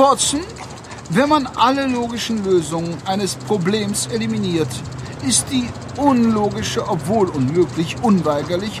Watson, 0.00 0.40
wenn 1.10 1.28
man 1.28 1.46
alle 1.46 1.86
logischen 1.86 2.42
Lösungen 2.42 2.96
eines 3.04 3.34
Problems 3.34 4.06
eliminiert, 4.06 4.70
ist 5.28 5.44
die 5.50 5.68
unlogische, 5.98 6.88
obwohl 6.88 7.28
unmöglich, 7.28 7.96
unweigerlich 8.00 8.80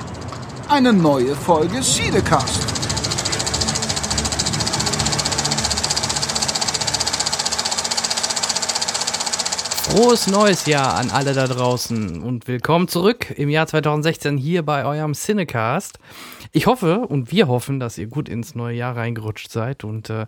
eine 0.70 0.94
neue 0.94 1.36
Folge 1.36 1.82
Siedecast. 1.82 2.62
Frohes 9.90 10.26
neues 10.26 10.64
Jahr 10.64 10.94
an 10.94 11.10
alle 11.10 11.34
da 11.34 11.46
draußen 11.46 12.22
und 12.22 12.48
willkommen 12.48 12.88
zurück 12.88 13.30
im 13.36 13.50
Jahr 13.50 13.66
2016 13.66 14.38
hier 14.38 14.62
bei 14.62 14.86
eurem 14.86 15.12
Cinecast. 15.12 15.98
Ich 16.52 16.66
hoffe 16.66 17.00
und 17.00 17.30
wir 17.30 17.48
hoffen, 17.48 17.78
dass 17.78 17.98
ihr 17.98 18.06
gut 18.06 18.28
ins 18.28 18.54
neue 18.54 18.76
Jahr 18.76 18.96
reingerutscht 18.96 19.50
seid 19.50 19.84
und 19.84 20.10
äh, 20.10 20.26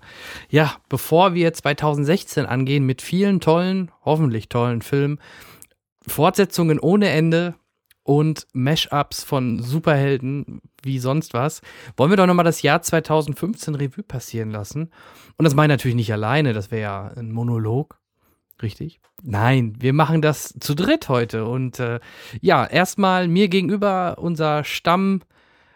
ja, 0.51 0.77
bevor 0.89 1.35
wir 1.35 1.53
2016 1.53 2.47
angehen 2.47 2.87
mit 2.87 3.03
vielen 3.03 3.41
tollen, 3.41 3.91
hoffentlich 4.05 4.49
tollen 4.49 4.83
Filmen, 4.83 5.19
Fortsetzungen 6.07 6.79
ohne 6.79 7.09
Ende 7.09 7.55
und 8.05 8.47
Mashups 8.53 9.25
von 9.25 9.63
Superhelden 9.63 10.61
wie 10.83 10.99
sonst 10.99 11.35
was, 11.35 11.61
wollen 11.97 12.11
wir 12.11 12.17
doch 12.17 12.27
nochmal 12.27 12.45
das 12.45 12.63
Jahr 12.63 12.83
2015 12.83 13.75
Revue 13.75 14.03
passieren 14.03 14.51
lassen. 14.51 14.91
Und 15.37 15.45
das 15.45 15.55
meine 15.55 15.73
ich 15.73 15.79
natürlich 15.79 15.97
nicht 15.97 16.13
alleine, 16.13 16.53
das 16.53 16.71
wäre 16.71 16.83
ja 16.83 17.13
ein 17.17 17.33
Monolog. 17.33 17.99
Richtig? 18.61 19.01
Nein, 19.23 19.75
wir 19.79 19.93
machen 19.93 20.23
das 20.23 20.55
zu 20.61 20.75
dritt 20.75 21.09
heute. 21.09 21.47
Und 21.47 21.81
äh, 21.81 22.01
ja, 22.41 22.65
erstmal 22.65 23.29
mir 23.29 23.49
gegenüber 23.49 24.17
unser 24.19 24.63
Stamm, 24.65 25.23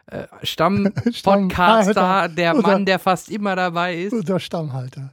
äh, 0.06 0.26
Stamm-Podcaster, 0.42 2.28
der 2.36 2.54
Mann, 2.54 2.84
der 2.84 2.98
fast 2.98 3.30
immer 3.30 3.56
dabei 3.56 3.96
ist. 3.96 4.12
Unser 4.12 4.40
Stammhalter. 4.40 5.12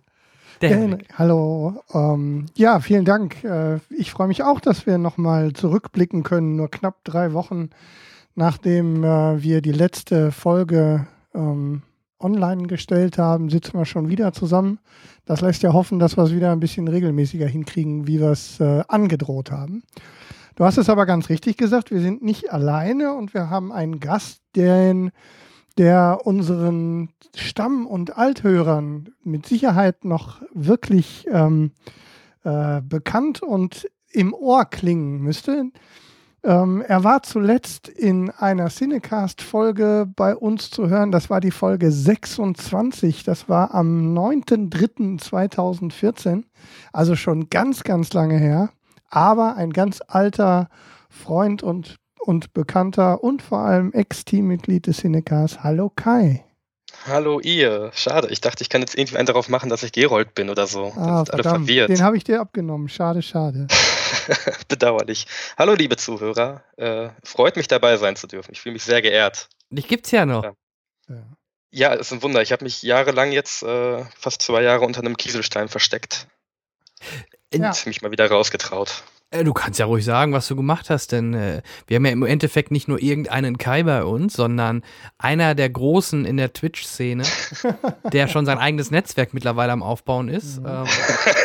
Der 0.61 0.97
Hallo. 1.17 1.83
Ähm, 1.93 2.45
ja, 2.55 2.79
vielen 2.79 3.03
Dank. 3.03 3.43
Äh, 3.43 3.79
ich 3.89 4.11
freue 4.11 4.27
mich 4.27 4.43
auch, 4.43 4.61
dass 4.61 4.85
wir 4.85 4.97
nochmal 4.97 5.53
zurückblicken 5.53 6.23
können. 6.23 6.55
Nur 6.55 6.71
knapp 6.71 7.03
drei 7.03 7.33
Wochen 7.33 7.69
nachdem 8.35 9.03
äh, 9.03 9.41
wir 9.41 9.61
die 9.61 9.71
letzte 9.71 10.31
Folge 10.31 11.07
ähm, 11.33 11.83
online 12.19 12.63
gestellt 12.63 13.17
haben, 13.17 13.49
sitzen 13.49 13.77
wir 13.77 13.85
schon 13.85 14.09
wieder 14.09 14.33
zusammen. 14.33 14.79
Das 15.25 15.41
lässt 15.41 15.63
ja 15.63 15.73
hoffen, 15.73 15.99
dass 15.99 16.17
wir 16.17 16.23
es 16.23 16.33
wieder 16.33 16.51
ein 16.51 16.59
bisschen 16.59 16.87
regelmäßiger 16.87 17.47
hinkriegen, 17.47 18.07
wie 18.07 18.19
wir 18.19 18.31
es 18.31 18.59
äh, 18.59 18.83
angedroht 18.87 19.51
haben. 19.51 19.83
Du 20.55 20.65
hast 20.65 20.77
es 20.77 20.89
aber 20.89 21.05
ganz 21.05 21.29
richtig 21.29 21.57
gesagt, 21.57 21.89
wir 21.89 21.99
sind 21.99 22.21
nicht 22.21 22.51
alleine 22.51 23.13
und 23.13 23.33
wir 23.33 23.49
haben 23.49 23.71
einen 23.71 23.99
Gast, 23.99 24.41
den, 24.55 25.11
der 25.79 26.19
unseren 26.25 27.09
Stamm- 27.35 27.87
und 27.87 28.17
Althörern 28.17 29.09
mit 29.23 29.47
Sicherheit 29.47 30.05
noch 30.05 30.43
wirklich 30.53 31.25
ähm, 31.31 31.71
äh, 32.43 32.81
bekannt 32.81 33.41
und 33.41 33.89
im 34.11 34.33
Ohr 34.33 34.65
klingen 34.65 35.21
müsste. 35.21 35.71
Ähm, 36.43 36.83
er 36.85 37.03
war 37.03 37.23
zuletzt 37.23 37.87
in 37.87 38.29
einer 38.29 38.67
Cinecast-Folge 38.67 40.07
bei 40.15 40.35
uns 40.35 40.69
zu 40.69 40.87
hören. 40.89 41.11
Das 41.11 41.31
war 41.31 41.39
die 41.39 41.51
Folge 41.51 41.89
26. 41.89 43.23
Das 43.23 43.49
war 43.49 43.73
am 43.73 44.15
9.3.2014. 44.15 46.43
Also 46.91 47.15
schon 47.15 47.49
ganz, 47.49 47.83
ganz 47.83 48.13
lange 48.13 48.37
her. 48.37 48.69
Aber 49.13 49.57
ein 49.57 49.73
ganz 49.73 50.01
alter 50.07 50.69
Freund 51.07 51.61
und, 51.61 51.97
und 52.19 52.51
Bekannter 52.53 53.23
und 53.23 53.43
vor 53.43 53.59
allem 53.59 53.93
Ex-Teammitglied 53.93 54.87
des 54.87 54.97
Cinecast. 54.97 55.63
Hallo 55.63 55.91
Kai. 55.95 56.43
Hallo 57.05 57.39
ihr. 57.39 57.91
Schade, 57.93 58.29
ich 58.31 58.41
dachte, 58.41 58.63
ich 58.63 58.69
kann 58.69 58.81
jetzt 58.81 58.97
irgendwie 58.97 59.17
einen 59.17 59.27
darauf 59.27 59.49
machen, 59.49 59.69
dass 59.69 59.83
ich 59.83 59.91
Gerold 59.91 60.33
bin 60.33 60.49
oder 60.49 60.65
so. 60.65 60.93
Ah, 60.97 61.23
alle 61.29 61.43
verwirrt. 61.43 61.89
Den 61.89 62.01
habe 62.01 62.17
ich 62.17 62.23
dir 62.23 62.41
abgenommen. 62.41 62.89
Schade, 62.89 63.21
schade. 63.21 63.67
Bedauerlich. 64.67 65.27
Hallo 65.59 65.75
liebe 65.75 65.95
Zuhörer. 65.95 66.63
Äh, 66.77 67.09
freut 67.23 67.55
mich 67.55 67.67
dabei 67.67 67.97
sein 67.97 68.15
zu 68.15 68.25
dürfen. 68.25 68.51
Ich 68.51 68.61
fühle 68.61 68.73
mich 68.73 68.83
sehr 68.83 69.03
geehrt. 69.03 69.47
Dich 69.69 69.87
gibt's 69.87 70.09
ja 70.09 70.25
noch. 70.25 70.55
Ja, 71.07 71.23
ja 71.69 71.93
ist 71.93 72.11
ein 72.13 72.23
Wunder. 72.23 72.41
Ich 72.41 72.51
habe 72.51 72.63
mich 72.63 72.81
jahrelang 72.81 73.31
jetzt, 73.31 73.61
äh, 73.61 74.03
fast 74.17 74.41
zwei 74.41 74.63
Jahre 74.63 74.85
unter 74.85 75.01
einem 75.01 75.17
Kieselstein 75.17 75.67
versteckt. 75.67 76.27
Und 77.53 77.61
ja. 77.61 77.73
mich 77.85 78.01
mal 78.01 78.11
wieder 78.11 78.29
rausgetraut. 78.29 79.03
Äh, 79.33 79.43
du 79.43 79.53
kannst 79.53 79.79
ja 79.79 79.85
ruhig 79.85 80.05
sagen, 80.05 80.31
was 80.33 80.47
du 80.47 80.55
gemacht 80.55 80.89
hast, 80.89 81.11
denn 81.11 81.33
äh, 81.33 81.61
wir 81.87 81.95
haben 81.95 82.05
ja 82.05 82.11
im 82.11 82.23
Endeffekt 82.23 82.71
nicht 82.71 82.87
nur 82.87 83.01
irgendeinen 83.01 83.57
Kai 83.57 83.83
bei 83.83 84.03
uns, 84.03 84.33
sondern 84.33 84.83
einer 85.17 85.55
der 85.55 85.69
Großen 85.69 86.25
in 86.25 86.37
der 86.37 86.53
Twitch-Szene, 86.53 87.23
der 88.11 88.27
schon 88.27 88.45
sein 88.45 88.59
eigenes 88.59 88.91
Netzwerk 88.91 89.33
mittlerweile 89.33 89.71
am 89.71 89.83
Aufbauen 89.83 90.29
ist. 90.29 90.59
Mhm. 90.59 90.67
Ähm, 90.67 90.85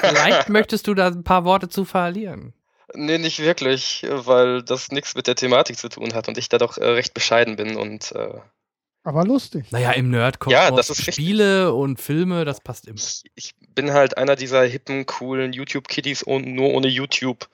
vielleicht 0.03 0.49
möchtest 0.51 0.87
du 0.87 0.95
da 0.95 1.09
ein 1.09 1.25
paar 1.25 1.45
Worte 1.45 1.69
zu 1.69 1.85
verlieren. 1.85 2.53
Nee, 2.95 3.19
nicht 3.19 3.41
wirklich, 3.41 4.07
weil 4.09 4.63
das 4.63 4.91
nichts 4.91 5.15
mit 5.15 5.27
der 5.27 5.35
Thematik 5.35 5.79
zu 5.79 5.89
tun 5.89 6.15
hat 6.15 6.29
und 6.29 6.39
ich 6.39 6.49
da 6.49 6.59
doch 6.59 6.79
äh, 6.79 6.87
recht 6.87 7.13
bescheiden 7.15 7.57
bin 7.57 7.77
und 7.77 8.13
äh, 8.13 8.41
aber 9.05 9.25
lustig. 9.25 9.71
Naja, 9.71 9.93
im 9.93 10.11
Nerdkosmos 10.11 10.53
ja, 10.53 10.71
das 10.71 10.91
ist 10.91 11.03
Spiele 11.03 11.67
richtig. 11.67 11.81
und 11.81 12.01
Filme, 12.01 12.45
das 12.45 12.61
passt 12.61 12.87
immer. 12.87 12.99
Ich, 12.99 13.23
ich, 13.35 13.55
bin 13.75 13.93
halt 13.93 14.19
einer 14.19 14.35
dieser 14.35 14.65
hippen, 14.65 15.07
coolen 15.07 15.53
YouTube-Kiddies 15.53 16.27
nur 16.27 16.75
ohne 16.75 16.89
YouTube, 16.89 17.49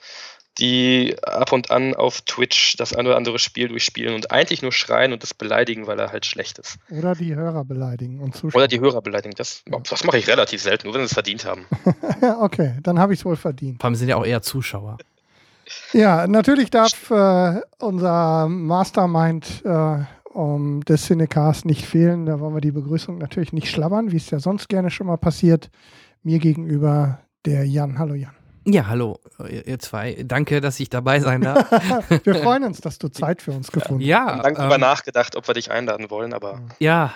die 0.58 1.16
ab 1.22 1.52
und 1.52 1.70
an 1.70 1.94
auf 1.94 2.22
Twitch 2.22 2.76
das 2.76 2.94
eine 2.94 3.10
oder 3.10 3.18
andere 3.18 3.38
Spiel 3.38 3.68
durchspielen 3.68 4.14
und 4.14 4.30
eigentlich 4.30 4.62
nur 4.62 4.72
schreien 4.72 5.12
und 5.12 5.22
das 5.22 5.34
beleidigen, 5.34 5.86
weil 5.86 5.98
er 5.98 6.12
halt 6.12 6.24
schlecht 6.24 6.58
ist. 6.58 6.78
Oder 6.90 7.14
die 7.14 7.34
Hörer 7.34 7.64
beleidigen 7.64 8.20
und 8.20 8.34
zuschauen. 8.34 8.54
Oder 8.54 8.68
die 8.68 8.80
Hörer 8.80 9.02
beleidigen. 9.02 9.34
Das, 9.36 9.64
das 9.90 10.04
mache 10.04 10.18
ich 10.18 10.28
relativ 10.28 10.62
selten, 10.62 10.86
nur 10.86 10.94
wenn 10.94 11.02
sie 11.02 11.06
es 11.06 11.12
verdient 11.12 11.44
haben. 11.44 11.66
okay, 12.40 12.78
dann 12.82 12.98
habe 12.98 13.12
ich 13.12 13.20
es 13.20 13.24
wohl 13.24 13.36
verdient. 13.36 13.80
Vor 13.80 13.88
allem 13.88 13.96
sind 13.96 14.08
ja 14.08 14.16
auch 14.16 14.24
eher 14.24 14.42
Zuschauer. 14.42 14.98
Ja, 15.92 16.26
natürlich 16.26 16.70
darf 16.70 17.10
äh, 17.10 17.60
unser 17.78 18.48
Mastermind 18.48 19.62
äh, 19.64 20.04
um, 20.34 20.84
des 20.84 21.06
Cinecast 21.06 21.64
nicht 21.64 21.86
fehlen. 21.86 22.26
Da 22.26 22.40
wollen 22.40 22.54
wir 22.54 22.60
die 22.60 22.72
Begrüßung 22.72 23.18
natürlich 23.18 23.52
nicht 23.52 23.70
schlabbern, 23.70 24.12
wie 24.12 24.16
es 24.16 24.30
ja 24.30 24.40
sonst 24.40 24.68
gerne 24.68 24.90
schon 24.90 25.06
mal 25.06 25.16
passiert. 25.16 25.70
Mir 26.22 26.38
gegenüber 26.38 27.20
der 27.44 27.64
Jan. 27.64 27.98
Hallo 27.98 28.14
Jan. 28.14 28.34
Ja, 28.66 28.86
hallo, 28.86 29.18
ihr 29.46 29.78
zwei. 29.78 30.24
Danke, 30.24 30.62
dass 30.62 30.80
ich 30.80 30.88
dabei 30.88 31.20
sein 31.20 31.42
darf. 31.42 31.70
wir 32.24 32.34
freuen 32.36 32.64
uns, 32.64 32.80
dass 32.80 32.98
du 32.98 33.08
Zeit 33.12 33.42
für 33.42 33.52
uns 33.52 33.70
gefunden 33.70 34.02
hast. 34.02 34.08
Ja. 34.08 34.24
Wir 34.24 34.32
haben 34.32 34.40
lange 34.40 34.48
ähm, 34.48 34.54
darüber 34.56 34.78
nachgedacht, 34.78 35.36
ob 35.36 35.46
wir 35.46 35.54
dich 35.54 35.70
einladen 35.70 36.10
wollen, 36.10 36.32
aber. 36.32 36.60
Ja, 36.78 37.12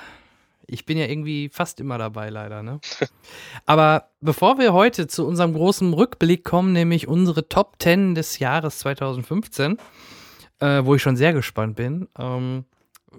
ich 0.66 0.84
bin 0.84 0.98
ja 0.98 1.06
irgendwie 1.06 1.48
fast 1.48 1.80
immer 1.80 1.96
dabei, 1.96 2.28
leider. 2.28 2.62
Ne? 2.62 2.80
Aber 3.66 4.10
bevor 4.20 4.58
wir 4.58 4.74
heute 4.74 5.06
zu 5.06 5.26
unserem 5.26 5.54
großen 5.54 5.94
Rückblick 5.94 6.44
kommen, 6.44 6.74
nämlich 6.74 7.08
unsere 7.08 7.48
Top 7.48 7.76
10 7.78 8.14
des 8.14 8.38
Jahres 8.38 8.80
2015, 8.80 9.78
äh, 10.60 10.84
wo 10.84 10.94
ich 10.94 11.00
schon 11.00 11.16
sehr 11.16 11.32
gespannt 11.32 11.76
bin, 11.76 12.08
ähm, 12.18 12.66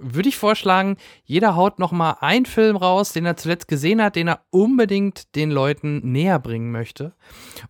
würde 0.01 0.29
ich 0.29 0.37
vorschlagen, 0.37 0.97
jeder 1.23 1.55
haut 1.55 1.79
noch 1.79 1.91
mal 1.91 2.17
einen 2.21 2.45
Film 2.45 2.75
raus, 2.75 3.13
den 3.13 3.25
er 3.25 3.37
zuletzt 3.37 3.67
gesehen 3.67 4.01
hat, 4.01 4.15
den 4.15 4.27
er 4.27 4.41
unbedingt 4.49 5.35
den 5.35 5.51
Leuten 5.51 6.11
näher 6.11 6.39
bringen 6.39 6.71
möchte. 6.71 7.13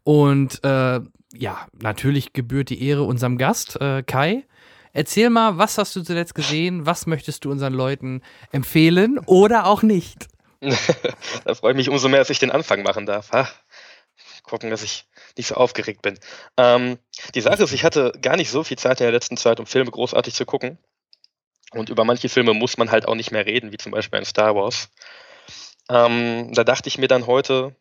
Und 0.03 0.63
äh, 0.63 1.01
ja, 1.34 1.68
natürlich 1.81 2.34
gebührt 2.34 2.69
die 2.69 2.84
Ehre 2.88 3.03
unserem 3.03 3.38
Gast, 3.38 3.79
äh, 3.81 4.03
Kai. 4.03 4.45
Erzähl 4.91 5.29
mal, 5.29 5.57
was 5.57 5.78
hast 5.78 5.95
du 5.95 6.01
zuletzt 6.01 6.34
gesehen? 6.34 6.85
Was 6.85 7.06
möchtest 7.06 7.45
du 7.45 7.51
unseren 7.51 7.73
Leuten 7.73 8.22
empfehlen 8.51 9.19
oder 9.19 9.68
auch 9.68 9.84
nicht? 9.84 10.28
da 11.45 11.53
freue 11.53 11.72
ich 11.72 11.78
mich 11.78 11.89
umso 11.89 12.09
mehr, 12.09 12.19
dass 12.19 12.29
ich 12.29 12.39
den 12.39 12.51
Anfang 12.51 12.84
machen 12.84 13.06
darf. 13.06 13.31
Ha? 13.31 13.48
Gucken, 14.44 14.71
dass 14.71 14.81
ich 14.81 15.07
nicht 15.38 15.48
so 15.48 15.56
aufgeregt 15.56 16.01
bin. 16.01 16.18
Ähm, 16.57 16.98
die 17.36 17.42
Sache 17.42 17.63
ist, 17.63 17.71
ich 17.71 17.83
hatte 17.83 18.12
gar 18.21 18.36
nicht 18.36 18.50
so 18.50 18.63
viel 18.63 18.77
Zeit 18.77 19.00
in 19.00 19.06
der 19.06 19.12
letzten 19.12 19.38
Zeit, 19.38 19.59
um 19.59 19.68
Filme 19.68 19.92
großartig 19.92 20.33
zu 20.33 20.45
gucken. 20.45 20.80
Und 21.71 21.89
über 21.89 22.04
manche 22.04 22.30
Filme 22.30 22.54
muss 22.54 22.77
man 22.77 22.92
halt 22.92 23.07
auch 23.07 23.16
nicht 23.16 23.31
mehr 23.31 23.45
reden, 23.45 23.71
wie 23.71 23.77
zum 23.77 23.92
Beispiel 23.92 24.19
in 24.19 24.25
Star 24.25 24.56
Wars. 24.56 24.89
Ähm, 25.89 26.54
da 26.54 26.63
dachte 26.63 26.88
ich 26.88 26.98
mir 26.98 27.07
dann 27.07 27.27
heute 27.27 27.75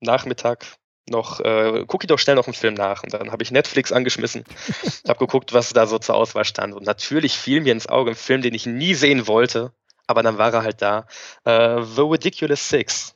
Nachmittag, 0.00 0.78
noch, 1.10 1.40
äh, 1.40 1.84
gucke 1.86 2.04
ich 2.04 2.08
doch 2.08 2.18
schnell 2.18 2.36
noch 2.36 2.46
einen 2.46 2.54
Film 2.54 2.74
nach. 2.74 3.02
Und 3.02 3.14
dann 3.14 3.32
habe 3.32 3.42
ich 3.42 3.50
Netflix 3.50 3.92
angeschmissen, 3.92 4.44
habe 5.08 5.18
geguckt, 5.18 5.52
was 5.52 5.70
da 5.70 5.86
so 5.86 5.98
zur 5.98 6.14
Auswahl 6.14 6.44
stand. 6.44 6.74
Und 6.74 6.84
natürlich 6.84 7.36
fiel 7.36 7.60
mir 7.60 7.72
ins 7.72 7.88
Auge 7.88 8.10
ein 8.10 8.16
Film, 8.16 8.42
den 8.42 8.54
ich 8.54 8.66
nie 8.66 8.94
sehen 8.94 9.26
wollte, 9.26 9.72
aber 10.06 10.22
dann 10.22 10.38
war 10.38 10.52
er 10.52 10.62
halt 10.62 10.82
da. 10.82 11.06
Äh, 11.44 11.82
The 11.82 12.02
Ridiculous 12.02 12.68
Six. 12.68 13.14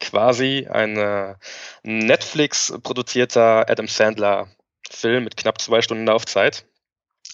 Quasi 0.00 0.66
ein 0.70 0.96
äh, 0.96 1.34
Netflix-produzierter 1.82 3.68
Adam 3.68 3.86
Sandler-Film 3.86 5.24
mit 5.24 5.36
knapp 5.36 5.60
zwei 5.60 5.82
Stunden 5.82 6.06
Laufzeit. 6.06 6.64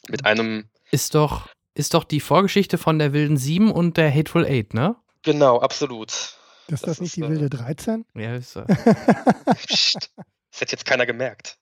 Mit 0.08 0.25
einem. 0.25 0.69
Ist 0.90 1.14
doch, 1.14 1.49
ist 1.76 1.94
doch 1.94 2.05
die 2.05 2.20
Vorgeschichte 2.20 2.78
von 2.78 2.99
der 2.99 3.12
Wilden 3.12 3.37
Sieben 3.37 3.70
und 3.70 3.96
der 3.96 4.12
Hateful 4.12 4.46
Eight, 4.46 4.75
ne? 4.75 4.96
Genau, 5.23 5.61
absolut. 5.61 6.11
Ist 6.11 6.37
das, 6.69 6.81
das 6.81 7.00
nicht 7.00 7.11
ist, 7.11 7.17
die 7.17 7.23
äh, 7.23 7.28
wilde 7.28 7.50
13? 7.50 8.06
Ja, 8.14 8.34
ist 8.34 8.52
so. 8.52 8.62
Psst, 9.67 10.11
das 10.50 10.61
hätte 10.61 10.73
jetzt 10.73 10.87
keiner 10.87 11.05
gemerkt. 11.05 11.58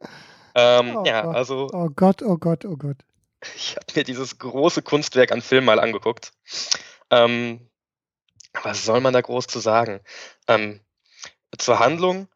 Ähm, 0.55 0.97
oh, 0.97 1.05
ja, 1.05 1.29
also. 1.29 1.69
Oh 1.73 1.89
Gott, 1.95 2.23
oh 2.23 2.37
Gott, 2.37 2.65
oh 2.65 2.77
Gott. 2.77 2.99
Ich 3.57 3.77
habe 3.77 3.87
mir 3.95 4.05
dieses 4.05 4.39
große 4.39 4.83
Kunstwerk 4.83 5.33
an 5.33 5.43
Film 5.43 5.65
mal 5.65 5.81
angeguckt. 5.81 6.33
Ähm, 7.11 7.69
was 8.63 8.85
soll 8.85 9.01
man 9.01 9.13
da 9.13 9.21
groß 9.21 9.49
zu 9.49 9.59
sagen? 9.59 10.01
Ähm, 10.47 10.81
zur 11.59 11.81
Handlung. 11.81 12.29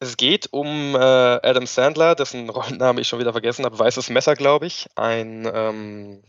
Es 0.00 0.16
geht 0.16 0.52
um 0.52 0.94
äh, 0.94 0.98
Adam 0.98 1.66
Sandler, 1.66 2.14
dessen 2.14 2.50
Rollenname 2.50 3.00
ich 3.00 3.08
schon 3.08 3.18
wieder 3.18 3.32
vergessen 3.32 3.64
habe, 3.64 3.78
Weißes 3.78 4.10
Messer, 4.10 4.34
glaube 4.34 4.66
ich. 4.66 4.86
Ein 4.94 5.50
ähm, 5.52 6.22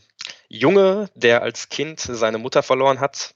Junge, 0.49 1.09
der 1.13 1.43
als 1.43 1.69
Kind 1.69 1.99
seine 1.99 2.39
Mutter 2.39 2.63
verloren 2.63 2.99
hat 2.99 3.35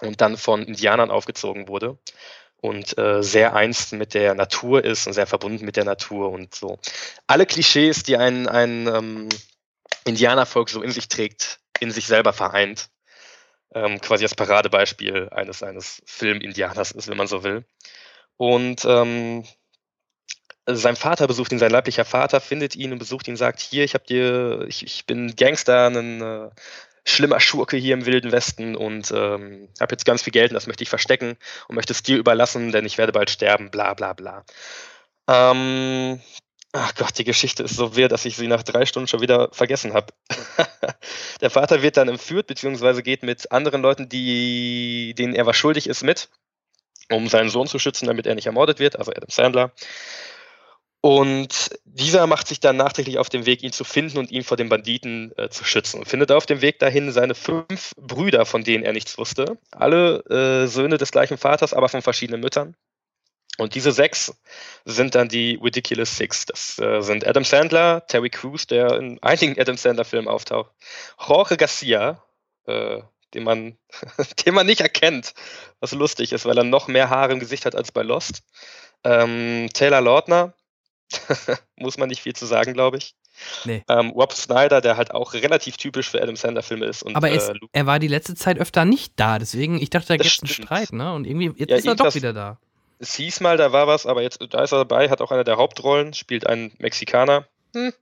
und 0.00 0.20
dann 0.20 0.36
von 0.36 0.62
Indianern 0.62 1.10
aufgezogen 1.10 1.68
wurde 1.68 1.98
und 2.58 2.96
äh, 2.98 3.22
sehr 3.22 3.54
einst 3.54 3.92
mit 3.92 4.14
der 4.14 4.34
Natur 4.34 4.84
ist 4.84 5.06
und 5.06 5.12
sehr 5.12 5.26
verbunden 5.26 5.64
mit 5.64 5.76
der 5.76 5.84
Natur 5.84 6.30
und 6.30 6.54
so. 6.54 6.78
Alle 7.26 7.46
Klischees, 7.46 8.02
die 8.02 8.16
ein, 8.16 8.48
ein 8.48 8.86
ähm, 8.86 9.28
Indianervolk 10.04 10.70
so 10.70 10.82
in 10.82 10.92
sich 10.92 11.08
trägt, 11.08 11.58
in 11.80 11.90
sich 11.90 12.06
selber 12.06 12.32
vereint. 12.32 12.88
Ähm, 13.74 14.00
quasi 14.00 14.22
das 14.22 14.34
Paradebeispiel 14.34 15.28
eines, 15.30 15.62
eines 15.62 16.00
Film-Indianers 16.06 16.92
ist, 16.92 17.08
wenn 17.08 17.16
man 17.16 17.26
so 17.26 17.42
will. 17.42 17.64
Und 18.36 18.84
ähm, 18.84 19.44
sein 20.66 20.96
Vater 20.96 21.26
besucht 21.26 21.52
ihn, 21.52 21.58
sein 21.58 21.70
leiblicher 21.70 22.04
Vater 22.04 22.40
findet 22.40 22.74
ihn 22.74 22.92
und 22.92 22.98
besucht 22.98 23.28
ihn, 23.28 23.36
sagt, 23.36 23.60
hier, 23.60 23.84
ich 23.84 23.94
hab 23.94 24.06
dir, 24.06 24.64
ich, 24.68 24.84
ich 24.84 25.06
bin 25.06 25.36
Gangster, 25.36 25.86
ein 25.86 26.20
äh, 26.20 26.50
schlimmer 27.04 27.38
Schurke 27.38 27.76
hier 27.76 27.94
im 27.94 28.04
Wilden 28.04 28.32
Westen 28.32 28.74
und 28.74 29.12
ähm, 29.12 29.68
habe 29.80 29.92
jetzt 29.92 30.04
ganz 30.04 30.22
viel 30.22 30.32
Geld 30.32 30.50
und 30.50 30.54
das 30.54 30.66
möchte 30.66 30.82
ich 30.82 30.88
verstecken 30.88 31.36
und 31.68 31.76
möchte 31.76 31.92
es 31.92 32.02
dir 32.02 32.16
überlassen, 32.18 32.72
denn 32.72 32.84
ich 32.84 32.98
werde 32.98 33.12
bald 33.12 33.30
sterben, 33.30 33.70
bla 33.70 33.94
bla 33.94 34.12
bla. 34.12 34.44
Ähm, 35.28 36.20
ach 36.72 36.94
Gott, 36.96 37.16
die 37.18 37.24
Geschichte 37.24 37.62
ist 37.62 37.76
so 37.76 37.94
wirr, 37.94 38.08
dass 38.08 38.24
ich 38.24 38.36
sie 38.36 38.48
nach 38.48 38.64
drei 38.64 38.86
Stunden 38.86 39.06
schon 39.06 39.20
wieder 39.20 39.50
vergessen 39.52 39.94
habe. 39.94 40.12
Der 41.40 41.50
Vater 41.50 41.82
wird 41.82 41.96
dann 41.96 42.08
entführt, 42.08 42.48
beziehungsweise 42.48 43.04
geht 43.04 43.22
mit 43.22 43.52
anderen 43.52 43.82
Leuten, 43.82 44.08
die, 44.08 45.14
denen 45.16 45.34
er 45.34 45.46
was 45.46 45.56
schuldig 45.56 45.86
ist, 45.86 46.02
mit, 46.02 46.28
um 47.10 47.28
seinen 47.28 47.50
Sohn 47.50 47.68
zu 47.68 47.78
schützen, 47.78 48.06
damit 48.06 48.26
er 48.26 48.34
nicht 48.34 48.46
ermordet 48.46 48.80
wird, 48.80 48.98
also 48.98 49.12
Adam 49.12 49.30
Sandler. 49.30 49.72
Und 51.00 51.70
dieser 51.84 52.26
macht 52.26 52.48
sich 52.48 52.58
dann 52.58 52.76
nachträglich 52.76 53.18
auf 53.18 53.28
den 53.28 53.46
Weg, 53.46 53.62
ihn 53.62 53.72
zu 53.72 53.84
finden 53.84 54.18
und 54.18 54.30
ihn 54.32 54.42
vor 54.42 54.56
den 54.56 54.68
Banditen 54.68 55.32
äh, 55.36 55.48
zu 55.48 55.64
schützen. 55.64 56.00
Und 56.00 56.08
findet 56.08 56.32
auf 56.32 56.46
dem 56.46 56.62
Weg 56.62 56.78
dahin 56.78 57.12
seine 57.12 57.34
fünf 57.34 57.92
Brüder, 57.96 58.44
von 58.44 58.64
denen 58.64 58.84
er 58.84 58.92
nichts 58.92 59.16
wusste. 59.16 59.58
Alle 59.70 60.24
äh, 60.24 60.66
Söhne 60.66 60.98
des 60.98 61.12
gleichen 61.12 61.38
Vaters, 61.38 61.74
aber 61.74 61.88
von 61.88 62.02
verschiedenen 62.02 62.40
Müttern. 62.40 62.76
Und 63.58 63.74
diese 63.74 63.92
sechs 63.92 64.34
sind 64.84 65.14
dann 65.14 65.28
die 65.28 65.58
Ridiculous 65.62 66.16
Six. 66.16 66.46
Das 66.46 66.78
äh, 66.78 67.00
sind 67.00 67.26
Adam 67.26 67.44
Sandler, 67.44 68.06
Terry 68.06 68.28
Crews, 68.28 68.66
der 68.66 68.98
in 68.98 69.22
einigen 69.22 69.58
Adam 69.58 69.76
Sandler-Filmen 69.76 70.28
auftaucht, 70.28 70.72
Jorge 71.26 71.56
Garcia, 71.56 72.22
äh, 72.66 73.00
den, 73.32 73.44
man, 73.44 73.78
den 74.44 74.54
man 74.54 74.66
nicht 74.66 74.80
erkennt, 74.80 75.34
was 75.80 75.92
lustig 75.92 76.32
ist, 76.32 76.44
weil 76.44 76.58
er 76.58 76.64
noch 76.64 76.88
mehr 76.88 77.08
Haare 77.08 77.32
im 77.32 77.40
Gesicht 77.40 77.64
hat 77.64 77.74
als 77.74 77.92
bei 77.92 78.02
Lost. 78.02 78.42
Ähm, 79.04 79.68
Taylor 79.72 80.00
Lautner, 80.02 80.54
Muss 81.76 81.98
man 81.98 82.08
nicht 82.08 82.22
viel 82.22 82.34
zu 82.34 82.46
sagen, 82.46 82.74
glaube 82.74 82.98
ich. 82.98 83.14
Nee. 83.64 83.82
Ähm, 83.88 84.10
Rob 84.10 84.32
Snyder, 84.32 84.80
der 84.80 84.96
halt 84.96 85.12
auch 85.12 85.34
relativ 85.34 85.76
typisch 85.76 86.10
für 86.10 86.22
Adam 86.22 86.36
Sandler-Filme 86.36 86.86
ist. 86.86 87.02
Und, 87.02 87.16
Aber 87.16 87.28
er, 87.28 87.36
ist, 87.36 87.48
äh, 87.48 87.54
er, 87.72 87.86
war 87.86 87.98
die 87.98 88.08
letzte 88.08 88.34
Zeit 88.34 88.58
öfter 88.58 88.84
nicht 88.84 89.12
da, 89.16 89.38
deswegen, 89.38 89.80
ich 89.80 89.90
dachte, 89.90 90.08
da 90.08 90.16
gibt 90.16 90.30
es 90.30 90.40
einen 90.40 90.48
Streit, 90.48 90.92
ne? 90.92 91.12
Und 91.12 91.26
irgendwie, 91.26 91.52
jetzt 91.56 91.70
ja, 91.70 91.76
ist 91.76 91.86
er 91.86 91.94
doch 91.96 92.14
wieder 92.14 92.32
da. 92.32 92.58
Es 92.98 93.14
hieß 93.14 93.40
mal, 93.40 93.58
da 93.58 93.72
war 93.72 93.86
was, 93.86 94.06
aber 94.06 94.22
jetzt, 94.22 94.40
da 94.50 94.62
ist 94.62 94.72
er 94.72 94.78
dabei, 94.78 95.10
hat 95.10 95.20
auch 95.20 95.30
eine 95.30 95.44
der 95.44 95.58
Hauptrollen, 95.58 96.14
spielt 96.14 96.46
einen 96.46 96.72
Mexikaner. 96.78 97.46
Hm. 97.74 97.92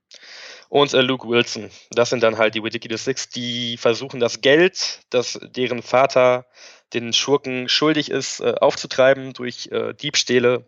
Und 0.69 0.95
äh, 0.95 1.01
Luke 1.01 1.29
Wilson. 1.29 1.71
Das 1.91 2.11
sind 2.11 2.23
dann 2.23 2.39
halt 2.39 2.55
die 2.55 2.61
Ridiculous 2.61 3.05
Six, 3.05 3.29
die 3.29 3.77
versuchen, 3.77 4.21
das 4.21 4.41
Geld, 4.41 5.01
das 5.11 5.39
deren 5.43 5.83
Vater 5.83 6.47
den 6.93 7.12
Schurken 7.12 7.69
schuldig 7.69 8.11
ist, 8.11 8.41
äh, 8.41 8.55
aufzutreiben 8.61 9.33
durch 9.33 9.69
äh, 9.73 9.95
Diebstähle 9.95 10.65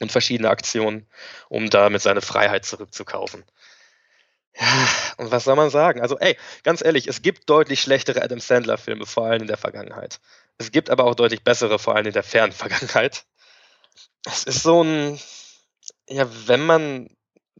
und 0.00 0.12
verschiedene 0.12 0.50
Aktionen, 0.50 1.06
um 1.48 1.70
damit 1.70 2.02
seine 2.02 2.20
Freiheit 2.20 2.64
zurückzukaufen. 2.64 3.44
Ja, 4.58 4.88
und 5.18 5.30
was 5.30 5.44
soll 5.44 5.56
man 5.56 5.70
sagen? 5.70 6.00
Also, 6.00 6.18
ey, 6.18 6.36
ganz 6.62 6.82
ehrlich, 6.82 7.08
es 7.08 7.20
gibt 7.20 7.48
deutlich 7.50 7.80
schlechtere 7.80 8.22
Adam 8.22 8.40
Sandler-Filme, 8.40 9.04
vor 9.04 9.26
allem 9.26 9.42
in 9.42 9.48
der 9.48 9.58
Vergangenheit. 9.58 10.18
Es 10.58 10.72
gibt 10.72 10.88
aber 10.88 11.04
auch 11.04 11.14
deutlich 11.14 11.44
bessere, 11.44 11.78
vor 11.78 11.94
allem 11.94 12.06
in 12.06 12.12
der 12.12 12.22
fernen 12.22 12.52
Vergangenheit. 12.52 13.24
Es 14.24 14.44
ist 14.44 14.62
so 14.62 14.82
ein, 14.82 15.20
ja, 16.08 16.26
wenn 16.46 16.64
man, 16.64 17.08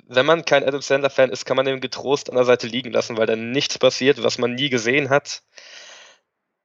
wenn 0.06 0.26
man 0.26 0.44
kein 0.44 0.64
Adam 0.64 0.80
Sandler-Fan 0.80 1.30
ist, 1.30 1.44
kann 1.44 1.56
man 1.56 1.66
den 1.66 1.80
getrost 1.80 2.30
an 2.30 2.36
der 2.36 2.44
Seite 2.44 2.66
liegen 2.66 2.92
lassen, 2.92 3.16
weil 3.18 3.26
da 3.26 3.36
nichts 3.36 3.78
passiert, 3.78 4.22
was 4.22 4.38
man 4.38 4.54
nie 4.54 4.70
gesehen 4.70 5.10
hat. 5.10 5.42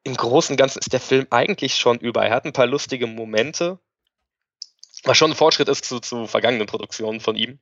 Im 0.04 0.16
Großen 0.16 0.54
und 0.54 0.58
Ganzen 0.58 0.80
ist 0.80 0.94
der 0.94 1.00
Film 1.00 1.28
eigentlich 1.30 1.76
schon 1.76 2.00
über. 2.00 2.26
Er 2.26 2.34
hat 2.34 2.46
ein 2.46 2.54
paar 2.54 2.66
lustige 2.66 3.06
Momente, 3.06 3.80
was 5.04 5.18
schon 5.18 5.32
ein 5.32 5.38
Fortschritt 5.38 5.70
ist 5.70 5.86
zu, 5.86 6.00
zu 6.00 6.28
vergangenen 6.28 6.68
Produktionen 6.68 7.20
von 7.20 7.36
ihm. 7.36 7.60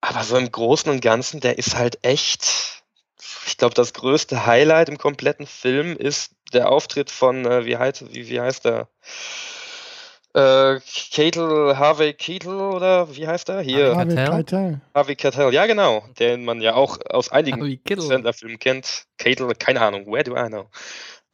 Aber 0.00 0.24
so 0.24 0.36
im 0.36 0.50
Großen 0.50 0.90
und 0.90 1.00
Ganzen, 1.00 1.40
der 1.40 1.58
ist 1.58 1.76
halt 1.76 1.98
echt. 2.02 2.82
Ich 3.46 3.56
glaube, 3.56 3.74
das 3.74 3.92
größte 3.92 4.46
Highlight 4.46 4.88
im 4.88 4.98
kompletten 4.98 5.46
Film 5.46 5.96
ist 5.96 6.32
der 6.52 6.70
Auftritt 6.70 7.10
von, 7.10 7.44
äh, 7.44 7.64
wie, 7.64 7.76
heißt, 7.76 8.12
wie, 8.12 8.28
wie 8.28 8.40
heißt 8.40 8.64
der? 8.64 8.88
Äh, 10.34 10.80
Keitel, 11.14 11.76
Harvey 11.76 12.14
Keitel 12.14 12.58
oder 12.58 13.14
wie 13.14 13.28
heißt 13.28 13.48
er? 13.50 13.60
Hier. 13.60 13.94
Harvey 13.94 14.14
Keitel. 14.14 14.80
Harvey 14.94 15.16
Keitel, 15.16 15.52
ja 15.52 15.66
genau. 15.66 16.04
Den 16.18 16.44
man 16.44 16.60
ja 16.60 16.74
auch 16.74 16.98
aus 17.08 17.30
einigen 17.30 17.80
Sandler-Filmen 17.86 18.58
kennt. 18.58 19.04
Keitel, 19.18 19.54
keine 19.54 19.82
Ahnung, 19.82 20.06
where 20.06 20.24
do 20.24 20.36
I 20.36 20.48
know? 20.48 20.68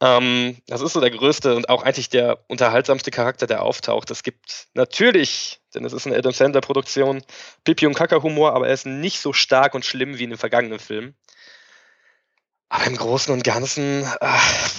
Ähm, 0.01 0.57
das 0.67 0.81
ist 0.81 0.93
so 0.93 1.01
der 1.01 1.11
größte 1.11 1.55
und 1.55 1.67
auch 1.69 1.83
eigentlich 1.83 2.09
der 2.09 2.43
unterhaltsamste 2.47 3.11
Charakter, 3.11 3.47
der 3.47 3.63
auftaucht. 3.63 4.09
Es 4.11 4.23
gibt 4.23 4.67
natürlich, 4.73 5.59
denn 5.73 5.83
es 5.83 5.91
ist 5.93 6.07
eine 6.07 6.15
Adam 6.17 6.31
Sandler-Produktion, 6.31 7.21
Pipi 7.65 7.85
und 7.85 7.95
Kaka-Humor, 7.95 8.53
aber 8.53 8.67
er 8.67 8.73
ist 8.73 8.85
nicht 8.85 9.19
so 9.19 9.33
stark 9.33 9.75
und 9.75 9.85
schlimm 9.85 10.17
wie 10.17 10.23
in 10.23 10.29
den 10.29 10.39
vergangenen 10.39 10.79
Filmen. 10.79 11.15
Aber 12.69 12.85
im 12.85 12.95
Großen 12.95 13.33
und 13.33 13.43
Ganzen, 13.43 14.07
ach, 14.21 14.69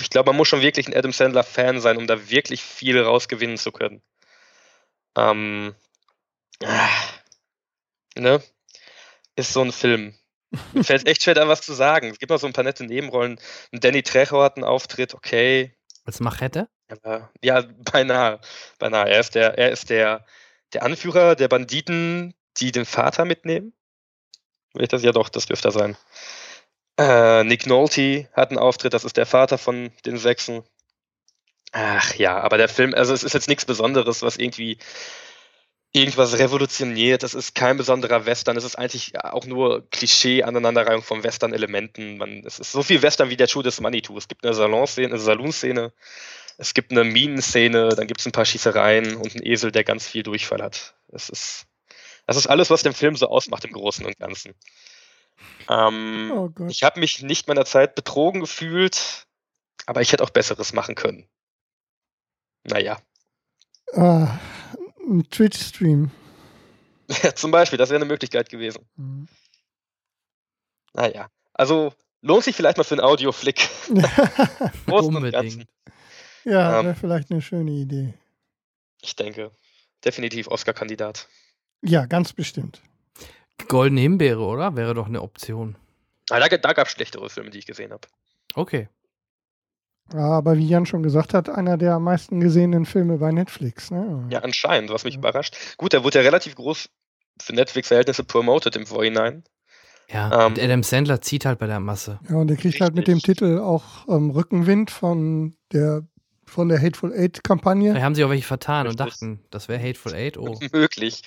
ich 0.00 0.10
glaube, 0.10 0.30
man 0.30 0.36
muss 0.36 0.48
schon 0.48 0.62
wirklich 0.62 0.88
ein 0.88 0.96
Adam 0.96 1.12
Sandler-Fan 1.12 1.80
sein, 1.80 1.96
um 1.96 2.06
da 2.06 2.28
wirklich 2.30 2.62
viel 2.62 3.00
rausgewinnen 3.00 3.58
zu 3.58 3.72
können. 3.72 4.02
Ähm, 5.16 5.74
ach, 6.64 7.20
ne? 8.16 8.42
Ist 9.36 9.52
so 9.52 9.62
ein 9.62 9.72
Film. 9.72 10.14
Mir 10.72 10.84
fällt 10.84 11.06
echt 11.06 11.22
schwer, 11.22 11.34
da 11.34 11.48
was 11.48 11.62
zu 11.62 11.72
sagen. 11.72 12.10
Es 12.10 12.18
gibt 12.18 12.30
noch 12.30 12.38
so 12.38 12.46
ein 12.46 12.52
paar 12.52 12.64
nette 12.64 12.84
Nebenrollen. 12.84 13.38
Danny 13.72 14.02
Trejo 14.02 14.42
hat 14.42 14.56
einen 14.56 14.64
Auftritt, 14.64 15.14
okay. 15.14 15.74
Als 16.04 16.20
Machete? 16.20 16.68
Ja, 17.04 17.30
ja, 17.42 17.64
beinahe. 17.92 18.40
Beinahe. 18.78 19.08
Er 19.08 19.20
ist, 19.20 19.34
der, 19.34 19.58
er 19.58 19.70
ist 19.70 19.90
der, 19.90 20.24
der 20.72 20.82
Anführer 20.82 21.34
der 21.34 21.48
Banditen, 21.48 22.34
die 22.58 22.72
den 22.72 22.84
Vater 22.84 23.24
mitnehmen. 23.24 23.72
Will 24.74 24.82
ich 24.82 24.88
das? 24.88 25.02
Ja 25.02 25.12
doch, 25.12 25.28
das 25.28 25.46
dürfte 25.46 25.68
er 25.68 25.72
sein. 25.72 25.96
Äh, 26.98 27.44
Nick 27.44 27.66
Nolte 27.66 28.28
hat 28.32 28.50
einen 28.50 28.58
Auftritt, 28.58 28.94
das 28.94 29.04
ist 29.04 29.16
der 29.16 29.26
Vater 29.26 29.58
von 29.58 29.90
den 30.04 30.16
Sechsen. 30.16 30.62
Ach 31.72 32.14
ja, 32.14 32.38
aber 32.40 32.56
der 32.56 32.68
Film, 32.68 32.94
also 32.94 33.12
es 33.12 33.24
ist 33.24 33.32
jetzt 33.32 33.48
nichts 33.48 33.64
Besonderes, 33.64 34.22
was 34.22 34.36
irgendwie 34.36 34.78
irgendwas 35.94 36.38
revolutioniert. 36.38 37.22
Das 37.22 37.34
ist 37.34 37.54
kein 37.54 37.76
besonderer 37.76 38.26
Western. 38.26 38.56
Es 38.56 38.64
ist 38.64 38.76
eigentlich 38.76 39.18
auch 39.22 39.46
nur 39.46 39.88
Klischee-Aneinanderreihung 39.90 41.02
von 41.02 41.22
Western-Elementen. 41.22 42.44
Es 42.44 42.58
ist 42.58 42.72
so 42.72 42.82
viel 42.82 43.00
Western 43.00 43.30
wie 43.30 43.36
der 43.36 43.46
Schuh 43.46 43.62
des 43.62 43.80
Manitou. 43.80 44.18
Es 44.18 44.28
gibt 44.28 44.44
eine 44.44 44.54
Salonszene, 44.54 45.06
eine 45.06 45.18
Saloon-Szene, 45.18 45.92
es 46.58 46.74
gibt 46.74 46.90
eine 46.90 47.04
Minenszene, 47.04 47.90
dann 47.90 48.06
gibt 48.06 48.20
es 48.20 48.26
ein 48.26 48.32
paar 48.32 48.44
Schießereien 48.44 49.16
und 49.16 49.34
einen 49.34 49.46
Esel, 49.46 49.70
der 49.72 49.84
ganz 49.84 50.06
viel 50.08 50.24
Durchfall 50.24 50.62
hat. 50.62 50.94
Es 51.12 51.28
ist, 51.28 51.66
das 52.26 52.36
ist 52.36 52.48
alles, 52.48 52.70
was 52.70 52.82
den 52.82 52.92
Film 52.92 53.16
so 53.16 53.28
ausmacht 53.28 53.64
im 53.64 53.72
Großen 53.72 54.04
und 54.04 54.18
Ganzen. 54.18 54.54
Ähm, 55.68 56.32
oh 56.32 56.50
ich 56.68 56.82
habe 56.82 57.00
mich 57.00 57.22
nicht 57.22 57.46
meiner 57.46 57.64
Zeit 57.64 57.94
betrogen 57.94 58.40
gefühlt, 58.40 59.26
aber 59.86 60.00
ich 60.00 60.12
hätte 60.12 60.24
auch 60.24 60.30
Besseres 60.30 60.72
machen 60.72 60.96
können. 60.96 61.28
Naja. 62.64 62.98
Uh, 63.92 64.26
ein 65.06 65.28
Twitch-Stream. 65.30 66.10
Ja, 67.22 67.34
zum 67.34 67.50
Beispiel, 67.50 67.78
das 67.78 67.90
wäre 67.90 68.00
eine 68.00 68.06
Möglichkeit 68.06 68.48
gewesen. 68.48 68.86
Mhm. 68.96 69.28
Naja, 70.94 71.28
also 71.52 71.92
lohnt 72.22 72.44
sich 72.44 72.56
vielleicht 72.56 72.78
mal 72.78 72.84
für 72.84 72.94
einen 72.94 73.04
Audio-Flick. 73.04 73.68
Unbedingt. 74.86 75.66
Ja, 76.44 76.78
ähm, 76.80 76.86
wäre 76.86 76.94
vielleicht 76.94 77.30
eine 77.30 77.42
schöne 77.42 77.72
Idee. 77.72 78.14
Ich 79.02 79.16
denke, 79.16 79.50
definitiv 80.04 80.48
Oscar-Kandidat. 80.48 81.28
Ja, 81.82 82.06
ganz 82.06 82.32
bestimmt. 82.32 82.80
Goldene 83.68 84.00
Himbeere, 84.00 84.40
oder? 84.40 84.76
Wäre 84.76 84.94
doch 84.94 85.06
eine 85.06 85.22
Option. 85.22 85.76
Ah, 86.30 86.40
da, 86.40 86.48
da 86.48 86.72
gab 86.72 86.86
es 86.86 86.92
schlechtere 86.92 87.28
Filme, 87.28 87.50
die 87.50 87.58
ich 87.58 87.66
gesehen 87.66 87.92
habe. 87.92 88.08
Okay. 88.54 88.88
Aber 90.12 90.56
wie 90.56 90.66
Jan 90.66 90.86
schon 90.86 91.02
gesagt 91.02 91.34
hat, 91.34 91.48
einer 91.48 91.76
der 91.76 91.94
am 91.94 92.04
meisten 92.04 92.40
gesehenen 92.40 92.84
Filme 92.84 93.18
bei 93.18 93.32
Netflix. 93.32 93.90
Ne? 93.90 94.26
Ja, 94.30 94.40
anscheinend, 94.40 94.90
was 94.90 95.04
mich 95.04 95.14
ja. 95.14 95.20
überrascht. 95.20 95.56
Gut, 95.76 95.92
der 95.92 96.04
wurde 96.04 96.18
ja 96.18 96.24
relativ 96.24 96.54
groß 96.54 96.88
für 97.40 97.52
Netflix-Verhältnisse 97.54 98.24
promoted 98.24 98.76
im 98.76 98.86
Vorhinein. 98.86 99.44
Ja, 100.10 100.46
ähm, 100.46 100.54
Adam 100.58 100.82
Sandler 100.82 101.20
zieht 101.20 101.46
halt 101.46 101.58
bei 101.58 101.66
der 101.66 101.80
Masse. 101.80 102.20
Ja, 102.28 102.36
und 102.36 102.48
der 102.48 102.56
kriegt 102.56 102.66
richtig. 102.66 102.82
halt 102.82 102.94
mit 102.94 103.08
dem 103.08 103.20
Titel 103.20 103.58
auch 103.58 104.06
ähm, 104.08 104.30
Rückenwind 104.30 104.90
von 104.90 105.56
der 105.72 106.02
von 106.46 106.68
der 106.68 106.80
Hateful 106.80 107.12
Eight-Kampagne. 107.12 107.94
Da 107.94 108.00
haben 108.02 108.14
sie 108.14 108.24
auch 108.24 108.30
welche 108.30 108.46
vertan 108.46 108.86
Richtig. 108.86 109.00
und 109.00 109.10
dachten, 109.10 109.44
das 109.50 109.68
wäre 109.68 109.82
Hateful 109.82 110.14
Eight. 110.14 110.36
Oh. 110.38 110.58
Möglich. 110.72 111.22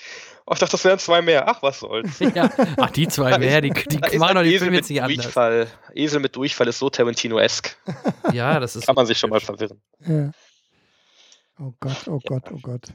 Oh, 0.46 0.52
ich 0.52 0.58
dachte, 0.58 0.72
das 0.72 0.84
wären 0.84 0.98
zwei 0.98 1.22
mehr. 1.22 1.48
Ach, 1.48 1.62
was 1.62 1.80
soll's. 1.80 2.18
ja. 2.34 2.50
Ach, 2.78 2.90
die 2.90 3.08
zwei 3.08 3.38
mehr, 3.38 3.60
die, 3.60 3.70
die 3.70 4.18
machen 4.18 4.34
doch 4.36 4.42
die 4.42 4.58
Filme 4.58 4.76
jetzt 4.76 4.88
nicht 4.90 5.02
Durchfall. 5.02 5.62
anders. 5.62 5.72
Esel 5.94 6.20
mit 6.20 6.36
Durchfall 6.36 6.68
ist 6.68 6.78
so 6.78 6.88
Tarantino-esk. 6.90 7.76
ja, 8.32 8.58
das 8.60 8.76
ist. 8.76 8.86
Kann 8.86 8.94
man 8.94 9.06
sich 9.06 9.18
schon 9.18 9.30
mal 9.30 9.40
verwirren. 9.40 9.80
Ja. 10.06 10.30
Oh 11.60 11.72
Gott, 11.80 12.06
oh 12.06 12.20
Gott, 12.24 12.44
oh 12.52 12.58
Gott. 12.62 12.92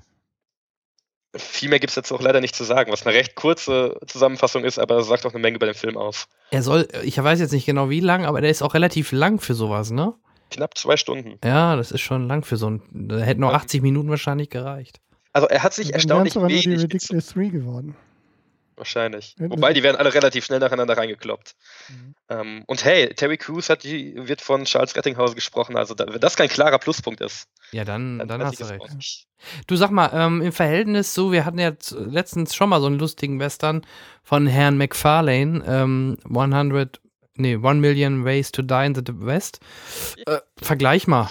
Viel 1.36 1.70
mehr 1.70 1.80
gibt 1.80 1.90
es 1.90 1.96
jetzt 1.96 2.12
auch 2.12 2.22
leider 2.22 2.42
nicht 2.42 2.56
zu 2.56 2.64
sagen, 2.64 2.92
was 2.92 3.06
eine 3.06 3.16
recht 3.16 3.34
kurze 3.36 3.98
Zusammenfassung 4.06 4.64
ist, 4.64 4.78
aber 4.78 5.02
sagt 5.02 5.26
auch 5.26 5.32
eine 5.32 5.40
Menge 5.42 5.58
bei 5.58 5.66
dem 5.66 5.74
Film 5.76 5.98
aus. 5.98 6.28
Er 6.52 6.62
soll, 6.62 6.88
ich 7.04 7.22
weiß 7.22 7.40
jetzt 7.40 7.52
nicht 7.54 7.66
genau 7.66 7.90
wie 7.90 8.02
lang, 8.02 8.26
aber 8.26 8.40
der 8.40 8.52
ist 8.52 8.62
auch 8.62 8.76
relativ 8.76 9.12
lang 9.12 9.40
für 9.40 9.56
sowas, 9.56 9.90
ne? 9.90 10.14
Knapp 10.54 10.78
zwei 10.78 10.98
Stunden. 10.98 11.40
Ja, 11.44 11.76
das 11.76 11.92
ist 11.92 12.02
schon 12.02 12.28
lang 12.28 12.44
für 12.44 12.58
so 12.58 12.70
ein. 12.70 12.82
Da 12.92 13.18
hätten 13.20 13.42
noch 13.42 13.54
80 13.54 13.82
Minuten 13.82 14.10
wahrscheinlich 14.10 14.50
gereicht. 14.50 15.00
Also 15.34 15.48
er 15.48 15.64
hat 15.64 15.74
sich 15.74 15.88
Dann 15.88 15.96
erstaunlich 15.96 16.38
aber 16.38 16.48
wenig. 16.48 16.64
die 16.64 16.76
Ridiculous 16.76 17.28
3 17.34 17.46
geworden. 17.48 17.96
Wahrscheinlich. 18.76 19.36
Wobei, 19.38 19.74
die 19.74 19.84
werden 19.84 19.98
alle 19.98 20.14
relativ 20.14 20.46
schnell 20.46 20.60
nacheinander 20.60 20.98
reingekloppt. 20.98 21.56
Mhm. 21.90 22.16
Ähm, 22.30 22.64
und 22.66 22.84
hey, 22.84 23.14
Terry 23.14 23.38
Crews 23.38 23.70
hat 23.70 23.84
die, 23.84 24.16
wird 24.16 24.42
von 24.42 24.66
Charles 24.66 24.96
Rettinghaus 24.96 25.36
gesprochen, 25.36 25.78
also 25.78 25.94
da, 25.94 26.06
wenn 26.08 26.20
das 26.20 26.36
kein 26.36 26.50
klarer 26.50 26.80
Pluspunkt 26.80 27.22
ist. 27.22 27.48
Ja, 27.72 27.86
dann, 27.86 28.20
dann, 28.20 28.28
dann 28.28 28.44
hast 28.44 28.60
du 28.60 28.66
recht. 28.66 29.28
Du 29.68 29.76
sag 29.76 29.92
mal, 29.92 30.10
ähm, 30.14 30.42
im 30.42 30.52
Verhältnis 30.52 31.14
so, 31.14 31.32
wir 31.32 31.46
hatten 31.46 31.60
ja 31.60 31.72
letztens 31.92 32.56
schon 32.56 32.70
mal 32.70 32.80
so 32.80 32.88
einen 32.88 32.98
lustigen 32.98 33.40
Western 33.40 33.86
von 34.24 34.48
Herrn 34.48 34.78
McFarlane, 34.78 35.64
ähm, 35.68 36.18
100, 36.26 37.00
nee, 37.36 37.56
1 37.56 37.80
Million 37.80 38.26
Ways 38.26 38.52
to 38.52 38.62
Die 38.62 38.86
in 38.86 38.96
the 38.96 39.04
West. 39.08 39.60
Äh, 40.26 40.40
vergleich 40.62 41.08
mal. 41.08 41.30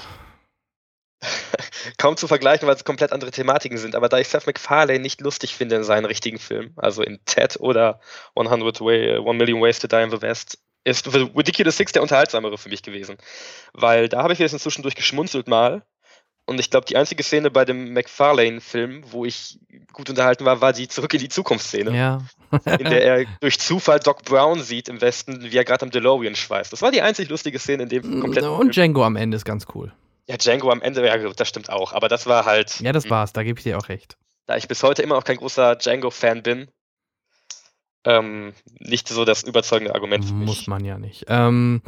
kaum 1.99 2.17
zu 2.17 2.29
vergleichen, 2.29 2.67
weil 2.67 2.75
es 2.75 2.85
komplett 2.85 3.13
andere 3.13 3.31
Thematiken 3.31 3.79
sind. 3.79 3.95
Aber 3.95 4.09
da 4.09 4.19
ich 4.19 4.29
Seth 4.29 4.47
MacFarlane 4.47 5.01
nicht 5.01 5.21
lustig 5.21 5.55
finde 5.55 5.77
in 5.77 5.85
seinen 5.85 6.05
richtigen 6.05 6.39
Filmen, 6.39 6.73
also 6.77 7.03
in 7.03 7.21
Ted 7.25 7.59
oder 7.61 8.01
100 8.37 8.81
Way, 8.81 9.19
1 9.19 9.39
Million 9.39 9.61
Ways 9.61 9.79
to 9.79 9.87
Die 9.87 10.03
in 10.03 10.11
the 10.11 10.23
West, 10.23 10.59
ist 10.85 11.11
The 11.11 11.31
Ridiculous 11.37 11.77
Six 11.77 11.93
der 11.93 12.03
unterhaltsamere 12.03 12.59
für 12.59 12.69
mich 12.69 12.83
gewesen. 12.83 13.17
Weil 13.73 14.09
da 14.09 14.23
habe 14.23 14.33
ich 14.33 14.39
jetzt 14.39 14.53
inzwischen 14.53 14.83
durchgeschmunzelt 14.83 15.47
mal. 15.47 15.83
Und 16.45 16.59
ich 16.59 16.71
glaube, 16.71 16.87
die 16.87 16.97
einzige 16.97 17.23
Szene 17.23 17.51
bei 17.51 17.65
dem 17.65 17.93
McFarlane-Film, 17.93 19.05
wo 19.13 19.25
ich 19.25 19.61
gut 19.93 20.11
unterhalten 20.11 20.45
war, 20.45 20.61
war 20.61 20.73
die 20.73 20.89
Zurück 20.89 21.15
in 21.15 21.21
die 21.21 21.29
Zukunft-Szene. 21.29 21.97
Ja. 21.97 22.23
in 22.79 22.91
der 22.91 23.03
er 23.05 23.27
durch 23.41 23.59
Zufall 23.59 24.01
Doc 24.01 24.25
Brown 24.25 24.61
sieht 24.61 24.89
im 24.89 25.01
Westen, 25.01 25.41
wie 25.43 25.57
er 25.57 25.65
gerade 25.65 25.83
am 25.83 25.91
DeLorean 25.91 26.35
schweißt. 26.35 26.73
Das 26.73 26.83
war 26.83 26.91
die 26.91 27.01
einzig 27.01 27.29
lustige 27.29 27.59
Szene 27.59 27.85
in 27.85 27.89
dem 27.89 28.21
kompletten 28.21 28.51
Und 28.51 28.75
Django 28.75 29.05
am 29.05 29.17
Ende 29.17 29.37
ist 29.37 29.45
ganz 29.45 29.67
cool. 29.75 29.93
Ja, 30.29 30.37
Django 30.37 30.71
am 30.71 30.83
Ende, 30.83 31.07
ja, 31.07 31.17
das 31.17 31.49
stimmt 31.49 31.71
auch. 31.71 31.93
Aber 31.93 32.09
das 32.09 32.27
war 32.27 32.45
halt. 32.45 32.81
Ja, 32.81 32.93
das 32.93 33.05
hm. 33.05 33.11
war's, 33.11 33.33
da 33.33 33.43
gebe 33.43 33.59
ich 33.59 33.65
dir 33.65 33.79
auch 33.79 33.89
recht. 33.89 34.17
Da 34.47 34.57
ich 34.57 34.69
bis 34.69 34.83
heute 34.83 35.03
immer 35.03 35.15
noch 35.15 35.25
kein 35.25 35.37
großer 35.37 35.77
Django-Fan 35.77 36.43
bin, 36.43 36.69
ähm, 38.05 38.53
nicht 38.81 39.09
so 39.09 39.25
das 39.25 39.45
überzeugende 39.45 39.95
Argument 39.95 40.25
für 40.25 40.35
mich. 40.35 40.47
Muss 40.47 40.67
man 40.67 40.85
ja 40.85 40.99
nicht. 40.99 41.27
Ähm, 41.29 41.83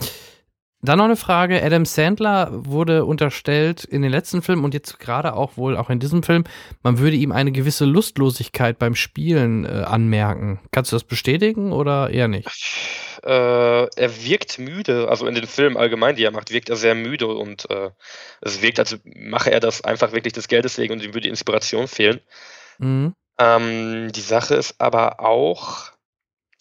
dann 0.84 0.98
noch 0.98 1.06
eine 1.06 1.16
Frage. 1.16 1.62
Adam 1.62 1.84
Sandler 1.84 2.48
wurde 2.52 3.04
unterstellt 3.04 3.84
in 3.84 4.02
den 4.02 4.10
letzten 4.10 4.42
Filmen 4.42 4.64
und 4.64 4.74
jetzt 4.74 4.98
gerade 4.98 5.34
auch 5.34 5.56
wohl 5.56 5.76
auch 5.76 5.90
in 5.90 5.98
diesem 5.98 6.22
Film, 6.22 6.44
man 6.82 6.98
würde 6.98 7.16
ihm 7.16 7.32
eine 7.32 7.52
gewisse 7.52 7.84
Lustlosigkeit 7.84 8.78
beim 8.78 8.94
Spielen 8.94 9.64
äh, 9.64 9.84
anmerken. 9.84 10.60
Kannst 10.72 10.92
du 10.92 10.96
das 10.96 11.04
bestätigen 11.04 11.72
oder 11.72 12.10
eher 12.10 12.28
nicht? 12.28 12.48
Äh, 13.22 13.28
er 13.28 14.24
wirkt 14.24 14.58
müde, 14.58 15.08
also 15.08 15.26
in 15.26 15.34
den 15.34 15.46
Filmen 15.46 15.76
allgemein, 15.76 16.16
die 16.16 16.24
er 16.24 16.30
macht, 16.30 16.52
wirkt 16.52 16.68
er 16.68 16.76
sehr 16.76 16.94
müde 16.94 17.26
und 17.26 17.70
äh, 17.70 17.90
es 18.42 18.60
wirkt, 18.60 18.78
als 18.78 18.98
mache 19.04 19.50
er 19.50 19.60
das 19.60 19.82
einfach 19.82 20.12
wirklich 20.12 20.34
des 20.34 20.48
Geldes 20.48 20.76
wegen 20.76 20.92
und 20.92 21.02
ihm 21.02 21.14
würde 21.14 21.22
die 21.22 21.28
Inspiration 21.30 21.88
fehlen. 21.88 22.20
Mhm. 22.78 23.14
Ähm, 23.38 24.12
die 24.12 24.20
Sache 24.20 24.54
ist 24.54 24.74
aber 24.78 25.20
auch, 25.20 25.92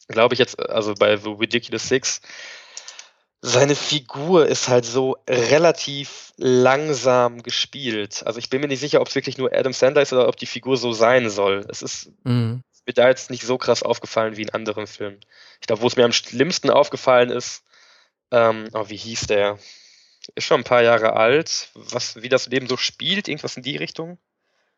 glaube 0.08 0.36
ich 0.36 0.40
jetzt, 0.40 0.58
also 0.60 0.94
bei 0.94 1.18
The 1.18 1.30
Ridiculous 1.30 1.88
Six, 1.90 2.22
seine 3.46 3.76
Figur 3.76 4.48
ist 4.48 4.70
halt 4.70 4.86
so 4.86 5.18
relativ 5.28 6.32
langsam 6.38 7.44
gespielt. 7.44 8.24
Also 8.26 8.40
ich 8.40 8.50
bin 8.50 8.62
mir 8.62 8.70
nicht 8.70 8.80
sicher, 8.80 9.02
ob 9.02 9.10
es 9.10 9.16
wirklich 9.16 9.38
nur 9.38 9.52
Adam 9.54 9.74
Sandler 9.74 10.02
ist 10.02 10.14
oder 10.14 10.30
ob 10.30 10.38
die 10.38 10.46
Figur 10.46 10.78
so 10.78 10.94
sein 10.94 11.30
soll. 11.30 11.66
Es 11.68 11.82
ist 11.82 12.10
mhm. 12.24 12.64
mir 12.86 12.94
da 12.94 13.10
jetzt 13.10 13.30
nicht 13.30 13.44
so 13.44 13.58
krass 13.58 13.84
aufgefallen 13.84 14.38
wie 14.38 14.44
in 14.44 14.52
anderen 14.52 14.88
Filmen. 14.88 15.20
Ich 15.60 15.68
glaube, 15.68 15.82
wo 15.82 15.88
es 15.88 15.98
mir 15.98 16.06
am 16.06 16.14
schlimmsten 16.14 16.70
aufgefallen 16.70 17.30
ist, 17.32 17.66
ähm, 18.32 18.70
oh, 18.72 18.86
wie 18.88 18.96
hieß 18.96 19.28
der? 19.28 19.60
Ist 20.36 20.46
schon 20.46 20.62
ein 20.62 20.64
paar 20.64 20.82
Jahre 20.82 21.12
alt. 21.18 21.70
Was, 21.76 22.22
wie 22.22 22.30
das 22.30 22.48
Leben 22.48 22.68
so 22.68 22.78
spielt, 22.78 23.28
irgendwas 23.28 23.58
in 23.58 23.64
die 23.64 23.76
Richtung. 23.76 24.20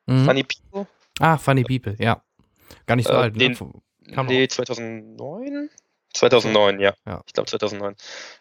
Mhm. 0.08 0.26
Funny 0.26 0.44
People. 0.44 0.88
Ah, 1.20 1.38
Funny 1.38 1.64
People, 1.64 1.96
ja. 2.00 2.24
Gar 2.88 2.96
nicht 2.96 3.08
so 3.08 3.14
äh, 3.14 3.18
alt. 3.18 3.40
Den, 3.40 3.52
ne? 3.52 4.24
Nee, 4.24 4.48
2009? 4.48 5.70
2009, 6.16 6.80
ja. 6.80 6.94
ja. 7.06 7.22
Ich 7.28 7.34
glaube 7.34 7.50
2009. 7.50 7.96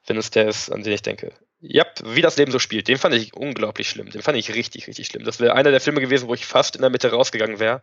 Wenn 0.07 0.17
es 0.17 0.31
der 0.31 0.49
ist, 0.49 0.71
an 0.71 0.83
den 0.83 0.93
ich 0.93 1.03
denke. 1.03 1.33
Ja, 1.61 1.85
wie 2.05 2.23
das 2.23 2.37
Leben 2.37 2.53
so 2.53 2.59
spielt. 2.59 2.89
Den 2.89 2.99
fand 2.99 3.15
ich 3.15 3.35
unglaublich 3.35 3.89
schlimm. 3.89 4.11
Den 4.11 4.23
fand 4.23 4.37
ich 4.37 4.55
richtig, 4.55 4.87
richtig 4.87 5.07
schlimm. 5.07 5.25
Das 5.25 5.41
wäre 5.41 5.55
einer 5.55 5.71
der 5.71 5.81
Filme 5.81 6.01
gewesen, 6.01 6.29
wo 6.29 6.35
ich 6.35 6.47
fast 6.47 6.77
in 6.77 6.83
der 6.83 6.91
Mitte 6.91 7.11
rausgegangen 7.11 7.59
wäre, 7.59 7.83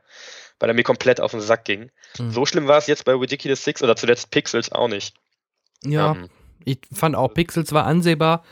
weil 0.60 0.70
er 0.70 0.76
mir 0.76 0.84
komplett 0.84 1.20
auf 1.20 1.32
den 1.32 1.42
Sack 1.42 1.66
ging. 1.66 1.92
Mhm. 2.18 2.32
So 2.32 2.46
schlimm 2.46 2.68
war 2.68 2.78
es 2.78 2.88
jetzt 2.88 3.06
bei 3.06 3.14
Ridiculous 3.14 3.64
Six 3.64 3.82
oder 3.82 3.96
zuletzt 3.96 4.32
Pixels 4.32 4.72
auch 4.72 4.88
nicht. 4.88 5.16
Ja, 5.84 6.12
ähm, 6.12 6.30
ich 6.66 6.80
fand 6.92 7.16
auch 7.16 7.34
Pixels 7.34 7.74
war 7.74 7.86
ansehbar. 7.86 8.44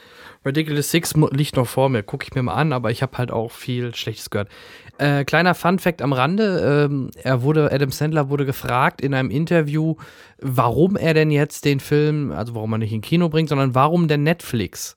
Ridiculous 0.46 0.90
Six 0.90 1.16
liegt 1.32 1.58
noch 1.58 1.68
vor 1.68 1.90
mir, 1.90 2.02
gucke 2.02 2.26
ich 2.26 2.34
mir 2.34 2.44
mal 2.44 2.54
an, 2.54 2.72
aber 2.72 2.92
ich 2.92 3.02
habe 3.02 3.18
halt 3.18 3.30
auch 3.32 3.52
viel 3.52 3.94
Schlechtes 3.94 4.30
gehört. 4.30 4.50
Äh, 4.98 5.26
kleiner 5.26 5.54
Fun 5.54 5.80
Fact 5.80 6.02
am 6.02 6.14
Rande: 6.14 6.88
ähm, 6.90 7.12
Er 7.24 7.42
wurde, 7.42 7.72
Adam 7.72 7.92
Sandler 7.92 8.30
wurde 8.30 8.46
gefragt 8.46 9.02
in 9.02 9.14
einem 9.14 9.32
Interview, 9.32 9.96
warum 10.40 10.96
er 10.96 11.14
denn 11.14 11.32
jetzt 11.32 11.66
den 11.66 11.80
Film, 11.80 12.32
also 12.32 12.56
warum 12.56 12.74
er 12.74 12.78
nicht 12.80 12.94
in 12.94 13.02
Kino 13.02 13.30
bringt, 13.30 13.50
sondern 13.50 13.76
warum 13.76 14.08
denn 14.08 14.24
Netflix? 14.24 14.96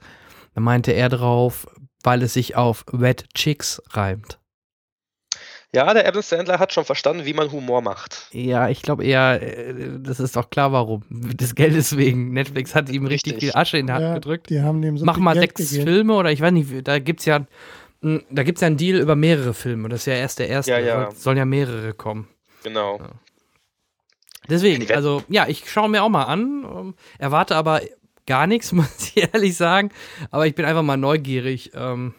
Da 0.55 0.61
meinte 0.61 0.93
er 0.93 1.09
drauf, 1.09 1.67
weil 2.03 2.23
es 2.23 2.35
sich 2.35 2.57
auf 2.57 2.85
Wet 2.93 3.27
Chicks 3.35 3.83
reimt. 3.91 4.39
Ja, 5.75 5.95
der 5.95 6.07
Adam 6.07 6.21
Sandler 6.21 6.59
hat 6.59 6.73
schon 6.75 6.85
verstanden, 6.85 7.25
wie 7.25 7.33
man 7.33 7.51
Humor 7.51 7.81
macht. 7.81 8.29
Ja, 8.33 8.69
ich 8.69 8.83
glaube 8.83 9.05
eher, 9.05 9.41
äh, 9.41 9.75
das 10.01 10.21
ist 10.21 10.37
doch 10.37 10.51
klar, 10.51 10.71
warum. 10.73 11.03
Des 11.09 11.55
Geldes 11.55 11.97
wegen. 11.97 12.33
Netflix 12.35 12.75
hat 12.75 12.91
ihm 12.91 13.07
richtig, 13.07 13.35
richtig 13.35 13.53
viel 13.53 13.59
Asche 13.59 13.79
in 13.79 13.87
die 13.87 13.93
Hand 13.93 14.03
ja, 14.03 14.15
gedrückt. 14.15 14.51
Die 14.51 14.61
haben 14.61 14.83
dem 14.83 14.99
so 14.99 15.07
Mach 15.07 15.17
mal 15.17 15.33
Geld 15.33 15.57
sechs 15.57 15.71
gegeben. 15.71 15.91
Filme 15.91 16.15
oder 16.15 16.31
ich 16.31 16.43
weiß 16.43 16.53
nicht, 16.53 16.87
da 16.87 16.99
gibt's 16.99 17.25
ja, 17.25 17.47
da 18.03 18.43
gibt's 18.43 18.61
ja 18.61 18.67
einen 18.67 18.77
Deal 18.77 19.01
über 19.01 19.17
mehrere 19.17 19.55
Filme. 19.55 19.89
Das 19.89 20.01
ist 20.01 20.07
ja 20.07 20.15
erst 20.15 20.41
der 20.41 20.49
erste. 20.49 20.73
Ja, 20.73 20.79
ja. 20.79 21.11
Sollen 21.13 21.39
ja 21.39 21.47
mehrere 21.47 21.95
kommen. 21.95 22.29
Genau. 22.65 22.99
Ja. 22.99 23.09
Deswegen, 24.51 24.93
also 24.93 25.23
ja, 25.29 25.47
ich 25.49 25.71
schaue 25.71 25.89
mir 25.89 26.03
auch 26.03 26.11
mal 26.11 26.25
an, 26.25 26.67
ähm, 26.71 26.95
erwarte 27.19 27.57
aber 27.57 27.81
gar 28.27 28.47
nichts, 28.47 28.73
muss 28.73 29.13
ich 29.15 29.33
ehrlich 29.33 29.57
sagen. 29.57 29.91
Aber 30.31 30.47
ich 30.47 30.55
bin 30.55 30.67
einfach 30.67 30.83
mal 30.83 30.99
neugierig. 30.99 31.73
Ähm, 31.75 32.15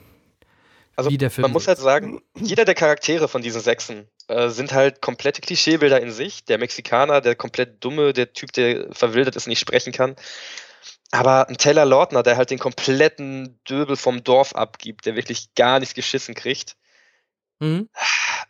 also 0.95 1.09
man 1.37 1.51
muss 1.51 1.67
halt 1.67 1.79
sagen, 1.79 2.21
jeder 2.35 2.65
der 2.65 2.75
Charaktere 2.75 3.27
von 3.27 3.41
diesen 3.41 3.61
Sechsen 3.61 4.07
äh, 4.27 4.49
sind 4.49 4.73
halt 4.73 5.01
komplette 5.01 5.41
Klischeebilder 5.41 5.99
in 6.01 6.11
sich. 6.11 6.45
Der 6.45 6.57
Mexikaner, 6.57 7.21
der 7.21 7.35
komplett 7.35 7.83
dumme, 7.83 8.13
der 8.13 8.33
Typ, 8.33 8.51
der 8.53 8.93
verwildert 8.93 9.35
ist, 9.35 9.47
nicht 9.47 9.59
sprechen 9.59 9.91
kann. 9.91 10.15
Aber 11.11 11.47
ein 11.47 11.57
Taylor 11.57 11.85
Lautner, 11.85 12.23
der 12.23 12.37
halt 12.37 12.49
den 12.49 12.59
kompletten 12.59 13.59
Döbel 13.69 13.95
vom 13.95 14.23
Dorf 14.23 14.53
abgibt, 14.55 15.05
der 15.05 15.15
wirklich 15.15 15.53
gar 15.55 15.79
nichts 15.79 15.95
geschissen 15.95 16.35
kriegt. 16.35 16.75
Mhm. 17.59 17.89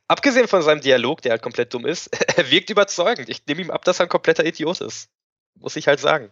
Abgesehen 0.07 0.47
von 0.47 0.61
seinem 0.61 0.81
Dialog, 0.81 1.21
der 1.21 1.31
halt 1.31 1.41
komplett 1.41 1.73
dumm 1.73 1.85
ist, 1.85 2.07
er 2.37 2.49
wirkt 2.51 2.69
überzeugend. 2.69 3.29
Ich 3.29 3.45
nehme 3.47 3.61
ihm 3.61 3.71
ab, 3.71 3.83
dass 3.85 3.99
er 3.99 4.05
ein 4.05 4.09
kompletter 4.09 4.45
Idiot 4.45 4.81
ist. 4.81 5.09
Muss 5.55 5.75
ich 5.75 5.87
halt 5.87 5.99
sagen. 5.99 6.31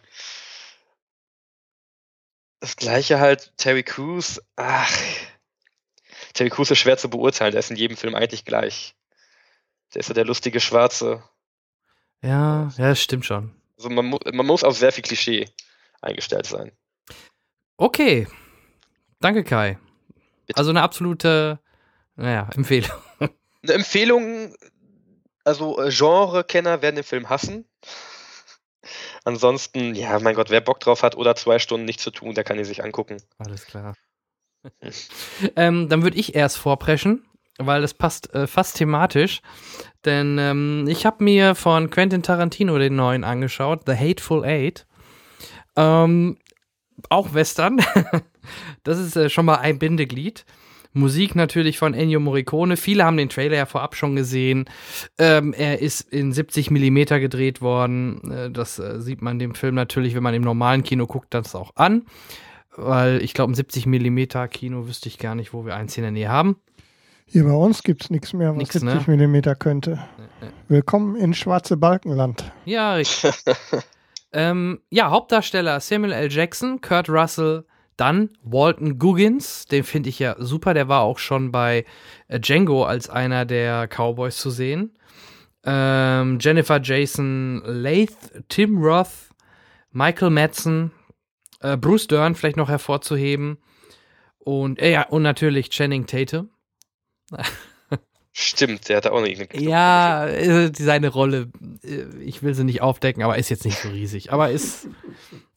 Das 2.60 2.76
gleiche 2.76 3.18
halt 3.18 3.52
Terry 3.56 3.82
Crews. 3.82 4.40
Ach, 4.56 4.90
Terry 6.32 6.50
Crews 6.50 6.70
ist 6.70 6.78
schwer 6.78 6.96
zu 6.96 7.10
beurteilen, 7.10 7.52
der 7.52 7.60
ist 7.60 7.70
in 7.70 7.76
jedem 7.76 7.96
Film 7.96 8.14
eigentlich 8.14 8.44
gleich. 8.44 8.94
Der 9.94 10.00
ist 10.00 10.08
ja 10.08 10.14
der 10.14 10.24
lustige 10.24 10.60
Schwarze. 10.60 11.22
Ja, 12.22 12.72
ja, 12.76 12.88
das 12.88 13.02
stimmt 13.02 13.26
schon. 13.26 13.54
Also 13.76 13.90
man, 13.90 14.06
mu 14.06 14.18
man 14.32 14.46
muss 14.46 14.64
auf 14.64 14.76
sehr 14.76 14.92
viel 14.92 15.02
Klischee 15.02 15.48
eingestellt 16.00 16.46
sein. 16.46 16.72
Okay. 17.76 18.26
Danke, 19.20 19.44
Kai. 19.44 19.78
Bitte. 20.46 20.58
Also 20.58 20.70
eine 20.70 20.82
absolute, 20.82 21.60
naja, 22.16 22.48
Empfehlung. 22.54 22.90
Eine 23.64 23.74
Empfehlung, 23.74 24.56
also 25.44 25.80
äh, 25.80 25.90
Genre-Kenner 25.90 26.82
werden 26.82 26.96
den 26.96 27.04
Film 27.04 27.28
hassen. 27.28 27.64
Ansonsten, 29.24 29.94
ja, 29.94 30.18
mein 30.18 30.34
Gott, 30.34 30.50
wer 30.50 30.60
Bock 30.60 30.80
drauf 30.80 31.04
hat 31.04 31.16
oder 31.16 31.36
zwei 31.36 31.60
Stunden 31.60 31.86
nichts 31.86 32.02
zu 32.02 32.10
tun, 32.10 32.34
der 32.34 32.42
kann 32.42 32.58
ihn 32.58 32.64
sich 32.64 32.82
angucken. 32.82 33.22
Alles 33.38 33.64
klar. 33.66 33.94
Ähm, 35.56 35.88
dann 35.88 36.02
würde 36.02 36.16
ich 36.16 36.34
erst 36.34 36.58
vorpreschen, 36.58 37.24
weil 37.58 37.80
das 37.80 37.94
passt 37.94 38.34
äh, 38.34 38.46
fast 38.46 38.76
thematisch. 38.76 39.42
Denn 40.04 40.38
ähm, 40.38 40.86
ich 40.88 41.06
habe 41.06 41.22
mir 41.24 41.54
von 41.54 41.90
Quentin 41.90 42.22
Tarantino 42.22 42.78
den 42.78 42.96
neuen 42.96 43.24
angeschaut, 43.24 43.82
The 43.86 43.94
Hateful 43.94 44.44
Eight. 44.44 44.86
Ähm, 45.76 46.38
auch 47.08 47.34
Western. 47.34 47.80
das 48.84 48.98
ist 48.98 49.16
äh, 49.16 49.30
schon 49.30 49.46
mal 49.46 49.56
ein 49.56 49.78
Bindeglied. 49.78 50.44
Musik 50.94 51.34
natürlich 51.34 51.78
von 51.78 51.94
Ennio 51.94 52.20
Morricone. 52.20 52.76
Viele 52.76 53.04
haben 53.04 53.16
den 53.16 53.30
Trailer 53.30 53.56
ja 53.56 53.66
vorab 53.66 53.96
schon 53.96 54.14
gesehen. 54.14 54.66
Ähm, 55.18 55.54
er 55.54 55.80
ist 55.80 56.02
in 56.12 56.32
70 56.32 56.70
Millimeter 56.70 57.18
gedreht 57.18 57.62
worden. 57.62 58.30
Äh, 58.30 58.50
das 58.50 58.78
äh, 58.78 59.00
sieht 59.00 59.22
man 59.22 59.38
dem 59.38 59.54
Film 59.54 59.74
natürlich, 59.74 60.14
wenn 60.14 60.22
man 60.22 60.34
im 60.34 60.42
normalen 60.42 60.82
Kino 60.82 61.06
guckt, 61.06 61.32
das 61.32 61.54
auch 61.54 61.72
an. 61.76 62.04
Weil 62.76 63.22
ich 63.22 63.34
glaube, 63.34 63.52
ein 63.52 63.54
70 63.54 63.86
Millimeter 63.86 64.48
Kino 64.48 64.86
wüsste 64.86 65.08
ich 65.08 65.18
gar 65.18 65.34
nicht, 65.34 65.52
wo 65.52 65.66
wir 65.66 65.76
eins 65.76 65.96
in 65.96 66.02
der 66.02 66.12
Nähe 66.12 66.28
haben. 66.28 66.56
Hier 67.26 67.44
bei 67.44 67.52
uns 67.52 67.82
gibt 67.82 68.04
es 68.04 68.10
nichts 68.10 68.32
mehr, 68.32 68.50
was 68.50 68.58
nix, 68.58 68.72
70 68.72 69.06
ne? 69.06 69.16
Millimeter 69.16 69.54
könnte. 69.54 69.98
Willkommen 70.68 71.16
in 71.16 71.32
Schwarze 71.34 71.76
Balkenland. 71.76 72.52
Ja, 72.64 72.94
richtig. 72.94 73.34
ähm, 74.32 74.80
ja, 74.90 75.10
Hauptdarsteller 75.10 75.80
Samuel 75.80 76.12
L. 76.12 76.30
Jackson, 76.30 76.80
Kurt 76.80 77.08
Russell, 77.08 77.64
dann 77.96 78.30
Walton 78.42 78.98
Goggins, 78.98 79.66
den 79.66 79.84
finde 79.84 80.08
ich 80.08 80.18
ja 80.18 80.36
super, 80.38 80.74
der 80.74 80.88
war 80.88 81.02
auch 81.02 81.18
schon 81.18 81.52
bei 81.52 81.84
äh, 82.28 82.40
Django 82.40 82.84
als 82.84 83.08
einer 83.08 83.44
der 83.44 83.86
Cowboys 83.88 84.36
zu 84.36 84.50
sehen. 84.50 84.96
Ähm, 85.64 86.38
Jennifer 86.40 86.80
Jason 86.82 87.62
Lath, 87.64 88.32
Tim 88.48 88.82
Roth, 88.82 89.30
Michael 89.92 90.30
Madsen, 90.30 90.90
äh, 91.62 91.76
Bruce 91.76 92.06
Dern 92.06 92.34
vielleicht 92.34 92.56
noch 92.56 92.68
hervorzuheben. 92.68 93.58
Und, 94.38 94.80
äh, 94.80 94.92
ja, 94.92 95.08
und 95.08 95.22
natürlich 95.22 95.70
Channing 95.70 96.06
Tate. 96.06 96.48
Stimmt, 98.32 98.88
der 98.88 98.96
hat 98.96 99.06
auch 99.06 99.18
eine 99.18 99.48
Ja, 99.54 100.26
äh, 100.26 100.72
seine 100.74 101.08
Rolle, 101.08 101.50
äh, 101.84 102.04
ich 102.22 102.42
will 102.42 102.54
sie 102.54 102.64
nicht 102.64 102.80
aufdecken, 102.80 103.22
aber 103.22 103.36
ist 103.36 103.50
jetzt 103.50 103.64
nicht 103.64 103.78
so 103.78 103.90
riesig. 103.90 104.32
Aber 104.32 104.50
ist, 104.50 104.88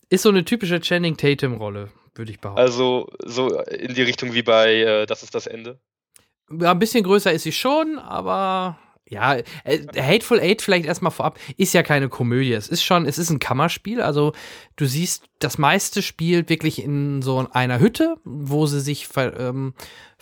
ist 0.10 0.24
so 0.24 0.30
eine 0.30 0.44
typische 0.44 0.82
Channing 0.82 1.16
Tatum-Rolle, 1.16 1.90
würde 2.16 2.32
ich 2.32 2.40
behaupten. 2.40 2.62
Also 2.62 3.10
so 3.24 3.60
in 3.62 3.94
die 3.94 4.02
Richtung 4.02 4.34
wie 4.34 4.44
bei 4.44 4.76
äh, 4.76 5.06
Das 5.06 5.24
ist 5.24 5.34
das 5.34 5.48
Ende? 5.48 5.80
Ja, 6.52 6.72
ein 6.72 6.80
bisschen 6.80 7.04
größer 7.04 7.32
ist 7.32 7.44
sie 7.44 7.54
schon, 7.54 7.98
aber 7.98 8.78
ja, 9.08 9.36
äh, 9.64 9.80
Hateful 9.96 10.40
Eight 10.40 10.62
vielleicht 10.62 10.86
erstmal 10.86 11.12
vorab, 11.12 11.40
ist 11.58 11.74
ja 11.74 11.84
keine 11.84 12.10
Komödie. 12.10 12.54
Es 12.54 12.68
ist 12.68 12.84
schon, 12.84 13.06
es 13.06 13.18
ist 13.18 13.30
ein 13.30 13.40
Kammerspiel. 13.40 14.02
Also 14.02 14.34
du 14.76 14.86
siehst, 14.86 15.26
das 15.40 15.58
meiste 15.58 16.02
spielt 16.02 16.50
wirklich 16.50 16.84
in 16.84 17.22
so 17.22 17.48
einer 17.52 17.80
Hütte, 17.80 18.16
wo 18.24 18.66
sie 18.66 18.82
sich 18.82 19.08
ähm, 19.16 19.74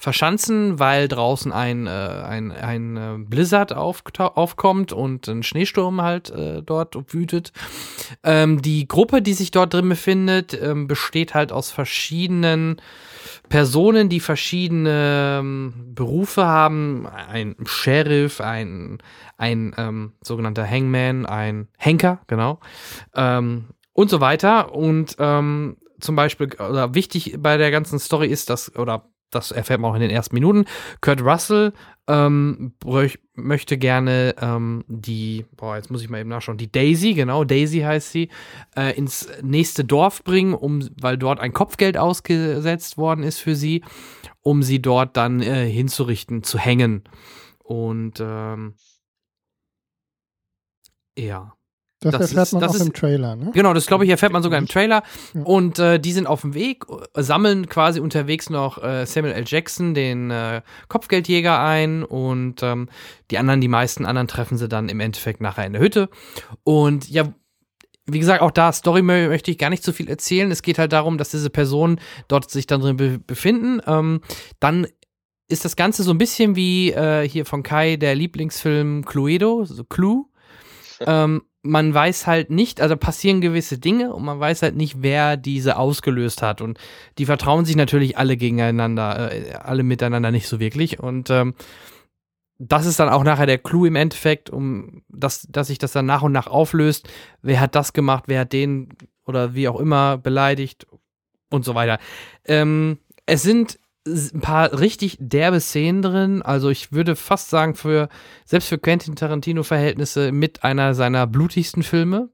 verschanzen, 0.04 0.80
weil 0.80 1.08
draußen 1.08 1.54
ein, 1.54 1.88
äh, 1.88 1.90
ein, 1.90 2.52
ein 2.52 2.98
äh, 2.98 3.16
Blizzard 3.20 3.72
auf, 3.72 4.04
aufkommt 4.18 4.92
und 4.92 5.30
ein 5.30 5.44
Schneesturm 5.44 6.02
halt 6.02 6.30
äh, 6.30 6.62
dort 6.62 7.14
wütet. 7.14 7.54
Ähm, 8.22 8.62
die 8.62 8.86
Gruppe, 8.86 9.22
die 9.22 9.34
sich 9.34 9.52
dort 9.52 9.74
drin 9.74 9.88
befindet, 9.88 10.62
ähm, 10.62 10.88
besteht 10.88 11.34
halt 11.34 11.54
aus 11.54 11.72
verschiedenen 11.72 12.82
Personen, 13.48 14.10
die 14.10 14.20
verschiedene 14.20 15.40
ähm, 15.40 15.74
Berufe 15.96 16.46
haben, 16.46 17.08
ein 17.08 17.56
Sheriff, 17.66 18.42
ein, 18.42 18.98
ein 19.38 19.74
ähm, 19.78 20.12
sogenannter 20.20 20.70
Hangman, 20.70 21.26
ein 21.26 21.70
Henker, 21.78 22.20
genau, 22.28 22.60
ähm, 23.16 23.70
und 23.94 24.10
so 24.10 24.20
weiter. 24.20 24.76
Und 24.76 25.16
ähm, 25.20 25.78
zum 26.02 26.18
Beispiel, 26.18 26.50
oder 26.56 26.94
wichtig 26.94 27.38
bei 27.40 27.56
der 27.56 27.72
ganzen 27.72 28.00
Story 28.00 28.28
ist, 28.28 28.50
dass, 28.50 28.76
oder 28.76 29.06
das 29.36 29.52
erfährt 29.52 29.80
man 29.80 29.92
auch 29.92 29.96
in 29.96 30.02
den 30.02 30.10
ersten 30.10 30.36
Minuten. 30.36 30.66
Kurt 31.02 31.22
Russell 31.22 31.74
ähm, 32.08 32.74
möchte 33.36 33.78
gerne 33.78 34.36
ähm, 34.42 34.84
die, 34.88 35.46
boah, 35.56 35.78
jetzt 35.78 35.90
muss 35.90 36.02
ich 36.02 36.10
mal 36.10 36.20
eben 36.20 36.30
nachschauen, 36.30 36.58
die 36.58 36.72
Daisy, 36.72 37.14
genau, 37.14 37.44
Daisy 37.44 37.80
heißt 37.80 38.12
sie, 38.12 38.30
äh, 38.76 38.96
ins 38.98 39.30
nächste 39.42 39.86
Dorf 39.86 40.24
bringen, 40.24 40.54
um, 40.54 40.90
weil 41.00 41.18
dort 41.18 41.40
ein 41.40 41.54
Kopfgeld 41.54 41.98
ausgesetzt 41.98 42.98
worden 42.98 43.24
ist 43.24 43.40
für 43.40 43.56
sie, 43.56 43.84
um 44.42 44.64
sie 44.64 44.82
dort 44.82 45.16
dann 45.16 45.42
äh, 45.42 45.70
hinzurichten, 45.70 46.44
zu 46.44 46.58
hängen. 46.60 47.04
Und 47.60 48.20
ähm, 48.20 48.76
ja. 51.18 51.54
Das, 52.12 52.20
das 52.20 52.32
erfährt 52.32 52.48
ist, 52.48 52.54
man 52.54 52.64
auch 52.64 52.76
ist, 52.76 52.82
im 52.82 52.94
Trailer, 52.94 53.36
ne? 53.36 53.52
Genau, 53.54 53.74
das 53.74 53.86
glaube 53.86 54.06
ich 54.06 54.10
erfährt 54.10 54.32
man 54.32 54.44
sogar 54.44 54.60
im 54.60 54.68
Trailer. 54.68 55.04
Ja. 55.34 55.42
Und 55.44 55.80
äh, 55.80 56.00
die 56.00 56.12
sind 56.12 56.28
auf 56.28 56.42
dem 56.42 56.54
Weg, 56.54 56.84
sammeln 57.16 57.70
quasi 57.70 58.00
unterwegs 58.00 58.50
noch 58.50 58.84
äh, 58.84 59.06
Samuel 59.06 59.34
L. 59.34 59.44
Jackson, 59.48 59.94
den 59.94 60.32
äh, 60.32 60.62
Kopfgeldjäger, 60.88 61.60
ein 61.60 62.04
und 62.04 62.64
ähm, 62.64 62.90
die 63.32 63.38
anderen, 63.38 63.62
die 63.62 63.68
meisten 63.68 64.06
anderen 64.06 64.28
treffen 64.28 64.58
sie 64.58 64.68
dann 64.68 64.90
im 64.90 65.00
Endeffekt 65.00 65.42
nachher 65.42 65.66
in 65.66 65.74
der 65.74 65.82
Hütte. 65.82 66.10
Und 66.64 67.10
ja, 67.10 67.34
wie 68.06 68.20
gesagt, 68.20 68.42
auch 68.42 68.52
da 68.52 68.74
Story 68.74 69.02
möchte 69.02 69.50
ich 69.50 69.58
gar 69.58 69.70
nicht 69.70 69.84
so 69.84 69.94
viel 69.94 70.10
erzählen. 70.10 70.52
Es 70.52 70.62
geht 70.62 70.78
halt 70.78 70.92
darum, 70.92 71.18
dass 71.18 71.32
diese 71.32 71.50
Personen 71.50 72.00
dort 72.28 72.50
sich 72.50 72.68
dann 72.68 72.82
drin 72.82 72.98
be 72.98 73.20
befinden. 73.20 73.82
Ähm, 73.88 74.22
dann 74.60 74.88
ist 75.48 75.66
das 75.66 75.76
Ganze 75.76 76.04
so 76.04 76.12
ein 76.12 76.18
bisschen 76.18 76.56
wie 76.56 76.92
äh, 76.92 77.28
hier 77.28 77.46
von 77.46 77.64
Kai 77.64 77.96
der 77.96 78.16
Lieblingsfilm 78.16 79.06
Cluedo, 79.06 79.66
so 79.66 79.84
Clue. 79.84 80.26
ähm, 81.06 81.44
man 81.64 81.94
weiß 81.94 82.28
halt 82.28 82.50
nicht, 82.50 82.82
also 82.82 82.98
passieren 82.98 83.40
gewisse 83.40 83.78
Dinge 83.80 84.14
und 84.14 84.24
man 84.24 84.40
weiß 84.40 84.62
halt 84.62 84.76
nicht, 84.76 84.98
wer 85.00 85.38
diese 85.38 85.78
ausgelöst 85.78 86.42
hat. 86.42 86.62
Und 86.62 86.78
die 87.18 87.26
vertrauen 87.26 87.64
sich 87.64 87.78
natürlich 87.78 88.18
alle 88.18 88.36
gegeneinander, 88.36 89.32
äh, 89.32 89.54
alle 89.54 89.84
miteinander 89.84 90.30
nicht 90.30 90.48
so 90.48 90.60
wirklich. 90.60 91.00
Und 91.00 91.30
ähm, 91.30 91.56
das 92.60 92.86
ist 92.86 93.00
dann 93.00 93.10
auch 93.10 93.24
nachher 93.24 93.46
der 93.46 93.58
Clou 93.58 93.86
im 93.86 93.96
Endeffekt, 93.96 94.50
um 94.50 95.04
dass, 95.08 95.48
dass 95.50 95.68
sich 95.68 95.78
das 95.78 95.94
dann 95.94 96.06
nach 96.06 96.22
und 96.22 96.34
nach 96.34 96.48
auflöst. 96.48 97.10
Wer 97.42 97.62
hat 97.62 97.76
das 97.76 97.94
gemacht, 97.94 98.26
wer 98.28 98.42
hat 98.42 98.54
den 98.54 98.90
oder 99.26 99.56
wie 99.56 99.70
auch 99.70 99.80
immer 99.80 100.18
beleidigt 100.18 100.86
und 101.50 101.64
so 101.64 101.76
weiter. 101.76 101.98
Ähm, 102.46 103.00
es 103.26 103.42
sind 103.42 103.80
ein 104.06 104.42
paar 104.42 104.80
richtig 104.80 105.18
derbe 105.20 105.60
Szenen 105.60 106.02
drin. 106.02 106.42
Also 106.42 106.70
ich 106.70 106.92
würde 106.92 107.16
fast 107.16 107.50
sagen, 107.50 107.76
für 107.76 108.10
selbst 108.46 108.68
für 108.68 108.78
Quentin 108.78 109.16
Tarantino-Verhältnisse 109.16 110.32
mit 110.32 110.64
einer 110.64 110.94
seiner 110.94 111.28
blutigsten 111.28 111.84
Filme. 111.84 112.30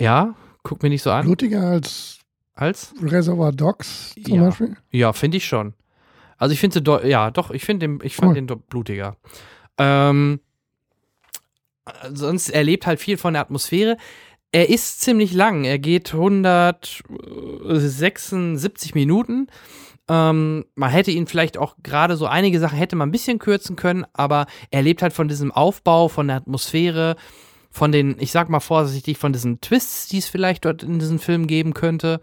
Ja, 0.00 0.34
guck 0.62 0.82
mir 0.82 0.88
nicht 0.88 1.02
so 1.02 1.10
an. 1.10 1.26
Blutiger 1.26 1.62
als, 1.62 2.18
als? 2.54 2.92
Reservoir 3.00 3.52
Dogs 3.52 4.14
zum 4.24 4.34
ja. 4.34 4.44
Beispiel? 4.46 4.76
Ja, 4.90 5.12
finde 5.12 5.36
ich 5.36 5.46
schon. 5.46 5.74
Also 6.38 6.52
ich 6.52 6.60
finde 6.60 6.82
sie, 6.84 7.08
ja, 7.08 7.30
doch, 7.30 7.50
ich 7.50 7.64
finde 7.64 7.86
den, 7.86 8.00
ich 8.02 8.16
fand 8.16 8.30
cool. 8.30 8.34
den 8.34 8.46
blutiger. 8.68 9.16
Ähm, 9.78 10.40
sonst 12.12 12.50
erlebt 12.50 12.86
halt 12.86 13.00
viel 13.00 13.16
von 13.16 13.32
der 13.34 13.42
Atmosphäre. 13.42 13.96
Er 14.52 14.68
ist 14.68 15.00
ziemlich 15.00 15.32
lang. 15.32 15.64
Er 15.64 15.78
geht 15.78 16.12
176 16.12 18.94
Minuten. 18.94 19.48
Ähm, 20.08 20.64
man 20.74 20.90
hätte 20.90 21.10
ihn 21.10 21.26
vielleicht 21.26 21.58
auch 21.58 21.76
gerade 21.82 22.16
so 22.16 22.26
einige 22.26 22.60
Sachen 22.60 22.78
hätte 22.78 22.94
man 22.96 23.08
ein 23.08 23.12
bisschen 23.12 23.38
kürzen 23.38 23.74
können, 23.74 24.06
aber 24.12 24.46
er 24.70 24.82
lebt 24.82 25.02
halt 25.02 25.12
von 25.12 25.28
diesem 25.28 25.50
Aufbau, 25.50 26.08
von 26.08 26.28
der 26.28 26.36
Atmosphäre, 26.36 27.16
von 27.70 27.92
den, 27.92 28.16
ich 28.18 28.30
sag 28.30 28.48
mal 28.48 28.60
vorsichtig, 28.60 29.18
von 29.18 29.32
diesen 29.32 29.60
Twists, 29.60 30.08
die 30.08 30.18
es 30.18 30.28
vielleicht 30.28 30.64
dort 30.64 30.82
in 30.82 30.98
diesem 30.98 31.18
Film 31.18 31.46
geben 31.46 31.74
könnte. 31.74 32.20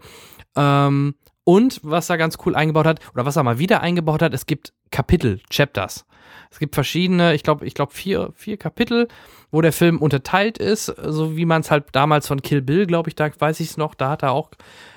Ähm, 0.56 1.14
und 1.44 1.80
was 1.82 2.08
er 2.08 2.16
ganz 2.16 2.38
cool 2.44 2.56
eingebaut 2.56 2.86
hat, 2.86 3.00
oder 3.12 3.26
was 3.26 3.36
er 3.36 3.42
mal 3.42 3.58
wieder 3.58 3.82
eingebaut 3.82 4.22
hat, 4.22 4.32
es 4.32 4.46
gibt 4.46 4.72
Kapitel, 4.90 5.40
Chapters. 5.50 6.06
Es 6.50 6.58
gibt 6.58 6.74
verschiedene, 6.74 7.34
ich 7.34 7.42
glaube, 7.42 7.66
ich 7.66 7.74
glaube 7.74 7.92
vier, 7.92 8.32
vier 8.34 8.56
Kapitel, 8.56 9.08
wo 9.50 9.60
der 9.60 9.72
Film 9.72 9.98
unterteilt 9.98 10.58
ist, 10.58 10.86
so 10.86 11.36
wie 11.36 11.44
man 11.44 11.60
es 11.60 11.70
halt 11.70 11.86
damals 11.92 12.26
von 12.26 12.42
Kill 12.42 12.62
Bill, 12.62 12.86
glaube 12.86 13.08
ich, 13.08 13.14
da 13.14 13.30
weiß 13.36 13.60
ich 13.60 13.70
es 13.70 13.76
noch, 13.76 13.94
da 13.94 14.10
hat 14.10 14.22
er 14.22 14.32
auch 14.32 14.50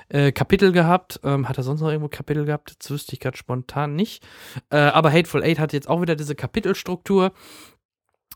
äh, 0.08 0.32
Kapitel 0.32 0.72
gehabt. 0.72 1.20
Ähm, 1.22 1.48
hat 1.48 1.58
er 1.58 1.64
sonst 1.64 1.80
noch 1.80 1.88
irgendwo 1.88 2.08
Kapitel 2.08 2.44
gehabt? 2.44 2.76
Das 2.78 2.90
wüsste 2.90 3.12
ich 3.12 3.20
gerade 3.20 3.36
spontan 3.36 3.94
nicht. 3.94 4.26
Äh, 4.70 4.78
aber 4.78 5.12
Hateful 5.12 5.42
Eight 5.42 5.58
hat 5.58 5.72
jetzt 5.72 5.88
auch 5.88 6.00
wieder 6.00 6.16
diese 6.16 6.34
Kapitelstruktur. 6.34 7.32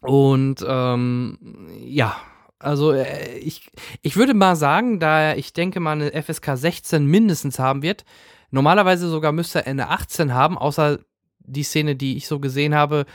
Und 0.01 0.65
ähm, 0.67 1.38
ja, 1.81 2.17
also 2.59 2.93
äh, 2.93 3.38
ich, 3.38 3.71
ich 4.03 4.17
würde 4.17 4.35
mal 4.35 4.57
sagen, 4.57 5.01
da 5.01 5.35
ich 5.35 5.53
denke 5.53 5.81
mal 5.81 5.93
eine 5.93 6.11
FSK 6.23 6.57
16 6.57 7.07
mindestens 7.07 7.59
haben 7.59 7.83
wird, 7.83 8.05
normalerweise 8.51 9.09
sogar 9.09 9.33
müsste 9.33 9.61
er 9.61 9.71
eine 9.71 9.88
18 9.88 10.35
haben, 10.35 10.59
außer 10.59 10.99
die 11.44 11.62
Szene, 11.62 11.96
die 11.96 12.16
ich 12.16 12.26
so 12.26 12.40
gesehen 12.40 12.74
habe, 12.74 13.07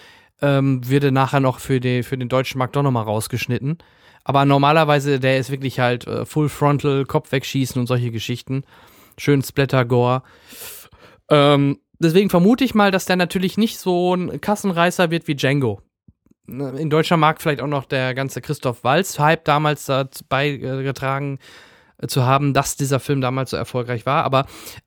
ähm, 0.41 0.87
würde 0.87 1.11
nachher 1.11 1.39
noch 1.39 1.59
für, 1.59 1.79
die, 1.79 2.03
für 2.03 2.17
den 2.17 2.29
deutschen 2.29 2.59
Markt 2.59 2.75
doch 2.75 2.83
nochmal 2.83 3.03
rausgeschnitten. 3.03 3.77
Aber 4.23 4.45
normalerweise, 4.45 5.19
der 5.19 5.39
ist 5.39 5.51
wirklich 5.51 5.79
halt 5.79 6.05
äh, 6.05 6.25
Full 6.25 6.49
Frontal, 6.49 7.05
Kopf 7.05 7.31
wegschießen 7.31 7.79
und 7.79 7.87
solche 7.87 8.11
Geschichten. 8.11 8.63
Schön 9.17 9.41
Splatter-Gore. 9.41 10.21
Ähm, 11.29 11.79
deswegen 11.99 12.29
vermute 12.29 12.63
ich 12.63 12.75
mal, 12.75 12.91
dass 12.91 13.05
der 13.05 13.15
natürlich 13.15 13.57
nicht 13.57 13.79
so 13.79 14.13
ein 14.15 14.41
Kassenreißer 14.41 15.11
wird 15.11 15.27
wie 15.27 15.35
Django. 15.35 15.81
Ne, 16.45 16.69
in 16.77 16.89
deutscher 16.89 17.17
Markt 17.17 17.41
vielleicht 17.41 17.61
auch 17.61 17.67
noch 17.67 17.85
der 17.85 18.13
ganze 18.13 18.41
Christoph 18.41 18.83
Walz-Hype 18.83 19.43
damals 19.43 19.85
dazu 19.85 20.23
beigetragen 20.27 21.39
äh, 21.97 22.07
zu 22.07 22.25
haben, 22.25 22.53
dass 22.53 22.75
dieser 22.75 22.99
Film 22.99 23.21
damals 23.21 23.51
so 23.51 23.57
erfolgreich 23.57 24.05
war. 24.05 24.23
Aber 24.23 24.45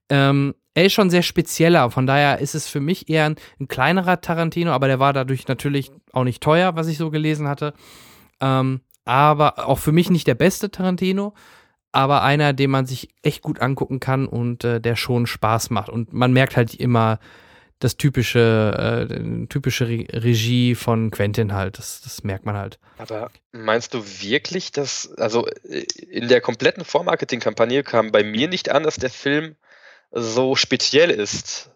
ähm, 0.09 0.55
er 0.75 0.85
ist 0.85 0.93
schon 0.93 1.11
sehr 1.11 1.23
spezieller. 1.23 1.91
Von 1.91 2.07
daher 2.07 2.39
ist 2.39 2.55
es 2.55 2.69
für 2.69 2.81
mich 2.81 3.09
eher 3.09 3.27
ein, 3.27 3.37
ein, 3.59 3.69
kleinerer 3.69 4.21
Tarantino, 4.21 4.71
aber 4.71 4.87
der 4.87 5.01
war 5.01 5.13
dadurch 5.13 5.49
natürlich 5.49 5.91
auch 6.13 6.25
nicht 6.25 6.43
teuer, 6.43 6.77
was 6.77 6.89
ich 6.89 6.99
so 6.99 7.11
gelesen 7.11 7.49
hatte. 7.49 7.75
Ähm, 8.41 8.81
aber 9.05 9.67
auch 9.69 9.79
für 9.79 9.93
mich 9.93 10.11
nicht 10.11 10.27
der 10.27 10.35
beste 10.35 10.71
Tarantino, 10.71 11.35
aber 11.93 12.23
einer, 12.23 12.53
den 12.53 12.71
man 12.71 12.87
sich 12.87 13.09
echt 13.23 13.43
gut 13.43 13.61
angucken 13.61 13.99
kann 13.99 14.27
und 14.27 14.63
äh, 14.65 14.81
der 14.81 14.95
schon 14.95 15.27
Spaß 15.27 15.71
macht. 15.71 15.89
Und 15.89 16.13
man 16.13 16.33
merkt 16.33 16.57
halt 16.57 16.75
immer, 16.75 17.19
das 17.81 17.97
typische, 17.97 19.09
äh, 19.11 19.47
typische 19.47 19.89
Re 19.89 20.05
Regie 20.13 20.75
von 20.75 21.11
Quentin 21.11 21.55
halt. 21.55 21.79
Das, 21.79 22.03
das 22.03 22.23
merkt 22.23 22.45
man 22.45 22.57
halt. 22.57 22.79
Aber 22.99 23.31
meinst 23.53 23.95
du 23.95 24.05
wirklich, 24.05 24.71
dass, 24.71 25.11
also 25.17 25.47
äh, 25.47 25.85
in 26.11 26.29
der 26.29 26.43
kompletten 26.43 26.85
Vormarketing-Kampagne 26.85 27.83
kam 27.83 28.13
bei 28.13 28.23
mir 28.23 28.49
nicht 28.49 28.71
an, 28.71 28.83
dass 28.83 28.97
der 28.97 29.11
Film 29.11 29.57
so 30.11 30.57
speziell 30.57 31.11
ist? 31.11 31.70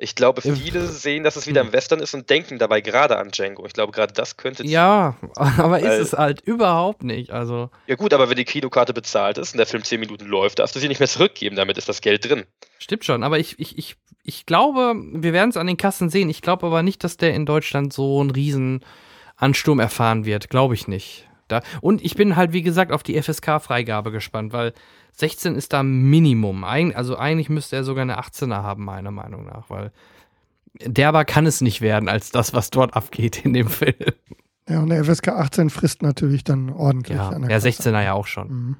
Ich 0.00 0.14
glaube, 0.14 0.42
viele 0.42 0.86
sehen, 0.86 1.24
dass 1.24 1.34
es 1.34 1.48
wieder 1.48 1.60
im 1.60 1.72
Western 1.72 1.98
ist 1.98 2.14
und 2.14 2.30
denken 2.30 2.58
dabei 2.58 2.80
gerade 2.80 3.18
an 3.18 3.30
Django. 3.30 3.66
Ich 3.66 3.72
glaube, 3.72 3.90
gerade 3.90 4.12
das 4.12 4.36
könnte. 4.36 4.64
Ja, 4.64 5.16
aber 5.34 5.80
ist 5.80 5.98
es 5.98 6.12
halt 6.12 6.40
überhaupt 6.40 7.02
nicht. 7.02 7.32
Also. 7.32 7.70
Ja, 7.88 7.96
gut, 7.96 8.14
aber 8.14 8.30
wenn 8.30 8.36
die 8.36 8.44
Kinokarte 8.44 8.94
bezahlt 8.94 9.38
ist 9.38 9.54
und 9.54 9.58
der 9.58 9.66
Film 9.66 9.82
10 9.82 9.98
Minuten 9.98 10.26
läuft, 10.26 10.60
darfst 10.60 10.76
du 10.76 10.80
sie 10.80 10.86
nicht 10.86 11.00
mehr 11.00 11.08
zurückgeben. 11.08 11.56
Damit 11.56 11.78
ist 11.78 11.88
das 11.88 12.00
Geld 12.00 12.28
drin. 12.28 12.44
Stimmt 12.78 13.04
schon, 13.04 13.24
aber 13.24 13.40
ich, 13.40 13.58
ich, 13.58 13.76
ich, 13.76 13.96
ich 14.22 14.46
glaube, 14.46 14.94
wir 14.94 15.32
werden 15.32 15.50
es 15.50 15.56
an 15.56 15.66
den 15.66 15.76
Kassen 15.76 16.10
sehen. 16.10 16.30
Ich 16.30 16.42
glaube 16.42 16.66
aber 16.66 16.84
nicht, 16.84 17.02
dass 17.02 17.16
der 17.16 17.34
in 17.34 17.44
Deutschland 17.44 17.92
so 17.92 18.20
einen 18.20 18.30
riesen 18.30 18.84
Ansturm 19.36 19.80
erfahren 19.80 20.24
wird. 20.24 20.48
Glaube 20.48 20.74
ich 20.74 20.86
nicht. 20.86 21.27
Da, 21.48 21.62
und 21.80 22.04
ich 22.04 22.14
bin 22.14 22.36
halt, 22.36 22.52
wie 22.52 22.62
gesagt, 22.62 22.92
auf 22.92 23.02
die 23.02 23.20
FSK-Freigabe 23.20 24.10
gespannt, 24.10 24.52
weil 24.52 24.72
16 25.12 25.54
ist 25.56 25.72
da 25.72 25.82
Minimum. 25.82 26.64
Eig 26.64 26.96
also 26.96 27.16
eigentlich 27.16 27.48
müsste 27.48 27.76
er 27.76 27.84
sogar 27.84 28.02
eine 28.02 28.20
18er 28.20 28.62
haben, 28.62 28.84
meiner 28.84 29.10
Meinung 29.10 29.46
nach, 29.46 29.70
weil 29.70 29.92
derber 30.84 31.24
kann 31.24 31.46
es 31.46 31.60
nicht 31.60 31.80
werden 31.80 32.08
als 32.08 32.30
das, 32.30 32.54
was 32.54 32.70
dort 32.70 32.94
abgeht 32.94 33.44
in 33.44 33.52
dem 33.52 33.68
Film. 33.68 33.94
Ja, 34.68 34.80
und 34.80 34.90
der 34.90 35.02
FSK 35.02 35.28
18 35.28 35.70
frisst 35.70 36.02
natürlich 36.02 36.44
dann 36.44 36.70
ordentlich. 36.70 37.16
Ja, 37.16 37.30
an 37.30 37.42
der, 37.42 37.58
der 37.58 37.72
16er 37.72 38.02
ja 38.02 38.12
auch 38.12 38.26
schon. 38.26 38.48
Mhm. 38.48 38.76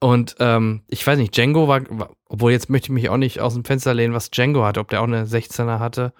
Und 0.00 0.36
ähm, 0.40 0.82
ich 0.88 1.06
weiß 1.06 1.18
nicht, 1.18 1.36
Django 1.36 1.68
war, 1.68 1.82
war, 1.90 2.10
obwohl 2.28 2.52
jetzt 2.52 2.70
möchte 2.70 2.86
ich 2.86 2.92
mich 2.92 3.10
auch 3.10 3.18
nicht 3.18 3.40
aus 3.40 3.54
dem 3.54 3.64
Fenster 3.64 3.92
lehnen, 3.92 4.14
was 4.14 4.30
Django 4.30 4.64
hatte, 4.64 4.80
ob 4.80 4.88
der 4.88 5.02
auch 5.02 5.06
eine 5.06 5.26
16er 5.26 5.78
hatte 5.78 6.14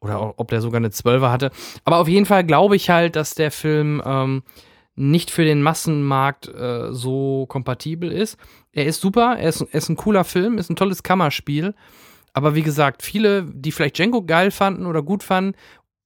oder 0.00 0.38
ob 0.38 0.48
der 0.48 0.60
sogar 0.60 0.78
eine 0.78 0.88
12er 0.88 1.30
hatte. 1.30 1.50
Aber 1.84 1.98
auf 1.98 2.08
jeden 2.08 2.26
Fall 2.26 2.44
glaube 2.44 2.74
ich 2.74 2.90
halt, 2.90 3.14
dass 3.14 3.34
der 3.34 3.52
Film 3.52 4.02
ähm, 4.04 4.42
nicht 5.10 5.30
für 5.30 5.44
den 5.44 5.62
Massenmarkt 5.62 6.48
äh, 6.48 6.92
so 6.92 7.46
kompatibel 7.46 8.10
ist. 8.10 8.38
Er 8.72 8.86
ist 8.86 9.00
super, 9.00 9.36
er 9.38 9.48
ist, 9.48 9.60
er 9.60 9.74
ist 9.74 9.88
ein 9.88 9.96
cooler 9.96 10.24
Film, 10.24 10.58
ist 10.58 10.70
ein 10.70 10.76
tolles 10.76 11.02
Kammerspiel. 11.02 11.74
Aber 12.32 12.54
wie 12.54 12.62
gesagt, 12.62 13.02
viele, 13.02 13.44
die 13.44 13.72
vielleicht 13.72 13.98
Django 13.98 14.22
geil 14.22 14.50
fanden 14.50 14.86
oder 14.86 15.02
gut 15.02 15.22
fanden, 15.22 15.56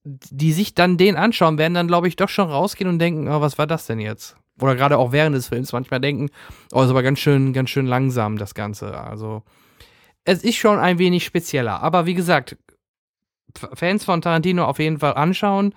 die 0.05 0.53
sich 0.53 0.75
dann 0.75 0.97
den 0.97 1.17
anschauen, 1.17 1.59
werden 1.59 1.75
dann, 1.75 1.89
glaube 1.89 2.09
ich, 2.09 2.17
doch 2.17 2.29
schon 2.29 2.49
rausgehen 2.49 2.89
und 2.89 2.99
denken, 2.99 3.29
oh, 3.29 3.41
was 3.41 3.59
war 3.59 3.67
das 3.67 3.87
denn 3.87 4.01
jetzt? 4.01 4.37
Oder 4.61 4.75
gerade 4.75 4.99
auch 4.99 5.13
während 5.13 5.37
des 5.37 5.49
Films 5.49 5.73
manchmal 5.73 6.01
denken, 6.01 6.31
oh, 6.73 6.83
ist 6.83 6.91
aber 6.91 7.03
ganz 7.03 7.19
schön, 7.19 7.53
ganz 7.53 7.71
schön 7.71 7.87
langsam, 7.87 8.39
das 8.39 8.55
Ganze. 8.55 8.99
Also, 8.99 9.43
es 10.25 10.43
ist 10.43 10.57
schon 10.57 10.79
ein 10.79 10.99
wenig 10.99 11.25
spezieller. 11.25 11.83
Aber 11.83 12.07
wie 12.07 12.15
gesagt, 12.15 12.57
Fans 13.75 14.05
von 14.05 14.23
Tarantino 14.23 14.65
auf 14.65 14.79
jeden 14.79 14.99
Fall 14.99 15.15
anschauen. 15.15 15.75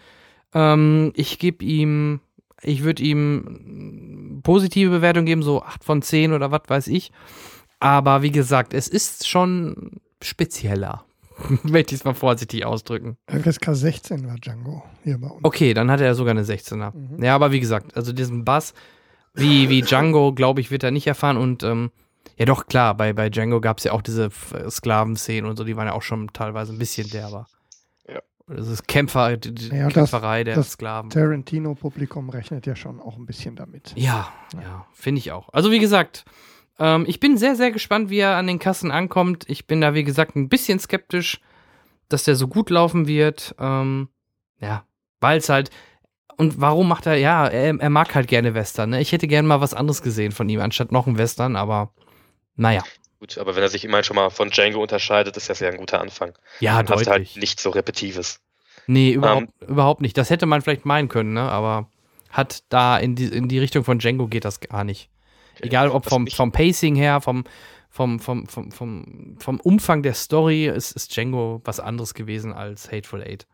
Ähm, 0.53 1.11
ich 1.15 1.37
gebe 1.39 1.65
ihm 1.65 2.21
ich 2.61 2.83
würde 2.83 3.03
ihm 3.03 4.41
positive 4.43 4.89
Bewertung 4.89 5.25
geben, 5.25 5.43
so 5.43 5.61
8 5.61 5.83
von 5.83 6.01
10 6.01 6.33
oder 6.33 6.51
was 6.51 6.63
weiß 6.67 6.87
ich. 6.87 7.11
Aber 7.79 8.21
wie 8.21 8.31
gesagt, 8.31 8.73
es 8.73 8.87
ist 8.87 9.27
schon 9.27 10.01
spezieller. 10.21 11.05
Möchte 11.63 11.95
ich 11.95 12.01
es 12.01 12.05
mal 12.05 12.13
vorsichtig 12.13 12.65
ausdrücken. 12.65 13.17
FSK 13.27 13.69
16 13.73 14.27
war 14.27 14.35
Django 14.35 14.83
hier 15.03 15.17
bei 15.17 15.27
uns. 15.27 15.43
Okay, 15.43 15.73
dann 15.73 15.89
hat 15.89 16.01
er 16.01 16.15
sogar 16.15 16.31
eine 16.31 16.43
16er. 16.43 16.93
Mhm. 16.93 17.23
Ja, 17.23 17.35
aber 17.35 17.51
wie 17.51 17.61
gesagt, 17.61 17.95
also 17.95 18.11
diesen 18.11 18.43
Bass, 18.43 18.73
wie, 19.33 19.69
wie 19.69 19.81
Django, 19.81 20.33
glaube 20.33 20.59
ich, 20.59 20.71
wird 20.71 20.83
er 20.83 20.91
nicht 20.91 21.07
erfahren. 21.07 21.37
Und 21.37 21.63
ähm, 21.63 21.91
ja, 22.37 22.45
doch, 22.45 22.67
klar, 22.67 22.95
bei, 22.95 23.13
bei 23.13 23.29
Django 23.29 23.61
gab 23.61 23.77
es 23.77 23.85
ja 23.85 23.93
auch 23.93 24.01
diese 24.01 24.29
Sklavenszenen 24.69 25.49
und 25.49 25.57
so, 25.57 25.63
die 25.63 25.77
waren 25.77 25.87
ja 25.87 25.93
auch 25.93 26.01
schon 26.01 26.27
teilweise 26.33 26.73
ein 26.73 26.79
bisschen 26.79 27.09
derber. 27.09 27.47
Das 28.49 28.67
ist 28.67 28.87
Kämpfer, 28.87 29.37
die 29.37 29.67
ja, 29.67 29.87
Kämpferei 29.89 30.43
das, 30.43 30.45
der 30.45 30.55
das 30.55 30.71
Sklaven. 30.71 31.09
Tarantino-Publikum 31.09 32.29
rechnet 32.29 32.65
ja 32.65 32.75
schon 32.75 32.99
auch 32.99 33.15
ein 33.15 33.25
bisschen 33.25 33.55
damit. 33.55 33.93
Ja, 33.95 34.33
ja, 34.53 34.61
ja 34.61 34.85
finde 34.93 35.19
ich 35.19 35.31
auch. 35.31 35.49
Also 35.53 35.71
wie 35.71 35.79
gesagt, 35.79 36.25
ähm, 36.79 37.05
ich 37.07 37.19
bin 37.19 37.37
sehr, 37.37 37.55
sehr 37.55 37.71
gespannt, 37.71 38.09
wie 38.09 38.19
er 38.19 38.37
an 38.37 38.47
den 38.47 38.57
Kassen 38.57 38.89
ankommt. 38.89 39.45
Ich 39.47 39.67
bin 39.67 39.81
da, 39.81 39.93
wie 39.93 40.03
gesagt, 40.03 40.35
ein 40.35 40.49
bisschen 40.49 40.79
skeptisch, 40.79 41.41
dass 42.07 42.23
der 42.23 42.35
so 42.35 42.47
gut 42.47 42.69
laufen 42.69 43.07
wird. 43.07 43.53
Ähm, 43.59 44.09
ja, 44.59 44.83
weil 45.19 45.37
es 45.37 45.49
halt. 45.49 45.69
Und 46.37 46.61
warum 46.61 46.87
macht 46.87 47.05
er, 47.05 47.15
ja, 47.15 47.47
er, 47.47 47.77
er 47.79 47.89
mag 47.89 48.15
halt 48.15 48.29
gerne 48.29 48.53
Western. 48.53 48.91
Ne? 48.91 49.01
Ich 49.01 49.11
hätte 49.11 49.27
gerne 49.27 49.47
mal 49.47 49.59
was 49.59 49.73
anderes 49.73 50.01
gesehen 50.01 50.31
von 50.31 50.47
ihm, 50.47 50.61
anstatt 50.61 50.91
noch 50.91 51.05
ein 51.05 51.17
Western, 51.17 51.57
aber 51.57 51.91
naja. 52.55 52.81
Gut, 53.19 53.37
aber 53.37 53.55
wenn 53.55 53.63
er 53.63 53.69
sich 53.69 53.83
immerhin 53.83 54.05
schon 54.05 54.15
mal 54.15 54.29
von 54.29 54.49
Django 54.49 54.81
unterscheidet, 54.81 55.35
ist 55.35 55.49
das 55.49 55.59
ja 55.59 55.69
ein 55.69 55.77
guter 55.77 55.99
Anfang. 55.99 56.37
Ja, 56.61 56.77
Dann 56.77 56.85
deutlich. 56.85 57.07
Hast 57.07 57.13
halt 57.13 57.37
nicht 57.37 57.59
so 57.59 57.69
repetives. 57.69 58.39
Nee, 58.87 59.11
überhaupt, 59.11 59.41
um, 59.41 59.53
ähm, 59.61 59.67
überhaupt 59.67 60.01
nicht. 60.01 60.17
Das 60.17 60.29
hätte 60.29 60.45
man 60.45 60.61
vielleicht 60.61 60.85
meinen 60.85 61.09
können, 61.09 61.33
ne? 61.33 61.41
aber 61.41 61.89
hat 62.29 62.63
da 62.69 62.97
in 62.97 63.15
die, 63.15 63.25
in 63.25 63.49
die 63.49 63.59
Richtung 63.59 63.83
von 63.83 63.99
Django 63.99 64.27
geht 64.27 64.45
das 64.45 64.61
gar 64.61 64.83
nicht. 64.83 65.09
Egal 65.61 65.89
ob 65.89 66.05
vom, 66.05 66.27
vom 66.27 66.53
Pacing 66.53 66.95
her, 66.95 67.19
vom, 67.19 67.43
vom, 67.89 68.19
vom, 68.19 68.47
vom, 68.47 68.71
vom, 68.71 69.37
vom 69.39 69.59
Umfang 69.59 70.01
der 70.03 70.13
Story, 70.13 70.67
ist, 70.67 70.93
ist 70.93 71.13
Django 71.15 71.61
was 71.65 71.81
anderes 71.81 72.13
gewesen 72.13 72.53
als 72.53 72.89
Hateful 72.89 73.21
Eight. 73.21 73.45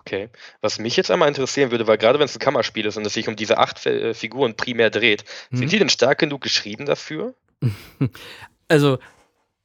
Okay. 0.00 0.30
Was 0.62 0.78
mich 0.78 0.96
jetzt 0.96 1.10
einmal 1.10 1.28
interessieren 1.28 1.70
würde, 1.70 1.86
weil 1.86 1.98
gerade 1.98 2.18
wenn 2.18 2.26
es 2.26 2.36
ein 2.36 2.38
Kammerspiel 2.38 2.86
ist 2.86 2.96
und 2.96 3.04
es 3.04 3.12
sich 3.12 3.28
um 3.28 3.36
diese 3.36 3.58
acht 3.58 3.84
äh, 3.84 4.14
Figuren 4.14 4.56
primär 4.56 4.88
dreht, 4.88 5.24
hm. 5.50 5.58
sind 5.58 5.72
die 5.72 5.78
denn 5.78 5.88
stark 5.90 6.18
genug 6.18 6.40
geschrieben 6.40 6.86
dafür? 6.86 7.34
also 8.68 8.98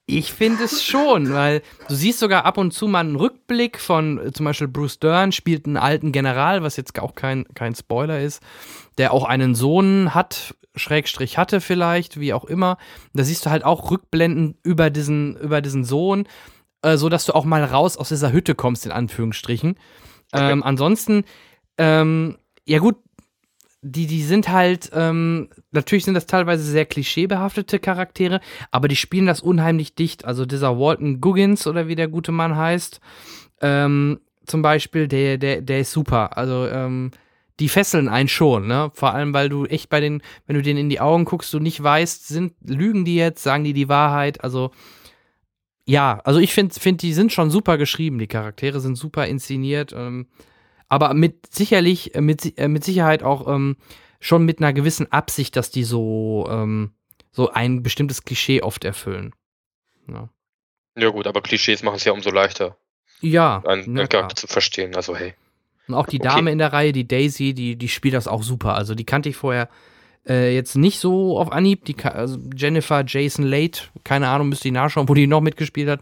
ich 0.05 0.33
finde 0.33 0.63
es 0.63 0.83
schon, 0.83 1.31
weil 1.31 1.61
du 1.87 1.95
siehst 1.95 2.19
sogar 2.19 2.45
ab 2.45 2.57
und 2.57 2.71
zu 2.71 2.87
mal 2.87 2.99
einen 2.99 3.15
Rückblick 3.15 3.79
von 3.79 4.19
äh, 4.19 4.31
zum 4.31 4.45
Beispiel 4.45 4.67
Bruce 4.67 4.99
Dern 4.99 5.31
spielt 5.31 5.65
einen 5.65 5.77
alten 5.77 6.11
General, 6.11 6.63
was 6.63 6.75
jetzt 6.75 6.99
auch 6.99 7.15
kein, 7.15 7.45
kein 7.53 7.75
Spoiler 7.75 8.19
ist, 8.19 8.41
der 8.97 9.13
auch 9.13 9.23
einen 9.23 9.55
Sohn 9.55 10.13
hat, 10.13 10.55
Schrägstrich 10.75 11.37
hatte 11.37 11.61
vielleicht, 11.61 12.19
wie 12.19 12.33
auch 12.33 12.45
immer. 12.45 12.77
Da 13.13 13.23
siehst 13.23 13.45
du 13.45 13.49
halt 13.49 13.63
auch 13.63 13.91
Rückblenden 13.91 14.57
über 14.63 14.89
diesen, 14.89 15.37
über 15.37 15.61
diesen 15.61 15.83
Sohn, 15.83 16.27
äh, 16.81 16.97
so 16.97 17.09
dass 17.09 17.25
du 17.25 17.33
auch 17.33 17.45
mal 17.45 17.63
raus 17.63 17.97
aus 17.97 18.09
dieser 18.09 18.31
Hütte 18.31 18.55
kommst, 18.55 18.85
in 18.85 18.91
Anführungsstrichen. 18.91 19.77
Ähm, 20.33 20.63
ansonsten, 20.63 21.25
ähm, 21.77 22.37
ja 22.65 22.79
gut, 22.79 22.97
die, 23.81 24.05
die 24.05 24.21
sind 24.21 24.49
halt, 24.49 24.91
ähm, 24.93 25.49
natürlich 25.71 26.05
sind 26.05 26.13
das 26.13 26.27
teilweise 26.27 26.63
sehr 26.63 26.85
klischeebehaftete 26.85 27.79
Charaktere, 27.79 28.39
aber 28.69 28.87
die 28.87 28.95
spielen 28.95 29.25
das 29.25 29.41
unheimlich 29.41 29.95
dicht. 29.95 30.25
Also 30.25 30.45
dieser 30.45 30.77
Walton 30.77 31.19
Guggins 31.19 31.65
oder 31.65 31.87
wie 31.87 31.95
der 31.95 32.07
gute 32.07 32.31
Mann 32.31 32.55
heißt, 32.55 33.01
ähm, 33.61 34.19
zum 34.45 34.61
Beispiel, 34.61 35.07
der, 35.07 35.37
der, 35.37 35.61
der 35.61 35.79
ist 35.79 35.91
super. 35.91 36.37
Also, 36.37 36.67
ähm, 36.67 37.11
die 37.59 37.69
fesseln 37.69 38.09
einen 38.09 38.27
schon, 38.27 38.67
ne? 38.67 38.91
Vor 38.95 39.13
allem, 39.13 39.33
weil 39.33 39.47
du 39.47 39.65
echt 39.65 39.89
bei 39.89 39.99
den, 39.99 40.23
wenn 40.47 40.55
du 40.55 40.63
denen 40.63 40.79
in 40.79 40.89
die 40.89 40.99
Augen 40.99 41.25
guckst, 41.25 41.53
du 41.53 41.59
nicht 41.59 41.81
weißt, 41.81 42.27
sind, 42.27 42.53
lügen 42.65 43.05
die 43.05 43.15
jetzt, 43.15 43.43
sagen 43.43 43.63
die 43.63 43.73
die 43.73 43.87
Wahrheit? 43.87 44.43
Also, 44.43 44.71
ja, 45.85 46.19
also 46.23 46.39
ich 46.39 46.53
finde, 46.53 46.73
find, 46.79 47.01
die 47.01 47.13
sind 47.13 47.31
schon 47.31 47.51
super 47.51 47.77
geschrieben, 47.77 48.17
die 48.17 48.27
Charaktere 48.27 48.79
sind 48.79 48.95
super 48.95 49.27
inszeniert. 49.27 49.93
Ähm, 49.95 50.27
aber 50.91 51.13
mit 51.13 51.53
sicherlich, 51.55 52.15
äh, 52.15 52.21
mit, 52.21 52.59
äh, 52.59 52.67
mit 52.67 52.83
Sicherheit 52.83 53.23
auch 53.23 53.47
ähm, 53.47 53.77
schon 54.19 54.43
mit 54.43 54.59
einer 54.59 54.73
gewissen 54.73 55.09
Absicht, 55.09 55.55
dass 55.55 55.71
die 55.71 55.85
so, 55.85 56.49
ähm, 56.51 56.91
so 57.31 57.49
ein 57.49 57.81
bestimmtes 57.81 58.25
Klischee 58.25 58.61
oft 58.61 58.83
erfüllen. 58.83 59.33
Ja, 60.09 60.27
ja 60.97 61.07
gut, 61.07 61.27
aber 61.27 61.41
Klischees 61.41 61.81
machen 61.81 61.95
es 61.95 62.03
ja 62.03 62.11
umso 62.11 62.29
leichter. 62.29 62.75
Ja. 63.21 63.63
Einen 63.65 63.95
ja, 63.95 64.05
Charakter 64.05 64.35
zu 64.35 64.47
verstehen, 64.47 64.93
also 64.93 65.15
hey. 65.15 65.33
Und 65.87 65.95
auch 65.95 66.07
die 66.07 66.19
okay. 66.19 66.27
Dame 66.27 66.51
in 66.51 66.57
der 66.57 66.73
Reihe, 66.73 66.91
die 66.91 67.07
Daisy, 67.07 67.53
die, 67.53 67.77
die 67.77 67.87
spielt 67.87 68.13
das 68.13 68.27
auch 68.27 68.43
super. 68.43 68.75
Also 68.75 68.93
die 68.93 69.05
kannte 69.05 69.29
ich 69.29 69.37
vorher 69.37 69.69
äh, 70.27 70.53
jetzt 70.53 70.75
nicht 70.75 70.99
so 70.99 71.39
auf 71.39 71.53
Anhieb. 71.53 71.85
Die, 71.85 71.95
also 72.03 72.37
Jennifer 72.53 73.05
Jason 73.07 73.45
Late, 73.45 73.83
keine 74.03 74.27
Ahnung, 74.27 74.49
müsste 74.49 74.67
ich 74.67 74.73
nachschauen, 74.73 75.07
wo 75.07 75.13
die 75.13 75.25
noch 75.25 75.39
mitgespielt 75.39 75.89
hat. 75.89 76.01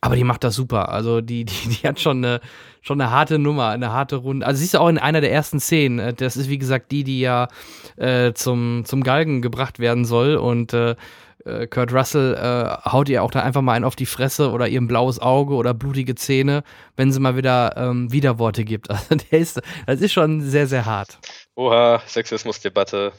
Aber 0.00 0.14
die 0.14 0.24
macht 0.24 0.44
das 0.44 0.54
super. 0.54 0.90
Also 0.90 1.20
die, 1.20 1.44
die, 1.44 1.68
die 1.68 1.88
hat 1.88 1.98
schon 1.98 2.24
eine, 2.24 2.40
schon 2.82 3.00
eine 3.00 3.10
harte 3.10 3.38
Nummer, 3.38 3.68
eine 3.68 3.92
harte 3.92 4.16
Runde. 4.16 4.46
Also 4.46 4.60
siehst 4.60 4.74
du 4.74 4.78
auch 4.78 4.88
in 4.88 4.98
einer 4.98 5.20
der 5.20 5.32
ersten 5.32 5.60
Szenen. 5.60 5.98
Äh, 5.98 6.14
das 6.14 6.36
ist 6.36 6.48
wie 6.48 6.58
gesagt 6.58 6.90
die, 6.92 7.04
die 7.04 7.20
ja 7.20 7.48
äh, 7.96 8.32
zum, 8.32 8.84
zum 8.84 9.02
Galgen 9.02 9.42
gebracht 9.42 9.78
werden 9.78 10.04
soll. 10.04 10.36
Und 10.36 10.72
äh, 10.72 10.96
äh, 11.44 11.66
Kurt 11.66 11.92
Russell 11.92 12.34
äh, 12.34 12.90
haut 12.90 13.08
ihr 13.08 13.22
auch 13.22 13.30
da 13.30 13.40
einfach 13.40 13.62
mal 13.62 13.74
einen 13.74 13.84
auf 13.84 13.96
die 13.96 14.06
Fresse 14.06 14.50
oder 14.50 14.68
ihr 14.68 14.80
ein 14.80 14.88
blaues 14.88 15.18
Auge 15.18 15.54
oder 15.54 15.74
blutige 15.74 16.14
Zähne, 16.14 16.62
wenn 16.96 17.12
sie 17.12 17.20
mal 17.20 17.36
wieder 17.36 17.76
ähm, 17.76 18.12
Widerworte 18.12 18.64
gibt. 18.64 18.88
Also 19.10 19.14
der 19.14 19.38
ist, 19.38 19.60
das 19.86 20.00
ist 20.00 20.12
schon 20.12 20.40
sehr, 20.42 20.66
sehr 20.66 20.84
hart. 20.84 21.18
Oha, 21.56 22.02
Sexismusdebatte. 22.06 23.12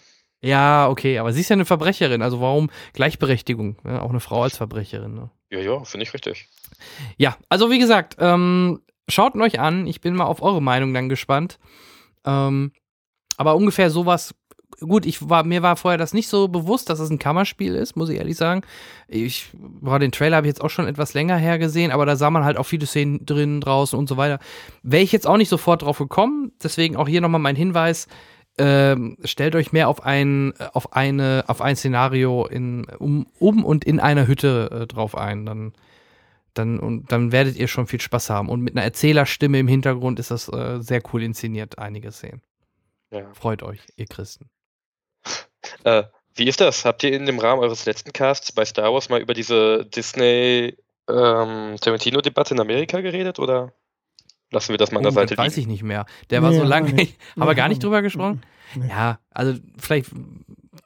Ja, 0.43 0.89
okay, 0.89 1.19
aber 1.19 1.33
sie 1.33 1.41
ist 1.41 1.49
ja 1.49 1.55
eine 1.55 1.65
Verbrecherin, 1.65 2.21
also 2.21 2.41
warum 2.41 2.69
Gleichberechtigung? 2.93 3.77
Ja, 3.85 4.01
auch 4.01 4.09
eine 4.09 4.19
Frau 4.19 4.43
als 4.43 4.57
Verbrecherin. 4.57 5.13
Ne? 5.13 5.29
Ja, 5.51 5.59
ja, 5.59 5.83
finde 5.83 6.03
ich 6.03 6.13
richtig. 6.13 6.47
Ja, 7.17 7.37
also 7.49 7.69
wie 7.69 7.77
gesagt, 7.77 8.17
ähm, 8.19 8.81
schaut 9.11 9.35
ihn 9.35 9.41
euch 9.41 9.59
an. 9.59 9.87
Ich 9.87 10.01
bin 10.01 10.15
mal 10.15 10.25
auf 10.25 10.41
eure 10.41 10.61
Meinung 10.61 10.93
dann 10.93 11.09
gespannt. 11.09 11.59
Ähm, 12.25 12.71
aber 13.37 13.55
ungefähr 13.55 13.89
sowas 13.89 14.35
gut, 14.79 15.05
ich 15.05 15.29
war, 15.29 15.43
mir 15.43 15.61
war 15.61 15.75
vorher 15.75 15.97
das 15.97 16.13
nicht 16.13 16.27
so 16.27 16.47
bewusst, 16.47 16.89
dass 16.89 16.99
es 16.99 17.09
ein 17.09 17.19
Kammerspiel 17.19 17.75
ist, 17.75 17.95
muss 17.95 18.09
ich 18.09 18.17
ehrlich 18.17 18.37
sagen. 18.37 18.61
Ich, 19.07 19.49
boah, 19.53 19.99
den 19.99 20.11
Trailer 20.11 20.37
habe 20.37 20.47
ich 20.47 20.51
jetzt 20.51 20.61
auch 20.61 20.69
schon 20.69 20.87
etwas 20.87 21.13
länger 21.13 21.37
her 21.37 21.59
gesehen, 21.59 21.91
aber 21.91 22.05
da 22.05 22.15
sah 22.15 22.29
man 22.29 22.43
halt 22.43 22.57
auch 22.57 22.65
viele 22.65 22.85
Szenen 22.85 23.25
drin, 23.25 23.61
draußen 23.61 23.97
und 23.97 24.07
so 24.07 24.17
weiter. 24.17 24.39
Wäre 24.83 25.03
ich 25.03 25.11
jetzt 25.11 25.27
auch 25.27 25.37
nicht 25.37 25.49
sofort 25.49 25.83
drauf 25.83 25.97
gekommen, 25.97 26.51
deswegen 26.63 26.95
auch 26.95 27.07
hier 27.07 27.21
nochmal 27.21 27.41
mein 27.41 27.55
Hinweis. 27.55 28.07
Ähm, 28.57 29.17
stellt 29.23 29.55
euch 29.55 29.71
mehr 29.71 29.87
auf 29.87 30.03
ein, 30.03 30.53
auf 30.73 30.93
eine, 30.93 31.45
auf 31.47 31.61
ein 31.61 31.75
Szenario 31.75 32.45
in, 32.45 32.85
um, 32.99 33.27
um 33.39 33.63
und 33.63 33.85
in 33.85 33.99
einer 33.99 34.27
Hütte 34.27 34.81
äh, 34.81 34.87
drauf 34.87 35.15
ein. 35.15 35.45
Dann, 35.45 35.73
dann, 36.53 36.79
und 36.79 37.11
dann 37.11 37.31
werdet 37.31 37.55
ihr 37.55 37.67
schon 37.67 37.87
viel 37.87 38.01
Spaß 38.01 38.29
haben. 38.29 38.49
Und 38.49 38.61
mit 38.61 38.75
einer 38.75 38.83
Erzählerstimme 38.83 39.59
im 39.59 39.67
Hintergrund 39.67 40.19
ist 40.19 40.31
das 40.31 40.49
äh, 40.49 40.79
sehr 40.81 41.01
cool 41.13 41.23
inszeniert, 41.23 41.79
einige 41.79 42.11
Szenen. 42.11 42.41
Ja. 43.11 43.33
Freut 43.33 43.63
euch, 43.63 43.79
ihr 43.95 44.07
Christen. 44.07 44.49
Äh, 45.83 46.03
wie 46.35 46.47
ist 46.47 46.59
das? 46.59 46.85
Habt 46.85 47.03
ihr 47.03 47.13
in 47.13 47.25
dem 47.25 47.39
Rahmen 47.39 47.61
eures 47.61 47.85
letzten 47.85 48.13
Casts 48.13 48.51
bei 48.51 48.65
Star 48.65 48.93
Wars 48.93 49.09
mal 49.09 49.21
über 49.21 49.33
diese 49.33 49.85
Disney 49.85 50.75
ähm, 51.09 51.75
Tarantino-Debatte 51.79 52.53
in 52.53 52.59
Amerika 52.59 53.01
geredet 53.01 53.39
oder 53.39 53.73
lassen 54.51 54.69
wir 54.69 54.77
das 54.77 54.91
mal 54.91 54.99
an 54.99 55.03
der 55.03 55.11
oh, 55.11 55.15
Seite 55.15 55.33
liegen? 55.33 55.43
Weiß 55.43 55.57
ich 55.57 55.67
nicht 55.67 55.83
mehr. 55.83 56.05
Der 56.29 56.41
nee, 56.41 56.47
war 56.47 56.53
so 56.53 56.63
lange. 56.63 56.91
Haben 57.39 57.47
wir 57.47 57.55
gar 57.55 57.69
nicht 57.69 57.83
drüber 57.83 58.01
gesprochen? 58.01 58.41
Nee. 58.75 58.87
Ja, 58.89 59.19
also 59.31 59.59
vielleicht 59.77 60.11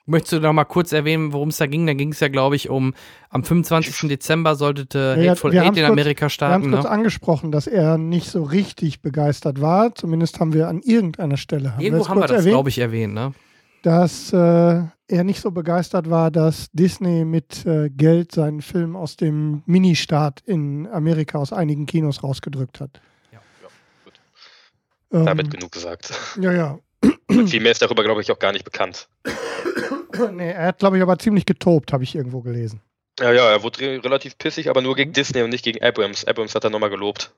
möchtest 0.05 0.33
du 0.33 0.39
noch 0.39 0.53
mal 0.53 0.65
kurz 0.65 0.91
erwähnen, 0.91 1.33
worum 1.33 1.49
es 1.49 1.57
da 1.57 1.67
ging. 1.67 1.85
Da 1.85 1.93
ging 1.93 2.11
es 2.11 2.19
ja, 2.19 2.27
glaube 2.27 2.55
ich, 2.55 2.69
um 2.69 2.93
am 3.29 3.43
25. 3.43 4.09
Dezember 4.09 4.55
sollte 4.55 5.15
ja, 5.17 5.31
Hateful 5.31 5.57
Eight 5.57 5.77
in 5.77 5.85
Amerika 5.85 6.29
starten. 6.29 6.63
Wir 6.63 6.65
haben 6.67 6.73
kurz 6.73 6.83
ne? 6.85 6.91
angesprochen, 6.91 7.51
dass 7.51 7.67
er 7.67 7.97
nicht 7.97 8.29
so 8.29 8.43
richtig 8.43 9.01
begeistert 9.01 9.61
war. 9.61 9.93
Zumindest 9.95 10.39
haben 10.39 10.53
wir 10.53 10.67
an 10.67 10.81
irgendeiner 10.81 11.37
Stelle 11.37 11.73
haben 11.73 11.81
Irgendwo 11.81 12.07
haben 12.07 12.19
wir 12.19 12.27
das, 12.27 12.45
glaube 12.45 12.69
ich, 12.69 12.79
erwähnt, 12.79 13.13
ne? 13.13 13.33
Dass 13.83 14.33
äh, 14.33 14.81
er 15.07 15.23
nicht 15.23 15.41
so 15.41 15.51
begeistert 15.51 16.09
war, 16.09 16.31
dass 16.31 16.71
Disney 16.71 17.23
mit 17.23 17.65
äh, 17.67 17.89
Geld 17.91 18.31
seinen 18.31 18.61
Film 18.61 18.95
aus 18.95 19.15
dem 19.15 19.61
Ministart 19.67 20.41
in 20.41 20.87
Amerika 20.87 21.37
aus 21.37 21.53
einigen 21.53 21.85
Kinos 21.85 22.23
rausgedrückt 22.23 22.79
hat. 22.79 22.99
Ja, 23.31 23.39
ja 23.61 23.67
gut. 24.03 24.13
Ähm, 25.11 25.25
Damit 25.25 25.51
genug 25.51 25.71
gesagt. 25.71 26.11
Ja, 26.41 26.51
ja. 26.51 26.79
Viel 27.27 27.59
mehr 27.59 27.71
ist 27.71 27.81
darüber, 27.81 28.03
glaube 28.03 28.21
ich, 28.21 28.31
auch 28.31 28.39
gar 28.39 28.51
nicht 28.51 28.65
bekannt. 28.65 29.07
nee, 30.33 30.51
er 30.51 30.67
hat, 30.67 30.79
glaube 30.79 30.97
ich, 30.97 31.03
aber 31.03 31.17
ziemlich 31.17 31.45
getobt, 31.45 31.91
habe 31.91 32.03
ich 32.03 32.15
irgendwo 32.15 32.41
gelesen. 32.41 32.81
Ja, 33.19 33.31
ja, 33.31 33.49
er 33.49 33.63
wurde 33.63 34.03
relativ 34.03 34.37
pissig, 34.37 34.69
aber 34.69 34.81
nur 34.81 34.95
gegen 34.95 35.13
Disney 35.13 35.41
und 35.41 35.49
nicht 35.49 35.63
gegen 35.63 35.81
Abrams. 35.81 36.25
Abrams 36.25 36.53
hat 36.53 36.65
er 36.65 36.69
nochmal 36.69 36.89
gelobt. 36.89 37.33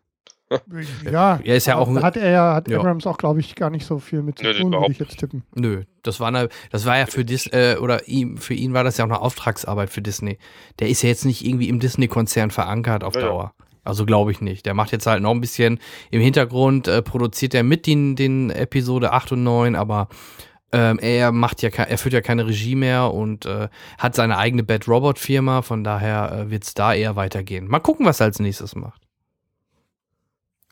ja, 1.11 1.39
er 1.43 1.57
ist 1.57 1.67
ja 1.67 1.75
auch 1.75 1.93
hat 2.01 2.15
er 2.15 2.29
ja, 2.31 2.55
hat 2.55 2.69
ja. 2.69 2.79
Abrams 2.79 3.05
auch, 3.05 3.17
glaube 3.17 3.41
ich, 3.41 3.55
gar 3.55 3.69
nicht 3.69 3.85
so 3.85 3.99
viel 3.99 4.21
mit 4.21 4.39
zu 4.39 4.45
Nö, 4.45 4.53
tun, 4.53 4.71
würde 4.71 4.91
ich 4.91 4.99
jetzt 4.99 5.19
tippen. 5.19 5.43
Nö, 5.53 5.83
das 6.03 6.21
war 6.21 6.29
eine, 6.29 6.47
das 6.71 6.85
war 6.85 6.97
ja 6.97 7.05
für 7.05 7.25
Disney, 7.25 7.51
äh, 7.53 7.75
oder 7.77 8.07
ihm, 8.07 8.37
für 8.37 8.53
ihn 8.53 8.73
war 8.73 8.85
das 8.85 8.97
ja 8.97 9.03
auch 9.03 9.09
eine 9.09 9.21
Auftragsarbeit 9.21 9.89
für 9.89 10.01
Disney. 10.01 10.37
Der 10.79 10.87
ist 10.87 11.01
ja 11.01 11.09
jetzt 11.09 11.25
nicht 11.25 11.45
irgendwie 11.45 11.67
im 11.67 11.79
Disney-Konzern 11.79 12.51
verankert 12.51 13.03
auf 13.03 13.15
ja, 13.15 13.21
Dauer. 13.21 13.53
Ja. 13.59 13.65
Also 13.87 14.05
glaube 14.05 14.31
ich 14.31 14.41
nicht. 14.41 14.65
Der 14.65 14.73
macht 14.73 14.91
jetzt 14.91 15.07
halt 15.07 15.21
noch 15.21 15.31
ein 15.31 15.41
bisschen 15.41 15.79
im 16.11 16.21
Hintergrund, 16.21 16.87
äh, 16.87 17.01
produziert 17.01 17.53
er 17.53 17.63
mit 17.63 17.87
den, 17.87 18.15
den 18.15 18.49
Episode 18.49 19.13
8 19.13 19.33
und 19.33 19.43
9, 19.43 19.75
aber 19.75 20.09
ähm, 20.73 20.99
er 20.99 21.31
macht 21.31 21.61
ja, 21.61 21.69
er 21.69 21.97
führt 21.97 22.13
ja 22.13 22.21
keine 22.21 22.45
Regie 22.45 22.75
mehr 22.75 23.13
und 23.13 23.45
äh, 23.45 23.69
hat 23.97 24.15
seine 24.15 24.37
eigene 24.37 24.63
Bad 24.63 24.87
Robot 24.87 25.17
Firma, 25.17 25.61
von 25.61 25.83
daher 25.83 26.31
äh, 26.31 26.51
wird 26.51 26.65
es 26.65 26.73
da 26.73 26.93
eher 26.93 27.15
weitergehen. 27.15 27.67
Mal 27.67 27.79
gucken, 27.79 28.05
was 28.05 28.19
er 28.19 28.25
als 28.25 28.39
nächstes 28.39 28.75
macht. 28.75 29.01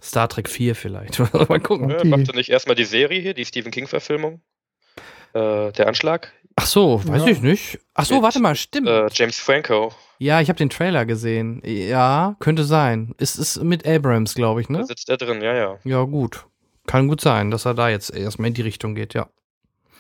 Star 0.02 0.28
Trek 0.28 0.50
4 0.50 0.76
vielleicht. 0.76 1.20
Mal 1.50 1.60
gucken. 1.60 1.90
Ja, 1.90 2.04
macht 2.04 2.28
er 2.28 2.36
nicht 2.36 2.50
erstmal 2.50 2.76
die 2.76 2.84
Serie 2.84 3.22
hier, 3.22 3.34
die 3.34 3.46
Stephen 3.46 3.72
King 3.72 3.88
Verfilmung? 3.88 4.42
Äh, 5.36 5.74
der 5.74 5.88
Anschlag? 5.88 6.32
Ach 6.56 6.66
so, 6.66 7.02
weiß 7.06 7.24
ja. 7.24 7.28
ich 7.28 7.42
nicht. 7.42 7.80
Ach 7.94 8.06
so, 8.06 8.16
Mit, 8.16 8.24
warte 8.24 8.40
mal, 8.40 8.56
stimmt. 8.56 8.88
Äh, 8.88 9.08
James 9.12 9.38
Franco. 9.38 9.92
Ja, 10.18 10.40
ich 10.40 10.48
habe 10.48 10.58
den 10.58 10.70
Trailer 10.70 11.06
gesehen. 11.06 11.62
Ja, 11.66 12.38
könnte 12.40 12.64
sein. 12.64 13.14
Es 13.18 13.36
ist 13.36 13.62
mit 13.62 13.86
Abrams, 13.86 14.36
glaube 14.36 14.62
ich, 14.62 14.70
ne? 14.70 14.80
Da 14.80 14.86
sitzt 14.86 15.10
er 15.10 15.18
drin, 15.18 15.42
ja, 15.42 15.54
ja. 15.54 15.78
Ja, 15.84 16.04
gut. 16.04 16.46
Kann 16.88 17.10
gut 17.10 17.20
sein, 17.20 17.52
dass 17.52 17.66
er 17.66 17.74
da 17.74 17.90
jetzt 17.90 18.16
erstmal 18.16 18.48
in 18.48 18.54
die 18.54 18.62
Richtung 18.62 18.96
geht, 18.96 19.14
ja. 19.14 19.28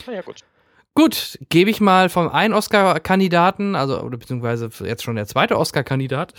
Na 0.08 0.14
ja, 0.14 0.22
gut. 0.22 0.46
Gut, 0.94 1.38
gebe 1.50 1.70
ich 1.70 1.82
mal 1.82 2.08
vom 2.08 2.30
einen 2.30 2.54
Oscar-Kandidaten, 2.54 3.76
also 3.76 4.00
oder 4.00 4.18
beziehungsweise 4.18 4.70
jetzt 4.86 5.04
schon 5.04 5.18
der 5.18 5.28
zweite 5.28 5.58
Oscar-Kandidat, 5.58 6.34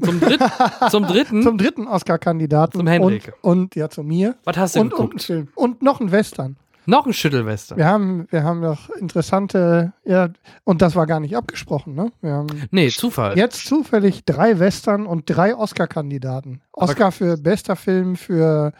zum, 0.00 0.20
Dritt, 0.20 0.40
zum 0.90 1.06
dritten. 1.08 1.42
Zum 1.42 1.58
dritten 1.58 1.88
Oscar-Kandidaten. 1.88 2.78
Zum 2.78 2.86
Henrik. 2.86 3.32
Und, 3.42 3.62
und, 3.62 3.74
ja, 3.74 3.90
zu 3.90 4.04
mir. 4.04 4.36
Was 4.44 4.56
hast 4.56 4.76
du 4.76 4.80
und, 4.82 4.90
geguckt? 4.90 5.28
Und, 5.28 5.56
und 5.56 5.82
noch 5.82 5.98
ein 5.98 6.12
Western. 6.12 6.56
Noch 6.90 7.06
ein 7.06 7.12
Schüttelwestern. 7.12 7.78
Wir 7.78 7.86
haben, 7.86 8.26
wir 8.30 8.42
haben 8.42 8.60
noch 8.60 8.90
interessante, 8.90 9.92
ja, 10.04 10.28
und 10.64 10.82
das 10.82 10.96
war 10.96 11.06
gar 11.06 11.20
nicht 11.20 11.36
abgesprochen, 11.36 11.94
ne? 11.94 12.10
Wir 12.20 12.32
haben 12.32 12.48
nee, 12.72 12.88
Zufall. 12.88 13.38
Jetzt 13.38 13.64
zufällig 13.66 14.24
drei 14.24 14.58
Western 14.58 15.06
und 15.06 15.22
drei 15.26 15.54
Oscar-Kandidaten. 15.54 16.62
Oscar 16.72 17.12
für 17.12 17.36
bester 17.36 17.76
Film 17.76 18.16
für 18.16 18.72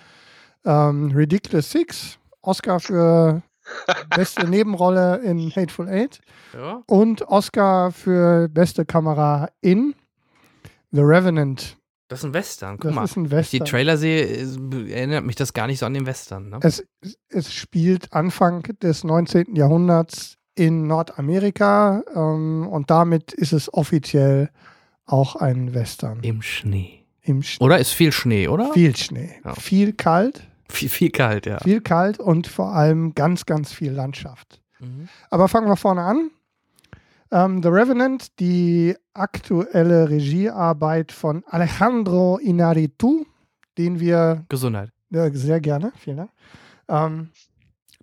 ähm, 0.65 1.13
Ridiculous 1.15 1.71
Six, 1.71 2.19
Oscar 2.43 2.81
für 2.81 3.43
beste 4.17 4.45
Nebenrolle 4.45 5.19
in 5.19 5.49
Hateful 5.55 5.89
Eight 5.89 6.21
ja. 6.53 6.83
und 6.87 7.23
Oscar 7.29 7.93
für 7.93 8.49
beste 8.49 8.85
Kamera 8.85 9.51
in 9.61 9.95
The 10.91 11.03
Revenant. 11.03 11.77
Das 12.11 12.19
ist 12.19 12.25
ein 12.25 12.35
Western, 12.35 12.77
guck 12.77 12.91
das 12.91 12.95
mal. 12.95 13.05
Ist 13.05 13.17
ein 13.17 13.31
Western. 13.31 13.37
Wenn 13.37 13.41
ich 13.41 13.51
die 13.51 13.61
Trailer 13.61 13.97
sehe, 13.97 14.27
erinnert 14.93 15.25
mich 15.25 15.37
das 15.37 15.53
gar 15.53 15.69
nicht 15.69 15.79
so 15.79 15.87
an 15.87 15.95
den 15.95 16.07
Western. 16.07 16.49
Ne? 16.49 16.59
Es, 16.61 16.85
es 17.29 17.55
spielt 17.55 18.13
Anfang 18.13 18.65
des 18.83 19.05
19. 19.05 19.55
Jahrhunderts 19.55 20.37
in 20.57 20.89
Nordamerika 20.89 22.03
ähm, 22.13 22.67
und 22.67 22.91
damit 22.91 23.33
ist 23.33 23.53
es 23.53 23.73
offiziell 23.73 24.51
auch 25.07 25.37
ein 25.37 25.73
Western. 25.73 26.19
Im 26.23 26.43
Schnee. 26.43 27.05
Im 27.23 27.45
Schnee. 27.45 27.65
Oder 27.65 27.79
ist 27.79 27.93
viel 27.93 28.11
Schnee, 28.11 28.49
oder? 28.49 28.73
Viel 28.73 28.97
Schnee. 28.97 29.37
Ja. 29.45 29.55
Viel 29.55 29.93
kalt. 29.93 30.49
Viel, 30.69 30.89
viel 30.89 31.11
kalt, 31.11 31.47
ja. 31.47 31.61
Viel 31.61 31.81
kalt 31.81 32.19
und 32.19 32.49
vor 32.49 32.75
allem 32.75 33.15
ganz, 33.15 33.47
ganz 33.47 33.73
viel 33.73 33.93
Landschaft. 33.93 34.61
Mhm. 34.81 35.09
Aber 35.31 35.47
fangen 35.47 35.69
wir 35.69 35.77
vorne 35.77 36.03
an. 36.03 36.33
Ähm, 37.33 37.63
The 37.63 37.69
Revenant, 37.69 38.41
die 38.41 38.97
aktuelle 39.15 40.09
Regiearbeit 40.09 41.13
von 41.13 41.45
Alejandro 41.47 42.39
Inarritu, 42.39 43.25
den 43.79 44.01
wir. 44.01 44.45
Gesundheit. 44.49 44.91
Ja, 45.11 45.31
sehr 45.33 45.61
gerne, 45.61 45.93
vielen 45.97 46.17
Dank. 46.19 46.31
Ähm, 46.89 47.31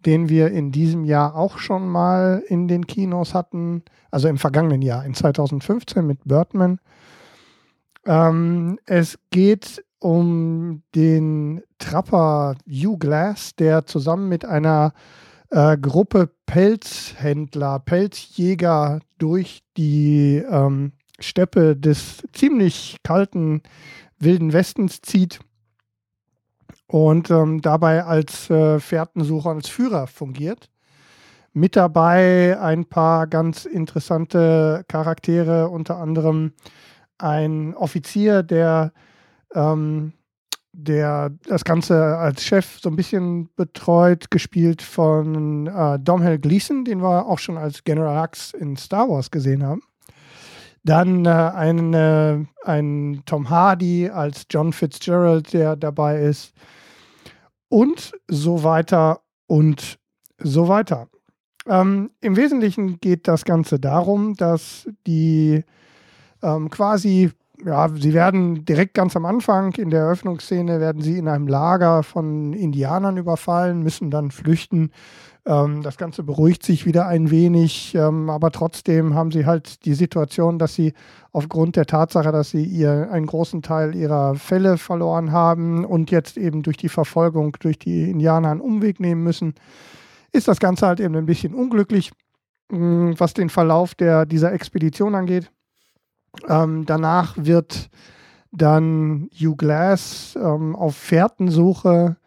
den 0.05 0.29
wir 0.29 0.51
in 0.51 0.71
diesem 0.71 1.03
Jahr 1.03 1.35
auch 1.35 1.57
schon 1.57 1.87
mal 1.87 2.43
in 2.47 2.67
den 2.67 2.87
Kinos 2.87 3.33
hatten, 3.33 3.83
also 4.11 4.27
im 4.27 4.37
vergangenen 4.37 4.81
Jahr, 4.81 5.05
in 5.05 5.13
2015 5.13 6.05
mit 6.05 6.19
Birdman. 6.23 6.79
Ähm, 8.05 8.79
es 8.85 9.19
geht 9.31 9.83
um 9.99 10.83
den 10.95 11.63
Trapper 11.79 12.55
Hugh 12.67 12.97
Glass, 12.97 13.55
der 13.55 13.85
zusammen 13.85 14.29
mit 14.29 14.45
einer 14.45 14.93
äh, 15.49 15.77
Gruppe 15.77 16.29
Pelzhändler, 16.45 17.79
Pelzjäger 17.79 18.99
durch 19.17 19.63
die 19.77 20.43
ähm, 20.49 20.93
Steppe 21.19 21.75
des 21.75 22.23
ziemlich 22.33 22.97
kalten 23.03 23.61
Wilden 24.19 24.53
Westens 24.53 25.01
zieht 25.01 25.39
und 26.87 27.29
ähm, 27.29 27.61
dabei 27.61 28.03
als 28.05 28.49
äh, 28.49 28.79
Fährtensucher, 28.79 29.51
als 29.51 29.69
Führer 29.69 30.07
fungiert. 30.07 30.69
Mit 31.53 31.75
dabei 31.75 32.59
ein 32.59 32.85
paar 32.85 33.25
ganz 33.27 33.65
interessante 33.65 34.85
Charaktere, 34.87 35.69
unter 35.69 35.97
anderem 35.97 36.53
ein 37.17 37.73
Offizier, 37.73 38.43
der 38.43 38.93
ähm, 39.55 40.13
der 40.77 41.31
das 41.47 41.63
Ganze 41.63 42.17
als 42.17 42.43
Chef 42.43 42.79
so 42.79 42.89
ein 42.89 42.95
bisschen 42.95 43.49
betreut, 43.55 44.29
gespielt 44.29 44.83
von 44.83 45.65
äh, 45.65 45.97
Domhnall 45.99 46.37
Gleeson, 46.37 46.85
den 46.85 47.01
wir 47.01 47.25
auch 47.25 47.39
schon 47.39 47.57
als 47.57 47.83
General 47.83 48.21
Hux 48.21 48.53
in 48.53 48.77
Star 48.77 49.09
Wars 49.09 49.31
gesehen 49.31 49.65
haben. 49.65 49.81
Dann 50.83 51.25
äh, 51.25 51.29
ein, 51.29 51.93
äh, 51.93 52.45
ein 52.63 53.23
Tom 53.25 53.49
Hardy 53.49 54.09
als 54.09 54.45
John 54.49 54.71
Fitzgerald, 54.71 55.51
der 55.51 55.75
dabei 55.75 56.21
ist. 56.21 56.53
Und 57.69 58.13
so 58.27 58.63
weiter 58.63 59.21
und 59.47 59.97
so 60.37 60.67
weiter. 60.67 61.07
Ähm, 61.65 62.11
Im 62.21 62.37
Wesentlichen 62.37 62.99
geht 62.99 63.27
das 63.27 63.45
Ganze 63.45 63.79
darum, 63.79 64.35
dass 64.35 64.87
die 65.07 65.63
ähm, 66.43 66.69
quasi 66.69 67.31
ja, 67.65 67.89
sie 67.89 68.13
werden 68.13 68.65
direkt 68.65 68.93
ganz 68.93 69.15
am 69.15 69.25
Anfang 69.25 69.73
in 69.73 69.89
der 69.89 70.01
Eröffnungsszene 70.01 70.79
werden 70.79 71.01
sie 71.01 71.17
in 71.17 71.27
einem 71.27 71.47
Lager 71.47 72.03
von 72.03 72.53
Indianern 72.53 73.17
überfallen, 73.17 73.81
müssen 73.81 74.11
dann 74.11 74.31
flüchten. 74.31 74.91
Ähm, 75.45 75.81
das 75.81 75.97
Ganze 75.97 76.23
beruhigt 76.23 76.63
sich 76.63 76.85
wieder 76.85 77.07
ein 77.07 77.31
wenig, 77.31 77.95
ähm, 77.95 78.29
aber 78.29 78.51
trotzdem 78.51 79.15
haben 79.15 79.31
sie 79.31 79.45
halt 79.45 79.85
die 79.85 79.95
Situation, 79.95 80.59
dass 80.59 80.75
sie 80.75 80.93
aufgrund 81.31 81.75
der 81.77 81.85
Tatsache, 81.85 82.31
dass 82.31 82.51
sie 82.51 82.63
ihr 82.63 83.09
einen 83.11 83.25
großen 83.25 83.61
Teil 83.61 83.95
ihrer 83.95 84.35
Fälle 84.35 84.77
verloren 84.77 85.31
haben 85.31 85.83
und 85.83 86.11
jetzt 86.11 86.37
eben 86.37 86.63
durch 86.63 86.77
die 86.77 86.89
Verfolgung 86.89 87.55
durch 87.59 87.79
die 87.79 88.09
Indianer 88.11 88.51
einen 88.51 88.61
Umweg 88.61 88.99
nehmen 88.99 89.23
müssen, 89.23 89.55
ist 90.31 90.47
das 90.47 90.59
Ganze 90.59 90.85
halt 90.85 90.99
eben 90.99 91.15
ein 91.15 91.25
bisschen 91.25 91.55
unglücklich, 91.55 92.11
mh, 92.71 93.15
was 93.17 93.33
den 93.33 93.49
Verlauf 93.49 93.95
der, 93.95 94.25
dieser 94.25 94.51
Expedition 94.53 95.15
angeht. 95.15 95.49
Ähm, 96.47 96.85
danach 96.85 97.35
wird 97.37 97.89
dann 98.51 99.29
Hugh 99.33 99.55
Glass 99.55 100.37
ähm, 100.41 100.75
auf 100.75 100.95
Fährtensuche 100.95 102.17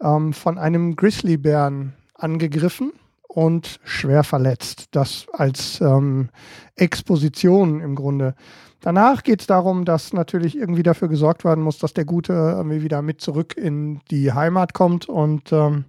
ähm, 0.00 0.32
von 0.32 0.58
einem 0.58 0.96
Grizzlybären 0.96 1.94
angegriffen 2.14 2.92
und 3.28 3.80
schwer 3.84 4.24
verletzt. 4.24 4.88
Das 4.92 5.26
als 5.32 5.80
ähm, 5.80 6.28
Exposition 6.76 7.80
im 7.80 7.94
Grunde. 7.94 8.34
Danach 8.80 9.22
geht 9.22 9.40
es 9.40 9.46
darum, 9.46 9.84
dass 9.84 10.12
natürlich 10.12 10.56
irgendwie 10.56 10.82
dafür 10.82 11.08
gesorgt 11.08 11.44
werden 11.44 11.64
muss, 11.64 11.78
dass 11.78 11.94
der 11.94 12.04
Gute 12.04 12.32
irgendwie 12.32 12.82
wieder 12.82 13.00
mit 13.00 13.20
zurück 13.20 13.56
in 13.56 14.00
die 14.10 14.32
Heimat 14.32 14.74
kommt. 14.74 15.08
Und 15.08 15.52
ähm, 15.52 15.86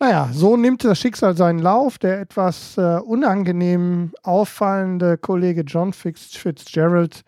naja, 0.00 0.30
so 0.32 0.56
nimmt 0.56 0.84
das 0.84 0.98
Schicksal 0.98 1.36
seinen 1.36 1.58
Lauf. 1.58 1.98
Der 1.98 2.20
etwas 2.20 2.76
äh, 2.78 2.98
unangenehm 2.98 4.12
auffallende 4.22 5.18
Kollege 5.18 5.62
John 5.62 5.92
Fitzgerald 5.92 7.22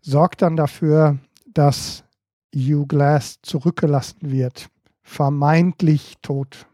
sorgt 0.00 0.42
dann 0.42 0.56
dafür, 0.56 1.18
dass 1.46 2.04
Hugh 2.54 2.86
Glass 2.86 3.38
zurückgelassen 3.42 4.30
wird 4.30 4.68
vermeintlich 5.10 6.14
tot. 6.22 6.66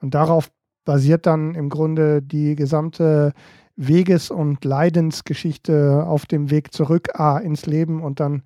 Und 0.00 0.14
darauf 0.14 0.50
basiert 0.84 1.26
dann 1.26 1.54
im 1.54 1.68
Grunde 1.68 2.22
die 2.22 2.56
gesamte 2.56 3.32
Weges- 3.76 4.30
und 4.30 4.64
Leidensgeschichte 4.64 6.04
auf 6.06 6.26
dem 6.26 6.50
Weg 6.50 6.72
zurück 6.72 7.18
A, 7.18 7.38
ins 7.38 7.66
Leben 7.66 8.02
und 8.02 8.18
dann 8.18 8.42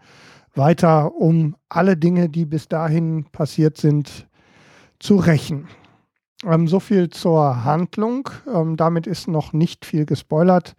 weiter, 0.55 1.15
um 1.15 1.57
alle 1.69 1.97
Dinge, 1.97 2.29
die 2.29 2.45
bis 2.45 2.69
dahin 2.69 3.25
passiert 3.33 3.79
sind, 3.79 4.28
zu 4.99 5.17
rächen. 5.17 5.69
Ähm, 6.45 6.69
so 6.69 6.81
viel 6.81 7.11
zur 7.11 7.65
Handlung. 7.65 8.31
Ähm, 8.53 8.77
damit 8.77 9.07
ist 9.07 9.29
noch 9.29 9.53
nicht 9.53 9.85
viel 9.85 10.07
gespoilert. 10.07 10.75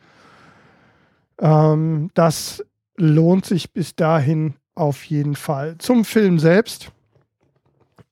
Ähm, 1.39 2.11
das 2.13 2.63
lohnt 2.95 3.45
sich 3.45 3.71
bis 3.71 3.95
dahin 3.95 4.55
auf 4.75 5.03
jeden 5.05 5.35
Fall. 5.35 5.77
Zum 5.77 6.05
Film 6.05 6.39
selbst 6.39 6.91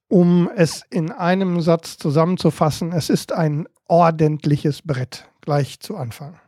um 0.10 0.50
es 0.56 0.84
in 0.90 1.12
einem 1.12 1.62
Satz 1.62 1.98
zusammenzufassen, 1.98 2.92
es 2.94 3.10
ist 3.10 3.34
ein 3.34 3.68
ordentliches 3.88 4.82
Brett 4.82 5.30
gleich 5.42 5.80
zu 5.80 5.98
Anfang. 5.98 6.40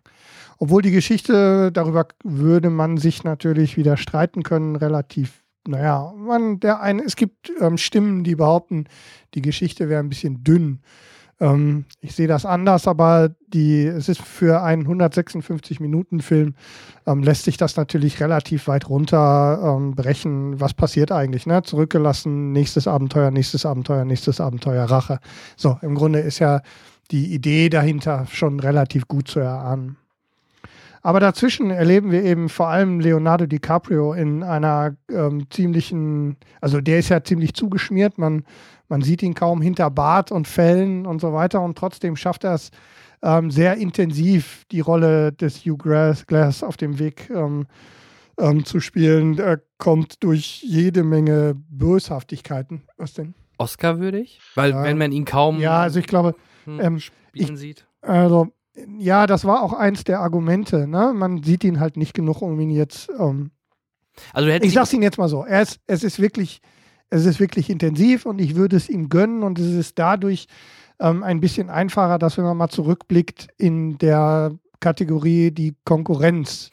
Obwohl 0.57 0.81
die 0.81 0.91
Geschichte, 0.91 1.71
darüber 1.71 2.07
würde 2.23 2.69
man 2.69 2.97
sich 2.97 3.23
natürlich 3.23 3.77
wieder 3.77 3.97
streiten 3.97 4.43
können, 4.43 4.75
relativ, 4.75 5.43
naja, 5.69 6.13
man, 6.17 6.59
der 6.59 6.81
eine, 6.81 7.03
es 7.03 7.15
gibt 7.15 7.51
ähm, 7.59 7.77
Stimmen, 7.77 8.23
die 8.23 8.35
behaupten, 8.35 8.85
die 9.33 9.41
Geschichte 9.41 9.89
wäre 9.89 10.01
ein 10.01 10.09
bisschen 10.09 10.43
dünn. 10.43 10.79
Ähm, 11.39 11.85
ich 12.01 12.15
sehe 12.15 12.27
das 12.27 12.45
anders, 12.45 12.87
aber 12.87 13.29
die, 13.47 13.85
es 13.85 14.09
ist 14.09 14.21
für 14.21 14.61
einen 14.61 14.87
156-Minuten-Film, 14.87 16.55
ähm, 17.05 17.23
lässt 17.23 17.43
sich 17.43 17.57
das 17.57 17.77
natürlich 17.77 18.19
relativ 18.19 18.67
weit 18.67 18.89
runter 18.89 19.77
ähm, 19.77 19.95
brechen. 19.95 20.59
Was 20.59 20.73
passiert 20.73 21.11
eigentlich? 21.11 21.45
Ne? 21.45 21.63
Zurückgelassen, 21.63 22.51
nächstes 22.51 22.87
Abenteuer, 22.87 23.31
nächstes 23.31 23.65
Abenteuer, 23.65 24.05
nächstes 24.05 24.41
Abenteuer, 24.41 24.85
Rache. 24.85 25.19
So, 25.55 25.77
im 25.81 25.95
Grunde 25.95 26.19
ist 26.19 26.39
ja 26.39 26.61
die 27.11 27.33
Idee 27.33 27.69
dahinter 27.69 28.27
schon 28.29 28.59
relativ 28.59 29.07
gut 29.07 29.27
zu 29.27 29.39
erahnen. 29.39 29.97
Aber 31.01 31.19
dazwischen 31.19 31.71
erleben 31.71 32.11
wir 32.11 32.23
eben 32.23 32.49
vor 32.49 32.67
allem 32.67 32.99
Leonardo 32.99 33.45
DiCaprio 33.45 34.13
in 34.13 34.43
einer 34.43 34.95
ähm, 35.09 35.49
ziemlichen, 35.49 36.37
also 36.61 36.81
der 36.81 36.99
ist 36.99 37.09
ja 37.09 37.23
ziemlich 37.23 37.53
zugeschmiert. 37.53 38.17
Man 38.17 38.43
man 38.89 39.03
sieht 39.03 39.21
ihn 39.21 39.35
kaum 39.35 39.61
hinter 39.61 39.89
Bart 39.91 40.31
und 40.31 40.47
Fellen 40.47 41.05
und 41.05 41.21
so 41.21 41.31
weiter 41.31 41.61
und 41.61 41.77
trotzdem 41.77 42.15
schafft 42.15 42.43
er 42.43 42.55
es 42.55 42.71
ähm, 43.21 43.51
sehr 43.51 43.77
intensiv, 43.77 44.65
die 44.71 44.79
Rolle 44.79 45.31
des 45.31 45.63
Hugh 45.65 45.77
Glass 45.77 46.63
auf 46.63 46.75
dem 46.75 46.97
Weg 46.97 47.29
ähm, 47.29 47.67
ähm, 48.39 48.65
zu 48.65 48.79
spielen. 48.79 49.37
Er 49.37 49.61
kommt 49.77 50.23
durch 50.23 50.63
jede 50.63 51.03
Menge 51.03 51.55
Böshaftigkeiten. 51.69 52.81
Was 52.97 53.13
denn? 53.13 53.35
Oscar-würdig? 53.59 54.39
Weil, 54.55 54.71
ja. 54.71 54.83
wenn 54.83 54.97
man 54.97 55.11
ihn 55.11 55.25
kaum. 55.25 55.59
Ja, 55.59 55.81
also 55.81 55.99
ich 55.99 56.07
glaube. 56.07 56.33
Hm, 56.63 56.79
ähm, 56.79 56.99
spielen 56.99 57.53
ich, 57.53 57.59
sieht. 57.59 57.85
Also, 58.01 58.47
ja, 58.97 59.27
das 59.27 59.45
war 59.45 59.61
auch 59.61 59.73
eins 59.73 60.03
der 60.03 60.19
Argumente. 60.19 60.87
Ne? 60.87 61.13
Man 61.15 61.43
sieht 61.43 61.63
ihn 61.63 61.79
halt 61.79 61.97
nicht 61.97 62.13
genug, 62.13 62.41
um 62.41 62.59
ihn 62.59 62.69
jetzt. 62.69 63.09
Ähm, 63.19 63.51
also 64.33 64.49
ich 64.49 64.73
sag's 64.73 64.93
Ihnen 64.93 65.03
jetzt 65.03 65.17
mal 65.17 65.29
so. 65.29 65.45
Er 65.45 65.61
ist, 65.61 65.79
es 65.87 66.03
ist 66.03 66.19
wirklich 66.19 66.61
es 67.09 67.25
ist 67.25 67.39
wirklich 67.39 67.69
intensiv 67.69 68.25
und 68.25 68.39
ich 68.39 68.55
würde 68.55 68.77
es 68.77 68.89
ihm 68.89 69.09
gönnen 69.09 69.43
und 69.43 69.59
es 69.59 69.73
ist 69.73 69.97
dadurch 69.97 70.47
ähm, 70.99 71.23
ein 71.23 71.39
bisschen 71.39 71.69
einfacher, 71.69 72.19
dass 72.19 72.37
wenn 72.37 72.45
man 72.45 72.57
mal 72.57 72.69
zurückblickt 72.69 73.47
in 73.57 73.97
der 73.97 74.51
Kategorie 74.79 75.51
die 75.51 75.75
Konkurrenz 75.85 76.69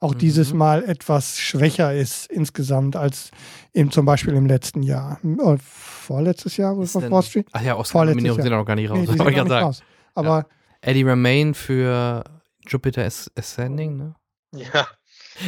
auch 0.00 0.14
mhm. 0.14 0.18
dieses 0.18 0.52
Mal 0.52 0.84
etwas 0.84 1.38
schwächer 1.38 1.92
ist 1.94 2.30
insgesamt 2.30 2.96
als 2.96 3.30
im, 3.72 3.90
zum 3.90 4.04
Beispiel 4.04 4.34
im 4.34 4.46
letzten 4.46 4.82
Jahr. 4.82 5.18
Äh, 5.24 5.56
vorletztes 5.58 6.56
Jahr, 6.56 6.76
wo 6.76 6.84
von 6.84 7.10
Wall 7.10 7.22
Street? 7.22 7.46
Ach 7.52 7.62
ja, 7.62 7.76
Oscar-Nominierungen 7.76 8.42
sind 8.42 8.52
noch 8.52 8.64
gar 8.64 8.76
nicht 8.76 8.90
raus. 8.90 8.98
Nee, 8.98 9.06
die 9.06 9.12
sind 9.16 9.18
noch 9.18 9.30
nicht 9.30 9.50
raus. 9.50 9.82
Aber 10.14 10.38
ja. 10.38 10.46
Eddie 10.80 11.02
Remain 11.02 11.54
für 11.54 12.24
Jupiter 12.66 13.04
Ascending, 13.04 13.96
ne? 13.96 14.14
Ja. 14.52 14.88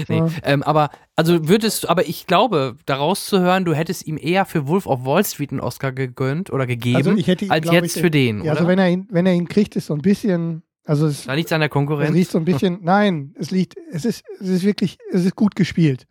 Nee, 0.08 0.18
ja. 0.18 0.28
ähm, 0.44 0.62
aber 0.62 0.90
also 1.16 1.48
würdest, 1.48 1.88
aber 1.88 2.06
ich 2.06 2.26
glaube, 2.26 2.76
daraus 2.86 3.26
zu 3.26 3.40
hören, 3.40 3.64
du 3.64 3.74
hättest 3.74 4.06
ihm 4.06 4.18
eher 4.20 4.44
für 4.44 4.68
Wolf 4.68 4.86
of 4.86 5.04
Wall 5.04 5.24
Street 5.24 5.50
einen 5.50 5.60
Oscar 5.60 5.92
gegönnt 5.92 6.52
oder 6.52 6.66
gegeben, 6.66 6.96
also 6.96 7.12
ich 7.12 7.26
hätte 7.26 7.46
ihn, 7.46 7.50
als 7.50 7.70
jetzt 7.70 7.96
ich, 7.96 8.02
für 8.02 8.10
den. 8.10 8.44
Ja, 8.44 8.52
also 8.52 8.68
wenn 8.68 8.78
er 8.78 8.88
ihn, 8.88 9.08
wenn 9.10 9.26
er 9.26 9.34
ihn 9.34 9.48
kriegt, 9.48 9.76
ist 9.76 9.86
so 9.86 9.94
ein 9.94 10.02
bisschen, 10.02 10.62
also 10.84 11.06
es, 11.06 11.24
da 11.24 11.34
liegt 11.34 11.48
es 11.48 11.52
an 11.52 11.60
der 11.60 11.68
Konkurrenz. 11.68 12.10
Es 12.10 12.16
liegt 12.16 12.30
so 12.30 12.38
ein 12.38 12.44
bisschen, 12.44 12.78
nein, 12.82 13.34
es 13.38 13.50
liegt, 13.50 13.76
es 13.90 14.04
ist, 14.04 14.22
es 14.40 14.48
ist 14.48 14.62
wirklich, 14.64 14.98
es 15.12 15.24
ist 15.24 15.36
gut 15.36 15.56
gespielt. 15.56 16.06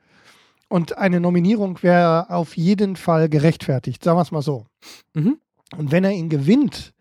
Und 0.67 0.97
eine 0.97 1.19
Nominierung 1.19 1.81
wäre 1.81 2.29
auf 2.29 2.55
jeden 2.55 2.95
Fall 2.95 3.29
gerechtfertigt, 3.29 4.03
sagen 4.03 4.17
wir 4.17 4.21
es 4.21 4.31
mal 4.31 4.41
so. 4.41 4.67
Mhm. 5.13 5.39
Und 5.75 5.91
wenn 5.91 6.03
er 6.03 6.11
ihn 6.11 6.29
gewinnt, 6.29 6.93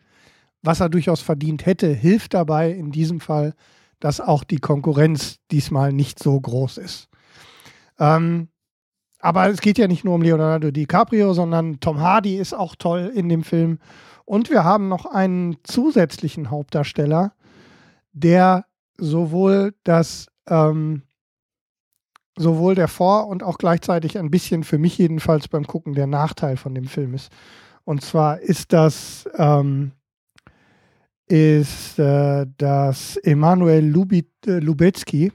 was 0.63 0.81
er 0.81 0.89
durchaus 0.89 1.21
verdient 1.21 1.67
hätte, 1.67 1.89
hilft 1.89 2.35
dabei 2.35 2.71
in 2.71 2.91
diesem 2.91 3.21
Fall 3.21 3.55
dass 4.01 4.21
auch 4.21 4.45
die 4.45 4.59
Konkurrenz 4.59 5.39
diesmal 5.51 5.93
nicht 5.93 6.23
so 6.23 6.41
groß 6.41 6.79
ist. 6.79 7.09
Ähm, 7.99 8.49
aber 9.21 9.49
es 9.49 9.61
geht 9.61 9.79
ja 9.79 9.89
nicht 9.89 10.05
nur 10.05 10.15
um 10.15 10.23
Leonardo 10.23 10.71
DiCaprio, 10.71 11.33
sondern 11.35 11.81
Tom 11.81 12.01
Hardy 12.01 12.37
ist 12.37 12.55
auch 12.55 12.77
toll 12.77 13.13
in 13.15 13.29
dem 13.29 13.43
Film. 13.43 13.79
Und 14.25 14.51
wir 14.51 14.63
haben 14.63 14.89
noch 14.89 15.07
einen 15.07 15.57
zusätzlichen 15.65 16.51
Hauptdarsteller, 16.51 17.33
der 18.13 18.67
sowohl 18.97 19.75
das 19.85 20.27
ähm, 20.47 21.03
sowohl 22.37 22.77
der 22.77 22.87
Vor- 22.87 23.27
und 23.27 23.43
auch 23.43 23.59
gleichzeitig 23.59 24.17
ein 24.17 24.31
bisschen 24.31 24.63
für 24.63 24.79
mich 24.79 24.97
jedenfalls 24.97 25.49
beim 25.49 25.67
Gucken 25.67 25.95
der 25.95 26.07
Nachteil 26.07 26.57
von 26.57 26.73
dem 26.73 26.85
Film 26.85 27.15
ist. 27.15 27.33
Und 27.83 28.03
zwar 28.03 28.39
ist 28.39 28.73
das 28.73 29.29
ähm, 29.35 29.91
ist 31.29 31.99
äh, 31.99 32.47
das 32.57 33.17
Emanuel 33.19 33.95
äh, 34.47 34.59
Lubetzky, 34.59 35.33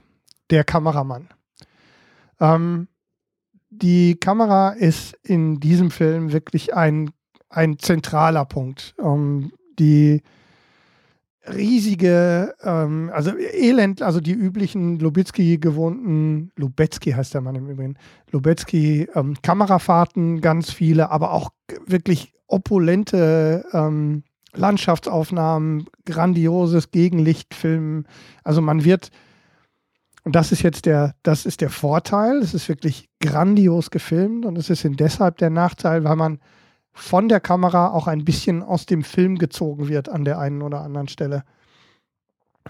der 0.50 0.64
Kameramann. 0.64 1.28
Ähm, 2.40 2.88
die 3.70 4.16
Kamera 4.16 4.70
ist 4.70 5.16
in 5.22 5.60
diesem 5.60 5.90
Film 5.90 6.32
wirklich 6.32 6.74
ein, 6.74 7.10
ein 7.48 7.78
zentraler 7.78 8.44
Punkt. 8.44 8.94
Ähm, 9.02 9.52
die 9.78 10.22
riesige, 11.46 12.54
ähm, 12.62 13.10
also 13.12 13.36
Elend, 13.36 14.02
also 14.02 14.20
die 14.20 14.32
üblichen 14.32 14.98
Lubetzky 14.98 15.58
gewohnten, 15.58 16.50
Lubetzky 16.56 17.12
heißt 17.12 17.34
der 17.34 17.40
Mann 17.40 17.56
im 17.56 17.68
Übrigen, 17.68 17.96
Lubetzky 18.30 19.08
ähm, 19.14 19.34
Kamerafahrten, 19.42 20.40
ganz 20.40 20.70
viele, 20.70 21.10
aber 21.10 21.32
auch 21.32 21.50
wirklich 21.86 22.32
opulente 22.46 23.64
ähm, 23.72 24.22
Landschaftsaufnahmen, 24.54 25.86
grandioses 26.04 26.90
Gegenlichtfilm. 26.90 28.06
Also 28.42 28.60
man 28.60 28.84
wird, 28.84 29.10
und 30.24 30.34
das 30.34 30.52
ist 30.52 30.62
jetzt 30.62 30.86
der, 30.86 31.14
das 31.22 31.46
ist 31.46 31.60
der 31.60 31.70
Vorteil, 31.70 32.38
es 32.38 32.54
ist 32.54 32.68
wirklich 32.68 33.08
grandios 33.20 33.90
gefilmt 33.90 34.46
und 34.46 34.56
es 34.56 34.70
ist 34.70 34.86
deshalb 34.98 35.38
der 35.38 35.50
Nachteil, 35.50 36.04
weil 36.04 36.16
man 36.16 36.38
von 36.92 37.28
der 37.28 37.40
Kamera 37.40 37.90
auch 37.90 38.06
ein 38.06 38.24
bisschen 38.24 38.62
aus 38.62 38.86
dem 38.86 39.02
Film 39.02 39.36
gezogen 39.36 39.88
wird 39.88 40.08
an 40.08 40.24
der 40.24 40.38
einen 40.38 40.62
oder 40.62 40.80
anderen 40.80 41.08
Stelle. 41.08 41.42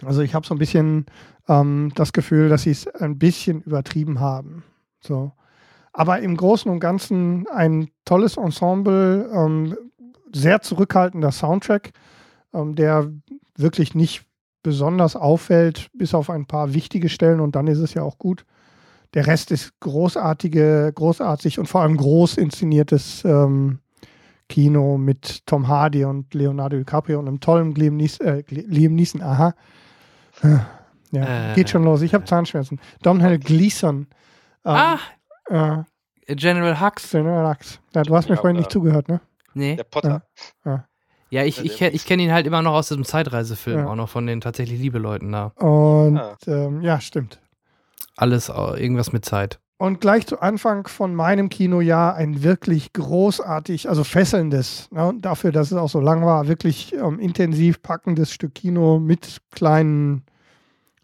Also 0.02 0.22
ich 0.22 0.34
habe 0.34 0.46
so 0.46 0.54
ein 0.54 0.58
bisschen 0.58 1.06
ähm, 1.48 1.92
das 1.94 2.12
Gefühl, 2.12 2.48
dass 2.48 2.62
sie 2.62 2.70
es 2.70 2.86
ein 2.86 3.18
bisschen 3.18 3.60
übertrieben 3.60 4.20
haben. 4.20 4.64
So. 5.00 5.32
Aber 5.92 6.18
im 6.20 6.36
Großen 6.36 6.70
und 6.70 6.80
Ganzen 6.80 7.46
ein 7.48 7.88
tolles 8.04 8.36
Ensemble, 8.36 9.30
ähm, 9.32 9.76
sehr 10.34 10.60
zurückhaltender 10.60 11.32
Soundtrack, 11.32 11.92
ähm, 12.52 12.74
der 12.74 13.10
wirklich 13.56 13.94
nicht 13.94 14.24
besonders 14.62 15.14
auffällt, 15.14 15.88
bis 15.92 16.14
auf 16.14 16.30
ein 16.30 16.46
paar 16.46 16.74
wichtige 16.74 17.08
Stellen 17.08 17.40
und 17.40 17.54
dann 17.54 17.66
ist 17.66 17.78
es 17.78 17.94
ja 17.94 18.02
auch 18.02 18.18
gut. 18.18 18.44
Der 19.12 19.26
Rest 19.26 19.52
ist 19.52 19.78
großartige, 19.80 20.90
großartig 20.94 21.58
und 21.58 21.66
vor 21.66 21.82
allem 21.82 21.96
groß 21.96 22.36
inszeniertes 22.36 23.24
ähm, 23.24 23.78
Kino 24.48 24.98
mit 24.98 25.46
Tom 25.46 25.68
Hardy 25.68 26.04
und 26.04 26.34
Leonardo 26.34 26.76
DiCaprio 26.76 27.18
und 27.18 27.28
einem 27.28 27.40
tollen 27.40 27.74
Liam, 27.74 27.96
Nies 27.96 28.18
äh, 28.18 28.42
Liam 28.48 28.94
Neeson. 28.94 29.22
Aha. 29.22 29.54
Ja, 31.12 31.52
äh, 31.52 31.54
geht 31.54 31.70
schon 31.70 31.84
los. 31.84 32.02
Ich 32.02 32.12
habe 32.12 32.24
Zahnschmerzen. 32.24 32.80
Domhnall 33.02 33.38
Gleeson. 33.38 34.08
Ähm, 34.64 34.74
ah! 34.74 34.98
Äh, 35.48 36.34
General 36.34 36.80
Hux. 36.80 37.10
General 37.10 37.54
Hux. 37.54 37.80
Ja, 37.94 38.02
du 38.02 38.16
hast 38.16 38.28
mir 38.28 38.34
ja, 38.34 38.40
vorhin 38.40 38.56
nicht 38.56 38.70
zugehört, 38.70 39.08
ne? 39.08 39.20
Nee. 39.54 39.76
Der 39.76 39.84
Potter. 39.84 40.26
Ja, 40.64 40.86
ja. 41.30 41.44
ich, 41.44 41.64
ich, 41.64 41.80
ich 41.80 42.04
kenne 42.06 42.22
ihn 42.22 42.32
halt 42.32 42.46
immer 42.46 42.62
noch 42.62 42.74
aus 42.74 42.88
diesem 42.88 43.04
Zeitreisefilm, 43.04 43.86
auch 43.86 43.96
noch 43.96 44.08
von 44.08 44.26
den 44.26 44.40
tatsächlich 44.40 44.80
Liebe-Leuten 44.80 45.32
da. 45.32 45.46
Und 45.56 46.18
ah. 46.18 46.36
ähm, 46.46 46.82
ja, 46.82 47.00
stimmt. 47.00 47.40
Alles 48.16 48.48
irgendwas 48.48 49.12
mit 49.12 49.24
Zeit. 49.24 49.58
Und 49.76 50.00
gleich 50.00 50.26
zu 50.26 50.40
Anfang 50.40 50.86
von 50.86 51.14
meinem 51.14 51.48
Kinojahr 51.48 52.14
ein 52.14 52.44
wirklich 52.44 52.92
großartig, 52.92 53.88
also 53.88 54.04
fesselndes, 54.04 54.88
ne, 54.92 55.14
dafür, 55.20 55.50
dass 55.50 55.72
es 55.72 55.76
auch 55.76 55.88
so 55.88 56.00
lang 56.00 56.24
war, 56.24 56.46
wirklich 56.46 56.94
ähm, 56.94 57.18
intensiv 57.18 57.82
packendes 57.82 58.32
Stück 58.32 58.54
Kino 58.54 59.00
mit 59.00 59.42
kleinen, 59.50 60.24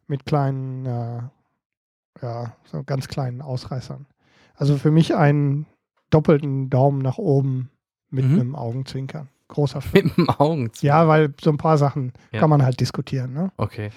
mit 0.07 0.25
kleinen, 0.25 0.87
äh, 0.87 1.23
ja, 2.23 2.57
so 2.65 2.85
ganz 2.85 3.09
kleinen 3.09 3.43
Ausreißern. 3.43 4.07
Also 4.55 4.77
für 4.77 4.93
mich 4.93 5.17
einen 5.17 5.67
doppelten 6.11 6.71
Daumen 6.71 7.03
nach 7.03 7.19
oben 7.19 7.71
mit 8.11 8.25
mhm. 8.25 8.41
einem 8.41 8.57
Augenzwinkern. 8.57 9.29
Großer 9.49 9.81
Film. 9.81 10.13
Mit 10.17 10.19
einem 10.19 10.31
Augenzwinkern? 10.31 10.99
Ja, 11.01 11.09
weil 11.09 11.35
so 11.41 11.51
ein 11.51 11.59
paar 11.59 11.79
Sachen 11.79 12.13
ja. 12.33 12.41
kann 12.41 12.51
man 12.51 12.63
halt 12.63 12.81
diskutieren. 12.81 13.33
Ne? 13.33 13.53
Okay. 13.57 13.91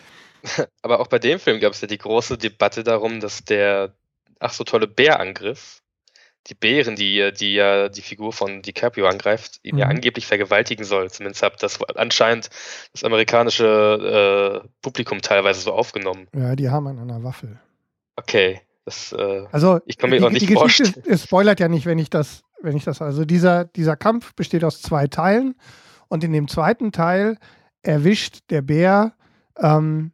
Aber 0.81 0.99
auch 0.99 1.07
bei 1.07 1.19
dem 1.19 1.39
Film 1.39 1.59
gab 1.59 1.73
es 1.73 1.81
ja 1.81 1.87
die 1.87 1.97
große 1.97 2.37
Debatte 2.37 2.83
darum, 2.83 3.19
dass 3.19 3.43
der 3.43 3.93
ach 4.39 4.51
so 4.51 4.63
tolle 4.63 4.87
Bärangriff, 4.87 5.81
die 6.47 6.55
Bären, 6.55 6.95
die, 6.95 7.31
die 7.31 7.53
ja 7.53 7.87
die 7.87 8.01
Figur 8.01 8.33
von 8.33 8.61
DiCaprio 8.61 9.07
angreift, 9.07 9.59
ihn 9.63 9.75
mhm. 9.75 9.79
ja 9.79 9.87
angeblich 9.87 10.27
vergewaltigen 10.27 10.83
soll. 10.83 11.09
Zumindest 11.09 11.41
hat 11.41 11.63
das 11.63 11.81
anscheinend 11.95 12.49
das 12.91 13.03
amerikanische 13.03 14.63
äh, 14.63 14.67
Publikum 14.81 15.21
teilweise 15.21 15.61
so 15.61 15.71
aufgenommen. 15.71 16.27
Ja, 16.35 16.55
die 16.55 16.69
haben 16.69 16.87
an 16.87 16.99
einer 16.99 17.23
Waffel. 17.23 17.59
Okay. 18.17 18.61
Das, 18.85 19.13
äh, 19.13 19.45
also, 19.51 19.79
ich 19.85 19.97
kann 19.97 20.09
mir 20.09 20.19
die, 20.19 20.25
auch 20.25 20.29
nicht 20.29 20.49
die 20.49 20.53
vorstellen. 20.53 20.93
Es 21.07 21.23
spoilert 21.23 21.61
ja 21.61 21.69
nicht, 21.69 21.85
wenn 21.85 21.99
ich 21.99 22.09
das, 22.09 22.43
wenn 22.63 22.75
ich 22.75 22.83
das. 22.83 23.01
Also 23.01 23.25
dieser, 23.25 23.65
dieser 23.65 23.95
Kampf 23.95 24.33
besteht 24.33 24.63
aus 24.63 24.81
zwei 24.81 25.07
Teilen 25.07 25.55
und 26.07 26.23
in 26.23 26.31
dem 26.31 26.47
zweiten 26.47 26.91
Teil 26.91 27.37
erwischt 27.81 28.39
der 28.49 28.61
Bär 28.61 29.13
ähm, 29.57 30.11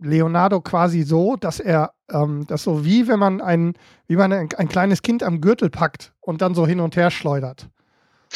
Leonardo 0.00 0.60
quasi 0.60 1.02
so, 1.02 1.36
dass 1.36 1.60
er 1.60 1.92
ähm, 2.10 2.46
das 2.46 2.62
so 2.62 2.84
wie 2.84 3.08
wenn 3.08 3.18
man 3.18 3.40
ein, 3.40 3.74
wie 4.06 4.16
man 4.16 4.32
ein, 4.32 4.48
ein, 4.56 4.68
kleines 4.68 5.02
Kind 5.02 5.22
am 5.22 5.40
Gürtel 5.40 5.70
packt 5.70 6.12
und 6.20 6.42
dann 6.42 6.54
so 6.54 6.66
hin 6.66 6.80
und 6.80 6.96
her 6.96 7.10
schleudert. 7.10 7.68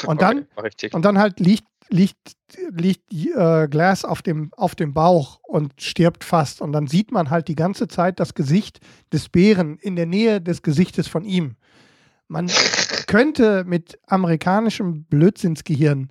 Und 0.07 0.23
dann, 0.23 0.47
okay, 0.57 0.91
und 0.93 1.05
dann 1.05 1.19
halt 1.19 1.39
liegt, 1.39 1.67
liegt, 1.89 2.37
liegt 2.71 3.13
äh, 3.13 3.69
Glass 3.69 4.05
auf 4.05 4.23
dem, 4.23 4.51
auf 4.57 4.75
dem 4.75 4.95
Bauch 4.95 5.39
und 5.43 5.75
stirbt 5.81 6.25
fast. 6.25 6.63
Und 6.63 6.73
dann 6.73 6.87
sieht 6.87 7.13
man 7.13 7.31
halt 7.31 7.49
die 7.49 7.55
ganze 7.55 7.89
Zeit 7.89 8.19
das 8.19 8.35
Gesicht 8.35 8.81
des 9.13 9.29
Bären 9.29 9.79
in 9.79 9.97
der 9.97 10.07
Nähe 10.07 10.41
des 10.41 10.63
Gesichtes 10.63 11.09
von 11.09 11.25
ihm. 11.25 11.57
Man 12.29 12.49
könnte 13.07 13.65
mit 13.65 13.99
amerikanischem 14.07 15.05
Blödsinnsgehirn 15.05 16.11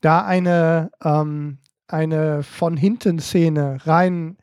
da 0.00 0.24
eine, 0.24 0.90
ähm, 1.02 1.58
eine 1.88 2.42
von 2.42 2.76
hinten 2.76 3.18
Szene 3.18 3.78
rein 3.84 4.36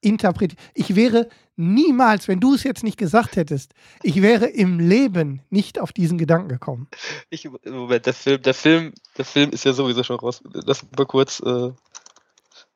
interpretiert. 0.00 0.60
Ich 0.74 0.94
wäre 0.96 1.28
niemals, 1.56 2.26
wenn 2.26 2.40
du 2.40 2.54
es 2.54 2.62
jetzt 2.62 2.82
nicht 2.82 2.96
gesagt 2.96 3.36
hättest, 3.36 3.74
ich 4.02 4.22
wäre 4.22 4.46
im 4.46 4.80
Leben 4.80 5.42
nicht 5.50 5.78
auf 5.78 5.92
diesen 5.92 6.16
Gedanken 6.16 6.48
gekommen. 6.48 6.88
Ich, 7.28 7.48
Moment, 7.64 8.06
der 8.06 8.14
Film, 8.14 8.42
der 8.42 8.54
Film, 8.54 8.94
der 9.18 9.24
Film 9.24 9.50
ist 9.50 9.64
ja 9.64 9.72
sowieso 9.72 10.02
schon 10.02 10.18
raus. 10.18 10.42
Lass 10.52 10.84
mal 10.96 11.06
kurz. 11.06 11.40
Äh, 11.40 11.70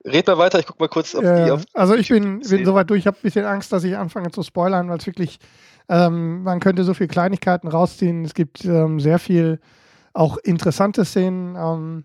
red 0.04 0.26
mal 0.26 0.38
weiter, 0.38 0.58
ich 0.58 0.66
guck 0.66 0.78
mal 0.78 0.88
kurz 0.88 1.14
auf 1.14 1.24
äh, 1.24 1.46
die. 1.46 1.50
Auf 1.50 1.62
also 1.72 1.94
ich 1.94 2.08
bin, 2.08 2.40
bin 2.40 2.64
soweit 2.64 2.90
durch, 2.90 3.00
ich 3.00 3.06
habe 3.06 3.16
ein 3.16 3.22
bisschen 3.22 3.46
Angst, 3.46 3.72
dass 3.72 3.84
ich 3.84 3.96
anfange 3.96 4.30
zu 4.30 4.42
spoilern, 4.42 4.88
weil 4.90 4.98
es 4.98 5.06
wirklich, 5.06 5.38
ähm, 5.89 6.43
man 6.43 6.61
könnte 6.61 6.85
so 6.85 6.95
viele 6.95 7.09
Kleinigkeiten 7.09 7.68
rausziehen. 7.68 8.24
Es 8.24 8.35
gibt 8.35 8.64
ähm, 8.64 9.01
sehr 9.01 9.18
viel 9.18 9.61
auch 10.12 10.37
interessante 10.39 11.05
Szenen. 11.05 11.57
Ähm, 11.57 12.05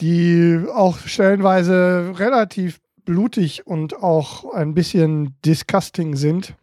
die 0.00 0.64
auch 0.74 0.98
stellenweise 0.98 2.12
relativ 2.16 2.80
blutig 3.04 3.66
und 3.66 4.02
auch 4.02 4.52
ein 4.52 4.74
bisschen 4.74 5.36
disgusting 5.44 6.16
sind. 6.16 6.54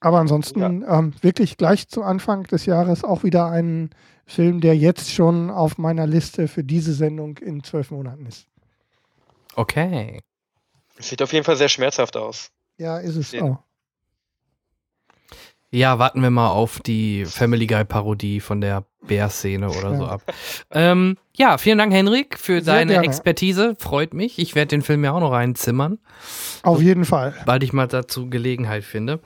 Aber 0.00 0.18
ansonsten 0.18 0.60
ja. 0.60 0.98
ähm, 0.98 1.14
wirklich 1.20 1.56
gleich 1.56 1.88
zu 1.88 2.02
Anfang 2.02 2.44
des 2.44 2.66
Jahres 2.66 3.04
auch 3.04 3.24
wieder 3.24 3.46
ein 3.46 3.90
Film, 4.26 4.60
der 4.60 4.76
jetzt 4.76 5.12
schon 5.12 5.50
auf 5.50 5.78
meiner 5.78 6.06
Liste 6.06 6.48
für 6.48 6.64
diese 6.64 6.92
Sendung 6.92 7.38
in 7.38 7.62
zwölf 7.62 7.90
Monaten 7.90 8.26
ist. 8.26 8.46
Okay. 9.54 10.20
Sieht 10.98 11.22
auf 11.22 11.32
jeden 11.32 11.44
Fall 11.44 11.56
sehr 11.56 11.68
schmerzhaft 11.68 12.16
aus. 12.16 12.50
Ja, 12.78 12.98
ist 12.98 13.16
es 13.16 13.34
auch. 13.40 13.58
Ja, 15.76 15.98
warten 15.98 16.22
wir 16.22 16.30
mal 16.30 16.48
auf 16.48 16.80
die 16.80 17.26
Family 17.26 17.66
Guy 17.66 17.84
Parodie 17.84 18.40
von 18.40 18.62
der 18.62 18.84
Bär-Szene 19.06 19.68
oder 19.68 19.90
ja. 19.90 19.96
so 19.98 20.06
ab. 20.06 20.22
Ähm, 20.70 21.18
ja, 21.34 21.58
vielen 21.58 21.76
Dank, 21.76 21.92
Henrik, 21.92 22.38
für 22.38 22.62
Sehr 22.62 22.76
deine 22.76 22.92
gerne. 22.92 23.06
Expertise. 23.06 23.76
Freut 23.78 24.14
mich. 24.14 24.38
Ich 24.38 24.54
werde 24.54 24.68
den 24.68 24.80
Film 24.80 25.04
ja 25.04 25.12
auch 25.12 25.20
noch 25.20 25.32
reinzimmern. 25.32 25.98
Auf 26.62 26.80
jeden 26.80 27.04
Fall. 27.04 27.34
Bald 27.44 27.62
ich 27.62 27.74
mal 27.74 27.86
dazu 27.88 28.30
Gelegenheit 28.30 28.84
finde. 28.84 29.20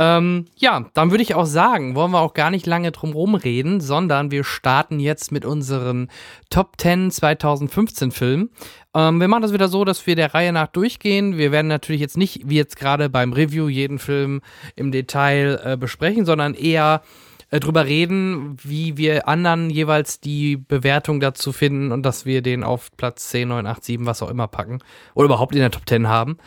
Ähm, 0.00 0.46
ja, 0.56 0.86
dann 0.94 1.10
würde 1.10 1.22
ich 1.22 1.34
auch 1.34 1.44
sagen, 1.44 1.94
wollen 1.94 2.12
wir 2.12 2.20
auch 2.20 2.32
gar 2.32 2.50
nicht 2.50 2.66
lange 2.66 2.90
drum 2.90 3.34
reden, 3.34 3.82
sondern 3.82 4.30
wir 4.30 4.44
starten 4.44 4.98
jetzt 4.98 5.30
mit 5.30 5.44
unseren 5.44 6.08
Top 6.48 6.80
10 6.80 7.10
2015 7.10 8.10
Filmen. 8.10 8.48
Ähm, 8.94 9.20
wir 9.20 9.28
machen 9.28 9.42
das 9.42 9.52
wieder 9.52 9.68
so, 9.68 9.84
dass 9.84 10.06
wir 10.06 10.16
der 10.16 10.32
Reihe 10.32 10.54
nach 10.54 10.68
durchgehen. 10.68 11.36
Wir 11.36 11.52
werden 11.52 11.68
natürlich 11.68 12.00
jetzt 12.00 12.16
nicht, 12.16 12.48
wie 12.48 12.56
jetzt 12.56 12.76
gerade 12.76 13.10
beim 13.10 13.34
Review, 13.34 13.68
jeden 13.68 13.98
Film 13.98 14.40
im 14.74 14.90
Detail 14.90 15.60
äh, 15.62 15.76
besprechen, 15.76 16.24
sondern 16.24 16.54
eher 16.54 17.02
äh, 17.50 17.60
drüber 17.60 17.86
reden, 17.86 18.56
wie 18.62 18.96
wir 18.96 19.28
anderen 19.28 19.70
jeweils 19.70 20.20
die 20.20 20.56
Bewertung 20.56 21.20
dazu 21.20 21.52
finden 21.52 21.92
und 21.92 22.04
dass 22.04 22.24
wir 22.24 22.42
den 22.42 22.64
auf 22.64 22.90
Platz 22.96 23.28
10, 23.30 23.48
9, 23.48 23.66
8, 23.66 23.84
7, 23.84 24.06
was 24.06 24.22
auch 24.22 24.30
immer 24.30 24.48
packen 24.48 24.78
oder 25.14 25.26
überhaupt 25.26 25.54
in 25.54 25.60
der 25.60 25.70
Top 25.70 25.88
10 25.88 26.08
haben. 26.08 26.38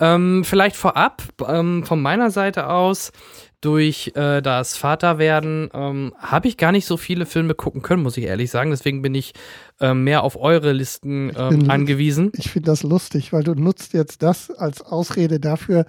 Ähm, 0.00 0.44
vielleicht 0.44 0.76
vorab 0.76 1.22
ähm, 1.46 1.84
von 1.84 2.00
meiner 2.00 2.30
Seite 2.30 2.68
aus 2.68 3.12
durch 3.64 4.12
äh, 4.14 4.42
das 4.42 4.76
Vaterwerden 4.76 5.70
ähm, 5.72 6.12
habe 6.18 6.48
ich 6.48 6.58
gar 6.58 6.70
nicht 6.70 6.84
so 6.84 6.98
viele 6.98 7.24
Filme 7.24 7.54
gucken 7.54 7.80
können, 7.80 8.02
muss 8.02 8.16
ich 8.18 8.24
ehrlich 8.24 8.50
sagen. 8.50 8.70
Deswegen 8.70 9.00
bin 9.00 9.14
ich 9.14 9.32
äh, 9.80 9.94
mehr 9.94 10.22
auf 10.22 10.36
eure 10.36 10.72
Listen 10.72 11.30
äh, 11.30 11.68
angewiesen. 11.68 12.30
Ich 12.34 12.50
finde 12.50 12.66
das 12.66 12.82
lustig, 12.82 13.32
weil 13.32 13.42
du 13.42 13.54
nutzt 13.54 13.94
jetzt 13.94 14.22
das 14.22 14.50
als 14.50 14.82
Ausrede 14.82 15.40
dafür, 15.40 15.86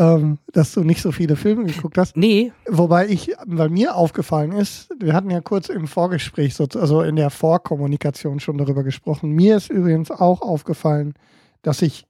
ähm, 0.00 0.38
dass 0.52 0.72
du 0.72 0.82
nicht 0.82 1.02
so 1.02 1.12
viele 1.12 1.36
Filme 1.36 1.64
geguckt 1.64 1.98
hast. 1.98 2.16
Nee. 2.16 2.52
Wobei 2.66 3.06
ich, 3.08 3.32
weil 3.44 3.68
mir 3.68 3.94
aufgefallen 3.94 4.52
ist, 4.52 4.88
wir 4.98 5.12
hatten 5.12 5.28
ja 5.28 5.42
kurz 5.42 5.68
im 5.68 5.86
Vorgespräch, 5.86 6.58
also 6.58 7.02
in 7.02 7.16
der 7.16 7.28
Vorkommunikation 7.28 8.40
schon 8.40 8.56
darüber 8.56 8.82
gesprochen. 8.82 9.32
Mir 9.32 9.58
ist 9.58 9.70
übrigens 9.70 10.10
auch 10.10 10.40
aufgefallen, 10.40 11.12
dass 11.60 11.82
ich 11.82 12.06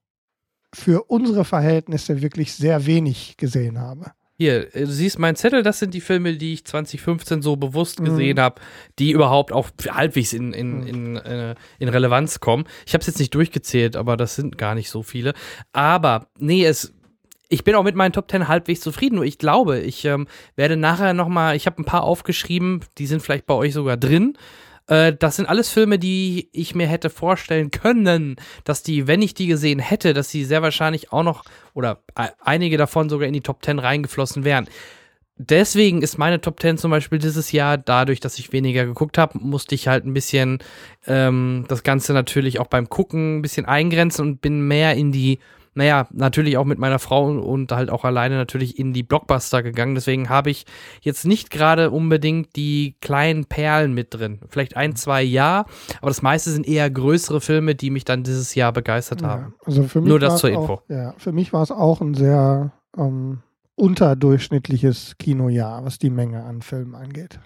für 0.73 1.03
unsere 1.11 1.45
Verhältnisse 1.45 2.23
wirklich 2.23 2.55
sehr 2.55 2.87
wenig 2.87 3.37
gesehen 3.37 3.81
habe. 3.81 4.13
Hier, 4.39 4.73
äh, 4.77 4.85
du 4.85 4.93
siehst 4.93 5.19
meinen 5.19 5.35
Zettel, 5.35 5.65
das 5.65 5.81
sind 5.81 5.93
die 5.93 6.01
Filme, 6.01 6.37
die 6.37 6.53
ich 6.53 6.65
2015 6.65 7.43
so 7.43 7.57
bewusst 7.57 7.99
mhm. 7.99 8.05
gesehen 8.05 8.37
mhm. 8.37 8.41
habe, 8.41 8.61
die 9.01 9.11
überhaupt 9.11 9.51
auch 9.53 9.69
halbwegs 9.89 10.33
in, 10.33 10.53
in, 10.53 10.81
mhm. 10.83 10.87
in, 10.87 11.17
äh, 11.17 11.55
in 11.81 11.89
Relevanz 11.89 12.39
kommen. 12.39 12.67
Ich 12.87 12.95
habe 12.95 13.01
es 13.01 13.09
jetzt 13.09 13.19
nicht 13.19 13.35
durchgezählt, 13.35 13.97
aber 13.97 14.17
das 14.17 14.37
sind 14.37 14.59
gar 14.59 14.77
nicht 14.77 14.91
so 14.91 15.03
viele. 15.03 15.35
Aber, 15.73 16.29
nee, 16.39 16.65
es 16.65 16.95
ich 17.51 17.65
bin 17.65 17.75
auch 17.75 17.83
mit 17.83 17.97
meinen 17.97 18.13
Top 18.13 18.29
Ten 18.29 18.49
halbwegs 18.49 18.81
zufrieden. 18.81 19.17
Nur 19.17 19.25
ich 19.25 19.37
glaube, 19.37 19.81
ich 19.81 20.05
ähm, 20.07 20.27
werde 20.57 20.77
nachher 20.77 21.13
noch 21.13 21.29
mal, 21.29 21.57
ich 21.57 21.67
habe 21.67 21.83
ein 21.83 21.85
paar 21.85 22.05
aufgeschrieben, 22.05 22.81
die 22.97 23.07
sind 23.07 23.21
vielleicht 23.21 23.45
bei 23.45 23.55
euch 23.55 23.75
sogar 23.75 23.97
drin. 23.97 24.39
Äh, 24.87 25.15
das 25.19 25.37
sind 25.37 25.47
alles 25.47 25.69
Filme, 25.69 25.99
die 25.99 26.49
ich 26.53 26.77
mir 26.77 26.87
hätte 26.87 27.11
vorstellen 27.11 27.73
können, 27.73 28.37
dass 28.65 28.85
die, 28.85 29.09
wenn 29.09 29.21
ich 29.21 29.35
die 29.35 29.49
gesehen 29.49 29.81
hätte, 29.81 30.15
dass 30.15 30.31
sie 30.31 30.45
sehr 30.45 30.63
wahrscheinlich 30.63 31.13
auch 31.13 31.25
noch 31.25 31.45
oder 31.75 32.03
einige 32.45 32.77
davon 32.77 33.09
sogar 33.09 33.27
in 33.27 33.35
die 33.35 33.43
Top 33.43 33.63
Ten 33.63 33.81
reingeflossen 33.81 34.45
wären. 34.45 34.69
Deswegen 35.43 36.03
ist 36.03 36.19
meine 36.19 36.43
Top 36.43 36.61
10 36.61 36.77
zum 36.77 36.91
Beispiel 36.91 37.19
dieses 37.19 37.51
Jahr, 37.51 37.79
dadurch, 37.79 38.21
dass 38.21 38.39
ich 38.39 38.53
weniger 38.53 38.85
geguckt 38.85 39.17
habe, 39.17 39.39
musste 39.39 39.75
ich 39.75 39.89
halt 39.89 40.05
ein 40.05 40.13
bisschen 40.13 40.59
ähm, 41.07 41.65
das 41.67 41.83
Ganze 41.83 42.13
natürlich 42.13 42.61
auch 42.61 42.67
beim 42.67 42.91
Gucken 42.91 43.39
ein 43.39 43.43
bisschen 43.43 43.65
eingrenzen 43.65 44.21
und 44.27 44.43
bin 44.43 44.69
mehr 44.69 44.97
in 44.97 45.13
die 45.13 45.39
naja, 45.75 46.09
natürlich 46.13 46.57
auch 46.57 46.65
mit 46.65 46.79
meiner 46.79 46.99
Frau 46.99 47.27
und 47.27 47.71
halt 47.73 47.91
auch 47.91 48.05
alleine 48.05 48.37
natürlich 48.37 48.79
in 48.79 48.93
die 48.93 49.03
Blockbuster 49.03 49.63
gegangen. 49.63 49.95
Deswegen 49.95 50.29
habe 50.29 50.51
ich 50.51 50.67
jetzt 51.01 51.25
nicht 51.25 51.51
gerade 51.51 51.91
unbedingt 51.91 52.57
die 52.57 52.97
kleinen 53.01 53.45
Perlen 53.45 53.95
mit 53.95 54.15
drin. 54.15 54.41
Vielleicht 54.49 54.77
ein, 54.77 54.97
zwei 54.97 55.23
ja, 55.23 55.67
aber 56.01 56.11
das 56.11 56.23
meiste 56.23 56.51
sind 56.51 56.67
eher 56.67 56.91
größere 56.91 57.41
Filme, 57.41 57.75
die 57.75 57.91
mich 57.91 58.05
dann 58.05 58.25
dieses 58.25 58.55
Jahr 58.55 58.73
begeistert 58.73 59.23
haben. 59.23 59.55
Ja, 59.61 59.67
also 59.67 59.83
für 59.85 60.01
mich 60.01 60.09
Nur 60.09 60.19
das 60.19 60.39
zur 60.39 60.51
Info. 60.51 60.75
Auch, 60.75 60.83
ja, 60.89 61.15
für 61.19 61.33
mich 61.33 61.53
war 61.53 61.63
es 61.63 61.71
auch 61.71 62.01
ein 62.01 62.15
sehr 62.15 62.73
ähm, 62.97 63.41
unterdurchschnittliches 63.77 65.17
Kinojahr, 65.19 65.85
was 65.85 65.99
die 65.99 66.11
Menge 66.11 66.45
an 66.45 66.63
Filmen 66.63 66.95
angeht. 66.95 67.39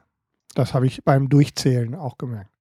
Das 0.55 0.73
habe 0.73 0.87
ich 0.87 1.05
beim 1.05 1.29
Durchzählen 1.29 1.95
auch 1.95 2.17
gemerkt. 2.17 2.54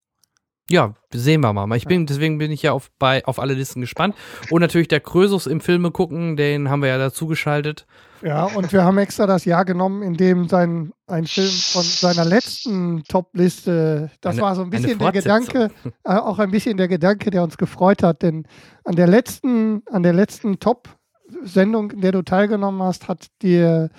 Ja, 0.70 0.93
sehen 1.14 1.41
wir 1.41 1.51
mal. 1.51 1.76
Ich 1.76 1.86
bin, 1.86 2.05
deswegen 2.05 2.38
bin 2.38 2.49
ich 2.49 2.61
ja 2.61 2.72
auf, 2.72 2.89
bei, 2.97 3.26
auf 3.26 3.38
alle 3.38 3.53
Listen 3.53 3.82
gespannt. 3.82 4.16
Und 4.49 4.61
natürlich 4.61 4.88
der 4.88 5.01
Krösus 5.01 5.45
im 5.45 5.59
Filme 5.59 5.91
gucken, 5.91 6.38
den 6.38 6.70
haben 6.70 6.82
wir 6.82 6.88
ja 6.88 6.97
dazu 6.97 7.28
geschaltet. 7.28 7.86
Ja, 8.22 8.45
und 8.45 8.72
wir 8.72 8.86
haben 8.86 8.97
extra 8.97 9.28
das 9.28 9.43
Jahr 9.43 9.66
genommen, 9.66 10.01
in 10.01 10.14
dem 10.14 10.47
sein, 10.47 10.93
ein 11.07 11.28
Film 11.28 11.49
von 11.49 11.84
seiner 11.84 12.24
letzten 12.24 13.03
Top-Liste, 13.03 14.09
das 14.22 14.36
eine, 14.36 14.41
war 14.41 14.55
so 14.55 14.61
ein 14.61 14.70
bisschen 14.70 14.97
der 14.97 15.11
Gedanke, 15.11 15.70
äh, 16.05 16.16
auch 16.16 16.39
ein 16.39 16.51
bisschen 16.51 16.78
der 16.78 16.88
Gedanke, 16.88 17.30
der 17.32 17.43
uns 17.43 17.57
gefreut 17.57 18.01
hat, 18.01 18.22
denn 18.22 18.47
an 18.86 18.95
der 18.95 19.07
letzten, 19.07 19.84
an 19.91 20.03
der 20.03 20.14
letzten 20.14 20.59
Top-Sendung, 20.59 21.91
in 21.91 21.99
der 21.99 22.14
du 22.14 22.22
teilgenommen 22.22 22.82
hast, 22.82 23.09
hat 23.09 23.28
dir 23.41 23.89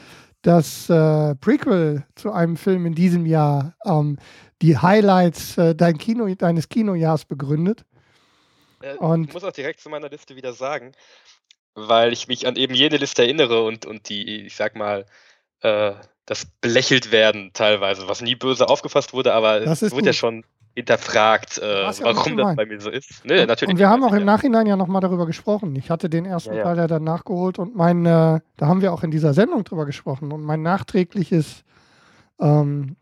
das 0.41 0.89
äh, 0.91 1.35
Prequel 1.37 2.05
zu 2.15 2.33
einem 2.33 2.57
Film 2.57 2.87
in 2.87 2.95
diesem 2.95 3.27
Jahr 3.27 3.75
ähm, 3.85 4.17
die 4.63 4.79
Highlights 4.79 5.59
äh, 5.59 5.75
dein 5.75 5.99
Kino, 5.99 6.33
deines 6.35 6.69
Kinojahrs 6.69 7.25
begründet. 7.25 7.85
Äh, 8.83 8.97
und 8.97 9.29
ich 9.29 9.35
muss 9.35 9.45
auch 9.45 9.53
direkt 9.53 9.81
zu 9.81 9.89
meiner 9.89 10.09
Liste 10.09 10.37
wieder 10.37 10.53
sagen, 10.53 10.93
weil 11.75 12.13
ich 12.13 12.29
mich 12.29 12.47
an 12.47 12.57
eben 12.57 12.75
jene 12.75 12.97
Liste 12.97 13.23
erinnere 13.23 13.65
und, 13.65 13.87
und 13.87 14.09
die, 14.09 14.47
ich 14.47 14.57
sag 14.57 14.77
mal, 14.77 15.07
äh, 15.61 15.93
das 16.27 16.47
belächelt 16.61 17.13
werden 17.13 17.51
teilweise, 17.53 18.09
was 18.09 18.23
nie 18.23 18.35
böse 18.35 18.69
aufgefasst 18.69 19.13
wurde, 19.13 19.35
aber 19.35 19.61
es 19.61 19.83
wurde 19.83 19.95
gut. 19.97 20.07
ja 20.07 20.13
schon 20.13 20.45
hinterfragt, 20.75 21.59
äh, 21.59 21.83
ja 21.85 21.93
warum 22.01 22.37
das 22.37 22.57
bei 22.57 22.67
mir 22.67 22.81
so 22.81 22.91
ist. 22.91 23.25
Nee, 23.25 23.47
natürlich. 23.47 23.73
Und 23.75 23.79
wir 23.79 23.89
haben 23.89 24.03
auch 24.03 24.13
im 24.13 24.25
Nachhinein 24.25 24.67
ja 24.67 24.77
nochmal 24.77 25.01
darüber 25.01 25.25
gesprochen. 25.27 25.77
Ich 25.77 25.91
hatte 25.91 26.09
den 26.09 26.25
ersten 26.25 26.51
ja, 26.51 26.59
ja. 26.59 26.63
Teil 26.65 26.77
ja 26.79 26.87
dann 26.87 27.05
nachgeholt 27.05 27.59
und 27.59 27.77
mein, 27.77 28.05
äh, 28.07 28.41
da 28.57 28.67
haben 28.67 28.81
wir 28.81 28.93
auch 28.93 29.03
in 29.03 29.11
dieser 29.11 29.35
Sendung 29.35 29.65
drüber 29.65 29.87
gesprochen 29.87 30.33
und 30.33 30.43
mein 30.43 30.63
nachträgliches 30.63 31.65
ähm, 32.41 32.97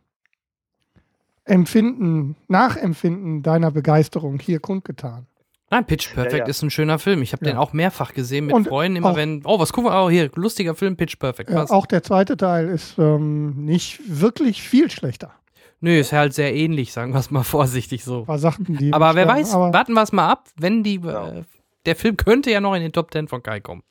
Empfinden, 1.45 2.37
Nachempfinden 2.49 3.43
deiner 3.43 3.71
Begeisterung 3.71 4.39
hier 4.39 4.61
kundgetan. 4.61 5.27
Nein, 5.71 5.87
Pitch 5.87 6.13
Perfect 6.13 6.33
ja, 6.35 6.39
ja. 6.41 6.47
ist 6.47 6.63
ein 6.63 6.71
schöner 6.71 6.99
Film. 6.99 7.23
Ich 7.23 7.33
habe 7.33 7.47
ja. 7.47 7.53
den 7.53 7.59
auch 7.59 7.73
mehrfach 7.73 8.13
gesehen 8.13 8.47
mit 8.47 8.55
und 8.55 8.69
Freunden, 8.69 8.97
immer 8.97 9.13
auch, 9.13 9.17
wenn, 9.17 9.41
oh, 9.45 9.59
was 9.59 9.73
gucken 9.73 9.91
wir, 9.91 10.05
oh, 10.05 10.11
hier, 10.11 10.31
lustiger 10.35 10.75
Film, 10.75 10.97
Pitch 10.97 11.19
Perfect. 11.19 11.51
auch 11.51 11.87
der 11.87 12.03
zweite 12.03 12.37
Teil 12.37 12.69
ist 12.69 12.99
ähm, 12.99 13.65
nicht 13.65 14.01
wirklich 14.07 14.63
viel 14.63 14.91
schlechter. 14.91 15.33
Nö, 15.81 15.99
ist 15.99 16.13
halt 16.13 16.35
sehr 16.35 16.55
ähnlich, 16.55 16.93
sagen 16.93 17.13
wir 17.15 17.21
es 17.21 17.31
mal 17.31 17.43
vorsichtig 17.43 18.05
so. 18.05 18.29
War 18.29 18.39
Sachen, 18.39 18.77
die 18.77 18.93
aber 18.93 19.15
wer 19.15 19.27
weiß, 19.27 19.55
aber 19.55 19.73
warten 19.73 19.95
wir 19.95 20.03
es 20.03 20.13
mal 20.13 20.29
ab, 20.29 20.49
wenn 20.57 20.83
die, 20.83 20.97
äh, 20.97 21.43
der 21.87 21.97
Film 21.97 22.19
könnte 22.19 22.51
ja 22.51 22.61
noch 22.61 22.75
in 22.75 22.83
den 22.83 22.93
Top 22.93 23.11
Ten 23.11 23.27
von 23.27 23.43
Kai 23.43 23.61
kommen. 23.61 23.83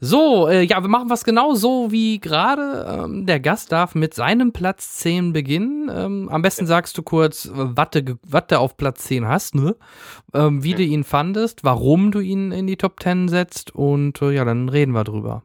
So, 0.00 0.46
äh, 0.48 0.62
ja, 0.62 0.80
wir 0.80 0.88
machen 0.88 1.10
was 1.10 1.24
genau 1.24 1.54
so 1.54 1.90
wie 1.90 2.20
gerade. 2.20 3.04
Ähm, 3.04 3.26
der 3.26 3.40
Gast 3.40 3.72
darf 3.72 3.96
mit 3.96 4.14
seinem 4.14 4.52
Platz 4.52 4.98
10 4.98 5.32
beginnen. 5.32 5.90
Ähm, 5.92 6.28
am 6.28 6.42
besten 6.42 6.66
sagst 6.66 6.96
du 6.96 7.02
kurz, 7.02 7.50
was 7.52 7.88
du 8.46 8.58
auf 8.58 8.76
Platz 8.76 9.04
10 9.04 9.26
hast, 9.26 9.56
ne? 9.56 9.74
Ähm, 10.34 10.62
wie 10.62 10.74
du 10.74 10.82
ihn 10.82 11.02
fandest, 11.02 11.64
warum 11.64 12.12
du 12.12 12.20
ihn 12.20 12.52
in 12.52 12.68
die 12.68 12.76
Top 12.76 13.02
10 13.02 13.28
setzt 13.28 13.74
und 13.74 14.22
äh, 14.22 14.30
ja, 14.30 14.44
dann 14.44 14.68
reden 14.68 14.92
wir 14.92 15.02
drüber. 15.02 15.42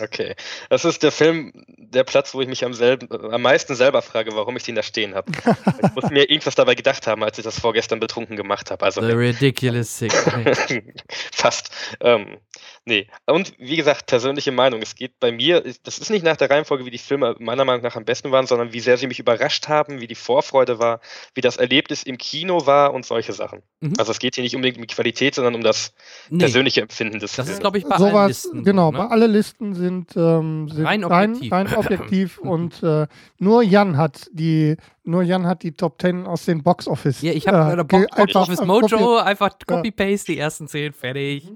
Okay, 0.00 0.34
das 0.70 0.84
ist 0.84 1.04
der 1.04 1.12
Film, 1.12 1.52
der 1.78 2.02
Platz, 2.02 2.34
wo 2.34 2.40
ich 2.40 2.48
mich 2.48 2.64
am, 2.64 2.74
selben, 2.74 3.08
am 3.32 3.42
meisten 3.42 3.76
selber 3.76 4.02
frage, 4.02 4.34
warum 4.34 4.56
ich 4.56 4.64
den 4.64 4.74
da 4.74 4.82
stehen 4.82 5.14
habe. 5.14 5.30
ich 5.30 5.94
muss 5.94 6.10
mir 6.10 6.28
irgendwas 6.28 6.56
dabei 6.56 6.74
gedacht 6.74 7.06
haben, 7.06 7.22
als 7.22 7.38
ich 7.38 7.44
das 7.44 7.60
vorgestern 7.60 8.00
betrunken 8.00 8.36
gemacht 8.36 8.72
habe. 8.72 8.84
Also, 8.84 9.00
The 9.00 9.12
Ridiculous 9.12 9.98
Sick. 9.98 10.12
Fast. 11.32 11.70
Ähm, 12.00 12.38
nee, 12.84 13.06
und 13.26 13.54
wie 13.58 13.76
gesagt, 13.76 14.06
persönliche 14.06 14.52
Meinung. 14.52 14.82
Es 14.82 14.94
geht 14.94 15.18
bei 15.20 15.32
mir, 15.32 15.62
das 15.82 15.98
ist 15.98 16.10
nicht 16.10 16.24
nach 16.24 16.36
der 16.36 16.50
Reihenfolge, 16.50 16.84
wie 16.84 16.90
die 16.90 16.98
Filme 16.98 17.34
meiner 17.38 17.64
Meinung 17.64 17.82
nach 17.82 17.96
am 17.96 18.04
besten 18.04 18.30
waren, 18.32 18.46
sondern 18.46 18.72
wie 18.72 18.80
sehr 18.80 18.96
sie 18.96 19.06
mich 19.06 19.18
überrascht 19.18 19.68
haben, 19.68 20.00
wie 20.00 20.06
die 20.06 20.14
Vorfreude 20.14 20.78
war, 20.78 21.00
wie 21.34 21.40
das 21.40 21.56
Erlebnis 21.56 22.02
im 22.02 22.18
Kino 22.18 22.66
war 22.66 22.94
und 22.94 23.04
solche 23.04 23.32
Sachen. 23.32 23.62
Mhm. 23.80 23.94
Also 23.98 24.12
es 24.12 24.18
geht 24.18 24.34
hier 24.34 24.44
nicht 24.44 24.54
unbedingt 24.54 24.78
um 24.78 24.86
die 24.86 24.94
Qualität, 24.94 25.34
sondern 25.34 25.54
um 25.54 25.62
das 25.62 25.92
nee. 26.30 26.38
persönliche 26.38 26.82
Empfinden 26.82 27.18
des 27.18 27.32
Das 27.32 27.46
Films. 27.46 27.50
ist, 27.50 27.60
glaube 27.60 27.78
ich, 27.78 27.84
bei 27.84 27.98
so 27.98 28.06
allen 28.06 28.28
Listen. 28.28 28.64
Genau, 28.64 28.90
ne? 28.90 28.98
bei 28.98 29.06
alle 29.06 29.26
Listen 29.26 29.74
sind, 29.74 30.16
ähm, 30.16 30.68
sind 30.68 30.86
rein 30.86 31.04
objektiv, 31.04 31.52
rein, 31.52 31.66
rein 31.66 31.76
objektiv 31.78 32.38
und 32.38 32.82
äh, 32.82 33.06
nur 33.38 33.62
Jan 33.62 33.96
hat 33.96 34.28
die 34.32 34.76
nur 35.04 35.22
Jan 35.22 35.46
hat 35.46 35.62
die 35.62 35.72
Top 35.72 36.00
10 36.00 36.26
aus 36.26 36.46
den 36.46 36.62
Box 36.62 36.88
Office. 36.88 37.20
Ja, 37.20 37.32
ich 37.32 37.46
habe 37.46 37.80
äh, 37.80 37.84
Box, 37.84 38.06
Box 38.16 38.36
Office 38.36 38.64
Mojo, 38.64 39.18
einfach 39.18 39.50
Copy-Paste, 39.66 40.32
die 40.32 40.38
ersten 40.38 40.66
10, 40.66 40.94
fertig. 40.94 41.52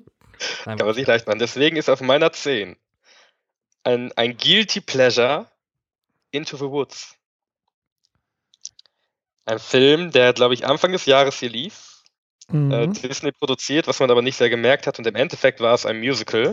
Nein, 0.66 0.78
Kann 0.78 0.86
man 0.86 0.94
sich 0.94 1.06
leicht 1.06 1.26
machen. 1.26 1.38
Deswegen 1.38 1.76
ist 1.76 1.88
auf 1.88 2.00
meiner 2.00 2.32
10 2.32 2.76
ein, 3.84 4.12
ein 4.12 4.36
Guilty 4.36 4.80
Pleasure 4.80 5.46
Into 6.30 6.56
the 6.56 6.64
Woods. 6.64 7.14
Ein 9.46 9.58
Film, 9.58 10.10
der, 10.10 10.34
glaube 10.34 10.54
ich, 10.54 10.66
Anfang 10.66 10.92
des 10.92 11.06
Jahres 11.06 11.38
hier 11.38 11.48
lief. 11.48 12.02
Mhm. 12.50 12.70
Äh, 12.70 12.86
Disney 12.88 13.32
produziert, 13.32 13.86
was 13.86 14.00
man 14.00 14.10
aber 14.10 14.20
nicht 14.20 14.36
sehr 14.36 14.50
gemerkt 14.50 14.86
hat. 14.86 14.98
Und 14.98 15.06
im 15.06 15.14
Endeffekt 15.14 15.60
war 15.60 15.74
es 15.74 15.86
ein 15.86 16.00
Musical 16.00 16.52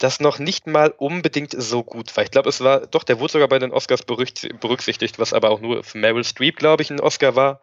das 0.00 0.18
noch 0.18 0.38
nicht 0.38 0.66
mal 0.66 0.94
unbedingt 0.96 1.54
so 1.56 1.84
gut 1.84 2.16
war. 2.16 2.24
Ich 2.24 2.30
glaube, 2.30 2.48
es 2.48 2.62
war, 2.62 2.86
doch, 2.86 3.04
der 3.04 3.20
wurde 3.20 3.32
sogar 3.32 3.48
bei 3.48 3.58
den 3.58 3.70
Oscars 3.70 4.02
berücksichtigt, 4.02 5.18
was 5.18 5.34
aber 5.34 5.50
auch 5.50 5.60
nur 5.60 5.84
für 5.84 5.98
Meryl 5.98 6.24
Streep, 6.24 6.56
glaube 6.56 6.82
ich, 6.82 6.90
ein 6.90 7.00
Oscar 7.00 7.36
war. 7.36 7.60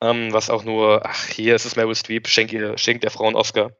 Ähm, 0.00 0.32
was 0.32 0.50
auch 0.50 0.62
nur, 0.62 1.04
ach, 1.04 1.26
hier 1.26 1.56
ist 1.56 1.64
es 1.64 1.74
Meryl 1.74 1.96
Streep, 1.96 2.28
schenkt, 2.28 2.52
ihr, 2.52 2.78
schenkt 2.78 3.02
der 3.02 3.10
Frau 3.10 3.26
einen 3.26 3.34
Oscar. 3.34 3.72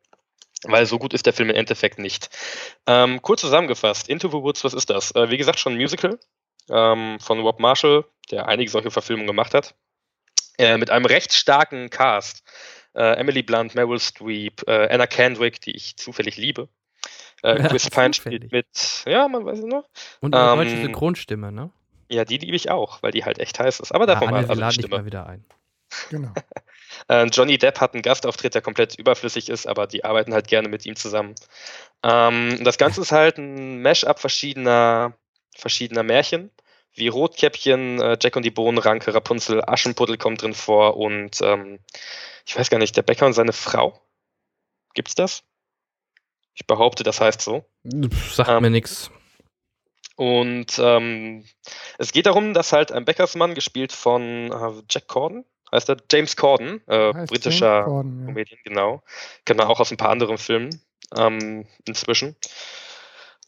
Weil 0.65 0.85
so 0.87 0.99
gut 0.99 1.15
ist 1.15 1.27
der 1.27 1.33
Film 1.33 1.51
im 1.51 1.57
Endeffekt 1.57 1.99
nicht. 1.99 2.29
Ähm, 2.87 3.23
kurz 3.23 3.41
zusammengefasst, 3.41 4.09
Into 4.09 4.29
the 4.29 4.35
Woods, 4.35 4.63
was 4.63 4.75
ist 4.75 4.91
das? 4.91 5.15
Äh, 5.15 5.31
wie 5.31 5.39
gesagt, 5.39 5.59
schon 5.59 5.73
ein 5.73 5.79
Musical 5.79 6.19
ähm, 6.69 7.19
von 7.21 7.41
Rob 7.41 7.61
Marshall, 7.61 8.05
der 8.31 8.47
einige 8.47 8.71
solche 8.71 8.91
Verfilmungen 8.91 9.27
gemacht 9.27 9.55
hat. 9.55 9.75
Äh, 10.59 10.77
mit 10.77 10.91
einem 10.91 11.07
recht 11.07 11.33
starken 11.33 11.89
Cast. 11.89 12.43
Äh, 12.95 13.15
Emily 13.19 13.43
Blunt, 13.43 13.75
Meryl 13.75 14.01
Streep, 14.01 14.67
äh, 14.67 14.89
Anna 14.93 15.07
Kendrick, 15.07 15.61
die 15.61 15.71
ich 15.71 15.97
zufällig 15.97 16.37
liebe. 16.37 16.69
Äh, 17.43 17.63
Chris 17.69 17.89
Pine 17.89 18.13
spielt 18.13 18.53
mit, 18.53 18.67
ja, 19.07 19.29
man 19.29 19.45
weiß 19.45 19.61
es 19.61 19.65
noch. 19.65 19.89
Und 20.21 20.35
eine 20.35 20.51
ähm, 20.51 20.59
deutsche 20.59 20.83
Synchronstimme, 20.83 21.53
ne? 21.53 21.71
Ja, 22.11 22.25
die 22.25 22.39
liebe 22.39 22.57
ich 22.57 22.71
auch, 22.71 23.03
weil 23.03 23.13
die 23.13 23.25
halt 23.25 23.39
echt 23.39 23.59
heiß 23.61 23.81
ist. 23.81 23.93
Aber 23.93 24.07
davon 24.07 24.27
ja, 24.27 24.33
mal 24.33 24.47
also 24.47 24.61
die 24.61 24.73
Stimme. 24.73 24.97
mal 24.97 25.05
wieder 25.05 25.27
ein. 25.27 25.45
Genau. 26.11 26.33
äh, 27.09 27.25
Johnny 27.27 27.59
Depp 27.59 27.81
hat 27.81 27.95
einen 27.95 28.03
Gastauftritt, 28.03 28.55
der 28.55 28.63
komplett 28.63 28.99
überflüssig 28.99 29.49
ist, 29.49 29.67
aber 29.67 29.87
die 29.87 30.05
arbeiten 30.05 30.33
halt 30.33 30.49
gerne 30.49 30.69
mit 30.69 30.87
ihm 30.87 30.97
zusammen. 30.97 31.35
Ähm, 32.03 32.63
das 32.63 32.79
Ganze 32.79 33.01
ist 33.01 33.13
halt 33.13 33.39
ein 33.39 33.83
Mash-up 33.83 34.21
verschiedener, 34.21 35.15
verschiedener 35.57 36.03
Märchen, 36.03 36.51
wie 36.95 37.09
Rotkäppchen, 37.09 38.01
äh, 38.01 38.19
Jack 38.21 38.37
und 38.37 38.45
die 38.45 38.51
Bohnenranke, 38.51 39.15
Rapunzel, 39.15 39.63
Aschenputtel 39.65 40.19
kommt 40.19 40.43
drin 40.43 40.55
vor 40.55 40.97
und 40.97 41.41
ähm, 41.43 41.79
ich 42.47 42.59
weiß 42.59 42.71
gar 42.71 42.79
nicht, 42.79 42.97
der 42.97 43.03
Bäcker 43.03 43.27
und 43.27 43.33
seine 43.33 43.53
Frau. 43.53 44.01
Gibt's 44.95 45.15
das? 45.15 45.45
Ich 46.55 46.67
behaupte, 46.67 47.05
das 47.05 47.21
heißt 47.21 47.41
so. 47.41 47.65
Sagt 48.33 48.51
ähm, 48.51 48.63
mir 48.63 48.71
nichts. 48.71 49.11
Und 50.17 50.79
ähm, 50.79 51.47
es 51.97 52.13
geht 52.13 52.27
darum, 52.27 52.53
dass 52.53 52.73
halt 52.73 52.93
ein 52.93 53.07
Bäckersmann, 53.07 53.55
gespielt 53.55 53.93
von 53.93 54.53
äh, 54.53 54.83
Jack 54.91 55.07
Corden, 55.07 55.47
heißt 55.73 55.89
er 55.89 55.97
James 56.11 56.37
Corden, 56.37 56.81
äh, 56.87 57.13
britischer 57.27 57.85
Corden, 57.85 58.27
Comedian, 58.27 58.59
ja. 58.65 58.71
genau. 58.71 59.03
Kennt 59.45 59.59
man 59.59 59.69
auch 59.69 59.81
aus 59.81 59.91
ein 59.91 59.97
paar 59.97 60.11
anderen 60.11 60.39
Filmen 60.39 60.81
ähm, 61.17 61.67
inzwischen. 61.87 62.37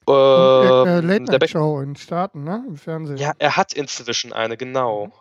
Äh, 0.08 0.12
äh, 0.12 1.00
Late 1.00 1.22
Night 1.22 1.50
Show 1.50 1.80
in 1.80 1.96
Staaten, 1.96 2.44
ne? 2.44 2.64
Im 2.66 2.76
Fernsehen. 2.76 3.18
Ja, 3.18 3.32
er 3.38 3.56
hat 3.56 3.72
inzwischen 3.72 4.32
eine, 4.32 4.56
genau. 4.56 5.12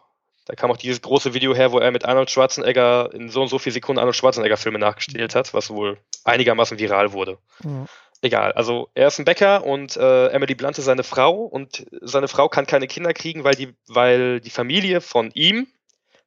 Da 0.45 0.55
kam 0.55 0.71
auch 0.71 0.77
dieses 0.77 1.01
große 1.01 1.33
Video 1.33 1.53
her, 1.53 1.71
wo 1.71 1.79
er 1.79 1.91
mit 1.91 2.05
Arnold 2.05 2.31
Schwarzenegger 2.31 3.13
in 3.13 3.29
so 3.29 3.43
und 3.43 3.47
so 3.47 3.59
vier 3.59 3.71
Sekunden 3.71 3.99
Arnold 3.99 4.15
Schwarzenegger-Filme 4.15 4.79
nachgestellt 4.79 5.35
hat, 5.35 5.53
was 5.53 5.69
wohl 5.69 5.97
einigermaßen 6.23 6.79
viral 6.79 7.13
wurde. 7.13 7.37
Ja. 7.63 7.85
Egal, 8.23 8.51
also 8.51 8.89
er 8.93 9.07
ist 9.07 9.17
ein 9.17 9.25
Bäcker 9.25 9.65
und 9.65 9.97
äh, 9.97 10.27
Emily 10.27 10.53
Blunt 10.53 10.77
ist 10.77 10.85
seine 10.85 11.03
Frau 11.03 11.41
und 11.41 11.87
seine 12.01 12.27
Frau 12.27 12.49
kann 12.49 12.67
keine 12.67 12.87
Kinder 12.87 13.13
kriegen, 13.13 13.43
weil 13.43 13.55
die, 13.55 13.73
weil 13.87 14.39
die 14.39 14.51
Familie 14.51 15.01
von 15.01 15.31
ihm, 15.31 15.67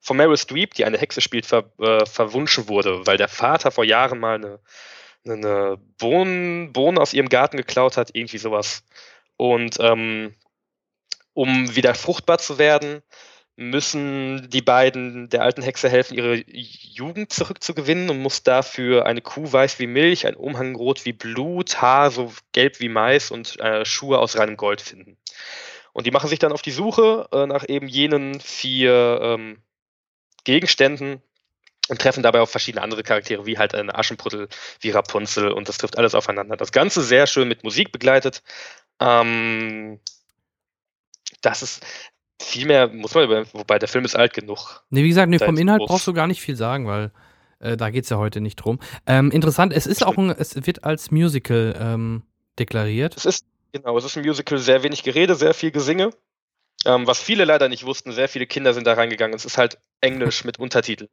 von 0.05 0.19
Meryl 0.19 0.37
Streep, 0.37 0.75
die 0.75 0.85
eine 0.85 0.99
Hexe 0.99 1.23
spielt, 1.23 1.47
ver, 1.47 1.65
äh, 1.81 2.05
verwunschen 2.05 2.69
wurde, 2.69 3.07
weil 3.07 3.17
der 3.17 3.29
Vater 3.29 3.71
vor 3.71 3.85
Jahren 3.85 4.21
mal 4.21 4.35
eine, 4.35 4.61
eine 5.27 5.79
Bohnen, 5.99 6.75
Bohnen 6.75 6.99
aus 6.99 7.15
ihrem 7.15 7.31
Garten 7.31 7.57
geklaut 7.57 7.97
hat, 7.97 8.11
irgendwie 8.13 8.37
sowas. 8.37 8.85
Und 9.39 9.79
ähm, 9.81 10.35
um 11.33 11.75
wieder 11.75 11.95
fruchtbar 11.95 12.37
zu 12.37 12.59
werden, 12.59 13.03
müssen 13.57 14.51
die 14.51 14.61
beiden 14.61 15.31
der 15.31 15.41
alten 15.41 15.63
Hexe 15.63 15.89
helfen, 15.89 16.19
ihre 16.19 16.45
Jugend 16.49 17.33
zurückzugewinnen 17.33 18.11
und 18.11 18.21
muss 18.21 18.43
dafür 18.43 19.07
eine 19.07 19.23
Kuh 19.23 19.51
weiß 19.51 19.79
wie 19.79 19.87
Milch, 19.87 20.27
ein 20.27 20.37
Umhang 20.37 20.75
rot 20.77 21.07
wie 21.07 21.15
Blut, 21.15 21.81
Haar 21.81 22.11
so 22.11 22.31
gelb 22.53 22.79
wie 22.81 22.91
Mais 22.91 23.31
und 23.31 23.59
äh, 23.59 23.87
Schuhe 23.87 24.19
aus 24.19 24.37
reinem 24.37 24.59
Gold 24.59 24.83
finden. 24.83 25.17
Und 25.95 26.07
die 26.07 26.11
machen 26.11 26.29
sich 26.29 26.41
dann 26.41 26.53
auf 26.53 26.63
die 26.63 26.73
Suche 26.73 27.27
äh, 27.33 27.47
nach 27.47 27.65
eben 27.67 27.89
jenen 27.89 28.39
vier 28.41 29.21
ähm, 29.23 29.63
Gegenständen 30.45 31.23
und 31.89 32.01
treffen 32.01 32.23
dabei 32.23 32.41
auf 32.41 32.51
verschiedene 32.51 32.83
andere 32.83 33.03
Charaktere, 33.03 33.47
wie 33.47 33.59
halt 33.59 33.75
eine 33.75 33.95
Aschenputtel, 33.95 34.49
wie 34.81 34.91
Rapunzel 34.91 35.51
und 35.51 35.69
das 35.69 35.79
trifft 35.79 35.99
alles 35.99 36.15
aufeinander. 36.15 36.57
Das 36.57 36.73
Ganze 36.73 37.03
sehr 37.03 37.27
schön 37.27 37.49
mit 37.49 37.65
Musik 37.65 37.93
begleitet. 37.93 38.43
Ähm, 39.01 39.99
das 41.43 41.63
ist, 41.63 41.85
viel 42.41 42.67
mehr 42.67 42.89
muss 42.89 43.15
man 43.15 43.25
über, 43.25 43.45
wobei 43.53 43.79
der 43.79 43.89
Film 43.89 44.05
ist 44.05 44.17
alt 44.17 44.33
genug. 44.33 44.83
Nee, 44.91 45.03
wie 45.03 45.09
gesagt, 45.09 45.29
nee, 45.29 45.39
vom 45.39 45.59
Inhalt 45.59 45.81
groß. 45.81 45.89
brauchst 45.89 46.07
du 46.07 46.13
gar 46.13 46.27
nicht 46.27 46.41
viel 46.41 46.57
sagen, 46.57 46.87
weil 46.87 47.13
äh, 47.61 47.77
da 47.77 47.91
geht 47.91 48.05
es 48.05 48.11
ja 48.11 48.17
heute 48.17 48.41
nicht 48.41 48.57
drum. 48.57 48.81
Ähm, 49.07 49.31
interessant, 49.31 49.73
es 49.73 49.87
ist 49.87 50.05
auch 50.05 50.17
ein, 50.17 50.31
es 50.31 50.55
wird 50.67 50.85
als 50.85 51.11
Musical 51.11 51.75
ähm, 51.79 52.23
deklariert. 52.59 53.17
Es 53.17 53.27
ist, 53.27 53.47
genau, 53.73 53.97
es 53.99 54.05
ist 54.05 54.17
ein 54.17 54.25
Musical, 54.25 54.59
sehr 54.59 54.83
wenig 54.83 55.03
Gerede, 55.03 55.35
sehr 55.35 55.55
viel 55.55 55.71
Gesinge. 55.71 56.11
Ähm, 56.85 57.07
was 57.07 57.21
viele 57.21 57.45
leider 57.45 57.69
nicht 57.69 57.85
wussten, 57.85 58.13
sehr 58.13 58.29
viele 58.29 58.47
Kinder 58.47 58.75
sind 58.75 58.87
da 58.87 58.95
reingegangen. 58.95 59.35
Es 59.35 59.45
ist 59.45 59.59
halt 59.59 59.79
Englisch 60.01 60.45
mit 60.45 60.59
Untertitel. 60.59 61.09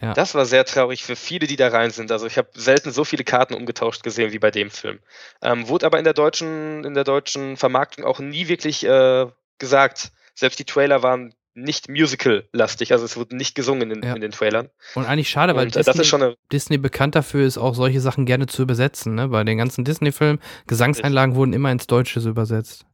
Ja. 0.00 0.14
Das 0.14 0.34
war 0.34 0.46
sehr 0.46 0.64
traurig 0.64 1.04
für 1.04 1.16
viele, 1.16 1.46
die 1.46 1.56
da 1.56 1.68
rein 1.68 1.90
sind. 1.90 2.10
Also 2.10 2.26
ich 2.26 2.38
habe 2.38 2.48
selten 2.54 2.90
so 2.90 3.04
viele 3.04 3.24
Karten 3.24 3.54
umgetauscht 3.54 4.02
gesehen 4.02 4.32
wie 4.32 4.38
bei 4.38 4.50
dem 4.50 4.70
Film. 4.70 5.00
Ähm, 5.42 5.68
wurde 5.68 5.84
aber 5.84 5.98
in 5.98 6.04
der 6.04 6.14
deutschen, 6.14 6.84
in 6.84 6.94
der 6.94 7.04
deutschen 7.04 7.56
Vermarktung 7.56 8.04
auch 8.04 8.18
nie 8.18 8.48
wirklich 8.48 8.84
äh, 8.84 9.26
gesagt. 9.58 10.12
Selbst 10.34 10.58
die 10.58 10.64
Trailer 10.64 11.02
waren 11.02 11.34
nicht 11.52 11.88
musical-lastig, 11.88 12.92
also 12.92 13.04
es 13.04 13.16
wurde 13.16 13.36
nicht 13.36 13.54
gesungen 13.54 13.90
in, 13.90 14.02
ja. 14.02 14.14
in, 14.14 14.20
den 14.20 14.30
Trailern. 14.30 14.70
Und 14.94 15.04
eigentlich 15.04 15.28
schade, 15.28 15.54
weil 15.56 15.66
Und, 15.66 15.76
äh, 15.76 15.82
Disney, 15.82 16.34
Disney, 16.52 16.78
bekannt 16.78 17.16
dafür 17.16 17.44
ist, 17.44 17.58
auch 17.58 17.74
solche 17.74 18.00
Sachen 18.00 18.24
gerne 18.24 18.46
zu 18.46 18.62
übersetzen. 18.62 19.16
Ne? 19.16 19.28
Bei 19.28 19.44
den 19.44 19.58
ganzen 19.58 19.84
Disney-Filmen, 19.84 20.40
Gesangseinlagen 20.66 21.34
wurden 21.34 21.52
immer 21.52 21.72
ins 21.72 21.86
Deutsche 21.86 22.20
übersetzt. 22.20 22.86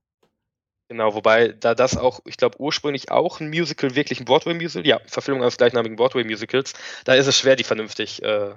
Genau, 0.88 1.14
wobei 1.14 1.48
da 1.48 1.74
das 1.74 1.96
auch, 1.96 2.20
ich 2.26 2.36
glaube, 2.36 2.60
ursprünglich 2.60 3.10
auch 3.10 3.40
ein 3.40 3.48
Musical, 3.48 3.96
wirklich 3.96 4.20
ein 4.20 4.24
Broadway-Musical, 4.24 4.86
ja, 4.86 5.00
Verfilmung 5.06 5.42
eines 5.42 5.56
gleichnamigen 5.56 5.96
Broadway-Musicals, 5.96 6.74
da 7.04 7.14
ist 7.14 7.26
es 7.26 7.38
schwer, 7.38 7.56
die 7.56 7.64
vernünftig 7.64 8.22
äh, 8.22 8.54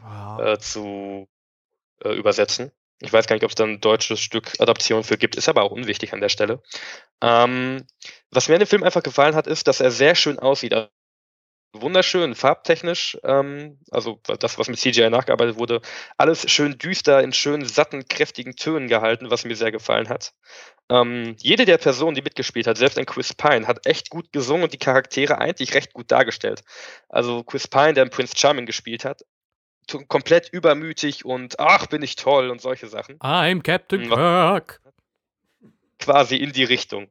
wow. 0.00 0.40
äh, 0.40 0.58
zu 0.58 1.26
äh, 2.02 2.10
übersetzen. 2.10 2.70
Ich 3.00 3.12
weiß 3.12 3.26
gar 3.26 3.36
nicht, 3.36 3.44
ob 3.44 3.50
es 3.50 3.54
da 3.54 3.64
ein 3.64 3.80
deutsches 3.80 4.20
Stück 4.20 4.52
Adaption 4.60 5.04
für 5.04 5.16
gibt, 5.16 5.36
ist 5.36 5.48
aber 5.48 5.62
auch 5.62 5.72
unwichtig 5.72 6.12
an 6.12 6.20
der 6.20 6.28
Stelle. 6.28 6.62
Ähm, 7.22 7.86
was 8.30 8.48
mir 8.48 8.54
an 8.54 8.60
dem 8.60 8.68
Film 8.68 8.82
einfach 8.82 9.02
gefallen 9.02 9.34
hat, 9.34 9.46
ist, 9.46 9.66
dass 9.66 9.80
er 9.80 9.90
sehr 9.90 10.14
schön 10.14 10.38
aussieht. 10.38 10.74
Also 10.74 10.90
wunderschön, 11.74 12.34
farbtechnisch, 12.34 13.18
ähm, 13.24 13.78
also 13.90 14.20
das, 14.38 14.58
was 14.58 14.68
mit 14.68 14.78
CGI 14.78 15.10
nachgearbeitet 15.10 15.58
wurde, 15.58 15.80
alles 16.16 16.48
schön 16.50 16.78
düster, 16.78 17.22
in 17.22 17.32
schönen, 17.32 17.66
satten, 17.66 18.06
kräftigen 18.06 18.54
Tönen 18.56 18.88
gehalten, 18.88 19.30
was 19.30 19.44
mir 19.44 19.56
sehr 19.56 19.72
gefallen 19.72 20.08
hat. 20.08 20.34
Ähm, 20.90 21.36
jede 21.38 21.64
der 21.64 21.78
Personen, 21.78 22.14
die 22.14 22.22
mitgespielt 22.22 22.66
hat, 22.66 22.76
selbst 22.76 22.98
ein 22.98 23.06
Chris 23.06 23.32
Pine, 23.32 23.66
hat 23.66 23.86
echt 23.86 24.10
gut 24.10 24.32
gesungen 24.32 24.64
und 24.64 24.72
die 24.72 24.78
Charaktere 24.78 25.38
eigentlich 25.38 25.74
recht 25.74 25.92
gut 25.94 26.10
dargestellt. 26.10 26.62
Also 27.08 27.42
Chris 27.42 27.66
Pine, 27.68 27.94
der 27.94 28.04
in 28.04 28.10
Prince 28.10 28.34
Charming 28.36 28.66
gespielt 28.66 29.04
hat, 29.04 29.22
komplett 30.08 30.50
übermütig 30.50 31.24
und 31.24 31.58
ach, 31.58 31.86
bin 31.86 32.02
ich 32.02 32.16
toll 32.16 32.50
und 32.50 32.60
solche 32.60 32.86
Sachen. 32.86 33.18
I'm 33.18 33.62
Captain 33.62 34.08
Kirk. 34.08 34.80
Quasi 35.98 36.36
in 36.36 36.52
die 36.52 36.64
Richtung. 36.64 37.08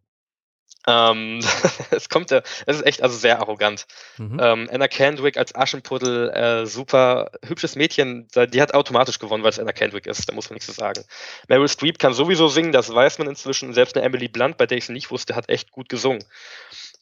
Ähm, 0.88 1.40
es 1.92 2.10
kommt, 2.10 2.32
es 2.32 2.44
ist 2.66 2.86
echt 2.86 3.02
also 3.02 3.18
sehr 3.18 3.40
arrogant. 3.40 3.86
Mhm. 4.18 4.40
Ähm, 4.42 4.70
Anna 4.72 4.88
Kendrick 4.88 5.38
als 5.38 5.56
Aschenputtel, 5.56 6.30
äh, 6.30 6.66
super 6.66 7.32
hübsches 7.46 7.76
Mädchen, 7.76 8.28
die 8.36 8.62
hat 8.62 8.74
automatisch 8.74 9.20
gewonnen, 9.20 9.44
weil 9.44 9.52
es 9.52 9.60
Anna 9.60 9.72
Kendrick 9.72 10.08
ist, 10.08 10.28
da 10.28 10.34
muss 10.34 10.50
man 10.50 10.56
nichts 10.56 10.68
zu 10.68 10.74
sagen. 10.74 11.04
Meryl 11.48 11.70
Streep 11.70 12.00
kann 12.00 12.14
sowieso 12.14 12.48
singen, 12.48 12.72
das 12.72 12.94
weiß 12.94 13.18
man 13.20 13.28
inzwischen. 13.28 13.74
Selbst 13.74 13.96
eine 13.96 14.06
Emily 14.06 14.28
Blunt, 14.28 14.58
bei 14.58 14.66
der 14.66 14.78
ich 14.78 14.86
es 14.86 14.90
nicht 14.90 15.12
wusste, 15.12 15.36
hat 15.36 15.50
echt 15.50 15.72
gut 15.72 15.90
gesungen. 15.90 16.24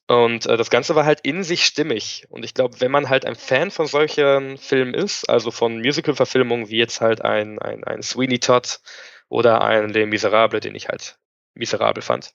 Und 0.07 0.45
äh, 0.45 0.57
das 0.57 0.69
Ganze 0.69 0.95
war 0.95 1.05
halt 1.05 1.21
in 1.21 1.43
sich 1.43 1.63
stimmig. 1.63 2.25
Und 2.29 2.43
ich 2.43 2.53
glaube, 2.53 2.81
wenn 2.81 2.91
man 2.91 3.09
halt 3.09 3.25
ein 3.25 3.35
Fan 3.35 3.71
von 3.71 3.87
solchen 3.87 4.57
Filmen 4.57 4.93
ist, 4.93 5.29
also 5.29 5.51
von 5.51 5.79
Musical-Verfilmungen 5.79 6.69
wie 6.69 6.77
jetzt 6.77 6.99
halt 7.01 7.21
ein, 7.21 7.59
ein, 7.59 7.83
ein 7.83 8.01
Sweeney 8.01 8.39
Todd 8.39 8.81
oder 9.29 9.61
ein 9.61 9.89
Les 9.89 10.07
Miserables, 10.07 10.61
den 10.61 10.75
ich 10.75 10.89
halt 10.89 11.17
miserabel 11.53 12.01
fand, 12.01 12.33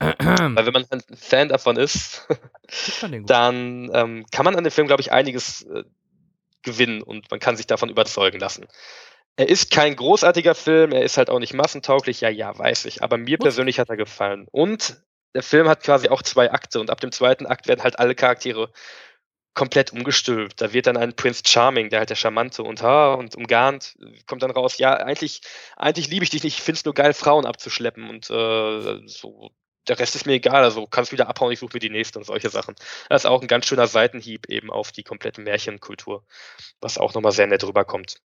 weil 0.00 0.66
wenn 0.66 0.72
man 0.72 0.86
ein 0.90 1.02
Fan 1.16 1.48
davon 1.48 1.76
ist, 1.76 2.28
dann 3.26 3.90
ähm, 3.92 4.26
kann 4.30 4.44
man 4.44 4.56
an 4.56 4.64
dem 4.64 4.70
Film, 4.70 4.86
glaube 4.86 5.02
ich, 5.02 5.12
einiges 5.12 5.62
äh, 5.62 5.84
gewinnen 6.62 7.02
und 7.02 7.30
man 7.30 7.40
kann 7.40 7.56
sich 7.56 7.66
davon 7.66 7.88
überzeugen 7.88 8.38
lassen. 8.38 8.66
Er 9.36 9.48
ist 9.48 9.70
kein 9.70 9.94
großartiger 9.94 10.54
Film, 10.54 10.92
er 10.92 11.02
ist 11.02 11.16
halt 11.16 11.30
auch 11.30 11.38
nicht 11.38 11.54
massentauglich, 11.54 12.20
ja, 12.20 12.28
ja, 12.28 12.56
weiß 12.58 12.86
ich, 12.86 13.02
aber 13.02 13.18
mir 13.18 13.38
persönlich 13.38 13.78
hat 13.78 13.88
er 13.88 13.96
gefallen. 13.96 14.48
Und 14.50 15.00
der 15.34 15.42
Film 15.42 15.68
hat 15.68 15.82
quasi 15.82 16.08
auch 16.08 16.22
zwei 16.22 16.50
Akte. 16.50 16.80
Und 16.80 16.90
ab 16.90 17.00
dem 17.00 17.12
zweiten 17.12 17.46
Akt 17.46 17.68
werden 17.68 17.82
halt 17.82 17.98
alle 17.98 18.14
Charaktere 18.14 18.72
komplett 19.54 19.92
umgestülpt. 19.92 20.60
Da 20.60 20.72
wird 20.72 20.86
dann 20.86 20.96
ein 20.96 21.14
Prince 21.14 21.42
Charming, 21.46 21.90
der 21.90 22.00
halt 22.00 22.10
der 22.10 22.16
Charmante 22.16 22.62
und 22.62 22.82
ha 22.82 23.14
und 23.14 23.34
umgarnt, 23.34 23.96
kommt 24.26 24.42
dann 24.42 24.50
raus, 24.50 24.78
ja, 24.78 24.94
eigentlich, 24.94 25.40
eigentlich 25.76 26.08
liebe 26.08 26.24
ich 26.24 26.30
dich 26.30 26.44
nicht, 26.44 26.58
ich 26.58 26.62
finde 26.62 26.78
es 26.78 26.84
nur 26.84 26.94
geil, 26.94 27.12
Frauen 27.12 27.44
abzuschleppen 27.44 28.08
und 28.08 28.30
äh, 28.30 29.00
so 29.06 29.50
der 29.88 29.98
Rest 29.98 30.14
ist 30.14 30.26
mir 30.26 30.34
egal, 30.34 30.62
also 30.62 30.86
kannst 30.86 31.12
wieder 31.12 31.28
abhauen, 31.28 31.52
ich 31.52 31.58
suche 31.58 31.72
mir 31.74 31.80
die 31.80 31.90
nächste 31.90 32.18
und 32.18 32.24
solche 32.24 32.50
Sachen. 32.50 32.74
Das 33.08 33.22
ist 33.22 33.26
auch 33.26 33.40
ein 33.40 33.48
ganz 33.48 33.66
schöner 33.66 33.86
Seitenhieb 33.86 34.48
eben 34.48 34.70
auf 34.70 34.92
die 34.92 35.02
komplette 35.02 35.40
Märchenkultur, 35.40 36.24
was 36.80 36.98
auch 36.98 37.14
nochmal 37.14 37.32
sehr 37.32 37.46
nett 37.46 37.64
rüberkommt. 37.64 38.20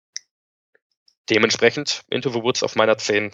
Dementsprechend 1.31 2.03
Into 2.11 2.31
the 2.31 2.43
Woods 2.43 2.63
auf 2.63 2.77
meiner 2.77 2.97
10. 2.97 3.33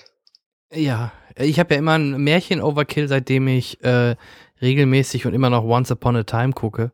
Ja, 0.72 1.12
ich 1.36 1.58
habe 1.60 1.74
ja 1.74 1.78
immer 1.78 1.98
ein 1.98 2.22
Märchen-Overkill, 2.22 3.06
seitdem 3.06 3.46
ich 3.46 3.82
äh, 3.84 4.16
regelmäßig 4.60 5.26
und 5.26 5.34
immer 5.34 5.50
noch 5.50 5.62
Once 5.62 5.90
Upon 5.90 6.16
a 6.16 6.24
Time 6.24 6.52
gucke. 6.52 6.92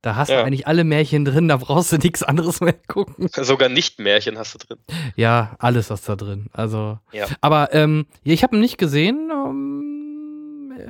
Da 0.00 0.14
hast 0.14 0.28
ja. 0.28 0.36
du 0.36 0.44
eigentlich 0.44 0.68
alle 0.68 0.84
Märchen 0.84 1.24
drin, 1.24 1.48
da 1.48 1.56
brauchst 1.56 1.90
du 1.90 1.96
nichts 1.96 2.22
anderes 2.22 2.60
mehr 2.60 2.76
gucken. 2.86 3.28
Sogar 3.34 3.68
Nicht-Märchen 3.68 4.38
hast 4.38 4.54
du 4.54 4.58
drin. 4.58 4.78
Ja, 5.16 5.56
alles 5.58 5.90
hast 5.90 6.06
du 6.06 6.12
da 6.12 6.24
drin. 6.24 6.46
Also, 6.52 6.98
ja. 7.12 7.26
aber 7.40 7.74
ähm, 7.74 8.06
ich 8.22 8.44
habe 8.44 8.56
ihn 8.56 8.60
nicht 8.60 8.78
gesehen. 8.78 9.32
Um, 9.32 9.77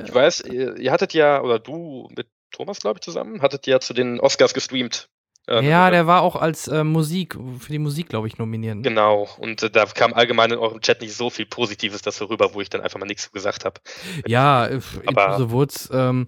ich 0.04 0.14
weiß, 0.14 0.40
ihr, 0.42 0.76
ihr 0.76 0.92
hattet 0.92 1.14
ja, 1.14 1.42
oder 1.42 1.58
du 1.58 2.08
mit 2.16 2.28
Thomas, 2.50 2.80
glaube 2.80 2.98
ich, 2.98 3.02
zusammen, 3.02 3.42
hattet 3.42 3.66
ja 3.66 3.80
zu 3.80 3.94
den 3.94 4.20
Oscars 4.20 4.54
gestreamt. 4.54 5.08
Äh, 5.48 5.66
ja, 5.66 5.90
der 5.90 6.06
war 6.06 6.22
auch 6.22 6.36
als 6.36 6.68
äh, 6.68 6.84
Musik, 6.84 7.36
für 7.58 7.72
die 7.72 7.78
Musik, 7.78 8.10
glaube 8.10 8.26
ich, 8.26 8.36
nominiert. 8.36 8.82
Genau, 8.82 9.26
und 9.38 9.62
äh, 9.62 9.70
da 9.70 9.86
kam 9.86 10.12
allgemein 10.12 10.50
in 10.50 10.58
eurem 10.58 10.80
Chat 10.80 11.00
nicht 11.00 11.14
so 11.14 11.30
viel 11.30 11.46
Positives 11.46 12.02
dazu 12.02 12.26
rüber, 12.26 12.52
wo 12.52 12.60
ich 12.60 12.68
dann 12.68 12.82
einfach 12.82 12.98
mal 12.98 13.06
nichts 13.06 13.32
gesagt 13.32 13.64
habe. 13.64 13.80
Ja, 14.26 14.66
äh, 14.66 14.80
aber 15.06 15.50
Woods, 15.50 15.88
ähm, 15.92 16.26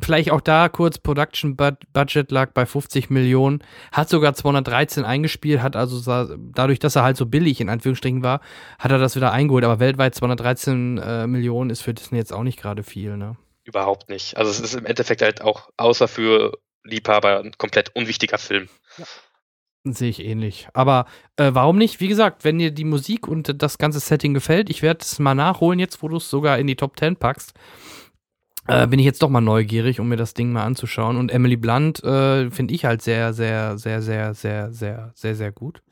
vielleicht 0.00 0.30
auch 0.30 0.40
da 0.40 0.70
kurz, 0.70 0.98
Production 0.98 1.54
Budget 1.56 2.30
lag 2.30 2.52
bei 2.52 2.64
50 2.64 3.10
Millionen, 3.10 3.62
hat 3.92 4.08
sogar 4.08 4.32
213 4.32 5.04
eingespielt, 5.04 5.60
hat 5.60 5.76
also 5.76 6.00
dadurch, 6.54 6.78
dass 6.78 6.96
er 6.96 7.02
halt 7.02 7.18
so 7.18 7.26
billig 7.26 7.60
in 7.60 7.68
Anführungsstrichen 7.68 8.22
war, 8.22 8.40
hat 8.78 8.90
er 8.90 8.98
das 8.98 9.16
wieder 9.16 9.32
eingeholt, 9.32 9.64
aber 9.64 9.80
weltweit 9.80 10.14
213 10.14 10.98
äh, 10.98 11.26
Millionen 11.26 11.68
ist 11.68 11.82
für 11.82 11.92
Disney 11.92 12.16
jetzt 12.16 12.32
auch 12.32 12.42
nicht 12.42 12.58
gerade 12.58 12.82
viel, 12.82 13.18
ne? 13.18 13.36
Überhaupt 13.64 14.08
nicht. 14.08 14.36
Also 14.38 14.50
es 14.50 14.60
ist 14.60 14.74
im 14.74 14.86
Endeffekt 14.86 15.20
halt 15.20 15.42
auch, 15.42 15.68
außer 15.76 16.08
für 16.08 16.54
Liebhaber 16.84 17.40
ein 17.40 17.52
komplett 17.58 17.94
unwichtiger 17.94 18.38
Film. 18.38 18.68
Ja. 18.96 19.04
Sehe 19.84 20.10
ich 20.10 20.22
ähnlich. 20.22 20.68
Aber 20.74 21.06
äh, 21.36 21.50
warum 21.54 21.78
nicht? 21.78 22.00
Wie 22.00 22.08
gesagt, 22.08 22.44
wenn 22.44 22.58
dir 22.58 22.70
die 22.70 22.84
Musik 22.84 23.26
und 23.26 23.62
das 23.62 23.78
ganze 23.78 23.98
Setting 23.98 24.34
gefällt, 24.34 24.68
ich 24.68 24.82
werde 24.82 25.00
es 25.00 25.18
mal 25.18 25.34
nachholen, 25.34 25.78
jetzt 25.78 26.02
wo 26.02 26.08
du 26.08 26.18
es 26.18 26.28
sogar 26.28 26.58
in 26.58 26.66
die 26.66 26.76
Top 26.76 26.98
10 26.98 27.16
packst. 27.16 27.54
Äh, 28.68 28.86
bin 28.86 28.98
ich 28.98 29.06
jetzt 29.06 29.22
doch 29.22 29.30
mal 29.30 29.40
neugierig, 29.40 29.98
um 29.98 30.08
mir 30.08 30.16
das 30.16 30.34
Ding 30.34 30.52
mal 30.52 30.64
anzuschauen. 30.64 31.16
Und 31.16 31.32
Emily 31.32 31.56
Blunt 31.56 32.04
äh, 32.04 32.50
finde 32.50 32.74
ich 32.74 32.84
halt 32.84 33.00
sehr, 33.00 33.32
sehr, 33.32 33.78
sehr, 33.78 34.02
sehr, 34.02 34.34
sehr, 34.34 34.72
sehr, 34.72 35.12
sehr, 35.14 35.34
sehr 35.34 35.50
gut. 35.50 35.82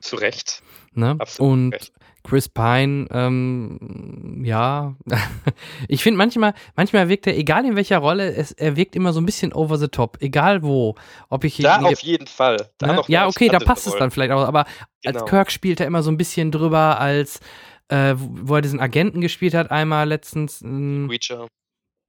Zu 0.00 0.16
Recht. 0.16 0.62
Ne? 0.94 1.16
Absolut 1.18 1.52
und 1.52 1.72
recht. 1.72 1.92
Chris 2.24 2.48
Pine, 2.48 3.08
ähm, 3.10 4.42
ja, 4.44 4.94
ich 5.88 6.02
finde 6.02 6.18
manchmal, 6.18 6.54
manchmal 6.76 7.08
wirkt 7.08 7.26
er, 7.26 7.36
egal 7.36 7.64
in 7.64 7.76
welcher 7.76 7.98
Rolle, 7.98 8.32
es, 8.34 8.52
er 8.52 8.76
wirkt 8.76 8.94
immer 8.94 9.12
so 9.12 9.20
ein 9.20 9.26
bisschen 9.26 9.52
over 9.52 9.76
the 9.76 9.88
top, 9.88 10.18
egal 10.20 10.62
wo. 10.62 10.94
Ob 11.28 11.44
ich 11.44 11.56
da 11.56 11.80
auf 11.80 12.00
jeden 12.00 12.26
Fall. 12.26 12.68
Ne? 12.80 13.02
ja, 13.08 13.26
okay, 13.26 13.48
da 13.48 13.58
passt 13.58 13.86
es 13.86 13.96
dann 13.96 14.10
vielleicht 14.10 14.32
auch, 14.32 14.46
aber 14.46 14.66
genau. 15.02 15.20
als 15.20 15.28
Kirk 15.28 15.50
spielt 15.50 15.80
er 15.80 15.86
immer 15.86 16.02
so 16.02 16.10
ein 16.10 16.16
bisschen 16.16 16.52
drüber, 16.52 17.00
als 17.00 17.40
äh, 17.88 18.14
wo 18.16 18.54
er 18.54 18.62
diesen 18.62 18.80
Agenten 18.80 19.20
gespielt 19.20 19.54
hat, 19.54 19.70
einmal 19.70 20.08
letztens. 20.08 20.62
Ähm, 20.62 21.08
Reacher. 21.10 21.46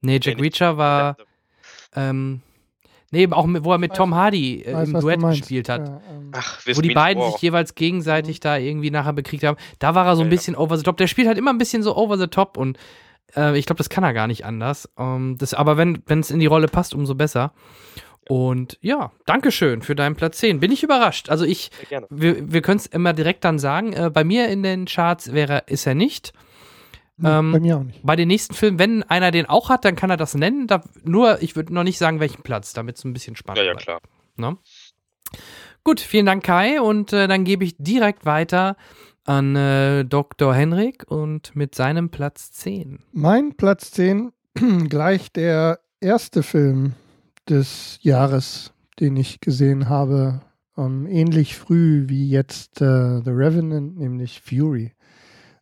Nee, 0.01 0.19
Jack 0.21 0.37
nee, 0.37 0.43
Reacher 0.43 0.77
war. 0.77 1.17
Ähm, 1.95 2.41
Nee, 3.13 3.27
auch 3.29 3.45
mit, 3.45 3.63
wo 3.63 3.71
er 3.71 3.77
mit 3.77 3.93
Tom 3.93 4.15
Hardy 4.15 4.63
äh, 4.63 4.73
weiß, 4.73 4.89
im 4.89 4.99
Duett 4.99 5.21
gespielt 5.21 5.69
hat. 5.69 5.87
Ja, 5.87 6.01
ähm. 6.09 6.31
Ach, 6.33 6.59
wo 6.65 6.81
die 6.81 6.95
beiden 6.95 7.21
wow. 7.21 7.31
sich 7.31 7.43
jeweils 7.43 7.75
gegenseitig 7.75 8.39
da 8.39 8.57
irgendwie 8.57 8.89
nachher 8.89 9.13
bekriegt 9.13 9.43
haben. 9.43 9.55
Da 9.77 9.93
war 9.93 10.07
er 10.07 10.15
so 10.15 10.23
ein 10.23 10.29
ja, 10.29 10.31
bisschen 10.31 10.55
ja. 10.55 10.59
over 10.59 10.75
the 10.77 10.83
top. 10.83 10.97
Der 10.97 11.05
spielt 11.05 11.27
halt 11.27 11.37
immer 11.37 11.53
ein 11.53 11.59
bisschen 11.59 11.83
so 11.83 11.95
over 11.95 12.17
the 12.17 12.25
top 12.25 12.57
und 12.57 12.79
äh, 13.35 13.55
ich 13.55 13.67
glaube, 13.67 13.77
das 13.77 13.89
kann 13.89 14.03
er 14.03 14.13
gar 14.13 14.25
nicht 14.25 14.45
anders. 14.45 14.89
Ähm, 14.97 15.35
das, 15.37 15.53
aber 15.53 15.77
wenn 15.77 16.01
es 16.07 16.31
in 16.31 16.39
die 16.39 16.47
Rolle 16.47 16.67
passt, 16.67 16.95
umso 16.95 17.13
besser. 17.13 17.53
Und 18.27 18.79
ja, 18.81 19.11
Dankeschön 19.27 19.83
für 19.83 19.93
deinen 19.93 20.15
Platz 20.15 20.39
10. 20.39 20.59
Bin 20.59 20.71
ich 20.71 20.81
überrascht. 20.81 21.29
Also 21.29 21.45
ich, 21.45 21.69
wir, 22.09 22.51
wir 22.51 22.61
können 22.63 22.77
es 22.77 22.87
immer 22.87 23.13
direkt 23.13 23.43
dann 23.43 23.59
sagen. 23.59 23.93
Äh, 23.93 24.09
bei 24.11 24.23
mir 24.23 24.47
in 24.47 24.63
den 24.63 24.85
Charts 24.85 25.33
wäre, 25.33 25.65
ist 25.67 25.85
er 25.85 25.93
nicht. 25.93 26.33
Ähm, 27.23 27.51
bei 27.51 27.59
mir 27.59 27.77
auch 27.77 27.83
nicht. 27.83 28.01
Bei 28.03 28.15
den 28.15 28.27
nächsten 28.27 28.53
Filmen, 28.53 28.79
wenn 28.79 29.03
einer 29.03 29.31
den 29.31 29.45
auch 29.45 29.69
hat, 29.69 29.85
dann 29.85 29.95
kann 29.95 30.09
er 30.09 30.17
das 30.17 30.33
nennen. 30.33 30.67
Da, 30.67 30.83
nur, 31.03 31.41
ich 31.41 31.55
würde 31.55 31.73
noch 31.73 31.83
nicht 31.83 31.97
sagen, 31.97 32.19
welchen 32.19 32.41
Platz, 32.41 32.73
damit 32.73 32.97
es 32.97 33.03
ein 33.03 33.13
bisschen 33.13 33.35
spannend 33.35 33.59
Ja, 33.59 33.71
ja, 33.71 33.75
klar. 33.75 34.01
Ne? 34.35 34.57
Gut, 35.83 35.99
vielen 35.99 36.25
Dank, 36.25 36.43
Kai. 36.43 36.81
Und 36.81 37.13
äh, 37.13 37.27
dann 37.27 37.43
gebe 37.43 37.63
ich 37.63 37.75
direkt 37.77 38.25
weiter 38.25 38.77
an 39.25 39.55
äh, 39.55 40.05
Dr. 40.05 40.53
Henrik 40.53 41.05
und 41.07 41.55
mit 41.55 41.75
seinem 41.75 42.09
Platz 42.09 42.51
10. 42.51 42.99
Mein 43.11 43.55
Platz 43.55 43.91
10 43.91 44.31
gleich 44.89 45.31
der 45.31 45.79
erste 45.99 46.43
Film 46.43 46.93
des 47.47 47.99
Jahres, 48.01 48.73
den 48.99 49.15
ich 49.17 49.39
gesehen 49.39 49.89
habe, 49.89 50.41
ähm, 50.77 51.07
ähnlich 51.07 51.55
früh 51.55 52.05
wie 52.07 52.29
jetzt 52.29 52.81
äh, 52.81 53.21
The 53.23 53.31
Revenant, 53.31 53.97
nämlich 53.97 54.41
Fury. 54.41 54.93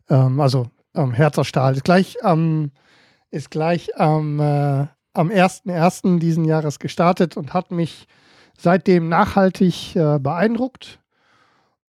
Ähm, 0.08 0.40
also 0.40 0.70
ähm, 0.94 1.12
Herz 1.12 1.38
auf 1.38 1.46
Stahl. 1.46 1.74
Ist 1.74 1.84
gleich, 1.84 2.16
ähm, 2.22 2.72
ist 3.30 3.50
gleich 3.50 3.98
am, 3.98 4.40
äh, 4.40 4.86
am 5.12 5.30
1.1. 5.30 6.18
diesen 6.18 6.44
Jahres 6.44 6.78
gestartet 6.78 7.36
und 7.36 7.54
hat 7.54 7.70
mich 7.70 8.06
seitdem 8.56 9.08
nachhaltig 9.08 9.96
äh, 9.96 10.18
beeindruckt 10.18 11.00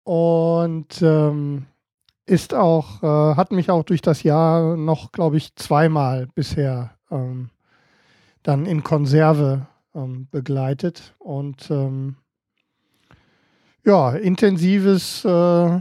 und 0.02 1.00
ähm, 1.02 1.66
ist 2.26 2.54
auch, 2.54 3.02
äh, 3.02 3.36
hat 3.36 3.52
mich 3.52 3.70
auch 3.70 3.84
durch 3.84 4.00
das 4.00 4.22
Jahr 4.22 4.76
noch, 4.76 5.12
glaube 5.12 5.36
ich, 5.36 5.54
zweimal 5.56 6.28
bisher 6.34 6.94
ähm, 7.10 7.50
dann 8.42 8.66
in 8.66 8.82
Konserve 8.82 9.66
ähm, 9.94 10.28
begleitet 10.30 11.14
und 11.18 11.70
ähm, 11.70 12.16
ja, 13.84 14.12
intensives 14.12 15.24
äh, 15.24 15.80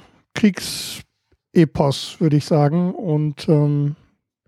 Kriegsepos, 1.54 2.18
würde 2.20 2.38
ich 2.38 2.46
sagen. 2.46 2.94
Und 2.94 3.48
ähm, 3.48 3.96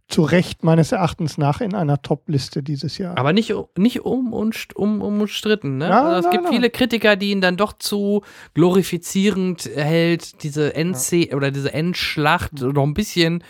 zu 0.07 0.21
Recht 0.23 0.63
meines 0.63 0.91
Erachtens 0.91 1.37
nach 1.37 1.61
in 1.61 1.73
einer 1.73 2.01
Top-Liste 2.01 2.61
dieses 2.61 2.97
Jahr. 2.97 3.17
Aber 3.17 3.33
nicht, 3.33 3.53
nicht 3.77 4.01
um, 4.01 4.33
um, 4.33 4.51
um, 4.75 5.01
umstritten. 5.01 5.77
Ne? 5.77 5.89
Ja, 5.89 6.03
also 6.03 6.27
es 6.27 6.31
gibt 6.31 6.43
nein. 6.43 6.53
viele 6.53 6.69
Kritiker, 6.69 7.15
die 7.15 7.31
ihn 7.31 7.41
dann 7.41 7.57
doch 7.57 7.73
zu 7.73 8.21
glorifizierend 8.53 9.69
hält, 9.75 10.43
diese 10.43 10.75
Endszene 10.75 11.31
ja. 11.31 11.35
oder 11.35 11.51
diese 11.51 11.73
Endschlacht 11.73 12.61
oder 12.61 12.83
ein 12.83 12.93
bisschen 12.93 13.43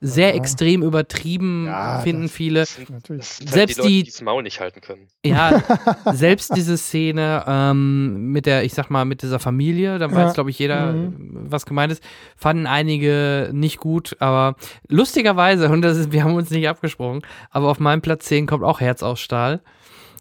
sehr 0.00 0.30
ja. 0.30 0.34
extrem 0.34 0.82
übertrieben, 0.82 1.66
ja, 1.66 2.00
finden 2.00 2.28
viele. 2.28 2.66
Sind, 2.66 3.24
selbst 3.24 3.82
die, 3.82 4.04
die 4.04 4.10
das 4.10 4.20
Maul 4.22 4.42
nicht 4.42 4.60
halten 4.60 4.80
können. 4.80 5.08
Ja, 5.24 5.62
selbst 6.12 6.54
diese 6.56 6.76
Szene 6.78 7.44
ähm, 7.46 8.32
mit 8.32 8.46
der, 8.46 8.64
ich 8.64 8.74
sag 8.74 8.90
mal, 8.90 9.04
mit 9.04 9.22
dieser 9.22 9.38
Familie, 9.38 9.98
da 9.98 10.12
weiß, 10.12 10.34
glaube 10.34 10.50
ich, 10.50 10.58
jeder, 10.58 10.92
mhm. 10.92 11.46
was 11.50 11.66
gemeint 11.66 11.92
ist, 11.92 12.02
fanden 12.36 12.66
einige 12.66 13.50
nicht 13.52 13.78
gut, 13.78 14.16
aber 14.20 14.56
lustigerweise, 14.88 15.68
und 15.68 15.82
das 15.82 15.98
ist, 15.98 16.12
wir 16.12 16.24
haben 16.24 16.34
uns 16.34 16.50
nicht 16.50 16.68
abgesprochen, 16.68 17.22
aber 17.50 17.68
auf 17.68 17.80
meinem 17.80 18.02
Platz 18.02 18.26
10 18.26 18.46
kommt 18.46 18.64
auch 18.64 18.80
Herz 18.80 19.02
aus 19.02 19.20
Stahl. 19.20 19.60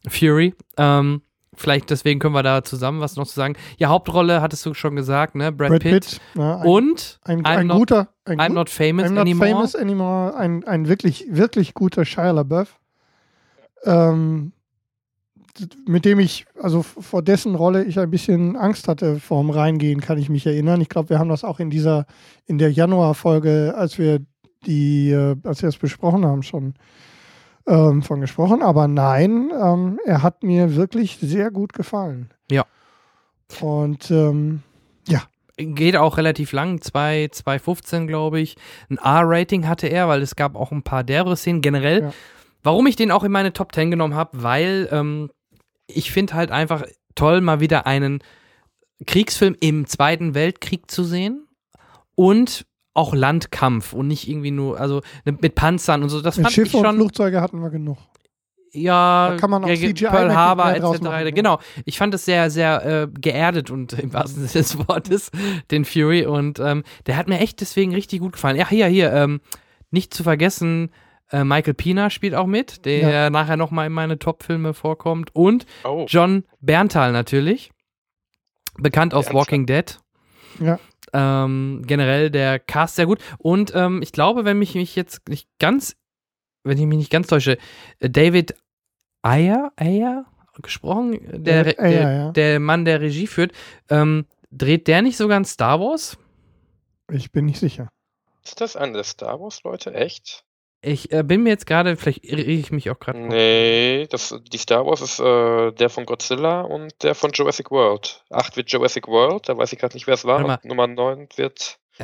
Fury. 0.08 0.54
Ähm, 0.78 1.22
Vielleicht 1.58 1.90
deswegen 1.90 2.20
können 2.20 2.36
wir 2.36 2.44
da 2.44 2.64
zusammen 2.64 3.02
was 3.02 3.16
noch 3.16 3.26
zu 3.26 3.34
sagen. 3.34 3.56
Ja, 3.78 3.90
Hauptrolle 3.90 4.42
hattest 4.42 4.66
du 4.66 4.74
schon 4.76 4.96
gesagt, 4.96 5.36
ne? 5.36 5.52
Brad, 5.52 5.70
Brad 5.70 5.82
Pitt. 5.82 6.06
Pitt 6.06 6.22
ja, 6.36 6.60
ein, 6.60 6.68
und 6.68 7.20
ein, 7.24 7.46
ein 7.46 7.68
not, 7.68 7.78
guter, 7.78 8.10
ein 8.26 8.40
I'm 8.40 8.54
not 8.54 8.70
famous 8.70 9.08
I'm 9.08 9.14
not 9.14 9.22
anymore. 9.22 9.50
famous 9.50 9.76
anymore. 9.76 10.36
Ein, 10.36 10.64
ein 10.66 10.88
wirklich, 10.88 11.26
wirklich 11.30 11.74
guter 11.74 12.06
Shia 12.06 12.32
LaBeouf. 12.32 12.80
Ähm, 13.84 14.54
mit 15.88 16.06
dem 16.06 16.20
ich, 16.20 16.46
also 16.62 16.84
vor 16.84 17.24
dessen 17.24 17.56
Rolle 17.56 17.84
ich 17.84 18.00
ein 18.00 18.12
bisschen 18.12 18.56
Angst 18.56 18.88
hatte 18.88 19.20
vorm 19.20 19.50
Reingehen, 19.50 20.02
kann 20.02 20.20
ich 20.20 20.30
mich 20.30 20.46
erinnern. 20.46 20.82
Ich 20.82 20.90
glaube, 20.90 21.10
wir 21.10 21.20
haben 21.20 21.30
das 21.30 21.44
auch 21.44 21.60
in 21.60 21.72
dieser, 21.72 22.06
in 22.46 22.60
der 22.60 22.72
Januar-Folge, 22.72 23.74
als 23.76 23.98
wir 23.98 24.20
die, 24.68 25.10
äh, 25.10 25.36
als 25.44 25.64
wir 25.64 25.70
es 25.70 25.78
besprochen 25.78 26.26
haben, 26.26 26.44
schon 26.44 26.76
ähm, 27.68 28.02
von 28.02 28.22
gesprochen. 28.22 28.62
Aber 28.62 28.88
nein, 28.88 29.52
ähm, 29.62 30.00
er 30.06 30.24
hat 30.24 30.44
mir 30.44 30.76
wirklich 30.76 31.18
sehr 31.22 31.52
gut 31.52 31.74
gefallen. 31.74 32.32
Ja. 32.50 32.66
Und 33.62 34.10
ähm, 34.12 34.64
ja. 35.08 35.24
Geht 35.60 35.96
auch 35.96 36.18
relativ 36.18 36.52
lang, 36.52 36.78
2,15 36.78 38.06
glaube 38.06 38.40
ich. 38.40 38.58
Ein 38.90 38.98
R-Rating 38.98 39.68
hatte 39.68 39.88
er, 39.88 40.08
weil 40.08 40.22
es 40.22 40.36
gab 40.36 40.56
auch 40.56 40.72
ein 40.72 40.84
paar 40.84 41.04
derbe 41.04 41.36
Szenen 41.36 41.62
generell. 41.62 42.04
Ja. 42.04 42.14
Warum 42.62 42.86
ich 42.86 42.96
den 42.96 43.12
auch 43.12 43.24
in 43.24 43.32
meine 43.32 43.54
Top 43.54 43.74
10 43.74 43.90
genommen 43.90 44.14
habe, 44.14 44.44
weil 44.44 44.88
ähm, 44.92 45.32
ich 45.88 46.12
finde 46.12 46.36
halt 46.36 46.52
einfach 46.52 46.84
toll, 47.16 47.42
mal 47.42 47.60
wieder 47.60 47.88
einen 47.88 48.20
Kriegsfilm 49.06 49.56
im 49.60 49.88
Zweiten 49.88 50.36
Weltkrieg 50.36 50.92
zu 50.92 51.04
sehen. 51.04 51.48
Und 52.16 52.66
auch 52.98 53.14
Landkampf 53.14 53.94
und 53.94 54.08
nicht 54.08 54.28
irgendwie 54.28 54.52
nur, 54.52 54.80
also 54.80 55.02
ne, 55.24 55.38
mit 55.40 55.56
Panzern 55.56 56.02
und 56.02 56.10
so. 56.10 56.22
Das 56.22 56.36
fand 56.36 56.52
Schiffe 56.52 56.66
ich 56.66 56.72
schon. 56.72 56.86
Und 56.86 56.96
Flugzeuge 56.96 57.42
hatten 57.42 57.62
wir 57.62 57.70
genug. 57.70 57.98
Ja, 58.74 59.30
da 59.30 59.38
kann 59.38 59.50
man 59.50 59.64
auch 59.64 59.70
ja, 59.70 59.76
CGI 59.76 60.08
Pearl 60.08 60.36
Harbor 60.36 60.72
etc. 60.72 61.02
Machen, 61.02 61.34
genau. 61.34 61.60
Ich 61.86 61.98
fand 61.98 62.14
es 62.14 62.26
sehr, 62.26 62.50
sehr 62.50 62.86
äh, 62.86 63.08
geerdet 63.08 63.72
und 63.72 63.94
im 63.94 64.14
wahrsten 64.14 64.48
Sinne 64.48 64.64
des 64.64 64.78
Wortes 64.88 65.32
den 65.72 65.86
Fury 65.86 66.26
und 66.26 66.60
ähm, 66.60 66.84
der 67.06 67.18
hat 67.18 67.28
mir 67.28 67.40
echt 67.40 67.62
deswegen 67.62 67.94
richtig 67.94 68.20
gut 68.20 68.34
gefallen. 68.34 68.58
Ja, 68.58 68.68
hier, 68.68 68.88
hier, 68.88 69.14
ähm, 69.14 69.42
nicht 69.90 70.14
zu 70.14 70.24
vergessen, 70.24 70.92
äh, 71.32 71.44
Michael 71.44 71.76
Pina 71.76 72.10
spielt 72.10 72.34
auch 72.36 72.48
mit, 72.48 72.86
der 72.86 73.10
ja. 73.10 73.30
nachher 73.30 73.58
nochmal 73.58 73.88
in 73.88 73.94
meine 73.94 74.20
Top-Filme 74.20 74.74
vorkommt 74.74 75.34
und 75.36 75.66
oh. 75.84 76.06
John 76.08 76.44
Berntal 76.60 77.12
natürlich, 77.12 77.72
bekannt 78.78 79.14
aus 79.14 79.26
Berntal. 79.26 79.40
Walking 79.40 79.66
Dead. 79.66 80.00
Ja. 80.60 80.80
Ähm, 81.14 81.84
generell 81.86 82.30
der 82.30 82.60
Cast 82.60 82.96
sehr 82.96 83.06
gut. 83.06 83.20
Und 83.38 83.74
ähm, 83.76 84.02
ich 84.02 84.12
glaube, 84.12 84.46
wenn 84.46 84.60
mich, 84.60 84.76
mich 84.76 84.96
jetzt 84.96 85.28
nicht 85.30 85.50
ganz, 85.60 85.96
wenn 86.64 86.78
ich 86.78 86.86
mich 86.86 86.98
nicht 86.98 87.12
ganz 87.12 87.28
täusche, 87.28 87.58
David 88.00 88.56
Ayer, 89.22 89.72
Ayer 89.76 90.26
gesprochen, 90.62 91.20
der, 91.44 91.66
Ayer, 91.66 91.74
der, 91.74 92.12
ja. 92.12 92.32
der, 92.32 92.60
Mann, 92.60 92.86
der 92.86 93.02
Regie 93.02 93.28
führt, 93.28 93.52
ähm, 93.90 94.26
dreht 94.52 94.88
der 94.88 95.02
nicht 95.02 95.18
sogar 95.18 95.40
ein 95.40 95.46
Star 95.46 95.80
Wars? 95.80 96.18
Ich 97.12 97.32
bin 97.32 97.46
nicht 97.46 97.60
sicher. 97.60 97.90
Ist 98.44 98.62
das 98.62 98.74
der 98.74 99.04
Star 99.04 99.40
Wars-Leute? 99.40 99.94
Echt? 99.94 100.46
Ich 100.82 101.12
äh, 101.12 101.24
bin 101.24 101.44
mir 101.44 101.50
jetzt 101.50 101.66
gerade, 101.66 101.96
vielleicht 101.98 102.24
irre 102.24 102.42
ich 102.42 102.72
mich 102.72 102.90
auch 102.92 103.00
gerade. 103.00 103.20
Nee, 103.20 104.08
das, 104.10 104.36
die 104.52 104.58
Star 104.58 104.86
Wars 104.86 105.02
ist 105.02 105.20
äh, 105.20 105.72
der 105.72 105.90
von 105.90 106.06
Godzilla 106.06 106.62
und 106.62 107.04
der 107.04 107.16
von 107.16 107.32
Jurassic 107.34 107.72
World. 107.72 108.24
8 108.30 108.58
wird 108.58 108.72
Jurassic 108.72 109.08
World, 109.08 109.50
da 109.50 109.58
weiß 109.58 109.74
ich 109.74 109.80
gerade 109.80 109.96
nicht, 109.96 110.08
wer 110.08 110.14
es 110.14 110.26
war. 110.26 110.46
Und 110.46 110.66
Nummer 110.66 110.86
9 110.86 111.30
wird 111.36 111.80
äh, 111.98 112.04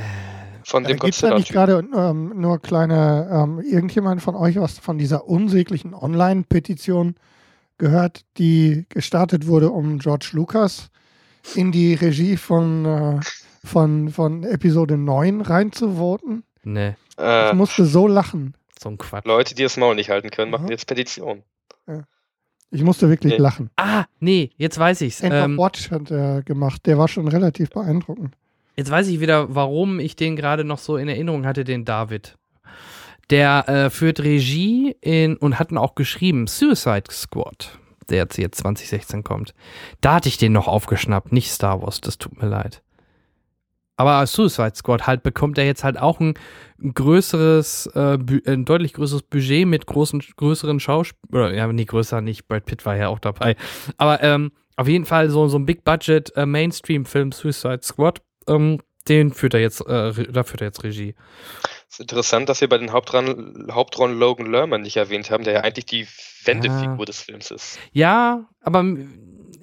von 0.64 0.84
dem 0.84 0.98
Godzilla. 0.98 1.30
Gibt 1.30 1.34
da 1.34 1.38
nicht 1.38 1.52
gerade 1.52 1.88
ähm, 1.96 2.34
nur 2.36 2.60
kleine, 2.60 3.30
ähm, 3.32 3.60
irgendjemand 3.60 4.22
von 4.24 4.36
euch 4.36 4.56
was 4.58 4.80
von 4.80 4.98
dieser 4.98 5.28
unsäglichen 5.28 5.94
Online-Petition 5.94 7.16
gehört, 7.78 8.26
die 8.38 8.86
gestartet 8.90 9.46
wurde, 9.46 9.70
um 9.70 10.00
George 10.00 10.30
Lucas 10.34 10.90
in 11.56 11.72
die 11.72 11.94
Regie 11.94 12.38
von, 12.38 12.86
äh, 12.86 13.20
von, 13.64 14.10
von 14.10 14.44
Episode 14.44 14.98
9 14.98 15.42
reinzuvoten? 15.42 16.44
Nee. 16.64 16.96
Äh, 17.20 17.50
ich 17.50 17.54
musste 17.54 17.86
so 17.86 18.08
lachen. 18.08 18.56
So 18.84 18.90
ein 18.90 18.98
Quatsch. 18.98 19.26
Leute, 19.26 19.56
die 19.56 19.64
das 19.64 19.78
Maul 19.78 19.96
nicht 19.96 20.10
halten 20.10 20.30
können, 20.30 20.52
machen 20.52 20.66
mhm. 20.66 20.72
jetzt 20.72 20.86
Petition. 20.88 21.44
Ja. 21.88 22.04
Ich 22.70 22.84
musste 22.84 23.10
wirklich 23.10 23.34
nee. 23.34 23.40
lachen. 23.40 23.70
Ah, 23.78 24.06
nee, 24.20 24.50
jetzt 24.58 24.78
weiß 24.78 25.02
ich's. 25.02 25.22
End 25.22 25.34
ähm, 25.34 25.58
Watch 25.58 25.90
hat 25.90 26.12
er 26.12 26.42
gemacht. 26.42 26.86
Der 26.86 26.98
war 26.98 27.08
schon 27.08 27.28
relativ 27.28 27.70
beeindruckend. 27.70 28.36
Jetzt 28.76 28.92
weiß 28.92 29.08
ich 29.08 29.20
wieder, 29.20 29.54
warum 29.56 30.00
ich 30.00 30.16
den 30.16 30.36
gerade 30.36 30.64
noch 30.64 30.80
so 30.80 30.98
in 30.98 31.08
Erinnerung 31.08 31.46
hatte, 31.46 31.64
den 31.64 31.86
David. 31.86 32.36
Der 33.30 33.70
äh, 33.70 33.90
führt 33.90 34.20
Regie 34.20 34.98
in 35.00 35.38
und 35.38 35.60
hatten 35.60 35.78
auch 35.78 35.96
geschrieben 35.96 36.48
Suicide 36.48 37.10
Squad, 37.10 37.78
der 38.10 38.18
jetzt, 38.18 38.38
jetzt 38.38 38.58
2016 38.58 39.24
kommt. 39.24 39.54
Da 40.02 40.16
hatte 40.16 40.28
ich 40.28 40.38
den 40.38 40.52
noch 40.52 40.68
aufgeschnappt, 40.68 41.32
nicht 41.32 41.52
Star 41.52 41.82
Wars, 41.82 42.02
das 42.02 42.18
tut 42.18 42.42
mir 42.42 42.50
leid. 42.50 42.82
Aber 44.04 44.28
Suicide 44.28 44.74
Squad 44.76 45.08
halt 45.08 45.24
bekommt 45.24 45.58
er 45.58 45.66
jetzt 45.66 45.86
halt 45.86 45.98
auch 45.98 46.20
ein 46.20 46.34
größeres, 46.94 47.86
äh, 47.96 48.18
ein 48.46 48.66
deutlich 48.66 48.92
größeres 48.92 49.22
Budget 49.24 49.66
mit 49.66 49.86
großen, 49.86 50.22
größeren 50.36 50.82
Schauspielern. 50.82 51.56
Ja, 51.56 51.72
nee, 51.72 51.86
größer 51.86 52.20
nicht. 52.20 52.50
Brad 52.50 52.66
Pitt 52.66 52.86
war 52.86 52.98
ja 52.98 53.08
auch 53.08 53.20
dabei. 53.20 53.56
Aber 53.96 54.22
ähm, 54.22 54.52
auf 54.76 54.90
jeden 54.90 55.06
Fall 55.06 55.30
so, 55.30 55.48
so 55.48 55.58
ein 55.58 55.66
Big 55.66 55.86
Budget 55.86 56.36
äh, 56.36 56.46
Mainstream-Film 56.46 57.32
Suicide 57.32 57.80
Squad. 57.82 58.22
Ähm, 58.46 58.82
den 59.08 59.32
führt 59.32 59.54
er 59.54 59.62
jetzt, 59.62 59.80
äh, 59.88 60.12
da 60.12 60.44
führt 60.44 60.60
er 60.60 60.68
jetzt 60.68 60.84
Regie. 60.84 61.16
Es 61.88 61.96
ist 61.96 62.02
interessant, 62.02 62.50
dass 62.50 62.60
wir 62.60 62.68
bei 62.68 62.80
den 62.80 62.92
Hauptrollen, 62.92 63.70
Hauptrollen 63.72 64.20
Logan 64.20 64.52
Lerman 64.52 64.82
nicht 64.82 64.98
erwähnt 64.98 65.32
haben, 65.32 65.46
der 65.46 65.54
ja 65.54 65.62
eigentlich 65.62 65.86
die 65.86 66.08
Wendefigur 66.44 67.00
ja. 67.00 67.06
des 67.06 67.22
Films 67.22 67.52
ist. 67.52 67.80
Ja, 67.94 68.50
aber 68.60 68.84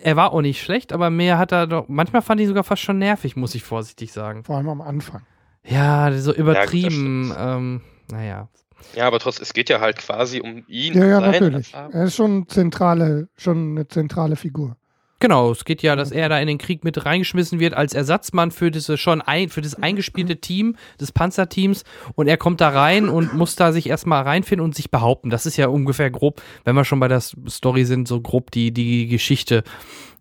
er 0.03 0.17
war 0.17 0.33
auch 0.33 0.41
nicht 0.41 0.63
schlecht, 0.63 0.93
aber 0.93 1.11
mehr 1.11 1.39
hat 1.39 1.53
er 1.53 1.67
doch, 1.67 1.87
manchmal 1.89 2.23
fand 2.23 2.41
ich 2.41 2.49
sogar 2.49 2.65
fast 2.65 2.83
schon 2.83 2.99
nervig, 2.99 3.37
muss 3.37 3.55
ich 3.55 3.63
vorsichtig 3.63 4.13
sagen. 4.13 4.45
Vor 4.45 4.57
allem 4.57 4.69
am 4.69 4.81
Anfang. 4.81 5.23
Ja, 5.65 6.11
so 6.13 6.33
übertrieben, 6.33 7.31
ja, 7.31 7.57
ähm, 7.57 7.81
naja. 8.11 8.49
Ja, 8.95 9.07
aber 9.07 9.19
trotzdem, 9.19 9.43
es 9.43 9.53
geht 9.53 9.69
ja 9.69 9.81
halt 9.81 9.99
quasi 9.99 10.41
um 10.41 10.65
ihn. 10.67 10.95
Ja, 10.95 11.05
ja, 11.05 11.21
natürlich. 11.21 11.75
Er 11.75 12.05
ist 12.05 12.17
schon 12.17 12.49
zentrale, 12.49 13.29
schon 13.37 13.73
eine 13.73 13.89
zentrale 13.89 14.37
Figur. 14.37 14.77
Genau, 15.21 15.53
es 15.53 15.67
geht 15.67 15.83
ja, 15.83 15.97
dass 15.97 16.11
er 16.11 16.31
da 16.31 16.41
in 16.41 16.49
den 16.49 16.57
Krieg 16.57 16.83
mit 16.83 17.05
reingeschmissen 17.05 17.61
wird 17.61 17.75
als 17.75 17.93
Ersatzmann 17.93 18.51
für 18.51 18.71
diese 18.71 18.97
schon 18.97 19.21
ein, 19.21 19.51
für 19.51 19.61
das 19.61 19.75
eingespielte 19.75 20.39
Team 20.39 20.77
des 20.99 21.13
Panzerteams 21.13 21.85
und 22.15 22.27
er 22.27 22.39
kommt 22.39 22.63
da 22.63 22.71
rein 22.71 23.09
und 23.11 23.35
muss 23.35 23.55
da 23.55 23.73
sich 23.73 23.89
erstmal 23.89 24.23
reinfinden 24.23 24.65
und 24.65 24.75
sich 24.75 24.91
behaupten. 24.91 25.29
Das 25.29 25.45
ist 25.45 25.59
ja 25.59 25.69
ungefähr 25.69 26.11
grob, 26.11 26.41
wenn 26.65 26.75
wir 26.75 26.87
schon 26.87 27.01
bei 27.01 27.09
der 27.09 27.21
Story 27.21 27.85
sind, 27.85 28.09
so 28.09 28.23
grob 28.23 28.51
die, 28.51 28.73
die 28.73 29.09
Geschichte. 29.09 29.63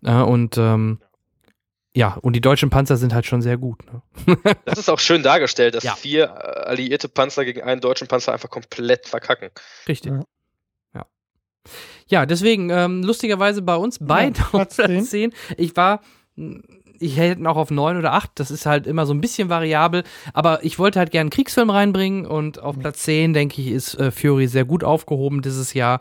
Ja, 0.02 0.22
und 0.22 0.58
ähm, 0.58 0.98
ja, 1.94 2.18
und 2.20 2.34
die 2.34 2.40
deutschen 2.40 2.70
Panzer 2.70 2.96
sind 2.96 3.14
halt 3.14 3.26
schon 3.26 3.42
sehr 3.42 3.56
gut. 3.56 3.80
Ne? 3.86 4.36
das 4.66 4.78
ist 4.78 4.90
auch 4.90 5.00
schön 5.00 5.22
dargestellt, 5.22 5.74
dass 5.74 5.82
ja. 5.82 5.96
vier 5.96 6.24
äh, 6.24 6.68
alliierte 6.68 7.08
Panzer 7.08 7.44
gegen 7.44 7.62
einen 7.62 7.80
deutschen 7.80 8.06
Panzer 8.06 8.32
einfach 8.32 8.50
komplett 8.50 9.08
verkacken. 9.08 9.50
Richtig. 9.88 10.12
Ja. 10.12 10.20
Ja, 10.94 11.06
deswegen, 12.26 12.70
ähm, 12.70 13.02
lustigerweise 13.02 13.62
bei 13.62 13.76
uns 13.76 13.98
beide 14.00 14.38
ja, 14.38 14.46
Platz, 14.50 14.76
Platz 14.76 15.10
10. 15.10 15.32
Ich 15.56 15.76
war, 15.76 16.00
ich 17.00 17.16
hätte 17.16 17.48
auch 17.48 17.56
auf 17.56 17.70
9 17.70 17.96
oder 17.96 18.12
8, 18.12 18.32
das 18.34 18.50
ist 18.50 18.66
halt 18.66 18.86
immer 18.86 19.06
so 19.06 19.14
ein 19.14 19.20
bisschen 19.20 19.48
variabel, 19.48 20.04
aber 20.34 20.64
ich 20.64 20.78
wollte 20.78 20.98
halt 20.98 21.10
gerne 21.10 21.22
einen 21.22 21.30
Kriegsfilm 21.30 21.70
reinbringen 21.70 22.26
und 22.26 22.62
auf 22.62 22.78
Platz 22.78 23.02
10, 23.04 23.32
denke 23.32 23.60
ich, 23.60 23.68
ist 23.68 23.94
äh, 23.98 24.10
Fury 24.10 24.46
sehr 24.46 24.64
gut 24.64 24.84
aufgehoben 24.84 25.40
dieses 25.42 25.74
Jahr. 25.74 25.98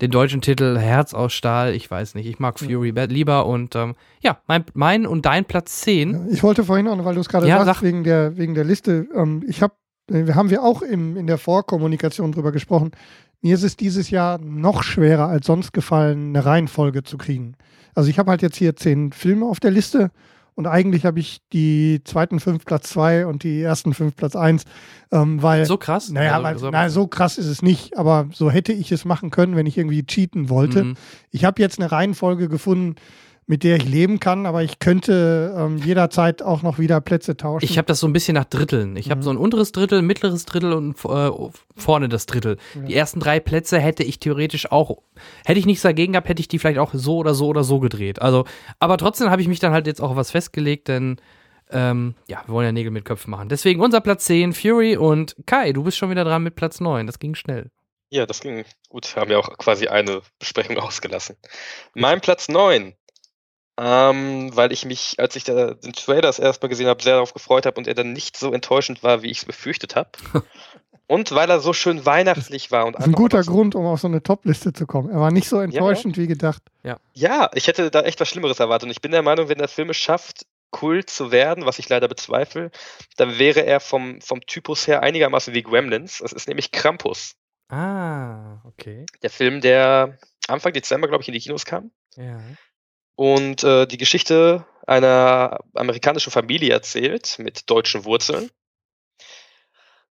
Den 0.00 0.10
deutschen 0.10 0.42
Titel 0.42 0.76
Herz 0.76 1.14
aus 1.14 1.32
Stahl, 1.32 1.74
ich 1.74 1.90
weiß 1.90 2.14
nicht, 2.14 2.26
ich 2.26 2.38
mag 2.38 2.58
Fury 2.58 2.92
ja. 2.94 3.04
lieber 3.04 3.46
und 3.46 3.74
ähm, 3.74 3.96
ja, 4.20 4.38
mein, 4.46 4.64
mein 4.74 5.06
und 5.06 5.26
dein 5.26 5.46
Platz 5.46 5.80
10. 5.80 6.28
Ich 6.30 6.42
wollte 6.42 6.64
vorhin 6.64 6.86
auch, 6.86 7.04
weil 7.04 7.14
du 7.14 7.20
es 7.20 7.28
gerade 7.28 7.48
ja, 7.48 7.64
sagst, 7.64 7.80
sag. 7.80 7.82
wegen 7.82 8.04
der, 8.04 8.36
wegen 8.36 8.54
der 8.54 8.64
Liste, 8.64 9.08
ähm, 9.14 9.42
ich 9.48 9.62
habe, 9.62 9.74
haben 10.12 10.50
wir 10.50 10.62
auch 10.62 10.82
im, 10.82 11.16
in 11.16 11.26
der 11.26 11.38
Vorkommunikation 11.38 12.32
drüber 12.32 12.52
gesprochen, 12.52 12.92
mir 13.42 13.54
ist 13.54 13.62
es 13.62 13.76
dieses 13.76 14.10
Jahr 14.10 14.38
noch 14.38 14.82
schwerer 14.82 15.28
als 15.28 15.46
sonst 15.46 15.72
gefallen, 15.72 16.30
eine 16.30 16.44
Reihenfolge 16.44 17.02
zu 17.02 17.18
kriegen. 17.18 17.54
Also 17.94 18.10
ich 18.10 18.18
habe 18.18 18.30
halt 18.30 18.42
jetzt 18.42 18.56
hier 18.56 18.76
zehn 18.76 19.12
Filme 19.12 19.46
auf 19.46 19.60
der 19.60 19.70
Liste 19.70 20.10
und 20.56 20.66
eigentlich 20.66 21.04
habe 21.04 21.20
ich 21.20 21.42
die 21.52 22.00
zweiten 22.04 22.40
fünf 22.40 22.64
Platz 22.64 22.88
zwei 22.88 23.26
und 23.26 23.42
die 23.42 23.60
ersten 23.60 23.92
fünf 23.92 24.16
Platz 24.16 24.34
eins, 24.34 24.64
ähm, 25.12 25.42
weil. 25.42 25.66
So 25.66 25.76
krass? 25.76 26.10
Naja, 26.10 26.40
also, 26.40 26.66
weil, 26.66 26.72
naja, 26.72 26.88
so 26.88 27.06
krass 27.06 27.36
ist 27.36 27.46
es 27.46 27.60
nicht, 27.60 27.98
aber 27.98 28.28
so 28.32 28.50
hätte 28.50 28.72
ich 28.72 28.90
es 28.90 29.04
machen 29.04 29.30
können, 29.30 29.54
wenn 29.54 29.66
ich 29.66 29.76
irgendwie 29.76 30.04
cheaten 30.04 30.48
wollte. 30.48 30.84
Mhm. 30.84 30.94
Ich 31.30 31.44
habe 31.44 31.60
jetzt 31.60 31.78
eine 31.78 31.92
Reihenfolge 31.92 32.48
gefunden, 32.48 32.96
mit 33.48 33.62
der 33.62 33.76
ich 33.76 33.84
leben 33.84 34.18
kann, 34.18 34.44
aber 34.44 34.64
ich 34.64 34.80
könnte 34.80 35.54
ähm, 35.56 35.78
jederzeit 35.78 36.42
auch 36.42 36.62
noch 36.62 36.78
wieder 36.78 37.00
Plätze 37.00 37.36
tauschen. 37.36 37.64
Ich 37.64 37.78
habe 37.78 37.86
das 37.86 38.00
so 38.00 38.08
ein 38.08 38.12
bisschen 38.12 38.34
nach 38.34 38.44
Dritteln. 38.44 38.96
Ich 38.96 39.06
mhm. 39.06 39.10
habe 39.12 39.22
so 39.22 39.30
ein 39.30 39.36
unteres 39.36 39.70
Drittel, 39.70 40.02
mittleres 40.02 40.46
Drittel 40.46 40.72
und 40.72 40.96
äh, 41.04 41.30
vorne 41.76 42.08
das 42.08 42.26
Drittel. 42.26 42.56
Ja. 42.74 42.80
Die 42.82 42.94
ersten 42.94 43.20
drei 43.20 43.38
Plätze 43.38 43.78
hätte 43.78 44.02
ich 44.02 44.18
theoretisch 44.18 44.72
auch, 44.72 44.98
hätte 45.44 45.60
ich 45.60 45.66
nichts 45.66 45.82
dagegen 45.82 46.12
gehabt, 46.12 46.28
hätte 46.28 46.40
ich 46.40 46.48
die 46.48 46.58
vielleicht 46.58 46.78
auch 46.78 46.92
so 46.92 47.18
oder 47.18 47.34
so 47.34 47.46
oder 47.46 47.62
so 47.62 47.78
gedreht. 47.78 48.20
Also, 48.20 48.46
aber 48.80 48.98
trotzdem 48.98 49.30
habe 49.30 49.42
ich 49.42 49.48
mich 49.48 49.60
dann 49.60 49.72
halt 49.72 49.86
jetzt 49.86 50.00
auch 50.00 50.16
was 50.16 50.32
festgelegt, 50.32 50.88
denn 50.88 51.20
ähm, 51.70 52.14
ja, 52.28 52.42
wir 52.46 52.52
wollen 52.52 52.66
ja 52.66 52.72
Nägel 52.72 52.90
mit 52.90 53.04
Köpfen 53.04 53.30
machen. 53.30 53.48
Deswegen 53.48 53.80
unser 53.80 54.00
Platz 54.00 54.24
10, 54.24 54.54
Fury 54.54 54.96
und 54.96 55.36
Kai, 55.46 55.72
du 55.72 55.84
bist 55.84 55.96
schon 55.98 56.10
wieder 56.10 56.24
dran 56.24 56.42
mit 56.42 56.56
Platz 56.56 56.80
9. 56.80 57.06
Das 57.06 57.20
ging 57.20 57.34
schnell. 57.34 57.70
Ja, 58.10 58.26
das 58.26 58.40
ging 58.40 58.64
gut. 58.88 59.16
Haben 59.16 59.30
ja 59.30 59.38
auch 59.38 59.56
quasi 59.58 59.88
eine 59.88 60.22
Besprechung 60.38 60.78
ausgelassen. 60.78 61.36
Mein 61.94 62.20
Platz 62.20 62.48
9 62.48 62.94
ähm, 63.78 64.50
weil 64.54 64.72
ich 64.72 64.84
mich, 64.84 65.16
als 65.18 65.36
ich 65.36 65.44
da 65.44 65.74
den 65.74 65.92
Trailer 65.92 66.22
das 66.22 66.38
erstmal 66.38 66.70
gesehen 66.70 66.86
habe, 66.86 67.02
sehr 67.02 67.14
darauf 67.14 67.34
gefreut 67.34 67.66
habe 67.66 67.76
und 67.76 67.86
er 67.86 67.94
dann 67.94 68.12
nicht 68.12 68.36
so 68.36 68.52
enttäuschend 68.52 69.02
war, 69.02 69.22
wie 69.22 69.30
ich 69.30 69.38
es 69.38 69.44
befürchtet 69.44 69.96
habe. 69.96 70.10
und 71.06 71.32
weil 71.32 71.50
er 71.50 71.60
so 71.60 71.74
schön 71.74 72.06
weihnachtlich 72.06 72.70
war. 72.70 72.86
Und 72.86 72.94
das 72.94 73.02
ist 73.02 73.08
ein 73.08 73.12
guter 73.12 73.42
Grund, 73.42 73.74
um 73.74 73.84
auf 73.84 74.00
so 74.00 74.08
eine 74.08 74.22
Top-Liste 74.22 74.72
zu 74.72 74.86
kommen. 74.86 75.10
Er 75.10 75.20
war 75.20 75.30
nicht 75.30 75.48
so 75.48 75.60
enttäuschend 75.60 76.16
ja. 76.16 76.22
wie 76.22 76.26
gedacht. 76.26 76.62
Ja. 76.84 76.98
ja, 77.12 77.50
ich 77.54 77.66
hätte 77.66 77.90
da 77.90 78.00
echt 78.00 78.18
was 78.18 78.28
Schlimmeres 78.28 78.60
erwartet. 78.60 78.86
Und 78.86 78.92
ich 78.92 79.02
bin 79.02 79.12
der 79.12 79.22
Meinung, 79.22 79.48
wenn 79.48 79.58
der 79.58 79.68
Film 79.68 79.90
es 79.90 79.98
schafft, 79.98 80.46
Kult 80.70 81.10
zu 81.10 81.30
werden, 81.30 81.66
was 81.66 81.78
ich 81.78 81.88
leider 81.88 82.08
bezweifle, 82.08 82.70
dann 83.16 83.38
wäre 83.38 83.60
er 83.64 83.80
vom, 83.80 84.20
vom 84.20 84.40
Typus 84.40 84.86
her 84.86 85.02
einigermaßen 85.02 85.54
wie 85.54 85.62
Gremlins. 85.62 86.18
Das 86.18 86.32
ist 86.32 86.48
nämlich 86.48 86.72
Krampus. 86.72 87.34
Ah, 87.68 88.60
okay. 88.64 89.04
Der 89.22 89.30
Film, 89.30 89.60
der 89.60 90.18
Anfang 90.48 90.72
Dezember, 90.72 91.08
glaube 91.08 91.22
ich, 91.22 91.28
in 91.28 91.34
die 91.34 91.40
Kinos 91.40 91.64
kam. 91.66 91.90
Ja 92.16 92.40
und 93.16 93.64
äh, 93.64 93.86
die 93.86 93.96
Geschichte 93.96 94.64
einer 94.86 95.58
amerikanischen 95.74 96.30
Familie 96.30 96.72
erzählt 96.72 97.38
mit 97.38 97.68
deutschen 97.68 98.04
Wurzeln. 98.04 98.50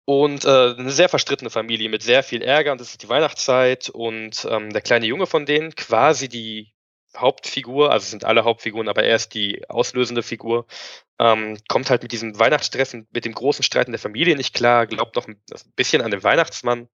Und 0.05 0.45
äh, 0.45 0.75
eine 0.77 0.91
sehr 0.91 1.09
verstrittene 1.09 1.49
Familie 1.49 1.89
mit 1.89 2.03
sehr 2.03 2.23
viel 2.23 2.41
Ärger 2.41 2.71
und 2.71 2.81
es 2.81 2.91
ist 2.91 3.03
die 3.03 3.09
Weihnachtszeit 3.09 3.89
und 3.89 4.45
ähm, 4.49 4.71
der 4.71 4.81
kleine 4.81 5.05
Junge 5.05 5.27
von 5.27 5.45
denen, 5.45 5.75
quasi 5.75 6.27
die 6.27 6.73
Hauptfigur, 7.15 7.91
also 7.91 8.03
es 8.05 8.11
sind 8.11 8.25
alle 8.25 8.43
Hauptfiguren, 8.43 8.89
aber 8.89 9.03
er 9.03 9.15
ist 9.15 9.33
die 9.33 9.67
auslösende 9.69 10.23
Figur, 10.23 10.65
ähm, 11.19 11.57
kommt 11.67 11.89
halt 11.89 12.01
mit 12.01 12.11
diesem 12.11 12.39
Weihnachtsstress 12.39 12.93
mit 12.93 13.25
dem 13.25 13.33
großen 13.33 13.63
Streit 13.63 13.87
in 13.87 13.93
der 13.93 13.99
Familie 13.99 14.35
nicht 14.35 14.55
klar, 14.55 14.87
glaubt 14.87 15.15
noch 15.15 15.27
ein 15.27 15.41
bisschen 15.75 16.01
an 16.01 16.11
den 16.11 16.23
Weihnachtsmann 16.23 16.89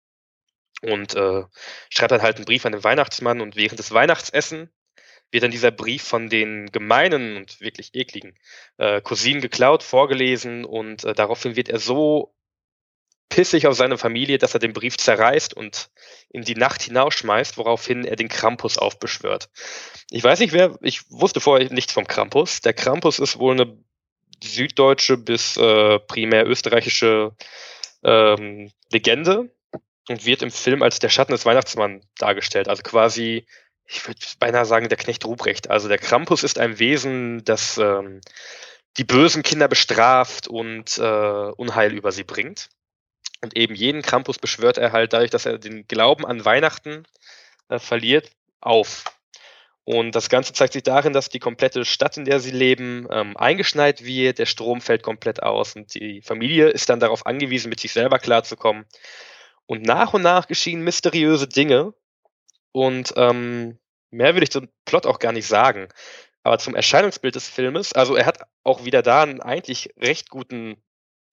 und 0.82 1.14
äh, 1.14 1.44
schreibt 1.90 2.12
dann 2.12 2.22
halt 2.22 2.36
einen 2.36 2.44
Brief 2.44 2.66
an 2.66 2.72
den 2.72 2.84
Weihnachtsmann 2.84 3.40
und 3.40 3.56
während 3.56 3.78
des 3.78 3.92
Weihnachtsessen 3.92 4.70
wird 5.30 5.42
dann 5.42 5.50
dieser 5.50 5.70
Brief 5.70 6.02
von 6.02 6.28
den 6.28 6.66
gemeinen 6.72 7.36
und 7.36 7.60
wirklich 7.60 7.94
ekligen 7.94 8.38
äh, 8.78 9.00
Cousinen 9.00 9.40
geklaut, 9.40 9.82
vorgelesen 9.82 10.64
und 10.64 11.04
äh, 11.04 11.14
daraufhin 11.14 11.56
wird 11.56 11.68
er 11.68 11.78
so 11.78 12.34
pissig 13.28 13.66
auf 13.66 13.74
seine 13.74 13.98
Familie, 13.98 14.38
dass 14.38 14.54
er 14.54 14.60
den 14.60 14.72
Brief 14.72 14.96
zerreißt 14.96 15.54
und 15.54 15.90
in 16.30 16.42
die 16.42 16.54
Nacht 16.54 16.82
hinausschmeißt, 16.82 17.58
woraufhin 17.58 18.04
er 18.04 18.16
den 18.16 18.28
Krampus 18.28 18.78
aufbeschwört. 18.78 19.50
Ich 20.10 20.22
weiß 20.22 20.40
nicht, 20.40 20.52
wer, 20.52 20.78
ich 20.80 21.10
wusste 21.10 21.40
vorher 21.40 21.70
nichts 21.72 21.92
vom 21.92 22.06
Krampus. 22.06 22.60
Der 22.60 22.72
Krampus 22.72 23.18
ist 23.18 23.38
wohl 23.38 23.54
eine 23.54 23.76
süddeutsche 24.42 25.16
bis 25.16 25.56
äh, 25.56 25.98
primär 26.00 26.46
österreichische 26.46 27.34
ähm, 28.04 28.70
Legende 28.92 29.50
und 30.08 30.24
wird 30.24 30.42
im 30.42 30.50
Film 30.50 30.82
als 30.82 30.98
der 30.98 31.08
Schatten 31.08 31.32
des 31.32 31.46
Weihnachtsmanns 31.46 32.06
dargestellt. 32.18 32.68
Also 32.68 32.82
quasi 32.82 33.46
ich 33.88 34.06
würde 34.06 34.20
beinahe 34.38 34.64
sagen, 34.64 34.88
der 34.88 34.98
Knecht 34.98 35.24
Ruprecht. 35.24 35.70
Also 35.70 35.88
der 35.88 35.98
Krampus 35.98 36.42
ist 36.42 36.58
ein 36.58 36.78
Wesen, 36.78 37.44
das 37.44 37.78
ähm, 37.78 38.20
die 38.96 39.04
bösen 39.04 39.42
Kinder 39.42 39.68
bestraft 39.68 40.48
und 40.48 40.98
äh, 40.98 41.02
Unheil 41.56 41.92
über 41.92 42.12
sie 42.12 42.24
bringt. 42.24 42.68
Und 43.42 43.56
eben 43.56 43.74
jeden 43.74 44.02
Krampus 44.02 44.38
beschwört 44.38 44.78
er 44.78 44.92
halt 44.92 45.12
dadurch, 45.12 45.30
dass 45.30 45.46
er 45.46 45.58
den 45.58 45.86
Glauben 45.86 46.24
an 46.24 46.44
Weihnachten 46.44 47.04
äh, 47.68 47.78
verliert, 47.78 48.30
auf. 48.60 49.04
Und 49.84 50.16
das 50.16 50.28
Ganze 50.28 50.52
zeigt 50.52 50.72
sich 50.72 50.82
darin, 50.82 51.12
dass 51.12 51.28
die 51.28 51.38
komplette 51.38 51.84
Stadt, 51.84 52.16
in 52.16 52.24
der 52.24 52.40
sie 52.40 52.50
leben, 52.50 53.06
ähm, 53.10 53.36
eingeschneit 53.36 54.04
wird, 54.04 54.38
der 54.38 54.46
Strom 54.46 54.80
fällt 54.80 55.04
komplett 55.04 55.42
aus 55.42 55.76
und 55.76 55.94
die 55.94 56.22
Familie 56.22 56.68
ist 56.70 56.88
dann 56.88 56.98
darauf 56.98 57.24
angewiesen, 57.24 57.68
mit 57.68 57.78
sich 57.78 57.92
selber 57.92 58.18
klarzukommen. 58.18 58.86
Und 59.66 59.82
nach 59.82 60.12
und 60.12 60.22
nach 60.22 60.48
geschehen 60.48 60.82
mysteriöse 60.82 61.46
Dinge, 61.46 61.94
und 62.76 63.14
ähm, 63.16 63.78
mehr 64.10 64.34
will 64.34 64.42
ich 64.42 64.50
zum 64.50 64.68
Plot 64.84 65.06
auch 65.06 65.18
gar 65.18 65.32
nicht 65.32 65.46
sagen. 65.46 65.88
Aber 66.42 66.58
zum 66.58 66.74
Erscheinungsbild 66.74 67.34
des 67.34 67.48
Filmes, 67.48 67.94
also 67.94 68.16
er 68.16 68.26
hat 68.26 68.40
auch 68.64 68.84
wieder 68.84 69.00
da 69.00 69.22
einen 69.22 69.40
eigentlich 69.40 69.94
recht 69.96 70.28
guten 70.28 70.76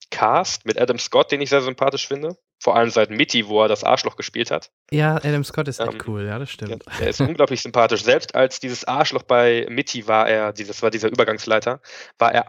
Cast 0.09 0.65
mit 0.65 0.79
Adam 0.79 0.97
Scott, 0.97 1.33
den 1.33 1.41
ich 1.41 1.49
sehr 1.49 1.59
sympathisch 1.59 2.07
finde. 2.07 2.37
Vor 2.61 2.77
allem 2.77 2.89
seit 2.91 3.09
Mitty, 3.09 3.49
wo 3.49 3.61
er 3.61 3.67
das 3.67 3.83
Arschloch 3.83 4.15
gespielt 4.15 4.51
hat. 4.51 4.71
Ja, 4.89 5.17
Adam 5.17 5.43
Scott 5.43 5.67
ist 5.67 5.81
echt 5.81 5.91
ähm, 5.91 6.01
cool, 6.07 6.25
ja, 6.25 6.39
das 6.39 6.49
stimmt. 6.49 6.85
Er 7.01 7.09
ist 7.09 7.19
unglaublich 7.19 7.61
sympathisch. 7.61 8.03
Selbst 8.03 8.35
als 8.35 8.61
dieses 8.61 8.85
Arschloch 8.85 9.23
bei 9.23 9.67
Mitty 9.69 10.07
war 10.07 10.29
er, 10.29 10.53
dieses 10.53 10.81
war 10.81 10.91
dieser 10.91 11.09
Übergangsleiter, 11.09 11.81
war 12.19 12.33
er 12.33 12.47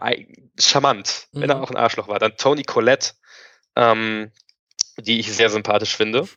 charmant, 0.57 1.27
mhm. 1.33 1.41
wenn 1.41 1.49
er 1.49 1.57
mhm. 1.57 1.63
auch 1.63 1.69
ein 1.69 1.75
Arschloch 1.75 2.07
war. 2.07 2.19
Dann 2.19 2.37
Tony 2.37 2.63
Collette, 2.63 3.11
ähm, 3.75 4.31
die 4.97 5.19
ich 5.19 5.33
sehr 5.33 5.49
sympathisch 5.49 5.97
finde. 5.97 6.29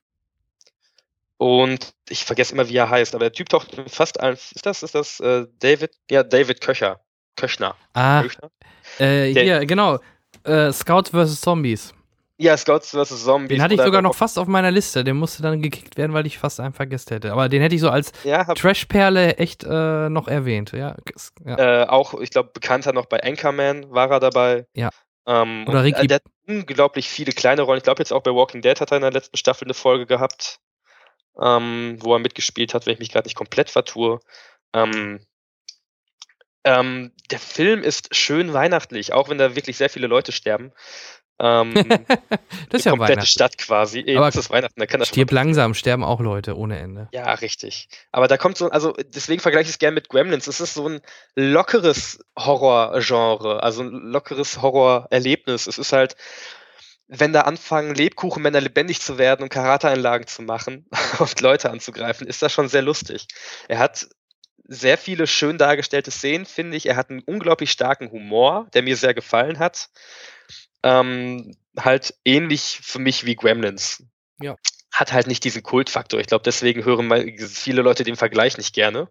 Und 1.38 1.94
ich 2.08 2.24
vergesse 2.24 2.52
immer, 2.52 2.68
wie 2.68 2.76
er 2.76 2.90
heißt, 2.90 3.14
aber 3.14 3.26
der 3.26 3.32
Typ 3.32 3.48
taucht 3.48 3.72
in 3.74 3.88
fast 3.88 4.20
allen. 4.20 4.34
Ist 4.34 4.66
das, 4.66 4.82
ist 4.82 4.94
das 4.94 5.20
äh, 5.20 5.46
David? 5.60 5.92
Ja, 6.10 6.24
David 6.24 6.60
Köcher. 6.60 7.00
Köchner. 7.36 7.76
Ah. 7.94 8.22
Köchner? 8.22 8.50
Äh, 8.98 9.32
hier, 9.32 9.64
genau. 9.64 10.00
Äh, 10.42 10.72
Scouts 10.72 11.10
vs. 11.10 11.40
Zombies. 11.40 11.94
Ja, 12.38 12.56
Scouts 12.56 12.90
vs. 12.90 13.24
Zombies. 13.24 13.56
Den 13.56 13.62
hatte 13.62 13.74
ich 13.74 13.80
sogar 13.80 14.02
noch 14.02 14.16
fast 14.16 14.36
auf 14.38 14.48
meiner 14.48 14.72
Liste. 14.72 15.04
Der 15.04 15.14
musste 15.14 15.42
dann 15.42 15.62
gekickt 15.62 15.96
werden, 15.96 16.12
weil 16.12 16.26
ich 16.26 16.38
fast 16.38 16.58
einen 16.58 16.72
vergessen 16.72 17.14
hätte. 17.14 17.32
Aber 17.32 17.48
den 17.48 17.62
hätte 17.62 17.76
ich 17.76 17.80
so 17.80 17.90
als 17.90 18.12
ja, 18.24 18.44
Trash-Perle 18.44 19.36
echt 19.36 19.62
äh, 19.62 20.08
noch 20.08 20.26
erwähnt. 20.26 20.72
Ja, 20.72 20.96
ja. 21.44 21.82
Äh, 21.82 21.86
auch, 21.86 22.14
ich 22.20 22.30
glaube, 22.30 22.50
bekannter 22.52 22.92
noch 22.92 23.06
bei 23.06 23.22
Anchorman 23.22 23.90
war 23.90 24.10
er 24.10 24.20
dabei. 24.20 24.66
Ja. 24.74 24.90
Ähm, 25.26 25.66
Oder 25.68 25.84
Ricky. 25.84 25.98
Und, 25.98 26.04
äh, 26.04 26.08
der 26.08 26.14
hat 26.16 26.24
unglaublich 26.48 27.08
viele 27.08 27.32
kleine 27.32 27.62
Rollen. 27.62 27.78
Ich 27.78 27.84
glaube, 27.84 28.00
jetzt 28.00 28.12
auch 28.12 28.22
bei 28.22 28.32
Walking 28.32 28.62
Dead 28.62 28.80
hat 28.80 28.90
er 28.90 28.96
in 28.96 29.02
der 29.02 29.12
letzten 29.12 29.36
Staffel 29.36 29.66
eine 29.66 29.74
Folge 29.74 30.06
gehabt 30.06 30.58
ähm, 31.40 31.96
wo 32.00 32.14
er 32.14 32.18
mitgespielt 32.18 32.74
hat, 32.74 32.86
wenn 32.86 32.94
ich 32.94 32.98
mich 32.98 33.12
gerade 33.12 33.26
nicht 33.26 33.36
komplett 33.36 33.70
vertue. 33.70 34.20
Ähm, 34.74 35.20
ähm, 36.64 37.12
der 37.30 37.38
Film 37.38 37.82
ist 37.82 38.14
schön 38.14 38.52
weihnachtlich, 38.52 39.12
auch 39.12 39.28
wenn 39.28 39.38
da 39.38 39.54
wirklich 39.54 39.76
sehr 39.76 39.90
viele 39.90 40.06
Leute 40.06 40.32
sterben. 40.32 40.72
Ähm, 41.40 41.72
das 42.70 42.80
ist 42.80 42.84
ja 42.84 42.90
komplette 42.92 43.26
Stadt 43.26 43.56
quasi. 43.58 44.00
Eben, 44.00 44.18
Aber 44.18 44.26
das 44.26 44.36
ist 44.36 44.50
Weihnachten, 44.50 44.80
da 44.80 44.86
kann 44.86 45.00
das 45.00 45.08
stirb 45.08 45.30
langsam, 45.30 45.74
sterben 45.74 46.02
auch 46.02 46.20
Leute 46.20 46.56
ohne 46.56 46.78
Ende. 46.78 47.08
Ja, 47.12 47.32
richtig. 47.34 47.88
Aber 48.10 48.26
da 48.26 48.36
kommt 48.36 48.56
so, 48.56 48.68
also 48.70 48.92
deswegen 48.92 49.40
vergleiche 49.40 49.68
ich 49.68 49.74
es 49.74 49.78
gerne 49.78 49.94
mit 49.94 50.08
Gremlins. 50.08 50.48
Es 50.48 50.60
ist 50.60 50.74
so 50.74 50.88
ein 50.88 51.00
lockeres 51.36 52.18
Horrorgenre, 52.36 53.62
also 53.62 53.82
ein 53.82 53.90
lockeres 53.92 54.60
Horrorerlebnis. 54.60 55.68
Es 55.68 55.78
ist 55.78 55.92
halt, 55.92 56.16
wenn 57.08 57.32
da 57.32 57.42
anfangen, 57.42 57.94
Lebkuchenmänner 57.94 58.60
lebendig 58.60 59.00
zu 59.00 59.18
werden 59.18 59.42
und 59.42 59.48
Karateeinlagen 59.48 60.26
zu 60.26 60.42
machen 60.42 60.86
und 61.18 61.40
Leute 61.40 61.70
anzugreifen, 61.70 62.26
ist 62.26 62.42
das 62.42 62.52
schon 62.52 62.68
sehr 62.68 62.82
lustig. 62.82 63.26
Er 63.66 63.78
hat 63.78 64.08
sehr 64.64 64.98
viele 64.98 65.26
schön 65.26 65.56
dargestellte 65.56 66.10
Szenen, 66.10 66.44
finde 66.44 66.76
ich. 66.76 66.86
Er 66.86 66.96
hat 66.96 67.08
einen 67.08 67.22
unglaublich 67.22 67.70
starken 67.70 68.10
Humor, 68.10 68.68
der 68.74 68.82
mir 68.82 68.96
sehr 68.96 69.14
gefallen 69.14 69.58
hat. 69.58 69.88
Ähm, 70.82 71.56
halt 71.78 72.14
ähnlich 72.24 72.80
für 72.82 72.98
mich 72.98 73.24
wie 73.24 73.34
Gremlins. 73.34 74.04
Ja. 74.40 74.54
hat 74.92 75.12
halt 75.12 75.26
nicht 75.26 75.42
diesen 75.42 75.64
Kultfaktor. 75.64 76.20
Ich 76.20 76.28
glaube, 76.28 76.44
deswegen 76.44 76.84
hören 76.84 77.08
viele 77.48 77.82
Leute 77.82 78.04
den 78.04 78.14
Vergleich 78.14 78.56
nicht 78.56 78.72
gerne. 78.72 79.10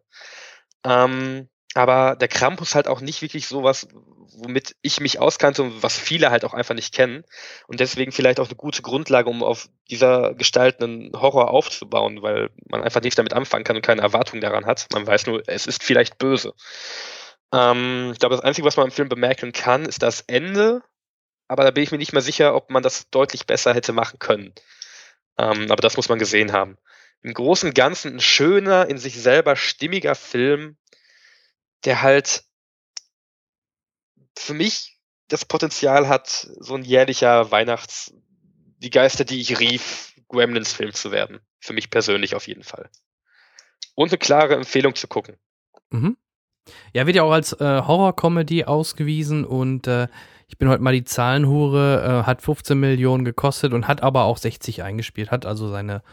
Ähm, 0.85 1.49
aber 1.73 2.15
der 2.15 2.27
Krampus 2.27 2.75
halt 2.75 2.87
auch 2.87 3.01
nicht 3.01 3.21
wirklich 3.21 3.47
sowas, 3.47 3.87
womit 4.35 4.75
ich 4.81 4.99
mich 4.99 5.19
auskannte 5.19 5.63
und 5.63 5.83
was 5.83 5.97
viele 5.97 6.31
halt 6.31 6.45
auch 6.45 6.53
einfach 6.53 6.75
nicht 6.75 6.93
kennen. 6.93 7.23
Und 7.67 7.79
deswegen 7.79 8.11
vielleicht 8.11 8.39
auch 8.39 8.47
eine 8.47 8.55
gute 8.55 8.81
Grundlage, 8.81 9.29
um 9.29 9.43
auf 9.43 9.69
dieser 9.89 10.33
Gestalt 10.35 10.81
einen 10.81 11.11
Horror 11.13 11.51
aufzubauen, 11.51 12.21
weil 12.21 12.49
man 12.69 12.83
einfach 12.83 13.01
nicht 13.01 13.17
damit 13.17 13.33
anfangen 13.33 13.63
kann 13.63 13.75
und 13.75 13.81
keine 13.81 14.01
Erwartung 14.01 14.41
daran 14.41 14.65
hat. 14.65 14.87
Man 14.93 15.05
weiß 15.07 15.27
nur, 15.27 15.43
es 15.47 15.67
ist 15.67 15.83
vielleicht 15.83 16.17
böse. 16.17 16.53
Ähm, 17.53 18.11
ich 18.13 18.19
glaube, 18.19 18.35
das 18.35 18.43
Einzige, 18.43 18.67
was 18.67 18.77
man 18.77 18.87
im 18.87 18.91
Film 18.91 19.09
bemerken 19.09 19.51
kann, 19.51 19.85
ist 19.85 20.03
das 20.03 20.21
Ende. 20.21 20.81
Aber 21.47 21.63
da 21.63 21.71
bin 21.71 21.83
ich 21.83 21.91
mir 21.91 21.97
nicht 21.97 22.13
mehr 22.13 22.21
sicher, 22.21 22.55
ob 22.55 22.69
man 22.69 22.83
das 22.83 23.09
deutlich 23.09 23.45
besser 23.45 23.73
hätte 23.73 23.93
machen 23.93 24.19
können. 24.19 24.53
Ähm, 25.37 25.71
aber 25.71 25.81
das 25.81 25.95
muss 25.95 26.09
man 26.09 26.19
gesehen 26.19 26.51
haben. 26.51 26.77
Im 27.21 27.33
Großen 27.33 27.69
und 27.69 27.75
Ganzen 27.75 28.15
ein 28.15 28.19
schöner, 28.19 28.89
in 28.89 28.97
sich 28.97 29.15
selber 29.21 29.55
stimmiger 29.55 30.15
Film, 30.15 30.77
der 31.85 32.01
halt 32.01 32.43
für 34.37 34.53
mich 34.53 34.97
das 35.27 35.45
Potenzial 35.45 36.07
hat, 36.07 36.47
so 36.59 36.75
ein 36.75 36.83
jährlicher 36.83 37.51
Weihnachts-, 37.51 38.13
die 38.79 38.89
Geister, 38.89 39.25
die 39.25 39.41
ich 39.41 39.59
rief, 39.59 40.13
Gremlins-Film 40.29 40.93
zu 40.93 41.11
werden. 41.11 41.39
Für 41.59 41.73
mich 41.73 41.89
persönlich 41.89 42.35
auf 42.35 42.47
jeden 42.47 42.63
Fall. 42.63 42.89
Und 43.95 44.09
eine 44.09 44.17
klare 44.17 44.55
Empfehlung 44.55 44.95
zu 44.95 45.07
gucken. 45.07 45.37
Mhm. 45.89 46.17
Ja, 46.93 47.05
wird 47.05 47.15
ja 47.15 47.23
auch 47.23 47.31
als 47.31 47.53
äh, 47.53 47.81
Horror-Comedy 47.81 48.65
ausgewiesen 48.65 49.45
und 49.45 49.87
äh, 49.87 50.07
ich 50.47 50.57
bin 50.57 50.69
heute 50.69 50.81
mal 50.81 50.93
die 50.93 51.03
Zahlenhure, 51.03 52.21
äh, 52.23 52.25
hat 52.25 52.41
15 52.41 52.79
Millionen 52.79 53.25
gekostet 53.25 53.73
und 53.73 53.87
hat 53.87 54.03
aber 54.03 54.23
auch 54.23 54.37
60 54.37 54.83
eingespielt, 54.83 55.31
hat 55.31 55.45
also 55.45 55.69
seine, 55.69 56.03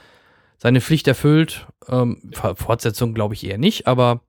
seine 0.58 0.80
Pflicht 0.80 1.06
erfüllt. 1.06 1.66
Ähm, 1.88 2.32
Fortsetzung 2.32 3.14
glaube 3.14 3.34
ich 3.34 3.44
eher 3.44 3.58
nicht, 3.58 3.86
aber 3.86 4.20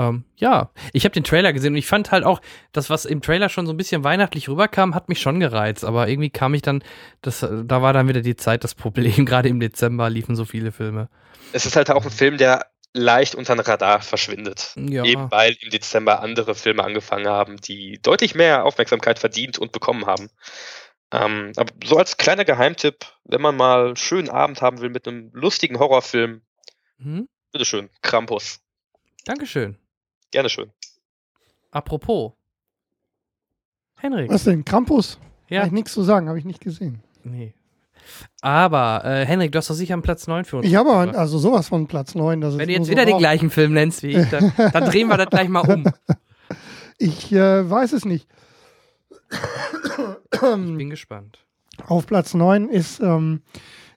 ähm, 0.00 0.24
ja, 0.36 0.70
ich 0.92 1.04
habe 1.04 1.12
den 1.12 1.24
Trailer 1.24 1.52
gesehen 1.52 1.74
und 1.74 1.78
ich 1.78 1.86
fand 1.86 2.10
halt 2.10 2.24
auch, 2.24 2.40
das, 2.72 2.88
was 2.88 3.04
im 3.04 3.20
Trailer 3.20 3.50
schon 3.50 3.66
so 3.66 3.72
ein 3.72 3.76
bisschen 3.76 4.02
weihnachtlich 4.02 4.48
rüberkam, 4.48 4.94
hat 4.94 5.08
mich 5.08 5.20
schon 5.20 5.40
gereizt. 5.40 5.84
Aber 5.84 6.08
irgendwie 6.08 6.30
kam 6.30 6.54
ich 6.54 6.62
dann, 6.62 6.82
das, 7.20 7.40
da 7.40 7.82
war 7.82 7.92
dann 7.92 8.08
wieder 8.08 8.22
die 8.22 8.36
Zeit 8.36 8.64
das 8.64 8.74
Problem. 8.74 9.26
Gerade 9.26 9.48
im 9.48 9.60
Dezember 9.60 10.08
liefen 10.08 10.36
so 10.36 10.44
viele 10.46 10.72
Filme. 10.72 11.08
Es 11.52 11.66
ist 11.66 11.76
halt 11.76 11.90
auch 11.90 12.04
ein 12.04 12.10
Film, 12.10 12.38
der 12.38 12.66
leicht 12.94 13.34
unter 13.34 13.54
den 13.54 13.60
Radar 13.60 14.00
verschwindet. 14.00 14.74
Ja. 14.76 15.04
Eben 15.04 15.30
weil 15.30 15.56
im 15.60 15.70
Dezember 15.70 16.20
andere 16.20 16.54
Filme 16.54 16.82
angefangen 16.82 17.28
haben, 17.28 17.56
die 17.58 18.00
deutlich 18.02 18.34
mehr 18.34 18.64
Aufmerksamkeit 18.64 19.18
verdient 19.18 19.58
und 19.58 19.72
bekommen 19.72 20.06
haben. 20.06 20.30
Ähm, 21.12 21.52
aber 21.56 21.72
so 21.84 21.98
als 21.98 22.16
kleiner 22.16 22.44
Geheimtipp, 22.44 23.04
wenn 23.24 23.40
man 23.40 23.56
mal 23.56 23.88
einen 23.88 23.96
schönen 23.96 24.30
Abend 24.30 24.62
haben 24.62 24.80
will 24.80 24.90
mit 24.90 25.06
einem 25.06 25.30
lustigen 25.32 25.78
Horrorfilm, 25.78 26.42
mhm. 26.98 27.28
bitteschön, 27.52 27.90
Krampus. 28.02 28.60
Dankeschön. 29.24 29.79
Gerne 30.30 30.48
schön. 30.48 30.70
Apropos. 31.70 32.32
Henrik. 33.96 34.30
Was 34.30 34.44
denn? 34.44 34.64
Krampus? 34.64 35.18
Ja. 35.48 35.60
Kann 35.60 35.68
ich 35.68 35.72
nichts 35.72 35.92
zu 35.92 36.02
sagen, 36.02 36.28
habe 36.28 36.38
ich 36.38 36.44
nicht 36.44 36.60
gesehen. 36.60 37.02
Nee. 37.24 37.54
Aber, 38.40 39.02
äh, 39.04 39.26
Henrik, 39.26 39.52
du 39.52 39.58
hast 39.58 39.68
doch 39.70 39.74
sicher 39.74 39.94
einen 39.94 40.02
Platz 40.02 40.26
9 40.26 40.44
für 40.44 40.58
uns. 40.58 40.66
Ich 40.66 40.74
habe 40.74 40.90
also 40.90 41.38
sowas 41.38 41.68
von 41.68 41.86
Platz 41.86 42.14
9. 42.14 42.40
Wenn 42.42 42.68
du 42.68 42.72
jetzt 42.72 42.88
wieder 42.88 43.02
so 43.02 43.08
den 43.08 43.18
gleichen 43.18 43.50
Film 43.50 43.72
nennst 43.72 44.02
wie 44.02 44.16
ich, 44.16 44.28
dann, 44.30 44.52
dann 44.72 44.84
drehen 44.84 45.08
wir 45.08 45.16
das 45.16 45.28
gleich 45.28 45.48
mal 45.48 45.60
um. 45.60 45.84
Ich 47.02 47.32
äh, 47.32 47.70
weiß 47.70 47.94
es 47.94 48.04
nicht. 48.04 48.28
Ich 50.34 50.40
bin 50.40 50.90
gespannt. 50.90 51.38
Auf 51.86 52.06
Platz 52.06 52.34
9 52.34 52.68
ist 52.68 53.00
ähm, 53.00 53.40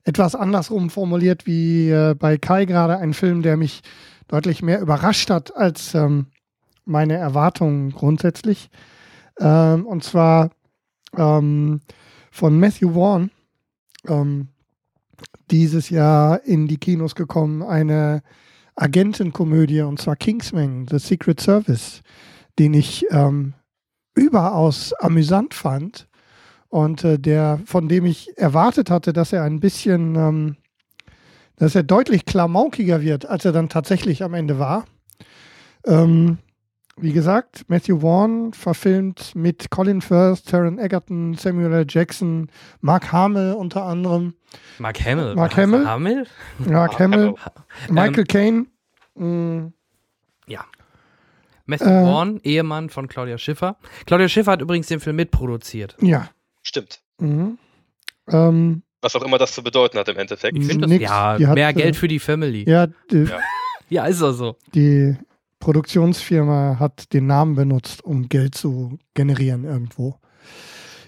etwas 0.05 0.35
andersrum 0.35 0.89
formuliert 0.89 1.45
wie 1.45 1.89
äh, 1.89 2.15
bei 2.17 2.37
Kai 2.37 2.63
gerade 2.63 2.97
ein 2.97 3.13
Film, 3.13 3.41
der 3.41 3.57
mich 3.57 3.81
deutlich 4.33 4.63
mehr 4.63 4.81
überrascht 4.81 5.29
hat 5.29 5.55
als 5.55 5.93
ähm, 5.93 6.25
meine 6.85 7.13
Erwartungen 7.13 7.91
grundsätzlich. 7.91 8.71
Ähm, 9.39 9.85
und 9.85 10.03
zwar 10.03 10.49
ähm, 11.15 11.81
von 12.31 12.59
Matthew 12.59 12.93
Vaughn 12.93 13.29
ähm, 14.07 14.47
dieses 15.51 15.91
Jahr 15.91 16.43
in 16.45 16.67
die 16.67 16.77
Kinos 16.77 17.13
gekommen, 17.13 17.61
eine 17.61 18.23
Agentenkomödie 18.75 19.81
und 19.81 20.01
zwar 20.01 20.15
Kingsman, 20.15 20.87
The 20.89 20.97
Secret 20.97 21.39
Service, 21.39 22.01
den 22.57 22.73
ich 22.73 23.05
ähm, 23.11 23.53
überaus 24.15 24.93
amüsant 24.93 25.53
fand 25.53 26.07
und 26.69 27.03
äh, 27.03 27.19
der, 27.19 27.59
von 27.65 27.87
dem 27.87 28.05
ich 28.05 28.35
erwartet 28.35 28.89
hatte, 28.89 29.13
dass 29.13 29.31
er 29.31 29.43
ein 29.43 29.59
bisschen, 29.59 30.15
ähm, 30.15 30.55
dass 31.57 31.75
er 31.75 31.83
deutlich 31.83 32.25
klamaukiger 32.25 33.01
wird, 33.01 33.25
als 33.25 33.45
er 33.45 33.51
dann 33.51 33.69
tatsächlich 33.69 34.23
am 34.23 34.33
Ende 34.33 34.59
war. 34.59 34.85
Ähm, 35.85 36.37
wie 36.95 37.11
gesagt, 37.11 37.65
Matthew 37.69 38.01
Vaughn 38.01 38.53
verfilmt 38.53 39.33
mit 39.35 39.71
Colin 39.71 40.01
Firth, 40.01 40.45
Taron 40.45 40.77
Egerton, 40.77 41.33
Samuel 41.33 41.73
L. 41.73 41.85
Jackson, 41.89 42.49
Mark 42.81 43.11
Hamill 43.11 43.53
unter 43.53 43.83
anderem. 43.83 44.35
Mark 44.77 45.03
Hamill? 45.03 45.33
Mark 45.35 45.57
Hamill? 45.57 45.87
Hamill? 45.87 46.27
Mark 46.59 46.99
Hamill. 46.99 47.33
Michael 47.89 48.19
ähm, 48.19 48.27
Caine. 48.27 48.65
Mm. 49.15 49.73
Ja. 50.47 50.65
Matthew 51.65 51.85
äh, 51.85 52.03
Vaughn, 52.03 52.39
Ehemann 52.43 52.89
von 52.89 53.07
Claudia 53.07 53.37
Schiffer. 53.37 53.77
Claudia 54.05 54.27
Schiffer 54.27 54.51
hat 54.51 54.61
übrigens 54.61 54.87
den 54.87 54.99
Film 54.99 55.15
mitproduziert. 55.15 55.95
Ja. 55.99 56.29
Stimmt. 56.61 57.01
Mhm. 57.19 57.57
Ähm, 58.27 58.83
Was 59.03 59.15
auch 59.17 59.21
immer 59.21 59.37
das 59.37 59.53
zu 59.53 59.61
bedeuten 59.61 59.97
hat 59.99 60.07
im 60.07 60.17
Endeffekt. 60.17 60.57
Ich 60.57 60.65
finde 60.65 60.87
das, 60.87 60.99
ja, 60.99 61.53
mehr 61.53 61.67
hat, 61.67 61.75
Geld 61.75 61.97
für 61.97 62.07
die 62.07 62.19
Family. 62.19 62.63
Ja, 62.67 62.87
die, 63.11 63.23
ja. 63.23 63.39
ja, 63.89 64.05
ist 64.05 64.23
auch 64.23 64.31
so. 64.31 64.55
Die 64.73 65.17
Produktionsfirma 65.59 66.77
hat 66.79 67.11
den 67.11 67.27
Namen 67.27 67.55
benutzt, 67.55 68.03
um 68.03 68.29
Geld 68.29 68.55
zu 68.55 68.97
generieren 69.13 69.65
irgendwo. 69.65 70.15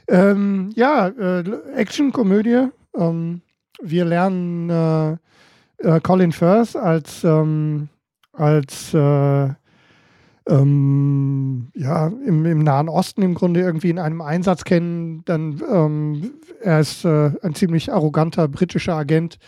Ähm, 0.10 0.72
ja, 0.76 1.08
äh, 1.08 1.44
Action-Komödie. 1.74 2.68
Ähm, 2.98 3.42
wir 3.82 4.04
lernen 4.04 4.70
äh, 4.70 5.18
äh, 5.78 6.02
Colin 6.02 6.34
Firth 6.34 6.76
als, 6.76 7.24
ähm, 7.24 7.88
als 8.34 8.94
äh, 8.94 9.50
ähm, 10.48 11.70
ja, 11.74 12.08
im, 12.08 12.46
im, 12.46 12.60
Nahen 12.60 12.90
Osten 12.90 13.22
im 13.22 13.34
Grunde 13.34 13.62
irgendwie 13.62 13.90
in 13.90 14.00
einem 14.00 14.22
Einsatz 14.22 14.64
kennen. 14.64 15.24
Dann 15.26 15.62
ähm, 15.72 16.34
er 16.62 16.80
ist 16.80 17.06
äh, 17.06 17.32
ein 17.42 17.56
ziemlich 17.56 17.92
arroganter 17.92 18.48
britischer 18.48 18.96
Agent, 18.96 19.40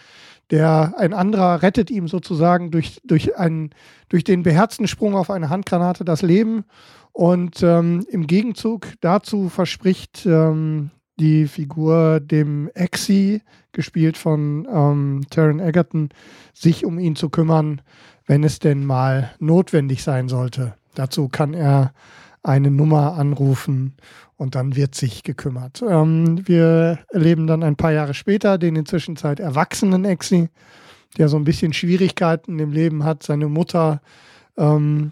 der 0.49 0.93
ein 0.97 1.13
anderer 1.13 1.61
rettet 1.61 1.91
ihm 1.91 2.07
sozusagen 2.07 2.71
durch, 2.71 3.01
durch, 3.03 3.37
einen, 3.37 3.71
durch 4.09 4.23
den 4.23 4.43
beherzten 4.43 4.87
Sprung 4.87 5.15
auf 5.15 5.29
eine 5.29 5.49
Handgranate 5.49 6.05
das 6.05 6.21
Leben. 6.21 6.63
Und 7.11 7.61
ähm, 7.63 8.05
im 8.09 8.27
Gegenzug 8.27 8.87
dazu 9.01 9.49
verspricht 9.49 10.25
ähm, 10.25 10.91
die 11.19 11.47
Figur 11.47 12.19
dem 12.19 12.69
Exi, 12.73 13.41
gespielt 13.71 14.17
von 14.17 14.67
ähm, 14.71 15.21
Taron 15.29 15.59
Egerton, 15.59 16.09
sich 16.53 16.85
um 16.85 16.99
ihn 16.99 17.15
zu 17.15 17.29
kümmern, 17.29 17.81
wenn 18.25 18.43
es 18.43 18.59
denn 18.59 18.85
mal 18.85 19.31
notwendig 19.39 20.03
sein 20.03 20.27
sollte. 20.27 20.75
Dazu 20.97 21.29
kann 21.29 21.53
er 21.53 21.93
eine 22.43 22.71
Nummer 22.71 23.13
anrufen 23.13 23.95
und 24.35 24.55
dann 24.55 24.75
wird 24.75 24.95
sich 24.95 25.23
gekümmert. 25.23 25.83
Ähm, 25.87 26.47
wir 26.47 26.99
erleben 27.09 27.45
dann 27.47 27.63
ein 27.63 27.75
paar 27.75 27.91
Jahre 27.91 28.13
später 28.13 28.57
den 28.57 28.75
inzwischen 28.75 29.15
Zeit 29.15 29.39
erwachsenen 29.39 30.05
Exi, 30.05 30.49
der 31.17 31.27
so 31.27 31.37
ein 31.37 31.43
bisschen 31.43 31.73
Schwierigkeiten 31.73 32.57
im 32.59 32.71
Leben 32.71 33.03
hat. 33.03 33.23
Seine 33.23 33.47
Mutter 33.47 34.01
ähm, 34.57 35.11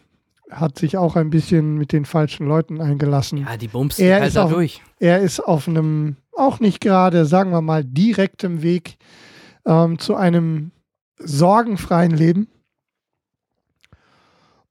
hat 0.50 0.78
sich 0.78 0.98
auch 0.98 1.16
ein 1.16 1.30
bisschen 1.30 1.78
mit 1.78 1.92
den 1.92 2.06
falschen 2.06 2.48
Leuten 2.48 2.82
eingelassen. 2.82 3.40
Ja, 3.40 3.58
die 3.58 3.68
bumst 3.68 4.00
er 4.00 4.22
halt 4.22 4.36
da 4.36 4.48
durch. 4.48 4.82
Er 5.00 5.20
ist 5.20 5.40
auf 5.40 5.68
einem 5.68 6.18
auch 6.36 6.60
nicht 6.60 6.82
gerade, 6.82 7.26
sagen 7.26 7.52
wir 7.52 7.62
mal, 7.62 7.84
direktem 7.84 8.62
Weg 8.62 8.98
ähm, 9.66 10.00
zu 10.00 10.16
einem 10.16 10.72
sorgenfreien 11.18 12.12
Leben. 12.12 12.48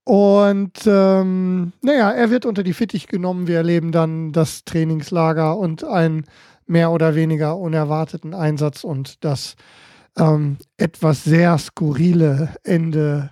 Und 0.05 0.87
ähm, 0.87 1.73
naja, 1.81 2.11
er 2.11 2.31
wird 2.31 2.45
unter 2.45 2.63
die 2.63 2.75
Fittich 2.75 3.07
genommen. 3.07 3.47
Wir 3.47 3.57
erleben 3.57 3.91
dann 3.91 4.33
das 4.33 4.65
Trainingslager 4.65 5.57
und 5.57 5.85
einen 5.85 6.25
mehr 6.67 6.91
oder 6.91 7.15
weniger 7.15 7.57
unerwarteten 7.57 8.35
Einsatz 8.35 8.85
und 8.85 9.25
das 9.25 9.57
ähm, 10.19 10.59
etwas 10.77 11.25
sehr 11.25 11.57
skurrile 11.59 12.55
Ende 12.63 13.31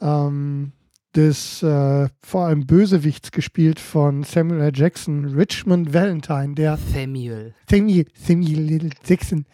ähm, 0.00 0.72
des 1.14 1.62
äh, 1.62 2.08
vor 2.20 2.46
allem 2.46 2.66
Bösewichts 2.66 3.30
gespielt 3.30 3.78
von 3.78 4.22
Samuel 4.22 4.62
L. 4.62 4.72
Jackson, 4.74 5.26
Richmond 5.26 5.92
Valentine, 5.92 6.54
der 6.54 6.78
Samuel. 6.78 7.54
Samuel, 7.68 8.06
Samuel 8.14 8.90
Jackson, 9.04 9.44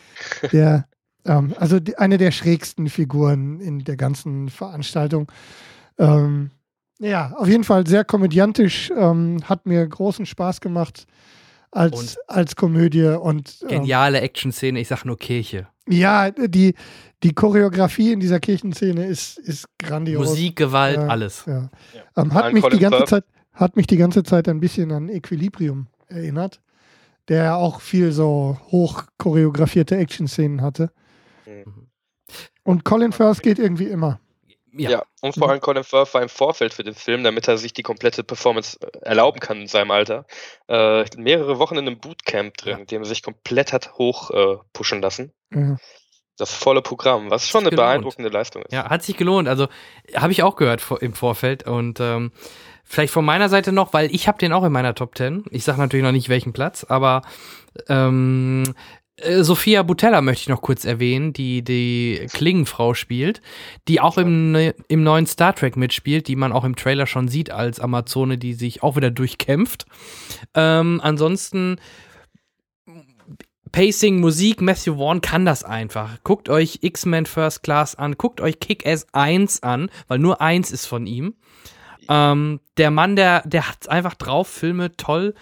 der 0.52 0.86
ähm, 1.24 1.54
also 1.58 1.80
die, 1.80 1.98
eine 1.98 2.16
der 2.16 2.30
schrägsten 2.30 2.88
Figuren 2.88 3.60
in 3.60 3.80
der 3.80 3.96
ganzen 3.96 4.48
Veranstaltung. 4.48 5.30
Ähm, 5.98 6.50
ja, 6.98 7.32
auf 7.36 7.48
jeden 7.48 7.64
Fall 7.64 7.86
sehr 7.86 8.04
komödiantisch, 8.04 8.90
ähm, 8.96 9.38
hat 9.44 9.66
mir 9.66 9.86
großen 9.86 10.26
Spaß 10.26 10.60
gemacht 10.60 11.06
als, 11.70 12.18
als 12.26 12.56
Komödie 12.56 13.04
und 13.04 13.58
ähm, 13.62 13.68
geniale 13.68 14.20
Action-Szene, 14.20 14.80
ich 14.80 14.88
sag 14.88 15.04
nur 15.04 15.16
Kirche. 15.16 15.68
Ja, 15.88 16.30
die, 16.30 16.74
die 17.22 17.32
Choreografie 17.32 18.12
in 18.12 18.20
dieser 18.20 18.40
Kirchenszene 18.40 19.06
ist, 19.06 19.38
ist 19.38 19.66
grandios. 19.78 20.28
Musik, 20.28 20.56
Gewalt, 20.56 20.96
ja, 20.96 21.06
alles. 21.06 21.44
Ja. 21.46 21.70
Ja. 21.94 22.22
Ähm, 22.22 22.34
hat, 22.34 22.52
mich 22.52 22.64
die 22.64 22.78
ganze 22.78 23.04
Zeit, 23.04 23.24
hat 23.52 23.76
mich 23.76 23.86
die 23.86 23.96
ganze 23.96 24.22
Zeit 24.22 24.48
ein 24.48 24.60
bisschen 24.60 24.92
an 24.92 25.08
Equilibrium 25.08 25.86
erinnert, 26.08 26.60
der 27.28 27.56
auch 27.56 27.80
viel 27.80 28.12
so 28.12 28.58
hoch 28.70 29.04
choreografierte 29.18 29.96
Action-Szenen 29.96 30.62
hatte. 30.62 30.90
Mhm. 31.46 31.88
Und 32.64 32.84
Colin 32.84 33.12
Firth 33.12 33.42
geht 33.42 33.58
irgendwie 33.58 33.86
immer. 33.86 34.20
Ja. 34.78 34.90
ja. 34.90 35.02
und 35.20 35.34
vor 35.34 35.50
allem 35.50 35.60
Colin 35.60 35.84
Firth 35.84 36.14
war 36.14 36.22
im 36.22 36.28
Vorfeld 36.28 36.72
für 36.72 36.84
den 36.84 36.94
Film, 36.94 37.24
damit 37.24 37.48
er 37.48 37.58
sich 37.58 37.72
die 37.72 37.82
komplette 37.82 38.22
Performance 38.22 38.78
äh, 38.80 38.98
erlauben 39.00 39.40
kann 39.40 39.60
in 39.60 39.66
seinem 39.66 39.90
Alter, 39.90 40.24
äh, 40.68 41.04
mehrere 41.16 41.58
Wochen 41.58 41.76
in 41.76 41.86
einem 41.86 41.98
Bootcamp 41.98 42.56
drin, 42.56 42.78
ja. 42.78 42.84
dem 42.84 43.02
er 43.02 43.06
sich 43.06 43.22
komplett 43.22 43.72
hat 43.72 43.94
hoch 43.94 44.30
äh, 44.30 44.56
pushen 44.72 45.02
lassen. 45.02 45.32
Mhm. 45.50 45.78
Das 46.36 46.54
volle 46.54 46.82
Programm, 46.82 47.30
was 47.30 47.48
schon 47.48 47.62
eine 47.62 47.70
gelohnt. 47.70 47.88
beeindruckende 47.88 48.30
Leistung 48.30 48.62
ist. 48.62 48.72
Ja, 48.72 48.88
hat 48.88 49.02
sich 49.02 49.16
gelohnt. 49.16 49.48
Also 49.48 49.66
habe 50.14 50.30
ich 50.30 50.44
auch 50.44 50.54
gehört 50.54 50.84
im 51.00 51.12
Vorfeld 51.12 51.64
und 51.66 51.98
ähm, 51.98 52.30
vielleicht 52.84 53.12
von 53.12 53.24
meiner 53.24 53.48
Seite 53.48 53.72
noch, 53.72 53.92
weil 53.92 54.14
ich 54.14 54.28
habe 54.28 54.38
den 54.38 54.52
auch 54.52 54.62
in 54.62 54.70
meiner 54.70 54.94
Top 54.94 55.18
10. 55.18 55.46
Ich 55.50 55.64
sage 55.64 55.80
natürlich 55.80 56.04
noch 56.04 56.12
nicht 56.12 56.28
welchen 56.28 56.52
Platz, 56.52 56.84
aber 56.84 57.22
ähm, 57.88 58.62
äh, 59.18 59.42
Sophia 59.42 59.82
Butella 59.82 60.20
möchte 60.20 60.42
ich 60.42 60.48
noch 60.48 60.62
kurz 60.62 60.84
erwähnen, 60.84 61.32
die 61.32 61.62
die 61.62 62.26
Klingenfrau 62.32 62.94
spielt, 62.94 63.40
die 63.88 64.00
auch 64.00 64.18
im, 64.18 64.72
im 64.88 65.02
neuen 65.02 65.26
Star 65.26 65.54
Trek 65.54 65.76
mitspielt, 65.76 66.28
die 66.28 66.36
man 66.36 66.52
auch 66.52 66.64
im 66.64 66.76
Trailer 66.76 67.06
schon 67.06 67.28
sieht 67.28 67.50
als 67.50 67.80
Amazone, 67.80 68.38
die 68.38 68.54
sich 68.54 68.82
auch 68.82 68.96
wieder 68.96 69.10
durchkämpft. 69.10 69.86
Ähm, 70.54 71.00
ansonsten 71.02 71.80
Pacing, 73.72 74.20
Musik, 74.20 74.60
Matthew 74.60 74.96
Vaughn 74.96 75.20
kann 75.20 75.44
das 75.44 75.64
einfach. 75.64 76.18
Guckt 76.24 76.48
euch 76.48 76.78
X-Men 76.82 77.26
First 77.26 77.62
Class 77.62 77.94
an, 77.94 78.16
guckt 78.16 78.40
euch 78.40 78.60
Kick-Ass 78.60 79.06
1 79.12 79.62
an, 79.62 79.90
weil 80.06 80.18
nur 80.18 80.40
1 80.40 80.70
ist 80.70 80.86
von 80.86 81.06
ihm. 81.06 81.34
Ähm, 82.08 82.60
der 82.78 82.90
Mann, 82.90 83.16
der, 83.16 83.42
der 83.46 83.68
hat 83.68 83.88
einfach 83.88 84.14
drauf, 84.14 84.48
Filme 84.48 84.96
toll 84.96 85.34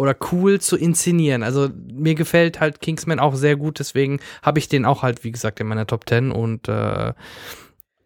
oder 0.00 0.16
cool 0.32 0.60
zu 0.60 0.76
inszenieren. 0.76 1.42
Also 1.42 1.68
mir 1.92 2.14
gefällt 2.14 2.58
halt 2.58 2.80
Kingsman 2.80 3.20
auch 3.20 3.34
sehr 3.34 3.56
gut, 3.56 3.78
deswegen 3.78 4.18
habe 4.42 4.58
ich 4.58 4.68
den 4.68 4.86
auch 4.86 5.02
halt, 5.02 5.22
wie 5.24 5.30
gesagt, 5.30 5.60
in 5.60 5.66
meiner 5.66 5.86
Top 5.86 6.08
10 6.08 6.32
und 6.32 6.68
äh, 6.68 7.12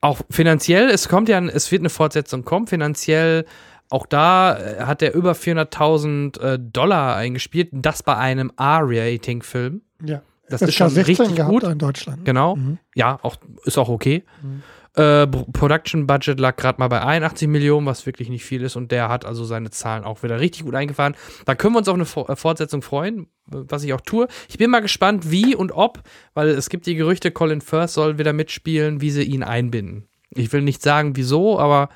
auch 0.00 0.20
finanziell, 0.28 0.90
es 0.90 1.08
kommt 1.08 1.28
ja, 1.28 1.42
es 1.46 1.70
wird 1.70 1.80
eine 1.80 1.90
Fortsetzung 1.90 2.44
kommen, 2.44 2.66
finanziell 2.66 3.46
auch 3.90 4.06
da 4.06 4.58
äh, 4.58 4.82
hat 4.82 5.02
er 5.02 5.14
über 5.14 5.32
400.000 5.32 6.40
äh, 6.40 6.58
Dollar 6.58 7.16
eingespielt, 7.16 7.68
das 7.72 8.02
bei 8.02 8.16
einem 8.16 8.50
R-Rating-Film. 8.58 9.82
Ja. 10.04 10.22
Das, 10.48 10.60
das 10.60 10.70
ist 10.70 10.74
schon 10.74 10.88
richtig 10.88 11.36
gut 11.46 11.62
in 11.62 11.78
Deutschland. 11.78 12.24
Genau. 12.24 12.56
Mhm. 12.56 12.78
Ja, 12.94 13.18
auch 13.22 13.36
ist 13.64 13.78
auch 13.78 13.88
okay. 13.88 14.24
Mhm. 14.42 14.62
Äh, 14.94 15.26
Production 15.26 16.06
Budget 16.06 16.38
lag 16.38 16.56
gerade 16.56 16.78
mal 16.78 16.88
bei 16.88 17.00
81 17.00 17.48
Millionen, 17.48 17.86
was 17.86 18.06
wirklich 18.06 18.28
nicht 18.28 18.44
viel 18.44 18.62
ist. 18.62 18.76
Und 18.76 18.92
der 18.92 19.08
hat 19.08 19.24
also 19.24 19.44
seine 19.44 19.70
Zahlen 19.70 20.04
auch 20.04 20.22
wieder 20.22 20.38
richtig 20.38 20.64
gut 20.64 20.74
eingefahren. 20.74 21.16
Da 21.46 21.54
können 21.54 21.74
wir 21.74 21.78
uns 21.78 21.88
auf 21.88 21.94
eine 21.94 22.28
äh, 22.28 22.36
Fortsetzung 22.36 22.82
freuen, 22.82 23.26
was 23.46 23.82
ich 23.82 23.92
auch 23.92 24.00
tue. 24.00 24.28
Ich 24.48 24.58
bin 24.58 24.70
mal 24.70 24.80
gespannt, 24.80 25.30
wie 25.30 25.56
und 25.56 25.72
ob, 25.72 26.02
weil 26.34 26.48
es 26.48 26.68
gibt 26.68 26.86
die 26.86 26.94
Gerüchte, 26.94 27.32
Colin 27.32 27.60
Firth 27.60 27.90
soll 27.90 28.18
wieder 28.18 28.32
mitspielen, 28.32 29.00
wie 29.00 29.10
sie 29.10 29.24
ihn 29.24 29.42
einbinden. 29.42 30.08
Ich 30.30 30.52
will 30.52 30.62
nicht 30.62 30.82
sagen, 30.82 31.16
wieso, 31.16 31.58
aber 31.58 31.88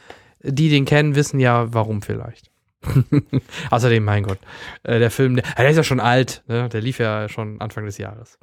die 0.42 0.68
den 0.68 0.84
kennen, 0.84 1.14
wissen 1.14 1.40
ja, 1.40 1.72
warum 1.72 2.02
vielleicht. 2.02 2.50
Außerdem, 3.70 4.04
mein 4.04 4.22
Gott, 4.24 4.38
äh, 4.84 4.98
der 4.98 5.10
Film, 5.10 5.36
der, 5.36 5.44
der, 5.56 5.70
ist 5.70 5.76
ja 5.76 5.84
schon 5.84 6.00
alt, 6.00 6.42
ne? 6.46 6.68
der 6.68 6.80
lief 6.80 6.98
ja 6.98 7.28
schon 7.28 7.60
Anfang 7.60 7.84
des 7.84 7.98
Jahres. 7.98 8.38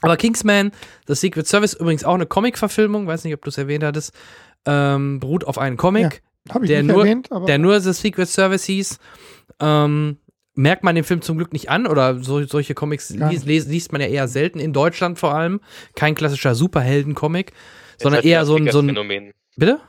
Aber 0.00 0.16
Kingsman, 0.16 0.72
The 1.06 1.14
Secret 1.14 1.46
Service, 1.46 1.74
übrigens 1.74 2.04
auch 2.04 2.14
eine 2.14 2.26
Comic-Verfilmung, 2.26 3.06
weiß 3.06 3.24
nicht, 3.24 3.34
ob 3.34 3.42
du 3.42 3.50
es 3.50 3.58
erwähnt 3.58 3.84
hattest, 3.84 4.14
ähm, 4.64 5.20
beruht 5.20 5.44
auf 5.44 5.58
einem 5.58 5.76
Comic, 5.76 6.22
ja, 6.52 6.60
der, 6.60 6.82
nur, 6.82 7.04
erwähnt, 7.04 7.28
der 7.46 7.58
nur 7.58 7.80
The 7.80 7.92
Secret 7.92 8.28
Service 8.28 8.64
hieß. 8.64 8.98
Ähm, 9.60 10.18
merkt 10.54 10.82
man 10.82 10.94
den 10.94 11.04
Film 11.04 11.22
zum 11.22 11.36
Glück 11.36 11.52
nicht 11.52 11.70
an 11.70 11.86
oder 11.86 12.22
so, 12.22 12.44
solche 12.44 12.74
Comics 12.74 13.10
liest, 13.10 13.46
liest, 13.46 13.92
man 13.92 14.00
ja 14.00 14.08
eher 14.08 14.28
selten 14.28 14.58
in 14.58 14.72
Deutschland 14.72 15.18
vor 15.18 15.34
allem. 15.34 15.60
Kein 15.94 16.14
klassischer 16.14 16.54
Superhelden-Comic, 16.54 17.52
sondern 17.96 18.18
halt 18.18 18.24
eher 18.24 18.44
so 18.44 18.56
ein, 18.56 18.70
so 18.70 18.80
ein. 18.80 18.86
Phänomen. 18.86 19.32
Bitte? 19.56 19.80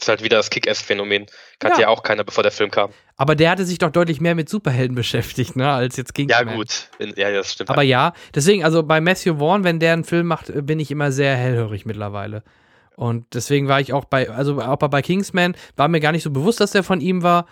ist 0.00 0.08
halt 0.08 0.22
wieder 0.22 0.36
das 0.36 0.50
Kick-Ass-Phänomen. 0.50 1.26
Kannte 1.58 1.80
ja. 1.80 1.82
ja. 1.82 1.88
auch 1.88 2.02
keiner, 2.02 2.24
bevor 2.24 2.42
der 2.42 2.52
Film 2.52 2.70
kam. 2.70 2.90
Aber 3.16 3.36
der 3.36 3.50
hatte 3.50 3.64
sich 3.64 3.78
doch 3.78 3.90
deutlich 3.90 4.20
mehr 4.20 4.34
mit 4.34 4.48
Superhelden 4.48 4.94
beschäftigt, 4.96 5.56
ne, 5.56 5.70
als 5.70 5.96
jetzt 5.96 6.14
Kingsman. 6.14 6.48
Ja, 6.48 6.54
gut. 6.54 6.90
Ja, 7.16 7.30
das 7.30 7.52
stimmt. 7.52 7.70
Aber 7.70 7.78
halt. 7.78 7.88
ja, 7.88 8.12
deswegen, 8.34 8.64
also 8.64 8.82
bei 8.82 9.00
Matthew 9.00 9.38
Vaughn, 9.38 9.64
wenn 9.64 9.80
der 9.80 9.92
einen 9.92 10.04
Film 10.04 10.26
macht, 10.26 10.52
bin 10.66 10.80
ich 10.80 10.90
immer 10.90 11.12
sehr 11.12 11.36
hellhörig 11.36 11.86
mittlerweile. 11.86 12.42
Und 12.96 13.34
deswegen 13.34 13.68
war 13.68 13.80
ich 13.80 13.92
auch 13.92 14.04
bei, 14.04 14.30
also 14.30 14.60
auch 14.60 14.76
bei 14.76 15.02
Kingsman, 15.02 15.56
war 15.76 15.88
mir 15.88 16.00
gar 16.00 16.12
nicht 16.12 16.22
so 16.22 16.30
bewusst, 16.30 16.60
dass 16.60 16.70
der 16.70 16.84
von 16.84 17.00
ihm 17.00 17.22
war. 17.22 17.46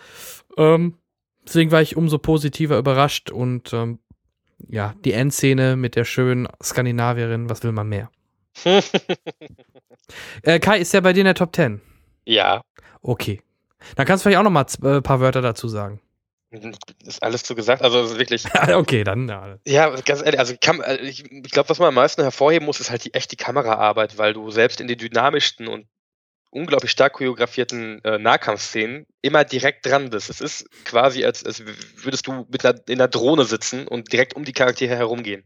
Ähm, 0.57 0.99
deswegen 1.47 1.71
war 1.73 1.83
ich 1.83 1.97
umso 1.97 2.19
positiver 2.19 2.79
überrascht 2.79 3.31
und 3.31 3.73
ähm, 3.73 3.99
ja, 4.69 4.95
die 5.05 5.13
Endszene 5.13 5.77
mit 5.77 5.97
der 5.97 6.05
schönen 6.05 6.47
Skandinavierin, 6.63 7.51
was 7.51 7.65
will 7.65 7.73
man 7.73 7.89
mehr? 7.89 8.11
äh, 10.43 10.61
Kai, 10.61 10.79
ist 10.79 10.95
der 10.95 11.01
bei 11.01 11.13
dir 11.13 11.21
in 11.21 11.27
der 11.27 11.35
Top 11.35 11.55
10? 11.55 11.81
Ja. 12.25 12.63
Okay. 13.01 13.43
Dann 13.97 14.07
kannst 14.07 14.25
du 14.25 14.29
vielleicht 14.29 14.39
auch 14.39 14.45
noch 14.45 14.51
mal 14.51 14.67
ein 14.83 14.99
äh, 14.99 15.03
paar 15.03 15.21
Wörter 15.21 15.43
dazu 15.43 15.69
sagen. 15.69 16.01
Ist 17.05 17.23
alles 17.23 17.45
zu 17.45 17.55
gesagt, 17.55 17.81
also 17.81 18.19
wirklich. 18.19 18.45
okay, 18.75 19.05
dann. 19.05 19.27
Ja, 19.27 19.59
ja 19.65 19.89
ganz 20.01 20.21
ehrlich, 20.23 20.39
also 20.39 20.55
äh, 20.55 20.97
ich, 20.97 21.25
ich 21.33 21.51
glaube, 21.51 21.71
was 21.71 21.79
man 21.79 21.89
am 21.89 21.95
meisten 21.95 22.21
hervorheben 22.21 22.67
muss, 22.67 22.79
ist 22.79 22.91
halt 22.91 23.07
die 23.07 23.15
echte 23.15 23.37
Kameraarbeit, 23.37 24.19
weil 24.19 24.35
du 24.35 24.51
selbst 24.51 24.81
in 24.81 24.87
den 24.87 24.99
dynamischsten 24.99 25.67
und 25.67 25.87
unglaublich 26.53 26.91
stark 26.91 27.15
choreografierten 27.15 28.05
äh, 28.05 28.19
Nahkampfszenen 28.19 29.07
immer 29.23 29.45
direkt 29.45 29.87
dran 29.87 30.11
bist. 30.11 30.31
Es 30.31 30.41
ist 30.41 30.69
quasi, 30.85 31.25
als, 31.25 31.45
als 31.45 31.63
würdest 31.97 32.27
du 32.27 32.47
mit 32.51 32.65
einer, 32.65 32.79
in 32.89 33.01
einer 33.01 33.09
Drohne 33.09 33.45
sitzen 33.45 33.89
und 33.89 34.13
direkt 34.13 34.35
um 34.37 34.45
die 34.45 34.53
Charaktere 34.53 34.97
herumgehen 34.97 35.45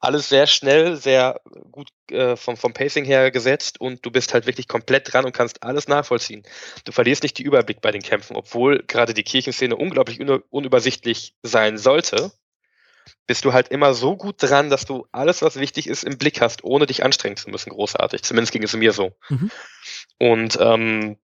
alles 0.00 0.28
sehr 0.28 0.46
schnell, 0.46 0.96
sehr 0.96 1.40
gut 1.72 1.88
äh, 2.10 2.36
vom, 2.36 2.56
vom 2.56 2.72
Pacing 2.72 3.04
her 3.04 3.30
gesetzt 3.30 3.80
und 3.80 4.04
du 4.06 4.10
bist 4.10 4.32
halt 4.32 4.46
wirklich 4.46 4.68
komplett 4.68 5.12
dran 5.12 5.24
und 5.24 5.32
kannst 5.32 5.62
alles 5.62 5.88
nachvollziehen. 5.88 6.42
Du 6.84 6.92
verlierst 6.92 7.22
nicht 7.22 7.38
die 7.38 7.42
Überblick 7.42 7.80
bei 7.80 7.90
den 7.90 8.02
Kämpfen, 8.02 8.36
obwohl 8.36 8.84
gerade 8.86 9.14
die 9.14 9.24
Kirchenszene 9.24 9.76
unglaublich 9.76 10.20
un 10.20 10.42
unübersichtlich 10.50 11.34
sein 11.42 11.78
sollte. 11.78 12.30
Bist 13.26 13.44
du 13.44 13.52
halt 13.52 13.68
immer 13.68 13.94
so 13.94 14.16
gut 14.16 14.36
dran, 14.38 14.70
dass 14.70 14.84
du 14.84 15.06
alles, 15.12 15.42
was 15.42 15.56
wichtig 15.56 15.86
ist, 15.86 16.04
im 16.04 16.18
Blick 16.18 16.40
hast, 16.40 16.64
ohne 16.64 16.86
dich 16.86 17.04
anstrengen 17.04 17.36
zu 17.36 17.50
müssen. 17.50 17.70
Großartig. 17.70 18.22
Zumindest 18.22 18.52
ging 18.52 18.62
es 18.62 18.74
mir 18.74 18.92
so. 18.92 19.12
Mhm. 19.28 19.50
Und 20.18 20.58
ähm, 20.60 21.16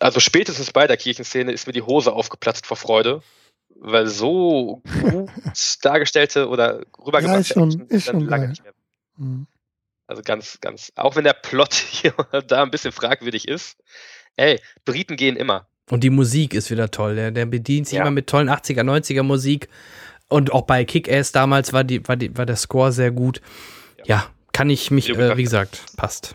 also 0.00 0.18
spätestens 0.18 0.72
bei 0.72 0.86
der 0.86 0.96
Kirchenszene 0.96 1.52
ist 1.52 1.66
mir 1.66 1.72
die 1.72 1.82
Hose 1.82 2.12
aufgeplatzt 2.12 2.66
vor 2.66 2.76
Freude, 2.76 3.22
weil 3.76 4.06
so 4.06 4.82
gut 5.02 5.30
dargestellte 5.82 6.48
oder 6.48 6.80
rübergebrachte 6.98 7.26
ja, 7.26 7.38
ist 7.38 7.48
schon, 7.48 7.86
ist 7.88 8.06
schon 8.06 8.20
lange 8.20 8.48
nicht 8.48 8.62
mehr. 8.62 8.72
Mhm. 9.16 9.46
Also 10.06 10.22
ganz, 10.22 10.58
ganz, 10.60 10.90
auch 10.96 11.14
wenn 11.16 11.24
der 11.24 11.34
Plot 11.34 11.74
hier 11.90 12.14
da 12.46 12.62
ein 12.62 12.70
bisschen 12.70 12.92
fragwürdig 12.92 13.46
ist, 13.46 13.78
ey, 14.36 14.60
Briten 14.84 15.16
gehen 15.16 15.36
immer. 15.36 15.68
Und 15.90 16.04
die 16.04 16.10
Musik 16.10 16.54
ist 16.54 16.70
wieder 16.70 16.90
toll. 16.90 17.16
Der, 17.16 17.30
der 17.30 17.46
bedient 17.46 17.88
sich 17.88 17.96
ja. 17.96 18.02
immer 18.02 18.10
mit 18.10 18.28
tollen 18.28 18.48
80er, 18.48 18.82
90er 18.82 19.22
Musik. 19.22 19.68
Und 20.30 20.52
auch 20.52 20.62
bei 20.62 20.84
Kick-Ass 20.84 21.32
damals 21.32 21.72
war, 21.74 21.84
die, 21.84 22.06
war, 22.08 22.16
die, 22.16 22.36
war 22.36 22.46
der 22.46 22.56
Score 22.56 22.92
sehr 22.92 23.10
gut. 23.10 23.42
Ja, 23.98 24.04
ja 24.06 24.26
kann 24.52 24.70
ich 24.70 24.90
mich, 24.90 25.10
äh, 25.10 25.36
wie 25.36 25.42
gesagt, 25.42 25.84
passt. 25.96 26.34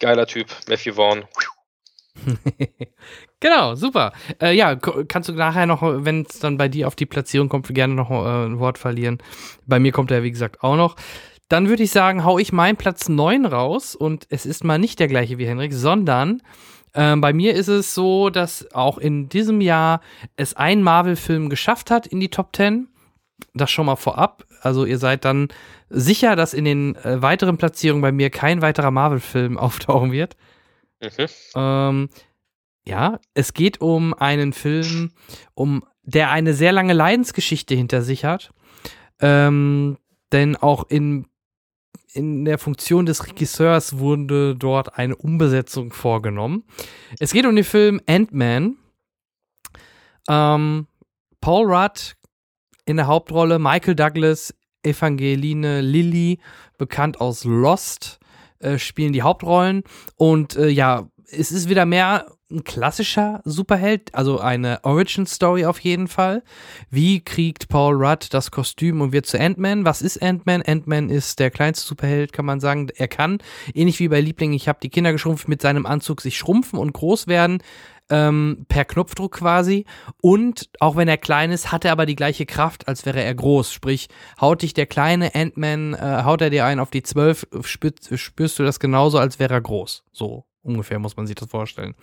Geiler 0.00 0.26
Typ, 0.26 0.48
Matthew 0.68 0.94
Vaughn. 0.94 1.24
Genau, 3.40 3.76
super. 3.76 4.12
Äh, 4.42 4.56
ja, 4.56 4.74
kannst 4.74 5.28
du 5.28 5.32
nachher 5.32 5.66
noch, 5.66 5.80
wenn 5.82 6.26
es 6.28 6.40
dann 6.40 6.56
bei 6.56 6.68
dir 6.68 6.88
auf 6.88 6.96
die 6.96 7.06
Platzierung 7.06 7.48
kommt, 7.48 7.72
gerne 7.72 7.94
noch 7.94 8.10
äh, 8.10 8.46
ein 8.46 8.58
Wort 8.58 8.78
verlieren. 8.78 9.18
Bei 9.64 9.78
mir 9.78 9.92
kommt 9.92 10.10
er, 10.10 10.24
wie 10.24 10.32
gesagt, 10.32 10.64
auch 10.64 10.76
noch. 10.76 10.96
Dann 11.48 11.68
würde 11.68 11.84
ich 11.84 11.92
sagen, 11.92 12.24
hau 12.24 12.38
ich 12.38 12.52
meinen 12.52 12.76
Platz 12.76 13.08
9 13.08 13.46
raus 13.46 13.94
und 13.94 14.26
es 14.28 14.44
ist 14.44 14.64
mal 14.64 14.78
nicht 14.78 14.98
der 14.98 15.06
gleiche 15.06 15.38
wie 15.38 15.46
Henrik, 15.46 15.72
sondern 15.72 16.42
äh, 16.92 17.16
bei 17.16 17.32
mir 17.32 17.54
ist 17.54 17.68
es 17.68 17.94
so, 17.94 18.30
dass 18.30 18.72
auch 18.72 18.98
in 18.98 19.28
diesem 19.28 19.60
Jahr 19.60 20.00
es 20.36 20.54
ein 20.54 20.82
Marvel-Film 20.82 21.48
geschafft 21.48 21.90
hat 21.90 22.06
in 22.06 22.20
die 22.20 22.30
Top 22.30 22.54
10. 22.54 22.88
Das 23.54 23.70
schon 23.70 23.86
mal 23.86 23.96
vorab. 23.96 24.44
Also 24.62 24.84
ihr 24.84 24.98
seid 24.98 25.24
dann 25.24 25.48
sicher, 25.88 26.36
dass 26.36 26.54
in 26.54 26.64
den 26.64 26.96
äh, 26.96 27.22
weiteren 27.22 27.56
Platzierungen 27.56 28.02
bei 28.02 28.12
mir 28.12 28.30
kein 28.30 28.62
weiterer 28.62 28.90
Marvel-Film 28.90 29.58
auftauchen 29.58 30.12
wird. 30.12 30.36
Mhm. 31.00 31.26
Ähm, 31.54 32.08
ja, 32.86 33.20
es 33.34 33.52
geht 33.54 33.80
um 33.80 34.14
einen 34.14 34.52
Film, 34.52 35.12
um 35.54 35.84
der 36.02 36.30
eine 36.30 36.54
sehr 36.54 36.72
lange 36.72 36.94
Leidensgeschichte 36.94 37.74
hinter 37.74 38.02
sich 38.02 38.24
hat. 38.24 38.50
Ähm, 39.20 39.98
denn 40.32 40.56
auch 40.56 40.88
in, 40.88 41.26
in 42.12 42.44
der 42.44 42.58
Funktion 42.58 43.06
des 43.06 43.26
Regisseurs 43.26 43.98
wurde 43.98 44.56
dort 44.56 44.98
eine 44.98 45.16
Umbesetzung 45.16 45.92
vorgenommen. 45.92 46.64
Es 47.18 47.32
geht 47.32 47.46
um 47.46 47.54
den 47.54 47.64
Film 47.64 48.00
Ant-Man. 48.06 48.76
Ähm, 50.28 50.86
Paul 51.40 51.66
Rudd 51.66 52.16
in 52.86 52.96
der 52.96 53.06
Hauptrolle, 53.06 53.58
Michael 53.58 53.94
Douglas 53.94 54.54
Evangeline 54.82 55.80
Lilly, 55.80 56.38
bekannt 56.78 57.20
aus 57.20 57.44
Lost, 57.44 58.18
äh, 58.60 58.78
spielen 58.78 59.12
die 59.12 59.22
Hauptrollen. 59.22 59.82
Und 60.16 60.56
äh, 60.56 60.68
ja, 60.68 61.08
es 61.30 61.52
ist 61.52 61.68
wieder 61.68 61.84
mehr 61.84 62.26
ein 62.50 62.64
klassischer 62.64 63.40
Superheld, 63.44 64.14
also 64.14 64.40
eine 64.40 64.80
Origin 64.82 65.26
Story 65.26 65.66
auf 65.66 65.80
jeden 65.80 66.08
Fall. 66.08 66.42
Wie 66.90 67.20
kriegt 67.20 67.68
Paul 67.68 67.94
Rudd 67.94 68.32
das 68.32 68.50
Kostüm 68.50 69.00
und 69.00 69.12
wird 69.12 69.26
zu 69.26 69.38
Ant-Man? 69.38 69.84
Was 69.84 70.00
ist 70.00 70.22
Ant-Man? 70.22 70.62
Ant-Man 70.62 71.10
ist 71.10 71.40
der 71.40 71.50
kleinste 71.50 71.86
Superheld, 71.86 72.32
kann 72.32 72.46
man 72.46 72.60
sagen. 72.60 72.88
Er 72.96 73.08
kann, 73.08 73.38
ähnlich 73.74 74.00
wie 74.00 74.08
bei 74.08 74.20
Liebling, 74.20 74.52
ich 74.54 74.68
habe 74.68 74.78
die 74.82 74.88
Kinder 74.88 75.12
geschrumpft, 75.12 75.48
mit 75.48 75.60
seinem 75.60 75.84
Anzug 75.84 76.22
sich 76.22 76.38
schrumpfen 76.38 76.78
und 76.78 76.92
groß 76.92 77.26
werden. 77.26 77.62
Ähm, 78.10 78.64
per 78.68 78.86
Knopfdruck 78.86 79.32
quasi. 79.32 79.84
Und 80.22 80.70
auch 80.80 80.96
wenn 80.96 81.08
er 81.08 81.18
klein 81.18 81.50
ist, 81.50 81.70
hat 81.70 81.84
er 81.84 81.92
aber 81.92 82.06
die 82.06 82.16
gleiche 82.16 82.46
Kraft, 82.46 82.88
als 82.88 83.04
wäre 83.04 83.22
er 83.22 83.34
groß. 83.34 83.70
Sprich, 83.70 84.08
haut 84.40 84.62
dich 84.62 84.72
der 84.72 84.86
kleine 84.86 85.34
Ant-Man, 85.34 85.92
äh, 85.92 86.22
haut 86.24 86.40
er 86.40 86.48
dir 86.48 86.64
einen 86.64 86.80
auf 86.80 86.90
die 86.90 87.02
12, 87.02 87.48
spürst, 87.60 88.18
spürst 88.18 88.58
du 88.58 88.62
das 88.62 88.80
genauso, 88.80 89.18
als 89.18 89.38
wäre 89.38 89.52
er 89.52 89.60
groß. 89.60 90.04
So 90.12 90.47
Ungefähr 90.62 90.98
muss 90.98 91.16
man 91.16 91.26
sich 91.26 91.36
das 91.36 91.48
vorstellen. 91.48 91.94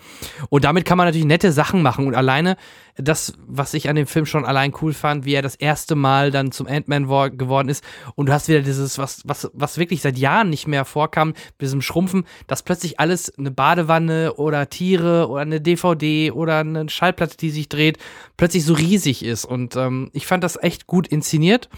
Und 0.50 0.64
damit 0.64 0.86
kann 0.86 0.98
man 0.98 1.06
natürlich 1.06 1.28
nette 1.28 1.52
Sachen 1.52 1.82
machen. 1.82 2.08
Und 2.08 2.16
alleine 2.16 2.56
das, 2.96 3.34
was 3.46 3.74
ich 3.74 3.90
an 3.90 3.98
dem 3.98 4.08
Film 4.08 4.26
schon 4.26 4.46
allein 4.46 4.74
cool 4.82 4.94
fand, 4.94 5.26
wie 5.26 5.34
er 5.34 5.42
das 5.42 5.56
erste 5.56 5.96
Mal 5.96 6.32
dann 6.32 6.52
zum 6.52 6.66
Ant-Man 6.66 7.08
geworden 7.38 7.68
ist. 7.68 7.84
Und 8.16 8.28
du 8.28 8.34
hast 8.34 8.48
wieder 8.48 8.62
dieses, 8.62 8.98
was, 8.98 9.22
was, 9.26 9.52
was 9.54 9.78
wirklich 9.78 10.02
seit 10.02 10.18
Jahren 10.18 10.50
nicht 10.50 10.68
mehr 10.68 10.86
vorkam, 10.86 11.34
diesem 11.60 11.82
Schrumpfen, 11.82 12.26
dass 12.48 12.64
plötzlich 12.64 13.00
alles 13.00 13.38
eine 13.38 13.52
Badewanne 13.52 14.34
oder 14.36 14.70
Tiere 14.70 15.28
oder 15.30 15.42
eine 15.42 15.60
DVD 15.60 16.32
oder 16.32 16.60
eine 16.60 16.88
Schallplatte, 16.88 17.36
die 17.36 17.52
sich 17.52 17.68
dreht, 17.68 17.98
plötzlich 18.38 18.64
so 18.64 18.74
riesig 18.74 19.24
ist. 19.24 19.44
Und 19.44 19.76
ähm, 19.76 20.10
ich 20.14 20.26
fand 20.26 20.44
das 20.46 20.58
echt 20.62 20.88
gut 20.88 21.08
inszeniert. 21.08 21.70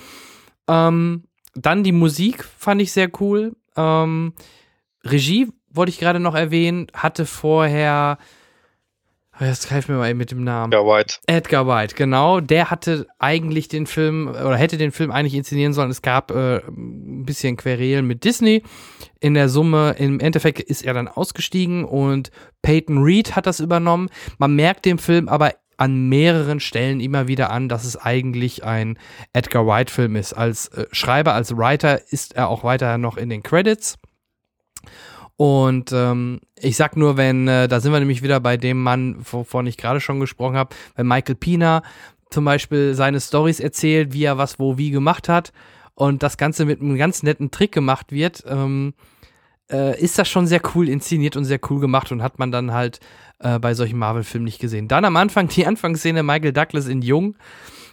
Ähm, 0.67 1.23
dann 1.55 1.83
die 1.83 1.91
Musik 1.91 2.43
fand 2.43 2.81
ich 2.83 2.91
sehr 2.91 3.09
cool. 3.19 3.55
Ähm, 3.75 4.33
Regie 5.03 5.47
wollte 5.77 5.91
ich 5.91 5.99
gerade 5.99 6.19
noch 6.19 6.35
erwähnen, 6.35 6.87
hatte 6.93 7.25
vorher, 7.25 8.17
oh, 9.39 9.43
jetzt 9.43 9.69
greif 9.69 9.87
mir 9.87 9.95
mal 9.95 10.09
eben 10.09 10.17
mit 10.17 10.31
dem 10.31 10.43
Namen. 10.43 10.73
Edgar 10.73 10.85
White. 10.85 11.15
Edgar 11.27 11.67
White, 11.67 11.95
genau. 11.95 12.41
Der 12.41 12.69
hatte 12.69 13.07
eigentlich 13.19 13.67
den 13.67 13.87
Film, 13.87 14.27
oder 14.27 14.57
hätte 14.57 14.77
den 14.77 14.91
Film 14.91 15.11
eigentlich 15.11 15.35
inszenieren 15.35 15.73
sollen. 15.73 15.91
Es 15.91 16.01
gab 16.01 16.31
äh, 16.31 16.57
ein 16.67 17.25
bisschen 17.25 17.55
Querelen 17.55 18.05
mit 18.05 18.23
Disney. 18.23 18.63
In 19.19 19.33
der 19.33 19.47
Summe, 19.47 19.95
im 19.97 20.19
Endeffekt 20.19 20.59
ist 20.59 20.83
er 20.83 20.93
dann 20.93 21.07
ausgestiegen 21.07 21.85
und 21.85 22.31
Peyton 22.61 23.03
Reed 23.03 23.35
hat 23.35 23.45
das 23.45 23.59
übernommen. 23.59 24.09
Man 24.37 24.55
merkt 24.55 24.85
dem 24.85 24.97
Film 24.97 25.29
aber 25.29 25.53
an 25.77 26.09
mehreren 26.09 26.59
Stellen 26.59 26.99
immer 26.99 27.27
wieder 27.27 27.51
an, 27.51 27.69
dass 27.69 27.85
es 27.85 27.97
eigentlich 27.97 28.63
ein 28.63 28.97
Edgar 29.33 29.67
White-Film 29.67 30.15
ist. 30.15 30.33
Als 30.33 30.67
äh, 30.69 30.87
Schreiber, 30.91 31.33
als 31.33 31.55
Writer 31.55 32.11
ist 32.11 32.35
er 32.35 32.49
auch 32.49 32.63
weiterhin 32.63 33.01
noch 33.01 33.15
in 33.15 33.29
den 33.29 33.43
Credits. 33.43 33.97
Und 35.37 35.91
ähm, 35.93 36.39
ich 36.59 36.75
sag 36.75 36.97
nur, 36.97 37.15
wenn, 37.15 37.47
äh, 37.47 37.67
da 37.67 37.79
sind 37.79 37.91
wir 37.91 37.99
nämlich 37.99 38.23
wieder 38.23 38.39
bei 38.39 38.57
dem 38.57 38.81
Mann, 38.81 39.17
wovon 39.19 39.67
ich 39.67 39.77
gerade 39.77 40.01
schon 40.01 40.19
gesprochen 40.19 40.57
habe, 40.57 40.75
wenn 40.95 41.07
Michael 41.07 41.35
Pina 41.35 41.83
zum 42.31 42.43
Beispiel 42.43 42.95
seine 42.95 43.21
Stories 43.21 43.59
erzählt, 43.59 44.13
wie 44.13 44.23
er 44.23 44.37
was 44.37 44.59
wo 44.59 44.77
wie 44.77 44.89
gemacht 44.89 45.29
hat 45.29 45.53
und 45.93 46.23
das 46.23 46.37
Ganze 46.37 46.65
mit 46.65 46.81
einem 46.81 46.97
ganz 46.97 47.23
netten 47.23 47.51
Trick 47.51 47.71
gemacht 47.71 48.11
wird, 48.11 48.43
ähm, 48.47 48.95
äh, 49.71 49.99
ist 50.01 50.17
das 50.17 50.27
schon 50.27 50.47
sehr 50.47 50.61
cool 50.75 50.89
inszeniert 50.89 51.35
und 51.35 51.45
sehr 51.45 51.59
cool 51.69 51.79
gemacht 51.79 52.11
und 52.11 52.23
hat 52.23 52.39
man 52.39 52.51
dann 52.51 52.73
halt 52.73 52.99
äh, 53.39 53.59
bei 53.59 53.73
solchen 53.73 53.99
Marvel-Filmen 53.99 54.45
nicht 54.45 54.59
gesehen. 54.59 54.87
Dann 54.87 55.05
am 55.05 55.17
Anfang 55.17 55.47
die 55.49 55.65
Anfangsszene 55.67 56.23
Michael 56.23 56.53
Douglas 56.53 56.87
in 56.87 57.01
Jung. 57.01 57.35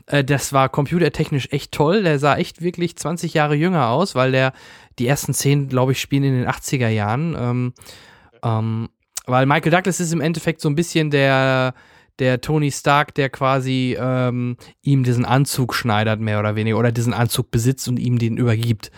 Äh, 0.07 0.25
das 0.25 0.53
war 0.53 0.69
computertechnisch 0.69 1.49
echt 1.51 1.73
toll. 1.73 2.03
Der 2.03 2.19
sah 2.19 2.37
echt 2.37 2.63
wirklich 2.63 2.97
20 2.97 3.35
Jahre 3.35 3.55
jünger 3.55 3.89
aus, 3.89 4.15
weil 4.15 4.33
der 4.33 4.53
die 4.99 5.07
ersten 5.07 5.35
Szenen, 5.35 5.69
glaube 5.69 5.93
ich, 5.93 6.01
spielen 6.01 6.25
in 6.25 6.35
den 6.35 6.49
80er 6.49 6.89
Jahren. 6.89 7.37
Ähm, 7.39 7.73
ähm, 8.43 8.89
weil 9.27 9.47
Michael 9.47 9.73
Douglas 9.73 10.01
ist 10.01 10.13
im 10.13 10.21
Endeffekt 10.21 10.61
so 10.61 10.69
ein 10.69 10.75
bisschen 10.75 11.11
der, 11.11 11.75
der 12.19 12.41
Tony 12.41 12.71
Stark, 12.71 13.15
der 13.15 13.31
quasi 13.31 13.97
ähm, 13.99 14.57
ihm 14.83 15.05
diesen 15.05 15.25
Anzug 15.25 15.75
schneidert, 15.75 16.21
mehr 16.21 16.39
oder 16.39 16.57
weniger, 16.57 16.79
oder 16.79 16.93
diesen 16.93 17.15
Anzug 17.15 17.51
besitzt 17.51 17.89
und 17.89 17.99
ihm 17.99 18.19
den 18.19 18.37
übergibt. 18.37 18.91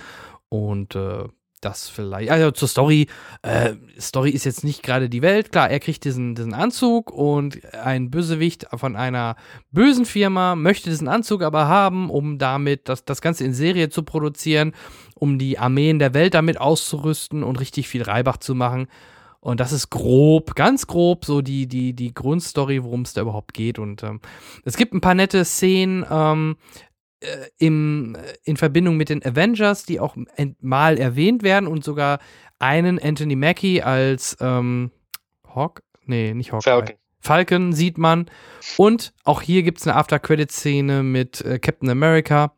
Und 0.48 0.94
äh, 0.97 1.24
das 1.60 1.89
vielleicht. 1.89 2.31
Also 2.31 2.51
zur 2.51 2.68
Story. 2.68 3.06
Äh, 3.43 3.74
Story 3.98 4.31
ist 4.31 4.44
jetzt 4.44 4.62
nicht 4.62 4.82
gerade 4.82 5.09
die 5.09 5.23
Welt. 5.23 5.52
Klar, 5.52 5.70
er 5.70 5.81
kriegt 5.81 6.05
diesen, 6.05 6.35
diesen 6.35 6.55
Anzug 6.55 7.10
und 7.10 7.59
ein 7.74 8.10
Bösewicht 8.10 8.66
von 8.74 8.94
einer 8.94 9.36
bösen 9.73 10.05
Firma 10.05 10.55
möchte 10.55 10.90
diesen 10.90 11.09
Anzug 11.09 11.43
aber 11.43 11.66
haben, 11.66 12.10
um 12.10 12.39
damit 12.39 12.89
das, 12.89 13.05
das 13.05 13.20
Ganze 13.20 13.44
in 13.44 13.55
Serie 13.55 13.89
zu 13.89 14.02
produzieren, 14.02 14.73
um 15.18 15.38
die 15.38 15.59
Armeen 15.59 15.98
der 15.98 16.14
Welt 16.14 16.34
damit 16.34 16.60
auszurüsten 16.60 17.43
und 17.43 17.59
richtig 17.59 17.88
viel 17.88 18.02
Reibach 18.02 18.36
zu 18.36 18.55
machen. 18.55 18.88
Und 19.40 19.60
das 19.60 19.72
ist 19.72 19.90
grob, 19.90 20.55
ganz 20.55 20.86
grob, 20.86 21.24
so 21.24 21.40
die, 21.40 21.66
die, 21.68 21.94
die 21.94 22.12
Grundstory, 22.12 22.82
worum 22.82 23.02
es 23.02 23.12
da 23.12 23.22
überhaupt 23.22 23.55
geht. 23.55 23.78
Und 23.78 24.02
ähm, 24.02 24.20
es 24.64 24.76
gibt 24.76 24.93
ein 24.93 25.01
paar 25.01 25.14
nette 25.14 25.44
Szenen. 25.44 26.05
Ähm, 26.10 26.56
äh, 27.20 27.48
im, 27.59 28.14
äh, 28.14 28.34
in 28.44 28.59
Verbindung 28.59 28.98
mit 28.98 29.09
den 29.09 29.24
Avengers, 29.24 29.84
die 29.84 30.01
auch 30.01 30.16
mal 30.60 30.98
erwähnt 30.98 31.43
werden 31.43 31.66
und 31.66 31.82
sogar 31.82 32.18
einen 32.59 32.98
Anthony 33.02 33.36
Mackie 33.36 33.82
als 33.82 34.36
ähm, 34.40 34.90
Hawk, 35.55 35.82
nee, 36.05 36.34
nicht 36.34 36.52
Hawk. 36.52 36.64
Falcon. 36.64 36.97
Falcon 37.20 37.72
sieht 37.72 37.97
man. 37.98 38.30
Und 38.76 39.14
auch 39.24 39.40
hier 39.43 39.62
gibt 39.62 39.78
es 39.78 39.86
eine 39.86 39.97
After-Credit-Szene 39.97 41.02
mit 41.02 41.40
äh, 41.40 41.59
Captain 41.59 41.88
America. 41.88 42.52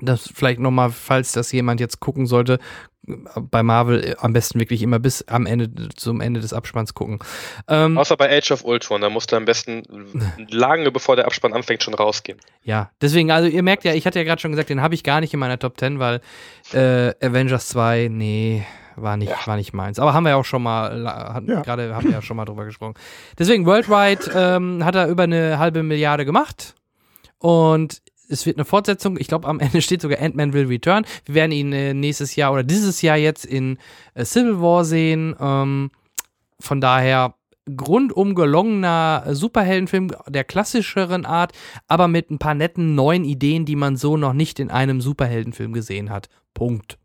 Das 0.00 0.30
vielleicht 0.34 0.60
nochmal, 0.60 0.90
falls 0.90 1.32
das 1.32 1.52
jemand 1.52 1.80
jetzt 1.80 2.00
gucken 2.00 2.26
sollte, 2.26 2.58
bei 3.06 3.62
Marvel 3.62 4.16
am 4.20 4.32
besten 4.32 4.60
wirklich 4.60 4.82
immer 4.82 4.98
bis 4.98 5.22
am 5.28 5.46
Ende, 5.46 5.88
zum 5.96 6.20
Ende 6.20 6.40
des 6.40 6.52
Abspanns 6.52 6.94
gucken. 6.94 7.18
Ähm, 7.66 7.96
Außer 7.96 8.16
bei 8.16 8.36
Age 8.36 8.50
of 8.52 8.64
Ultron, 8.64 9.00
da 9.00 9.08
musst 9.08 9.32
du 9.32 9.36
am 9.36 9.44
besten 9.44 9.82
lange 10.50 10.90
bevor 10.90 11.16
der 11.16 11.26
Abspann 11.26 11.52
anfängt 11.52 11.82
schon 11.82 11.94
rausgehen. 11.94 12.38
Ja, 12.62 12.90
deswegen, 13.00 13.30
also 13.30 13.48
ihr 13.48 13.62
merkt 13.62 13.84
ja, 13.84 13.94
ich 13.94 14.06
hatte 14.06 14.18
ja 14.18 14.24
gerade 14.24 14.40
schon 14.40 14.50
gesagt, 14.50 14.70
den 14.70 14.82
habe 14.82 14.94
ich 14.94 15.04
gar 15.04 15.20
nicht 15.20 15.32
in 15.32 15.40
meiner 15.40 15.58
Top 15.58 15.78
10, 15.78 15.98
weil 15.98 16.20
äh, 16.72 17.14
Avengers 17.24 17.68
2, 17.68 18.08
nee, 18.10 18.66
war 18.96 19.16
nicht, 19.16 19.30
ja. 19.30 19.46
war 19.46 19.56
nicht 19.56 19.72
meins. 19.72 19.98
Aber 19.98 20.12
haben 20.12 20.24
wir 20.24 20.30
ja 20.30 20.36
auch 20.36 20.44
schon 20.44 20.62
mal, 20.62 21.02
ja. 21.46 21.62
gerade 21.62 21.94
haben 21.94 22.04
wir 22.04 22.12
ja 22.12 22.22
schon 22.22 22.36
mal 22.36 22.44
drüber 22.44 22.64
gesprochen. 22.64 22.94
Deswegen, 23.38 23.64
Worldwide 23.64 24.30
ähm, 24.34 24.84
hat 24.84 24.94
er 24.94 25.08
über 25.08 25.22
eine 25.22 25.58
halbe 25.58 25.82
Milliarde 25.82 26.24
gemacht. 26.24 26.74
Und 27.38 28.02
es 28.28 28.46
wird 28.46 28.56
eine 28.56 28.64
Fortsetzung. 28.64 29.18
Ich 29.18 29.28
glaube, 29.28 29.48
am 29.48 29.60
Ende 29.60 29.82
steht 29.82 30.02
sogar 30.02 30.20
Ant-Man 30.20 30.52
will 30.52 30.66
return. 30.66 31.04
Wir 31.24 31.34
werden 31.34 31.52
ihn 31.52 31.72
äh, 31.72 31.94
nächstes 31.94 32.36
Jahr 32.36 32.52
oder 32.52 32.62
dieses 32.62 33.02
Jahr 33.02 33.16
jetzt 33.16 33.44
in 33.44 33.78
äh, 34.14 34.24
Civil 34.24 34.60
War 34.60 34.84
sehen. 34.84 35.34
Ähm, 35.40 35.90
von 36.60 36.80
daher 36.80 37.34
rundum 37.68 38.34
gelungener 38.34 39.24
Superheldenfilm 39.28 40.14
der 40.26 40.44
klassischeren 40.44 41.26
Art, 41.26 41.52
aber 41.86 42.08
mit 42.08 42.30
ein 42.30 42.38
paar 42.38 42.54
netten 42.54 42.94
neuen 42.94 43.24
Ideen, 43.24 43.66
die 43.66 43.76
man 43.76 43.96
so 43.96 44.16
noch 44.16 44.32
nicht 44.32 44.58
in 44.58 44.70
einem 44.70 45.00
Superheldenfilm 45.00 45.72
gesehen 45.72 46.10
hat. 46.10 46.28
Punkt. 46.54 46.98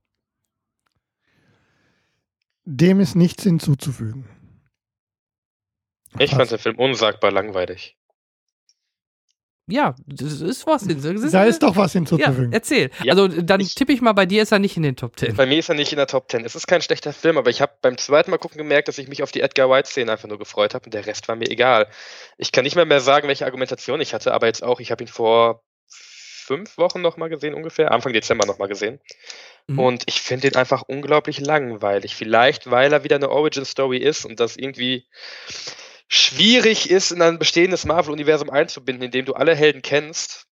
Dem 2.65 3.01
ist 3.01 3.15
nichts 3.15 3.43
hinzuzufügen. 3.43 4.25
Ich 6.17 6.31
fand 6.31 6.49
den 6.49 6.59
Film 6.59 6.77
unsagbar 6.77 7.31
langweilig. 7.31 7.97
Ja, 9.67 9.95
das 10.05 10.41
ist 10.41 10.67
was. 10.67 10.83
Ist 10.83 11.33
da 11.33 11.45
ist 11.45 11.63
doch 11.63 11.77
was 11.77 11.93
hinzuzufügen. 11.93 12.51
Ja, 12.51 12.57
erzähl. 12.57 12.89
Ja, 13.01 13.13
also 13.13 13.29
dann 13.29 13.61
tippe 13.61 13.93
ich 13.93 14.01
mal, 14.01 14.11
bei 14.11 14.25
dir 14.25 14.43
ist 14.43 14.51
er 14.51 14.59
nicht 14.59 14.75
in 14.75 14.83
den 14.83 14.97
Top 14.97 15.17
10. 15.17 15.37
Bei 15.37 15.45
mir 15.45 15.59
ist 15.59 15.69
er 15.69 15.75
nicht 15.75 15.93
in 15.93 15.97
der 15.97 16.07
Top 16.07 16.29
10. 16.29 16.43
Es 16.43 16.55
ist 16.55 16.67
kein 16.67 16.81
schlechter 16.81 17.13
Film, 17.13 17.37
aber 17.37 17.49
ich 17.49 17.61
habe 17.61 17.71
beim 17.81 17.97
zweiten 17.97 18.29
Mal 18.29 18.37
gucken 18.37 18.57
gemerkt, 18.57 18.89
dass 18.89 18.97
ich 18.97 19.07
mich 19.07 19.23
auf 19.23 19.31
die 19.31 19.39
Edgar 19.39 19.69
White-Szene 19.69 20.11
einfach 20.11 20.27
nur 20.27 20.37
gefreut 20.37 20.73
habe 20.73 20.85
und 20.85 20.93
der 20.93 21.05
Rest 21.05 21.29
war 21.29 21.37
mir 21.37 21.49
egal. 21.49 21.87
Ich 22.37 22.51
kann 22.51 22.65
nicht 22.65 22.75
mehr 22.75 22.85
mehr 22.85 22.99
sagen, 22.99 23.29
welche 23.29 23.45
Argumentation 23.45 24.01
ich 24.01 24.13
hatte, 24.13 24.33
aber 24.33 24.47
jetzt 24.47 24.63
auch, 24.63 24.81
ich 24.81 24.91
habe 24.91 25.03
ihn 25.05 25.07
vor 25.07 25.63
fünf 25.87 26.77
Wochen 26.77 27.01
nochmal 27.01 27.29
gesehen 27.29 27.53
ungefähr, 27.53 27.91
Anfang 27.91 28.11
Dezember 28.11 28.45
nochmal 28.45 28.67
gesehen. 28.67 28.99
Mhm. 29.67 29.79
Und 29.79 30.03
ich 30.07 30.21
finde 30.21 30.47
ihn 30.47 30.55
einfach 30.55 30.83
unglaublich 30.85 31.39
langweilig. 31.39 32.15
Vielleicht, 32.15 32.69
weil 32.69 32.91
er 32.91 33.05
wieder 33.05 33.15
eine 33.15 33.29
Origin-Story 33.29 33.97
ist 33.97 34.25
und 34.25 34.41
das 34.41 34.57
irgendwie 34.57 35.05
schwierig 36.13 36.91
ist, 36.91 37.11
in 37.11 37.21
ein 37.21 37.39
bestehendes 37.39 37.85
Marvel-Universum 37.85 38.49
einzubinden, 38.49 39.03
indem 39.03 39.25
du 39.25 39.33
alle 39.33 39.55
Helden 39.55 39.81
kennst 39.81 40.45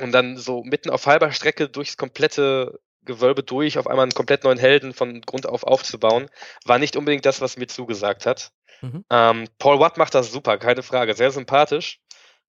und 0.00 0.12
dann 0.12 0.38
so 0.38 0.62
mitten 0.64 0.88
auf 0.90 1.06
halber 1.06 1.30
Strecke 1.32 1.68
durchs 1.68 1.96
komplette 1.96 2.80
Gewölbe 3.04 3.42
durch 3.42 3.78
auf 3.78 3.86
einmal 3.86 4.04
einen 4.04 4.14
komplett 4.14 4.44
neuen 4.44 4.58
Helden 4.58 4.94
von 4.94 5.20
Grund 5.20 5.46
auf 5.46 5.64
aufzubauen, 5.64 6.28
war 6.64 6.78
nicht 6.78 6.96
unbedingt 6.96 7.26
das, 7.26 7.40
was 7.40 7.58
mir 7.58 7.66
zugesagt 7.66 8.24
hat. 8.24 8.52
Mhm. 8.80 9.04
Ähm, 9.10 9.44
Paul 9.58 9.80
Watt 9.80 9.98
macht 9.98 10.14
das 10.14 10.32
super, 10.32 10.56
keine 10.56 10.82
Frage, 10.82 11.14
sehr 11.14 11.30
sympathisch. 11.30 12.00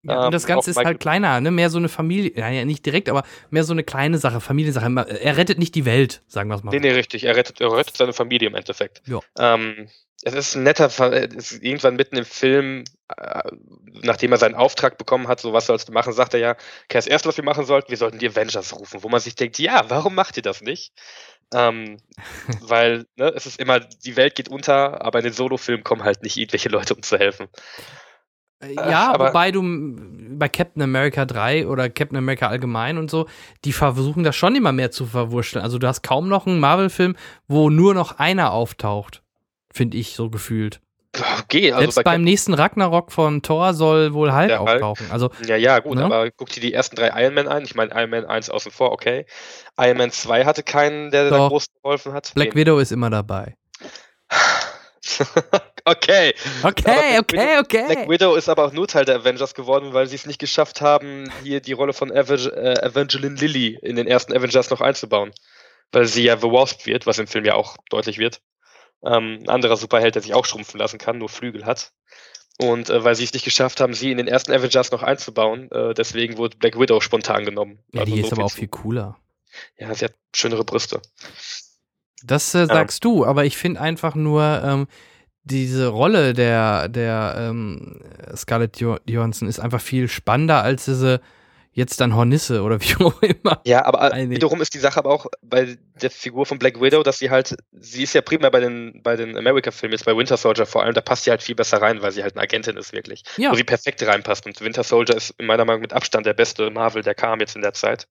Ja, 0.04 0.26
und 0.26 0.34
das 0.34 0.44
ähm, 0.44 0.48
Ganze 0.48 0.72
ist 0.72 0.78
halt 0.78 1.00
kleiner, 1.00 1.42
ne? 1.42 1.52
Mehr 1.52 1.70
so 1.70 1.78
eine 1.78 1.90
Familie, 1.90 2.32
ja, 2.36 2.64
nicht 2.64 2.86
direkt, 2.86 3.10
aber 3.10 3.24
mehr 3.50 3.64
so 3.66 3.74
eine 3.74 3.84
kleine 3.84 4.20
Sache, 4.20 4.40
Familiensache. 4.40 4.86
Er 5.20 5.38
rettet 5.38 5.60
nicht 5.60 5.76
die 5.76 5.86
Welt, 5.86 6.24
sagen 6.28 6.50
wir 6.50 6.56
es 6.56 6.64
mal. 6.64 6.72
Nee, 6.72 6.80
nee, 6.80 6.92
richtig. 6.92 7.26
Er 7.26 7.36
rettet, 7.36 7.60
er 7.60 7.72
rettet 7.74 7.98
seine 7.98 8.14
Familie 8.14 8.48
im 8.48 8.56
Endeffekt. 8.56 9.02
Ja. 9.06 9.20
Ähm, 9.38 9.90
es 10.24 10.34
ist 10.34 10.56
ein 10.56 10.64
netter, 10.64 10.88
es 10.88 11.52
ist 11.52 11.64
irgendwann 11.64 11.96
mitten 11.96 12.18
im 12.18 12.26
Film, 12.26 12.84
äh, 13.16 13.42
nachdem 14.04 14.32
er 14.32 14.38
seinen 14.38 14.56
Auftrag 14.56 14.98
bekommen 14.98 15.28
hat, 15.28 15.40
so 15.40 15.54
was 15.54 15.68
sollst 15.68 15.90
du 15.90 15.94
machen, 15.94 16.14
sagt 16.14 16.34
er 16.34 16.40
ja, 16.40 16.52
okay, 16.52 16.98
das 16.98 17.08
erste, 17.08 17.30
was 17.30 17.38
wir 17.38 17.44
machen 17.44 17.66
sollten, 17.66 17.90
wir 17.90 17.98
sollten 17.98 18.20
die 18.20 18.28
Avengers 18.28 18.74
rufen, 18.74 19.04
wo 19.04 19.10
man 19.10 19.20
sich 19.20 19.36
denkt, 19.36 19.60
ja, 19.60 19.86
warum 19.90 20.16
macht 20.16 20.38
ihr 20.38 20.44
das 20.44 20.62
nicht? 20.62 20.94
Ähm, 21.54 21.98
weil 22.62 23.06
ne, 23.16 23.32
es 23.36 23.46
ist 23.46 23.60
immer, 23.60 23.80
die 23.80 24.16
Welt 24.18 24.36
geht 24.36 24.50
unter, 24.50 25.06
aber 25.06 25.20
in 25.20 25.26
den 25.26 25.34
Solo-Filmen 25.34 25.84
kommen 25.84 26.04
halt 26.04 26.24
nicht 26.24 26.38
irgendwelche 26.38 26.70
Leute, 26.70 26.96
um 26.96 27.04
zu 27.04 27.18
helfen. 27.18 27.48
Äh, 28.60 28.74
ja, 28.74 29.14
aber 29.14 29.30
wobei 29.30 29.52
du 29.52 29.62
bei 29.64 30.50
Captain 30.50 30.82
America 30.82 31.26
3 31.26 31.68
oder 31.68 31.90
Captain 31.90 32.18
America 32.18 32.48
allgemein 32.48 32.98
und 32.98 33.12
so, 33.12 33.28
die 33.66 33.72
versuchen 33.72 34.24
das 34.24 34.36
schon 34.36 34.56
immer 34.56 34.72
mehr 34.72 34.90
zu 34.90 35.06
verwurschteln. 35.06 35.64
Also 35.64 35.78
du 35.78 35.88
hast 35.88 36.02
kaum 36.02 36.28
noch 36.28 36.48
einen 36.48 36.60
Marvel-Film, 36.60 37.16
wo 37.48 37.70
nur 37.70 37.94
noch 37.94 38.18
einer 38.18 38.52
auftaucht. 38.52 39.22
Finde 39.74 39.98
ich 39.98 40.16
so 40.16 40.30
gefühlt. 40.30 40.82
Okay, 41.44 41.72
also 41.72 41.92
Selbst 41.92 42.04
beim 42.04 42.24
nächsten 42.24 42.54
Ragnarok 42.54 43.12
von 43.12 43.42
Thor 43.42 43.74
soll 43.74 44.14
wohl 44.14 44.34
Hulk 44.34 44.50
ja, 44.50 44.60
auftauchen. 44.60 45.10
Also, 45.12 45.32
ja, 45.46 45.56
ja, 45.56 45.80
gut, 45.80 45.98
ne? 45.98 46.06
aber 46.06 46.30
guck 46.32 46.50
dir 46.50 46.62
die 46.62 46.74
ersten 46.74 46.96
drei 46.96 47.24
Iron 47.24 47.34
Man 47.34 47.48
an. 47.48 47.64
Ich 47.64 47.76
meine, 47.76 47.92
Iron 47.96 48.10
Man 48.10 48.26
1 48.26 48.50
außen 48.50 48.72
vor, 48.72 48.92
okay. 48.92 49.26
Iron 49.80 49.98
Man 49.98 50.12
2 50.12 50.46
hatte 50.46 50.64
keinen, 50.64 51.12
der 51.12 51.30
da 51.30 51.48
groß 51.48 51.68
geholfen 51.82 52.14
hat. 52.14 52.34
Black 52.36 52.50
Wen? 52.50 52.62
Widow 52.62 52.80
ist 52.80 52.92
immer 52.92 53.10
dabei. 53.10 53.56
okay. 55.86 56.34
Okay, 56.64 57.20
okay, 57.20 57.60
okay. 57.60 57.86
Black 57.86 58.10
Widow 58.10 58.36
ist 58.36 58.50
aber 58.50 58.66
auch 58.66 58.74
nur 58.74 58.88
Teil 58.88 59.06
der 59.06 59.18
Avengers 59.18 59.54
geworden, 59.56 59.94
weil 59.94 60.08
sie 60.08 60.16
es 60.16 60.26
nicht 60.26 60.40
geschafft 60.40 60.82
haben, 60.82 61.32
hier 61.44 61.62
die 61.62 61.74
Rolle 61.74 61.94
von 61.94 62.12
Eva 62.12 62.36
äh, 62.36 62.86
Evangeline 62.86 63.36
Lilly 63.36 63.80
in 63.82 63.96
den 63.96 64.08
ersten 64.08 64.34
Avengers 64.34 64.70
noch 64.70 64.82
einzubauen. 64.82 65.32
Weil 65.92 66.06
sie 66.06 66.24
ja 66.24 66.38
The 66.38 66.48
Wasp 66.48 66.86
wird, 66.86 67.08
was 67.08 67.18
im 67.18 67.28
Film 67.28 67.46
ja 67.46 67.54
auch 67.54 67.78
deutlich 67.90 68.18
wird. 68.18 68.42
Ähm, 69.04 69.40
ein 69.42 69.50
anderer 69.50 69.78
Superheld, 69.78 70.16
der 70.16 70.22
sich 70.22 70.34
auch 70.34 70.46
schrumpfen 70.46 70.80
lassen 70.80 70.98
kann, 70.98 71.18
nur 71.18 71.30
Flügel 71.30 71.66
hat. 71.66 71.94
Und 72.60 72.90
äh, 72.90 73.04
weil 73.04 73.16
sie 73.16 73.24
es 73.24 73.34
nicht 73.34 73.46
geschafft 73.46 73.80
haben, 73.80 73.94
sie 73.94 74.12
in 74.12 74.18
den 74.18 74.28
ersten 74.28 74.52
Avengers 74.52 74.92
noch 74.92 75.04
einzubauen, 75.04 75.70
äh, 75.72 75.94
deswegen 75.94 76.38
wurde 76.38 76.58
Black 76.58 76.80
Widow 76.80 77.02
spontan 77.02 77.46
genommen. 77.46 77.80
Ja, 77.94 78.02
also 78.02 78.16
die 78.16 78.22
ist 78.22 78.32
aber 78.32 78.46
auch 78.46 78.52
viel 78.52 78.68
cooler. 78.68 79.18
Ja, 79.78 79.94
sie 79.94 80.06
hat 80.06 80.14
schönere 80.36 80.64
Brüste. 80.64 81.02
Das 82.24 82.54
äh, 82.56 82.66
sagst 82.66 83.04
ja. 83.04 83.10
du, 83.10 83.26
aber 83.26 83.46
ich 83.46 83.58
finde 83.58 83.80
einfach 83.80 84.16
nur 84.16 84.62
ähm, 84.64 84.88
diese 85.44 85.88
Rolle 85.88 86.34
der, 86.34 86.90
der 86.90 87.36
ähm, 87.38 88.02
Scarlett 88.36 88.80
Johansson 88.80 89.48
ist 89.48 89.60
einfach 89.60 89.82
viel 89.82 90.08
spannender 90.08 90.64
als 90.64 90.86
diese 90.86 91.22
jetzt 91.78 92.02
dann 92.02 92.16
Hornisse 92.16 92.64
oder 92.64 92.82
wie 92.82 92.96
auch 93.06 93.22
immer. 93.22 93.62
Ja, 93.64 93.86
aber 93.86 94.12
äh, 94.12 94.30
wiederum 94.32 94.62
ist 94.62 94.74
die 94.74 94.80
Sache 94.80 94.98
aber 94.98 95.12
auch 95.12 95.28
bei 95.44 95.78
der 96.02 96.10
Figur 96.10 96.48
von 96.48 96.58
Black 96.58 96.82
Widow, 96.82 97.04
dass 97.04 97.20
sie 97.20 97.30
halt, 97.30 97.56
sie 97.72 98.02
ist 98.02 98.14
ja 98.14 98.22
primär 98.22 98.50
bei 98.50 98.60
den, 98.60 99.02
bei 99.04 99.16
den 99.16 99.38
America-Filmen, 99.38 99.94
jetzt 99.94 100.06
bei 100.06 100.18
Winter 100.18 100.38
Soldier 100.38 100.66
vor 100.66 100.84
allem, 100.84 100.96
da 100.96 101.02
passt 101.02 101.26
sie 101.26 101.30
halt 101.30 101.44
viel 101.44 101.54
besser 101.54 101.80
rein, 101.80 102.02
weil 102.02 102.12
sie 102.12 102.24
halt 102.24 102.36
eine 102.36 102.42
Agentin 102.42 102.78
ist, 102.78 102.94
wirklich. 102.94 103.24
Ja. 103.38 103.52
Wo 103.52 103.56
sie 103.56 103.64
perfekt 103.64 104.02
reinpasst. 104.02 104.48
Und 104.48 104.60
Winter 104.60 104.84
Soldier 104.84 105.16
ist 105.16 105.36
in 105.38 105.46
meiner 105.46 105.66
Meinung 105.66 105.82
nach 105.82 105.90
mit 105.90 105.94
Abstand 105.94 106.26
der 106.26 106.34
beste 106.34 106.72
Marvel, 106.72 107.04
der 107.04 107.14
kam 107.14 107.40
jetzt 107.40 107.56
in 107.56 107.62
der 107.62 107.74
Zeit. 107.74 108.08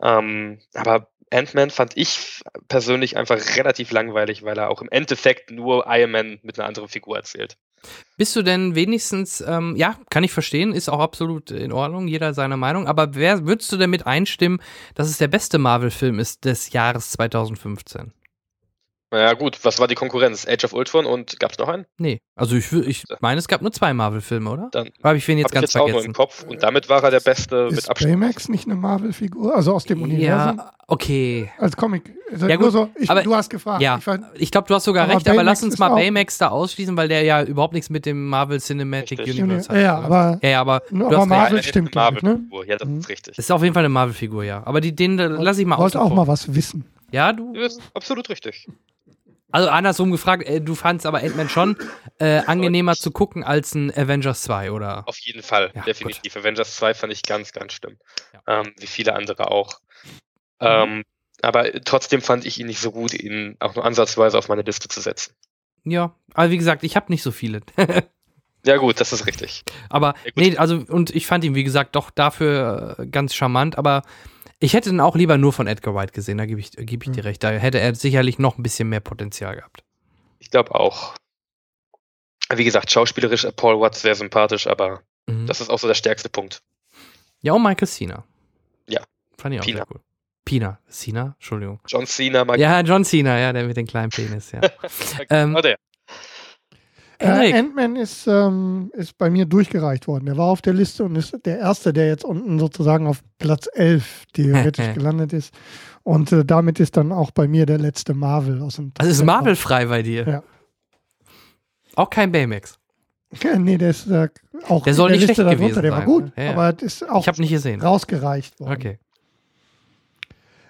Ähm, 0.00 0.60
aber 0.74 1.08
Ant-Man 1.32 1.70
fand 1.70 1.96
ich 1.96 2.42
persönlich 2.68 3.16
einfach 3.16 3.56
relativ 3.56 3.90
langweilig, 3.90 4.44
weil 4.44 4.56
er 4.56 4.70
auch 4.70 4.80
im 4.80 4.88
Endeffekt 4.90 5.50
nur 5.50 5.86
Iron 5.88 6.12
Man 6.12 6.38
mit 6.42 6.56
einer 6.56 6.68
anderen 6.68 6.88
Figur 6.88 7.16
erzählt. 7.16 7.56
Bist 8.16 8.34
du 8.36 8.42
denn 8.42 8.74
wenigstens, 8.74 9.42
ähm, 9.46 9.76
ja, 9.76 9.96
kann 10.10 10.24
ich 10.24 10.32
verstehen, 10.32 10.72
ist 10.72 10.88
auch 10.88 11.00
absolut 11.00 11.50
in 11.50 11.72
Ordnung, 11.72 12.08
jeder 12.08 12.34
seine 12.34 12.56
Meinung, 12.56 12.86
aber 12.86 13.14
wer 13.14 13.46
würdest 13.46 13.70
du 13.72 13.76
denn 13.76 13.90
mit 13.90 14.06
einstimmen, 14.06 14.60
dass 14.94 15.08
es 15.08 15.18
der 15.18 15.28
beste 15.28 15.58
Marvel-Film 15.58 16.18
ist 16.18 16.44
des 16.44 16.72
Jahres 16.72 17.10
2015? 17.12 18.12
Naja, 19.12 19.34
gut, 19.34 19.58
was 19.62 19.78
war 19.78 19.86
die 19.86 19.94
Konkurrenz? 19.94 20.48
Age 20.48 20.64
of 20.64 20.72
Ultron 20.72 21.06
und 21.06 21.38
gab 21.38 21.52
es 21.52 21.58
noch 21.58 21.68
einen? 21.68 21.86
Nee, 21.96 22.20
also 22.34 22.56
ich, 22.56 22.72
ich 22.72 23.04
meine, 23.20 23.38
es 23.38 23.46
gab 23.46 23.62
nur 23.62 23.70
zwei 23.70 23.94
Marvel-Filme, 23.94 24.50
oder? 24.50 24.68
Dann 24.72 24.90
habe 25.02 25.16
ich 25.16 25.28
wen 25.28 25.38
jetzt 25.38 25.46
hab 25.46 25.52
ganz 25.52 25.62
ich 25.62 25.62
jetzt 25.62 25.72
vergessen. 25.74 25.96
auch 25.96 26.00
nur 26.00 26.04
im 26.04 26.12
Kopf 26.12 26.42
und 26.42 26.60
damit 26.62 26.88
war 26.88 27.04
er 27.04 27.12
der 27.12 27.20
Beste 27.20 27.68
ist 27.70 27.76
mit 27.76 27.88
Abstand. 27.88 28.20
Baymax 28.20 28.48
nicht 28.48 28.66
eine 28.66 28.74
Marvel-Figur, 28.74 29.54
also 29.54 29.74
aus 29.74 29.84
dem 29.84 30.02
Universum? 30.02 30.56
Ja, 30.56 30.72
okay. 30.88 31.52
Als 31.56 31.76
Comic. 31.76 32.12
Also 32.32 32.48
ja, 32.48 32.56
gut, 32.56 32.72
so, 32.72 32.90
ich, 32.96 33.08
aber, 33.08 33.22
du 33.22 33.32
hast 33.36 33.48
gefragt. 33.48 33.80
Ja, 33.80 34.00
ich, 34.34 34.42
ich 34.42 34.50
glaube, 34.50 34.66
du 34.66 34.74
hast 34.74 34.82
sogar 34.82 35.04
aber 35.04 35.14
recht, 35.14 35.24
Baymax 35.24 35.38
aber 35.38 35.44
lass 35.44 35.62
uns 35.62 35.78
mal 35.78 35.90
Baymax 35.90 36.38
da 36.38 36.48
ausschließen, 36.48 36.96
weil 36.96 37.06
der 37.06 37.22
ja 37.22 37.44
überhaupt 37.44 37.74
nichts 37.74 37.90
mit 37.90 38.06
dem 38.06 38.28
Marvel 38.28 38.58
Cinematic 38.60 39.20
richtig. 39.20 39.40
Universe 39.40 39.68
hat. 39.68 39.80
Ja, 39.80 40.00
aber, 40.00 40.40
ja, 40.42 40.60
aber, 40.60 40.82
aber 40.90 41.26
Marvel 41.26 41.58
recht. 41.58 41.68
stimmt, 41.68 41.94
Marvel 41.94 42.22
ne? 42.24 42.40
Ja, 42.66 42.76
das 42.76 42.88
mhm. 42.88 42.98
ist 42.98 43.08
richtig. 43.08 43.36
Das 43.36 43.44
ist 43.44 43.52
auf 43.52 43.62
jeden 43.62 43.74
Fall 43.74 43.84
eine 43.84 43.88
Marvel-Figur, 43.88 44.42
ja. 44.42 44.62
Aber 44.64 44.80
die, 44.80 44.96
den 44.96 45.16
lass 45.16 45.58
ich 45.58 45.66
mal 45.66 45.76
aus. 45.76 45.92
Ich 45.92 45.94
wollte 45.94 46.00
auch 46.00 46.14
mal 46.14 46.26
was 46.26 46.52
wissen. 46.52 46.84
Ja, 47.12 47.32
du? 47.32 47.52
Das 47.52 47.74
ist 47.74 47.82
absolut 47.94 48.28
richtig. 48.28 48.66
Also 49.56 49.70
andersrum 49.70 50.10
gefragt, 50.10 50.46
äh, 50.46 50.60
du 50.60 50.74
fandst 50.74 51.06
aber 51.06 51.22
Ant-Man 51.22 51.48
schon 51.48 51.78
äh, 52.18 52.40
angenehmer 52.40 52.94
zu 52.94 53.10
gucken 53.10 53.42
als 53.42 53.74
ein 53.74 53.90
Avengers 53.90 54.42
2, 54.42 54.70
oder? 54.70 55.08
Auf 55.08 55.18
jeden 55.20 55.42
Fall, 55.42 55.72
ja, 55.74 55.80
definitiv. 55.80 56.34
Gut. 56.34 56.42
Avengers 56.42 56.76
2 56.76 56.92
fand 56.92 57.10
ich 57.10 57.22
ganz, 57.22 57.52
ganz 57.52 57.72
schlimm. 57.72 57.96
Ja. 58.34 58.60
Ähm, 58.60 58.74
wie 58.76 58.86
viele 58.86 59.14
andere 59.14 59.50
auch. 59.50 59.80
Mhm. 60.60 60.66
Ähm, 60.66 61.04
aber 61.40 61.72
trotzdem 61.86 62.20
fand 62.20 62.44
ich 62.44 62.60
ihn 62.60 62.66
nicht 62.66 62.80
so 62.80 62.92
gut, 62.92 63.14
ihn 63.14 63.56
auch 63.58 63.74
nur 63.74 63.86
ansatzweise 63.86 64.36
auf 64.36 64.50
meine 64.50 64.60
Liste 64.60 64.88
zu 64.88 65.00
setzen. 65.00 65.32
Ja, 65.84 66.14
aber 66.34 66.50
wie 66.50 66.58
gesagt, 66.58 66.84
ich 66.84 66.94
habe 66.94 67.10
nicht 67.10 67.22
so 67.22 67.30
viele. 67.30 67.62
ja, 68.66 68.76
gut, 68.76 69.00
das 69.00 69.14
ist 69.14 69.24
richtig. 69.24 69.64
Aber, 69.88 70.16
ja, 70.26 70.32
nee, 70.34 70.56
also, 70.58 70.84
und 70.86 71.16
ich 71.16 71.26
fand 71.26 71.44
ihn, 71.44 71.54
wie 71.54 71.64
gesagt, 71.64 71.96
doch 71.96 72.10
dafür 72.10 72.96
äh, 72.98 73.06
ganz 73.06 73.34
charmant, 73.34 73.78
aber 73.78 74.02
ich 74.58 74.74
hätte 74.74 74.90
ihn 74.90 75.00
auch 75.00 75.16
lieber 75.16 75.38
nur 75.38 75.52
von 75.52 75.66
Edgar 75.66 75.94
White 75.94 76.12
gesehen, 76.12 76.38
da 76.38 76.46
gebe 76.46 76.60
ich, 76.60 76.72
geb 76.72 77.04
ich 77.04 77.10
dir 77.10 77.22
hm. 77.22 77.28
recht. 77.28 77.42
Da 77.42 77.50
hätte 77.50 77.78
er 77.78 77.94
sicherlich 77.94 78.38
noch 78.38 78.58
ein 78.58 78.62
bisschen 78.62 78.88
mehr 78.88 79.00
Potenzial 79.00 79.56
gehabt. 79.56 79.82
Ich 80.38 80.50
glaube 80.50 80.74
auch. 80.74 81.14
Wie 82.54 82.64
gesagt, 82.64 82.90
schauspielerisch 82.90 83.46
Paul 83.56 83.80
Watts 83.80 84.02
sehr 84.02 84.14
sympathisch, 84.14 84.68
aber 84.68 85.02
mhm. 85.26 85.46
das 85.46 85.60
ist 85.60 85.68
auch 85.68 85.80
so 85.80 85.88
der 85.88 85.94
stärkste 85.94 86.28
Punkt. 86.28 86.62
Ja, 87.40 87.54
und 87.54 87.62
Michael 87.62 87.88
Cena. 87.88 88.24
Ja. 88.86 89.02
Fand 89.36 89.54
ich 89.54 89.60
auch 89.60 89.64
Pina. 89.64 89.78
sehr 89.78 89.86
cool. 89.90 90.00
Pina, 90.44 90.78
Cena, 90.88 91.34
Entschuldigung. 91.34 91.80
John 91.88 92.06
Cena, 92.06 92.44
Michael 92.44 92.60
Ja, 92.60 92.80
John 92.82 93.04
Cena, 93.04 93.36
ja, 93.38 93.52
der 93.52 93.64
mit 93.64 93.76
dem 93.76 93.86
kleinen 93.86 94.10
Penis, 94.10 94.52
ja. 94.52 94.60
ähm, 95.30 95.56
oh, 95.56 95.60
der. 95.60 95.76
Äh, 97.18 97.52
Ant-Man 97.52 97.96
ist, 97.96 98.26
ähm, 98.26 98.90
ist 98.94 99.16
bei 99.16 99.30
mir 99.30 99.46
durchgereicht 99.46 100.06
worden. 100.06 100.26
Der 100.26 100.36
war 100.36 100.46
auf 100.46 100.60
der 100.62 100.74
Liste 100.74 101.04
und 101.04 101.16
ist 101.16 101.34
der 101.44 101.58
Erste, 101.58 101.92
der 101.92 102.08
jetzt 102.08 102.24
unten 102.24 102.58
sozusagen 102.58 103.06
auf 103.06 103.20
Platz 103.38 103.68
11 103.72 104.24
theoretisch 104.34 104.92
gelandet 104.94 105.32
ist. 105.32 105.54
Und 106.02 106.30
äh, 106.32 106.44
damit 106.44 106.78
ist 106.78 106.96
dann 106.96 107.12
auch 107.12 107.30
bei 107.30 107.48
mir 107.48 107.66
der 107.66 107.78
letzte 107.78 108.14
Marvel 108.14 108.60
aus 108.62 108.76
dem. 108.76 108.92
Also 108.98 109.10
ist 109.10 109.24
Marvel 109.24 109.56
frei 109.56 109.86
bei 109.86 110.02
dir? 110.02 110.26
Ja. 110.28 110.42
Auch 111.96 112.10
kein 112.10 112.30
Baymax? 112.30 112.78
nee, 113.58 113.76
der 113.76 113.90
ist 113.90 114.06
äh, 114.06 114.28
auch 114.68 114.84
der 114.84 114.94
soll 114.94 115.10
nicht 115.10 115.26
Liste 115.26 115.42
schlecht 115.42 115.58
gewesen 115.58 115.82
Der 115.82 115.90
sein. 115.90 116.00
war 116.00 116.06
gut, 116.06 116.32
ja, 116.36 116.44
ja. 116.44 116.50
aber 116.52 116.80
ist 116.82 117.08
auch 117.08 117.22
ich 117.22 117.28
habe 117.28 117.40
nicht 117.40 117.50
gesehen. 117.50 117.80
rausgereicht 117.80 118.60
worden. 118.60 118.72
Okay. 118.72 118.98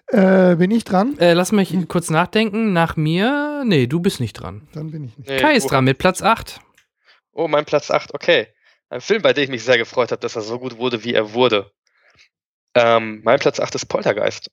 Äh, 0.08 0.56
bin 0.56 0.70
ich 0.70 0.84
dran? 0.84 1.18
Äh, 1.18 1.32
lass 1.32 1.52
mich 1.52 1.74
kurz 1.88 2.10
nachdenken. 2.10 2.72
Nach 2.72 2.96
mir. 2.96 3.62
Nee, 3.64 3.86
du 3.86 4.00
bist 4.00 4.20
nicht 4.20 4.34
dran. 4.34 4.68
Dann 4.72 4.90
bin 4.90 5.04
ich 5.04 5.16
nicht. 5.18 5.28
Nee, 5.28 5.38
Kai 5.38 5.54
ist 5.54 5.66
dran 5.66 5.84
mit 5.84 5.98
Platz 5.98 6.22
8. 6.22 6.60
Oh, 7.32 7.48
mein 7.48 7.64
Platz 7.64 7.90
8, 7.90 8.14
okay. 8.14 8.48
Ein 8.88 9.00
Film, 9.00 9.20
bei 9.22 9.32
dem 9.32 9.44
ich 9.44 9.50
mich 9.50 9.64
sehr 9.64 9.78
gefreut 9.78 10.12
habe, 10.12 10.20
dass 10.20 10.36
er 10.36 10.42
so 10.42 10.58
gut 10.58 10.78
wurde, 10.78 11.02
wie 11.04 11.12
er 11.12 11.32
wurde. 11.34 11.72
Ähm, 12.74 13.20
mein 13.24 13.38
Platz 13.40 13.58
8 13.58 13.74
ist 13.74 13.86
Poltergeist. 13.86 14.50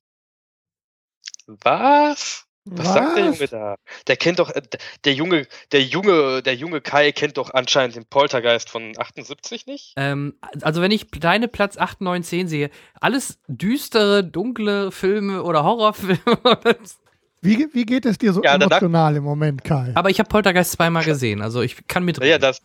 Was? 1.46 2.46
Was, 2.65 2.88
Was, 2.88 2.94
sagt 2.94 3.18
der 3.18 3.26
Junge 3.26 3.48
da? 3.48 3.76
Der 4.07 4.15
kennt 4.15 4.40
doch, 4.40 4.49
äh, 4.49 4.61
der 5.03 5.14
Junge, 5.14 5.48
der 5.73 5.84
Junge, 5.84 6.41
der 6.41 6.56
junge 6.56 6.80
Kai 6.80 7.11
kennt 7.11 7.38
doch 7.38 7.53
anscheinend 7.53 7.95
den 7.98 8.06
Poltergeist 8.06 8.69
von 8.69 8.94
78 8.98 9.65
nicht? 9.65 9.94
Ähm, 9.98 10.35
also 10.61 10.81
wenn 10.81 10.91
ich 10.91 11.07
deine 11.11 11.49
Platz 11.49 11.77
8, 11.77 11.99
9, 11.99 12.23
10 12.23 12.48
sehe, 12.48 12.69
alles 13.02 13.40
düstere, 13.48 14.23
dunkle 14.23 14.91
Filme 14.91 15.44
oder 15.44 15.65
Horrorfilme. 15.65 16.19
wie, 17.41 17.68
wie 17.73 17.85
geht 17.85 18.06
es 18.06 18.18
dir 18.18 18.31
so 18.31 18.41
ja, 18.41 18.56
emotional 18.56 19.18
im 19.18 19.23
Moment, 19.23 19.65
Kai? 19.65 19.91
Aber 19.95 20.10
ich 20.10 20.19
habe 20.19 20.30
Poltergeist 20.30 20.72
zweimal 20.72 21.03
gesehen, 21.03 21.41
also 21.41 21.61
ich 21.61 21.85
kann 21.88 22.06
mit. 22.06 22.23
Ja, 22.23 22.38
das, 22.38 22.61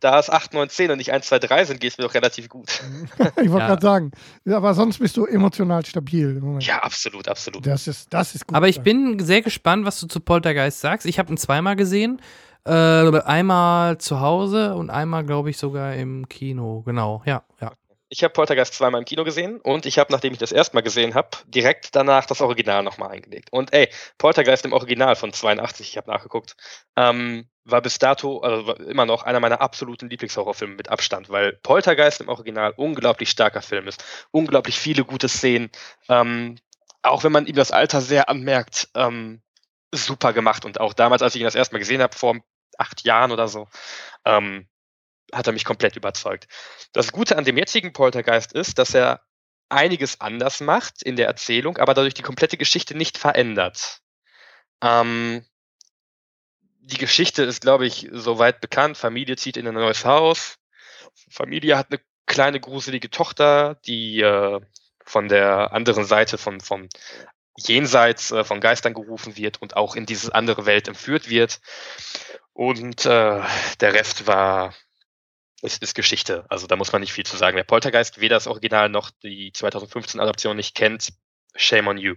da 0.00 0.18
es 0.18 0.30
8, 0.30 0.54
9, 0.54 0.68
10 0.68 0.90
und 0.90 0.98
nicht 0.98 1.12
1, 1.12 1.26
2, 1.26 1.38
3 1.38 1.64
sind, 1.64 1.80
geht 1.80 1.92
es 1.92 1.98
mir 1.98 2.04
doch 2.04 2.14
relativ 2.14 2.48
gut. 2.48 2.68
ich 3.20 3.50
wollte 3.50 3.58
ja. 3.58 3.66
gerade 3.66 3.82
sagen, 3.82 4.12
aber 4.48 4.74
sonst 4.74 4.98
bist 4.98 5.16
du 5.16 5.26
emotional 5.26 5.84
stabil 5.84 6.36
im 6.36 6.40
Moment. 6.40 6.64
Ja, 6.64 6.78
absolut, 6.78 7.28
absolut. 7.28 7.66
Das 7.66 7.86
ist, 7.86 8.12
das 8.12 8.34
ist 8.34 8.46
gut. 8.46 8.56
Aber 8.56 8.68
ich 8.68 8.80
bin 8.80 9.18
sehr 9.18 9.42
gespannt, 9.42 9.84
was 9.84 10.00
du 10.00 10.06
zu 10.06 10.20
Poltergeist 10.20 10.80
sagst. 10.80 11.06
Ich 11.06 11.18
habe 11.18 11.32
ihn 11.32 11.36
zweimal 11.36 11.76
gesehen. 11.76 12.20
Äh, 12.64 13.20
einmal 13.20 13.98
zu 13.98 14.20
Hause 14.20 14.74
und 14.74 14.90
einmal, 14.90 15.24
glaube 15.24 15.48
ich, 15.50 15.56
sogar 15.56 15.94
im 15.94 16.28
Kino. 16.28 16.82
Genau, 16.84 17.22
ja, 17.24 17.42
ja. 17.60 17.72
Ich 18.10 18.24
habe 18.24 18.32
Poltergeist 18.32 18.74
zweimal 18.74 19.00
im 19.00 19.04
Kino 19.04 19.22
gesehen 19.22 19.60
und 19.60 19.84
ich 19.84 19.98
habe, 19.98 20.12
nachdem 20.12 20.32
ich 20.32 20.38
das 20.38 20.50
erstmal 20.50 20.82
gesehen 20.82 21.14
habe, 21.14 21.28
direkt 21.46 21.94
danach 21.94 22.24
das 22.24 22.40
Original 22.40 22.82
nochmal 22.82 23.10
eingelegt. 23.10 23.48
Und 23.52 23.72
ey, 23.74 23.88
Poltergeist 24.16 24.64
im 24.64 24.72
Original 24.72 25.14
von 25.14 25.32
82, 25.32 25.90
ich 25.90 25.96
habe 25.98 26.10
nachgeguckt, 26.10 26.56
ähm, 26.96 27.48
war 27.70 27.82
bis 27.82 27.98
dato 27.98 28.40
also 28.40 28.74
immer 28.74 29.06
noch 29.06 29.22
einer 29.22 29.40
meiner 29.40 29.60
absoluten 29.60 30.08
Lieblingshorrorfilme 30.08 30.74
mit 30.74 30.88
Abstand, 30.88 31.30
weil 31.30 31.52
Poltergeist 31.62 32.20
im 32.20 32.28
Original 32.28 32.72
unglaublich 32.76 33.30
starker 33.30 33.62
Film 33.62 33.88
ist, 33.88 34.04
unglaublich 34.30 34.78
viele 34.78 35.04
gute 35.04 35.28
Szenen, 35.28 35.70
ähm, 36.08 36.56
auch 37.02 37.24
wenn 37.24 37.32
man 37.32 37.46
ihm 37.46 37.54
das 37.54 37.70
Alter 37.70 38.00
sehr 38.00 38.28
anmerkt, 38.28 38.88
ähm, 38.94 39.42
super 39.92 40.32
gemacht 40.32 40.64
und 40.64 40.80
auch 40.80 40.94
damals, 40.94 41.22
als 41.22 41.34
ich 41.34 41.40
ihn 41.40 41.46
das 41.46 41.54
erstmal 41.54 41.80
gesehen 41.80 42.02
habe, 42.02 42.16
vor 42.16 42.36
acht 42.76 43.04
Jahren 43.04 43.32
oder 43.32 43.48
so, 43.48 43.68
ähm, 44.24 44.68
hat 45.32 45.46
er 45.46 45.52
mich 45.52 45.64
komplett 45.64 45.96
überzeugt. 45.96 46.48
Das 46.92 47.12
Gute 47.12 47.36
an 47.36 47.44
dem 47.44 47.56
jetzigen 47.56 47.92
Poltergeist 47.92 48.52
ist, 48.52 48.78
dass 48.78 48.94
er 48.94 49.22
einiges 49.68 50.20
anders 50.20 50.60
macht 50.60 51.02
in 51.02 51.16
der 51.16 51.26
Erzählung, 51.26 51.76
aber 51.76 51.94
dadurch 51.94 52.14
die 52.14 52.22
komplette 52.22 52.56
Geschichte 52.56 52.96
nicht 52.96 53.18
verändert. 53.18 54.00
Ähm, 54.82 55.44
die 56.88 56.98
Geschichte 56.98 57.42
ist, 57.42 57.60
glaube 57.60 57.86
ich, 57.86 58.08
soweit 58.12 58.60
bekannt. 58.60 58.96
Familie 58.96 59.36
zieht 59.36 59.56
in 59.56 59.68
ein 59.68 59.74
neues 59.74 60.04
Haus. 60.04 60.56
Familie 61.30 61.76
hat 61.76 61.88
eine 61.90 62.00
kleine 62.26 62.60
gruselige 62.60 63.10
Tochter, 63.10 63.76
die 63.86 64.20
äh, 64.20 64.60
von 65.04 65.28
der 65.28 65.72
anderen 65.72 66.04
Seite 66.04 66.38
von, 66.38 66.60
vom 66.60 66.88
Jenseits 67.58 68.30
äh, 68.30 68.44
von 68.44 68.60
Geistern 68.60 68.94
gerufen 68.94 69.36
wird 69.36 69.60
und 69.60 69.76
auch 69.76 69.96
in 69.96 70.06
diese 70.06 70.34
andere 70.34 70.66
Welt 70.66 70.88
entführt 70.88 71.28
wird. 71.28 71.60
Und 72.52 73.04
äh, 73.04 73.42
der 73.80 73.94
Rest 73.94 74.26
war 74.26 74.74
ist, 75.60 75.82
ist 75.82 75.94
Geschichte. 75.94 76.46
Also 76.48 76.66
da 76.66 76.76
muss 76.76 76.92
man 76.92 77.00
nicht 77.00 77.12
viel 77.12 77.26
zu 77.26 77.36
sagen. 77.36 77.56
Wer 77.56 77.64
Poltergeist 77.64 78.20
weder 78.20 78.36
das 78.36 78.46
Original 78.46 78.88
noch 78.88 79.10
die 79.22 79.52
2015 79.52 80.20
Adaption 80.20 80.56
nicht 80.56 80.74
kennt, 80.74 81.12
shame 81.56 81.88
on 81.88 81.98
you. 81.98 82.14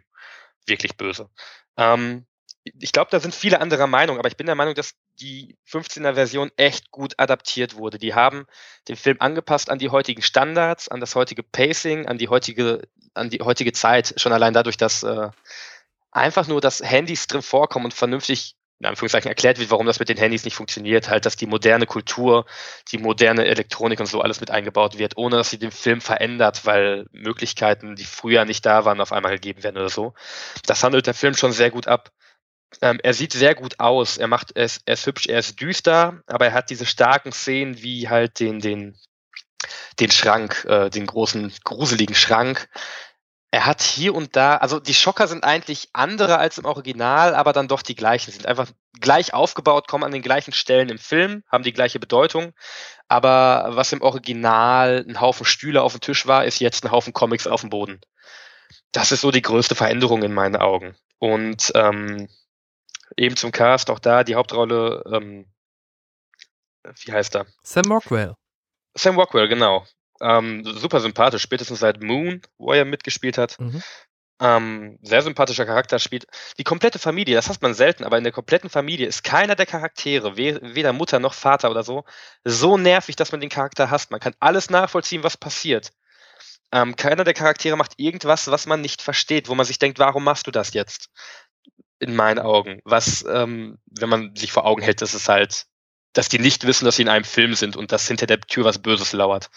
Wirklich 0.67 0.95
böse. 0.95 1.29
Ähm, 1.75 2.25
ich 2.63 2.91
glaube, 2.91 3.09
da 3.11 3.19
sind 3.19 3.33
viele 3.33 3.59
anderer 3.59 3.87
Meinung, 3.87 4.19
aber 4.19 4.27
ich 4.27 4.37
bin 4.37 4.45
der 4.45 4.55
Meinung, 4.55 4.75
dass 4.75 4.93
die 5.19 5.57
15er 5.69 6.13
Version 6.13 6.51
echt 6.57 6.91
gut 6.91 7.15
adaptiert 7.17 7.75
wurde. 7.75 7.97
Die 7.97 8.13
haben 8.13 8.45
den 8.87 8.95
Film 8.95 9.17
angepasst 9.19 9.69
an 9.69 9.79
die 9.79 9.89
heutigen 9.89 10.21
Standards, 10.21 10.87
an 10.87 10.99
das 10.99 11.15
heutige 11.15 11.43
Pacing, 11.43 12.05
an 12.05 12.17
die 12.17 12.29
heutige, 12.29 12.87
an 13.13 13.29
die 13.29 13.39
heutige 13.39 13.73
Zeit. 13.73 14.13
Schon 14.17 14.33
allein 14.33 14.53
dadurch, 14.53 14.77
dass 14.77 15.01
äh, 15.03 15.29
einfach 16.11 16.47
nur, 16.47 16.61
dass 16.61 16.81
Handys 16.81 17.27
drin 17.27 17.41
vorkommen 17.41 17.85
und 17.85 17.93
vernünftig 17.93 18.55
in 18.79 18.87
Anführungszeichen 18.87 19.29
erklärt 19.29 19.59
wird, 19.59 19.69
warum 19.69 19.85
das 19.85 19.99
mit 19.99 20.09
den 20.09 20.17
Handys 20.17 20.43
nicht 20.43 20.55
funktioniert, 20.55 21.07
halt, 21.07 21.27
dass 21.27 21.35
die 21.35 21.45
moderne 21.45 21.85
Kultur, 21.85 22.47
die 22.91 22.97
moderne 22.97 23.45
Elektronik 23.45 23.99
und 23.99 24.07
so 24.07 24.21
alles 24.21 24.39
mit 24.41 24.49
eingebaut 24.49 24.97
wird, 24.97 25.17
ohne 25.17 25.37
dass 25.37 25.51
sie 25.51 25.59
den 25.59 25.69
Film 25.69 26.01
verändert, 26.01 26.65
weil 26.65 27.05
Möglichkeiten, 27.11 27.95
die 27.95 28.05
früher 28.05 28.43
nicht 28.43 28.65
da 28.65 28.83
waren, 28.83 28.99
auf 28.99 29.11
einmal 29.11 29.33
gegeben 29.33 29.63
werden 29.63 29.77
oder 29.77 29.89
so. 29.89 30.15
Das 30.65 30.83
handelt 30.83 31.05
der 31.05 31.13
Film 31.13 31.35
schon 31.35 31.51
sehr 31.51 31.69
gut 31.69 31.85
ab. 31.87 32.11
Ähm, 32.81 32.99
er 33.03 33.13
sieht 33.13 33.33
sehr 33.33 33.55
gut 33.55 33.79
aus. 33.79 34.17
Er 34.17 34.27
macht, 34.27 34.55
er 34.55 34.69
er 34.85 34.93
ist 34.93 35.05
hübsch, 35.05 35.27
er 35.27 35.39
ist 35.39 35.59
düster, 35.59 36.21
aber 36.27 36.47
er 36.47 36.53
hat 36.53 36.69
diese 36.69 36.85
starken 36.85 37.31
Szenen 37.31 37.81
wie 37.81 38.09
halt 38.09 38.39
den, 38.39 38.59
den, 38.59 38.97
den 39.99 40.11
Schrank, 40.11 40.65
äh, 40.65 40.89
den 40.89 41.05
großen, 41.05 41.53
gruseligen 41.63 42.15
Schrank. 42.15 42.69
Er 43.53 43.65
hat 43.65 43.81
hier 43.81 44.15
und 44.15 44.37
da, 44.37 44.55
also 44.55 44.79
die 44.79 44.93
Schocker 44.93 45.27
sind 45.27 45.43
eigentlich 45.43 45.89
andere 45.91 46.37
als 46.37 46.57
im 46.57 46.63
Original, 46.63 47.35
aber 47.35 47.51
dann 47.51 47.67
doch 47.67 47.81
die 47.81 47.95
gleichen. 47.95 48.31
Sind 48.31 48.45
einfach 48.45 48.69
gleich 49.01 49.33
aufgebaut, 49.33 49.89
kommen 49.89 50.05
an 50.05 50.13
den 50.13 50.21
gleichen 50.21 50.53
Stellen 50.53 50.87
im 50.87 50.97
Film, 50.97 51.43
haben 51.51 51.63
die 51.63 51.73
gleiche 51.73 51.99
Bedeutung. 51.99 52.53
Aber 53.09 53.71
was 53.71 53.91
im 53.91 54.01
Original 54.01 55.03
ein 55.05 55.19
Haufen 55.19 55.45
Stühle 55.45 55.81
auf 55.81 55.91
dem 55.91 55.99
Tisch 55.99 56.27
war, 56.27 56.45
ist 56.45 56.61
jetzt 56.61 56.85
ein 56.85 56.91
Haufen 56.91 57.11
Comics 57.11 57.45
auf 57.45 57.59
dem 57.59 57.69
Boden. 57.69 57.99
Das 58.93 59.11
ist 59.11 59.19
so 59.19 59.31
die 59.31 59.41
größte 59.41 59.75
Veränderung 59.75 60.23
in 60.23 60.33
meinen 60.33 60.55
Augen. 60.55 60.95
Und 61.19 61.73
ähm, 61.75 62.29
eben 63.17 63.35
zum 63.35 63.51
Cast, 63.51 63.89
auch 63.89 63.99
da 63.99 64.23
die 64.23 64.35
Hauptrolle, 64.35 65.03
ähm, 65.11 65.45
wie 67.05 67.11
heißt 67.11 67.35
er? 67.35 67.45
Sam 67.63 67.91
Rockwell. 67.91 68.35
Sam 68.95 69.17
Rockwell, 69.17 69.47
genau. 69.47 69.85
Ähm, 70.21 70.63
super 70.65 70.99
sympathisch, 70.99 71.41
spätestens 71.41 71.79
seit 71.79 72.01
Moon, 72.01 72.41
wo 72.57 72.73
er 72.73 72.85
mitgespielt 72.85 73.37
hat. 73.37 73.59
Mhm. 73.59 73.81
Ähm, 74.39 74.97
sehr 75.03 75.21
sympathischer 75.21 75.67
Charakter 75.67 75.99
spielt. 75.99 76.25
Die 76.57 76.63
komplette 76.63 76.97
Familie, 76.97 77.35
das 77.35 77.47
hat 77.47 77.61
man 77.61 77.75
selten, 77.75 78.03
aber 78.03 78.17
in 78.17 78.23
der 78.23 78.33
kompletten 78.33 78.71
Familie 78.71 79.05
ist 79.05 79.23
keiner 79.23 79.55
der 79.55 79.67
Charaktere, 79.67 80.35
weder 80.35 80.93
Mutter 80.93 81.19
noch 81.19 81.35
Vater 81.35 81.69
oder 81.69 81.83
so, 81.83 82.05
so 82.43 82.75
nervig, 82.77 83.15
dass 83.15 83.31
man 83.31 83.39
den 83.39 83.51
Charakter 83.51 83.91
hasst. 83.91 84.09
Man 84.09 84.19
kann 84.19 84.33
alles 84.39 84.71
nachvollziehen, 84.71 85.23
was 85.23 85.37
passiert. 85.37 85.91
Ähm, 86.71 86.95
keiner 86.95 87.23
der 87.23 87.33
Charaktere 87.33 87.75
macht 87.75 87.93
irgendwas, 87.97 88.49
was 88.49 88.65
man 88.65 88.81
nicht 88.81 89.01
versteht, 89.01 89.47
wo 89.47 89.55
man 89.55 89.65
sich 89.65 89.77
denkt, 89.77 89.99
warum 89.99 90.23
machst 90.23 90.47
du 90.47 90.51
das 90.51 90.73
jetzt? 90.73 91.09
In 92.01 92.15
meinen 92.15 92.39
Augen. 92.39 92.81
Was, 92.83 93.23
ähm, 93.29 93.77
wenn 93.85 94.09
man 94.09 94.35
sich 94.35 94.51
vor 94.51 94.65
Augen 94.65 94.81
hält, 94.81 95.01
dass 95.01 95.13
es 95.13 95.29
halt, 95.29 95.67
dass 96.13 96.29
die 96.29 96.39
nicht 96.39 96.65
wissen, 96.65 96.85
dass 96.85 96.95
sie 96.95 97.03
in 97.03 97.09
einem 97.09 97.23
Film 97.23 97.53
sind 97.53 97.75
und 97.75 97.91
dass 97.91 98.07
hinter 98.07 98.25
der 98.25 98.41
Tür 98.41 98.65
was 98.65 98.79
Böses 98.79 99.13
lauert. 99.13 99.49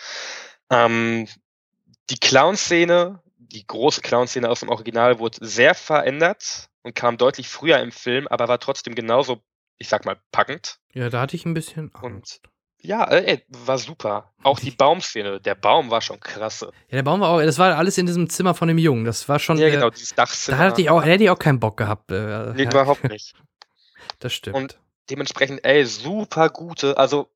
Ähm, 0.70 1.26
die 2.10 2.18
Clown-Szene, 2.18 3.22
die 3.38 3.66
große 3.66 4.02
Clown-Szene 4.02 4.48
aus 4.48 4.60
dem 4.60 4.68
Original, 4.68 5.18
wurde 5.18 5.38
sehr 5.40 5.74
verändert 5.74 6.68
und 6.82 6.94
kam 6.94 7.16
deutlich 7.16 7.48
früher 7.48 7.80
im 7.80 7.92
Film, 7.92 8.28
aber 8.28 8.46
war 8.46 8.60
trotzdem 8.60 8.94
genauso, 8.94 9.42
ich 9.78 9.88
sag 9.88 10.04
mal, 10.04 10.20
packend. 10.30 10.78
Ja, 10.92 11.08
da 11.08 11.22
hatte 11.22 11.36
ich 11.36 11.46
ein 11.46 11.54
bisschen 11.54 11.94
Angst. 11.94 12.40
Und 12.44 12.53
ja, 12.84 13.04
äh, 13.04 13.24
ey, 13.24 13.44
war 13.48 13.78
super. 13.78 14.30
Auch 14.42 14.60
die 14.60 14.70
Baumszene, 14.70 15.40
der 15.40 15.54
Baum 15.54 15.90
war 15.90 16.02
schon 16.02 16.20
krasse. 16.20 16.66
Ja, 16.90 16.96
der 16.96 17.02
Baum 17.02 17.20
war 17.20 17.30
auch, 17.30 17.40
das 17.40 17.58
war 17.58 17.76
alles 17.78 17.96
in 17.96 18.04
diesem 18.04 18.28
Zimmer 18.28 18.54
von 18.54 18.68
dem 18.68 18.76
Jungen. 18.76 19.06
Das 19.06 19.26
war 19.26 19.38
schon. 19.38 19.56
Ja, 19.56 19.70
genau, 19.70 19.88
dieses 19.88 20.14
Dachzimmer. 20.14 20.58
Da 20.58 20.64
hatte 20.64 20.82
ich 20.82 20.90
auch, 20.90 21.02
hätte 21.02 21.24
ich 21.24 21.30
auch 21.30 21.38
keinen 21.38 21.60
Bock 21.60 21.78
gehabt. 21.78 22.10
Äh, 22.10 22.52
nee, 22.52 22.64
ja. 22.64 22.70
überhaupt 22.70 23.04
nicht. 23.08 23.34
Das 24.18 24.34
stimmt. 24.34 24.56
Und 24.56 24.78
dementsprechend, 25.08 25.64
ey, 25.64 25.86
super 25.86 26.50
gute. 26.50 26.98
Also, 26.98 27.30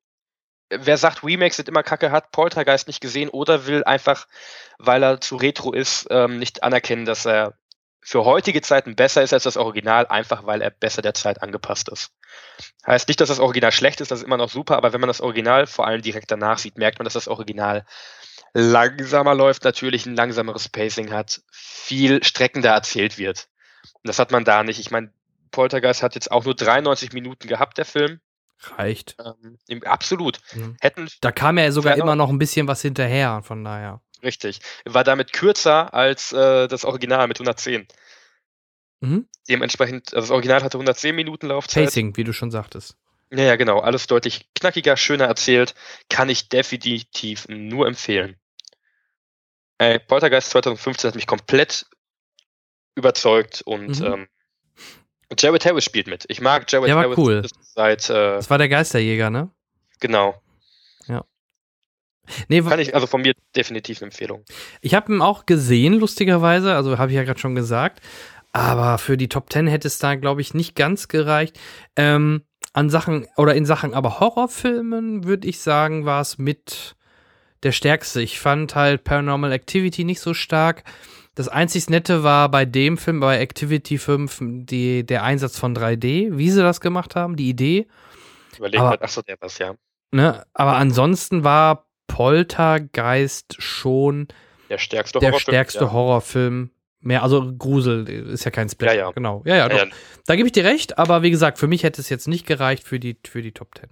wer 0.69 0.97
sagt, 0.97 1.23
Remakes 1.23 1.55
sind 1.55 1.67
immer 1.67 1.81
kacke, 1.81 2.11
hat 2.11 2.31
Poltergeist 2.31 2.87
nicht 2.87 3.01
gesehen 3.01 3.29
oder 3.29 3.65
will 3.65 3.83
einfach, 3.83 4.27
weil 4.77 5.01
er 5.01 5.19
zu 5.19 5.35
retro 5.35 5.73
ist, 5.73 6.05
ähm, 6.11 6.37
nicht 6.37 6.61
anerkennen, 6.61 7.05
dass 7.05 7.25
er 7.25 7.55
für 8.01 8.25
heutige 8.25 8.61
Zeiten 8.61 8.95
besser 8.95 9.21
ist 9.23 9.33
als 9.33 9.43
das 9.43 9.57
Original, 9.57 10.07
einfach 10.07 10.45
weil 10.45 10.61
er 10.61 10.71
besser 10.71 11.01
der 11.01 11.13
Zeit 11.13 11.41
angepasst 11.41 11.89
ist. 11.89 12.11
Heißt 12.85 13.07
nicht, 13.07 13.19
dass 13.19 13.29
das 13.29 13.39
Original 13.39 13.71
schlecht 13.71 14.01
ist, 14.01 14.11
das 14.11 14.19
ist 14.19 14.25
immer 14.25 14.37
noch 14.37 14.49
super, 14.49 14.77
aber 14.77 14.93
wenn 14.93 15.01
man 15.01 15.09
das 15.09 15.21
Original 15.21 15.67
vor 15.67 15.85
allem 15.85 16.01
direkt 16.01 16.31
danach 16.31 16.57
sieht, 16.57 16.77
merkt 16.77 16.99
man, 16.99 17.03
dass 17.03 17.13
das 17.13 17.27
Original 17.27 17.85
langsamer 18.53 19.35
läuft, 19.35 19.63
natürlich 19.63 20.05
ein 20.05 20.15
langsameres 20.15 20.69
Pacing 20.69 21.11
hat, 21.11 21.41
viel 21.51 22.23
streckender 22.23 22.71
erzählt 22.71 23.17
wird. 23.17 23.47
Und 23.93 24.07
das 24.07 24.19
hat 24.19 24.31
man 24.31 24.43
da 24.43 24.63
nicht. 24.63 24.79
Ich 24.79 24.91
meine, 24.91 25.11
Poltergeist 25.51 26.03
hat 26.03 26.15
jetzt 26.15 26.31
auch 26.31 26.45
nur 26.45 26.55
93 26.55 27.13
Minuten 27.13 27.47
gehabt, 27.47 27.77
der 27.77 27.85
Film. 27.85 28.21
Reicht. 28.61 29.15
Ähm, 29.69 29.83
absolut. 29.83 30.39
Mhm. 30.53 30.75
Hätten 30.81 31.07
da 31.21 31.31
kam 31.31 31.57
ja 31.57 31.71
sogar 31.71 31.95
immer 31.95 32.15
noch 32.15 32.29
ein 32.29 32.39
bisschen 32.39 32.67
was 32.67 32.81
hinterher, 32.81 33.41
von 33.43 33.63
daher. 33.63 34.01
Richtig. 34.21 34.59
War 34.85 35.03
damit 35.03 35.31
kürzer 35.31 35.93
als 35.93 36.33
äh, 36.33 36.67
das 36.67 36.83
Original 36.83 37.27
mit 37.27 37.37
110. 37.37 37.87
Mhm. 38.99 39.27
Dementsprechend, 39.47 40.13
also 40.13 40.27
das 40.27 40.31
Original 40.31 40.63
hatte 40.63 40.77
110 40.77 41.15
Minuten 41.15 41.47
Laufzeit. 41.47 41.85
Pacing, 41.85 42.17
wie 42.17 42.25
du 42.25 42.33
schon 42.33 42.51
sagtest. 42.51 42.97
Ja, 43.31 43.43
ja, 43.43 43.55
genau. 43.55 43.79
Alles 43.79 44.07
deutlich 44.07 44.49
knackiger, 44.55 44.97
schöner 44.97 45.25
erzählt. 45.25 45.75
Kann 46.09 46.29
ich 46.29 46.49
definitiv 46.49 47.47
nur 47.47 47.87
empfehlen. 47.87 48.35
Äh, 49.77 49.99
Poltergeist 49.99 50.49
2015 50.49 51.07
hat 51.09 51.15
mich 51.15 51.27
komplett 51.27 51.85
überzeugt 52.95 53.61
und 53.61 53.99
mhm. 53.99 54.05
ähm, 54.05 54.27
Jared 55.37 55.65
Harris 55.65 55.83
spielt 55.83 56.07
mit. 56.07 56.25
Ich 56.27 56.41
mag 56.41 56.71
Jared 56.71 56.87
der 56.87 56.95
war 56.95 57.03
Harris 57.03 57.17
cool. 57.17 57.45
seit. 57.61 58.09
Äh, 58.09 58.13
das 58.13 58.49
war 58.49 58.57
der 58.57 58.69
Geisterjäger, 58.69 59.29
ne? 59.29 59.49
Genau. 59.99 60.41
Ja. 61.07 61.23
Nee, 62.47 62.61
Kann 62.61 62.79
ich, 62.79 62.93
also 62.93 63.07
von 63.07 63.21
mir 63.21 63.33
definitiv 63.55 64.01
eine 64.01 64.07
Empfehlung. 64.11 64.43
Ich 64.81 64.93
habe 64.93 65.13
ihn 65.13 65.21
auch 65.21 65.45
gesehen, 65.45 65.93
lustigerweise, 65.93 66.75
also 66.75 66.97
habe 66.97 67.11
ich 67.11 67.15
ja 67.15 67.23
gerade 67.23 67.39
schon 67.39 67.55
gesagt. 67.55 68.01
Aber 68.51 68.97
für 68.97 69.17
die 69.17 69.29
Top 69.29 69.51
10 69.51 69.67
hätte 69.67 69.87
es 69.87 69.99
da, 69.99 70.15
glaube 70.15 70.41
ich, 70.41 70.53
nicht 70.53 70.75
ganz 70.75 71.07
gereicht. 71.07 71.59
Ähm, 71.95 72.43
an 72.73 72.89
Sachen 72.89 73.27
oder 73.35 73.55
in 73.55 73.65
Sachen 73.65 73.93
aber 73.93 74.19
Horrorfilmen 74.19 75.23
würde 75.23 75.47
ich 75.47 75.59
sagen, 75.59 76.05
war 76.05 76.21
es 76.21 76.37
mit 76.37 76.95
der 77.63 77.71
stärkste. 77.71 78.21
Ich 78.21 78.39
fand 78.39 78.75
halt 78.75 79.03
Paranormal 79.03 79.51
Activity 79.51 80.03
nicht 80.03 80.21
so 80.21 80.33
stark. 80.33 80.83
Das 81.39 81.47
einzig 81.47 81.89
Nette 81.89 82.21
war 82.21 82.51
bei 82.51 82.65
dem 82.65 82.97
Film, 82.97 83.21
bei 83.21 83.39
Activity 83.39 83.97
5, 83.97 84.39
die, 84.65 85.05
der 85.05 85.23
Einsatz 85.23 85.57
von 85.57 85.73
3D, 85.73 86.37
wie 86.37 86.49
sie 86.49 86.61
das 86.61 86.81
gemacht 86.81 87.15
haben, 87.15 87.37
die 87.37 87.47
Idee. 87.47 87.87
Überlegen 88.57 88.83
halt, 88.83 89.01
achso, 89.01 89.21
der 89.21 89.37
was, 89.39 89.57
ja. 89.57 89.73
Ne, 90.11 90.45
aber 90.51 90.75
ansonsten 90.75 91.45
war 91.45 91.87
Poltergeist 92.07 93.55
schon 93.57 94.27
der 94.69 94.79
stärkste 94.79 95.19
der 95.19 95.29
Horrorfilm. 95.29 95.53
Stärkste 95.53 95.85
ja. 95.85 95.91
Horrorfilm. 95.93 96.71
Mehr, 96.99 97.23
also 97.23 97.53
Grusel 97.57 98.09
ist 98.09 98.43
ja 98.43 98.51
kein 98.51 98.67
Split. 98.67 98.89
Ja, 98.89 98.95
ja. 98.95 99.11
Genau. 99.11 99.41
Ja, 99.45 99.55
ja, 99.55 99.69
ja, 99.69 99.85
ja. 99.85 99.91
Da 100.25 100.35
gebe 100.35 100.47
ich 100.47 100.51
dir 100.51 100.65
recht, 100.65 100.97
aber 100.97 101.21
wie 101.21 101.31
gesagt, 101.31 101.57
für 101.57 101.67
mich 101.67 101.83
hätte 101.83 102.01
es 102.01 102.09
jetzt 102.09 102.27
nicht 102.27 102.47
gereicht 102.47 102.83
für 102.83 102.99
die, 102.99 103.17
für 103.25 103.41
die 103.41 103.53
Top 103.53 103.77
10. 103.79 103.89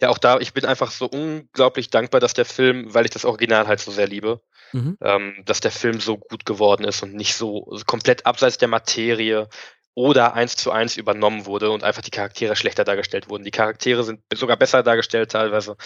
Ja, 0.00 0.08
auch 0.08 0.18
da, 0.18 0.38
ich 0.38 0.54
bin 0.54 0.64
einfach 0.64 0.90
so 0.90 1.06
unglaublich 1.06 1.90
dankbar, 1.90 2.20
dass 2.20 2.32
der 2.32 2.46
Film, 2.46 2.94
weil 2.94 3.04
ich 3.04 3.10
das 3.10 3.26
Original 3.26 3.66
halt 3.66 3.80
so 3.80 3.90
sehr 3.90 4.06
liebe, 4.06 4.40
mhm. 4.72 4.96
ähm, 5.00 5.34
dass 5.44 5.60
der 5.60 5.70
Film 5.70 6.00
so 6.00 6.18
gut 6.18 6.44
geworden 6.44 6.84
ist 6.84 7.02
und 7.02 7.14
nicht 7.14 7.34
so, 7.34 7.78
komplett 7.86 8.26
abseits 8.26 8.58
der 8.58 8.68
Materie 8.68 9.48
oder 9.94 10.34
eins 10.34 10.56
zu 10.56 10.70
eins 10.70 10.96
übernommen 10.96 11.46
wurde 11.46 11.70
und 11.70 11.84
einfach 11.84 12.02
die 12.02 12.10
Charaktere 12.10 12.56
schlechter 12.56 12.84
dargestellt 12.84 13.28
wurden. 13.28 13.44
Die 13.44 13.50
Charaktere 13.50 14.04
sind 14.04 14.20
sogar 14.34 14.56
besser 14.56 14.82
dargestellt 14.82 15.32
teilweise. 15.32 15.76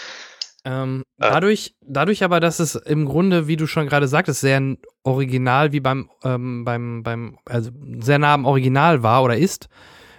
Ähm, 0.67 1.05
äh. 1.19 1.31
dadurch, 1.31 1.75
dadurch 1.83 2.25
aber, 2.25 2.41
dass 2.41 2.59
es 2.59 2.75
im 2.75 3.05
Grunde, 3.05 3.49
wie 3.49 3.57
du 3.57 3.67
schon 3.67 3.87
gerade 3.87 4.09
sagtest, 4.09 4.41
sehr 4.41 4.77
Original 5.03 5.73
wie 5.73 5.81
beim, 5.81 6.11
ähm, 6.23 6.65
beim, 6.65 7.03
beim, 7.03 7.39
also 7.45 7.71
sehr 7.99 8.19
nah 8.19 8.35
am 8.35 8.47
Original 8.47 9.03
war 9.03 9.23
oder 9.23 9.37
ist, 9.37 9.69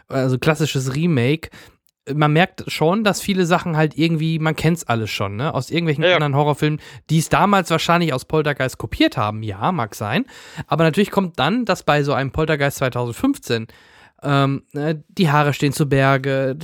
also 0.08 0.38
klassisches 0.38 0.94
Remake, 0.94 1.50
man 2.14 2.34
merkt 2.34 2.64
schon, 2.68 3.04
dass 3.04 3.22
viele 3.22 3.46
Sachen 3.46 3.78
halt 3.78 3.98
irgendwie, 3.98 4.40
man 4.40 4.56
kennt 4.56 4.78
es 4.78 4.88
alles 4.88 5.10
schon, 5.10 5.36
ne? 5.36 5.54
Aus 5.54 5.72
irgendwelchen 5.72 6.04
ja, 6.04 6.12
ja. 6.12 6.16
anderen 6.16 6.36
Horrorfilmen, 6.36 6.80
die 7.10 7.18
es 7.18 7.30
damals 7.30 7.70
wahrscheinlich 7.72 8.14
aus 8.14 8.26
Poltergeist 8.26 8.78
kopiert 8.78 9.18
haben. 9.18 9.42
Ja, 9.44 9.72
mag 9.72 9.96
sein. 9.96 10.26
Aber 10.68 10.84
natürlich 10.84 11.12
kommt 11.12 11.40
dann, 11.40 11.66
dass 11.66 11.84
bei 11.84 12.04
so 12.04 12.14
einem 12.14 12.32
Poltergeist 12.32 12.78
2015 12.78 13.68
ähm, 14.24 14.64
ne, 14.74 15.04
die 15.08 15.32
Haare 15.32 15.54
stehen 15.54 15.74
zu 15.74 15.88
Berge, 15.88 16.58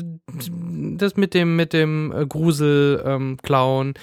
das 0.97 1.15
mit 1.18 1.34
dem, 1.34 1.55
mit 1.55 1.73
dem 1.73 2.11
äh, 2.11 2.26
Grusel 2.26 3.03
ähm, 3.05 3.38
klauen 3.41 3.93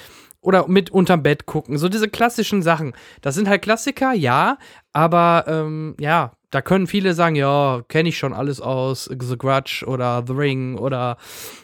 oder 0.41 0.69
mit 0.69 0.91
unterm 0.91 1.23
Bett 1.23 1.47
gucken. 1.47 1.79
So 1.79 1.89
diese 1.89 2.09
klassischen 2.09 2.63
Sachen. 2.63 2.93
Das 3.21 3.35
sind 3.35 3.49
halt 3.49 3.63
Klassiker, 3.63 4.13
ja, 4.13 4.59
aber 4.93 5.45
ähm, 5.47 5.95
ja, 5.99 6.33
da 6.51 6.63
können 6.63 6.87
viele 6.87 7.15
sagen, 7.15 7.37
ja, 7.37 7.83
kenne 7.89 8.09
ich 8.09 8.19
schon 8.19 8.33
alles 8.33 8.61
aus 8.61 9.05
The 9.05 9.37
Grudge 9.37 9.85
oder 9.87 10.25
The 10.27 10.33
Ring 10.33 10.79
oder 10.79 11.19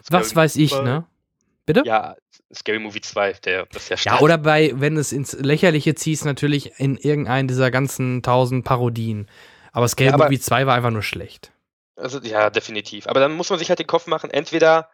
Scary 0.04 0.20
was 0.20 0.36
weiß 0.36 0.56
ich, 0.56 0.72
ne? 0.72 1.06
Bitte? 1.66 1.82
Ja, 1.86 2.16
Scary 2.54 2.78
Movie 2.78 3.00
2, 3.00 3.32
der 3.44 3.66
das 3.66 3.88
ja 3.88 3.96
Ja, 4.04 4.20
oder 4.20 4.38
bei, 4.38 4.72
wenn 4.74 4.96
es 4.96 5.12
ins 5.12 5.32
Lächerliche 5.32 5.94
ziehst, 5.94 6.24
natürlich 6.24 6.78
in 6.78 6.96
irgendeinen 6.96 7.48
dieser 7.48 7.70
ganzen 7.70 8.22
tausend 8.22 8.64
Parodien. 8.64 9.28
Aber 9.72 9.88
Scary 9.88 10.08
ja, 10.08 10.14
aber, 10.14 10.24
Movie 10.24 10.38
2 10.38 10.66
war 10.66 10.74
einfach 10.74 10.90
nur 10.90 11.02
schlecht. 11.02 11.52
Also, 11.96 12.20
ja, 12.20 12.50
definitiv. 12.50 13.06
Aber 13.06 13.20
dann 13.20 13.32
muss 13.32 13.50
man 13.50 13.58
sich 13.58 13.68
halt 13.70 13.78
den 13.78 13.86
Kopf 13.86 14.06
machen, 14.06 14.30
entweder, 14.30 14.90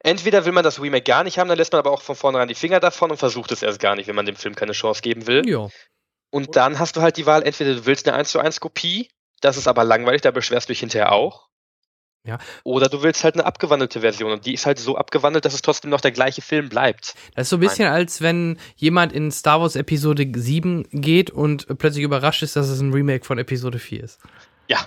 entweder 0.00 0.44
will 0.44 0.52
man 0.52 0.64
das 0.64 0.80
Remake 0.80 1.04
gar 1.04 1.24
nicht 1.24 1.38
haben, 1.38 1.48
dann 1.48 1.58
lässt 1.58 1.72
man 1.72 1.78
aber 1.78 1.92
auch 1.92 2.02
von 2.02 2.16
vornherein 2.16 2.48
die 2.48 2.54
Finger 2.54 2.80
davon 2.80 3.10
und 3.10 3.16
versucht 3.16 3.52
es 3.52 3.62
erst 3.62 3.80
gar 3.80 3.96
nicht, 3.96 4.06
wenn 4.06 4.16
man 4.16 4.26
dem 4.26 4.36
Film 4.36 4.54
keine 4.54 4.72
Chance 4.72 5.02
geben 5.02 5.26
will. 5.26 5.48
Ja. 5.48 5.68
Und 6.30 6.56
dann 6.56 6.78
hast 6.78 6.96
du 6.96 7.02
halt 7.02 7.16
die 7.16 7.26
Wahl, 7.26 7.42
entweder 7.42 7.74
du 7.74 7.86
willst 7.86 8.06
eine 8.08 8.16
1 8.16 8.30
zu 8.30 8.38
1 8.38 8.60
Kopie, 8.60 9.08
das 9.40 9.56
ist 9.56 9.68
aber 9.68 9.84
langweilig, 9.84 10.22
da 10.22 10.30
beschwerst 10.30 10.68
du 10.68 10.72
dich 10.72 10.80
hinterher 10.80 11.12
auch. 11.12 11.48
Ja. 12.26 12.38
Oder 12.64 12.88
du 12.88 13.02
willst 13.02 13.22
halt 13.22 13.36
eine 13.36 13.44
abgewandelte 13.44 14.00
Version 14.00 14.32
und 14.32 14.46
die 14.46 14.54
ist 14.54 14.66
halt 14.66 14.80
so 14.80 14.96
abgewandelt, 14.96 15.44
dass 15.44 15.54
es 15.54 15.62
trotzdem 15.62 15.90
noch 15.90 16.00
der 16.00 16.10
gleiche 16.10 16.42
Film 16.42 16.68
bleibt. 16.68 17.14
Das 17.36 17.44
ist 17.44 17.50
so 17.50 17.56
ein 17.56 17.60
bisschen, 17.60 17.84
Nein. 17.84 17.94
als 17.94 18.20
wenn 18.20 18.58
jemand 18.74 19.12
in 19.12 19.30
Star 19.30 19.60
Wars 19.60 19.76
Episode 19.76 20.26
7 20.34 20.88
geht 20.90 21.30
und 21.30 21.78
plötzlich 21.78 22.02
überrascht 22.02 22.42
ist, 22.42 22.56
dass 22.56 22.68
es 22.68 22.80
ein 22.80 22.92
Remake 22.92 23.24
von 23.24 23.38
Episode 23.38 23.78
4 23.78 24.02
ist. 24.02 24.20
Ja. 24.66 24.78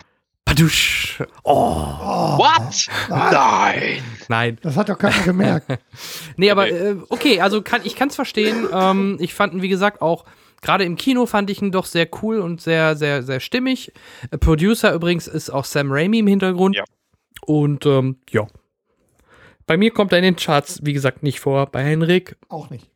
Padusch. 0.43 1.23
Oh. 1.43 1.53
oh. 1.53 2.37
What? 2.39 2.87
Nein. 3.07 4.03
Nein. 4.27 4.57
Das 4.61 4.75
hat 4.75 4.89
doch 4.89 4.97
keiner 4.97 5.23
gemerkt. 5.23 5.67
nee, 6.35 6.51
aber 6.51 6.69
äh, 6.69 6.95
okay, 7.07 7.39
also 7.39 7.61
kann, 7.61 7.81
ich 7.85 7.95
kann 7.95 8.09
es 8.09 8.15
verstehen. 8.15 8.67
Ähm, 8.73 9.17
ich 9.21 9.33
fand, 9.33 9.61
wie 9.61 9.69
gesagt, 9.69 10.01
auch 10.01 10.25
Gerade 10.61 10.83
im 10.83 10.95
Kino 10.95 11.25
fand 11.25 11.49
ich 11.49 11.61
ihn 11.61 11.71
doch 11.71 11.85
sehr 11.85 12.07
cool 12.21 12.39
und 12.39 12.61
sehr, 12.61 12.95
sehr, 12.95 13.23
sehr 13.23 13.39
stimmig. 13.39 13.93
Äh, 14.31 14.37
Producer 14.37 14.93
übrigens 14.93 15.27
ist 15.27 15.49
auch 15.49 15.65
Sam 15.65 15.91
Raimi 15.91 16.19
im 16.19 16.27
Hintergrund. 16.27 16.75
Ja. 16.75 16.83
Und 17.45 17.85
ähm, 17.85 18.17
ja. 18.29 18.47
Bei 19.65 19.77
mir 19.77 19.91
kommt 19.91 20.11
er 20.11 20.17
in 20.17 20.23
den 20.23 20.35
Charts, 20.35 20.79
wie 20.83 20.93
gesagt, 20.93 21.23
nicht 21.23 21.39
vor. 21.39 21.67
Bei 21.67 21.83
Henrik. 21.83 22.37
Auch 22.49 22.69
nicht. 22.69 22.89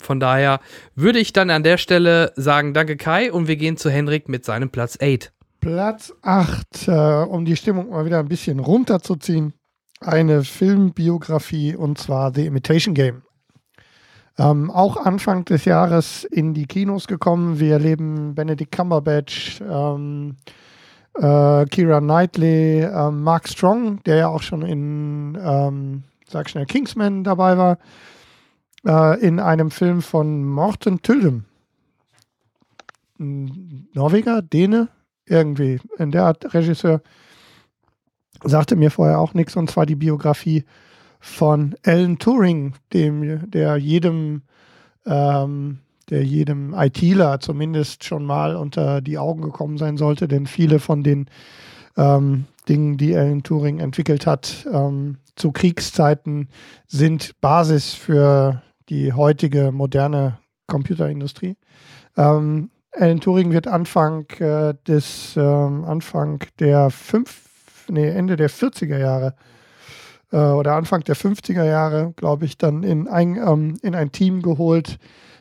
Von 0.00 0.20
daher 0.20 0.60
würde 0.94 1.18
ich 1.18 1.32
dann 1.32 1.50
an 1.50 1.62
der 1.62 1.76
Stelle 1.76 2.32
sagen, 2.36 2.72
danke 2.72 2.96
Kai 2.96 3.32
und 3.32 3.48
wir 3.48 3.56
gehen 3.56 3.76
zu 3.76 3.90
Henrik 3.90 4.28
mit 4.28 4.44
seinem 4.44 4.70
Platz 4.70 4.98
8. 5.02 5.32
Platz 5.60 6.14
8, 6.22 6.88
äh, 6.88 6.92
um 7.24 7.44
die 7.44 7.56
Stimmung 7.56 7.90
mal 7.90 8.04
wieder 8.04 8.20
ein 8.20 8.28
bisschen 8.28 8.60
runterzuziehen. 8.60 9.54
Eine 10.00 10.44
Filmbiografie 10.44 11.74
und 11.74 11.98
zwar 11.98 12.32
The 12.32 12.46
Imitation 12.46 12.94
Game. 12.94 13.22
Ähm, 14.38 14.70
auch 14.70 14.96
Anfang 14.96 15.44
des 15.44 15.64
Jahres 15.64 16.22
in 16.22 16.54
die 16.54 16.66
Kinos 16.66 17.08
gekommen. 17.08 17.58
Wir 17.58 17.72
erleben 17.72 18.36
Benedict 18.36 18.70
Cumberbatch, 18.70 19.60
ähm, 19.60 20.36
äh, 21.14 21.64
Kira 21.66 21.98
Knightley, 21.98 22.82
äh, 22.82 23.10
Mark 23.10 23.48
Strong, 23.48 24.00
der 24.04 24.16
ja 24.16 24.28
auch 24.28 24.42
schon 24.42 24.62
in, 24.62 25.36
ähm, 25.42 26.04
sag 26.28 26.48
schnell, 26.48 26.66
Kingsman 26.66 27.24
dabei 27.24 27.58
war, 27.58 27.78
äh, 28.86 29.20
in 29.20 29.40
einem 29.40 29.72
Film 29.72 30.02
von 30.02 30.44
Morten 30.44 31.02
Tyldum. 31.02 31.44
Norweger, 33.18 34.42
Däne, 34.42 34.88
irgendwie, 35.26 35.80
in 35.98 36.12
der 36.12 36.24
Art 36.24 36.54
Regisseur. 36.54 37.02
Sagte 38.44 38.76
mir 38.76 38.92
vorher 38.92 39.18
auch 39.18 39.34
nichts, 39.34 39.56
und 39.56 39.68
zwar 39.68 39.84
die 39.84 39.96
Biografie 39.96 40.64
von 41.20 41.74
Alan 41.84 42.18
Turing, 42.18 42.74
dem, 42.92 43.50
der 43.50 43.76
jedem, 43.76 44.42
ähm, 45.06 45.78
der 46.10 46.24
jedem 46.24 46.74
ITler 46.74 47.40
zumindest 47.40 48.04
schon 48.04 48.24
mal 48.24 48.56
unter 48.56 49.00
die 49.00 49.18
Augen 49.18 49.42
gekommen 49.42 49.78
sein 49.78 49.96
sollte, 49.96 50.28
denn 50.28 50.46
viele 50.46 50.78
von 50.78 51.02
den 51.02 51.26
ähm, 51.96 52.46
Dingen, 52.68 52.96
die 52.96 53.16
Alan 53.16 53.42
Turing 53.42 53.80
entwickelt 53.80 54.26
hat, 54.26 54.66
ähm, 54.72 55.18
zu 55.36 55.52
Kriegszeiten 55.52 56.48
sind 56.86 57.40
Basis 57.40 57.94
für 57.94 58.62
die 58.88 59.12
heutige 59.12 59.72
moderne 59.72 60.38
Computerindustrie. 60.66 61.56
Ähm, 62.16 62.70
Alan 62.92 63.20
Turing 63.20 63.52
wird 63.52 63.66
Anfang 63.66 64.26
äh, 64.38 64.74
des 64.86 65.36
ähm, 65.36 65.84
Anfang 65.84 66.40
der 66.58 66.90
fünf, 66.90 67.86
nee, 67.88 68.08
Ende 68.08 68.36
der 68.36 68.50
40er 68.50 68.98
Jahre 68.98 69.34
äh, 70.32 70.36
oder 70.36 70.74
Anfang 70.74 71.02
der 71.04 71.16
50er 71.16 71.64
Jahre, 71.64 72.12
glaube 72.16 72.44
ich, 72.44 72.58
dann 72.58 72.82
in 72.82 73.08
ein, 73.08 73.36
ähm, 73.36 73.78
in 73.82 73.94
ein 73.94 74.12
Team 74.12 74.42
geholt, 74.42 74.98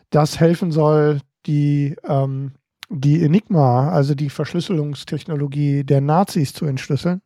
das 0.09 0.39
helfen 0.39 0.71
soll, 0.71 1.19
die, 1.45 1.95
ähm, 2.07 2.53
die 2.89 3.23
Enigma, 3.23 3.89
also 3.89 4.15
die 4.15 4.29
Verschlüsselungstechnologie 4.29 5.83
der 5.83 6.01
Nazis 6.01 6.53
zu 6.53 6.65
entschlüsseln. 6.65 7.21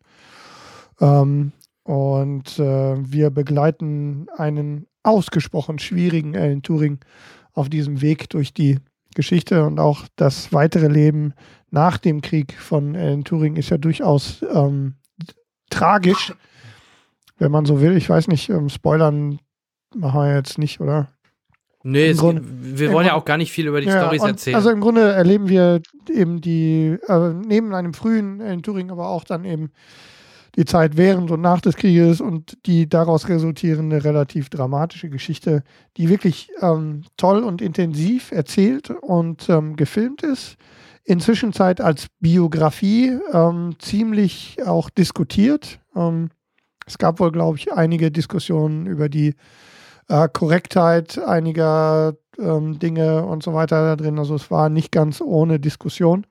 Ähm, 0.99 1.51
und 1.83 2.59
äh, 2.59 2.95
wir 3.11 3.31
begleiten 3.31 4.27
einen 4.37 4.87
ausgesprochen 5.03 5.79
schwierigen 5.79 6.35
Alan 6.35 6.61
Turing 6.61 6.99
auf 7.53 7.69
diesem 7.69 8.01
Weg 8.01 8.29
durch 8.29 8.53
die 8.53 8.79
Geschichte 9.15 9.65
und 9.65 9.79
auch 9.79 10.05
das 10.15 10.53
weitere 10.53 10.87
Leben 10.87 11.33
nach 11.69 11.97
dem 11.97 12.21
Krieg 12.21 12.53
von 12.53 12.95
Alan 12.95 13.23
Turing 13.23 13.55
ist 13.55 13.69
ja 13.69 13.77
durchaus 13.77 14.45
ähm, 14.53 14.95
tragisch 15.69 16.33
wenn 17.41 17.51
man 17.51 17.65
so 17.65 17.81
will. 17.81 17.97
Ich 17.97 18.07
weiß 18.07 18.27
nicht, 18.27 18.49
ähm, 18.49 18.69
Spoilern 18.69 19.39
machen 19.95 20.21
wir 20.21 20.35
jetzt 20.35 20.59
nicht, 20.59 20.79
oder? 20.79 21.09
Nee, 21.83 22.13
Grunde, 22.13 22.43
wir 22.45 22.93
wollen 22.93 23.07
ja 23.07 23.15
auch 23.15 23.25
gar 23.25 23.37
nicht 23.37 23.51
viel 23.51 23.67
über 23.67 23.81
die 23.81 23.87
ja, 23.87 24.03
Storys 24.03 24.21
erzählen. 24.21 24.55
Also 24.55 24.69
im 24.69 24.79
Grunde 24.79 25.01
erleben 25.01 25.49
wir 25.49 25.81
eben 26.07 26.39
die, 26.39 26.97
äh, 27.07 27.33
neben 27.33 27.73
einem 27.73 27.95
frühen 27.95 28.39
in 28.39 28.61
Turing, 28.61 28.91
aber 28.91 29.09
auch 29.09 29.23
dann 29.23 29.45
eben 29.45 29.71
die 30.55 30.65
Zeit 30.65 30.97
während 30.97 31.31
und 31.31 31.41
nach 31.41 31.61
des 31.61 31.77
Krieges 31.77 32.21
und 32.21 32.57
die 32.67 32.87
daraus 32.87 33.27
resultierende 33.27 34.03
relativ 34.03 34.49
dramatische 34.49 35.09
Geschichte, 35.09 35.63
die 35.97 36.09
wirklich 36.09 36.51
ähm, 36.61 37.03
toll 37.17 37.43
und 37.43 37.59
intensiv 37.63 38.31
erzählt 38.31 38.91
und 38.91 39.49
ähm, 39.49 39.75
gefilmt 39.75 40.21
ist. 40.21 40.57
Inzwischen 41.03 41.51
als 41.59 42.07
Biografie 42.19 43.17
ähm, 43.33 43.73
ziemlich 43.79 44.57
auch 44.63 44.91
diskutiert. 44.91 45.79
Ähm, 45.95 46.29
es 46.91 46.97
gab 46.97 47.21
wohl, 47.21 47.31
glaube 47.31 47.57
ich, 47.57 47.71
einige 47.71 48.11
Diskussionen 48.11 48.85
über 48.85 49.07
die 49.07 49.35
äh, 50.09 50.27
Korrektheit 50.27 51.17
einiger 51.19 52.17
ähm, 52.37 52.79
Dinge 52.79 53.25
und 53.25 53.43
so 53.43 53.53
weiter 53.53 53.81
da 53.81 53.95
drin. 53.95 54.19
Also 54.19 54.35
es 54.35 54.51
war 54.51 54.67
nicht 54.67 54.91
ganz 54.91 55.21
ohne 55.21 55.57
Diskussion. 55.57 56.27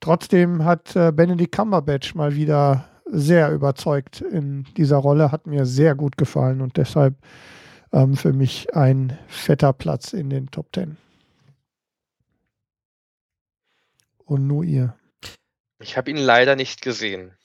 Trotzdem 0.00 0.64
hat 0.64 0.96
äh, 0.96 1.12
Benedict 1.12 1.54
Cumberbatch 1.54 2.14
mal 2.14 2.36
wieder 2.36 2.88
sehr 3.04 3.52
überzeugt 3.52 4.22
in 4.22 4.64
dieser 4.78 4.96
Rolle, 4.96 5.30
hat 5.30 5.46
mir 5.46 5.66
sehr 5.66 5.94
gut 5.94 6.16
gefallen 6.16 6.62
und 6.62 6.78
deshalb 6.78 7.14
ähm, 7.92 8.16
für 8.16 8.32
mich 8.32 8.74
ein 8.74 9.18
fetter 9.26 9.74
Platz 9.74 10.14
in 10.14 10.30
den 10.30 10.50
Top 10.50 10.72
Ten. 10.72 10.96
Und 14.24 14.46
nur 14.46 14.64
ihr. 14.64 14.94
Ich 15.80 15.98
habe 15.98 16.10
ihn 16.10 16.16
leider 16.16 16.56
nicht 16.56 16.80
gesehen. 16.80 17.37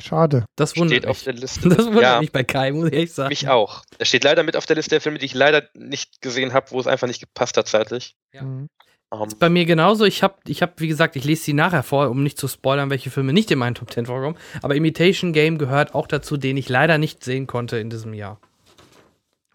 Schade. 0.00 0.44
Das 0.56 0.76
wundert 0.76 0.98
steht 0.98 1.02
mich. 1.04 1.10
auf 1.10 1.22
der 1.22 1.32
Liste. 1.34 1.68
Das 1.68 1.86
wundert 1.86 2.02
ja, 2.02 2.20
mich 2.20 2.32
bei 2.32 2.44
Kai, 2.44 2.72
muss 2.72 2.88
ich 2.88 2.94
echt 2.94 3.14
sagen. 3.14 3.28
Mich 3.30 3.48
auch. 3.48 3.82
Er 3.98 4.04
steht 4.04 4.24
leider 4.24 4.42
mit 4.42 4.56
auf 4.56 4.66
der 4.66 4.76
Liste 4.76 4.90
der 4.90 5.00
Filme, 5.00 5.18
die 5.18 5.26
ich 5.26 5.34
leider 5.34 5.68
nicht 5.74 6.20
gesehen 6.20 6.52
habe, 6.52 6.70
wo 6.70 6.80
es 6.80 6.86
einfach 6.86 7.06
nicht 7.06 7.20
gepasst 7.20 7.56
hat 7.56 7.68
zeitlich. 7.68 8.16
Ja. 8.32 8.42
Mhm. 8.42 8.68
Um, 9.10 9.26
ist 9.26 9.38
bei 9.38 9.48
mir 9.48 9.64
genauso. 9.64 10.04
Ich 10.04 10.22
habe, 10.22 10.34
ich 10.46 10.60
hab, 10.60 10.80
wie 10.80 10.88
gesagt, 10.88 11.16
ich 11.16 11.24
lese 11.24 11.42
sie 11.42 11.54
nachher 11.54 11.82
vor, 11.82 12.10
um 12.10 12.22
nicht 12.22 12.38
zu 12.38 12.46
spoilern, 12.46 12.90
welche 12.90 13.10
Filme 13.10 13.32
nicht 13.32 13.50
in 13.50 13.58
meinen 13.58 13.74
Top 13.74 13.90
10 13.90 14.06
vorkommen. 14.06 14.36
Aber 14.60 14.74
Imitation 14.74 15.32
Game 15.32 15.56
gehört 15.56 15.94
auch 15.94 16.06
dazu, 16.06 16.36
den 16.36 16.58
ich 16.58 16.68
leider 16.68 16.98
nicht 16.98 17.24
sehen 17.24 17.46
konnte 17.46 17.78
in 17.78 17.88
diesem 17.88 18.12
Jahr. 18.12 18.38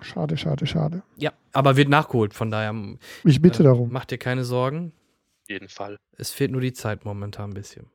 Schade, 0.02 0.38
schade, 0.38 0.66
schade. 0.66 1.04
Ja, 1.18 1.32
aber 1.54 1.78
wird 1.78 1.88
nachgeholt, 1.88 2.34
von 2.34 2.50
daher. 2.50 2.74
Ich 3.24 3.42
bitte 3.42 3.62
äh, 3.62 3.66
darum. 3.66 3.92
Macht 3.92 4.12
dir 4.12 4.18
keine 4.18 4.44
Sorgen. 4.44 4.92
Auf 5.44 5.50
jeden 5.50 5.70
Fall. 5.70 5.98
Es 6.18 6.32
fehlt 6.32 6.52
nur 6.52 6.62
die 6.62 6.74
Zeit 6.74 7.06
momentan 7.06 7.52
ein 7.52 7.54
bisschen. 7.54 7.86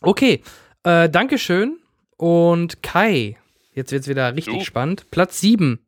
Okay, 0.00 0.42
äh, 0.88 1.10
Dankeschön. 1.10 1.78
Und 2.16 2.82
Kai, 2.82 3.36
jetzt 3.74 3.92
wird 3.92 4.02
es 4.02 4.08
wieder 4.08 4.34
richtig 4.34 4.58
du. 4.58 4.64
spannend. 4.64 5.10
Platz 5.10 5.40
7. 5.40 5.78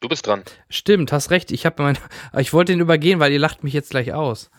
Du 0.00 0.08
bist 0.08 0.26
dran. 0.26 0.42
Stimmt, 0.68 1.12
hast 1.12 1.30
recht. 1.30 1.50
Ich, 1.52 1.66
mein, 1.78 1.96
ich 2.38 2.52
wollte 2.52 2.72
den 2.72 2.80
übergehen, 2.80 3.20
weil 3.20 3.32
ihr 3.32 3.38
lacht 3.38 3.64
mich 3.64 3.72
jetzt 3.72 3.90
gleich 3.90 4.12
aus. 4.12 4.50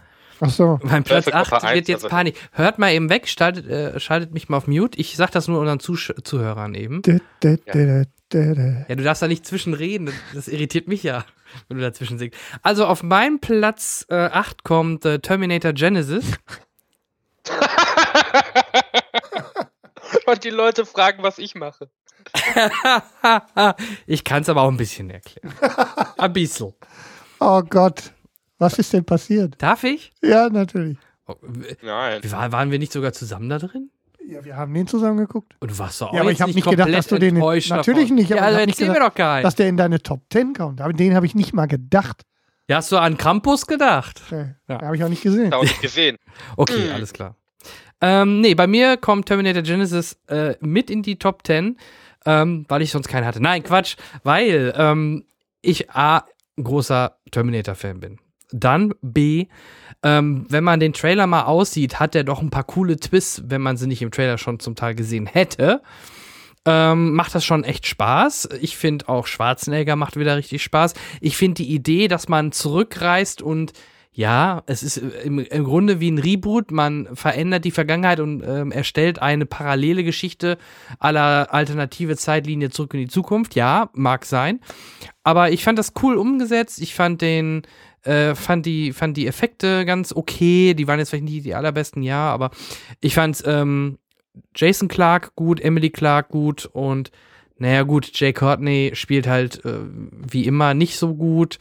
Ach 0.42 0.50
so. 0.50 0.80
Mein 0.84 1.04
Platz 1.04 1.28
8 1.28 1.52
wird 1.76 1.88
jetzt 1.88 2.04
also 2.04 2.10
Panik. 2.10 2.36
Hört 2.52 2.80
mal 2.80 2.92
eben 2.92 3.10
weg, 3.10 3.28
schaltet, 3.28 3.68
äh, 3.68 4.00
schaltet 4.00 4.34
mich 4.34 4.50
mal 4.50 4.58
auf 4.58 4.68
Mute. 4.68 5.00
Ich 5.00 5.16
sag 5.16 5.32
das 5.32 5.48
nur 5.48 5.60
unseren 5.60 5.80
Zuh 5.80 5.96
Zuhörern 5.96 6.74
eben. 6.74 7.02
Ja. 7.06 7.20
ja, 7.44 8.96
du 8.96 9.04
darfst 9.04 9.22
da 9.22 9.28
nicht 9.28 9.46
zwischenreden. 9.46 10.12
Das 10.34 10.48
irritiert 10.48 10.88
mich 10.88 11.04
ja, 11.04 11.24
wenn 11.68 11.78
du 11.78 11.84
dazwischen 11.84 12.18
singst. 12.18 12.38
Also 12.64 12.86
auf 12.86 13.04
meinem 13.04 13.40
Platz 13.40 14.06
äh, 14.10 14.16
8 14.16 14.64
kommt 14.64 15.06
äh, 15.06 15.20
Terminator 15.20 15.74
Genesis. 15.74 16.26
Und 20.26 20.44
die 20.44 20.50
Leute 20.50 20.86
fragen, 20.86 21.24
was 21.24 21.38
ich 21.38 21.56
mache. 21.56 21.90
ich 24.08 24.24
kann 24.24 24.42
es 24.42 24.50
aber 24.50 24.64
auch 24.64 24.70
ein 24.70 24.78
bisschen 24.78 25.10
erklären. 25.10 25.54
Ein 26.18 26.34
bisschen. 26.34 26.74
Oh 27.40 27.62
Gott. 27.62 28.12
Was 28.58 28.80
ist 28.80 28.94
denn 28.94 29.06
passiert? 29.06 29.56
Darf 29.60 29.84
ich? 29.84 30.12
Ja, 30.24 30.50
natürlich. 30.50 30.98
Oh, 31.28 31.36
Nein. 31.82 32.22
War, 32.24 32.52
waren 32.52 32.72
wir 32.72 32.80
nicht 32.80 32.92
sogar 32.92 33.14
zusammen 33.14 33.50
da 33.50 33.60
drin? 33.60 33.92
Ja, 34.28 34.44
wir 34.44 34.56
haben 34.56 34.74
den 34.74 34.88
zusammen 34.88 35.18
geguckt. 35.18 35.54
Und 35.60 35.70
du 35.70 35.78
warst 35.78 36.02
doch 36.02 36.10
auch 36.10 36.14
ja, 36.14 36.22
aber 36.22 36.32
ich 36.32 36.42
habe 36.42 36.52
nicht 36.52 36.68
gedacht, 36.68 36.92
dass 36.92 37.08
du 37.08 37.20
den 37.20 37.36
natürlich 37.36 37.70
davon. 37.70 38.16
nicht, 38.16 38.32
aber 38.32 38.42
ja, 38.42 38.48
also 38.48 38.60
ich 38.60 38.68
nicht 38.68 38.80
gedacht, 38.80 38.96
wir 38.96 39.08
doch 39.08 39.14
keinen. 39.14 39.44
dass 39.44 39.56
der 39.56 39.68
in 39.68 39.78
deine 39.78 40.02
Top 40.02 40.22
10 40.32 40.54
kommt. 40.54 40.82
Aber 40.82 40.94
den 40.94 41.14
habe 41.14 41.26
ich 41.28 41.36
nicht 41.36 41.54
mal 41.54 41.68
gedacht. 41.68 42.24
Ja, 42.68 42.78
hast 42.78 42.92
du 42.92 42.98
an 42.98 43.18
Krampus 43.18 43.68
gedacht? 43.68 44.22
Okay. 44.26 44.56
Ja. 44.68 44.82
Habe 44.82 44.96
ich 44.96 45.04
auch 45.04 45.10
nicht 45.10 45.22
gesehen. 45.22 45.54
Auch 45.54 45.62
nicht 45.62 45.82
gesehen. 45.82 46.18
okay, 46.58 46.88
hm. 46.88 46.96
alles 46.96 47.14
klar. 47.14 47.36
Ähm, 48.02 48.42
nee, 48.42 48.56
bei 48.56 48.68
mir 48.68 48.98
kommt 48.98 49.28
Terminator 49.28 49.64
Genesis 49.64 50.18
äh, 50.28 50.56
mit 50.60 50.90
in 50.90 51.02
die 51.02 51.18
Top 51.18 51.46
10, 51.46 51.78
ähm, 52.26 52.66
weil 52.68 52.82
ich 52.82 52.92
sonst 52.92 53.08
keinen 53.08 53.26
hatte. 53.26 53.42
Nein, 53.42 53.64
Quatsch, 53.64 53.96
weil 54.24 54.74
ähm, 54.78 55.26
ich 55.62 55.90
A, 55.92 56.26
großer 56.62 57.18
Terminator-Fan 57.32 58.00
bin. 58.00 58.20
Dann 58.52 58.94
B, 59.02 59.48
ähm, 60.04 60.46
wenn 60.50 60.64
man 60.64 60.80
den 60.80 60.94
Trailer 60.94 61.28
mal 61.28 61.44
aussieht, 61.44 62.00
hat 62.00 62.16
er 62.16 62.24
doch 62.24 62.42
ein 62.42 62.52
paar 62.52 62.64
coole 62.64 62.98
Twists, 62.98 63.44
wenn 63.48 63.62
man 63.62 63.78
sie 63.78 63.88
nicht 63.88 64.02
im 64.02 64.12
Trailer 64.12 64.38
schon 64.38 64.60
zum 64.60 64.76
Teil 64.76 64.96
gesehen 64.96 65.26
hätte. 65.26 65.82
Ähm, 66.68 67.14
macht 67.14 67.36
das 67.36 67.46
schon 67.46 67.64
echt 67.64 67.86
Spaß. 67.86 68.50
Ich 68.60 68.76
finde 68.76 69.08
auch 69.08 69.28
Schwarzenegger 69.28 69.96
macht 69.96 70.18
wieder 70.18 70.36
richtig 70.36 70.64
Spaß. 70.64 70.96
Ich 71.22 71.38
finde 71.38 71.64
die 71.64 71.74
Idee, 71.74 72.08
dass 72.08 72.28
man 72.28 72.52
zurückreist 72.52 73.42
und 73.42 73.74
ja, 74.18 74.64
es 74.66 74.82
ist 74.82 74.96
im, 74.96 75.40
im, 75.40 75.64
Grunde 75.66 76.00
wie 76.00 76.10
ein 76.10 76.20
Reboot. 76.20 76.72
Man 76.72 77.14
verändert 77.16 77.66
die 77.66 77.72
Vergangenheit 77.72 78.22
und 78.22 78.42
ähm, 78.48 78.72
erstellt 78.72 79.22
eine 79.22 79.46
parallele 79.46 80.06
Geschichte 80.06 80.58
aller 81.00 81.54
alternative 81.54 82.16
Zeitlinie 82.16 82.70
zurück 82.70 82.94
in 82.94 83.02
die 83.02 83.08
Zukunft. 83.10 83.56
Ja, 83.56 83.90
mag 83.94 84.24
sein. 84.24 84.62
Aber 85.24 85.52
ich 85.52 85.66
fand 85.66 85.78
das 85.78 85.92
cool 86.02 86.16
umgesetzt. 86.16 86.82
Ich 86.82 86.96
fand 86.96 87.22
den, 87.22 87.64
äh, 88.04 88.36
fand 88.36 88.66
die, 88.66 88.94
fand 88.94 89.18
die 89.18 89.28
Effekte 89.28 89.84
ganz 89.84 90.14
okay. 90.14 90.74
Die 90.76 90.88
waren 90.88 91.00
jetzt 91.00 91.10
vielleicht 91.10 91.26
nicht 91.26 91.46
die 91.46 91.56
allerbesten, 91.56 92.02
ja, 92.02 92.32
aber 92.32 92.52
ich 93.02 93.16
fand 93.16 93.44
ähm, 93.46 93.98
Jason 94.56 94.88
Clark 94.88 95.36
gut, 95.36 95.60
Emily 95.60 95.90
Clark 95.90 96.30
gut 96.30 96.70
und 96.72 97.12
naja, 97.58 97.84
gut, 97.84 98.12
Jay 98.14 98.32
Courtney 98.32 98.92
spielt 98.94 99.28
halt 99.28 99.64
äh, 99.66 99.80
wie 99.90 100.46
immer 100.46 100.74
nicht 100.74 100.98
so 100.98 101.16
gut. 101.16 101.58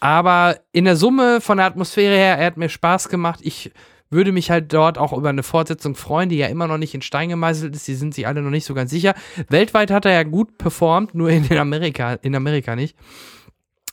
Aber 0.00 0.58
in 0.72 0.84
der 0.84 0.96
Summe 0.96 1.40
von 1.40 1.58
der 1.58 1.66
Atmosphäre 1.66 2.14
her, 2.14 2.38
er 2.38 2.46
hat 2.46 2.56
mir 2.56 2.68
Spaß 2.68 3.08
gemacht. 3.08 3.40
Ich 3.42 3.72
würde 4.10 4.32
mich 4.32 4.50
halt 4.50 4.72
dort 4.72 4.98
auch 4.98 5.12
über 5.12 5.28
eine 5.28 5.42
Fortsetzung 5.42 5.94
freuen, 5.94 6.28
die 6.28 6.36
ja 6.36 6.46
immer 6.46 6.66
noch 6.66 6.78
nicht 6.78 6.94
in 6.94 7.02
Stein 7.02 7.28
gemeißelt 7.28 7.74
ist. 7.74 7.88
Die 7.88 7.94
sind 7.94 8.14
sich 8.14 8.26
alle 8.26 8.42
noch 8.42 8.50
nicht 8.50 8.64
so 8.64 8.74
ganz 8.74 8.90
sicher. 8.90 9.14
Weltweit 9.48 9.90
hat 9.90 10.04
er 10.04 10.12
ja 10.12 10.22
gut 10.22 10.58
performt, 10.58 11.14
nur 11.14 11.30
in 11.30 11.50
Amerika, 11.58 12.14
in 12.14 12.34
Amerika 12.34 12.76
nicht. 12.76 12.96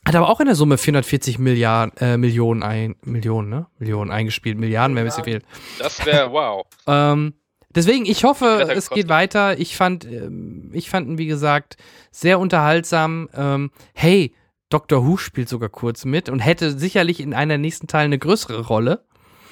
Hat 0.05 0.15
aber 0.15 0.30
auch 0.30 0.41
in 0.41 0.47
der 0.47 0.55
Summe 0.55 0.77
440 0.77 1.39
Milliarden, 1.39 1.97
äh, 1.97 2.17
Millionen, 2.17 2.61
ein, 2.61 2.95
Millionen, 3.03 3.49
ne? 3.49 3.67
Millionen 3.80 4.11
eingespielt. 4.11 4.57
Milliarden 4.57 4.95
wäre 4.95 5.05
ein 5.05 5.07
bisschen 5.07 5.23
viel. 5.23 5.41
Das 5.80 6.05
wäre 6.05 6.30
wow. 6.31 6.65
ähm, 6.88 7.34
deswegen, 7.73 8.05
ich 8.05 8.25
hoffe, 8.25 8.67
es 8.75 8.89
geht 8.89 9.07
weiter. 9.07 9.57
Ich 9.57 9.77
fand, 9.77 10.03
ähm, 10.03 10.69
ich 10.73 10.89
fand 10.89 11.07
ihn, 11.07 11.17
wie 11.17 11.25
gesagt, 11.25 11.77
sehr 12.11 12.38
unterhaltsam. 12.38 13.30
Ähm, 13.34 13.71
hey, 13.93 14.34
Dr. 14.73 15.05
Who 15.05 15.17
spielt 15.17 15.49
sogar 15.49 15.69
kurz 15.69 16.03
mit 16.03 16.29
und 16.29 16.39
hätte 16.39 16.77
sicherlich 16.77 17.19
in 17.19 17.33
einer 17.33 17.57
nächsten 17.57 17.87
Teil 17.87 18.05
eine 18.05 18.17
größere 18.17 18.61
Rolle 18.61 19.05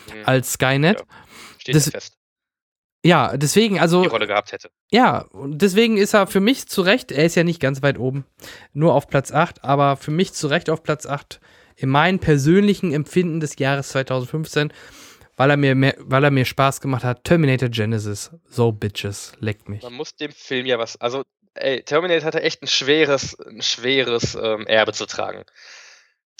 mhm. 0.07 0.23
als 0.26 0.53
Skynet. 0.53 0.99
Ja, 0.99 1.06
steht 1.60 1.76
das, 1.76 1.89
fest. 1.89 2.18
Ja, 3.03 3.35
deswegen, 3.35 3.80
also. 3.80 4.02
Die 4.02 4.07
Rolle 4.07 4.27
gehabt 4.27 4.52
hätte. 4.52 4.69
Ja, 4.91 5.19
und 5.31 5.61
deswegen 5.61 5.98
ist 5.98 6.14
er 6.14 6.27
für 6.27 6.39
mich 6.39 6.68
zu 6.68 6.81
Recht, 6.81 7.11
er 7.11 7.26
ist 7.26 7.35
ja 7.35 7.43
nicht 7.43 7.60
ganz 7.60 7.81
weit 7.81 7.98
oben, 7.98 8.26
nur 8.73 8.93
auf 8.93 9.07
Platz 9.07 9.31
8, 9.31 9.64
aber 9.64 9.98
für 9.98 10.11
mich 10.11 10.34
zu 10.34 10.48
Recht 10.48 10.69
auf 10.69 10.84
Platz 10.84 11.06
8 11.06 11.39
in 11.76 11.89
meinem 11.89 12.19
persönlichen 12.19 12.93
Empfinden 12.93 13.39
des 13.39 13.57
Jahres 13.57 13.89
2015, 13.89 14.72
weil 15.35 15.49
er 15.49 15.57
mir, 15.57 15.73
mehr, 15.73 15.95
weil 15.99 16.23
er 16.23 16.31
mir 16.31 16.45
Spaß 16.45 16.81
gemacht 16.81 17.03
hat. 17.03 17.23
Terminator 17.23 17.69
Genesis, 17.69 18.31
so 18.48 18.72
Bitches, 18.72 19.34
leckt 19.39 19.68
mich. 19.68 19.81
Man 19.81 19.93
muss 19.93 20.15
dem 20.15 20.31
Film 20.31 20.68
ja 20.68 20.77
was, 20.77 20.99
also 21.02 21.23
ey, 21.56 21.84
Terminator 21.84 22.26
hatte 22.26 22.41
echt 22.41 22.61
ein 22.61 22.68
schweres, 22.68 23.38
ein 23.40 23.61
schweres 23.61 24.36
ähm, 24.36 24.68
Erbe 24.68 24.94
zu 24.94 25.06
tragen. 25.06 25.44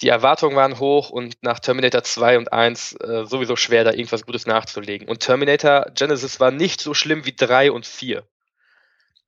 Die 0.00 0.08
Erwartungen 0.08 0.56
waren 0.56 0.80
hoch 0.80 1.10
und 1.10 1.36
nach 1.42 1.60
Terminator 1.60 2.02
2 2.02 2.38
und 2.38 2.52
1 2.52 2.94
äh, 2.94 3.24
sowieso 3.24 3.54
schwer, 3.54 3.84
da 3.84 3.92
irgendwas 3.92 4.26
Gutes 4.26 4.46
nachzulegen. 4.46 5.08
Und 5.08 5.20
Terminator 5.20 5.86
Genesis 5.94 6.40
war 6.40 6.50
nicht 6.50 6.80
so 6.80 6.92
schlimm 6.92 7.24
wie 7.24 7.36
3 7.36 7.70
und 7.70 7.86
4. 7.86 8.24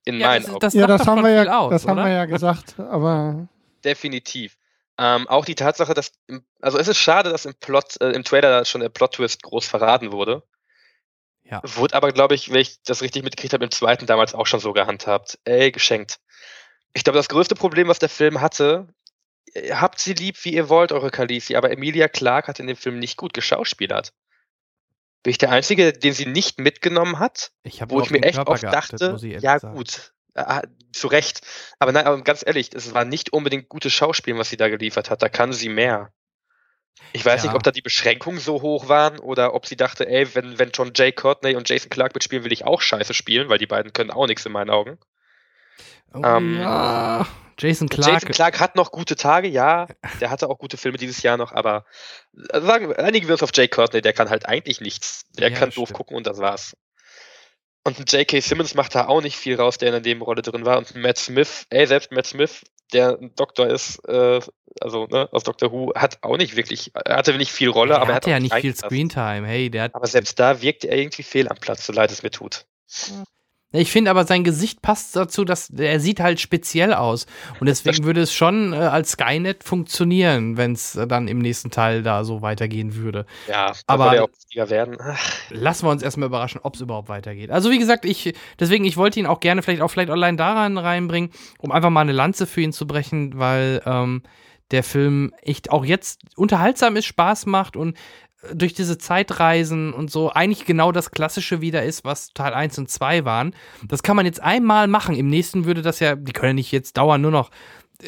In 0.05 0.19
ja, 0.19 0.27
meinen 0.27 0.43
das, 0.43 0.51
Augen. 0.51 0.61
Das 0.61 0.75
ja, 0.75 0.87
das, 0.87 1.07
haben 1.07 1.23
wir 1.23 1.31
ja, 1.31 1.59
aus, 1.59 1.71
das 1.71 1.87
haben 1.87 1.97
wir 1.99 2.11
ja 2.11 2.25
gesagt, 2.25 2.75
aber. 2.79 3.49
Definitiv. 3.85 4.57
Ähm, 4.99 5.29
auch 5.29 5.45
die 5.45 5.55
Tatsache, 5.55 5.95
dass, 5.95 6.13
im, 6.27 6.45
also 6.61 6.79
es 6.79 6.89
ist 6.89 6.99
schade, 6.99 7.31
dass 7.31 7.47
im 7.47 7.55
Plot, 7.55 8.01
äh, 8.01 8.11
im 8.11 8.25
Trailer 8.25 8.65
schon 8.65 8.81
der 8.81 8.89
Plot-Twist 8.89 9.43
groß 9.43 9.67
verraten 9.67 10.13
wurde. 10.13 10.43
Ja. 11.45 11.61
Wurde 11.63 11.95
aber, 11.95 12.13
glaube 12.13 12.35
ich, 12.35 12.51
wenn 12.51 12.61
ich 12.61 12.83
das 12.85 13.03
richtig 13.03 13.23
mitgekriegt 13.23 13.53
habe, 13.53 13.65
im 13.65 13.71
zweiten 13.71 14.07
damals 14.07 14.35
auch 14.35 14.47
schon 14.47 14.61
so 14.61 14.73
gehandhabt. 14.73 15.39
Ey, 15.45 15.71
geschenkt. 15.73 16.19
Ich 16.95 17.05
glaube, 17.05 17.19
das 17.19 17.29
größte 17.29 17.55
Problem, 17.55 17.89
was 17.89 17.99
der 17.99 18.09
Film 18.09 18.41
hatte, 18.41 18.89
äh, 19.53 19.75
habt 19.75 20.01
sie 20.01 20.15
lieb, 20.15 20.43
wie 20.45 20.55
ihr 20.55 20.69
wollt, 20.69 20.93
eure 20.93 21.11
Khaleesi, 21.11 21.57
aber 21.57 21.71
Emilia 21.71 22.09
Clarke 22.09 22.49
hat 22.49 22.61
in 22.61 22.67
dem 22.67 22.77
Film 22.77 22.99
nicht 22.99 23.17
gut 23.17 23.35
geschauspielert. 23.35 24.13
Bin 25.23 25.31
ich 25.31 25.39
der 25.39 25.51
Einzige, 25.51 25.93
den 25.93 26.13
sie 26.13 26.27
nicht 26.27 26.59
mitgenommen 26.59 27.19
hat? 27.19 27.51
Ich 27.63 27.81
wo 27.89 28.01
ich 28.01 28.11
mir 28.11 28.23
echt 28.23 28.37
Körper 28.37 28.53
oft 28.53 28.61
geachtet, 28.63 29.01
dachte, 29.01 29.27
ja 29.27 29.59
sagen. 29.59 29.75
gut, 29.75 30.13
äh, 30.35 30.63
zu 30.93 31.09
Recht. 31.09 31.41
Aber 31.79 31.93
nein, 31.93 32.07
aber 32.07 32.23
ganz 32.23 32.45
ehrlich, 32.47 32.71
es 32.75 32.93
war 32.95 33.05
nicht 33.05 33.33
unbedingt 33.33 33.69
gutes 33.69 33.93
Schauspiel, 33.93 34.37
was 34.37 34.51
sie 34.51 34.57
da 34.57 34.69
geliefert 34.69 35.11
hat. 35.11 35.23
Da 35.23 35.29
kann 35.29 35.53
sie 35.53 35.69
mehr. 35.69 36.13
Ich 37.13 37.25
weiß 37.25 37.43
ja. 37.43 37.49
nicht, 37.49 37.57
ob 37.57 37.63
da 37.63 37.71
die 37.71 37.83
Beschränkungen 37.83 38.41
so 38.41 38.63
hoch 38.63 38.89
waren 38.89 39.19
oder 39.19 39.55
ob 39.55 39.67
sie 39.67 39.77
dachte, 39.77 40.09
ey, 40.09 40.35
wenn, 40.35 40.59
wenn 40.59 40.75
schon 40.75 40.93
Jay 40.95 41.13
Courtney 41.13 41.55
und 41.55 41.69
Jason 41.69 41.91
Clark 41.91 42.15
mitspielen, 42.15 42.45
will 42.45 42.53
ich 42.53 42.65
auch 42.65 42.81
scheiße 42.81 43.15
spielen, 43.15 43.49
weil 43.49 43.59
die 43.59 43.67
beiden 43.67 43.93
können 43.93 44.11
auch 44.11 44.27
nichts 44.27 44.45
in 44.47 44.53
meinen 44.53 44.71
Augen. 44.71 44.99
Oh, 46.13 46.23
ähm, 46.25 46.59
ja. 46.59 47.27
Jason 47.59 47.89
Clark. 47.89 48.13
Jason 48.13 48.31
Clark 48.31 48.59
hat 48.59 48.77
noch 48.77 48.91
gute 48.91 49.17
Tage, 49.17 49.49
ja. 49.49 49.87
Der 50.21 50.31
hatte 50.31 50.49
auch 50.49 50.59
gute 50.59 50.77
Filme 50.77 50.99
dieses 50.99 51.23
Jahr 51.23 51.37
noch, 51.37 51.53
aber 51.53 51.85
also 52.51 52.67
sagen, 52.67 52.93
einigen 52.95 53.29
wir 53.29 53.35
uns 53.35 53.43
auf 53.43 53.51
Jay 53.55 53.69
Courtney, 53.69 54.01
der 54.01 54.13
kann 54.13 54.31
halt 54.31 54.47
eigentlich 54.47 54.81
nichts. 54.81 55.25
Der 55.39 55.51
ja, 55.51 55.57
kann 55.57 55.71
doof 55.71 55.89
stimmt. 55.89 55.97
gucken 55.97 56.17
und 56.17 56.27
das 56.27 56.39
war's. 56.39 56.77
Und 57.87 58.11
J.K. 58.11 58.41
Simmons 58.41 58.75
macht 58.75 58.95
da 58.95 59.07
auch 59.09 59.21
nicht 59.21 59.37
viel 59.37 59.57
raus, 59.57 59.77
der 59.77 59.89
in 59.89 59.93
der 59.93 60.01
Nebenrolle 60.01 60.41
drin 60.41 60.65
war. 60.65 60.79
Und 60.79 60.95
Matt 60.97 61.19
Smith, 61.19 61.67
ey, 61.69 61.87
selbst 61.87 62.13
Matt 62.13 62.27
Smith, 62.27 62.63
der 62.93 63.19
ein 63.21 63.35
Doktor 63.35 63.67
ist, 63.69 63.99
äh, 64.09 64.41
also 64.81 65.07
ne, 65.07 65.29
aus 65.33 65.45
Doctor 65.45 65.73
Who, 65.73 65.93
hat 65.95 66.19
auch 66.23 66.37
nicht 66.37 66.57
wirklich, 66.57 66.93
er 66.95 67.17
hatte 67.17 67.37
nicht 67.37 67.53
viel 67.53 67.69
Rolle, 67.69 67.95
der 67.95 68.03
aber 68.03 68.11
er 68.11 68.17
hatte 68.17 68.31
ja 68.31 68.41
nicht 68.41 68.55
viel 68.55 68.75
Screentime. 68.75 69.47
Hey, 69.47 69.71
der 69.71 69.85
hat 69.85 69.95
aber 69.95 70.07
selbst 70.07 70.39
da 70.39 70.61
wirkt 70.63 70.85
er 70.85 70.97
irgendwie 70.97 71.23
fehl 71.23 71.49
am 71.49 71.57
Platz, 71.57 71.87
so 71.87 71.93
leid 71.93 72.11
es 72.11 72.23
mir 72.23 72.31
tut. 72.31 72.67
Ich 73.75 73.91
finde 73.91 74.11
aber, 74.11 74.25
sein 74.25 74.45
Gesicht 74.45 74.83
passt 74.83 75.17
dazu, 75.17 75.45
dass 75.45 75.69
er 75.71 75.99
sieht 75.99 76.21
halt 76.21 76.41
speziell 76.41 76.95
aus. 76.95 77.27
Und 77.59 77.67
deswegen 77.67 78.05
würde 78.05 78.21
es 78.21 78.33
schon 78.33 78.73
äh, 78.73 78.77
als 78.77 79.13
Skynet 79.13 79.65
funktionieren, 79.65 80.57
wenn 80.57 80.73
es 80.73 80.95
äh, 80.95 81.07
dann 81.09 81.27
im 81.27 81.39
nächsten 81.39 81.71
Teil 81.71 82.03
da 82.03 82.25
so 82.25 82.41
weitergehen 82.41 82.95
würde. 82.95 83.27
Ja, 83.49 83.73
aber 83.87 84.05
würde 84.05 84.17
er 84.17 84.25
auch 84.25 84.33
wichtiger 84.33 84.71
werden. 84.71 84.97
Ach. 85.01 85.19
Lassen 85.51 85.87
wir 85.87 85.91
uns 85.91 86.03
erstmal 86.03 86.29
überraschen, 86.29 86.61
ob 86.63 86.77
es 86.77 86.81
überhaupt 86.81 87.09
weitergeht. 87.09 87.51
Also 87.51 87.71
wie 87.71 87.79
gesagt, 87.79 88.05
ich 88.05 88.35
deswegen, 88.61 88.85
ich 88.85 88.97
wollte 88.97 89.19
ihn 89.19 89.27
auch 89.27 89.41
gerne 89.41 89.63
vielleicht 89.63 89.83
auch 89.83 89.91
vielleicht 89.91 90.11
online 90.11 90.37
daran 90.37 90.79
reinbringen, 90.79 91.31
um 91.59 91.73
einfach 91.73 91.91
mal 91.91 92.03
eine 92.03 92.13
Lanze 92.13 92.47
für 92.47 92.61
ihn 92.61 92.73
zu 92.73 92.87
brechen, 92.87 93.39
weil 93.39 93.83
ähm, 93.87 94.23
der 94.71 94.83
Film 94.83 95.33
echt 95.43 95.71
auch 95.71 95.85
jetzt 95.85 96.23
unterhaltsam 96.37 96.97
ist, 96.97 97.07
Spaß 97.07 97.47
macht 97.47 97.77
und 97.77 97.97
durch 98.53 98.75
diese 98.75 98.99
Zeitreisen 98.99 99.93
und 99.93 100.11
so 100.11 100.31
eigentlich 100.31 100.65
genau 100.65 100.93
das 100.93 101.11
Klassische 101.11 101.61
wieder 101.61 101.83
ist, 101.85 102.05
was 102.05 102.33
Teil 102.35 102.55
1 102.55 102.79
und 102.79 102.91
2 102.91 103.25
waren. 103.25 103.55
Das 103.87 104.03
kann 104.03 104.17
man 104.17 104.27
jetzt 104.27 104.43
einmal 104.43 104.89
machen. 104.89 105.15
Im 105.15 105.29
nächsten 105.29 105.65
würde 105.65 105.83
das 105.83 106.01
ja, 106.01 106.17
die 106.17 106.33
können 106.33 106.51
ja 106.51 106.55
nicht 106.55 106.73
jetzt 106.73 106.97
dauernd 106.97 107.23
nur 107.23 107.31
noch 107.31 107.51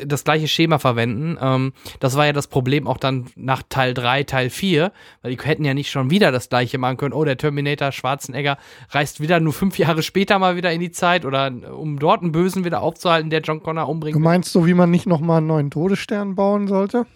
das 0.04 0.24
gleiche 0.24 0.48
Schema 0.48 0.78
verwenden. 0.78 1.38
Ähm, 1.40 1.72
das 2.00 2.16
war 2.16 2.26
ja 2.26 2.32
das 2.32 2.48
Problem 2.48 2.86
auch 2.86 2.98
dann 2.98 3.26
nach 3.36 3.62
Teil 3.68 3.94
3, 3.94 4.24
Teil 4.24 4.50
4, 4.50 4.92
weil 5.22 5.34
die 5.34 5.42
hätten 5.42 5.64
ja 5.64 5.74
nicht 5.74 5.90
schon 5.90 6.10
wieder 6.10 6.32
das 6.32 6.48
gleiche 6.48 6.78
machen 6.78 6.96
können. 6.96 7.14
Oh, 7.14 7.24
der 7.24 7.36
Terminator 7.36 7.92
Schwarzenegger 7.92 8.58
reist 8.90 9.20
wieder 9.20 9.40
nur 9.40 9.52
fünf 9.52 9.78
Jahre 9.78 10.02
später 10.02 10.38
mal 10.38 10.56
wieder 10.56 10.72
in 10.72 10.80
die 10.80 10.90
Zeit 10.90 11.24
oder 11.24 11.50
um 11.76 11.98
dort 11.98 12.22
einen 12.22 12.32
Bösen 12.32 12.64
wieder 12.64 12.82
aufzuhalten, 12.82 13.30
der 13.30 13.40
John 13.40 13.62
Connor 13.62 13.88
umbringt. 13.88 14.16
Du 14.16 14.20
meinst 14.20 14.52
so, 14.52 14.66
wie 14.66 14.74
man 14.74 14.90
nicht 14.90 15.06
nochmal 15.06 15.38
einen 15.38 15.46
neuen 15.46 15.70
Todesstern 15.70 16.34
bauen 16.34 16.66
sollte? 16.66 17.06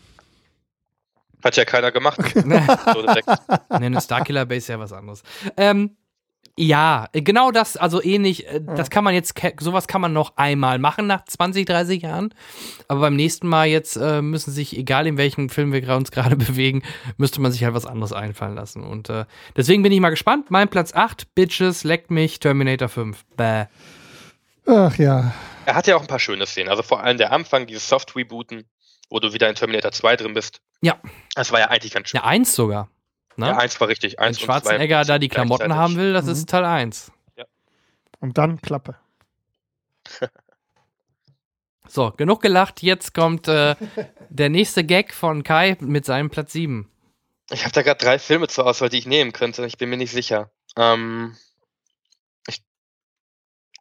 Hat 1.42 1.56
ja 1.56 1.64
keiner 1.64 1.92
gemacht. 1.92 2.20
Nee, 2.44 3.86
eine 3.86 4.00
Starkiller 4.00 4.46
Base 4.46 4.58
ist 4.58 4.68
ja 4.68 4.78
was 4.78 4.92
anderes. 4.92 5.22
Ähm, 5.56 5.96
ja, 6.56 7.06
genau 7.12 7.50
das, 7.52 7.78
also 7.78 8.02
ähnlich, 8.02 8.46
äh, 8.46 8.60
das 8.60 8.90
kann 8.90 9.02
man 9.02 9.14
jetzt, 9.14 9.34
sowas 9.60 9.86
kann 9.86 10.00
man 10.00 10.12
noch 10.12 10.36
einmal 10.36 10.78
machen 10.78 11.06
nach 11.06 11.24
20, 11.24 11.64
30 11.64 12.02
Jahren. 12.02 12.34
Aber 12.88 13.00
beim 13.00 13.16
nächsten 13.16 13.48
Mal 13.48 13.68
jetzt 13.68 13.96
äh, 13.96 14.20
müssen 14.20 14.50
sich, 14.50 14.76
egal 14.76 15.06
in 15.06 15.16
welchem 15.16 15.48
Film 15.48 15.72
wir 15.72 15.96
uns 15.96 16.10
gerade 16.10 16.36
bewegen, 16.36 16.82
müsste 17.16 17.40
man 17.40 17.52
sich 17.52 17.64
halt 17.64 17.74
was 17.74 17.86
anderes 17.86 18.12
einfallen 18.12 18.54
lassen. 18.54 18.84
Und 18.84 19.08
äh, 19.08 19.24
deswegen 19.56 19.82
bin 19.82 19.92
ich 19.92 20.00
mal 20.00 20.10
gespannt. 20.10 20.50
Mein 20.50 20.68
Platz 20.68 20.92
8, 20.94 21.34
Bitches, 21.34 21.84
leckt 21.84 22.10
mich, 22.10 22.40
Terminator 22.40 22.88
5. 22.88 23.24
Bäh. 23.36 23.64
Ach 24.66 24.96
ja. 24.98 25.32
Er 25.64 25.74
hat 25.74 25.86
ja 25.86 25.96
auch 25.96 26.02
ein 26.02 26.08
paar 26.08 26.18
schöne 26.18 26.46
Szenen. 26.46 26.68
Also 26.68 26.82
vor 26.82 27.02
allem 27.02 27.16
der 27.16 27.32
Anfang, 27.32 27.66
dieses 27.66 27.88
Soft-Rebooten, 27.88 28.64
wo 29.10 29.18
du 29.18 29.32
wieder 29.32 29.48
in 29.48 29.56
Terminator 29.56 29.92
2 29.92 30.16
drin 30.16 30.34
bist. 30.34 30.62
Ja. 30.80 30.98
Das 31.34 31.52
war 31.52 31.60
ja 31.60 31.66
eigentlich 31.66 31.92
ganz 31.92 32.08
schön. 32.08 32.18
Ja, 32.18 32.24
eins 32.24 32.54
sogar. 32.54 32.88
Ne? 33.36 33.48
Ja, 33.48 33.58
eins 33.58 33.78
war 33.80 33.88
richtig. 33.88 34.18
Eins 34.18 34.38
Wenn 34.38 34.44
Schwarzenegger 34.46 35.04
da 35.04 35.18
die 35.18 35.28
Klamotten 35.28 35.74
haben 35.74 35.96
will, 35.96 36.12
das 36.12 36.26
mhm. 36.26 36.32
ist 36.32 36.48
Teil 36.48 36.64
1. 36.64 37.12
Ja. 37.36 37.44
Und 38.20 38.38
dann 38.38 38.62
Klappe. 38.62 38.96
so, 41.88 42.12
genug 42.12 42.40
gelacht. 42.40 42.82
Jetzt 42.82 43.12
kommt 43.12 43.48
äh, 43.48 43.74
der 44.30 44.48
nächste 44.48 44.84
Gag 44.84 45.12
von 45.12 45.42
Kai 45.42 45.76
mit 45.80 46.04
seinem 46.04 46.30
Platz 46.30 46.52
7. 46.52 46.90
Ich 47.50 47.64
habe 47.64 47.72
da 47.72 47.82
gerade 47.82 48.02
drei 48.02 48.18
Filme 48.18 48.46
zur 48.46 48.66
Auswahl, 48.66 48.88
die 48.90 48.98
ich 48.98 49.06
nehmen 49.06 49.32
könnte. 49.32 49.66
Ich 49.66 49.76
bin 49.76 49.90
mir 49.90 49.96
nicht 49.96 50.12
sicher. 50.12 50.50
Ähm, 50.76 51.36
ich 52.46 52.62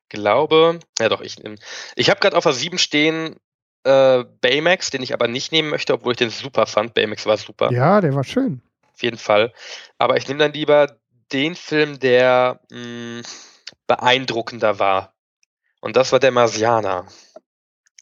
glaube, 0.09 0.79
ja 0.97 1.07
doch, 1.07 1.21
ich 1.21 1.37
nehme. 1.37 1.55
Ich 1.95 2.09
habe 2.09 2.19
gerade 2.19 2.35
auf 2.35 2.43
der 2.43 2.53
7 2.53 2.79
stehen 2.79 3.39
äh, 3.83 4.23
Baymax, 4.41 4.89
den 4.89 5.01
ich 5.01 5.13
aber 5.13 5.27
nicht 5.27 5.51
nehmen 5.51 5.69
möchte, 5.69 5.93
obwohl 5.93 6.13
ich 6.13 6.17
den 6.17 6.29
super 6.29 6.65
fand. 6.65 6.93
Baymax 6.93 7.25
war 7.25 7.37
super. 7.37 7.71
Ja, 7.71 8.01
der 8.01 8.13
war 8.15 8.23
schön 8.23 8.61
auf 8.99 9.03
jeden 9.03 9.17
Fall. 9.17 9.53
Aber 9.97 10.17
ich 10.17 10.27
nehme 10.27 10.39
dann 10.39 10.51
lieber 10.51 10.97
den 11.31 11.55
Film, 11.55 11.99
der 11.99 12.59
mh, 12.69 12.77
hm, 12.77 13.21
beeindruckender 13.87 14.77
war. 14.77 15.13
Und 15.79 15.95
das 15.95 16.11
war 16.11 16.19
der 16.19 16.31
Marsianer 16.31 17.07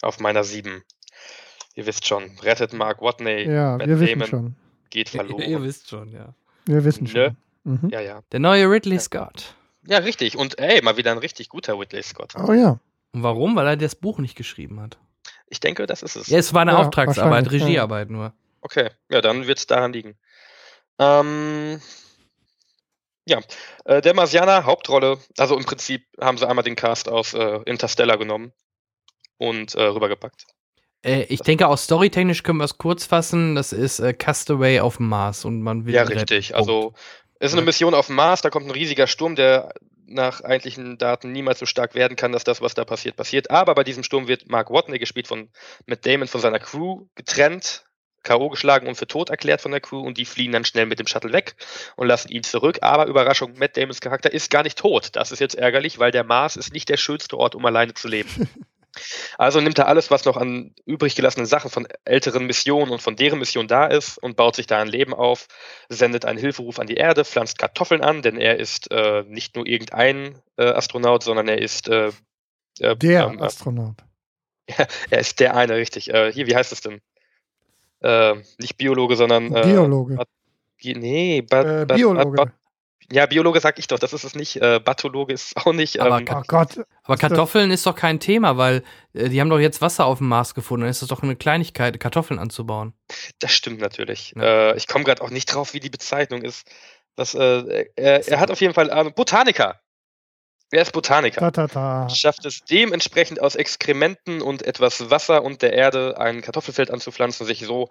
auf 0.02 0.20
meiner 0.20 0.44
7. 0.44 0.84
Ihr 1.76 1.86
wisst 1.86 2.08
schon, 2.08 2.32
rettet 2.42 2.74
Mark 2.74 3.02
Watney. 3.02 3.44
Ja, 3.44 3.78
Matt 3.78 3.88
wir 3.88 4.00
wissen 4.00 4.26
schon. 4.26 4.56
Geht 4.90 5.10
verloren. 5.10 5.42
Ihr, 5.42 5.50
ihr, 5.50 5.62
wisst 5.62 5.90
schon, 5.90 6.12
ja. 6.12 6.34
Wir 6.66 6.84
wissen 6.84 7.04
ne? 7.04 7.10
schon. 7.10 7.38
Mhm. 7.64 7.90
Ja, 7.92 8.02
ja. 8.02 8.22
Der 8.32 8.40
neue 8.40 8.68
Ridley 8.68 8.96
ja. 8.96 9.02
Scott. 9.02 9.54
Ja, 9.86 10.00
richtig. 10.00 10.36
Und 10.36 10.58
ey, 10.58 10.82
mal 10.82 10.98
wieder 10.98 11.12
ein 11.12 11.20
richtig 11.20 11.50
guter 11.50 11.80
Ridley 11.80 12.02
Scott. 12.02 12.34
Oh 12.36 12.54
ja. 12.54 12.80
Und 13.12 13.22
warum? 13.22 13.56
Weil 13.56 13.68
er 13.68 13.78
das 13.78 13.94
Buch 13.94 14.18
nicht 14.18 14.36
geschrieben 14.36 14.80
hat. 14.82 14.98
Ich 15.50 15.60
denke, 15.60 15.86
das 15.86 16.04
ist 16.04 16.16
es. 16.16 16.28
Ja, 16.28 16.40
es 16.40 16.54
war 16.54 16.62
eine 16.62 16.72
ja, 16.72 16.78
Auftragsarbeit, 16.78 17.52
Regiearbeit 17.52 18.10
nur. 18.10 18.34
Okay, 18.62 18.90
ja, 19.10 19.22
dann 19.22 19.48
wird 19.48 19.60
es 19.60 19.68
daran 19.68 19.94
liegen. 19.94 20.18
Ähm, 21.00 21.82
ja, 23.26 23.40
äh, 23.86 24.02
der 24.02 24.14
Marsianer, 24.14 24.66
Hauptrolle, 24.66 25.20
also 25.38 25.58
im 25.58 25.66
Prinzip 25.66 26.06
haben 26.20 26.38
sie 26.38 26.48
einmal 26.48 26.64
den 26.64 26.76
Cast 26.76 27.10
aus 27.10 27.34
äh, 27.34 27.60
Interstellar 27.66 28.18
genommen 28.18 28.52
und 29.38 29.76
äh, 29.76 29.84
rübergepackt. 29.84 30.46
Äh, 31.04 31.24
ich 31.24 31.40
das 31.40 31.46
denke, 31.46 31.68
auch 31.68 31.78
storytechnisch 31.78 32.44
können 32.44 32.60
wir 32.60 32.66
es 32.66 32.78
kurz 32.78 33.06
fassen. 33.06 33.56
Das 33.56 33.74
ist 33.74 34.00
äh, 34.00 34.14
Castaway 34.14 34.80
auf 34.80 34.98
dem 34.98 35.10
Mars 35.10 35.46
und 35.46 35.62
man 35.62 35.86
will. 35.86 35.94
Ja, 35.94 36.04
richtig. 36.04 36.56
Also 36.56 36.94
es 37.40 37.52
ist 37.52 37.58
eine 37.58 37.66
Mission 37.66 37.94
auf 37.94 38.08
dem 38.08 38.16
Mars, 38.16 38.42
da 38.42 38.50
kommt 38.50 38.66
ein 38.66 38.72
riesiger 38.72 39.08
Sturm, 39.08 39.36
der 39.36 39.74
nach 40.08 40.42
eigentlichen 40.42 40.98
Daten 40.98 41.32
niemals 41.32 41.60
so 41.60 41.66
stark 41.66 41.96
werden 41.96 42.16
kann, 42.16 42.32
dass 42.32 42.44
das, 42.44 42.62
was 42.62 42.74
da 42.74 42.86
passiert, 42.86 43.16
passiert. 43.16 43.52
Aber 43.52 43.76
bei 43.76 43.84
diesem 43.84 44.04
Sturm 44.04 44.28
wird 44.28 44.50
Mark 44.50 44.70
Watney, 44.70 45.00
gespielt 45.00 45.28
von 45.28 45.50
Matt 45.86 46.06
Damon, 46.06 46.28
von 46.28 46.42
seiner 46.42 46.60
Crew 46.60 47.06
getrennt 47.16 47.84
K.O. 48.24 48.50
geschlagen 48.50 48.88
und 48.88 48.96
für 48.96 49.08
tot 49.08 49.30
erklärt 49.30 49.62
von 49.62 49.72
der 49.72 49.80
Crew 49.80 50.02
und 50.02 50.18
die 50.18 50.26
fliehen 50.26 50.52
dann 50.52 50.66
schnell 50.66 50.86
mit 50.86 51.00
dem 51.00 51.08
Shuttle 51.08 51.32
weg 51.32 51.56
und 51.96 52.08
lassen 52.08 52.30
ihn 52.30 52.44
zurück. 52.44 52.80
Aber 52.82 53.06
Überraschung, 53.06 53.54
Matt 53.58 53.78
Damons 53.78 54.02
Charakter 54.02 54.32
ist 54.34 54.50
gar 54.52 54.64
nicht 54.64 54.78
tot. 54.78 55.12
Das 55.14 55.32
ist 55.32 55.40
jetzt 55.40 55.56
ärgerlich, 55.56 55.98
weil 55.98 56.12
der 56.12 56.26
Mars 56.26 56.58
ist 56.58 56.74
nicht 56.74 56.90
der 56.90 56.98
schönste 56.98 57.38
Ort, 57.38 57.56
um 57.56 57.66
alleine 57.66 57.94
zu 57.94 58.08
leben. 58.08 58.50
Also 59.38 59.62
nimmt 59.62 59.78
er 59.78 59.88
alles, 59.88 60.12
was 60.12 60.26
noch 60.26 60.38
an 60.38 60.74
übrig 60.86 61.16
gelassenen 61.16 61.46
Sachen 61.46 61.70
von 61.70 61.88
älteren 62.06 62.46
Missionen 62.46 62.92
und 62.92 63.02
von 63.02 63.16
deren 63.16 63.40
Mission 63.40 63.68
da 63.68 63.86
ist 63.86 64.18
und 64.18 64.36
baut 64.38 64.56
sich 64.56 64.68
da 64.68 64.80
ein 64.80 64.88
Leben 64.88 65.14
auf, 65.14 65.48
sendet 65.90 66.26
einen 66.26 66.40
Hilferuf 66.40 66.80
an 66.80 66.88
die 66.88 66.96
Erde, 66.96 67.26
pflanzt 67.26 67.58
Kartoffeln 67.58 68.02
an, 68.02 68.22
denn 68.22 68.38
er 68.38 68.60
ist 68.60 68.92
äh, 68.92 69.24
nicht 69.28 69.56
nur 69.56 69.66
irgendein 69.66 70.40
äh, 70.58 70.66
Astronaut, 70.66 71.24
sondern 71.24 71.48
er 71.48 71.62
ist 71.62 71.88
äh, 71.90 72.12
äh 72.80 72.96
der 72.96 73.26
ähm, 73.26 73.42
Astronaut. 73.42 73.96
Ja, 74.70 74.86
er 75.10 75.20
ist 75.20 75.40
der 75.40 75.56
eine, 75.56 75.76
richtig. 75.78 76.14
Äh, 76.14 76.34
hier, 76.34 76.46
wie 76.46 76.54
heißt 76.54 76.74
es 76.74 76.82
denn? 76.82 77.00
äh, 78.02 78.36
nicht 78.60 78.78
Biologe, 78.78 79.16
sondern 79.16 79.54
äh, 79.54 79.62
Biologe. 79.62 80.20
Nee, 80.84 81.42
ba 81.42 81.82
äh, 81.82 81.86
Biologe. 81.86 82.52
Ja, 83.10 83.26
Biologe 83.26 83.62
sag 83.62 83.80
ich 83.80 83.88
doch, 83.88 84.00
das 84.00 84.12
ist 84.12 84.26
es 84.26 84.36
nicht. 84.36 84.58
Äh, 84.58 84.82
Bathologe 84.84 85.34
ist 85.34 85.56
auch 85.58 85.72
nicht. 85.72 86.00
Aber, 86.00 86.20
ähm, 86.20 86.26
oh 86.30 86.42
Gott. 86.46 86.80
aber 87.04 87.18
Kartoffeln 87.18 87.72
ist 87.72 87.86
doch 87.86 87.96
kein 87.96 88.20
Thema, 88.20 88.58
weil 88.58 88.84
äh, 89.14 89.30
die 89.30 89.40
haben 89.40 89.50
doch 89.50 89.60
jetzt 89.60 89.82
Wasser 89.82 90.06
auf 90.06 90.18
dem 90.18 90.28
Mars 90.28 90.54
gefunden. 90.54 90.82
Dann 90.82 90.92
ist 90.92 91.02
das 91.02 91.10
doch 91.10 91.24
eine 91.24 91.36
Kleinigkeit, 91.36 92.00
Kartoffeln 92.00 92.40
anzubauen. 92.40 92.94
Das 93.40 93.54
stimmt 93.54 93.80
natürlich. 93.80 94.34
Ja. 94.36 94.72
Äh, 94.72 94.78
ich 94.78 94.88
komme 94.88 95.06
gerade 95.06 95.22
auch 95.22 95.30
nicht 95.30 95.46
drauf, 95.46 95.74
wie 95.74 95.80
die 95.80 95.90
Bezeichnung 95.90 96.42
ist. 96.42 96.70
Das, 97.16 97.34
äh, 97.34 97.86
er, 97.96 98.28
er, 98.28 98.40
hat 98.40 98.52
auf 98.52 98.62
jeden 98.62 98.74
Fall 98.74 98.92
ähm, 98.94 99.14
Botaniker. 99.14 99.80
Er 100.70 100.82
ist 100.82 100.92
Botaniker. 100.92 101.40
Ta, 101.40 101.52
ta, 101.52 101.68
ta. 101.68 102.10
Schafft 102.10 102.46
es 102.46 102.66
dementsprechend 102.66 103.40
aus 103.40 103.56
Exkrementen 103.56 104.42
und 104.42 104.64
etwas 104.64 105.10
Wasser 105.10 105.44
und 105.46 105.62
der 105.62 105.72
Erde 105.72 106.20
ein 106.20 106.42
Kartoffelfeld 106.42 106.92
anzupflanzen, 106.92 107.46
sich 107.46 107.66
so 107.66 107.88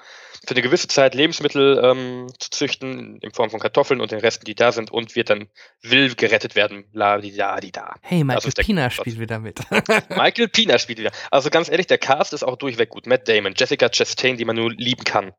für 0.46 0.50
eine 0.50 0.60
gewisse 0.60 0.86
Zeit 0.86 1.14
Lebensmittel 1.14 1.80
ähm, 1.82 2.26
zu 2.38 2.50
züchten, 2.50 3.18
in 3.22 3.32
Form 3.32 3.48
von 3.48 3.60
Kartoffeln 3.60 4.02
und 4.02 4.12
den 4.12 4.20
Resten, 4.20 4.44
die 4.44 4.54
da 4.54 4.72
sind, 4.72 4.90
und 4.90 5.16
wird 5.16 5.30
dann 5.30 5.48
will 5.80 6.14
gerettet 6.14 6.54
werden. 6.54 6.84
La 6.92 7.16
di 7.16 7.34
da 7.34 7.58
di 7.60 7.72
da. 7.72 7.94
Hey, 8.02 8.22
Michael 8.24 8.52
Pina 8.52 8.90
spielt 8.90 9.18
wieder 9.18 9.38
mit. 9.38 9.58
Michael 10.10 10.48
Pina 10.48 10.78
spielt 10.78 10.98
wieder. 10.98 11.12
Also 11.30 11.48
ganz 11.48 11.70
ehrlich, 11.70 11.86
der 11.86 11.98
Cast 11.98 12.34
ist 12.34 12.42
auch 12.42 12.56
durchweg 12.56 12.90
gut. 12.90 13.06
Matt 13.06 13.26
Damon, 13.26 13.54
Jessica 13.56 13.88
Chastain, 13.88 14.36
die 14.36 14.44
man 14.44 14.56
nur 14.56 14.70
lieben 14.70 15.04
kann. 15.04 15.32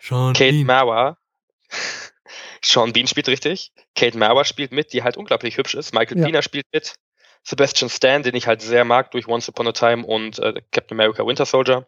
Sean 0.00 0.32
Kate 0.32 0.52
Bean. 0.52 0.64
Mauer. 0.64 1.18
Sean 2.62 2.92
Bean 2.92 3.06
spielt 3.06 3.28
richtig. 3.28 3.72
Kate 3.94 4.18
Mauer 4.18 4.44
spielt 4.44 4.72
mit, 4.72 4.92
die 4.92 5.02
halt 5.02 5.16
unglaublich 5.16 5.56
hübsch 5.56 5.74
ist. 5.74 5.94
Michael 5.94 6.18
ja. 6.18 6.26
Pina 6.26 6.42
spielt 6.42 6.66
mit. 6.72 6.94
Sebastian 7.44 7.88
Stan, 7.88 8.22
den 8.22 8.34
ich 8.34 8.46
halt 8.46 8.60
sehr 8.60 8.84
mag 8.84 9.10
durch 9.12 9.26
Once 9.28 9.48
Upon 9.48 9.68
a 9.68 9.72
Time 9.72 10.04
und 10.04 10.38
äh, 10.38 10.60
Captain 10.72 10.98
America 10.98 11.24
Winter 11.26 11.46
Soldier. 11.46 11.86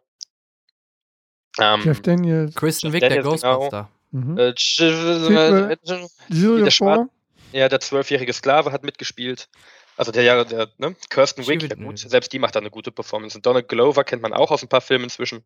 Ähm, 1.58 1.82
Jeff 1.84 2.00
Daniels. 2.00 2.54
Kristen 2.54 2.92
Wick, 2.92 3.00
der 3.00 3.22
Ghostbuster. 3.22 3.90
Genau. 4.12 4.24
Mhm. 4.24 4.38
Äh, 4.38 4.48
äh, 4.50 5.76
der 5.84 7.08
ja, 7.52 7.68
der 7.68 7.80
zwölfjährige 7.80 8.32
Sklave 8.32 8.72
hat 8.72 8.84
mitgespielt. 8.84 9.48
Also 9.96 10.12
der 10.12 10.22
ja, 10.22 10.44
der, 10.44 10.70
ne? 10.78 10.96
Kirsten 11.10 11.46
Wick, 11.46 11.62
ja 11.62 11.74
gut, 11.74 11.98
selbst 11.98 12.32
die 12.32 12.38
macht 12.38 12.54
da 12.54 12.60
eine 12.60 12.70
gute 12.70 12.90
Performance. 12.90 13.36
Und 13.36 13.44
Donald 13.44 13.68
Glover 13.68 14.04
kennt 14.04 14.22
man 14.22 14.32
auch 14.32 14.50
aus 14.50 14.62
ein 14.62 14.68
paar 14.68 14.80
Filmen 14.80 15.04
inzwischen. 15.04 15.44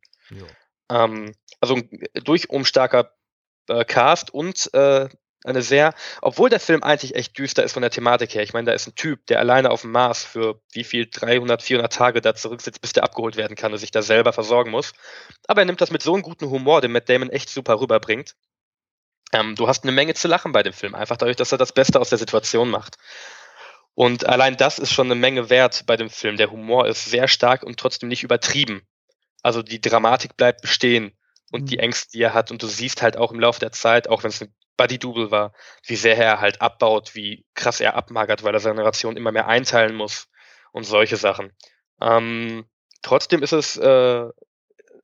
Ähm, 0.90 1.34
also 1.60 1.76
ein 1.76 1.88
durchum 2.22 2.64
starker 2.64 3.10
äh, 3.68 3.84
Cast 3.84 4.32
und 4.32 4.72
äh, 4.74 5.08
eine 5.44 5.62
sehr, 5.62 5.94
obwohl 6.22 6.48
der 6.48 6.58
Film 6.58 6.82
eigentlich 6.82 7.14
echt 7.14 7.38
düster 7.38 7.62
ist 7.62 7.72
von 7.72 7.82
der 7.82 7.90
Thematik 7.90 8.34
her. 8.34 8.42
Ich 8.42 8.54
meine, 8.54 8.66
da 8.66 8.72
ist 8.72 8.86
ein 8.86 8.94
Typ, 8.94 9.26
der 9.26 9.38
alleine 9.38 9.70
auf 9.70 9.82
dem 9.82 9.92
Mars 9.92 10.24
für 10.24 10.60
wie 10.72 10.84
viel 10.84 11.06
300, 11.10 11.62
400 11.62 11.92
Tage 11.92 12.20
da 12.22 12.34
zurücksitzt, 12.34 12.80
bis 12.80 12.94
der 12.94 13.04
abgeholt 13.04 13.36
werden 13.36 13.54
kann 13.54 13.72
und 13.72 13.78
sich 13.78 13.90
da 13.90 14.00
selber 14.00 14.32
versorgen 14.32 14.70
muss. 14.70 14.94
Aber 15.46 15.60
er 15.60 15.66
nimmt 15.66 15.82
das 15.82 15.90
mit 15.90 16.02
so 16.02 16.14
einem 16.14 16.22
guten 16.22 16.48
Humor, 16.48 16.80
den 16.80 16.92
Matt 16.92 17.08
Damon 17.10 17.28
echt 17.28 17.50
super 17.50 17.78
rüberbringt. 17.78 18.34
Ähm, 19.32 19.54
du 19.54 19.68
hast 19.68 19.84
eine 19.84 19.92
Menge 19.92 20.14
zu 20.14 20.28
lachen 20.28 20.52
bei 20.52 20.62
dem 20.62 20.72
Film, 20.72 20.94
einfach 20.94 21.18
dadurch, 21.18 21.36
dass 21.36 21.52
er 21.52 21.58
das 21.58 21.72
Beste 21.72 22.00
aus 22.00 22.08
der 22.08 22.18
Situation 22.18 22.70
macht. 22.70 22.96
Und 23.94 24.26
allein 24.26 24.56
das 24.56 24.78
ist 24.78 24.92
schon 24.92 25.08
eine 25.08 25.14
Menge 25.14 25.50
wert 25.50 25.84
bei 25.86 25.96
dem 25.96 26.10
Film. 26.10 26.36
Der 26.36 26.50
Humor 26.50 26.88
ist 26.88 27.04
sehr 27.04 27.28
stark 27.28 27.62
und 27.62 27.78
trotzdem 27.78 28.08
nicht 28.08 28.24
übertrieben. 28.24 28.82
Also 29.42 29.62
die 29.62 29.80
Dramatik 29.80 30.36
bleibt 30.36 30.62
bestehen 30.62 31.12
und 31.54 31.70
die 31.70 31.76
mhm. 31.76 31.84
Ängste, 31.84 32.10
die 32.10 32.22
er 32.22 32.34
hat. 32.34 32.50
Und 32.50 32.64
du 32.64 32.66
siehst 32.66 33.00
halt 33.00 33.16
auch 33.16 33.30
im 33.30 33.38
Laufe 33.38 33.60
der 33.60 33.70
Zeit, 33.70 34.08
auch 34.08 34.24
wenn 34.24 34.30
es 34.30 34.42
ein 34.42 34.52
Buddy-Double 34.76 35.30
war, 35.30 35.52
wie 35.86 35.94
sehr 35.94 36.18
er 36.18 36.40
halt 36.40 36.60
abbaut, 36.60 37.14
wie 37.14 37.46
krass 37.54 37.80
er 37.80 37.94
abmagert, 37.94 38.42
weil 38.42 38.54
er 38.54 38.60
seine 38.60 38.84
Ration 38.84 39.16
immer 39.16 39.30
mehr 39.30 39.46
einteilen 39.46 39.94
muss 39.94 40.26
und 40.72 40.82
solche 40.82 41.16
Sachen. 41.16 41.52
Ähm, 42.00 42.64
trotzdem 43.02 43.40
ist 43.44 43.52
es, 43.52 43.76
äh, 43.76 44.28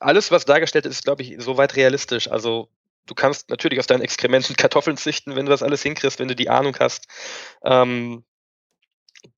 alles, 0.00 0.32
was 0.32 0.44
dargestellt 0.44 0.86
ist, 0.86 1.04
glaube 1.04 1.22
ich, 1.22 1.36
soweit 1.38 1.76
realistisch. 1.76 2.28
Also 2.28 2.68
du 3.06 3.14
kannst 3.14 3.48
natürlich 3.48 3.78
aus 3.78 3.86
deinen 3.86 4.02
Exkrementen 4.02 4.56
Kartoffeln 4.56 4.96
züchten, 4.96 5.36
wenn 5.36 5.46
du 5.46 5.50
das 5.50 5.62
alles 5.62 5.84
hinkriegst, 5.84 6.18
wenn 6.18 6.26
du 6.26 6.34
die 6.34 6.50
Ahnung 6.50 6.76
hast. 6.80 7.06
Ähm, 7.62 8.24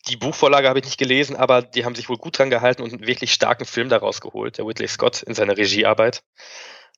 die 0.09 0.16
Buchvorlage 0.16 0.66
habe 0.66 0.78
ich 0.78 0.86
nicht 0.86 0.98
gelesen, 0.98 1.36
aber 1.36 1.60
die 1.60 1.84
haben 1.84 1.94
sich 1.94 2.09
wohl 2.09 2.16
gut 2.16 2.39
dran 2.39 2.48
gehalten 2.48 2.80
und 2.80 2.94
einen 2.94 3.06
wirklich 3.06 3.34
starken 3.34 3.66
Film 3.66 3.90
daraus 3.90 4.22
geholt, 4.22 4.56
der 4.56 4.66
Whitley 4.66 4.89
Scott 4.89 5.22
in 5.22 5.34
seiner 5.34 5.59
Regiearbeit 5.59 6.22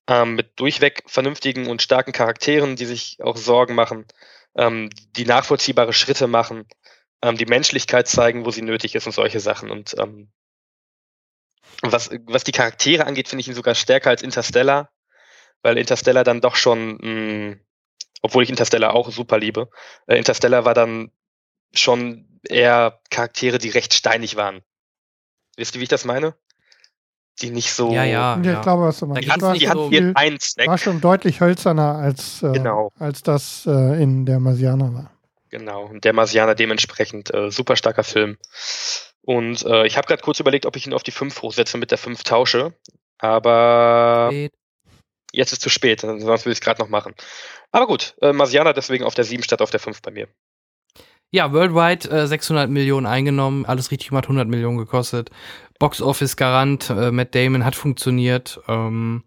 ähm, 0.09 0.35
mit 0.35 0.59
durchweg 0.59 1.03
vernünftigen 1.07 1.67
und 1.67 1.83
starken 1.83 2.13
Charakteren, 2.13 2.77
die 2.77 2.85
sich 2.85 3.19
auch 3.23 3.37
Sorgen 3.37 3.75
machen, 3.75 4.07
ähm, 4.57 4.91
die 5.17 5.25
nachvollziehbare 5.25 5.93
Schritte 5.93 6.27
machen, 6.27 6.67
ähm, 7.23 7.37
die 7.37 7.47
Menschlichkeit 7.47 8.09
zeigen, 8.09 8.45
wo 8.45 8.51
sie 8.51 8.63
nötig 8.63 8.95
ist 8.95 9.07
und 9.07 9.13
solche 9.13 9.41
Sachen. 9.41 9.71
Und 9.71 9.95
ähm, 9.99 10.31
was, 11.83 12.11
was 12.27 12.45
die 12.45 12.53
Charaktere 12.53 13.07
angeht, 13.07 13.29
finde 13.29 13.41
ich 13.41 13.49
ihn 13.49 13.55
sogar 13.55 13.75
stärker 13.75 14.11
als 14.11 14.23
Interstellar, 14.23 14.91
weil 15.63 15.79
Interstellar 15.79 16.25
dann 16.25 16.41
doch 16.41 16.57
schon, 16.57 16.97
mh, 16.97 17.51
mm, 17.51 17.61
obwohl 18.23 18.43
ich 18.43 18.51
Interstellar 18.51 18.95
auch 18.95 19.11
super 19.11 19.39
liebe, 19.39 19.71
äh, 20.07 20.17
Interstellar 20.17 20.65
war 20.65 20.75
dann 20.75 21.11
schon 21.73 22.41
eher 22.49 23.01
Charaktere, 23.11 23.59
die 23.59 23.71
recht 23.71 23.95
steinig 23.95 24.37
waren. 24.37 24.63
Wisst 25.57 25.75
ihr, 25.75 25.81
wie 25.81 25.85
ich 25.85 25.89
das 25.89 26.05
meine? 26.05 26.37
Die 27.43 27.51
nicht 27.51 27.73
so. 27.73 27.91
Ja, 27.93 28.05
ja. 28.05 28.39
ja. 28.41 28.53
Ich 28.53 28.63
glaube, 28.63 28.85
was 28.85 29.01
du 29.01 29.07
meinst. 29.07 29.41
War, 29.41 29.55
die 29.55 29.69
hatten 29.69 29.89
viel, 29.89 30.13
einen 30.15 30.39
Snack. 30.39 30.69
war 30.69 30.79
schon 30.79 31.01
deutlich 31.01 31.41
hölzerner, 31.41 31.97
als, 31.97 32.43
äh, 32.43 32.53
genau. 32.53 32.93
als 32.99 33.23
das 33.23 33.67
äh, 33.67 34.01
in 34.03 34.25
der 34.25 34.39
Marsianer 34.39 34.95
war. 34.95 35.11
Genau, 35.51 35.85
und 35.85 36.05
der 36.05 36.13
Marsianer 36.13 36.55
dementsprechend 36.55 37.33
äh, 37.33 37.51
super 37.51 37.77
starker 37.77 38.05
Film. 38.05 38.39
Und 39.23 39.65
äh, 39.65 39.87
ich 39.87 39.97
habe 39.97 40.07
gerade 40.07 40.23
kurz 40.23 40.41
überlegt, 40.41 40.67
ob 40.67 40.77
ich 40.77 40.87
ihn 40.87 40.95
auf 40.95 41.03
die 41.03 41.11
5 41.11 41.43
hochsetze 41.43 41.79
mit 41.79 41.91
der 41.91 41.99
5 41.99 42.23
tausche. 42.23 42.75
Aber 43.19 44.29
spät. 44.31 44.53
jetzt 45.33 45.53
ist 45.53 45.63
zu 45.63 45.71
spät, 45.71 46.03
sonst 46.03 46.25
würde 46.25 46.51
ich 46.51 46.59
es 46.59 46.61
gerade 46.61 46.81
noch 46.81 46.89
machen. 46.89 47.15
Aber 47.73 47.87
gut, 47.87 48.17
äh, 48.21 48.33
Marsianer 48.33 48.73
deswegen 48.73 49.05
auf 49.05 49.15
der 49.15 49.25
7 49.25 49.43
statt 49.43 49.63
auf 49.63 49.71
der 49.71 49.81
5 49.81 50.03
bei 50.03 50.11
mir. 50.11 50.29
Ja, 51.35 51.53
worldwide 51.53 52.09
äh, 52.11 52.29
600 52.29 52.71
Millionen 52.71 53.07
eingenommen, 53.07 53.67
alles 53.67 53.91
richtig 53.91 54.11
gemacht, 54.11 54.27
100 54.27 54.47
Millionen 54.47 54.79
gekostet. 54.79 55.31
Box 55.81 56.01
Office 56.01 56.37
Garant, 56.37 56.91
äh, 56.91 57.11
Matt 57.11 57.35
Damon 57.35 57.65
hat 57.65 57.75
funktioniert. 57.75 58.61
Ähm, 58.69 59.25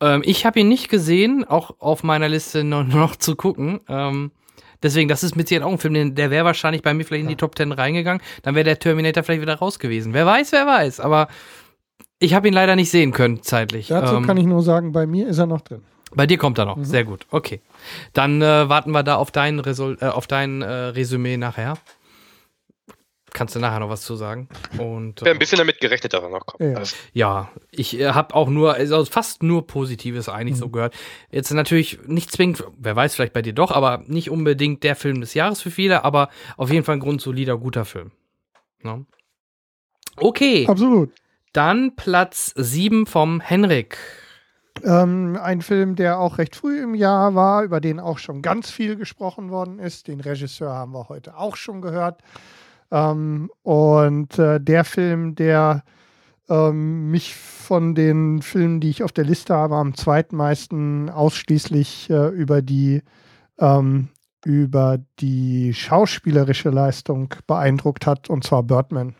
ähm, 0.00 0.22
ich 0.24 0.44
habe 0.44 0.58
ihn 0.58 0.68
nicht 0.68 0.88
gesehen, 0.88 1.44
auch 1.44 1.76
auf 1.78 2.02
meiner 2.02 2.28
Liste 2.28 2.64
noch, 2.64 2.84
noch 2.88 3.14
zu 3.14 3.36
gucken. 3.36 3.78
Ähm, 3.88 4.32
deswegen, 4.82 5.08
das 5.08 5.22
ist 5.22 5.36
mit 5.36 5.46
Sicherheit 5.46 5.68
auch 5.68 5.70
ein 5.70 5.78
Film, 5.78 6.16
der 6.16 6.30
wäre 6.32 6.44
wahrscheinlich 6.44 6.82
bei 6.82 6.92
mir 6.92 7.04
vielleicht 7.04 7.22
in 7.22 7.28
die 7.28 7.36
Top 7.36 7.56
10 7.56 7.70
reingegangen. 7.70 8.20
Dann 8.42 8.56
wäre 8.56 8.64
der 8.64 8.80
Terminator 8.80 9.22
vielleicht 9.22 9.42
wieder 9.42 9.54
raus 9.54 9.78
gewesen. 9.78 10.12
Wer 10.12 10.26
weiß, 10.26 10.50
wer 10.50 10.66
weiß. 10.66 10.98
Aber 10.98 11.28
ich 12.18 12.34
habe 12.34 12.48
ihn 12.48 12.54
leider 12.54 12.74
nicht 12.74 12.90
sehen 12.90 13.12
können 13.12 13.44
zeitlich. 13.44 13.86
Dazu 13.86 14.16
ähm, 14.16 14.26
kann 14.26 14.38
ich 14.38 14.46
nur 14.46 14.62
sagen, 14.62 14.90
bei 14.90 15.06
mir 15.06 15.28
ist 15.28 15.38
er 15.38 15.46
noch 15.46 15.60
drin. 15.60 15.82
Bei 16.14 16.26
dir 16.26 16.38
kommt 16.38 16.58
er 16.58 16.64
noch. 16.64 16.76
Mhm. 16.76 16.84
Sehr 16.84 17.04
gut. 17.04 17.26
Okay. 17.30 17.60
Dann 18.12 18.40
äh, 18.40 18.68
warten 18.68 18.92
wir 18.92 19.02
da 19.02 19.16
auf 19.16 19.30
dein, 19.30 19.58
Resol 19.58 19.98
äh, 20.00 20.06
auf 20.06 20.26
dein 20.26 20.62
äh, 20.62 20.66
Resümee 20.66 21.36
nachher. 21.36 21.74
Kannst 23.32 23.54
du 23.54 23.58
nachher 23.58 23.80
noch 23.80 23.90
was 23.90 24.00
zu 24.00 24.16
sagen? 24.16 24.48
Und, 24.78 25.20
äh, 25.20 25.30
ein 25.30 25.38
bisschen 25.38 25.58
damit 25.58 25.78
gerechnet, 25.78 26.14
dass 26.14 26.22
er 26.22 26.30
noch 26.30 26.46
kommt. 26.46 26.62
Ja, 26.62 26.82
ja 27.12 27.50
ich 27.70 28.00
äh, 28.00 28.12
habe 28.12 28.34
auch 28.34 28.48
nur, 28.48 28.74
also 28.74 29.04
fast 29.04 29.42
nur 29.42 29.66
Positives 29.66 30.28
eigentlich 30.28 30.54
mhm. 30.54 30.60
so 30.60 30.68
gehört. 30.70 30.94
Jetzt 31.30 31.52
natürlich 31.52 31.98
nicht 32.06 32.30
zwingend, 32.30 32.64
wer 32.78 32.96
weiß, 32.96 33.14
vielleicht 33.14 33.34
bei 33.34 33.42
dir 33.42 33.52
doch, 33.52 33.72
aber 33.72 34.02
nicht 34.06 34.30
unbedingt 34.30 34.84
der 34.84 34.96
Film 34.96 35.20
des 35.20 35.34
Jahres 35.34 35.60
für 35.60 35.70
viele, 35.70 36.02
aber 36.04 36.30
auf 36.56 36.70
jeden 36.70 36.84
Fall 36.84 36.96
ein 36.96 37.00
grundsolider, 37.00 37.58
guter 37.58 37.84
Film. 37.84 38.12
Ne? 38.82 39.04
Okay. 40.16 40.66
Absolut. 40.66 41.12
Dann 41.52 41.94
Platz 41.94 42.54
7 42.56 43.06
vom 43.06 43.40
Henrik. 43.40 43.98
Ähm, 44.84 45.38
ein 45.42 45.62
Film, 45.62 45.96
der 45.96 46.18
auch 46.18 46.38
recht 46.38 46.56
früh 46.56 46.82
im 46.82 46.94
Jahr 46.94 47.34
war, 47.34 47.62
über 47.62 47.80
den 47.80 48.00
auch 48.00 48.18
schon 48.18 48.42
ganz 48.42 48.70
viel 48.70 48.96
gesprochen 48.96 49.50
worden 49.50 49.78
ist. 49.78 50.08
Den 50.08 50.20
Regisseur 50.20 50.72
haben 50.72 50.92
wir 50.92 51.08
heute 51.08 51.36
auch 51.36 51.56
schon 51.56 51.80
gehört. 51.80 52.22
Ähm, 52.90 53.50
und 53.62 54.38
äh, 54.38 54.60
der 54.60 54.84
Film, 54.84 55.34
der 55.34 55.82
ähm, 56.48 57.10
mich 57.10 57.34
von 57.34 57.94
den 57.94 58.42
Filmen, 58.42 58.80
die 58.80 58.90
ich 58.90 59.02
auf 59.02 59.12
der 59.12 59.24
Liste 59.24 59.54
habe, 59.54 59.76
am 59.76 59.94
zweitmeisten 59.94 61.10
ausschließlich 61.10 62.10
äh, 62.10 62.28
über 62.28 62.62
die 62.62 63.02
ähm, 63.58 64.08
über 64.44 64.98
die 65.18 65.74
schauspielerische 65.74 66.70
Leistung 66.70 67.34
beeindruckt 67.48 68.06
hat, 68.06 68.30
und 68.30 68.44
zwar 68.44 68.62
Birdman. 68.62 69.16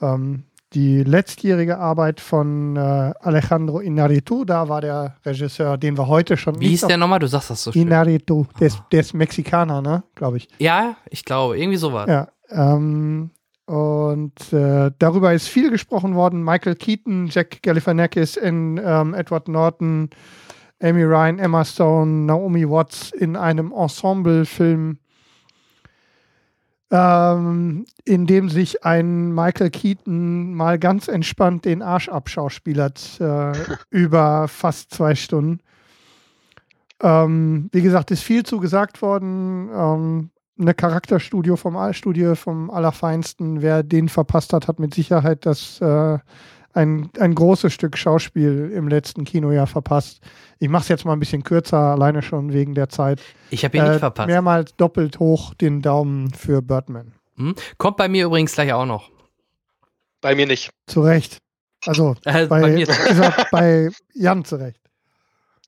Ähm, 0.00 0.44
die 0.76 1.02
letztjährige 1.04 1.78
Arbeit 1.78 2.20
von 2.20 2.76
äh, 2.76 2.80
Alejandro 3.20 3.80
Inarritu, 3.80 4.44
da 4.44 4.68
war 4.68 4.82
der 4.82 5.16
Regisseur, 5.24 5.78
den 5.78 5.96
wir 5.96 6.06
heute 6.06 6.36
schon. 6.36 6.60
Wie 6.60 6.68
hieß 6.68 6.82
der 6.82 6.98
nochmal? 6.98 7.18
Du 7.18 7.26
sagst 7.26 7.48
das 7.48 7.64
so 7.64 7.72
schön. 7.72 7.80
Inarritu, 7.82 8.44
der 8.60 8.66
ist, 8.66 8.82
der 8.92 9.00
ist 9.00 9.14
Mexikaner, 9.14 9.80
ne? 9.80 10.04
Glaube 10.14 10.36
ich. 10.36 10.48
Ja, 10.58 10.96
ich 11.08 11.24
glaube, 11.24 11.58
irgendwie 11.58 11.78
sowas. 11.78 12.06
Ja. 12.10 12.28
Ähm, 12.50 13.30
und 13.64 14.52
äh, 14.52 14.90
darüber 14.98 15.32
ist 15.32 15.48
viel 15.48 15.70
gesprochen 15.70 16.14
worden. 16.14 16.44
Michael 16.44 16.74
Keaton, 16.74 17.28
Jack 17.28 17.62
Galifianakis 17.62 18.36
in 18.36 18.78
ähm, 18.84 19.14
Edward 19.14 19.48
Norton, 19.48 20.10
Amy 20.82 21.04
Ryan, 21.04 21.38
Emma 21.38 21.64
Stone, 21.64 22.26
Naomi 22.26 22.68
Watts 22.68 23.12
in 23.12 23.34
einem 23.34 23.72
Ensemble-Film 23.72 24.98
ähm, 26.90 27.86
in 28.04 28.26
dem 28.26 28.48
sich 28.48 28.84
ein 28.84 29.34
Michael 29.34 29.70
Keaton 29.70 30.54
mal 30.54 30.78
ganz 30.78 31.08
entspannt 31.08 31.64
den 31.64 31.82
Arsch 31.82 32.08
abschauspielert 32.08 33.18
äh, 33.20 33.52
über 33.90 34.48
fast 34.48 34.94
zwei 34.94 35.14
Stunden. 35.14 35.60
Ähm, 37.02 37.68
wie 37.72 37.82
gesagt, 37.82 38.10
ist 38.10 38.22
viel 38.22 38.44
zu 38.44 38.58
gesagt 38.58 39.02
worden. 39.02 39.68
Ähm, 39.74 40.30
eine 40.58 40.74
Charakterstudio 40.74 41.56
vom 41.56 41.76
Allstudio 41.76 42.34
vom 42.34 42.70
Allerfeinsten. 42.70 43.60
Wer 43.60 43.82
den 43.82 44.08
verpasst 44.08 44.52
hat, 44.52 44.68
hat 44.68 44.78
mit 44.78 44.94
Sicherheit 44.94 45.44
das 45.44 45.80
äh, 45.80 46.18
ein, 46.76 47.10
ein 47.18 47.34
großes 47.34 47.72
Stück 47.72 47.96
Schauspiel 47.96 48.70
im 48.74 48.88
letzten 48.88 49.24
Kinojahr 49.24 49.66
verpasst. 49.66 50.20
Ich 50.58 50.68
mache 50.68 50.82
es 50.82 50.88
jetzt 50.88 51.04
mal 51.04 51.14
ein 51.14 51.20
bisschen 51.20 51.42
kürzer, 51.42 51.78
alleine 51.78 52.22
schon 52.22 52.52
wegen 52.52 52.74
der 52.74 52.88
Zeit. 52.88 53.20
Ich 53.50 53.64
habe 53.64 53.78
ihn 53.78 53.84
äh, 53.84 53.88
nicht 53.90 54.00
verpasst. 54.00 54.28
Mehrmals 54.28 54.76
doppelt 54.76 55.18
hoch 55.18 55.54
den 55.54 55.80
Daumen 55.80 56.32
für 56.32 56.60
Birdman. 56.60 57.14
Hm? 57.36 57.54
Kommt 57.78 57.96
bei 57.96 58.08
mir 58.08 58.26
übrigens 58.26 58.52
gleich 58.52 58.72
auch 58.72 58.84
noch. 58.84 59.10
Bei 60.20 60.34
mir 60.34 60.46
nicht. 60.46 60.70
Zu 60.86 61.00
Recht. 61.00 61.38
Also 61.86 62.14
äh, 62.24 62.46
bei, 62.46 62.60
bei, 62.60 62.70
mir. 62.72 62.86
bei 63.50 63.90
Jan 64.12 64.44
zu 64.44 64.56
Recht. 64.56 64.80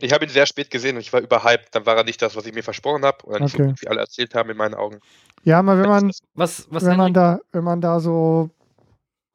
Ich 0.00 0.12
habe 0.12 0.26
ihn 0.26 0.30
sehr 0.30 0.46
spät 0.46 0.70
gesehen 0.70 0.96
und 0.96 1.00
ich 1.00 1.12
war 1.12 1.20
überhyped. 1.20 1.74
Dann 1.74 1.86
war 1.86 1.96
er 1.96 2.04
nicht 2.04 2.20
das, 2.20 2.36
was 2.36 2.46
ich 2.46 2.54
mir 2.54 2.62
versprochen 2.62 3.04
habe 3.04 3.24
oder 3.24 3.40
nicht 3.40 3.54
okay. 3.54 3.70
so, 3.70 3.82
wie 3.82 3.88
alle 3.88 4.00
erzählt 4.00 4.34
haben 4.34 4.50
in 4.50 4.56
meinen 4.56 4.74
Augen. 4.74 5.00
Ja, 5.42 5.58
aber 5.58 5.78
wenn 5.78 5.88
man, 5.88 6.12
was, 6.34 6.66
was 6.70 6.84
wenn 6.84 6.98
man 6.98 7.14
da, 7.14 7.40
wenn 7.52 7.64
man 7.64 7.80
da 7.80 7.98
so, 7.98 8.50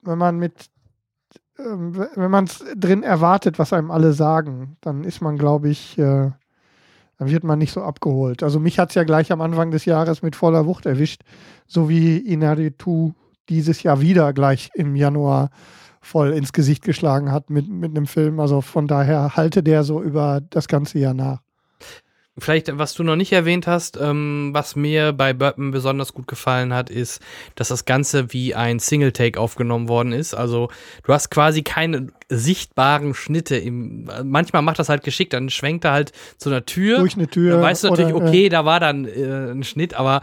wenn 0.02 0.18
man 0.18 0.38
mit 0.38 0.70
wenn 1.58 2.32
man 2.32 2.46
es 2.46 2.64
drin 2.76 3.04
erwartet, 3.04 3.60
was 3.60 3.74
einem 3.74 3.92
alle 3.92 4.14
sagen, 4.14 4.78
dann 4.82 5.04
ist 5.04 5.22
man, 5.22 5.38
glaube 5.38 5.70
ich, 5.70 5.98
äh, 5.98 6.32
dann 7.20 7.30
wird 7.30 7.44
man 7.44 7.60
nicht 7.60 7.72
so 7.72 7.82
abgeholt. 7.82 8.44
Also 8.44 8.60
mich 8.60 8.80
hat 8.80 8.90
es 8.90 8.96
ja 8.96 9.04
gleich 9.04 9.32
am 9.32 9.42
Anfang 9.42 9.72
des 9.72 9.86
Jahres 9.86 10.22
mit 10.22 10.36
voller 10.36 10.66
Wucht 10.66 10.86
erwischt, 10.86 11.22
so 11.68 11.90
wie 11.90 12.18
Inaritu 12.18 13.14
dieses 13.50 13.84
Jahr 13.84 14.02
wieder 14.02 14.34
gleich 14.34 14.70
im 14.74 14.96
Januar 14.96 15.50
voll 16.02 16.32
ins 16.32 16.54
Gesicht 16.54 16.84
geschlagen 16.84 17.32
hat 17.32 17.50
mit, 17.50 17.70
mit 17.70 17.92
einem 17.92 18.08
Film. 18.08 18.40
Also 18.40 18.62
von 18.62 18.88
daher 18.88 19.36
halte 19.36 19.64
der 19.64 19.84
so 19.84 20.02
über 20.02 20.42
das 20.50 20.68
ganze 20.68 21.00
Jahr 21.00 21.14
nach. 21.14 21.40
Vielleicht, 22.40 22.76
was 22.80 22.96
du 22.96 23.04
noch 23.04 23.16
nicht 23.16 23.32
erwähnt 23.32 23.68
hast, 23.68 23.96
ähm, 24.02 24.50
was 24.54 24.76
mir 24.76 25.14
bei 25.14 25.34
Burton 25.34 25.70
besonders 25.70 26.14
gut 26.14 26.28
gefallen 26.28 26.74
hat, 26.74 26.90
ist, 26.90 27.22
dass 27.54 27.68
das 27.68 27.86
Ganze 27.86 28.34
wie 28.34 28.56
ein 28.56 28.80
Single-Take 28.80 29.40
aufgenommen 29.40 29.88
worden 29.88 30.14
ist. 30.14 30.34
Also 30.34 30.70
du 31.04 31.14
hast 31.14 31.30
quasi 31.30 31.62
keine 31.62 32.08
sichtbaren 32.30 33.14
Schnitte. 33.14 33.58
Im, 33.58 34.10
manchmal 34.24 34.64
macht 34.64 34.80
das 34.80 34.90
halt 34.90 35.04
geschickt, 35.04 35.34
dann 35.34 35.52
schwenkt 35.52 35.86
er 35.86 35.92
halt 35.92 36.12
zu 36.38 36.50
einer 36.50 36.66
Tür. 36.66 36.98
Durch 37.00 37.16
eine 37.16 37.28
Tür. 37.28 37.54
Dann 37.54 37.62
weißt 37.62 37.84
du 37.84 37.90
natürlich, 37.90 38.16
oder, 38.16 38.26
okay, 38.26 38.48
äh, 38.48 38.50
da 38.50 38.66
war 38.66 38.80
dann 38.80 39.06
äh, 39.06 39.52
ein 39.52 39.64
Schnitt, 39.64 39.94
aber 39.94 40.22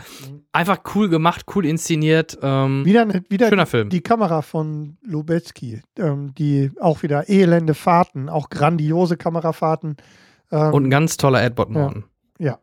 einfach 0.52 0.80
cool 0.96 1.08
gemacht, 1.08 1.46
cool 1.54 1.64
inszeniert. 1.64 2.38
Ähm, 2.42 2.84
wieder 2.84 3.06
wieder 3.28 3.48
schöner 3.48 3.66
Film. 3.66 3.88
Die 3.88 4.00
Kamera 4.00 4.42
von 4.42 4.96
Lubetzky, 5.02 5.82
ähm, 5.96 6.34
die 6.36 6.72
auch 6.80 7.04
wieder 7.04 7.28
elende 7.28 7.74
Fahrten, 7.74 8.28
auch 8.28 8.50
grandiose 8.50 9.16
Kamerafahrten 9.16 9.96
ähm, 10.50 10.72
und 10.74 10.86
ein 10.86 10.90
ganz 10.90 11.16
toller 11.16 11.42
Edward 11.42 11.70
Norton. 11.70 12.04
Ja. 12.38 12.46
ja. 12.46 12.58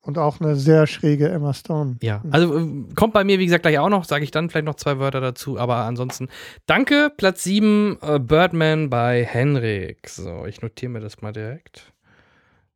Und 0.00 0.18
auch 0.18 0.40
eine 0.40 0.56
sehr 0.56 0.88
schräge 0.88 1.28
Emma 1.28 1.54
Stone. 1.54 1.96
Ja, 2.02 2.22
also 2.30 2.58
äh, 2.58 2.94
kommt 2.96 3.12
bei 3.12 3.22
mir, 3.22 3.38
wie 3.38 3.46
gesagt, 3.46 3.62
gleich 3.62 3.78
auch 3.78 3.88
noch, 3.88 4.04
sage 4.04 4.24
ich 4.24 4.32
dann 4.32 4.50
vielleicht 4.50 4.66
noch 4.66 4.74
zwei 4.74 4.98
Wörter 4.98 5.20
dazu, 5.20 5.58
aber 5.58 5.76
ansonsten 5.76 6.28
danke, 6.66 7.12
Platz 7.16 7.44
7, 7.44 7.98
äh, 8.02 8.18
Birdman 8.18 8.90
bei 8.90 9.24
Henrik. 9.24 10.08
So, 10.08 10.44
ich 10.46 10.60
notiere 10.60 10.90
mir 10.90 11.00
das 11.00 11.22
mal 11.22 11.32
direkt. 11.32 11.92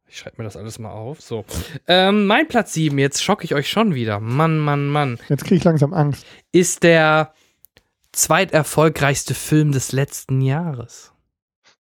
Ich 0.09 0.19
schreibe 0.19 0.37
mir 0.39 0.45
das 0.45 0.57
alles 0.57 0.79
mal 0.79 0.93
auf. 0.93 1.21
So. 1.21 1.45
Ähm, 1.89 2.27
mein 2.27 2.47
Platz 2.47 2.73
7, 2.75 2.97
jetzt 2.97 3.25
schocke 3.25 3.45
ich 3.45 3.55
euch 3.55 3.69
schon 3.69 3.95
wieder. 3.95 4.21
Mann, 4.21 4.59
Mann, 4.59 4.89
Mann. 4.89 5.19
Jetzt 5.29 5.45
kriege 5.45 5.57
ich 5.57 5.65
langsam 5.65 5.93
Angst. 5.93 6.25
Ist 6.53 6.85
der 6.85 7.35
zweiterfolgreichste 8.13 9.35
Film 9.35 9.73
des 9.73 9.91
letzten 9.91 10.41
Jahres. 10.41 11.13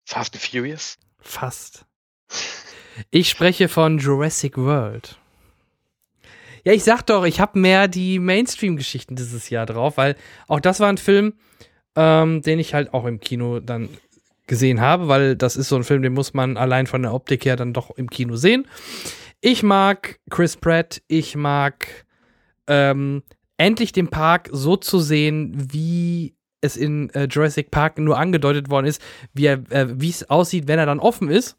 Fast 0.04 0.34
and 0.34 0.42
Furious? 0.42 0.98
Fast. 1.18 1.84
Ich 3.10 3.28
spreche 3.28 3.68
von 3.68 3.98
Jurassic 3.98 4.56
World. 4.56 5.18
Ja, 6.64 6.72
ich 6.72 6.84
sag 6.84 7.02
doch, 7.02 7.24
ich 7.24 7.40
habe 7.40 7.58
mehr 7.58 7.88
die 7.88 8.18
Mainstream-Geschichten 8.18 9.16
dieses 9.16 9.50
Jahr 9.50 9.66
drauf, 9.66 9.96
weil 9.96 10.16
auch 10.46 10.60
das 10.60 10.78
war 10.78 10.88
ein 10.88 10.98
Film, 10.98 11.34
ähm, 11.96 12.42
den 12.42 12.58
ich 12.58 12.74
halt 12.74 12.94
auch 12.94 13.04
im 13.04 13.18
Kino 13.18 13.58
dann 13.58 13.88
gesehen 14.46 14.80
habe, 14.80 15.08
weil 15.08 15.34
das 15.36 15.56
ist 15.56 15.68
so 15.68 15.76
ein 15.76 15.84
Film, 15.84 16.02
den 16.02 16.12
muss 16.12 16.34
man 16.34 16.56
allein 16.56 16.86
von 16.86 17.02
der 17.02 17.14
Optik 17.14 17.44
her 17.44 17.56
dann 17.56 17.72
doch 17.72 17.90
im 17.96 18.10
Kino 18.10 18.36
sehen. 18.36 18.66
Ich 19.40 19.62
mag 19.62 20.20
Chris 20.30 20.56
Pratt, 20.56 21.02
ich 21.08 21.34
mag 21.34 22.04
ähm, 22.68 23.22
endlich 23.56 23.92
den 23.92 24.08
Park 24.08 24.48
so 24.52 24.76
zu 24.76 25.00
sehen, 25.00 25.52
wie 25.72 26.36
es 26.60 26.76
in 26.76 27.10
äh, 27.10 27.26
Jurassic 27.28 27.70
Park 27.70 27.98
nur 27.98 28.18
angedeutet 28.18 28.70
worden 28.70 28.86
ist, 28.86 29.02
wie 29.34 29.46
äh, 29.46 29.96
es 30.00 30.30
aussieht, 30.30 30.68
wenn 30.68 30.78
er 30.78 30.86
dann 30.86 31.00
offen 31.00 31.28
ist. 31.28 31.56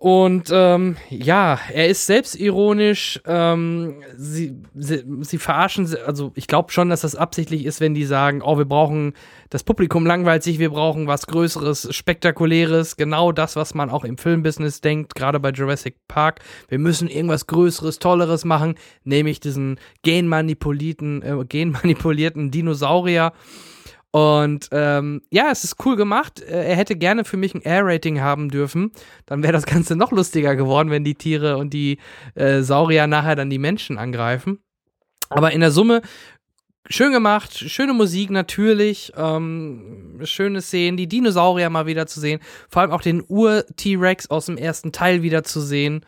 Und 0.00 0.48
ähm, 0.52 0.96
ja, 1.10 1.58
er 1.72 1.88
ist 1.88 2.06
selbstironisch. 2.06 3.20
Ähm, 3.26 4.04
sie, 4.16 4.54
sie, 4.76 5.02
sie 5.22 5.38
verarschen, 5.38 5.92
also 6.06 6.30
ich 6.36 6.46
glaube 6.46 6.70
schon, 6.70 6.88
dass 6.88 7.00
das 7.00 7.16
absichtlich 7.16 7.64
ist, 7.64 7.80
wenn 7.80 7.94
die 7.94 8.04
sagen, 8.04 8.40
oh, 8.40 8.56
wir 8.56 8.64
brauchen, 8.64 9.14
das 9.50 9.64
Publikum 9.64 10.06
langweilt 10.06 10.44
sich, 10.44 10.60
wir 10.60 10.70
brauchen 10.70 11.08
was 11.08 11.26
Größeres, 11.26 11.88
Spektakuläres, 11.92 12.96
genau 12.96 13.32
das, 13.32 13.56
was 13.56 13.74
man 13.74 13.90
auch 13.90 14.04
im 14.04 14.18
Filmbusiness 14.18 14.80
denkt, 14.80 15.16
gerade 15.16 15.40
bei 15.40 15.50
Jurassic 15.50 15.96
Park. 16.06 16.42
Wir 16.68 16.78
müssen 16.78 17.08
irgendwas 17.08 17.48
Größeres, 17.48 17.98
Tolleres 17.98 18.44
machen, 18.44 18.76
nämlich 19.02 19.40
diesen 19.40 19.80
genmanipulierten, 20.02 21.22
äh, 21.22 21.44
genmanipulierten 21.44 22.52
Dinosaurier. 22.52 23.32
Und 24.10 24.68
ähm, 24.72 25.22
ja, 25.30 25.50
es 25.50 25.64
ist 25.64 25.76
cool 25.84 25.96
gemacht. 25.96 26.40
Äh, 26.40 26.68
er 26.68 26.76
hätte 26.76 26.96
gerne 26.96 27.24
für 27.24 27.36
mich 27.36 27.54
ein 27.54 27.62
R-Rating 27.62 28.20
haben 28.20 28.48
dürfen. 28.48 28.92
Dann 29.26 29.42
wäre 29.42 29.52
das 29.52 29.66
Ganze 29.66 29.96
noch 29.96 30.12
lustiger 30.12 30.56
geworden, 30.56 30.90
wenn 30.90 31.04
die 31.04 31.14
Tiere 31.14 31.58
und 31.58 31.74
die 31.74 31.98
äh, 32.34 32.62
Saurier 32.62 33.06
nachher 33.06 33.36
dann 33.36 33.50
die 33.50 33.58
Menschen 33.58 33.98
angreifen. 33.98 34.60
Aber 35.28 35.52
in 35.52 35.60
der 35.60 35.70
Summe 35.70 36.00
schön 36.88 37.12
gemacht, 37.12 37.58
schöne 37.58 37.92
Musik 37.92 38.30
natürlich, 38.30 39.12
ähm, 39.16 40.18
schöne 40.24 40.62
Szenen, 40.62 40.96
die 40.96 41.06
Dinosaurier 41.06 41.68
mal 41.68 41.86
wieder 41.86 42.06
zu 42.06 42.18
sehen, 42.18 42.40
vor 42.68 42.82
allem 42.82 42.92
auch 42.92 43.02
den 43.02 43.22
Ur-T-Rex 43.28 44.30
aus 44.30 44.46
dem 44.46 44.56
ersten 44.56 44.90
Teil 44.90 45.22
wieder 45.22 45.44
zu 45.44 45.60
sehen. 45.60 46.04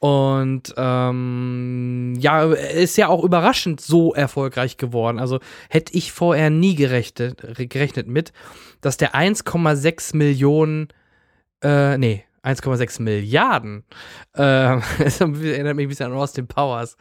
Und 0.00 0.74
ähm, 0.78 2.14
ja, 2.18 2.44
ist 2.44 2.96
ja 2.96 3.08
auch 3.08 3.22
überraschend 3.22 3.82
so 3.82 4.14
erfolgreich 4.14 4.78
geworden. 4.78 5.18
Also 5.18 5.40
hätte 5.68 5.92
ich 5.94 6.10
vorher 6.10 6.48
nie 6.48 6.74
gerechnet, 6.74 7.68
gerechnet 7.68 8.08
mit, 8.08 8.32
dass 8.80 8.96
der 8.96 9.14
1,6 9.14 10.16
Millionen, 10.16 10.88
äh, 11.62 11.98
nee, 11.98 12.24
1,6 12.42 13.02
Milliarden, 13.02 13.84
äh, 14.32 14.78
das 14.98 15.20
erinnert 15.20 15.76
mich 15.76 15.84
ein 15.84 15.88
bisschen 15.90 16.12
an 16.12 16.18
Austin 16.18 16.46
Powers, 16.46 16.96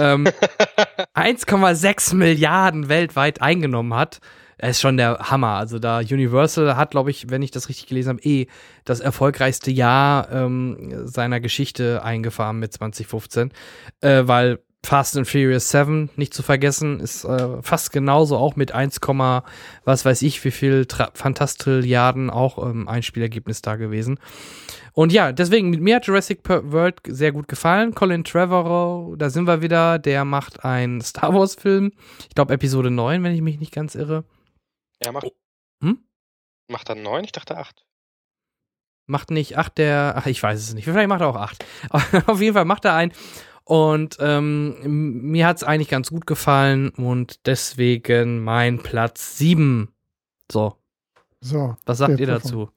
ähm, 0.00 0.26
1,6 1.14 2.14
Milliarden 2.14 2.88
weltweit 2.88 3.42
eingenommen 3.42 3.92
hat. 3.92 4.20
Er 4.58 4.70
ist 4.70 4.80
schon 4.80 4.96
der 4.96 5.18
Hammer. 5.30 5.54
Also 5.54 5.78
da 5.78 5.98
Universal 5.98 6.76
hat, 6.76 6.92
glaube 6.92 7.10
ich, 7.10 7.30
wenn 7.30 7.42
ich 7.42 7.50
das 7.50 7.68
richtig 7.68 7.86
gelesen 7.86 8.10
habe, 8.10 8.22
eh 8.22 8.46
das 8.84 9.00
erfolgreichste 9.00 9.70
Jahr 9.70 10.30
ähm, 10.30 11.06
seiner 11.06 11.40
Geschichte 11.40 12.02
eingefahren 12.02 12.58
mit 12.58 12.72
2015, 12.72 13.52
äh, 14.00 14.22
weil 14.26 14.60
Fast 14.84 15.16
and 15.16 15.26
Furious 15.26 15.70
7, 15.70 16.10
nicht 16.16 16.34
zu 16.34 16.42
vergessen, 16.42 17.00
ist 17.00 17.24
äh, 17.24 17.62
fast 17.62 17.90
genauso 17.90 18.36
auch 18.36 18.54
mit 18.54 18.72
1, 18.72 19.00
was 19.84 20.04
weiß 20.04 20.20
ich, 20.22 20.44
wie 20.44 20.50
viel 20.50 20.86
Fantastrilliarden 21.14 22.28
auch 22.28 22.64
ähm, 22.64 22.86
Einspielergebnis 22.86 23.62
da 23.62 23.76
gewesen. 23.76 24.18
Und 24.92 25.10
ja, 25.10 25.32
deswegen, 25.32 25.70
mir 25.70 25.96
hat 25.96 26.06
Jurassic 26.06 26.40
World 26.46 26.96
sehr 27.06 27.32
gut 27.32 27.48
gefallen. 27.48 27.94
Colin 27.94 28.24
Trevorrow, 28.24 29.16
da 29.16 29.30
sind 29.30 29.46
wir 29.46 29.62
wieder, 29.62 29.98
der 29.98 30.24
macht 30.26 30.64
einen 30.64 31.00
Star 31.00 31.34
Wars 31.34 31.54
Film. 31.54 31.92
Ich 32.28 32.34
glaube 32.34 32.52
Episode 32.52 32.90
9, 32.90 33.24
wenn 33.24 33.34
ich 33.34 33.40
mich 33.40 33.58
nicht 33.58 33.72
ganz 33.72 33.94
irre. 33.94 34.24
Er 35.00 35.12
macht. 35.12 35.32
Hm? 35.80 35.98
Macht 36.68 36.88
er 36.88 36.94
neun? 36.94 37.24
Ich 37.24 37.32
dachte 37.32 37.56
acht. 37.56 37.84
Macht 39.06 39.30
nicht 39.30 39.58
acht 39.58 39.78
der. 39.78 40.14
Ach, 40.16 40.26
ich 40.26 40.42
weiß 40.42 40.60
es 40.60 40.74
nicht. 40.74 40.84
Vielleicht 40.84 41.08
macht 41.08 41.20
er 41.20 41.28
auch 41.28 41.36
acht. 41.36 41.64
Auf 42.26 42.40
jeden 42.40 42.54
Fall 42.54 42.64
macht 42.64 42.84
er 42.84 42.94
einen. 42.94 43.12
Und 43.64 44.18
ähm, 44.20 45.30
mir 45.30 45.46
hat 45.46 45.56
es 45.56 45.64
eigentlich 45.64 45.88
ganz 45.88 46.10
gut 46.10 46.26
gefallen 46.26 46.90
und 46.90 47.46
deswegen 47.46 48.44
mein 48.44 48.78
Platz 48.78 49.38
sieben. 49.38 49.88
So. 50.52 50.76
So. 51.40 51.76
Was 51.86 51.98
sagt 51.98 52.20
ihr 52.20 52.26
dazu? 52.26 52.70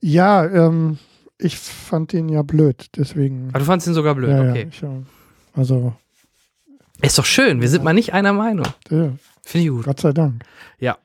Ja, 0.00 0.44
ähm, 0.44 0.98
ich 1.38 1.58
fand 1.58 2.12
ihn 2.14 2.28
ja 2.28 2.42
blöd, 2.42 2.86
deswegen. 2.96 3.50
Ah, 3.52 3.58
du 3.58 3.64
fandest 3.64 3.88
ihn 3.88 3.94
sogar 3.94 4.14
blöd, 4.14 4.30
ja, 4.30 4.50
okay. 4.50 4.62
Ja, 4.62 4.68
ich, 4.68 5.58
also. 5.58 5.94
Ist 7.02 7.18
doch 7.18 7.24
schön, 7.24 7.60
wir 7.60 7.68
sind 7.68 7.84
mal 7.84 7.92
nicht 7.92 8.12
einer 8.14 8.32
Meinung. 8.32 8.66
Ja. 8.88 9.12
Finde 9.46 9.66
ich 9.66 9.70
gut. 9.70 9.84
Gott 9.84 10.00
sei 10.00 10.12
Dank. 10.12 10.42
Ja. 10.80 10.98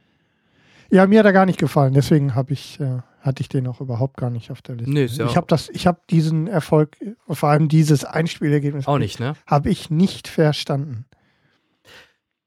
Ja, 0.90 1.06
mir 1.06 1.20
hat 1.20 1.26
er 1.26 1.32
gar 1.32 1.46
nicht 1.46 1.60
gefallen, 1.60 1.94
deswegen 1.94 2.36
habe 2.36 2.52
ich, 2.52 2.80
äh, 2.80 3.00
hatte 3.22 3.42
ich 3.42 3.48
den 3.48 3.68
auch 3.68 3.80
überhaupt 3.80 4.18
gar 4.18 4.30
nicht 4.30 4.52
auf 4.52 4.62
der 4.62 4.76
Liste. 4.76 4.92
Nee, 4.92 5.06
ich 5.06 5.38
habe 5.38 5.46
das, 5.48 5.70
ich 5.70 5.88
habe 5.88 6.02
diesen 6.10 6.48
Erfolg, 6.48 6.98
vor 7.30 7.50
allem 7.50 7.70
dieses 7.70 8.04
Einspielergebnis, 8.04 8.88
auch 8.88 8.98
nicht, 8.98 9.20
ne? 9.20 9.36
Habe 9.46 9.70
ich 9.70 9.90
nicht 9.90 10.28
verstanden. 10.28 11.06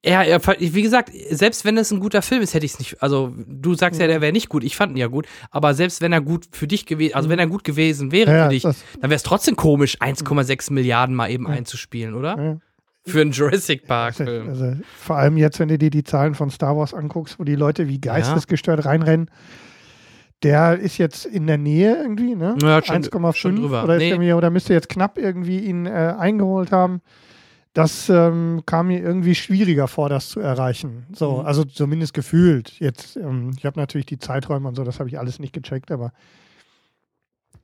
Ja, 0.05 0.23
wie 0.59 0.83
gesagt, 0.83 1.11
selbst 1.31 1.65
wenn 1.65 1.79
es 1.79 1.91
ein 1.91 2.01
guter 2.01 2.21
Film 2.21 2.43
ist, 2.43 2.53
hätte 2.53 2.67
ich 2.67 2.73
es 2.73 2.79
nicht. 2.79 3.03
Also, 3.03 3.33
du 3.47 3.75
sagst 3.75 3.99
ja, 3.99 4.07
der 4.07 4.21
wäre 4.21 4.33
nicht 4.33 4.51
gut. 4.51 4.63
Ich 4.63 4.77
fand 4.77 4.93
ihn 4.93 4.99
ja 4.99 5.07
gut. 5.07 5.27
Aber 5.51 5.73
selbst 5.73 6.03
wenn 6.03 6.13
er 6.13 6.21
gut 6.21 6.47
für 6.53 6.67
dich 6.67 6.85
gewesen, 6.85 7.15
also 7.15 7.31
wenn 7.31 7.39
er 7.39 7.47
gut 7.47 7.65
gewesen 7.65 8.13
wäre 8.13 8.31
ja, 8.31 8.45
für 8.45 8.51
dich, 8.51 8.65
dann 8.65 8.75
wäre 9.01 9.15
es 9.15 9.23
trotzdem 9.23 9.57
komisch, 9.57 9.97
1,6 10.03 10.75
Milliarden 10.75 11.15
mal 11.15 11.31
eben 11.31 11.47
ja. 11.47 11.55
einzuspielen, 11.55 12.13
oder? 12.13 12.37
Ja. 12.39 12.57
Für 13.07 13.21
einen 13.21 13.33
Jurassic 13.33 13.87
Park-Film. 13.87 14.49
Also, 14.49 14.65
also, 14.65 14.83
vor 14.97 15.17
allem 15.17 15.37
jetzt, 15.37 15.61
wenn 15.61 15.69
du 15.69 15.77
dir 15.77 15.91
die 15.91 16.05
Zahlen 16.05 16.35
von 16.35 16.51
Star 16.51 16.77
Wars 16.77 16.95
anguckst, 16.95 17.39
wo 17.39 17.45
die 17.45 17.55
Leute 17.55 17.89
wie 17.89 18.01
geistesgestört 18.01 18.85
reinrennen. 18.85 19.31
Der 20.43 20.79
ist 20.79 20.99
jetzt 20.99 21.25
in 21.25 21.47
der 21.47 21.57
Nähe 21.59 21.97
irgendwie, 21.97 22.35
ne? 22.35 22.57
Ja, 22.61 22.79
1,5 22.79 23.83
oder, 23.83 23.97
nee. 23.97 24.33
oder 24.33 24.51
müsste 24.51 24.75
jetzt 24.75 24.91
knapp 24.91 25.17
irgendwie 25.17 25.61
ihn 25.61 25.87
äh, 25.87 26.15
eingeholt 26.19 26.71
haben. 26.71 27.01
Das 27.73 28.09
ähm, 28.09 28.63
kam 28.67 28.89
mir 28.89 29.01
irgendwie 29.01 29.35
schwieriger 29.35 29.89
vor, 29.89 30.09
das 30.09 30.29
zu 30.29 30.41
erreichen. 30.41 31.07
So, 31.13 31.41
mhm. 31.41 31.47
also 31.47 31.65
zumindest 31.65 32.15
gefühlt. 32.15 32.79
Jetzt, 32.79 33.17
ähm, 33.17 33.51
ich 33.57 33.67
habe 33.67 33.81
natürlich 33.81 34.07
die 34.07 34.19
Zeiträume 34.19 34.69
und 34.69 34.77
so, 34.77 34.85
das 34.85 35.01
habe 35.01 35.09
ich 35.09 35.19
alles 35.19 35.39
nicht 35.41 35.53
gecheckt, 35.53 35.91
aber 35.91 36.13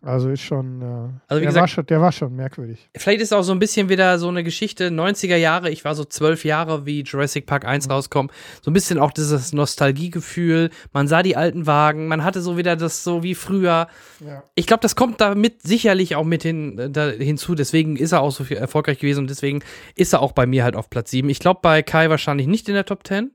also 0.03 0.31
ist 0.31 0.41
schon, 0.41 0.81
äh, 0.81 0.85
also 0.85 1.41
wie 1.41 1.41
der, 1.41 1.41
gesagt, 1.41 1.61
war 1.61 1.69
schon, 1.69 1.87
der 1.87 2.01
war 2.01 2.13
schon 2.13 2.35
merkwürdig. 2.35 2.89
Vielleicht 2.97 3.21
ist 3.21 3.35
auch 3.35 3.43
so 3.43 3.53
ein 3.53 3.59
bisschen 3.59 3.91
wieder 3.91 4.19
so 4.19 4.29
eine 4.29 4.43
Geschichte, 4.43 4.89
90er 4.89 5.37
Jahre, 5.37 5.69
ich 5.69 5.85
war 5.85 5.95
so 5.95 6.05
zwölf 6.05 6.45
Jahre, 6.45 6.87
wie 6.87 7.03
Jurassic 7.03 7.45
Park 7.45 7.67
1 7.67 7.87
mhm. 7.87 7.93
rauskommt, 7.93 8.33
so 8.63 8.71
ein 8.71 8.75
bisschen 8.75 8.99
auch 8.99 9.11
dieses 9.11 9.53
Nostalgiegefühl, 9.53 10.71
man 10.93 11.07
sah 11.07 11.23
die 11.23 11.37
alten 11.37 11.67
Wagen, 11.67 12.09
man 12.09 12.25
hatte 12.25 12.41
so 12.41 12.57
wieder 12.57 12.77
das 12.77 13.05
so 13.05 13.23
wie 13.23 13.35
früher. 13.35 13.89
Ja. 14.25 14.43
Ich 14.55 14.67
glaube, 14.67 14.81
das 14.81 14.97
kommt 14.97 15.21
damit 15.21 15.63
sicherlich 15.63 16.17
auch 16.17 16.25
mit 16.25 16.43
hin, 16.43 16.79
äh, 16.79 16.91
da, 16.91 17.11
hinzu, 17.11 17.55
deswegen 17.55 17.97
ist 17.97 18.13
er 18.13 18.23
auch 18.23 18.33
so 18.33 18.45
viel 18.45 18.57
erfolgreich 18.57 18.99
gewesen 18.99 19.21
und 19.21 19.31
deswegen 19.31 19.63
ist 19.97 20.15
er 20.15 20.23
auch 20.23 20.33
bei 20.33 20.47
mir 20.47 20.65
halt 20.65 20.77
auf 20.77 20.89
Platz 20.89 21.11
7. 21.11 21.29
Ich 21.29 21.41
glaube, 21.41 21.61
bei 21.63 21.83
Kai 21.83 22.09
wahrscheinlich 22.09 22.47
nicht 22.47 22.69
in 22.69 22.75
der 22.75 22.87
Top 22.87 23.07
10. 23.07 23.33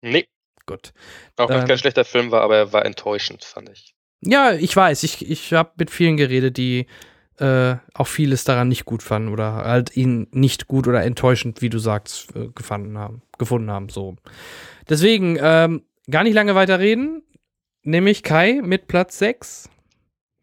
Nee. 0.00 0.26
Gut. 0.64 0.92
Auch 1.36 1.48
wenn 1.48 1.58
es 1.58 1.68
kein 1.68 1.78
schlechter 1.78 2.04
Film 2.04 2.30
war, 2.30 2.40
aber 2.40 2.56
er 2.56 2.72
war 2.72 2.84
enttäuschend, 2.84 3.44
fand 3.44 3.68
ich. 3.68 3.95
Ja, 4.22 4.52
ich 4.52 4.74
weiß. 4.74 5.02
Ich, 5.02 5.28
ich 5.30 5.52
habe 5.52 5.72
mit 5.78 5.90
vielen 5.90 6.16
geredet, 6.16 6.56
die 6.56 6.86
äh, 7.38 7.76
auch 7.94 8.06
vieles 8.06 8.44
daran 8.44 8.68
nicht 8.68 8.84
gut 8.84 9.02
fanden 9.02 9.28
oder 9.28 9.56
halt 9.56 9.96
ihn 9.96 10.26
nicht 10.32 10.68
gut 10.68 10.86
oder 10.88 11.02
enttäuschend, 11.04 11.60
wie 11.62 11.68
du 11.68 11.78
sagst, 11.78 12.34
äh, 12.34 12.48
gefunden 12.54 12.98
haben. 12.98 13.22
Gefunden 13.38 13.70
haben. 13.70 13.88
So. 13.88 14.16
Deswegen, 14.88 15.38
ähm, 15.40 15.82
gar 16.10 16.22
nicht 16.22 16.34
lange 16.34 16.54
weiter 16.54 16.78
reden. 16.78 17.22
Nämlich 17.82 18.22
Kai 18.22 18.60
mit 18.62 18.88
Platz 18.88 19.18
6. 19.18 19.68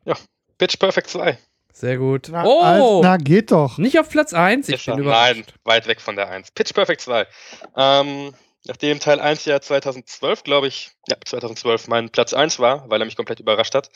Ja, 0.05 0.15
Pitch 0.57 0.77
Perfect 0.79 1.09
2. 1.09 1.37
Sehr 1.73 1.97
gut. 1.97 2.29
Na, 2.31 2.45
oh! 2.45 2.61
Als, 2.61 3.03
na, 3.03 3.17
geht 3.17 3.51
doch. 3.51 3.79
Nicht 3.79 3.99
auf 3.99 4.09
Platz 4.09 4.33
1. 4.33 4.69
Ich 4.69 4.85
bin 4.85 5.03
Nein, 5.03 5.43
weit 5.63 5.87
weg 5.87 5.99
von 5.99 6.15
der 6.15 6.29
1. 6.29 6.51
Pitch 6.51 6.73
Perfect 6.73 7.01
2. 7.01 7.27
Ähm, 7.75 8.33
Nachdem 8.65 8.99
Teil 8.99 9.19
1 9.19 9.45
ja 9.45 9.59
2012, 9.59 10.43
glaube 10.43 10.67
ich, 10.67 10.91
ja, 11.07 11.17
2012 11.23 11.87
mein 11.87 12.09
Platz 12.09 12.33
1 12.33 12.59
war, 12.59 12.89
weil 12.89 13.01
er 13.01 13.05
mich 13.05 13.17
komplett 13.17 13.39
überrascht 13.39 13.75
hat. 13.75 13.89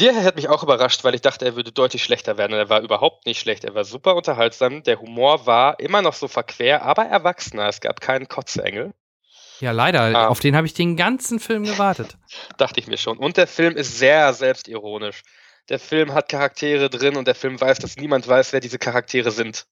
Der 0.00 0.24
hat 0.24 0.34
mich 0.34 0.48
auch 0.48 0.64
überrascht, 0.64 1.04
weil 1.04 1.14
ich 1.14 1.20
dachte, 1.20 1.44
er 1.44 1.54
würde 1.54 1.70
deutlich 1.70 2.02
schlechter 2.02 2.36
werden. 2.36 2.52
Und 2.52 2.58
er 2.58 2.68
war 2.68 2.80
überhaupt 2.80 3.26
nicht 3.26 3.38
schlecht. 3.38 3.62
Er 3.62 3.76
war 3.76 3.84
super 3.84 4.16
unterhaltsam. 4.16 4.82
Der 4.82 5.00
Humor 5.00 5.46
war 5.46 5.78
immer 5.78 6.02
noch 6.02 6.14
so 6.14 6.26
verquer, 6.26 6.82
aber 6.82 7.04
erwachsener. 7.04 7.68
Es 7.68 7.80
gab 7.80 8.00
keinen 8.00 8.26
Kotzengel. 8.26 8.92
Ja, 9.60 9.70
leider. 9.70 10.08
Ähm, 10.08 10.16
Auf 10.16 10.40
den 10.40 10.56
habe 10.56 10.66
ich 10.66 10.74
den 10.74 10.96
ganzen 10.96 11.38
Film 11.38 11.62
gewartet. 11.62 12.16
Dachte 12.56 12.80
ich 12.80 12.88
mir 12.88 12.98
schon. 12.98 13.18
Und 13.18 13.36
der 13.36 13.46
Film 13.46 13.76
ist 13.76 13.96
sehr 13.96 14.32
selbstironisch. 14.34 15.22
Der 15.68 15.78
Film 15.78 16.12
hat 16.12 16.28
Charaktere 16.28 16.90
drin 16.90 17.16
und 17.16 17.28
der 17.28 17.36
Film 17.36 17.60
weiß, 17.60 17.78
dass 17.78 17.96
niemand 17.96 18.26
weiß, 18.26 18.52
wer 18.52 18.60
diese 18.60 18.78
Charaktere 18.78 19.30
sind 19.30 19.66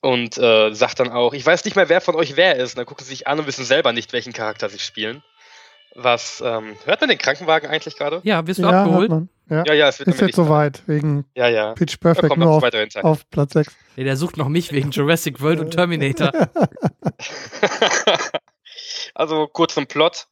und 0.00 0.38
äh, 0.38 0.72
sagt 0.72 1.00
dann 1.00 1.10
auch, 1.10 1.34
ich 1.34 1.44
weiß 1.44 1.64
nicht 1.64 1.76
mehr, 1.76 1.88
wer 1.88 2.00
von 2.00 2.14
euch 2.14 2.36
wer 2.36 2.56
ist. 2.56 2.72
Und 2.72 2.78
dann 2.78 2.86
gucken 2.86 3.04
sie 3.04 3.10
sich 3.10 3.26
an 3.26 3.38
und 3.38 3.46
wissen 3.46 3.64
selber 3.64 3.92
nicht, 3.92 4.12
welchen 4.12 4.32
Charakter 4.32 4.68
sie 4.68 4.78
spielen. 4.78 5.22
Was, 5.94 6.42
ähm, 6.44 6.76
hört 6.84 7.00
man 7.00 7.10
den 7.10 7.18
Krankenwagen 7.18 7.68
eigentlich 7.68 7.96
gerade? 7.96 8.20
Ja, 8.22 8.46
wirst 8.46 8.60
du 8.60 8.62
ja, 8.62 8.82
abgeholt? 8.82 9.10
Ja. 9.50 9.64
ja, 9.66 9.74
ja, 9.74 9.88
es 9.88 9.98
wird 9.98 10.08
ist 10.08 10.20
jetzt 10.20 10.36
soweit, 10.36 10.82
wegen 10.86 11.24
ja, 11.34 11.48
ja. 11.48 11.72
Pitch 11.74 11.98
Perfect 11.98 12.36
nur 12.36 12.50
auf, 12.50 12.62
auf, 13.02 13.28
Platz 13.30 13.54
6. 13.54 13.76
Nee, 13.96 14.04
der 14.04 14.16
sucht 14.16 14.36
noch 14.36 14.48
mich 14.48 14.72
wegen 14.72 14.92
Jurassic 14.92 15.40
World 15.40 15.58
und 15.58 15.70
Terminator. 15.74 16.30
also 19.14 19.48
kurz 19.48 19.74
zum 19.74 19.88
Plot 19.88 20.28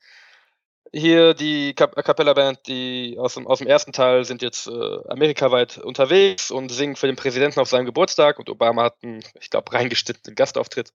hier 0.92 1.34
die 1.34 1.74
Cap 1.74 1.94
Capella 2.04 2.32
Band, 2.32 2.66
die 2.66 3.16
aus 3.18 3.34
dem, 3.34 3.46
aus 3.46 3.58
dem 3.58 3.66
ersten 3.66 3.92
Teil 3.92 4.24
sind 4.24 4.42
jetzt 4.42 4.66
äh, 4.66 4.98
amerikaweit 5.08 5.78
unterwegs 5.78 6.50
und 6.50 6.70
singen 6.70 6.96
für 6.96 7.06
den 7.06 7.16
Präsidenten 7.16 7.60
auf 7.60 7.68
seinem 7.68 7.86
Geburtstag 7.86 8.38
und 8.38 8.48
Obama 8.48 8.84
hat 8.84 8.96
einen, 9.02 9.22
ich 9.40 9.50
glaube, 9.50 9.72
reingeschnittenen 9.72 10.34
Gastauftritt. 10.34 10.92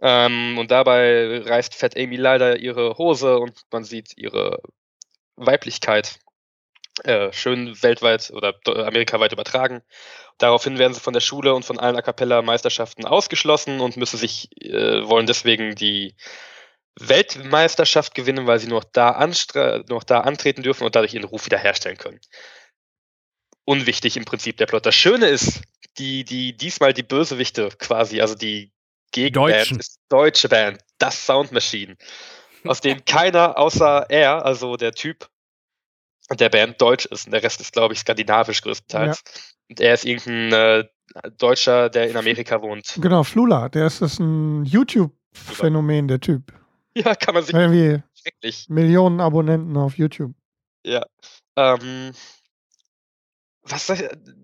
Ähm, 0.00 0.58
und 0.58 0.70
dabei 0.70 1.42
reißt 1.44 1.74
Fat 1.74 1.96
Amy 1.96 2.16
leider 2.16 2.58
ihre 2.58 2.96
Hose 2.98 3.38
und 3.38 3.60
man 3.70 3.84
sieht 3.84 4.16
ihre 4.16 4.60
Weiblichkeit 5.36 6.18
äh, 7.04 7.32
schön 7.32 7.80
weltweit 7.82 8.30
oder 8.30 8.54
amerikaweit 8.66 9.32
übertragen. 9.32 9.82
Daraufhin 10.38 10.78
werden 10.78 10.94
sie 10.94 11.00
von 11.00 11.12
der 11.12 11.20
Schule 11.20 11.54
und 11.54 11.64
von 11.64 11.78
allen 11.78 11.96
A 11.96 12.02
cappella 12.02 12.42
Meisterschaften 12.42 13.04
ausgeschlossen 13.04 13.80
und 13.80 13.96
müssen 13.96 14.16
sich, 14.16 14.48
äh, 14.62 15.06
wollen 15.06 15.26
deswegen 15.26 15.74
die 15.74 16.14
Weltmeisterschaft 16.98 18.14
gewinnen, 18.14 18.46
weil 18.46 18.58
sie 18.58 18.68
noch 18.68 18.84
da, 18.84 19.26
noch 19.88 20.04
da 20.04 20.20
antreten 20.20 20.62
dürfen 20.62 20.84
und 20.84 20.96
dadurch 20.96 21.14
ihren 21.14 21.24
Ruf 21.24 21.46
wiederherstellen 21.46 21.98
können. 21.98 22.20
Unwichtig 23.64 24.16
im 24.16 24.24
Prinzip 24.24 24.56
der 24.56 24.66
Plot. 24.66 24.86
Das 24.86 24.94
Schöne 24.94 25.26
ist, 25.26 25.62
die, 25.98 26.24
die 26.24 26.56
diesmal 26.56 26.92
die 26.92 27.02
Bösewichte 27.02 27.68
quasi, 27.78 28.20
also 28.20 28.34
die 28.34 28.72
Gegenband 29.12 29.72
ist 29.72 29.98
deutsche 30.08 30.48
Band, 30.48 30.80
das 30.98 31.26
Sound 31.26 31.52
Machine, 31.52 31.96
aus 32.64 32.80
dem 32.80 33.04
keiner 33.04 33.58
außer 33.58 34.06
er, 34.08 34.44
also 34.44 34.76
der 34.76 34.92
Typ 34.92 35.28
der 36.38 36.48
Band 36.48 36.80
deutsch 36.80 37.06
ist 37.06 37.26
und 37.26 37.32
der 37.32 37.42
Rest 37.42 37.60
ist, 37.60 37.72
glaube 37.72 37.94
ich, 37.94 38.00
skandinavisch 38.00 38.62
größtenteils. 38.62 39.22
Ja. 39.24 39.32
Und 39.68 39.80
er 39.80 39.94
ist 39.94 40.04
irgendein 40.04 40.52
äh, 40.52 40.84
Deutscher, 41.38 41.88
der 41.88 42.08
in 42.08 42.16
Amerika 42.16 42.62
wohnt. 42.62 42.98
Genau, 43.00 43.24
Flula, 43.24 43.68
der 43.68 43.86
ist, 43.86 44.00
ist 44.00 44.20
ein 44.20 44.64
YouTube-Phänomen, 44.64 46.06
der 46.06 46.20
Typ. 46.20 46.52
Ja, 46.96 47.14
kann 47.14 47.34
man 47.34 47.44
sich. 47.44 47.54
Irgendwie 47.54 48.02
schrecklich. 48.14 48.68
Millionen 48.68 49.20
Abonnenten 49.20 49.76
auf 49.76 49.96
YouTube. 49.96 50.34
Ja. 50.84 51.06
Ähm, 51.56 52.12
was 53.62 53.92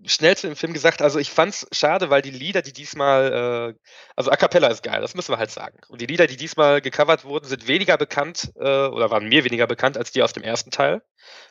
schnell 0.05 0.37
zu 0.37 0.47
dem 0.47 0.55
Film 0.55 0.73
gesagt, 0.73 1.01
also 1.01 1.19
ich 1.19 1.31
fand's 1.31 1.67
schade, 1.71 2.09
weil 2.09 2.21
die 2.21 2.31
Lieder, 2.31 2.61
die 2.61 2.71
diesmal, 2.71 3.73
äh, 3.75 3.79
also 4.15 4.31
A 4.31 4.35
Cappella 4.35 4.67
ist 4.67 4.83
geil, 4.83 5.01
das 5.01 5.15
müssen 5.15 5.33
wir 5.33 5.39
halt 5.39 5.51
sagen. 5.51 5.79
Und 5.89 6.01
die 6.01 6.05
Lieder, 6.05 6.27
die 6.27 6.37
diesmal 6.37 6.81
gecovert 6.81 7.25
wurden, 7.25 7.45
sind 7.47 7.67
weniger 7.67 7.97
bekannt 7.97 8.51
äh, 8.55 8.87
oder 8.87 9.09
waren 9.09 9.27
mir 9.27 9.43
weniger 9.43 9.67
bekannt 9.67 9.97
als 9.97 10.11
die 10.11 10.21
aus 10.21 10.33
dem 10.33 10.43
ersten 10.43 10.71
Teil. 10.71 11.01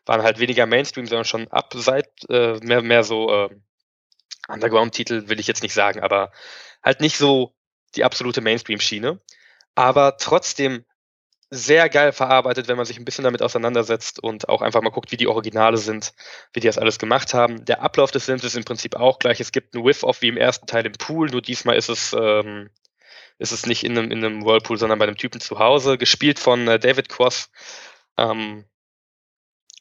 Waren 0.07 0.23
halt 0.23 0.39
weniger 0.39 0.67
Mainstream, 0.67 1.07
sondern 1.07 1.25
schon 1.25 1.49
ab 1.49 1.73
seit 1.75 2.09
äh, 2.31 2.59
mehr, 2.63 2.83
mehr 2.83 3.03
so 3.03 3.31
äh, 3.31 3.49
Underground-Titel, 4.49 5.29
will 5.29 5.41
ich 5.41 5.49
jetzt 5.49 5.63
nicht 5.63 5.75
sagen, 5.75 6.01
aber 6.01 6.31
halt 6.83 7.01
nicht 7.01 7.19
so 7.19 7.53
die 7.97 8.05
absolute 8.05 8.41
Mainstream-Schiene. 8.41 9.21
Aber 9.77 10.17
trotzdem 10.17 10.85
sehr 11.51 11.89
geil 11.89 12.13
verarbeitet, 12.13 12.67
wenn 12.67 12.77
man 12.77 12.87
sich 12.87 12.99
ein 12.99 13.05
bisschen 13.05 13.23
damit 13.23 13.41
auseinandersetzt 13.41 14.21
und 14.21 14.49
auch 14.49 14.63
einfach 14.63 14.83
mal 14.83 14.91
guckt, 14.91 15.13
wie 15.13 15.17
die 15.17 15.29
Originale 15.29 15.77
sind, 15.77 16.13
wie 16.53 16.61
die 16.61 16.67
das 16.67 16.79
alles 16.79 16.99
gemacht 16.99 17.35
haben. 17.35 17.65
Der 17.65 17.83
Ablauf 17.83 18.11
des 18.11 18.25
Films 18.25 18.43
ist 18.43 18.57
im 18.57 18.65
Prinzip 18.65 18.97
auch 18.97 19.21
gleich. 19.21 19.39
Es 19.41 19.53
gibt 19.53 19.75
einen 19.75 19.85
Whiff-Off 19.85 20.23
wie 20.23 20.29
im 20.29 20.37
ersten 20.37 20.67
Teil 20.67 20.85
im 20.87 20.93
Pool, 20.93 21.29
nur 21.29 21.43
diesmal 21.43 21.77
ist 21.77 21.89
es, 21.89 22.13
ähm, 22.19 22.71
ist 23.39 23.53
es 23.53 23.67
nicht 23.67 23.85
in 23.85 23.97
einem, 23.97 24.11
in 24.11 24.25
einem 24.25 24.45
Whirlpool, 24.45 24.79
sondern 24.79 24.99
bei 24.99 25.07
einem 25.07 25.17
Typen 25.17 25.41
zu 25.41 25.59
Hause, 25.61 25.99
gespielt 25.99 26.41
von 26.41 26.67
äh, 26.67 26.81
David 26.81 27.09
Cross. 27.09 27.51
Ähm, 28.19 28.65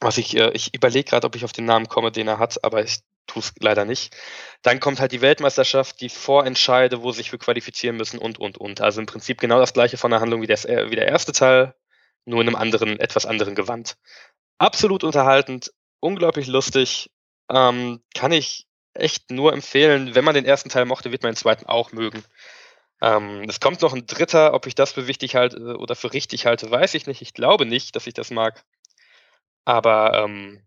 was 0.01 0.17
ich, 0.17 0.37
äh, 0.37 0.51
ich 0.53 0.75
überlege 0.75 1.09
gerade, 1.09 1.25
ob 1.25 1.35
ich 1.35 1.45
auf 1.45 1.53
den 1.53 1.65
Namen 1.65 1.87
komme, 1.87 2.11
den 2.11 2.27
er 2.27 2.37
hat, 2.37 2.63
aber 2.63 2.83
ich 2.83 2.99
tue 3.27 3.41
es 3.41 3.53
leider 3.59 3.85
nicht. 3.85 4.15
Dann 4.61 4.79
kommt 4.79 4.99
halt 4.99 5.11
die 5.11 5.21
Weltmeisterschaft, 5.21 6.01
die 6.01 6.09
Vorentscheide, 6.09 7.01
wo 7.01 7.11
sich 7.11 7.29
für 7.29 7.37
qualifizieren 7.37 7.97
müssen 7.97 8.17
und, 8.19 8.39
und, 8.39 8.57
und. 8.57 8.81
Also 8.81 8.99
im 8.99 9.05
Prinzip 9.05 9.39
genau 9.39 9.59
das 9.59 9.73
gleiche 9.73 9.97
von 9.97 10.11
der 10.11 10.21
Handlung 10.21 10.41
wie, 10.41 10.47
das, 10.47 10.65
wie 10.65 10.95
der 10.95 11.07
erste 11.07 11.31
Teil, 11.31 11.75
nur 12.25 12.41
in 12.41 12.47
einem 12.47 12.55
anderen, 12.55 12.99
etwas 12.99 13.25
anderen 13.25 13.55
Gewand. 13.55 13.97
Absolut 14.57 15.03
unterhaltend, 15.03 15.71
unglaublich 15.99 16.47
lustig, 16.47 17.11
ähm, 17.49 18.01
kann 18.13 18.31
ich 18.31 18.67
echt 18.93 19.29
nur 19.31 19.53
empfehlen. 19.53 20.15
Wenn 20.15 20.25
man 20.25 20.35
den 20.35 20.45
ersten 20.45 20.69
Teil 20.69 20.85
mochte, 20.85 21.11
wird 21.11 21.23
man 21.23 21.33
den 21.33 21.37
zweiten 21.37 21.65
auch 21.65 21.91
mögen. 21.91 22.23
Ähm, 23.01 23.45
es 23.49 23.59
kommt 23.59 23.81
noch 23.81 23.93
ein 23.93 24.05
dritter, 24.05 24.53
ob 24.53 24.67
ich 24.67 24.75
das 24.75 24.93
für 24.93 25.07
wichtig 25.07 25.35
halte 25.35 25.77
oder 25.77 25.95
für 25.95 26.13
richtig 26.13 26.45
halte, 26.45 26.71
weiß 26.71 26.93
ich 26.93 27.07
nicht. 27.07 27.21
Ich 27.21 27.33
glaube 27.33 27.65
nicht, 27.65 27.95
dass 27.95 28.07
ich 28.07 28.13
das 28.13 28.31
mag. 28.31 28.63
Aber 29.65 30.13
ähm, 30.13 30.65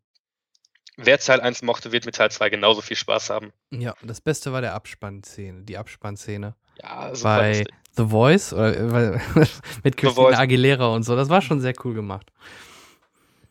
wer 0.98 1.18
Teil 1.18 1.40
1 1.40 1.62
mochte, 1.62 1.92
wird 1.92 2.04
mit 2.04 2.16
Teil 2.16 2.30
2 2.30 2.50
genauso 2.50 2.82
viel 2.82 2.96
Spaß 2.96 3.30
haben. 3.30 3.52
Ja, 3.70 3.94
das 4.02 4.20
Beste 4.20 4.52
war 4.52 4.60
der 4.60 4.74
Abspannszene, 4.74 5.62
die 5.62 5.78
Abspannszene. 5.78 6.54
Ja, 6.82 7.14
super 7.14 7.36
Bei 7.38 7.48
lustig. 7.48 7.74
The 7.96 8.04
Voice 8.06 8.52
oder, 8.52 9.20
mit 9.84 9.96
Christina 9.96 10.38
Aguilera 10.38 10.88
und 10.88 11.04
so. 11.04 11.16
Das 11.16 11.28
war 11.28 11.40
schon 11.40 11.60
sehr 11.60 11.74
cool 11.84 11.94
gemacht. 11.94 12.30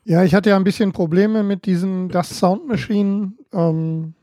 Ja, 0.03 0.23
ich 0.23 0.33
hatte 0.33 0.51
ja 0.51 0.55
ein 0.55 0.63
bisschen 0.63 0.93
Probleme 0.93 1.43
mit 1.43 1.65
diesen 1.65 2.07
Das 2.09 2.37
Sound 2.37 2.67
Machine 2.67 3.33
ähm, 3.51 4.13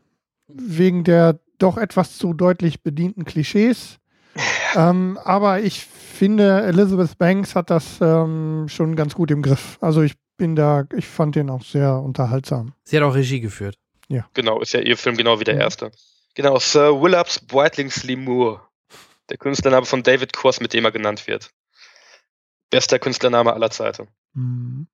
wegen 0.47 1.03
der 1.03 1.39
doch 1.59 1.77
etwas 1.77 2.17
zu 2.17 2.33
deutlich 2.33 2.81
bedienten 2.81 3.25
Klischees. 3.25 3.99
ähm, 4.75 5.19
aber 5.23 5.61
ich 5.61 5.85
finde, 5.85 6.63
Elizabeth 6.63 7.17
Banks 7.17 7.55
hat 7.55 7.69
das 7.69 7.99
ähm, 8.01 8.65
schon 8.67 8.95
ganz 8.95 9.13
gut 9.13 9.31
im 9.31 9.41
Griff. 9.41 9.77
Also 9.79 10.01
ich 10.01 10.15
bin 10.37 10.55
da, 10.55 10.85
ich 10.95 11.05
fand 11.05 11.35
den 11.35 11.49
auch 11.49 11.63
sehr 11.63 11.99
unterhaltsam. 11.99 12.73
Sie 12.83 12.97
hat 12.97 13.03
auch 13.03 13.15
Regie 13.15 13.39
geführt. 13.39 13.77
Ja. 14.07 14.27
Genau, 14.33 14.61
ist 14.61 14.73
ja 14.73 14.81
ihr 14.81 14.97
Film 14.97 15.17
genau 15.17 15.39
wie 15.39 15.43
der 15.43 15.55
mhm. 15.55 15.61
erste. 15.61 15.91
Genau, 16.35 16.59
Sir 16.59 17.01
Willops 17.01 17.39
Brightlings 17.39 18.03
Lemur. 18.03 18.67
Der 19.29 19.37
Künstlername 19.37 19.85
von 19.85 20.03
David 20.03 20.33
Kors, 20.33 20.59
mit 20.59 20.73
dem 20.73 20.85
er 20.85 20.91
genannt 20.91 21.27
wird. 21.27 21.49
Bester 22.69 22.99
Künstlername 22.99 23.53
aller 23.53 23.71
Zeiten. 23.71 24.07
Mhm. 24.33 24.87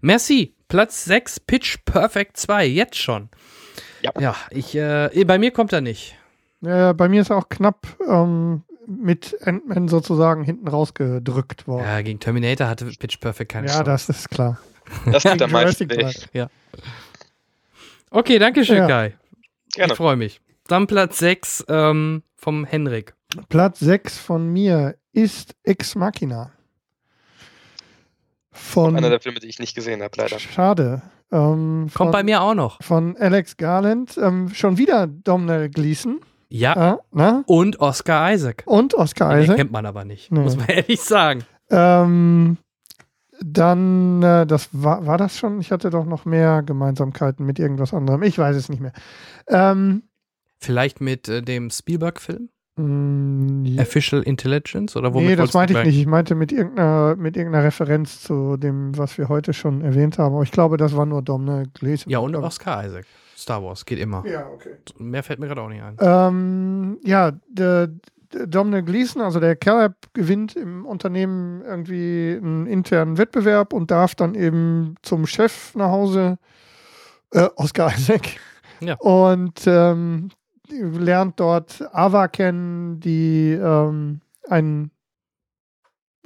Merci. 0.00 0.54
Platz 0.68 1.04
6, 1.04 1.40
Pitch 1.40 1.78
Perfect 1.84 2.36
2, 2.36 2.66
jetzt 2.66 2.96
schon. 2.96 3.28
Ja. 4.02 4.12
Ja, 4.20 4.36
ich, 4.50 4.74
äh, 4.76 5.24
bei 5.24 5.38
mir 5.38 5.50
kommt 5.50 5.72
er 5.72 5.80
nicht. 5.80 6.16
Ja, 6.60 6.92
bei 6.92 7.08
mir 7.08 7.22
ist 7.22 7.30
er 7.30 7.38
auch 7.38 7.48
knapp. 7.48 7.86
Ähm, 8.06 8.62
mit 8.98 9.36
Ant-Man 9.46 9.88
sozusagen 9.88 10.42
hinten 10.42 10.68
rausgedrückt 10.68 11.66
worden. 11.66 11.84
Ja, 11.84 12.02
gegen 12.02 12.18
Terminator 12.18 12.68
hatte 12.68 12.86
Pitch 12.86 13.20
Perfect 13.20 13.52
keine 13.52 13.68
ja, 13.68 13.74
Chance. 13.74 13.90
Ja, 13.90 13.92
das 13.92 14.08
ist 14.08 14.30
klar. 14.30 14.58
Das 15.06 15.22
tut 15.22 15.40
am 15.40 15.50
meisten 15.50 15.88
Ja. 16.32 16.48
Okay, 18.10 18.38
danke 18.38 18.64
schön, 18.64 18.78
ja. 18.78 18.86
Kai. 18.88 19.16
Gerne. 19.72 19.92
Ich 19.92 19.96
freue 19.96 20.16
mich. 20.16 20.40
Dann 20.66 20.86
Platz 20.86 21.18
6 21.18 21.66
ähm, 21.68 22.22
vom 22.34 22.64
Henrik. 22.64 23.14
Platz 23.48 23.78
6 23.80 24.18
von 24.18 24.52
mir 24.52 24.96
ist 25.12 25.54
Ex 25.62 25.94
Machina. 25.94 26.52
Von, 28.50 28.96
einer 28.96 29.10
der 29.10 29.20
Filme, 29.20 29.38
die 29.38 29.46
ich 29.46 29.58
nicht 29.58 29.74
gesehen 29.74 30.02
habe, 30.02 30.12
leider. 30.16 30.38
Schade. 30.38 31.02
Ähm, 31.32 31.88
Kommt 31.94 31.94
von, 31.94 32.10
bei 32.10 32.22
mir 32.24 32.42
auch 32.42 32.54
noch. 32.54 32.82
Von 32.82 33.16
Alex 33.16 33.56
Garland. 33.56 34.18
Ähm, 34.20 34.52
schon 34.52 34.76
wieder 34.76 35.06
Domhnall 35.06 35.70
Gleeson. 35.70 36.20
Ja. 36.50 37.00
Äh, 37.16 37.42
und 37.46 37.80
Oscar 37.80 38.32
Isaac. 38.32 38.64
Und 38.66 38.94
Oscar 38.94 39.34
Den 39.34 39.44
Isaac. 39.44 39.56
kennt 39.56 39.72
man 39.72 39.86
aber 39.86 40.04
nicht, 40.04 40.30
nee. 40.30 40.40
muss 40.40 40.56
man 40.56 40.66
ehrlich 40.68 41.00
sagen. 41.00 41.44
Ähm, 41.70 42.58
dann, 43.40 44.22
äh, 44.22 44.46
das 44.46 44.68
war, 44.72 45.06
war 45.06 45.16
das 45.16 45.38
schon? 45.38 45.60
Ich 45.60 45.70
hatte 45.70 45.90
doch 45.90 46.04
noch 46.04 46.24
mehr 46.24 46.62
Gemeinsamkeiten 46.62 47.46
mit 47.46 47.58
irgendwas 47.58 47.94
anderem. 47.94 48.22
Ich 48.22 48.36
weiß 48.36 48.56
es 48.56 48.68
nicht 48.68 48.80
mehr. 48.80 48.92
Ähm, 49.48 50.02
Vielleicht 50.58 51.00
mit 51.00 51.28
äh, 51.28 51.40
dem 51.40 51.70
Spielberg-Film? 51.70 52.50
Mm, 52.76 53.64
ja. 53.64 53.82
Official 53.82 54.22
Intelligence? 54.22 54.94
Oder 54.96 55.14
womit 55.14 55.30
nee, 55.30 55.36
das 55.36 55.54
meinte 55.54 55.78
ich 55.78 55.84
nicht. 55.86 55.98
Ich 55.98 56.06
meinte 56.06 56.34
mit 56.34 56.52
irgendeiner, 56.52 57.16
mit 57.16 57.36
irgendeiner 57.36 57.64
Referenz 57.64 58.20
zu 58.20 58.56
dem, 58.56 58.96
was 58.98 59.16
wir 59.16 59.28
heute 59.28 59.54
schon 59.54 59.80
erwähnt 59.82 60.18
haben. 60.18 60.34
Aber 60.34 60.42
ich 60.42 60.52
glaube, 60.52 60.76
das 60.76 60.94
war 60.94 61.06
nur 61.06 61.22
Domne 61.22 61.64
Gleason. 61.72 62.10
Ja, 62.10 62.18
und 62.18 62.36
Oscar 62.36 62.84
Isaac. 62.84 63.06
Star 63.40 63.64
Wars, 63.64 63.84
geht 63.84 63.98
immer. 63.98 64.24
Ja, 64.26 64.46
okay. 64.48 64.76
Mehr 64.98 65.22
fällt 65.22 65.40
mir 65.40 65.46
gerade 65.46 65.62
auch 65.62 65.68
nicht 65.68 65.82
ein. 65.82 65.96
Ähm, 66.00 66.98
ja, 67.02 67.32
der, 67.48 67.88
der 68.32 68.46
Dominic 68.46 68.86
Gleason, 68.86 69.22
also 69.22 69.40
der 69.40 69.56
Kerl, 69.56 69.94
gewinnt 70.12 70.56
im 70.56 70.84
Unternehmen 70.84 71.62
irgendwie 71.62 72.38
einen 72.40 72.66
internen 72.66 73.16
Wettbewerb 73.16 73.72
und 73.72 73.90
darf 73.90 74.14
dann 74.14 74.34
eben 74.34 74.96
zum 75.02 75.26
Chef 75.26 75.74
nach 75.74 75.90
Hause, 75.90 76.38
äh, 77.32 77.48
Oscar 77.56 77.92
Isaac. 77.94 78.22
Ja. 78.82 78.94
Und 78.94 79.66
ähm, 79.66 80.30
lernt 80.70 81.38
dort 81.38 81.86
Ava 81.92 82.28
kennen, 82.28 82.98
die 82.98 83.52
ähm, 83.52 84.22
einen 84.48 84.90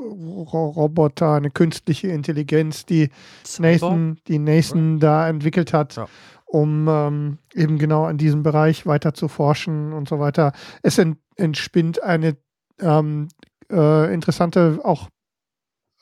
Roboter, 0.01 1.33
eine 1.33 1.51
künstliche 1.51 2.07
Intelligenz, 2.07 2.87
die 2.87 3.11
Nathan, 3.59 4.21
die 4.29 4.39
Nathan 4.39 5.01
da 5.01 5.29
entwickelt 5.29 5.73
hat. 5.73 5.97
Ja 5.97 6.07
um 6.55 6.87
ähm, 6.89 7.39
eben 7.53 7.79
genau 7.79 8.09
in 8.09 8.17
diesem 8.17 8.45
Bereich 8.45 8.87
weiter 8.87 9.13
zu 9.13 9.27
forschen 9.27 9.93
und 9.93 10.09
so 10.09 10.21
weiter. 10.21 10.53
Es 10.83 10.99
ent 10.99 11.19
entspinnt 11.35 12.01
eine 12.01 12.37
ähm, 12.81 13.27
äh, 13.73 14.15
interessante, 14.15 14.79
auch 14.85 15.09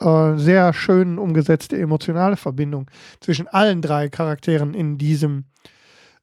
äh, 0.01 0.37
sehr 0.37 0.75
schön 0.75 1.19
umgesetzte 1.19 1.79
emotionale 1.79 2.37
Verbindung 2.37 2.91
zwischen 3.21 3.49
allen 3.49 3.81
drei 3.81 4.11
Charakteren 4.11 4.75
in 4.75 4.99
diesem 4.99 5.47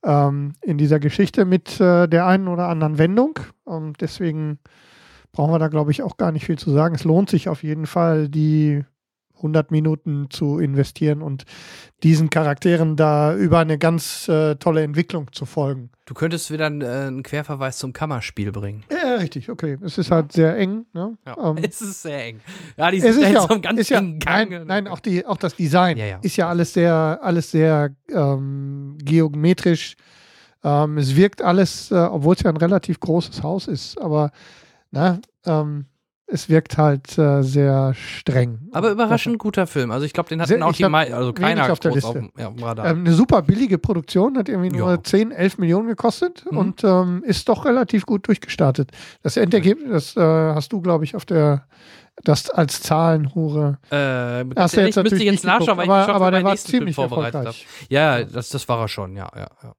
ähm, 0.04 0.54
in 0.62 0.78
dieser 0.78 1.00
Geschichte 1.00 1.44
mit 1.44 1.82
äh, 1.82 2.08
der 2.08 2.28
einen 2.28 2.48
oder 2.48 2.68
anderen 2.68 3.00
Wendung. 3.00 3.40
Und 3.64 4.00
deswegen 4.00 4.60
brauchen 5.32 5.52
wir 5.52 5.60
da, 5.60 5.70
glaube 5.70 5.90
ich, 5.90 6.04
auch 6.04 6.18
gar 6.18 6.32
nicht 6.32 6.46
viel 6.46 6.60
zu 6.60 6.70
sagen. 6.70 6.94
Es 6.94 7.04
lohnt 7.04 7.32
sich 7.32 7.50
auf 7.50 7.64
jeden 7.64 7.88
Fall, 7.88 8.30
die 8.30 8.86
100 9.40 9.72
Minuten 9.72 10.30
zu 10.30 10.60
investieren 10.60 11.22
und 11.22 11.46
diesen 12.04 12.30
Charakteren 12.30 12.96
da 12.96 13.36
über 13.36 13.60
eine 13.60 13.78
ganz 13.78 14.28
äh, 14.28 14.56
tolle 14.56 14.84
Entwicklung 14.84 15.32
zu 15.34 15.46
folgen. 15.46 15.90
Du 16.06 16.14
könntest 16.14 16.50
wieder 16.50 16.68
einen, 16.68 16.82
äh, 16.82 16.86
einen 16.86 17.24
Querverweis 17.24 17.78
zum 17.78 17.94
Kammerspiel 17.94 18.52
bringen. 18.52 18.84
Ja, 18.92 19.16
richtig, 19.16 19.50
okay. 19.50 19.78
Es 19.82 19.98
ist 19.98 20.10
halt 20.10 20.32
sehr 20.32 20.58
eng. 20.58 20.86
Ne? 20.94 21.18
Ja, 21.26 21.52
ähm, 21.52 21.58
es 21.62 21.82
ist 21.82 22.02
sehr 22.02 22.26
eng. 22.26 22.40
Ja, 22.78 22.90
die 22.90 23.00
sind 23.00 23.22
ja 23.22 23.42
so 23.42 23.50
einem 23.50 23.62
ganz 23.62 23.92
engen 23.92 24.14
ja, 24.14 24.18
Gang. 24.20 24.50
Nein, 24.50 24.68
nein, 24.68 24.88
auch, 24.88 25.00
die, 25.00 25.26
auch 25.26 25.38
das 25.38 25.56
Design 25.56 25.98
ja, 25.98 26.20
ist 26.22 26.38
ja 26.38 26.50
alles 26.50 26.74
sehr, 26.74 27.20
alles 27.22 27.52
sehr 27.52 27.96
ähm, 28.10 28.98
geometrisch. 29.04 29.96
Ähm, 30.64 30.98
es 30.98 31.16
wirkt 31.16 31.42
alles, 31.42 31.92
äh, 31.92 31.96
obwohl 31.96 32.36
es 32.36 32.44
ja 32.44 32.50
ein 32.50 32.58
relativ 32.58 33.00
großes 33.00 33.44
Haus 33.44 33.68
ist, 33.68 34.00
aber 34.00 34.32
na, 34.92 35.20
ähm, 35.46 35.86
es 36.32 36.50
wirkt 36.50 36.78
halt 36.78 37.18
äh, 37.18 37.42
sehr 37.42 37.94
streng. 37.94 38.70
Aber 38.72 38.92
überraschend 38.92 39.40
guter 39.40 39.68
Film. 39.68 39.92
Also 39.92 40.06
ich 40.06 40.14
glaube, 40.14 40.30
den 40.30 40.42
hatten 40.42 40.50
sehr, 40.50 40.66
auch 40.66 40.74
die 40.74 40.88
meisten, 40.88 41.14
also 41.14 41.34
keiner 41.34 41.72
auf 41.72 41.80
der 41.80 41.92
Liste. 41.92 42.10
Auf, 42.10 42.40
ja, 42.40 42.48
auf 42.48 42.62
Radar. 42.62 42.86
Ähm, 42.88 43.00
eine 43.00 43.14
super 43.14 43.42
billige 43.42 43.78
Produktion, 43.78 44.38
hat 44.38 44.50
irgendwie 44.50 44.70
nur 44.70 44.92
ja. 44.92 45.04
10, 45.04 45.32
11 45.32 45.58
Millionen 45.58 45.88
gekostet 45.88 46.46
mhm. 46.50 46.58
und 46.58 46.84
ähm, 46.84 47.24
ist 47.26 47.50
doch 47.50 47.66
relativ 47.66 48.06
gut 48.06 48.28
durchgestartet. 48.28 48.92
Das 49.24 49.38
Endergebnis, 49.38 50.14
das 50.14 50.18
äh, 50.18 50.54
hast 50.54 50.72
du, 50.72 50.82
glaube 50.82 51.04
ich, 51.04 51.16
auf 51.16 51.26
der 51.26 51.66
das 52.24 52.50
als 52.50 52.82
Zahlenhure. 52.82 53.78
Äh, 53.92 54.44
hast 54.58 54.76
du 54.76 54.82
jetzt 54.82 54.98
ich 54.98 55.04
müsste 55.04 55.24
jetzt 55.24 55.46
nachschauen, 55.46 55.78
weil 55.78 55.90
aber, 55.90 56.04
ich 56.04 56.10
aber 56.10 56.32
der 56.32 56.44
war 56.44 56.56
ziemlich 56.58 56.96
vorbereitet 56.96 57.46
habe. 57.48 57.56
Ja, 57.90 58.24
das, 58.24 58.50
das 58.50 58.68
war 58.68 58.82
er 58.82 58.88
schon, 58.90 59.16
ja, 59.16 59.30
ja, 59.36 59.48
ja. 59.64 59.74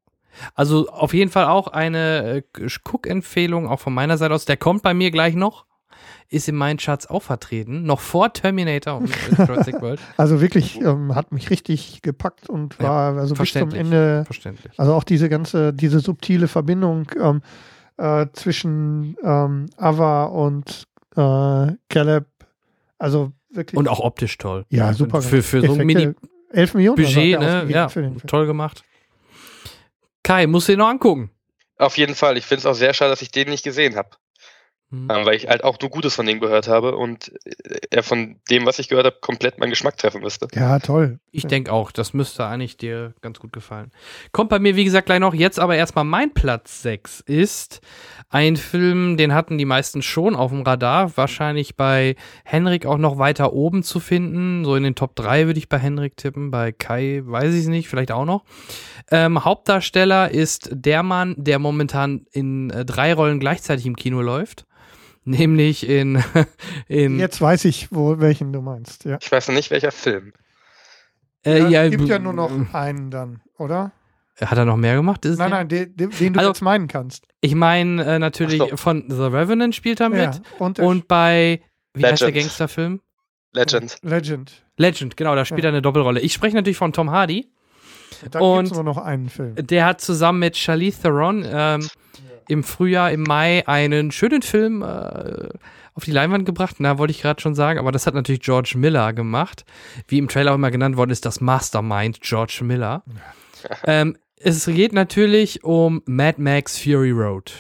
Also 0.55 0.89
auf 0.89 1.13
jeden 1.13 1.31
Fall 1.31 1.47
auch 1.47 1.69
eine 1.69 2.43
äh, 2.59 2.69
Cook-Empfehlung, 2.85 3.69
auch 3.69 3.81
von 3.81 3.93
meiner 3.93 4.17
Seite 4.17 4.35
aus. 4.35 4.47
Der 4.47 4.57
kommt 4.57 4.83
bei 4.83 4.95
mir 4.95 5.11
gleich 5.11 5.35
noch 5.35 5.67
ist 6.31 6.49
in 6.49 6.55
meinen 6.55 6.79
Charts 6.79 7.09
auch 7.09 7.23
vertreten, 7.23 7.83
noch 7.83 8.01
vor 8.01 8.33
Terminator 8.33 8.99
und 8.99 9.11
Jurassic 9.39 9.81
World. 9.83 10.01
Also 10.17 10.41
wirklich 10.41 10.81
ähm, 10.81 11.15
hat 11.15 11.33
mich 11.33 11.51
richtig 11.51 12.03
gepackt 12.03 12.49
und 12.49 12.79
war 12.79 13.15
ja, 13.15 13.21
also 13.21 13.35
bis 13.35 13.53
zum 13.53 13.73
Ende. 13.73 14.25
Verständlich. 14.25 14.73
Also 14.79 14.95
auch 14.95 15.05
diese 15.05 15.29
ganze, 15.29 15.73
diese 15.73 15.99
subtile 15.99 16.47
Verbindung 16.47 17.11
ähm, 17.21 17.43
äh, 17.97 18.27
zwischen 18.33 19.17
ähm, 19.23 19.67
Ava 19.77 20.25
und 20.25 20.87
äh, 21.17 21.73
Caleb. 21.89 22.27
Also 22.99 23.33
wirklich. 23.51 23.77
Und 23.77 23.89
auch 23.89 24.01
optisch 24.01 24.39
toll. 24.39 24.65
Ja, 24.69 24.93
super. 24.93 25.23
Für, 25.23 25.43
für 25.43 25.61
so 25.67 25.75
ein 25.75 25.85
Mini 25.85 26.15
11 26.53 26.75
Millionen 26.75 26.97
Budget, 26.97 27.41
ne? 27.41 27.67
Ja, 27.69 27.89
toll 28.27 28.47
gemacht. 28.47 28.85
Kai, 30.23 30.47
musst 30.47 30.69
du 30.69 30.73
dir 30.73 30.79
noch 30.79 30.89
angucken. 30.89 31.31
Auf 31.77 31.97
jeden 31.97 32.15
Fall. 32.15 32.37
Ich 32.37 32.45
finde 32.45 32.61
es 32.61 32.67
auch 32.67 32.75
sehr 32.75 32.93
schade, 32.93 33.11
dass 33.11 33.23
ich 33.23 33.31
den 33.31 33.49
nicht 33.49 33.65
gesehen 33.65 33.97
habe. 33.97 34.11
Mhm. 34.93 35.09
Ähm, 35.09 35.25
weil 35.25 35.37
ich 35.37 35.47
halt 35.47 35.63
auch 35.63 35.79
nur 35.81 35.89
Gutes 35.89 36.17
von 36.17 36.27
dem 36.27 36.41
gehört 36.41 36.67
habe 36.67 36.97
und 36.97 37.33
äh, 37.45 37.79
er 37.91 38.03
von 38.03 38.41
dem, 38.51 38.67
was 38.67 38.81
ich 38.81 38.89
gehört 38.89 39.07
habe, 39.07 39.17
komplett 39.21 39.59
meinen 39.59 39.71
Geschmack 39.71 39.97
treffen 39.97 40.21
müsste. 40.21 40.49
Ja, 40.53 40.81
toll. 40.81 41.21
Ich 41.31 41.47
denke 41.47 41.73
auch, 41.73 41.93
das 41.93 42.13
müsste 42.13 42.45
eigentlich 42.45 42.77
dir 42.77 43.15
ganz 43.21 43.39
gut 43.39 43.53
gefallen. 43.53 43.93
Kommt 44.33 44.51
bei 44.51 44.59
mir, 44.59 44.75
wie 44.75 44.85
gesagt, 44.85 45.07
gleich 45.07 45.21
noch. 45.21 45.33
Jetzt 45.33 45.61
aber 45.61 45.77
erstmal 45.77 46.05
mein 46.05 46.35
Platz 46.35 46.83
6 46.83 47.21
ist 47.21 47.81
ein 48.31 48.57
Film, 48.57 49.17
den 49.17 49.33
hatten 49.33 49.59
die 49.59 49.65
meisten 49.65 50.03
schon 50.03 50.35
auf 50.35 50.51
dem 50.51 50.63
Radar. 50.63 51.17
Wahrscheinlich 51.17 51.77
bei 51.77 52.17
Henrik 52.45 52.85
auch 52.85 52.99
noch 52.99 53.17
weiter 53.17 53.53
oben 53.53 53.85
zu 53.85 54.01
finden. 54.01 54.65
So 54.65 54.75
in 54.75 54.83
den 54.83 54.97
Top 54.97 55.15
3 55.15 55.47
würde 55.47 55.59
ich 55.59 55.69
bei 55.69 55.79
Henrik 55.79 56.17
tippen. 56.17 56.51
Bei 56.51 56.73
Kai 56.73 57.23
weiß 57.25 57.55
ich 57.55 57.61
es 57.61 57.69
nicht, 57.69 57.89
vielleicht 57.89 58.11
auch 58.11 58.25
noch. 58.25 58.45
Ähm, 59.13 59.45
Hauptdarsteller 59.45 60.33
ist 60.33 60.69
der 60.73 61.05
Mann, 61.05 61.37
der 61.39 61.61
momentan 61.61 62.27
in 62.33 62.71
äh, 62.71 62.85
drei 62.85 63.15
Rollen 63.15 63.39
gleichzeitig 63.39 63.87
im 63.87 63.95
Kino 63.95 64.21
läuft 64.21 64.67
nämlich 65.31 65.89
in, 65.89 66.23
in 66.89 67.19
Jetzt 67.19 67.41
weiß 67.41 67.65
ich, 67.65 67.91
wo, 67.91 68.19
welchen 68.21 68.53
du 68.53 68.61
meinst. 68.61 69.05
Ja. 69.05 69.19
Ich 69.21 69.31
weiß 69.31 69.49
noch 69.49 69.55
nicht, 69.55 69.71
welcher 69.71 69.93
Film. 69.93 70.33
Äh, 71.45 71.69
ja, 71.69 71.85
es 71.85 71.91
gibt 71.91 72.09
ja 72.09 72.19
nur 72.19 72.35
noch 72.35 72.51
einen 72.75 73.11
dann, 73.11 73.41
oder? 73.57 73.93
Hat 74.41 74.57
er 74.57 74.65
noch 74.65 74.77
mehr 74.77 74.95
gemacht? 74.95 75.25
Ist 75.25 75.39
nein, 75.39 75.51
nein, 75.51 75.69
den, 75.69 75.95
den, 75.97 76.11
du 76.33 76.39
also, 76.39 76.51
jetzt 76.51 76.63
meinen 76.63 76.89
kannst. 76.89 77.27
Ich 77.41 77.55
meine 77.55 78.05
äh, 78.05 78.19
natürlich 78.19 78.59
so. 78.59 78.77
von 78.77 79.05
The 79.09 79.25
Revenant 79.25 79.75
spielt 79.75 80.01
er 80.01 80.09
mit. 80.09 80.21
Ja, 80.21 80.41
und, 80.59 80.79
und 80.79 81.09
bei, 81.09 81.61
wie 81.93 82.01
Legend. 82.01 82.13
heißt 82.13 82.23
der 82.23 82.33
Gangsterfilm? 82.33 83.01
Legend. 83.53 83.99
Legend. 84.03 84.65
Legend, 84.77 85.17
genau, 85.17 85.35
da 85.35 85.45
spielt 85.45 85.65
ja. 85.65 85.71
er 85.71 85.73
eine 85.75 85.83
Doppelrolle. 85.83 86.21
Ich 86.21 86.33
spreche 86.33 86.57
natürlich 86.57 86.79
von 86.79 86.93
Tom 86.93 87.11
Hardy. 87.11 87.53
Da 88.31 88.41
und 88.41 88.65
gibt 88.65 88.75
nur 88.75 88.85
noch 88.85 88.99
einen 88.99 89.29
Film. 89.29 89.55
Der 89.57 89.85
hat 89.85 90.01
zusammen 90.01 90.39
mit 90.39 90.57
Charlize 90.57 91.03
Theron 91.03 91.45
ähm, 91.47 91.89
im 92.51 92.65
Frühjahr, 92.65 93.13
im 93.13 93.23
Mai 93.23 93.67
einen 93.67 94.11
schönen 94.11 94.43
Film 94.43 94.83
äh, 94.83 95.49
auf 95.95 96.05
die 96.05 96.11
Leinwand 96.11 96.45
gebracht. 96.45 96.77
Na, 96.79 96.99
wollte 96.99 97.13
ich 97.13 97.23
gerade 97.23 97.41
schon 97.41 97.55
sagen, 97.55 97.79
aber 97.79 97.93
das 97.93 98.07
hat 98.07 98.15
natürlich 98.15 98.41
George 98.41 98.75
Miller 98.77 99.13
gemacht. 99.13 99.65
Wie 100.09 100.19
im 100.19 100.29
Trailer 100.29 100.51
auch 100.53 100.57
immer 100.57 100.71
genannt 100.71 100.97
worden 100.97 101.11
ist, 101.11 101.25
das 101.25 101.41
Mastermind 101.41 102.21
George 102.21 102.61
Miller. 102.63 103.05
ähm, 103.85 104.17
es 104.37 104.67
geht 104.67 104.93
natürlich 104.93 105.63
um 105.65 106.03
Mad 106.07 106.41
Max 106.41 106.79
Fury 106.79 107.13
Road. 107.13 107.53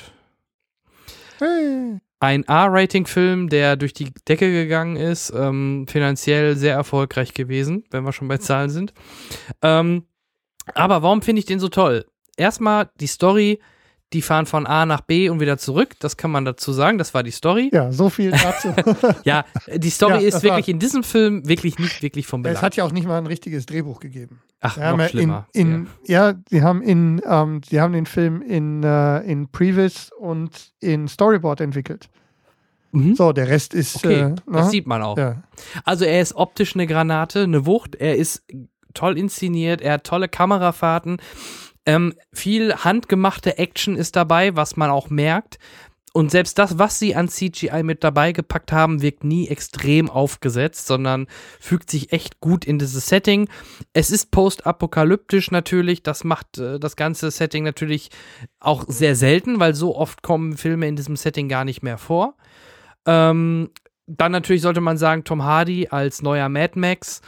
Hey. 1.39 2.01
Ein 2.19 2.45
R-Rating-Film, 2.45 3.49
der 3.49 3.77
durch 3.77 3.95
die 3.95 4.12
Decke 4.29 4.51
gegangen 4.51 4.97
ist, 4.97 5.33
ähm, 5.35 5.87
finanziell 5.89 6.57
sehr 6.57 6.75
erfolgreich 6.75 7.33
gewesen, 7.33 7.85
wenn 7.91 8.05
wir 8.05 8.12
schon 8.12 8.29
bei 8.29 8.39
Zahlen 8.39 8.71
sind. 8.71 8.93
Ähm, 9.62 10.05
aber 10.75 11.03
warum 11.03 11.23
finde 11.23 11.41
ich 11.41 11.47
den 11.47 11.61
so 11.61 11.69
toll? 11.69 12.05
Erstmal 12.37 12.91
die 13.01 13.07
Story 13.07 13.61
die 14.12 14.23
fahren 14.23 14.47
von 14.47 14.66
A 14.66 14.87
nach 14.87 15.03
B 15.03 15.28
und 15.28 15.41
wieder 15.41 15.57
zurück. 15.57 15.95
Das 16.01 16.16
kann 16.16 16.31
man 16.31 16.45
dazu 16.45 16.73
sagen. 16.73 16.99
Das 16.99 17.15
war 17.15 17.23
die 17.23 17.31
Story. 17.31 17.70
Ja, 17.73 17.93
so 17.93 18.11
viel 18.11 18.32
dazu. 18.32 18.74
ja, 19.24 19.45
die 19.73 19.91
Story 19.91 20.23
ja, 20.23 20.28
ist 20.28 20.43
wirklich 20.43 20.69
in 20.69 20.78
diesem 20.78 21.05
Film 21.05 21.47
wirklich 21.47 21.78
nicht 21.78 22.03
wirklich 22.03 22.27
vom 22.27 22.43
Belang. 22.43 22.57
Es 22.57 22.62
hat 22.62 22.77
ja 22.77 22.85
auch 22.85 22.93
nicht 22.93 23.07
mal 23.07 23.19
ein 23.19 23.27
richtiges 23.27 23.66
Drehbuch 23.66 24.01
gegeben. 24.01 24.41
Ach, 24.61 24.77
noch 24.77 24.99
ja 24.99 25.09
schlimmer. 25.09 25.47
In, 25.53 25.73
in, 25.73 25.87
ja, 26.07 26.32
die 26.32 26.62
haben 26.62 26.82
in, 26.82 27.23
ähm, 27.24 27.61
die 27.70 27.81
haben 27.81 27.93
den 27.93 28.07
Film 28.07 28.43
in, 28.43 28.82
äh, 28.82 29.20
in 29.20 29.49
Previs 29.49 30.11
und 30.19 30.73
in 30.81 31.07
Storyboard 31.09 31.61
entwickelt. 31.61 32.09
Mhm. 32.93 33.15
So, 33.15 33.32
der 33.32 33.49
Rest 33.49 33.74
ist. 33.74 33.97
Okay, 33.97 34.20
äh, 34.20 34.35
das 34.47 34.66
ne? 34.66 34.70
sieht 34.70 34.87
man 34.87 35.03
auch. 35.03 35.16
Ja. 35.16 35.43
Also 35.85 36.05
er 36.05 36.20
ist 36.20 36.35
optisch 36.35 36.74
eine 36.74 36.87
Granate, 36.87 37.45
eine 37.45 37.65
Wucht. 37.65 37.95
Er 37.95 38.16
ist 38.16 38.43
toll 38.95 39.16
inszeniert. 39.16 39.81
Er 39.81 39.95
hat 39.95 40.05
tolle 40.05 40.28
Kamerafahrten. 40.28 41.19
Ähm, 41.86 42.15
viel 42.32 42.74
handgemachte 42.74 43.59
Action 43.59 43.97
ist 43.97 44.16
dabei, 44.16 44.55
was 44.57 44.77
man 44.77 44.90
auch 44.90 45.11
merkt. 45.11 45.59
Und 46.12 46.32
selbst 46.32 46.59
das, 46.59 46.77
was 46.78 46.98
sie 46.98 47.15
an 47.15 47.28
CGI 47.28 47.85
mit 47.85 48.02
dabei 48.02 48.32
gepackt 48.32 48.73
haben, 48.73 49.01
wirkt 49.01 49.23
nie 49.23 49.47
extrem 49.47 50.11
aufgesetzt, 50.11 50.89
sondern 50.89 51.28
fügt 51.61 51.89
sich 51.89 52.12
echt 52.12 52.40
gut 52.40 52.65
in 52.65 52.81
dieses 52.81 53.07
Setting. 53.07 53.48
Es 53.93 54.11
ist 54.11 54.32
postapokalyptisch 54.32 55.52
natürlich, 55.52 56.02
das 56.02 56.24
macht 56.24 56.59
äh, 56.59 56.81
das 56.81 56.97
ganze 56.97 57.31
Setting 57.31 57.62
natürlich 57.62 58.11
auch 58.59 58.85
sehr 58.89 59.15
selten, 59.15 59.61
weil 59.61 59.74
so 59.74 59.97
oft 59.97 60.23
kommen 60.23 60.57
Filme 60.57 60.89
in 60.89 60.97
diesem 60.97 61.15
Setting 61.15 61.48
gar 61.48 61.65
nicht 61.65 61.82
mehr 61.82 61.98
vor. 61.98 62.35
Ähm, 63.07 63.70
dann 64.09 64.32
natürlich 64.32 64.62
sollte 64.62 64.81
man 64.81 64.98
sagen, 64.98 65.23
Tom 65.23 65.44
Hardy 65.44 65.89
als 65.90 66.23
neuer 66.23 66.48
Mad 66.48 66.77
Max 66.77 67.20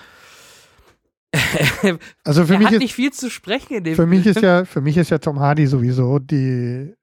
also 2.24 2.44
für 2.44 2.54
er 2.54 2.58
mich 2.58 2.66
hat 2.66 2.74
ist, 2.74 2.80
nicht 2.80 2.94
viel 2.94 3.12
zu 3.12 3.30
sprechen 3.30 3.74
in 3.74 3.84
dem 3.84 3.94
für 3.94 4.02
Film. 4.02 4.10
mich 4.10 4.26
ist 4.26 4.40
ja 4.42 4.64
Für 4.64 4.80
mich 4.80 4.96
ist 4.96 5.10
ja 5.10 5.18
Tom 5.18 5.40
Hardy 5.40 5.66
sowieso 5.66 6.18
die, 6.18 6.94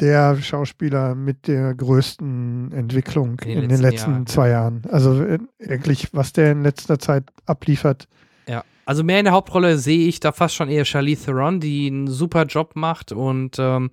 der 0.00 0.36
Schauspieler 0.36 1.14
mit 1.14 1.46
der 1.46 1.74
größten 1.74 2.72
Entwicklung 2.72 3.38
in 3.40 3.54
den, 3.54 3.62
in 3.64 3.68
den 3.70 3.80
letzten 3.80 4.26
zwei 4.26 4.50
Jahren. 4.50 4.82
Also 4.90 5.22
äh, 5.22 5.38
wirklich, 5.58 6.08
was 6.12 6.32
der 6.32 6.52
in 6.52 6.62
letzter 6.62 6.98
Zeit 6.98 7.24
abliefert. 7.46 8.08
Ja, 8.46 8.64
also 8.84 9.04
mehr 9.04 9.20
in 9.20 9.24
der 9.24 9.34
Hauptrolle 9.34 9.78
sehe 9.78 10.08
ich 10.08 10.20
da 10.20 10.32
fast 10.32 10.54
schon 10.54 10.68
eher 10.68 10.84
Charlize 10.84 11.26
Theron, 11.26 11.60
die 11.60 11.86
einen 11.86 12.08
super 12.08 12.44
Job 12.44 12.72
macht 12.74 13.12
und 13.12 13.56
ähm, 13.58 13.90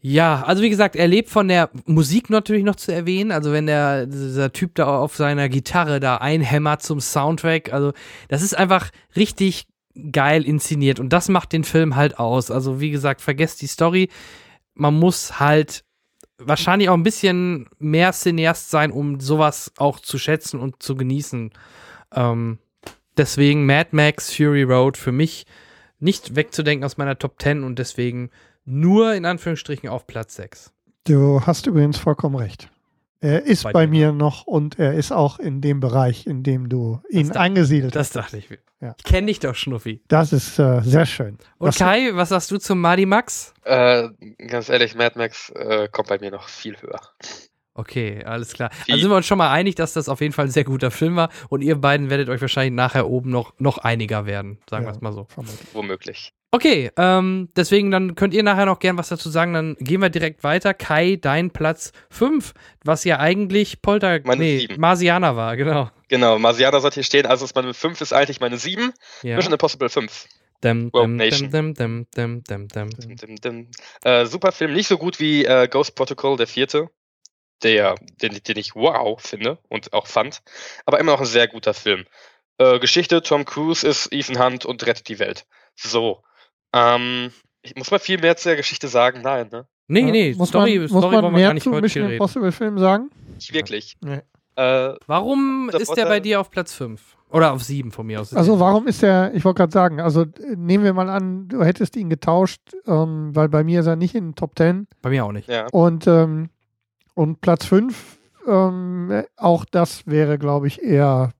ja, 0.00 0.42
also 0.44 0.62
wie 0.62 0.70
gesagt, 0.70 0.94
er 0.94 1.08
lebt 1.08 1.28
von 1.28 1.48
der 1.48 1.70
Musik 1.86 2.30
natürlich 2.30 2.62
noch 2.62 2.76
zu 2.76 2.92
erwähnen. 2.92 3.32
Also 3.32 3.52
wenn 3.52 3.66
der 3.66 4.06
dieser 4.06 4.52
Typ 4.52 4.74
da 4.76 4.98
auf 4.98 5.16
seiner 5.16 5.48
Gitarre 5.48 5.98
da 5.98 6.16
einhämmert 6.16 6.82
zum 6.82 7.00
Soundtrack, 7.00 7.72
also 7.72 7.92
das 8.28 8.42
ist 8.42 8.56
einfach 8.56 8.90
richtig 9.16 9.66
geil 10.12 10.44
inszeniert 10.44 11.00
und 11.00 11.12
das 11.12 11.28
macht 11.28 11.52
den 11.52 11.64
Film 11.64 11.96
halt 11.96 12.18
aus. 12.20 12.52
Also 12.52 12.80
wie 12.80 12.90
gesagt, 12.90 13.20
vergesst 13.20 13.60
die 13.60 13.66
Story. 13.66 14.08
Man 14.74 14.94
muss 14.94 15.40
halt 15.40 15.84
wahrscheinlich 16.38 16.88
auch 16.88 16.94
ein 16.94 17.02
bisschen 17.02 17.68
mehr 17.78 18.12
Cineast 18.12 18.70
sein, 18.70 18.92
um 18.92 19.18
sowas 19.18 19.72
auch 19.76 19.98
zu 19.98 20.18
schätzen 20.18 20.60
und 20.60 20.80
zu 20.80 20.94
genießen. 20.94 21.50
Ähm, 22.14 22.58
deswegen 23.16 23.66
Mad 23.66 23.88
Max 23.90 24.32
Fury 24.32 24.62
Road 24.62 24.96
für 24.96 25.10
mich 25.10 25.46
nicht 25.98 26.36
wegzudenken 26.36 26.84
aus 26.84 26.96
meiner 26.96 27.18
Top 27.18 27.42
10 27.42 27.64
und 27.64 27.80
deswegen 27.80 28.30
nur 28.68 29.14
in 29.14 29.24
Anführungsstrichen 29.24 29.88
auf 29.88 30.06
Platz 30.06 30.36
6. 30.36 30.72
Du 31.04 31.40
hast 31.46 31.66
übrigens 31.66 31.96
vollkommen 31.98 32.36
recht. 32.36 32.68
Er 33.20 33.44
ist 33.44 33.64
bei, 33.64 33.72
bei 33.72 33.86
mir 33.86 34.12
noch 34.12 34.46
und 34.46 34.78
er 34.78 34.94
ist 34.94 35.10
auch 35.10 35.40
in 35.40 35.60
dem 35.60 35.80
Bereich, 35.80 36.26
in 36.26 36.44
dem 36.44 36.68
du 36.68 37.00
ihn 37.10 37.28
das 37.28 37.36
eingesiedelt 37.36 37.96
hast. 37.96 38.14
Das 38.14 38.24
dachte 38.24 38.36
ich. 38.36 38.48
Ja. 38.80 38.94
Ich 38.96 39.04
kenne 39.04 39.26
dich 39.26 39.40
doch, 39.40 39.56
Schnuffi. 39.56 40.02
Das 40.06 40.32
ist 40.32 40.58
äh, 40.58 40.82
sehr 40.82 41.04
schön. 41.06 41.38
Und 41.58 41.68
was 41.68 41.78
Kai, 41.78 42.10
was 42.12 42.28
sagst 42.28 42.50
du 42.52 42.58
zum 42.58 42.80
Madi 42.80 43.06
Max? 43.06 43.54
Äh, 43.64 44.10
ganz 44.46 44.68
ehrlich, 44.68 44.94
Mad 44.94 45.18
Max 45.18 45.50
äh, 45.50 45.88
kommt 45.90 46.08
bei 46.08 46.18
mir 46.20 46.30
noch 46.30 46.48
viel 46.48 46.80
höher. 46.80 47.00
Okay, 47.74 48.22
alles 48.24 48.52
klar. 48.52 48.70
Wie? 48.84 48.92
Also 48.92 49.02
sind 49.02 49.10
wir 49.10 49.16
uns 49.16 49.26
schon 49.26 49.38
mal 49.38 49.50
einig, 49.50 49.74
dass 49.76 49.94
das 49.94 50.08
auf 50.08 50.20
jeden 50.20 50.32
Fall 50.32 50.46
ein 50.46 50.50
sehr 50.50 50.64
guter 50.64 50.90
Film 50.90 51.16
war 51.16 51.30
und 51.48 51.62
ihr 51.62 51.76
beiden 51.76 52.10
werdet 52.10 52.28
euch 52.28 52.40
wahrscheinlich 52.40 52.74
nachher 52.74 53.08
oben 53.08 53.30
noch, 53.30 53.54
noch 53.58 53.78
einiger 53.78 54.26
werden, 54.26 54.58
sagen 54.68 54.84
ja, 54.84 54.90
wir 54.90 54.94
es 54.94 55.00
mal 55.00 55.12
so. 55.12 55.26
Womöglich. 55.72 56.34
Okay, 56.50 56.90
ähm, 56.96 57.50
deswegen 57.56 57.90
dann 57.90 58.14
könnt 58.14 58.32
ihr 58.32 58.42
nachher 58.42 58.64
noch 58.64 58.78
gern 58.78 58.96
was 58.96 59.08
dazu 59.08 59.28
sagen, 59.28 59.52
dann 59.52 59.76
gehen 59.80 60.00
wir 60.00 60.08
direkt 60.08 60.42
weiter. 60.42 60.72
Kai, 60.72 61.18
dein 61.20 61.50
Platz 61.50 61.92
5, 62.10 62.54
was 62.84 63.04
ja 63.04 63.18
eigentlich 63.18 63.82
Polter, 63.82 64.20
meine 64.24 64.42
nee, 64.42 64.58
7. 64.60 64.80
Marsianer 64.80 65.36
war, 65.36 65.56
genau. 65.58 65.90
Genau, 66.08 66.38
Marsianer 66.38 66.80
sollte 66.80 66.94
hier 66.94 67.02
stehen, 67.02 67.26
also 67.26 67.44
ist 67.44 67.54
meine 67.54 67.74
5 67.74 68.00
ist 68.00 68.14
eigentlich 68.14 68.40
meine 68.40 68.56
7. 68.56 68.94
Ja. 69.22 69.36
Mission 69.36 69.52
Impossible 69.52 69.90
5. 69.90 70.26
Dem, 70.64 70.90
dem, 70.90 71.18
dem, 71.18 71.74
dem, 71.74 72.06
dem, 72.16 72.42
dem, 72.44 73.36
dem, 73.36 73.70
äh, 74.02 74.24
super 74.24 74.50
Film, 74.50 74.72
nicht 74.72 74.88
so 74.88 74.96
gut 74.96 75.20
wie 75.20 75.44
äh, 75.44 75.68
Ghost 75.68 75.94
Protocol, 75.94 76.38
der 76.38 76.46
vierte, 76.46 76.88
der, 77.62 77.94
den, 78.22 78.42
den 78.42 78.56
ich 78.56 78.74
wow 78.74 79.20
finde 79.20 79.58
und 79.68 79.92
auch 79.92 80.06
fand, 80.06 80.40
aber 80.86 80.98
immer 80.98 81.12
noch 81.12 81.20
ein 81.20 81.26
sehr 81.26 81.46
guter 81.46 81.74
Film. 81.74 82.06
Äh, 82.56 82.80
Geschichte, 82.80 83.22
Tom 83.22 83.44
Cruise 83.44 83.86
ist 83.86 84.12
Ethan 84.12 84.42
Hunt 84.42 84.64
und 84.64 84.84
rettet 84.86 85.08
die 85.08 85.18
Welt. 85.18 85.46
So. 85.76 86.22
Ähm, 86.72 87.30
ich 87.62 87.74
muss 87.76 87.90
mal 87.90 87.98
viel 87.98 88.18
mehr 88.18 88.36
zur 88.36 88.54
Geschichte 88.56 88.88
sagen, 88.88 89.20
nein, 89.22 89.48
ne? 89.50 89.66
Nee, 89.88 90.02
nee, 90.02 90.34
muss 90.36 90.50
Story, 90.50 90.78
man, 90.78 90.88
Story 90.88 91.02
muss 91.02 91.12
man 91.12 91.22
wollen 91.22 91.32
wir 91.32 91.38
mehr 91.38 91.48
gar 91.48 91.54
nicht 91.54 91.62
zu 91.62 91.70
Mission 91.70 92.10
Impossible 92.10 92.52
Film 92.52 92.78
sagen? 92.78 93.10
Nicht 93.34 93.54
wirklich. 93.54 93.96
Nee. 94.02 94.20
Äh, 94.56 94.94
warum 95.06 95.70
ist 95.72 95.96
der 95.96 96.06
bei 96.06 96.20
dir 96.20 96.40
auf 96.40 96.50
Platz 96.50 96.74
5? 96.74 97.16
Oder 97.30 97.52
auf 97.52 97.62
7 97.62 97.92
von 97.92 98.06
mir 98.06 98.20
aus? 98.20 98.34
Also 98.34 98.58
warum 98.58 98.86
ist 98.86 99.02
der, 99.02 99.32
ich 99.34 99.44
wollte 99.44 99.58
gerade 99.58 99.72
sagen, 99.72 100.00
also 100.00 100.24
nehmen 100.56 100.82
wir 100.82 100.94
mal 100.94 101.08
an, 101.08 101.48
du 101.48 101.62
hättest 101.62 101.94
ihn 101.96 102.10
getauscht, 102.10 102.60
ähm, 102.86 103.34
weil 103.34 103.48
bei 103.48 103.64
mir 103.64 103.80
ist 103.80 103.86
er 103.86 103.96
nicht 103.96 104.14
in 104.14 104.28
den 104.28 104.34
Top 104.34 104.56
10. 104.56 104.88
Bei 105.02 105.10
mir 105.10 105.24
auch 105.24 105.32
nicht. 105.32 105.48
Ja. 105.48 105.66
Und, 105.72 106.06
ähm, 106.06 106.48
und 107.14 107.40
Platz 107.40 107.66
5, 107.66 108.18
ähm, 108.46 109.24
auch 109.36 109.64
das 109.64 110.06
wäre, 110.06 110.38
glaube 110.38 110.66
ich, 110.66 110.82
eher 110.82 111.32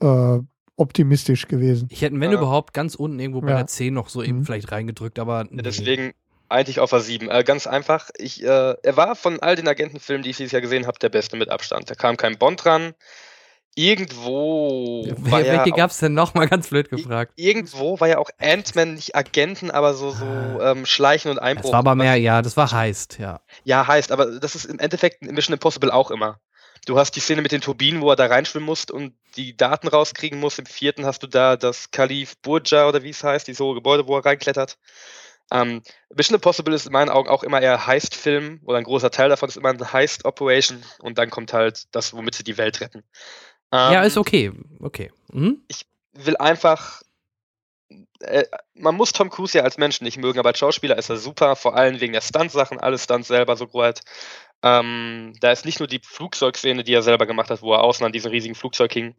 äh, 0.00 0.40
optimistisch 0.82 1.48
gewesen. 1.48 1.88
Ich 1.90 2.02
hätte, 2.02 2.18
wenn 2.20 2.30
ja. 2.30 2.36
überhaupt, 2.36 2.74
ganz 2.74 2.94
unten 2.94 3.18
irgendwo 3.18 3.40
bei 3.40 3.50
ja. 3.50 3.56
der 3.58 3.66
10 3.66 3.94
noch 3.94 4.08
so 4.08 4.22
eben 4.22 4.40
mhm. 4.40 4.44
vielleicht 4.44 4.70
reingedrückt, 4.70 5.18
aber. 5.18 5.46
Nee. 5.50 5.62
Deswegen 5.62 6.12
eigentlich 6.48 6.80
auf 6.80 6.90
der 6.90 7.00
7. 7.00 7.30
Äh, 7.30 7.44
ganz 7.44 7.66
einfach, 7.66 8.10
ich, 8.18 8.42
äh, 8.42 8.46
er 8.82 8.96
war 8.96 9.16
von 9.16 9.40
all 9.40 9.56
den 9.56 9.66
Agentenfilmen, 9.66 10.22
die 10.22 10.30
ich 10.30 10.36
dieses 10.36 10.52
Jahr 10.52 10.60
gesehen 10.60 10.86
habe, 10.86 10.98
der 10.98 11.08
beste 11.08 11.36
mit 11.36 11.48
Abstand. 11.48 11.90
Da 11.90 11.94
kam 11.94 12.16
kein 12.16 12.38
Bond 12.38 12.64
dran. 12.64 12.94
Irgendwo. 13.74 15.02
Wer, 15.06 15.30
war 15.30 15.38
welche 15.40 15.70
ja 15.70 15.76
gab 15.76 15.90
es 15.90 15.98
denn 15.98 16.12
noch 16.12 16.34
mal 16.34 16.46
ganz 16.46 16.68
blöd 16.68 16.90
gefragt? 16.90 17.32
Irgendwo 17.36 17.98
war 18.00 18.08
ja 18.08 18.18
auch 18.18 18.28
Ant-Man 18.38 18.94
nicht 18.94 19.16
Agenten, 19.16 19.70
aber 19.70 19.94
so, 19.94 20.10
so 20.10 20.26
ah. 20.26 20.72
ähm, 20.72 20.84
Schleichen 20.84 21.30
und 21.30 21.38
Einbruch. 21.38 21.62
Das 21.62 21.72
war 21.72 21.78
aber 21.78 21.94
mehr, 21.94 22.16
ja, 22.16 22.42
das 22.42 22.58
war 22.58 22.70
heißt, 22.70 23.18
ja. 23.18 23.40
Ja, 23.64 23.86
heißt, 23.86 24.12
aber 24.12 24.38
das 24.38 24.54
ist 24.54 24.66
im 24.66 24.78
Endeffekt 24.78 25.22
in 25.22 25.34
Mission 25.34 25.54
Impossible 25.54 25.90
auch 25.90 26.10
immer. 26.10 26.38
Du 26.86 26.98
hast 26.98 27.12
die 27.12 27.20
Szene 27.20 27.42
mit 27.42 27.52
den 27.52 27.60
Turbinen, 27.60 28.00
wo 28.00 28.10
er 28.10 28.16
da 28.16 28.26
reinschwimmen 28.26 28.66
muss 28.66 28.86
und 28.86 29.14
die 29.36 29.56
Daten 29.56 29.88
rauskriegen 29.88 30.40
muss. 30.40 30.58
Im 30.58 30.66
vierten 30.66 31.06
hast 31.06 31.22
du 31.22 31.28
da 31.28 31.56
das 31.56 31.90
Kalif 31.92 32.36
Burja 32.38 32.88
oder 32.88 33.02
wie 33.02 33.10
es 33.10 33.22
heißt, 33.22 33.46
dieses 33.46 33.60
hohe 33.60 33.74
Gebäude, 33.74 34.06
wo 34.06 34.16
er 34.16 34.24
reinklettert. 34.24 34.78
Ähm, 35.52 35.82
Mission 36.14 36.36
Impossible 36.36 36.74
ist 36.74 36.86
in 36.86 36.92
meinen 36.92 37.10
Augen 37.10 37.28
auch 37.28 37.42
immer 37.42 37.60
eher 37.60 37.86
Heist-Film 37.86 38.60
oder 38.64 38.78
ein 38.78 38.84
großer 38.84 39.10
Teil 39.10 39.28
davon 39.28 39.48
ist 39.48 39.56
immer 39.56 39.68
eine 39.68 39.92
Heist-Operation 39.92 40.82
und 41.00 41.18
dann 41.18 41.30
kommt 41.30 41.52
halt 41.52 41.94
das, 41.94 42.14
womit 42.14 42.34
sie 42.34 42.44
die 42.44 42.56
Welt 42.56 42.80
retten. 42.80 43.04
Ähm, 43.70 43.92
ja, 43.92 44.02
ist 44.02 44.16
okay. 44.16 44.52
Okay. 44.80 45.10
Mhm. 45.30 45.62
Ich 45.68 45.86
will 46.12 46.36
einfach. 46.36 47.02
Äh, 48.20 48.44
man 48.74 48.94
muss 48.94 49.12
Tom 49.12 49.28
Cruise 49.28 49.56
ja 49.56 49.64
als 49.64 49.76
Mensch 49.76 50.00
nicht 50.00 50.16
mögen, 50.16 50.38
aber 50.38 50.50
als 50.50 50.58
Schauspieler 50.58 50.96
ist 50.96 51.10
er 51.10 51.16
super, 51.16 51.56
vor 51.56 51.76
allem 51.76 52.00
wegen 52.00 52.12
der 52.14 52.20
Stunt-Sachen, 52.22 52.80
alle 52.80 52.98
Stunts 52.98 53.28
selber 53.28 53.56
so 53.56 53.66
gut. 53.66 54.00
Ähm, 54.62 55.34
da 55.40 55.50
ist 55.52 55.64
nicht 55.64 55.80
nur 55.80 55.88
die 55.88 56.00
Flugzeugszene, 56.04 56.84
die 56.84 56.94
er 56.94 57.02
selber 57.02 57.26
gemacht 57.26 57.50
hat, 57.50 57.62
wo 57.62 57.72
er 57.72 57.82
außen 57.82 58.06
an 58.06 58.12
diesem 58.12 58.30
riesigen 58.30 58.54
Flugzeug 58.54 58.92
hing, 58.92 59.14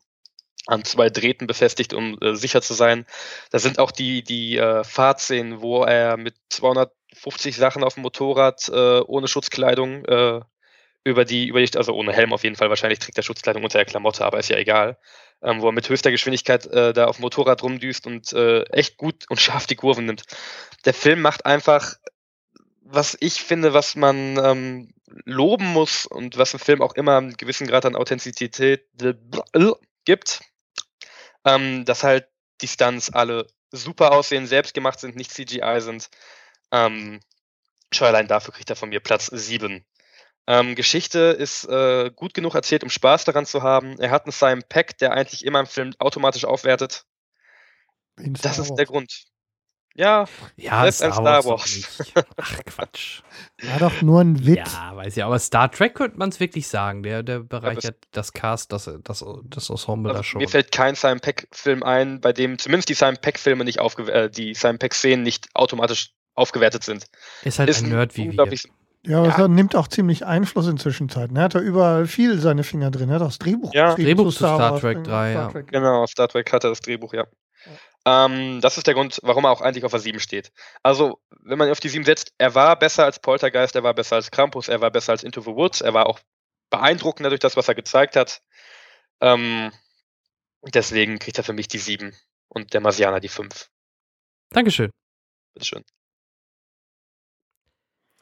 an 0.68 0.86
zwei 0.86 1.10
Drähten 1.10 1.48
befestigt, 1.48 1.94
um 1.94 2.18
äh, 2.22 2.36
sicher 2.36 2.62
zu 2.62 2.74
sein. 2.74 3.06
Da 3.52 3.60
sind 3.60 3.80
auch 3.80 3.92
die, 3.92 4.24
die 4.24 4.58
äh, 4.58 4.84
Fahrtszenen, 4.84 5.62
wo 5.62 5.84
er 5.84 6.18
mit 6.18 6.36
250 6.50 7.56
Sachen 7.58 7.84
auf 7.84 7.96
dem 7.96 8.04
Motorrad 8.04 8.70
äh, 8.70 9.00
ohne 9.02 9.28
Schutzkleidung 9.28 10.06
äh, 10.06 10.42
über 11.04 11.26
die, 11.26 11.48
über 11.48 11.62
die, 11.62 11.78
also 11.78 11.94
ohne 11.94 12.14
Helm 12.14 12.34
auf 12.34 12.44
jeden 12.44 12.56
Fall, 12.56 12.70
wahrscheinlich 12.70 13.00
trägt 13.00 13.18
er 13.18 13.24
Schutzkleidung 13.24 13.64
unter 13.64 13.78
der 13.78 13.86
Klamotte, 13.86 14.24
aber 14.24 14.40
ist 14.40 14.50
ja 14.50 14.58
egal, 14.58 14.98
ähm, 15.42 15.62
wo 15.62 15.68
er 15.68 15.74
mit 15.74 15.90
höchster 15.90 16.12
Geschwindigkeit 16.12 16.66
äh, 16.68 16.94
da 16.94 17.06
auf 17.06 17.18
dem 17.18 17.24
Motorrad 17.24 17.62
rumdüst 17.62 18.08
und 18.08 18.32
äh, 18.32 18.64
echt 18.70 18.96
gut 18.98 19.26
und 19.30 19.42
scharf 19.42 19.68
die 19.68 19.76
Kurven 19.76 20.06
nimmt. 20.06 20.24
Der 20.86 20.94
Film 20.94 21.22
macht 21.22 21.46
einfach, 21.46 21.96
was 22.94 23.18
ich 23.20 23.42
finde, 23.42 23.74
was 23.74 23.96
man 23.96 24.38
ähm, 24.38 24.94
loben 25.26 25.66
muss 25.66 26.06
und 26.06 26.38
was 26.38 26.54
ein 26.54 26.60
Film 26.60 26.82
auch 26.82 26.94
immer 26.94 27.18
einen 27.18 27.36
gewissen 27.38 27.68
Grad 27.68 27.86
an 27.86 27.96
Authentizität 27.96 28.86
gibt, 30.06 30.42
ähm, 31.46 31.86
dass 31.86 32.04
halt 32.04 32.28
die 32.62 32.68
Stunts 32.68 33.10
alle 33.12 33.48
super 33.72 34.12
aussehen, 34.12 34.46
selbst 34.46 34.74
gemacht 34.74 35.00
sind, 35.00 35.16
nicht 35.16 35.32
CGI 35.32 35.80
sind. 35.80 36.10
Ähm, 36.72 37.20
schon 37.92 38.08
allein 38.08 38.28
dafür 38.28 38.54
kriegt 38.54 38.70
er 38.70 38.76
von 38.76 38.90
mir 38.90 39.00
Platz 39.00 39.26
7. 39.26 39.84
Ähm, 40.46 40.76
Geschichte 40.76 41.20
ist 41.20 41.66
äh, 41.66 42.12
gut 42.16 42.34
genug 42.34 42.54
erzählt, 42.54 42.84
um 42.84 42.90
Spaß 42.90 43.26
daran 43.26 43.46
zu 43.46 43.64
haben. 43.64 43.98
Er 44.00 44.12
hat 44.12 44.26
einen 44.26 44.32
Simon 44.32 44.64
Pack, 44.68 44.98
der 44.98 45.14
eigentlich 45.14 45.46
immer 45.46 45.62
im 45.62 45.68
Film 45.68 45.94
automatisch 46.00 46.46
aufwertet. 46.46 47.06
Das 48.18 48.60
ist 48.60 48.76
der 48.76 48.86
Grund. 48.86 49.26
Ja, 49.96 50.26
ja 50.56 50.82
selbst 50.82 50.98
Star, 50.98 51.14
Star 51.14 51.46
Wars. 51.46 51.46
Wars. 51.46 52.14
Ach 52.38 52.60
Quatsch. 52.66 53.22
War 53.62 53.80
doch 53.80 54.02
nur 54.02 54.22
ein 54.22 54.46
Witz. 54.46 54.74
Ja, 54.74 54.96
weiß 54.96 55.16
ich, 55.16 55.24
aber 55.24 55.38
Star 55.38 55.72
Trek 55.72 55.94
könnte 55.94 56.18
man 56.18 56.30
es 56.30 56.40
wirklich 56.40 56.68
sagen. 56.68 57.04
Der, 57.04 57.22
der 57.22 57.40
bereichert 57.40 57.84
ja, 57.84 58.10
das 58.12 58.34
Cast, 58.34 58.72
das, 58.72 58.90
das, 59.04 59.24
das 59.44 59.70
Ensemble 59.70 60.12
also 60.12 60.20
da 60.20 60.24
schon. 60.24 60.42
Mir 60.42 60.50
fällt 60.50 60.72
kein 60.72 60.96
Simon 60.96 61.20
Peck-Film 61.20 61.84
ein, 61.84 62.22
bei 62.22 62.34
dem 62.34 62.58
zumindest 62.58 62.90
die 62.90 62.96
Simon 62.96 63.18
Peck-Filme 63.18 63.64
nicht 63.66 63.80
äh, 63.80 64.30
die 64.30 64.56
Simon 64.56 64.80
Peck-Szenen 64.80 65.24
nicht 65.24 65.48
automatisch 65.54 66.14
aufgewertet 66.34 66.84
sind. 66.84 67.06
Ist 67.44 67.60
halt 67.60 67.70
ist 67.70 67.84
ein 67.84 67.90
Nerd 67.90 68.18
wie 68.18 68.32
wir. 68.32 68.48
Ja, 69.06 69.20
aber 69.20 69.28
ja. 69.28 69.38
er 69.38 69.48
nimmt 69.50 69.76
auch 69.76 69.90
ziemlich 69.90 70.26
Einfluss 70.26 70.68
in 70.68 70.78
Zwischenzeiten. 70.78 71.36
Er 71.36 71.44
hat 71.44 71.56
da 71.56 71.60
überall 71.60 72.08
viel 72.08 72.40
seine 72.40 72.64
Finger 72.64 72.90
drin. 72.90 73.10
Er 73.10 73.16
hat 73.16 73.22
auch 73.22 73.28
das 73.28 73.40
Drehbuch. 73.40 73.74
Ja, 73.74 73.96
Drehbuch 73.96 74.26
zu 74.26 74.32
Star, 74.32 74.56
Star 74.56 74.80
Trek 74.80 75.04
3, 75.04 75.32
Star 75.32 75.52
Trek. 75.52 75.66
ja. 75.72 75.80
Genau, 75.80 76.06
Star 76.08 76.28
Trek 76.30 76.52
hat 76.54 76.64
er 76.64 76.70
das 76.70 76.80
Drehbuch, 76.80 77.14
ja. 77.14 77.26
Ähm, 78.06 78.60
das 78.62 78.78
ist 78.78 78.88
der 78.88 78.94
Grund, 78.94 79.20
warum 79.24 79.46
er 79.46 79.52
auch 79.52 79.62
eigentlich 79.62 79.86
auf 79.86 79.92
der 79.92 80.00
7 80.00 80.20
steht. 80.20 80.52
Also, 80.82 81.22
wenn 81.42 81.58
man 81.58 81.70
auf 81.72 81.80
die 81.80 81.90
7 81.90 82.04
setzt, 82.04 82.34
er 82.38 82.54
war 82.54 82.78
besser 82.78 83.06
als 83.06 83.20
Poltergeist, 83.20 83.76
er 83.76 83.84
war 83.84 83.94
besser 83.94 84.18
als 84.18 84.30
Krampus, 84.30 84.68
er 84.68 84.82
war 84.82 84.92
besser 84.92 85.14
als 85.14 85.24
Into 85.24 85.42
the 85.42 85.48
Woods, 85.48 85.82
er 85.82 85.94
war 85.94 86.08
auch 86.08 86.20
beeindruckender 86.70 87.30
durch 87.30 87.40
das, 87.40 87.56
was 87.56 87.68
er 87.68 87.76
gezeigt 87.76 88.16
hat. 88.16 88.42
Ähm, 89.22 89.72
deswegen 90.74 91.20
kriegt 91.20 91.38
er 91.38 91.44
für 91.46 91.54
mich 91.54 91.70
die 91.70 91.78
7 91.78 92.14
und 92.50 92.74
der 92.74 92.82
Marsianer 92.82 93.22
die 93.22 93.30
5. 93.30 93.70
Dankeschön. 94.50 94.92
Bitteschön. 95.54 95.84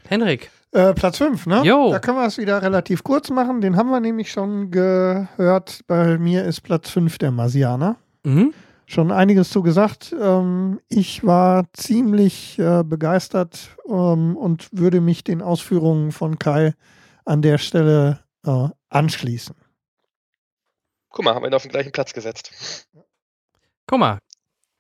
Henrik. 0.08 0.52
Äh, 0.74 0.94
Platz 0.94 1.18
5, 1.18 1.48
ne? 1.48 1.64
Jo. 1.64 1.92
Da 1.92 2.00
können 2.00 2.18
wir 2.18 2.26
es 2.26 2.38
wieder 2.38 2.62
relativ 2.62 3.04
kurz 3.04 3.30
machen. 3.30 3.62
Den 3.62 3.78
haben 3.78 3.90
wir 3.90 4.00
nämlich 4.00 4.32
schon 4.32 4.72
gehört. 4.72 5.82
Bei 5.88 6.18
mir 6.18 6.46
ist 6.46 6.62
Platz 6.62 6.90
5 6.90 7.18
der 7.18 7.32
Marsianer. 7.32 7.98
Mhm 8.24 8.54
schon 8.92 9.12
einiges 9.12 9.50
zu 9.50 9.62
gesagt. 9.62 10.14
Ähm, 10.20 10.82
ich 10.90 11.26
war 11.26 11.66
ziemlich 11.74 12.60
äh, 12.60 12.84
begeistert 12.84 13.78
ähm, 13.88 14.36
und 14.36 14.68
würde 14.72 15.02
mich 15.02 15.24
den 15.24 15.42
Ausführungen 15.42 16.12
von 16.12 16.38
Kai 16.38 16.74
an 17.26 17.42
der 17.42 17.58
Stelle 17.58 18.20
äh, 18.46 18.68
anschließen. 18.90 19.56
Guck 21.10 21.26
mal, 21.26 21.36
haben 21.36 21.44
wir 21.44 21.50
ihn 21.50 21.54
auf 21.54 21.64
den 21.64 21.72
gleichen 21.72 21.92
Platz 21.92 22.14
gesetzt. 22.14 22.88
Guck 23.88 24.00
mal. 24.00 24.20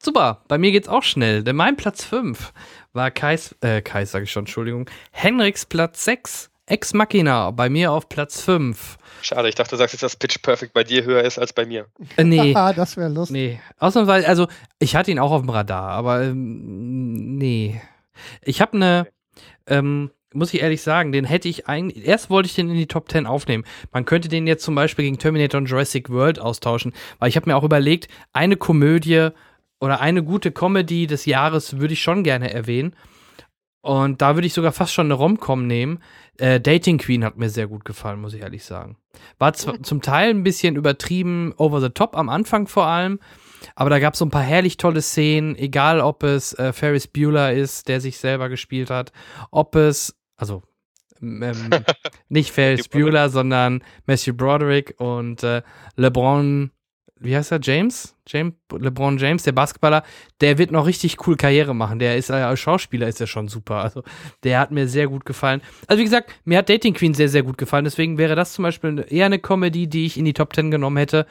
Super, 0.03 0.43
bei 0.47 0.57
mir 0.57 0.71
geht's 0.71 0.87
auch 0.87 1.03
schnell, 1.03 1.43
denn 1.43 1.55
mein 1.55 1.77
Platz 1.77 2.03
5 2.03 2.53
war 2.91 3.11
Kais, 3.11 3.55
äh, 3.61 3.83
Kais 3.83 4.11
sage 4.11 4.23
ich 4.23 4.31
schon, 4.31 4.41
Entschuldigung, 4.41 4.89
Henriks 5.11 5.65
Platz 5.65 6.03
6. 6.05 6.50
Ex 6.71 6.93
Machina, 6.93 7.51
bei 7.51 7.69
mir 7.69 7.91
auf 7.91 8.07
Platz 8.07 8.39
5. 8.43 8.97
Schade, 9.21 9.49
ich 9.49 9.55
dachte, 9.55 9.71
du 9.71 9.75
sagst 9.75 9.93
jetzt, 9.93 10.03
dass 10.03 10.15
Pitch 10.15 10.41
Perfect 10.41 10.73
bei 10.73 10.85
dir 10.85 11.03
höher 11.03 11.21
ist 11.21 11.37
als 11.37 11.51
bei 11.51 11.65
mir. 11.65 11.87
Äh, 12.15 12.23
nee. 12.23 12.53
das 12.75 12.95
wäre 12.95 13.09
lustig. 13.09 13.33
Nee. 13.33 13.59
Ausnahmsweise, 13.77 14.25
also 14.25 14.47
ich 14.79 14.95
hatte 14.95 15.11
ihn 15.11 15.19
auch 15.19 15.31
auf 15.31 15.41
dem 15.41 15.49
Radar, 15.49 15.89
aber 15.89 16.23
ähm, 16.23 17.35
nee. 17.35 17.81
Ich 18.41 18.61
habe 18.61 18.77
eine, 18.77 19.07
ähm, 19.67 20.11
muss 20.33 20.53
ich 20.53 20.61
ehrlich 20.61 20.81
sagen, 20.81 21.11
den 21.11 21.25
hätte 21.25 21.49
ich 21.49 21.67
eigentlich, 21.67 22.07
erst 22.07 22.29
wollte 22.29 22.47
ich 22.47 22.55
den 22.55 22.69
in 22.69 22.77
die 22.77 22.87
Top 22.87 23.11
10 23.11 23.25
aufnehmen. 23.25 23.65
Man 23.91 24.05
könnte 24.05 24.29
den 24.29 24.47
jetzt 24.47 24.63
zum 24.63 24.73
Beispiel 24.73 25.03
gegen 25.03 25.19
Terminator 25.19 25.57
und 25.57 25.65
Jurassic 25.65 26.09
World 26.09 26.39
austauschen, 26.39 26.93
weil 27.19 27.27
ich 27.27 27.35
habe 27.35 27.49
mir 27.49 27.57
auch 27.57 27.65
überlegt, 27.65 28.07
eine 28.31 28.55
Komödie 28.55 29.31
oder 29.81 29.99
eine 29.99 30.23
gute 30.23 30.53
Comedy 30.53 31.05
des 31.05 31.25
Jahres 31.25 31.79
würde 31.79 31.95
ich 31.95 32.01
schon 32.01 32.23
gerne 32.23 32.53
erwähnen. 32.53 32.95
Und 33.81 34.21
da 34.21 34.35
würde 34.35 34.45
ich 34.45 34.53
sogar 34.53 34.71
fast 34.71 34.93
schon 34.93 35.07
eine 35.07 35.15
Rom-Com 35.15 35.65
nehmen. 35.65 35.99
Äh, 36.37 36.59
Dating 36.59 36.99
Queen 36.99 37.23
hat 37.23 37.37
mir 37.37 37.49
sehr 37.49 37.67
gut 37.67 37.83
gefallen, 37.83 38.21
muss 38.21 38.33
ich 38.33 38.41
ehrlich 38.41 38.63
sagen. 38.63 38.97
War 39.39 39.53
zwar 39.53 39.81
zum 39.83 40.01
Teil 40.01 40.29
ein 40.29 40.43
bisschen 40.43 40.75
übertrieben, 40.75 41.53
over 41.57 41.81
the 41.81 41.89
top 41.89 42.15
am 42.15 42.29
Anfang 42.29 42.67
vor 42.67 42.85
allem, 42.85 43.19
aber 43.75 43.89
da 43.89 43.99
gab 43.99 44.13
es 44.13 44.19
so 44.19 44.25
ein 44.25 44.31
paar 44.31 44.43
herrlich 44.43 44.77
tolle 44.77 45.01
Szenen, 45.01 45.55
egal 45.55 45.99
ob 45.99 46.23
es 46.23 46.53
äh, 46.53 46.73
Ferris 46.73 47.07
Bueller 47.07 47.53
ist, 47.53 47.87
der 47.87 48.01
sich 48.01 48.17
selber 48.17 48.49
gespielt 48.49 48.89
hat, 48.89 49.11
ob 49.49 49.75
es, 49.75 50.15
also 50.37 50.63
ähm, 51.21 51.69
nicht 52.29 52.51
Ferris 52.51 52.87
Bueller, 52.87 53.29
sondern 53.29 53.83
Matthew 54.05 54.33
Broderick 54.33 54.95
und 54.99 55.43
äh, 55.43 55.61
LeBron, 55.95 56.71
wie 57.21 57.35
heißt 57.35 57.51
er? 57.51 57.59
James? 57.61 58.15
James? 58.27 58.53
LeBron 58.71 59.17
James, 59.17 59.43
der 59.43 59.51
Basketballer, 59.51 60.03
der 60.41 60.57
wird 60.57 60.71
noch 60.71 60.87
richtig 60.87 61.25
cool 61.27 61.37
Karriere 61.37 61.75
machen. 61.75 61.99
Der 61.99 62.17
ist 62.17 62.29
äh, 62.29 62.33
als 62.33 62.59
Schauspieler 62.59 63.07
ist 63.07 63.19
ja 63.19 63.27
schon 63.27 63.47
super. 63.47 63.75
Also 63.75 64.03
der 64.43 64.59
hat 64.59 64.71
mir 64.71 64.87
sehr 64.87 65.07
gut 65.07 65.25
gefallen. 65.25 65.61
Also 65.87 65.99
wie 65.99 66.05
gesagt, 66.05 66.31
mir 66.45 66.57
hat 66.57 66.69
Dating 66.69 66.93
Queen 66.93 67.13
sehr, 67.13 67.29
sehr 67.29 67.43
gut 67.43 67.57
gefallen. 67.57 67.85
Deswegen 67.85 68.17
wäre 68.17 68.35
das 68.35 68.53
zum 68.53 68.63
Beispiel 68.63 69.05
eher 69.07 69.27
eine 69.27 69.39
Comedy, 69.39 69.87
die 69.87 70.05
ich 70.05 70.17
in 70.17 70.25
die 70.25 70.33
Top 70.33 70.53
10 70.53 70.71
genommen 70.71 70.97
hätte. 70.97 71.27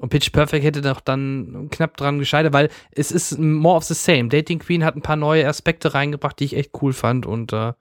Und 0.00 0.08
Pitch 0.08 0.32
Perfect 0.32 0.64
hätte 0.64 0.80
doch 0.80 1.00
dann 1.00 1.68
knapp 1.70 1.96
dran 1.96 2.18
gescheitert, 2.18 2.52
weil 2.52 2.68
es 2.90 3.12
ist 3.12 3.38
more 3.38 3.76
of 3.76 3.84
the 3.84 3.94
same. 3.94 4.28
Dating 4.28 4.58
Queen 4.58 4.84
hat 4.84 4.96
ein 4.96 5.02
paar 5.02 5.16
neue 5.16 5.46
Aspekte 5.46 5.94
reingebracht, 5.94 6.40
die 6.40 6.44
ich 6.44 6.56
echt 6.56 6.70
cool 6.82 6.92
fand 6.92 7.26
und 7.26 7.52
äh, 7.52 7.74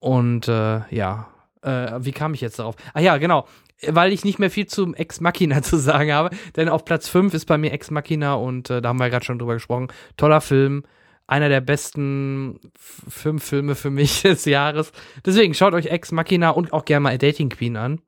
und 0.00 0.48
äh, 0.48 0.80
ja, 0.90 1.28
äh, 1.62 1.92
wie 2.00 2.12
kam 2.12 2.34
ich 2.34 2.40
jetzt 2.40 2.58
darauf? 2.58 2.74
Ah 2.94 3.00
ja, 3.00 3.18
genau, 3.18 3.46
weil 3.86 4.12
ich 4.12 4.24
nicht 4.24 4.38
mehr 4.38 4.50
viel 4.50 4.66
zum 4.66 4.94
Ex 4.94 5.20
Machina 5.20 5.62
zu 5.62 5.76
sagen 5.76 6.12
habe, 6.12 6.30
denn 6.56 6.68
auf 6.68 6.84
Platz 6.84 7.08
5 7.08 7.34
ist 7.34 7.46
bei 7.46 7.58
mir 7.58 7.72
Ex 7.72 7.90
Machina 7.90 8.34
und 8.34 8.70
äh, 8.70 8.80
da 8.80 8.90
haben 8.90 9.00
wir 9.00 9.10
gerade 9.10 9.24
schon 9.24 9.38
drüber 9.38 9.54
gesprochen. 9.54 9.88
Toller 10.16 10.40
Film, 10.40 10.84
einer 11.26 11.48
der 11.48 11.60
besten 11.60 12.60
fünf 12.76 13.44
Filme 13.44 13.74
für 13.74 13.90
mich 13.90 14.22
des 14.22 14.44
Jahres. 14.44 14.92
Deswegen 15.24 15.54
schaut 15.54 15.74
euch 15.74 15.86
Ex 15.86 16.12
Machina 16.12 16.50
und 16.50 16.72
auch 16.72 16.84
gerne 16.84 17.00
mal 17.00 17.18
Dating 17.18 17.48
Queen 17.48 17.76
an. 17.76 18.02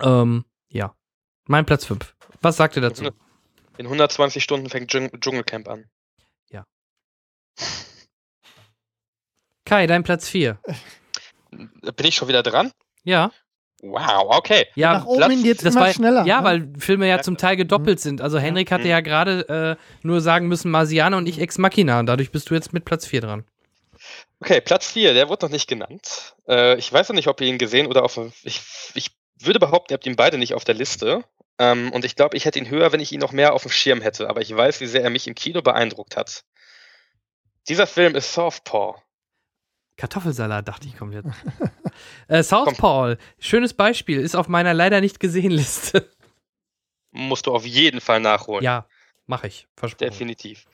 Ähm, 0.00 0.44
ja, 0.68 0.94
mein 1.46 1.66
Platz 1.66 1.84
5. 1.84 2.14
Was 2.40 2.56
sagt 2.56 2.76
ihr 2.76 2.82
dazu? 2.82 3.10
In 3.78 3.86
120 3.86 4.42
Stunden 4.42 4.68
fängt 4.68 4.90
Dschung 4.90 5.10
Dschungelcamp 5.20 5.68
an. 5.68 5.84
Ja. 6.50 6.64
Kai, 9.64 9.86
dein 9.86 10.02
Platz 10.02 10.28
4. 10.28 10.58
Bin 11.50 12.06
ich 12.06 12.14
schon 12.14 12.28
wieder 12.28 12.42
dran? 12.42 12.72
Ja. 13.04 13.30
Wow, 13.84 14.36
okay. 14.36 14.66
Ja, 14.76 14.94
Nach 15.00 15.06
oben 15.06 15.28
hin 15.30 15.42
geht's 15.42 15.64
das 15.64 15.74
immer 15.74 15.86
war, 15.86 15.92
schneller. 15.92 16.24
Ja, 16.24 16.40
ne? 16.40 16.44
weil 16.46 16.68
Filme 16.78 17.08
ja 17.08 17.20
zum 17.20 17.36
Teil 17.36 17.56
gedoppelt 17.56 17.98
Mhm. 17.98 18.02
sind. 18.02 18.20
Also 18.20 18.38
Henrik 18.38 18.70
hatte 18.70 18.86
ja 18.88 19.00
gerade 19.00 19.76
äh, 19.80 20.06
nur 20.06 20.20
sagen 20.20 20.46
müssen 20.46 20.70
Marsianer 20.70 21.16
und 21.16 21.28
ich 21.28 21.40
Ex 21.40 21.58
Machina. 21.58 21.98
Und 21.98 22.06
dadurch 22.06 22.30
bist 22.30 22.48
du 22.48 22.54
jetzt 22.54 22.72
mit 22.72 22.84
Platz 22.84 23.06
4 23.06 23.20
dran. 23.22 23.44
Okay, 24.40 24.60
Platz 24.60 24.86
4, 24.92 25.14
der 25.14 25.28
wurde 25.28 25.46
noch 25.46 25.52
nicht 25.52 25.68
genannt. 25.68 26.34
Äh, 26.48 26.76
ich 26.78 26.92
weiß 26.92 27.08
noch 27.08 27.16
nicht, 27.16 27.26
ob 27.28 27.40
ihr 27.40 27.48
ihn 27.48 27.58
gesehen 27.58 27.86
oder 27.88 28.04
auf. 28.04 28.18
Ich, 28.44 28.62
ich 28.94 29.10
würde 29.40 29.58
behaupten, 29.58 29.92
ihr 29.92 29.94
habt 29.96 30.06
ihn 30.06 30.16
beide 30.16 30.38
nicht 30.38 30.54
auf 30.54 30.64
der 30.64 30.74
Liste. 30.76 31.24
Ähm, 31.58 31.90
und 31.92 32.04
ich 32.04 32.14
glaube, 32.14 32.36
ich 32.36 32.44
hätte 32.44 32.60
ihn 32.60 32.70
höher, 32.70 32.92
wenn 32.92 33.00
ich 33.00 33.10
ihn 33.12 33.20
noch 33.20 33.32
mehr 33.32 33.52
auf 33.52 33.62
dem 33.62 33.70
Schirm 33.72 34.00
hätte. 34.00 34.28
Aber 34.30 34.40
ich 34.40 34.56
weiß, 34.56 34.80
wie 34.80 34.86
sehr 34.86 35.02
er 35.02 35.10
mich 35.10 35.26
im 35.26 35.34
Kino 35.34 35.60
beeindruckt 35.60 36.16
hat. 36.16 36.44
Dieser 37.68 37.86
Film 37.88 38.14
ist 38.14 38.32
Softpaw. 38.32 38.94
Kartoffelsalat, 39.96 40.66
dachte 40.68 40.86
ich, 40.86 40.96
kommt 40.96 41.14
äh, 42.28 42.42
Southpaw, 42.42 43.16
schönes 43.38 43.74
Beispiel, 43.74 44.20
ist 44.20 44.34
auf 44.34 44.48
meiner 44.48 44.74
leider 44.74 45.00
nicht 45.00 45.20
gesehen 45.20 45.50
Liste. 45.52 46.10
Musst 47.10 47.46
du 47.46 47.54
auf 47.54 47.66
jeden 47.66 48.00
Fall 48.00 48.20
nachholen. 48.20 48.64
ja, 48.64 48.86
mache 49.26 49.46
ich. 49.46 49.66
Versprochen. 49.76 50.10
Definitiv. 50.10 50.64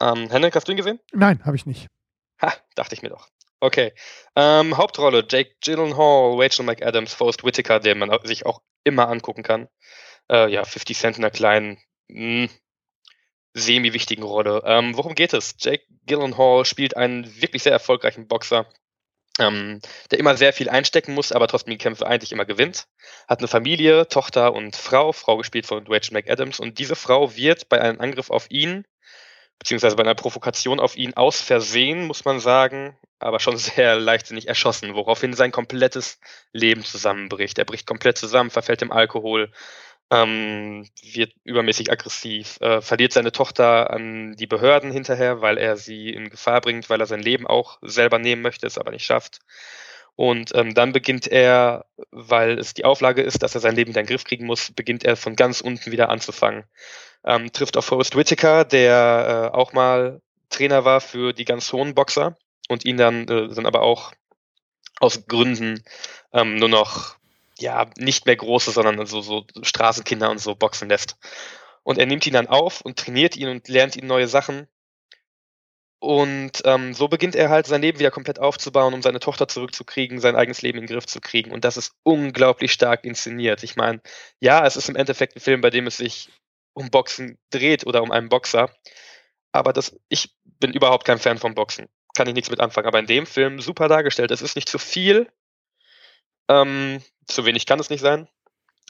Ähm, 0.00 0.28
Henrik, 0.30 0.56
hast 0.56 0.66
du 0.66 0.72
ihn 0.72 0.76
gesehen? 0.76 0.98
Nein, 1.12 1.44
habe 1.44 1.56
ich 1.56 1.66
nicht. 1.66 1.86
Ha, 2.40 2.52
dachte 2.74 2.94
ich 2.94 3.02
mir 3.02 3.10
doch. 3.10 3.28
Okay. 3.60 3.92
Ähm, 4.34 4.76
Hauptrolle: 4.76 5.24
Jake 5.28 5.54
Gyllenhaal, 5.62 6.34
Rachel 6.42 6.64
McAdams, 6.66 7.14
Forrest 7.14 7.44
Whitaker, 7.44 7.78
den 7.78 7.98
man 7.98 8.10
sich 8.24 8.44
auch 8.44 8.60
immer 8.82 9.08
angucken 9.08 9.44
kann. 9.44 9.68
Äh, 10.28 10.50
ja, 10.52 10.64
50 10.64 10.98
Cent 10.98 11.18
in 11.18 11.22
einer 11.24 11.30
kleinen, 11.30 11.78
mh, 12.08 12.48
semi-wichtigen 13.54 14.24
Rolle. 14.24 14.62
Ähm, 14.64 14.96
worum 14.96 15.14
geht 15.14 15.32
es? 15.34 15.54
Jake 15.58 15.84
Gyllenhaal 16.06 16.64
spielt 16.64 16.96
einen 16.96 17.40
wirklich 17.40 17.62
sehr 17.62 17.72
erfolgreichen 17.72 18.26
Boxer, 18.26 18.66
ähm, 19.38 19.80
der 20.10 20.18
immer 20.18 20.36
sehr 20.36 20.52
viel 20.52 20.68
einstecken 20.68 21.14
muss, 21.14 21.32
aber 21.32 21.48
trotzdem 21.48 21.72
die 21.72 21.78
Kämpfe 21.78 22.06
eigentlich 22.06 22.32
immer 22.32 22.44
gewinnt. 22.44 22.86
Hat 23.28 23.38
eine 23.38 23.48
Familie, 23.48 24.08
Tochter 24.08 24.52
und 24.52 24.76
Frau, 24.76 25.12
Frau 25.12 25.36
gespielt 25.36 25.66
von 25.66 25.86
Rachel 25.88 26.14
McAdams. 26.14 26.60
Und 26.60 26.78
diese 26.78 26.96
Frau 26.96 27.34
wird 27.36 27.68
bei 27.68 27.80
einem 27.80 28.00
Angriff 28.00 28.30
auf 28.30 28.50
ihn 28.50 28.84
beziehungsweise 29.62 29.94
bei 29.94 30.02
einer 30.02 30.16
Provokation 30.16 30.80
auf 30.80 30.96
ihn 30.96 31.14
aus 31.14 31.40
Versehen, 31.40 32.08
muss 32.08 32.24
man 32.24 32.40
sagen, 32.40 32.98
aber 33.20 33.38
schon 33.38 33.56
sehr 33.58 33.94
leichtsinnig 33.94 34.48
erschossen, 34.48 34.94
woraufhin 34.94 35.34
sein 35.34 35.52
komplettes 35.52 36.18
Leben 36.52 36.84
zusammenbricht. 36.84 37.58
Er 37.58 37.64
bricht 37.64 37.86
komplett 37.86 38.18
zusammen, 38.18 38.50
verfällt 38.50 38.82
im 38.82 38.90
Alkohol, 38.90 39.52
ähm, 40.12 40.86
wird 41.02 41.32
übermäßig 41.42 41.90
aggressiv, 41.90 42.60
äh, 42.60 42.82
verliert 42.82 43.14
seine 43.14 43.32
Tochter 43.32 43.90
an 43.90 44.36
die 44.36 44.46
Behörden 44.46 44.92
hinterher, 44.92 45.40
weil 45.40 45.56
er 45.56 45.78
sie 45.78 46.10
in 46.10 46.28
Gefahr 46.28 46.60
bringt, 46.60 46.90
weil 46.90 47.00
er 47.00 47.06
sein 47.06 47.22
Leben 47.22 47.46
auch 47.46 47.78
selber 47.80 48.18
nehmen 48.18 48.42
möchte, 48.42 48.66
es 48.66 48.76
aber 48.76 48.90
nicht 48.90 49.06
schafft. 49.06 49.38
Und 50.14 50.54
ähm, 50.54 50.74
dann 50.74 50.92
beginnt 50.92 51.28
er, 51.28 51.86
weil 52.10 52.58
es 52.58 52.74
die 52.74 52.84
Auflage 52.84 53.22
ist, 53.22 53.42
dass 53.42 53.54
er 53.54 53.62
sein 53.62 53.74
Leben 53.74 53.90
wieder 53.90 54.00
in 54.00 54.06
den 54.06 54.10
Griff 54.10 54.24
kriegen 54.24 54.44
muss, 54.44 54.70
beginnt 54.72 55.02
er 55.04 55.16
von 55.16 55.34
ganz 55.34 55.62
unten 55.62 55.90
wieder 55.90 56.10
anzufangen. 56.10 56.64
Ähm, 57.24 57.50
trifft 57.50 57.78
auf 57.78 57.86
Forrest 57.86 58.14
Whitaker, 58.14 58.66
der 58.66 59.50
äh, 59.50 59.56
auch 59.56 59.72
mal 59.72 60.20
Trainer 60.50 60.84
war 60.84 61.00
für 61.00 61.32
die 61.32 61.46
ganz 61.46 61.72
hohen 61.72 61.94
Boxer 61.94 62.36
und 62.68 62.84
ihn 62.84 62.98
dann, 62.98 63.26
äh, 63.28 63.48
dann 63.48 63.64
aber 63.64 63.80
auch 63.80 64.12
aus 65.00 65.26
Gründen 65.26 65.82
ähm, 66.34 66.56
nur 66.56 66.68
noch 66.68 67.16
ja 67.62 67.90
nicht 67.96 68.26
mehr 68.26 68.36
große, 68.36 68.70
sondern 68.70 69.06
so, 69.06 69.22
so 69.22 69.46
Straßenkinder 69.62 70.30
und 70.30 70.38
so 70.38 70.54
boxen 70.54 70.88
lässt. 70.88 71.16
Und 71.82 71.98
er 71.98 72.06
nimmt 72.06 72.26
ihn 72.26 72.34
dann 72.34 72.46
auf 72.46 72.80
und 72.82 72.98
trainiert 72.98 73.36
ihn 73.36 73.48
und 73.48 73.68
lernt 73.68 73.96
ihn 73.96 74.06
neue 74.06 74.28
Sachen. 74.28 74.68
Und 76.00 76.62
ähm, 76.64 76.94
so 76.94 77.06
beginnt 77.06 77.36
er 77.36 77.48
halt 77.48 77.68
sein 77.68 77.80
Leben 77.80 78.00
wieder 78.00 78.10
komplett 78.10 78.40
aufzubauen, 78.40 78.92
um 78.92 79.02
seine 79.02 79.20
Tochter 79.20 79.46
zurückzukriegen, 79.46 80.18
sein 80.18 80.34
eigenes 80.34 80.60
Leben 80.60 80.78
in 80.78 80.86
den 80.86 80.92
Griff 80.92 81.06
zu 81.06 81.20
kriegen. 81.20 81.52
Und 81.52 81.64
das 81.64 81.76
ist 81.76 81.94
unglaublich 82.02 82.72
stark 82.72 83.04
inszeniert. 83.04 83.62
Ich 83.62 83.76
meine, 83.76 84.00
ja, 84.40 84.66
es 84.66 84.76
ist 84.76 84.88
im 84.88 84.96
Endeffekt 84.96 85.36
ein 85.36 85.40
Film, 85.40 85.60
bei 85.60 85.70
dem 85.70 85.86
es 85.86 85.98
sich 85.98 86.28
um 86.74 86.90
Boxen 86.90 87.38
dreht 87.50 87.86
oder 87.86 88.02
um 88.02 88.10
einen 88.10 88.28
Boxer. 88.28 88.74
Aber 89.52 89.72
das, 89.72 89.96
ich 90.08 90.34
bin 90.44 90.72
überhaupt 90.72 91.04
kein 91.06 91.20
Fan 91.20 91.38
vom 91.38 91.54
Boxen. 91.54 91.86
Kann 92.16 92.26
ich 92.26 92.34
nichts 92.34 92.50
mit 92.50 92.58
anfangen. 92.58 92.88
Aber 92.88 92.98
in 92.98 93.06
dem 93.06 93.24
Film 93.24 93.60
super 93.60 93.86
dargestellt. 93.86 94.32
Es 94.32 94.42
ist 94.42 94.56
nicht 94.56 94.68
zu 94.68 94.78
viel. 94.78 95.30
Ähm, 96.52 97.02
zu 97.26 97.44
wenig 97.44 97.66
kann 97.66 97.80
es 97.80 97.90
nicht 97.90 98.00
sein. 98.00 98.28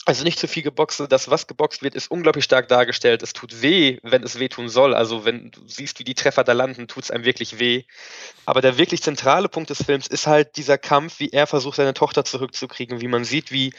Also 0.05 0.25
nicht 0.25 0.39
zu 0.39 0.49
viel 0.49 0.65
geboxt. 0.65 1.05
Das, 1.11 1.31
was 1.31 1.47
geboxt 1.47 1.83
wird, 1.83 1.95
ist 1.95 2.11
unglaublich 2.11 2.45
stark 2.45 2.67
dargestellt. 2.67 3.23
Es 3.23 3.35
tut 3.35 3.63
weh, 3.63 3.99
wenn 4.03 4.25
es 4.25 4.39
weh 4.41 4.49
tun 4.49 4.69
soll. 4.69 4.95
Also 4.95 5.25
wenn 5.25 5.53
du 5.53 5.61
siehst, 5.69 6.01
wie 6.01 6.05
die 6.05 6.15
Treffer 6.15 6.43
da 6.43 6.55
landen, 6.55 6.89
tut 6.89 7.05
es 7.05 7.11
einem 7.13 7.25
wirklich 7.25 7.61
weh. 7.61 7.85
Aber 8.45 8.61
der 8.61 8.79
wirklich 8.79 9.03
zentrale 9.03 9.49
Punkt 9.49 9.71
des 9.71 9.85
Films 9.85 10.09
ist 10.09 10.27
halt 10.27 10.57
dieser 10.57 10.77
Kampf, 10.77 11.21
wie 11.21 11.29
er 11.29 11.47
versucht, 11.47 11.77
seine 11.77 11.95
Tochter 11.95 12.25
zurückzukriegen. 12.25 13.01
Wie 13.01 13.07
man 13.07 13.23
sieht, 13.23 13.53
wie, 13.53 13.75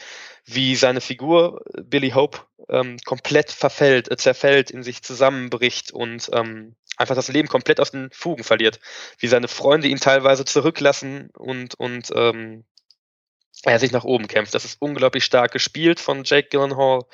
wie 0.46 0.76
seine 0.76 1.02
Figur, 1.02 1.62
Billy 1.82 2.12
Hope, 2.12 2.38
ähm, 2.70 2.96
komplett 3.04 3.50
verfällt, 3.50 4.10
äh, 4.10 4.16
zerfällt, 4.16 4.70
in 4.70 4.82
sich 4.82 5.02
zusammenbricht 5.02 5.92
und 5.92 6.30
ähm, 6.32 6.74
einfach 6.96 7.16
das 7.16 7.28
Leben 7.28 7.48
komplett 7.48 7.80
aus 7.80 7.90
den 7.90 8.08
Fugen 8.12 8.44
verliert. 8.44 8.80
Wie 9.18 9.28
seine 9.28 9.48
Freunde 9.48 9.88
ihn 9.88 10.00
teilweise 10.00 10.46
zurücklassen 10.46 11.28
und, 11.36 11.74
und 11.74 12.10
ähm, 12.14 12.64
er 13.72 13.78
sich 13.78 13.92
nach 13.92 14.04
oben 14.04 14.28
kämpft. 14.28 14.54
Das 14.54 14.64
ist 14.64 14.80
unglaublich 14.80 15.24
stark 15.24 15.52
gespielt 15.52 16.00
von 16.00 16.24
Jake 16.24 16.48
Gyllenhaal. 16.48 17.04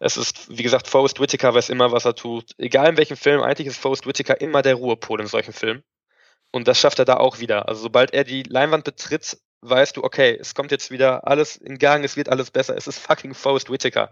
Es 0.00 0.16
ist, 0.16 0.56
wie 0.56 0.62
gesagt, 0.62 0.88
Forrest 0.88 1.20
Whitaker 1.20 1.54
weiß 1.54 1.70
immer, 1.70 1.92
was 1.92 2.04
er 2.04 2.14
tut. 2.14 2.50
Egal 2.58 2.90
in 2.90 2.96
welchem 2.96 3.16
Film, 3.16 3.42
eigentlich 3.42 3.68
ist 3.68 3.78
Forrest 3.78 4.06
Whitaker 4.06 4.40
immer 4.40 4.62
der 4.62 4.74
Ruhepol 4.74 5.20
in 5.20 5.26
solchen 5.26 5.52
Filmen. 5.52 5.82
Und 6.50 6.68
das 6.68 6.78
schafft 6.78 6.98
er 6.98 7.04
da 7.04 7.16
auch 7.16 7.40
wieder. 7.40 7.68
Also 7.68 7.82
sobald 7.82 8.12
er 8.12 8.24
die 8.24 8.42
Leinwand 8.42 8.84
betritt, 8.84 9.38
weißt 9.62 9.96
du, 9.96 10.04
okay, 10.04 10.36
es 10.38 10.54
kommt 10.54 10.70
jetzt 10.70 10.90
wieder 10.90 11.26
alles 11.26 11.56
in 11.56 11.78
Gang, 11.78 12.04
es 12.04 12.16
wird 12.16 12.28
alles 12.28 12.50
besser. 12.50 12.76
Es 12.76 12.86
ist 12.86 12.98
fucking 12.98 13.34
Forrest 13.34 13.70
Whitaker. 13.70 14.10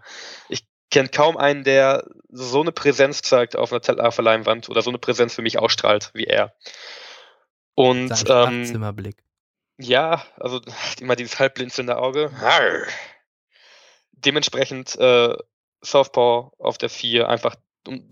Ich 0.49 0.65
kenne 0.89 1.09
kaum 1.09 1.37
einen, 1.37 1.63
der 1.63 2.05
so 2.29 2.61
eine 2.61 2.71
Präsenz 2.71 3.21
zeigt 3.21 3.55
auf 3.55 3.71
einer, 3.71 4.11
Leinwand 4.17 4.69
oder 4.69 4.81
so 4.81 4.89
eine 4.89 4.99
Präsenz 4.99 5.35
für 5.35 5.41
mich 5.41 5.59
ausstrahlt 5.59 6.11
wie 6.13 6.25
er. 6.25 6.53
Und 7.75 8.15
Sein 8.15 8.53
ähm, 8.53 8.65
Zimmerblick. 8.65 9.23
Ja, 9.83 10.23
also 10.39 10.61
immer 10.99 11.15
dieses 11.15 11.39
halbblinzelnde 11.39 11.97
Auge. 11.97 12.31
Arr. 12.41 12.87
Dementsprechend 14.11 14.95
äh, 14.97 15.35
Southpaw 15.81 16.51
auf 16.57 16.77
der 16.77 16.89
4 16.89 17.27
einfach, 17.27 17.55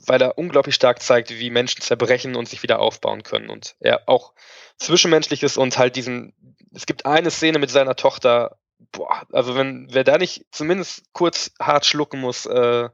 weil 0.06 0.22
er 0.22 0.38
unglaublich 0.38 0.76
stark 0.76 1.02
zeigt, 1.02 1.30
wie 1.30 1.50
Menschen 1.50 1.82
zerbrechen 1.82 2.36
und 2.36 2.50
sich 2.50 2.64
wieder 2.64 2.80
aufbauen 2.80 3.24
können. 3.24 3.50
Und 3.50 3.76
er 3.80 4.08
auch 4.08 4.34
zwischenmenschlich 4.78 5.44
ist 5.44 5.58
und 5.58 5.78
halt 5.78 5.96
diesen, 5.96 6.34
es 6.74 6.86
gibt 6.86 7.06
eine 7.06 7.32
Szene 7.32 7.60
mit 7.60 7.70
seiner 7.70 7.96
Tochter, 7.96 8.58
boah, 8.92 9.26
also 9.32 9.56
wenn, 9.56 9.88
wer 9.92 10.04
da 10.04 10.18
nicht 10.18 10.46
zumindest 10.52 11.04
kurz 11.14 11.52
hart 11.60 11.86
schlucken 11.86 12.20
muss, 12.20 12.46
äh, 12.46 12.90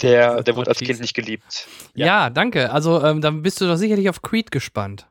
der, 0.00 0.42
der 0.42 0.46
wird 0.46 0.56
wurde 0.56 0.70
als. 0.70 0.78
Kind 0.78 1.00
nicht 1.00 1.14
geliebt. 1.14 1.66
Ja, 1.94 2.30
danke. 2.30 2.70
Also 2.70 3.02
ähm, 3.02 3.20
dann 3.20 3.42
bist 3.42 3.60
du 3.60 3.66
doch 3.66 3.76
sicherlich 3.76 4.08
auf 4.08 4.22
Creed 4.22 4.50
gespannt. 4.50 5.06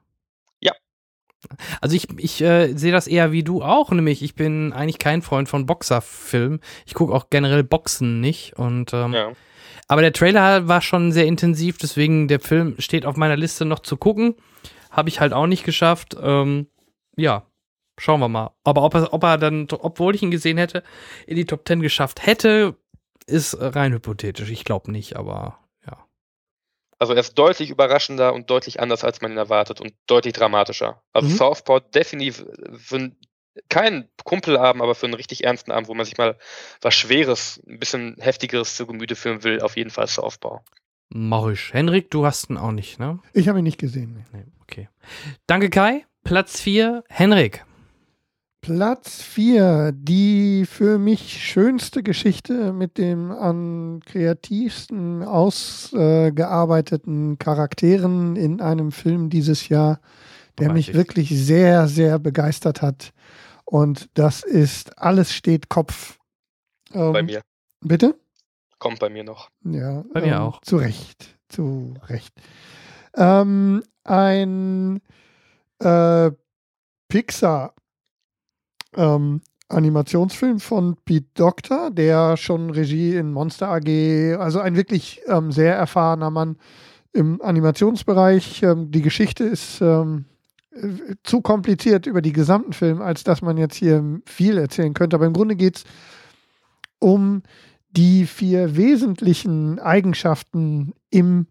Also 1.82 1.96
ich, 1.96 2.08
ich 2.18 2.42
äh, 2.42 2.74
sehe 2.74 2.92
das 2.92 3.08
eher 3.08 3.32
wie 3.32 3.44
du 3.44 3.62
auch, 3.64 3.92
nämlich 3.92 4.22
ich 4.24 4.36
bin 4.36 4.74
eigentlich 4.74 5.00
kein 5.00 5.22
Freund 5.22 5.50
von 5.50 5.66
Boxerfilmen. 5.66 6.60
Ich 6.86 6.94
gucke 6.94 7.14
auch 7.14 7.30
generell 7.30 7.64
Boxen 7.64 8.22
nicht 8.22 8.58
und 8.58 8.94
ähm, 8.94 9.14
Ja. 9.14 9.32
aber 9.88 10.02
der 10.02 10.14
Trailer 10.14 10.68
war 10.68 10.82
schon 10.82 11.12
sehr 11.12 11.26
intensiv, 11.26 11.78
deswegen 11.78 12.28
der 12.28 12.40
Film 12.40 12.76
steht 12.80 13.06
auf 13.06 13.18
meiner 13.18 13.38
Liste 13.38 13.66
noch 13.66 13.80
zu 13.80 13.98
gucken. 13.98 14.36
Habe 14.92 15.10
ich 15.10 15.20
halt 15.20 15.34
auch 15.34 15.48
nicht 15.48 15.64
geschafft. 15.64 16.16
Ähm, 16.22 16.68
ja, 17.16 17.44
Schauen 18.00 18.20
wir 18.20 18.30
mal. 18.30 18.52
Aber 18.64 18.82
ob 18.84 18.96
er, 18.96 19.14
ob 19.14 19.24
er 19.24 19.38
dann, 19.38 19.68
obwohl 19.70 20.16
ich 20.16 20.24
ihn 20.24 20.32
gesehen 20.32 20.58
hätte, 20.58 20.82
in 21.28 21.36
die 21.36 21.46
Top 21.46 21.68
10 21.68 21.82
geschafft 21.82 22.26
hätte, 22.26 22.76
ist 23.28 23.56
rein 23.60 23.94
hypothetisch. 23.94 24.50
Ich 24.50 24.64
glaube 24.64 24.92
nicht, 24.92 25.18
aber. 25.18 25.60
Also 27.02 27.14
er 27.14 27.20
ist 27.20 27.34
deutlich 27.34 27.72
überraschender 27.72 28.32
und 28.32 28.52
deutlich 28.52 28.80
anders, 28.80 29.04
als 29.04 29.22
man 29.22 29.32
ihn 29.32 29.38
erwartet 29.40 29.82
und 29.82 29.96
deutlich 30.06 30.34
dramatischer. 30.34 31.02
Also 31.14 31.30
mhm. 31.30 31.34
Southpaw 31.34 31.80
definitiv 31.80 32.46
für 32.78 33.10
keinen 33.70 34.08
Kumpelabend, 34.24 34.84
aber 34.84 34.94
für 34.94 35.08
einen 35.08 35.16
richtig 35.16 35.44
ernsten 35.44 35.72
Abend, 35.72 35.88
wo 35.88 35.96
man 35.96 36.06
sich 36.06 36.20
mal 36.20 36.38
was 36.80 36.94
Schweres, 36.94 37.60
ein 37.68 37.80
bisschen 37.80 38.18
Heftigeres 38.20 38.76
zu 38.76 38.86
Gemüte 38.86 39.16
führen 39.16 39.44
will, 39.44 39.62
auf 39.62 39.78
jeden 39.78 39.90
Fall 39.90 40.06
Southpaw. 40.06 40.60
Mach 41.10 41.48
ich. 41.48 41.74
Henrik, 41.74 42.12
du 42.12 42.24
hast 42.24 42.52
ihn 42.52 42.58
auch 42.58 42.72
nicht, 42.72 43.00
ne? 43.00 43.18
Ich 43.34 43.48
habe 43.48 43.58
ihn 43.58 43.64
nicht 43.64 43.80
gesehen. 43.80 44.24
Nee, 44.32 44.46
okay. 44.62 44.88
Danke, 45.48 45.72
Kai. 45.72 46.06
Platz 46.24 46.62
4, 46.62 47.04
Henrik. 47.10 47.66
Platz 48.62 49.22
4, 49.24 49.92
die 49.92 50.66
für 50.68 51.00
mich 51.00 51.44
schönste 51.44 52.04
Geschichte 52.04 52.74
mit 52.74 53.00
dem 53.00 53.32
am 53.32 54.02
kreativsten 54.06 55.24
ausgearbeiteten 55.24 57.40
Charakteren 57.40 58.36
in 58.36 58.62
einem 58.62 58.92
Film 58.92 59.32
dieses 59.32 59.68
Jahr, 59.70 60.00
der 60.60 60.72
mich 60.74 60.90
ich. 60.90 60.96
wirklich 60.96 61.30
sehr, 61.30 61.88
sehr 61.88 62.20
begeistert 62.20 62.84
hat. 62.84 63.14
Und 63.66 64.10
das 64.14 64.44
ist 64.44 65.00
Alles 65.00 65.34
steht 65.34 65.70
Kopf. 65.70 66.20
Ähm, 66.94 67.14
bei 67.14 67.24
mir. 67.24 67.42
Bitte? 67.80 68.14
Kommt 68.78 69.00
bei 69.00 69.10
mir 69.10 69.24
noch. 69.24 69.50
Ja, 69.64 70.04
bei 70.14 70.22
mir 70.22 70.36
ähm, 70.36 70.42
auch. 70.42 70.62
Zu 70.62 70.78
Recht. 70.78 71.36
Zu 71.50 71.96
Recht. 72.10 72.32
Ähm, 73.16 73.82
ein 74.04 75.02
äh, 75.80 76.30
Pixar 77.08 77.74
ähm, 78.96 79.42
Animationsfilm 79.70 80.60
von 80.60 80.98
Pete 81.06 81.28
Doctor, 81.34 81.92
der 81.92 82.38
schon 82.38 82.70
Regie 82.70 83.16
in 83.16 83.32
Monster 83.32 83.70
AG, 83.70 84.38
also 84.40 84.60
ein 84.60 84.76
wirklich 84.76 85.22
ähm, 85.28 85.52
sehr 85.52 85.76
erfahrener 85.76 86.30
Mann 86.30 86.58
im 87.14 87.42
Animationsbereich. 87.42 88.64
Ähm, 88.64 88.92
die 88.92 89.02
Geschichte 89.02 89.44
ist 89.44 89.82
ähm, 89.82 90.26
äh, 90.72 91.16
zu 91.24 91.42
kompliziert 91.42 92.06
über 92.06 92.22
die 92.22 92.34
gesamten 92.34 92.74
Film, 92.74 93.02
als 93.02 93.24
dass 93.24 93.42
man 93.42 93.58
jetzt 93.58 93.76
hier 93.76 94.22
viel 94.26 94.58
erzählen 94.58 94.94
könnte. 94.94 95.16
Aber 95.16 95.26
im 95.26 95.34
Grunde 95.34 95.56
geht 95.56 95.78
es 95.78 95.84
um 97.00 97.44
die 97.92 98.26
vier 98.26 98.78
wesentlichen 98.78 99.80
Eigenschaften 99.80 100.94
im 101.10 101.48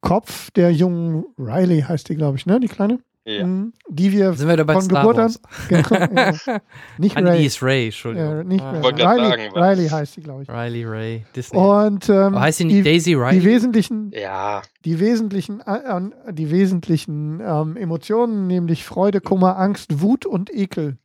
Kopf 0.00 0.50
der 0.50 0.72
jungen 0.72 1.24
Riley, 1.38 1.82
heißt 1.82 2.08
die, 2.08 2.16
glaube 2.16 2.36
ich, 2.36 2.46
ne? 2.46 2.60
Die 2.60 2.68
kleine? 2.68 3.00
Ja. 3.26 3.46
Mhm. 3.46 3.72
Die 3.88 4.12
wir, 4.12 4.34
Sind 4.34 4.48
wir 4.48 4.64
von 4.66 4.82
Star 4.82 5.00
Geburt 5.00 5.18
an. 5.18 5.34
Genau, 5.68 5.88
ja. 5.90 6.60
Nicht 6.98 7.16
Ray. 7.16 7.38
Die 7.38 7.46
ist 7.46 7.62
Ray, 7.62 7.86
Entschuldigung. 7.86 8.36
Ja, 8.36 8.44
nicht 8.44 8.62
ah. 8.62 8.70
Ray. 8.72 8.92
Riley, 8.92 9.28
sagen, 9.28 9.42
Riley 9.54 9.88
heißt 9.88 10.12
sie, 10.12 10.20
glaube 10.20 10.42
ich. 10.42 10.48
Riley 10.50 10.84
Ray. 10.84 11.24
Disney. 11.34 11.58
Und 11.58 12.08
ähm, 12.10 12.38
heißt 12.38 12.58
sie 12.58 12.64
nicht 12.64 12.76
die, 12.76 12.82
Daisy 12.82 13.14
Riley? 13.14 13.40
Die 13.40 13.44
wesentlichen, 13.44 14.10
ja. 14.14 14.60
die 14.84 15.00
wesentlichen, 15.00 15.60
äh, 15.60 16.32
die 16.32 16.50
wesentlichen 16.50 17.40
ähm, 17.40 17.76
Emotionen, 17.76 18.46
nämlich 18.46 18.84
Freude, 18.84 19.22
Kummer, 19.22 19.58
Angst, 19.58 20.02
Wut 20.02 20.26
und 20.26 20.52
Ekel, 20.52 20.98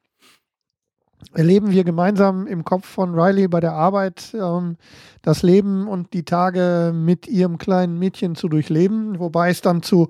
erleben 1.33 1.71
wir 1.71 1.85
gemeinsam 1.85 2.47
im 2.47 2.65
Kopf 2.65 2.85
von 2.85 3.17
Riley 3.17 3.47
bei 3.47 3.61
der 3.61 3.73
Arbeit 3.73 4.33
ähm, 4.33 4.75
das 5.21 5.41
Leben 5.41 5.87
und 5.87 6.13
die 6.13 6.23
Tage 6.23 6.91
mit 6.93 7.27
ihrem 7.27 7.57
kleinen 7.57 7.97
Mädchen 7.97 8.35
zu 8.35 8.49
durchleben, 8.49 9.19
wobei 9.19 9.49
es 9.49 9.61
dann 9.61 9.83
zu 9.83 10.09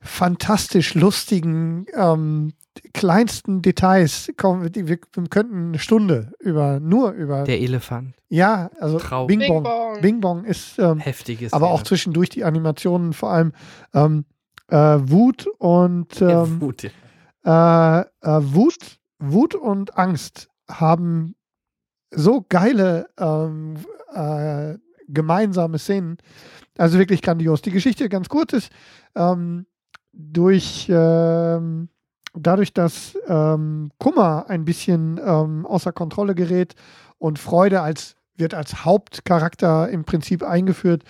fantastisch 0.00 0.94
lustigen, 0.94 1.86
ähm, 1.94 2.52
kleinsten 2.92 3.62
Details 3.62 4.30
kommen. 4.36 4.74
Wir, 4.74 4.88
wir, 4.88 4.98
könnten 4.98 5.68
eine 5.68 5.78
Stunde 5.78 6.32
über, 6.40 6.80
nur 6.80 7.12
über. 7.12 7.44
Der 7.44 7.60
Elefant. 7.60 8.14
Ja, 8.28 8.70
also 8.80 8.98
Bing 9.26 9.46
Bong. 9.46 9.62
Bing 9.62 9.62
Bong, 9.62 10.00
Bing 10.00 10.20
Bong 10.20 10.44
ist. 10.44 10.78
Ähm, 10.78 10.98
Heftiges. 10.98 11.52
Aber 11.52 11.70
auch 11.70 11.82
zwischendurch 11.82 12.28
die 12.28 12.44
Animationen, 12.44 13.12
vor 13.12 13.30
allem 13.30 13.52
ähm, 13.94 14.24
äh, 14.68 14.76
Wut 14.76 15.46
und. 15.58 16.20
Ähm, 16.20 16.60
Wut, 16.60 16.90
ja. 17.44 18.00
äh, 18.00 18.06
äh, 18.22 18.40
Wut, 18.42 18.98
Wut 19.18 19.54
und 19.54 19.96
Angst 19.96 20.48
haben 20.68 21.34
so 22.10 22.44
geile 22.48 23.08
ähm, 23.18 23.76
äh, 24.12 24.74
gemeinsame 25.08 25.78
Szenen. 25.78 26.18
Also 26.78 26.98
wirklich 26.98 27.22
grandios. 27.22 27.62
Die 27.62 27.70
Geschichte 27.70 28.08
ganz 28.08 28.28
kurz 28.28 28.52
ist, 28.52 28.72
ähm, 29.14 29.66
durch 30.16 30.88
ähm, 30.90 31.88
dadurch, 32.34 32.72
dass 32.72 33.18
ähm, 33.26 33.90
Kummer 33.98 34.46
ein 34.48 34.64
bisschen 34.64 35.20
ähm, 35.24 35.66
außer 35.66 35.92
Kontrolle 35.92 36.34
gerät 36.34 36.74
und 37.18 37.38
Freude 37.38 37.82
als 37.82 38.16
wird 38.38 38.52
als 38.52 38.84
Hauptcharakter 38.84 39.88
im 39.88 40.04
Prinzip 40.04 40.42
eingeführt 40.42 41.04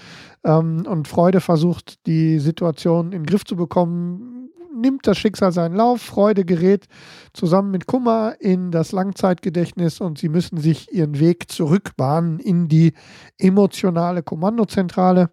ähm, 0.45 0.87
und 0.87 1.09
Freude 1.09 1.41
versucht, 1.41 2.07
die 2.07 2.39
Situation 2.39 3.07
in 3.07 3.23
den 3.23 3.27
Griff 3.27 3.45
zu 3.45 3.57
bekommen, 3.57 4.51
nimmt 4.77 5.07
das 5.07 5.19
Schicksal 5.19 5.53
seinen 5.53 5.74
Lauf. 5.74 6.03
Freude 6.03 6.45
gerät 6.45 6.87
zusammen 7.33 7.70
mit 7.70 7.87
Kummer 7.87 8.37
in 8.39 8.70
das 8.70 8.93
Langzeitgedächtnis 8.93 10.01
und 10.01 10.19
sie 10.19 10.28
müssen 10.28 10.59
sich 10.59 10.93
ihren 10.93 11.19
Weg 11.19 11.51
zurückbahnen 11.51 12.39
in 12.39 12.69
die 12.69 12.93
emotionale 13.39 14.23
Kommandozentrale. 14.23 15.31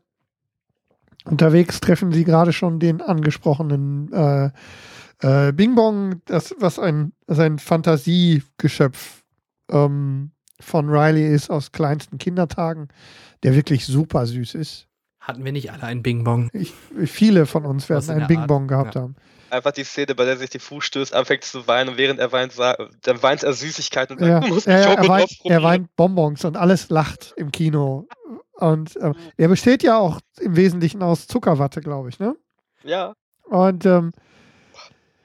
Unterwegs 1.26 1.80
treffen 1.80 2.12
sie 2.12 2.24
gerade 2.24 2.54
schon 2.54 2.80
den 2.80 3.02
angesprochenen 3.02 4.12
äh, 4.12 4.50
äh, 5.24 5.54
Bing 5.54 5.76
Bong, 5.76 6.22
das, 6.26 6.54
was 6.60 6.80
ein, 6.80 7.14
ein 7.28 7.60
Fantasiegeschöpf 7.60 9.24
ähm, 9.72 10.32
von 10.60 10.90
Riley 10.90 11.34
ist 11.34 11.50
aus 11.50 11.72
kleinsten 11.72 12.18
Kindertagen, 12.18 12.90
der 13.44 13.56
wirklich 13.56 13.86
super 13.86 14.26
süß 14.26 14.56
ist. 14.56 14.88
Hatten 15.20 15.46
wir 15.46 15.54
nicht 15.54 15.72
alle 15.72 15.84
einen 15.84 16.04
Bing 16.04 16.26
Bong? 16.26 16.50
Ich, 16.52 16.74
viele 17.06 17.46
von 17.46 17.66
uns 17.66 17.88
werden 17.88 18.10
einen 18.10 18.28
Bing 18.28 18.46
Bong 18.46 18.68
gehabt 18.68 18.96
ja. 18.96 19.02
haben. 19.02 19.16
Einfach 19.50 19.72
die 19.72 19.84
Szene, 19.84 20.16
bei 20.16 20.26
der 20.26 20.36
sich 20.36 20.50
die 20.50 20.60
Fuß 20.60 20.84
stößt, 20.84 21.14
anfängt 21.14 21.44
zu 21.44 21.68
weinen 21.68 21.92
und 21.92 21.98
während 21.98 22.20
er 22.20 22.32
weint, 22.32 22.58
dann 22.58 23.24
weint 23.24 23.44
er 23.44 23.54
Süßigkeiten 23.54 24.18
und 24.18 24.20
sagt, 24.20 24.30
ja, 24.30 24.40
du 24.40 24.48
musst 24.54 24.68
ja, 24.68 24.74
er, 24.74 25.08
weint, 25.08 25.32
er 25.44 25.64
weint 25.64 25.96
Bonbons 25.96 26.44
und 26.44 26.58
alles 26.58 26.90
lacht 26.90 27.34
im 27.38 27.52
Kino. 27.52 28.08
Und 28.54 28.96
äh, 28.98 29.14
der 29.38 29.48
besteht 29.48 29.84
ja 29.84 29.98
auch 29.98 30.20
im 30.40 30.56
Wesentlichen 30.56 31.02
aus 31.02 31.28
Zuckerwatte, 31.28 31.82
glaube 31.82 32.10
ich, 32.10 32.20
ne? 32.20 32.36
Ja. 32.84 33.14
Und 33.46 33.86
ähm, 33.86 34.12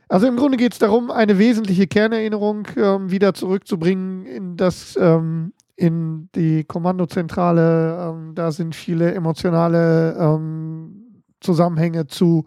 also 0.09 0.27
im 0.27 0.37
Grunde 0.37 0.57
geht 0.57 0.73
es 0.73 0.79
darum, 0.79 1.11
eine 1.11 1.39
wesentliche 1.39 1.87
Kernerinnerung 1.87 2.67
ähm, 2.77 3.11
wieder 3.11 3.35
zurückzubringen 3.35 4.25
in 4.25 4.57
das, 4.57 4.97
ähm, 4.99 5.53
in 5.77 6.31
die 6.35 6.65
Kommandozentrale. 6.65 8.09
Ähm, 8.11 8.35
da 8.35 8.51
sind 8.51 8.75
viele 8.75 9.13
emotionale 9.15 10.17
ähm, 10.19 11.23
Zusammenhänge 11.41 12.07
zu 12.07 12.47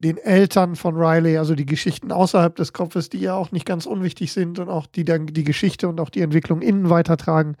den 0.00 0.16
Eltern 0.16 0.76
von 0.76 0.96
Riley, 0.96 1.38
also 1.38 1.54
die 1.54 1.66
Geschichten 1.66 2.10
außerhalb 2.10 2.56
des 2.56 2.72
Kopfes, 2.72 3.08
die 3.08 3.20
ja 3.20 3.34
auch 3.34 3.52
nicht 3.52 3.66
ganz 3.66 3.86
unwichtig 3.86 4.32
sind 4.32 4.58
und 4.58 4.68
auch 4.68 4.86
die 4.86 5.04
dann 5.04 5.26
die 5.26 5.44
Geschichte 5.44 5.88
und 5.88 6.00
auch 6.00 6.10
die 6.10 6.22
Entwicklung 6.22 6.62
innen 6.62 6.90
weitertragen 6.90 7.56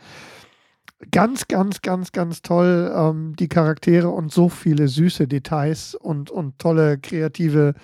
ganz, 1.10 1.48
ganz, 1.48 1.82
ganz, 1.82 2.12
ganz 2.12 2.42
toll 2.42 2.92
ähm, 2.94 3.34
die 3.36 3.48
Charaktere 3.48 4.08
und 4.08 4.32
so 4.32 4.48
viele 4.48 4.88
süße 4.88 5.26
Details 5.26 5.94
und, 5.94 6.30
und 6.30 6.58
tolle 6.58 6.98
kreative 6.98 7.74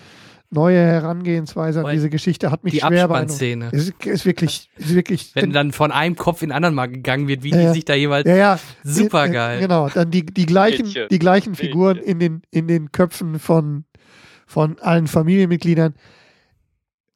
neue 0.50 0.78
Herangehensweise 0.78 1.84
an 1.84 1.92
diese 1.92 2.08
Geschichte 2.08 2.50
hat 2.50 2.62
mich 2.62 2.74
die 2.74 2.80
schwer 2.80 3.08
beeindruckt. 3.08 3.72
Ist, 3.72 3.94
ist 4.04 4.26
wirklich, 4.26 4.70
ist 4.76 4.94
wirklich. 4.94 5.34
Wenn 5.34 5.52
dann 5.52 5.72
von 5.72 5.90
einem 5.90 6.16
Kopf 6.16 6.42
in 6.42 6.50
den 6.50 6.56
anderen 6.56 6.74
mal 6.74 6.86
gegangen 6.86 7.26
wird, 7.26 7.42
wie 7.42 7.50
äh, 7.50 7.66
die 7.66 7.72
sich 7.72 7.84
da 7.84 7.94
jeweils. 7.94 8.28
Ja, 8.28 8.36
ja. 8.36 8.60
Super 8.84 9.28
geil. 9.28 9.60
Genau, 9.60 9.88
dann 9.88 10.10
die, 10.10 10.24
die 10.24 10.46
gleichen, 10.46 10.92
die 11.10 11.18
gleichen 11.18 11.54
Figuren 11.54 11.96
in 11.96 12.20
den, 12.20 12.42
in 12.50 12.68
den 12.68 12.92
Köpfen 12.92 13.38
von, 13.38 13.84
von 14.46 14.78
allen 14.78 15.08
Familienmitgliedern. 15.08 15.94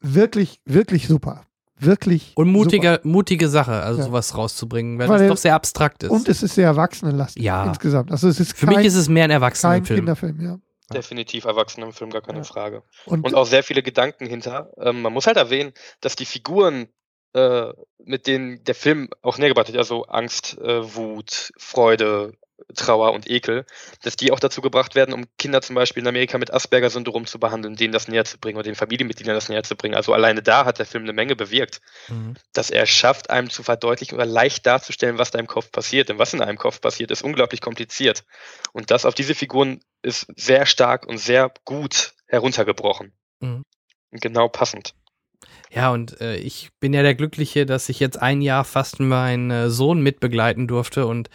Wirklich, 0.01 0.61
wirklich 0.65 1.07
super 1.07 1.45
wirklich. 1.85 2.33
Und 2.35 2.49
mutige, 2.49 3.01
mutige 3.03 3.49
Sache, 3.49 3.83
also 3.83 4.01
ja. 4.01 4.07
sowas 4.07 4.37
rauszubringen, 4.37 4.99
weil, 4.99 5.09
weil 5.09 5.23
es 5.23 5.29
doch 5.29 5.37
sehr 5.37 5.55
abstrakt 5.55 6.03
ist. 6.03 6.11
Und 6.11 6.29
es 6.29 6.43
ist 6.43 6.55
sehr 6.55 6.67
erwachsenenlastig 6.67 7.43
ja. 7.43 7.65
insgesamt. 7.65 8.11
Also 8.11 8.29
es 8.29 8.41
ist 8.41 8.57
Für 8.57 8.67
kein, 8.67 8.77
mich 8.77 8.87
ist 8.87 8.97
es 8.97 9.09
mehr 9.09 9.25
ein 9.25 9.31
Erwachsenenfilm. 9.31 9.87
Kein 9.87 9.97
Kinderfilm, 10.17 10.41
ja. 10.41 10.59
Definitiv 10.93 11.45
Erwachsenenfilm, 11.45 12.11
gar 12.11 12.23
keine 12.23 12.39
ja. 12.39 12.45
Frage. 12.45 12.83
Und, 13.07 13.25
und, 13.25 13.35
auch 13.35 13.47
sehr 13.47 13.63
viele 13.63 13.83
Gedanken 13.83 14.27
hinter. 14.27 14.73
Ähm, 14.79 15.03
man 15.03 15.13
muss 15.13 15.27
halt 15.27 15.37
erwähnen, 15.37 15.73
dass 16.01 16.17
die 16.17 16.25
Figuren, 16.25 16.89
äh, 17.33 17.73
mit 18.05 18.27
denen 18.27 18.65
der 18.65 18.75
Film 18.75 19.09
auch 19.23 19.39
näher 19.39 19.49
gebracht 19.49 19.69
hat, 19.69 19.77
also 19.77 20.05
Angst, 20.07 20.59
äh, 20.59 20.95
Wut, 20.95 21.53
Freude, 21.57 22.35
Trauer 22.75 23.13
und 23.13 23.29
Ekel, 23.29 23.65
dass 24.03 24.17
die 24.17 24.33
auch 24.33 24.41
dazu 24.41 24.61
gebracht 24.61 24.95
werden, 24.95 25.13
um 25.15 25.25
Kinder 25.39 25.63
zum 25.63 25.75
Beispiel 25.75 26.03
in 26.03 26.09
Amerika 26.09 26.39
mit 26.39 26.53
Asperger-Syndrom 26.53 27.27
zu 27.27 27.39
behandeln, 27.39 27.77
denen 27.77 27.93
das 27.93 28.09
näher 28.09 28.25
zu 28.25 28.39
bringen 28.39 28.57
oder 28.57 28.65
den 28.65 28.75
Familienmitgliedern 28.75 29.35
das 29.35 29.49
näher 29.49 29.63
zu 29.63 29.77
bringen. 29.77 29.95
Also 29.95 30.13
alleine 30.13 30.43
da 30.43 30.65
hat 30.65 30.79
der 30.79 30.87
Film 30.87 31.05
eine 31.05 31.13
Menge 31.13 31.37
bewirkt, 31.37 31.81
mhm. 32.09 32.35
dass 32.53 32.71
er 32.71 32.87
schafft, 32.87 33.31
einem 33.31 33.51
zu 33.51 33.63
verdeutlichen 33.63 34.15
oder 34.15 34.27
leicht 34.27 34.67
darzustellen, 34.67 35.19
was 35.19 35.31
da 35.31 35.39
im 35.39 35.47
Kopf 35.47 35.71
passiert. 35.73 36.09
Denn 36.09 36.19
was 36.19 36.35
in 36.35 36.43
einem 36.43 36.59
Kopf 36.59 36.81
passiert, 36.81 37.11
ist 37.11 37.23
unglaublich 37.23 37.61
kompliziert. 37.61 38.25
Und 38.73 38.91
das 38.91 39.05
auf 39.05 39.15
diese 39.15 39.35
Figuren 39.35 39.81
ist 40.03 40.27
sehr 40.37 40.67
stark 40.67 41.07
und 41.07 41.19
sehr 41.19 41.53
gut 41.65 42.15
heruntergebrochen. 42.27 43.13
Mhm. 43.41 43.65
Und 44.11 44.21
genau 44.21 44.49
passend. 44.49 44.95
Ja, 45.73 45.93
und 45.93 46.21
äh, 46.21 46.37
ich 46.37 46.71
bin 46.81 46.93
ja 46.93 47.03
der 47.03 47.15
Glückliche, 47.15 47.65
dass 47.65 47.89
ich 47.89 48.01
jetzt 48.01 48.21
ein 48.21 48.43
Jahr 48.43 48.65
fast 48.65 48.99
meinen 48.99 49.51
äh, 49.51 49.71
Sohn 49.71 50.03
mitbegleiten 50.03 50.67
durfte 50.67 51.07
und 51.07 51.31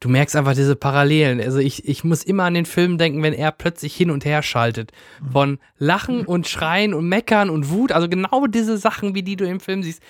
du 0.00 0.08
merkst 0.08 0.34
einfach 0.34 0.54
diese 0.54 0.76
Parallelen. 0.76 1.40
Also 1.40 1.58
ich, 1.58 1.86
ich 1.86 2.04
muss 2.04 2.24
immer 2.24 2.44
an 2.44 2.54
den 2.54 2.66
Film 2.66 2.98
denken, 2.98 3.22
wenn 3.22 3.34
er 3.34 3.52
plötzlich 3.52 3.94
hin 3.94 4.10
und 4.10 4.24
her 4.24 4.42
schaltet. 4.42 4.92
Von 5.30 5.58
Lachen 5.78 6.24
und 6.26 6.48
Schreien 6.48 6.94
und 6.94 7.08
Meckern 7.08 7.50
und 7.50 7.70
Wut. 7.70 7.92
Also 7.92 8.08
genau 8.08 8.46
diese 8.46 8.78
Sachen, 8.78 9.14
wie 9.14 9.22
die 9.22 9.36
du 9.36 9.46
im 9.46 9.60
Film 9.60 9.82
siehst. 9.82 10.02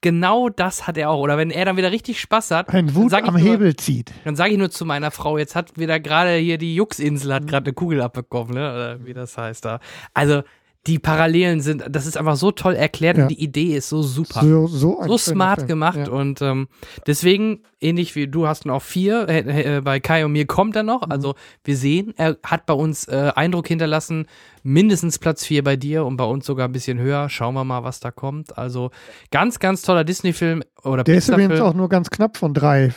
Genau 0.00 0.48
das 0.48 0.86
hat 0.86 0.96
er 0.96 1.10
auch. 1.10 1.20
Oder 1.20 1.38
wenn 1.38 1.50
er 1.50 1.64
dann 1.64 1.76
wieder 1.76 1.90
richtig 1.90 2.20
Spaß 2.20 2.50
hat. 2.50 2.68
Ein 2.68 2.94
Wut 2.94 3.14
am 3.14 3.24
nur, 3.24 3.38
Hebel 3.38 3.74
zieht. 3.76 4.12
Dann 4.24 4.36
sage 4.36 4.52
ich 4.52 4.58
nur 4.58 4.70
zu 4.70 4.84
meiner 4.84 5.10
Frau, 5.10 5.38
jetzt 5.38 5.56
hat 5.56 5.76
wieder 5.78 5.98
gerade 5.98 6.36
hier 6.36 6.58
die 6.58 6.74
Juxinsel 6.74 7.32
hat 7.32 7.46
gerade 7.46 7.66
eine 7.66 7.74
Kugel 7.74 8.00
abbekommen, 8.00 8.54
ne? 8.54 8.72
Oder 8.72 9.04
wie 9.04 9.14
das 9.14 9.36
heißt 9.36 9.64
da. 9.64 9.80
Also 10.14 10.42
die 10.86 10.98
Parallelen 10.98 11.60
sind, 11.60 11.84
das 11.90 12.06
ist 12.06 12.16
einfach 12.16 12.36
so 12.36 12.50
toll 12.50 12.74
erklärt 12.74 13.18
ja. 13.18 13.24
und 13.24 13.30
die 13.30 13.42
Idee 13.42 13.76
ist 13.76 13.88
so 13.88 14.02
super. 14.02 14.40
So, 14.40 14.66
so, 14.66 15.02
so 15.06 15.18
smart 15.18 15.60
Film. 15.60 15.68
gemacht 15.68 15.98
ja. 15.98 16.10
und 16.10 16.40
ähm, 16.40 16.68
deswegen, 17.06 17.62
ähnlich 17.80 18.14
wie 18.14 18.26
du 18.26 18.46
hast 18.46 18.64
noch 18.64 18.80
vier, 18.80 19.28
äh, 19.28 19.76
äh, 19.76 19.80
bei 19.80 20.00
Kai 20.00 20.24
und 20.24 20.32
mir 20.32 20.46
kommt 20.46 20.76
er 20.76 20.84
noch. 20.84 21.04
Mhm. 21.04 21.12
Also 21.12 21.34
wir 21.64 21.76
sehen, 21.76 22.14
er 22.16 22.38
hat 22.42 22.64
bei 22.64 22.74
uns 22.74 23.06
äh, 23.08 23.32
Eindruck 23.34 23.68
hinterlassen, 23.68 24.26
mindestens 24.62 25.18
Platz 25.18 25.44
vier 25.44 25.62
bei 25.62 25.76
dir 25.76 26.06
und 26.06 26.16
bei 26.16 26.24
uns 26.24 26.46
sogar 26.46 26.68
ein 26.68 26.72
bisschen 26.72 26.98
höher. 26.98 27.28
Schauen 27.28 27.54
wir 27.54 27.64
mal, 27.64 27.84
was 27.84 28.00
da 28.00 28.10
kommt. 28.10 28.56
Also 28.56 28.90
ganz, 29.30 29.58
ganz 29.58 29.82
toller 29.82 30.04
Disney-Film 30.04 30.62
oder 30.84 31.04
Der 31.04 31.16
ist 31.16 31.28
übrigens 31.28 31.60
auch 31.60 31.74
nur 31.74 31.88
ganz 31.88 32.08
knapp 32.08 32.36
von 32.36 32.54
drei 32.54 32.94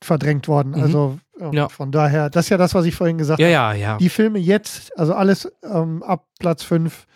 verdrängt 0.00 0.48
worden. 0.48 0.72
Mhm. 0.72 0.82
Also 0.82 1.18
ja. 1.52 1.68
von 1.68 1.92
daher, 1.92 2.30
das 2.30 2.46
ist 2.46 2.50
ja 2.50 2.56
das, 2.56 2.74
was 2.74 2.84
ich 2.84 2.94
vorhin 2.94 3.18
gesagt 3.18 3.40
ja, 3.40 3.46
habe. 3.46 3.78
Ja, 3.78 3.92
ja. 3.92 3.96
Die 3.98 4.08
Filme 4.08 4.38
jetzt, 4.38 4.96
also 4.98 5.14
alles 5.14 5.50
ähm, 5.62 6.02
ab 6.02 6.26
Platz 6.38 6.62
5 6.62 7.06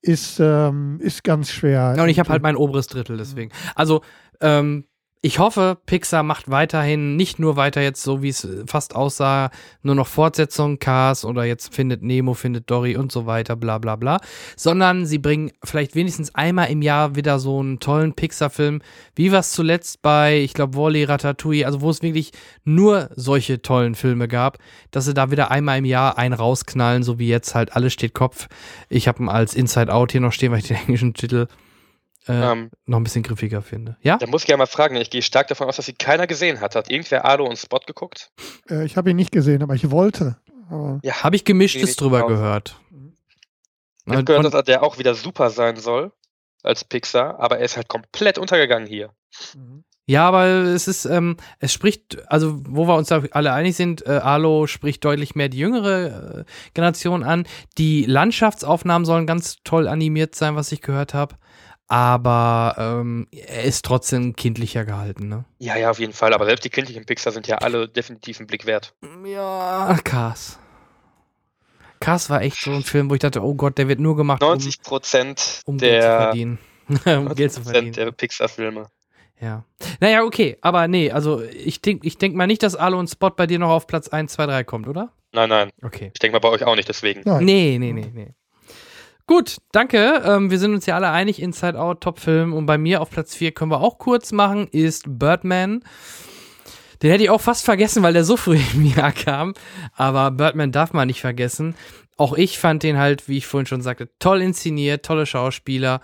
ist, 0.00 0.40
ähm, 0.40 0.98
ist 1.00 1.24
ganz 1.24 1.50
schwer. 1.50 1.94
Ja, 1.96 2.02
und 2.02 2.08
ich 2.08 2.18
habe 2.18 2.28
halt 2.30 2.42
mein 2.42 2.56
oberes 2.56 2.86
Drittel 2.86 3.16
deswegen. 3.16 3.50
Also 3.74 4.02
ähm, 4.40 4.84
ich 5.20 5.40
hoffe, 5.40 5.78
Pixar 5.86 6.22
macht 6.22 6.48
weiterhin 6.48 7.16
nicht 7.16 7.40
nur 7.40 7.56
weiter 7.56 7.80
jetzt 7.80 8.02
so, 8.02 8.22
wie 8.22 8.28
es 8.28 8.46
fast 8.66 8.94
aussah, 8.94 9.50
nur 9.82 9.96
noch 9.96 10.06
Fortsetzung, 10.06 10.78
Cars 10.78 11.24
oder 11.24 11.44
jetzt 11.44 11.74
findet 11.74 12.02
Nemo, 12.02 12.34
findet 12.34 12.70
Dory 12.70 12.96
und 12.96 13.10
so 13.10 13.26
weiter, 13.26 13.56
bla 13.56 13.78
bla 13.78 13.96
bla, 13.96 14.20
sondern 14.54 15.06
sie 15.06 15.18
bringen 15.18 15.50
vielleicht 15.64 15.96
wenigstens 15.96 16.34
einmal 16.36 16.70
im 16.70 16.82
Jahr 16.82 17.16
wieder 17.16 17.40
so 17.40 17.58
einen 17.58 17.80
tollen 17.80 18.14
Pixar-Film, 18.14 18.80
wie 19.16 19.32
was 19.32 19.50
zuletzt 19.50 20.02
bei, 20.02 20.38
ich 20.38 20.54
glaube, 20.54 20.76
Wally, 20.76 21.02
Ratatouille, 21.02 21.66
also 21.66 21.80
wo 21.80 21.90
es 21.90 22.00
wirklich 22.00 22.30
nur 22.64 23.10
solche 23.16 23.60
tollen 23.60 23.96
Filme 23.96 24.28
gab, 24.28 24.58
dass 24.92 25.06
sie 25.06 25.14
da 25.14 25.32
wieder 25.32 25.50
einmal 25.50 25.78
im 25.78 25.84
Jahr 25.84 26.16
einen 26.16 26.34
rausknallen, 26.34 27.02
so 27.02 27.18
wie 27.18 27.28
jetzt 27.28 27.56
halt 27.56 27.74
Alles 27.74 27.92
steht 27.92 28.14
Kopf. 28.14 28.46
Ich 28.88 29.08
habe 29.08 29.22
ihn 29.22 29.28
als 29.28 29.54
Inside 29.54 29.92
Out 29.92 30.12
hier 30.12 30.20
noch 30.20 30.32
stehen, 30.32 30.52
weil 30.52 30.60
ich 30.60 30.68
den 30.68 30.76
englischen 30.86 31.14
Titel 31.14 31.48
äh, 32.28 32.52
ähm, 32.52 32.70
noch 32.86 32.98
ein 32.98 33.04
bisschen 33.04 33.22
griffiger 33.22 33.62
finde. 33.62 33.96
Ja? 34.02 34.18
Da 34.18 34.26
muss 34.26 34.42
ich 34.42 34.48
ja 34.48 34.56
mal 34.56 34.66
fragen, 34.66 34.96
ich 34.96 35.10
gehe 35.10 35.22
stark 35.22 35.48
davon 35.48 35.68
aus, 35.68 35.76
dass 35.76 35.86
sie 35.86 35.94
keiner 35.94 36.26
gesehen 36.26 36.60
hat. 36.60 36.74
Hat 36.74 36.90
irgendwer 36.90 37.24
Alo 37.24 37.46
und 37.46 37.56
Spot 37.56 37.80
geguckt? 37.86 38.30
Äh, 38.68 38.84
ich 38.84 38.96
habe 38.96 39.10
ihn 39.10 39.16
nicht 39.16 39.32
gesehen, 39.32 39.62
aber 39.62 39.74
ich 39.74 39.90
wollte. 39.90 40.36
Aber 40.70 41.00
ja, 41.02 41.22
habe 41.22 41.36
ich 41.36 41.44
gemischtes 41.44 41.96
drüber 41.96 42.20
raus. 42.20 42.28
gehört. 42.28 42.80
Ich 44.06 44.12
habe 44.12 44.24
gehört, 44.24 44.52
dass 44.52 44.64
der 44.64 44.82
auch 44.82 44.98
wieder 44.98 45.14
super 45.14 45.50
sein 45.50 45.76
soll 45.76 46.12
als 46.62 46.84
Pixar, 46.84 47.38
aber 47.40 47.58
er 47.58 47.64
ist 47.64 47.76
halt 47.76 47.88
komplett 47.88 48.38
untergegangen 48.38 48.86
hier. 48.86 49.10
Mhm. 49.54 49.84
Ja, 50.06 50.26
aber 50.26 50.46
es 50.46 50.88
ist, 50.88 51.04
ähm, 51.04 51.36
es 51.58 51.70
spricht, 51.70 52.16
also 52.32 52.62
wo 52.66 52.88
wir 52.88 52.96
uns 52.96 53.08
da 53.08 53.22
alle 53.32 53.52
einig 53.52 53.76
sind, 53.76 54.06
äh, 54.06 54.12
Alo 54.12 54.66
spricht 54.66 55.04
deutlich 55.04 55.34
mehr 55.34 55.50
die 55.50 55.58
jüngere 55.58 56.38
äh, 56.38 56.44
Generation 56.72 57.22
an. 57.22 57.46
Die 57.76 58.06
Landschaftsaufnahmen 58.06 59.04
sollen 59.04 59.26
ganz 59.26 59.58
toll 59.64 59.86
animiert 59.86 60.34
sein, 60.34 60.56
was 60.56 60.72
ich 60.72 60.80
gehört 60.80 61.12
habe 61.12 61.34
aber 61.88 62.74
ähm, 62.78 63.26
er 63.32 63.64
ist 63.64 63.84
trotzdem 63.84 64.36
kindlicher 64.36 64.84
gehalten, 64.84 65.28
ne? 65.28 65.44
Ja, 65.58 65.76
ja, 65.76 65.90
auf 65.90 65.98
jeden 65.98 66.12
Fall. 66.12 66.34
Aber 66.34 66.44
selbst 66.44 66.64
die 66.64 66.70
kindlichen 66.70 67.06
Pixar 67.06 67.32
sind 67.32 67.46
ja 67.46 67.58
alle 67.58 67.88
definitiv 67.88 68.38
einen 68.38 68.46
Blick 68.46 68.66
wert. 68.66 68.94
Ja, 69.24 69.96
Cars. 70.04 70.58
Cars 72.00 72.30
war 72.30 72.42
echt 72.42 72.60
so 72.60 72.70
ein 72.72 72.82
Film, 72.82 73.10
wo 73.10 73.14
ich 73.14 73.20
dachte, 73.20 73.42
oh 73.42 73.54
Gott, 73.54 73.78
der 73.78 73.88
wird 73.88 74.00
nur 74.00 74.16
gemacht, 74.16 74.40
90 74.42 74.82
Prozent 74.82 75.62
um, 75.64 75.74
um 75.74 75.78
der, 75.78 75.90
Geld 75.90 76.02
zu 76.02 76.18
verdienen. 76.18 76.58
um 77.28 77.34
Geld 77.34 77.52
zu 77.52 77.62
verdienen. 77.62 77.92
der 77.92 78.12
Pixar-Filme. 78.12 78.86
Ja. 79.40 79.64
Naja, 80.00 80.24
okay, 80.24 80.58
aber 80.60 80.88
nee, 80.88 81.10
also 81.10 81.42
ich 81.42 81.80
denke 81.80 82.06
ich 82.06 82.18
denk 82.18 82.34
mal 82.34 82.46
nicht, 82.46 82.62
dass 82.62 82.74
Alo 82.74 82.98
und 82.98 83.08
Spot 83.08 83.30
bei 83.30 83.46
dir 83.46 83.58
noch 83.58 83.70
auf 83.70 83.86
Platz 83.86 84.08
1, 84.08 84.32
2, 84.32 84.46
3 84.46 84.64
kommt, 84.64 84.88
oder? 84.88 85.12
Nein, 85.32 85.48
nein. 85.48 85.70
Okay. 85.82 86.10
Ich 86.12 86.18
denke 86.18 86.34
mal 86.34 86.40
bei 86.40 86.48
euch 86.48 86.64
auch 86.64 86.74
nicht, 86.74 86.88
deswegen. 86.88 87.22
Nein. 87.24 87.44
Nee, 87.44 87.78
nee, 87.78 87.92
nee, 87.92 88.10
nee. 88.12 88.34
Gut, 89.28 89.58
danke. 89.72 90.22
Ähm, 90.24 90.50
wir 90.50 90.58
sind 90.58 90.72
uns 90.72 90.86
ja 90.86 90.94
alle 90.94 91.10
einig, 91.10 91.42
Inside 91.42 91.78
Out, 91.78 92.00
Top-Film. 92.00 92.54
Und 92.54 92.64
bei 92.64 92.78
mir 92.78 93.02
auf 93.02 93.10
Platz 93.10 93.34
4 93.34 93.52
können 93.52 93.70
wir 93.70 93.82
auch 93.82 93.98
kurz 93.98 94.32
machen, 94.32 94.68
ist 94.68 95.04
Birdman. 95.06 95.84
Den 97.02 97.10
hätte 97.10 97.24
ich 97.24 97.28
auch 97.28 97.42
fast 97.42 97.66
vergessen, 97.66 98.02
weil 98.02 98.14
der 98.14 98.24
so 98.24 98.38
früh 98.38 98.58
im 98.72 98.86
Jahr 98.86 99.12
kam. 99.12 99.52
Aber 99.94 100.30
Birdman 100.30 100.72
darf 100.72 100.94
man 100.94 101.08
nicht 101.08 101.20
vergessen. 101.20 101.74
Auch 102.16 102.32
ich 102.32 102.58
fand 102.58 102.82
den 102.82 102.96
halt, 102.96 103.28
wie 103.28 103.36
ich 103.36 103.46
vorhin 103.46 103.66
schon 103.66 103.82
sagte, 103.82 104.08
toll 104.18 104.40
inszeniert, 104.40 105.04
tolle 105.04 105.26
Schauspieler. 105.26 106.00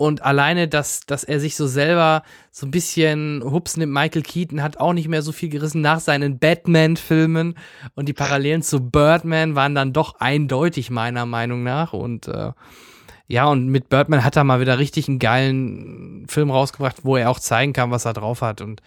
Und 0.00 0.22
alleine, 0.22 0.66
dass, 0.66 1.02
dass 1.02 1.24
er 1.24 1.40
sich 1.40 1.56
so 1.56 1.66
selber 1.66 2.22
so 2.50 2.66
ein 2.66 2.70
bisschen 2.70 3.42
Hups 3.44 3.76
nimmt, 3.76 3.92
Michael 3.92 4.22
Keaton 4.22 4.62
hat 4.62 4.80
auch 4.80 4.94
nicht 4.94 5.08
mehr 5.08 5.20
so 5.20 5.30
viel 5.30 5.50
gerissen 5.50 5.82
nach 5.82 6.00
seinen 6.00 6.38
Batman-Filmen. 6.38 7.54
Und 7.96 8.08
die 8.08 8.14
Parallelen 8.14 8.62
zu 8.62 8.80
Birdman 8.80 9.56
waren 9.56 9.74
dann 9.74 9.92
doch 9.92 10.18
eindeutig, 10.18 10.88
meiner 10.88 11.26
Meinung 11.26 11.64
nach. 11.64 11.92
Und 11.92 12.28
äh, 12.28 12.52
ja, 13.26 13.44
und 13.44 13.68
mit 13.68 13.90
Birdman 13.90 14.24
hat 14.24 14.36
er 14.36 14.44
mal 14.44 14.62
wieder 14.62 14.78
richtig 14.78 15.06
einen 15.06 15.18
geilen 15.18 16.24
Film 16.28 16.50
rausgebracht, 16.50 17.04
wo 17.04 17.18
er 17.18 17.28
auch 17.28 17.38
zeigen 17.38 17.74
kann, 17.74 17.90
was 17.90 18.06
er 18.06 18.14
drauf 18.14 18.40
hat. 18.40 18.62
Und 18.62 18.80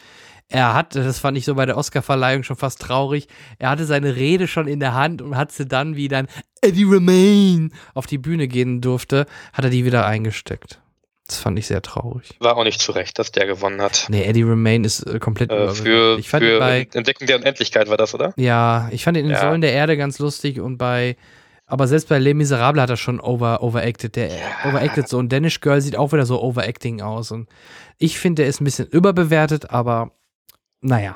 er 0.49 0.73
hatte, 0.73 1.03
das 1.03 1.19
fand 1.19 1.37
ich 1.37 1.45
so 1.45 1.53
bei 1.53 1.67
der 1.67 1.77
Oscar-Verleihung 1.77 2.41
schon 2.41 2.57
fast 2.57 2.81
traurig, 2.81 3.27
er 3.59 3.69
hatte 3.69 3.85
seine 3.85 4.15
Rede 4.15 4.47
schon 4.47 4.67
in 4.67 4.79
der 4.79 4.95
Hand 4.95 5.21
und 5.21 5.37
hat 5.37 5.51
sie 5.51 5.67
dann, 5.67 5.95
wie 5.95 6.07
dann 6.07 6.25
Eddie 6.61 6.85
Remain 6.85 7.71
auf 7.93 8.07
die 8.07 8.17
Bühne 8.17 8.47
gehen 8.47 8.81
durfte, 8.81 9.27
hat 9.53 9.63
er 9.63 9.69
die 9.69 9.85
wieder 9.85 10.07
eingesteckt. 10.07 10.82
Das 11.27 11.37
fand 11.37 11.57
ich 11.57 11.67
sehr 11.67 11.81
traurig. 11.81 12.35
War 12.39 12.57
auch 12.57 12.63
nicht 12.65 12.81
zu 12.81 12.91
Recht, 12.91 13.17
dass 13.17 13.31
der 13.31 13.45
gewonnen 13.45 13.81
hat. 13.81 14.07
Nee, 14.09 14.23
Eddie 14.23 14.43
Remain 14.43 14.83
ist 14.83 15.03
äh, 15.03 15.19
komplett 15.19 15.51
äh, 15.51 15.69
Für, 15.69 16.19
ich 16.19 16.27
fand 16.27 16.43
für 16.43 16.59
bei, 16.59 16.87
Entdecken 16.93 17.27
der 17.27 17.37
Unendlichkeit 17.37 17.89
war 17.89 17.97
das, 17.97 18.13
oder? 18.13 18.33
Ja, 18.35 18.89
ich 18.91 19.03
fand 19.03 19.17
ihn 19.17 19.25
in 19.25 19.31
ja. 19.31 19.39
Säulen 19.39 19.61
der 19.61 19.71
Erde 19.71 19.95
ganz 19.95 20.19
lustig 20.19 20.59
und 20.59 20.77
bei 20.77 21.15
aber 21.65 21.87
selbst 21.87 22.09
bei 22.09 22.19
Les 22.19 22.33
Miserables 22.33 22.81
hat 22.81 22.89
er 22.89 22.97
schon 22.97 23.19
over, 23.19 23.63
overacted. 23.63 24.15
Der 24.15 24.27
ja. 24.27 24.35
overacted 24.65 25.07
so. 25.07 25.17
Und 25.17 25.31
Danish 25.31 25.61
Girl 25.61 25.81
sieht 25.81 25.97
auch 25.97 26.11
wieder 26.11 26.25
so 26.25 26.41
overacting 26.41 27.01
aus. 27.01 27.31
Und 27.31 27.49
ich 27.97 28.19
finde, 28.19 28.43
der 28.43 28.49
ist 28.49 28.61
ein 28.61 28.65
bisschen 28.65 28.87
überbewertet, 28.87 29.71
aber 29.71 30.11
naja. 30.81 31.15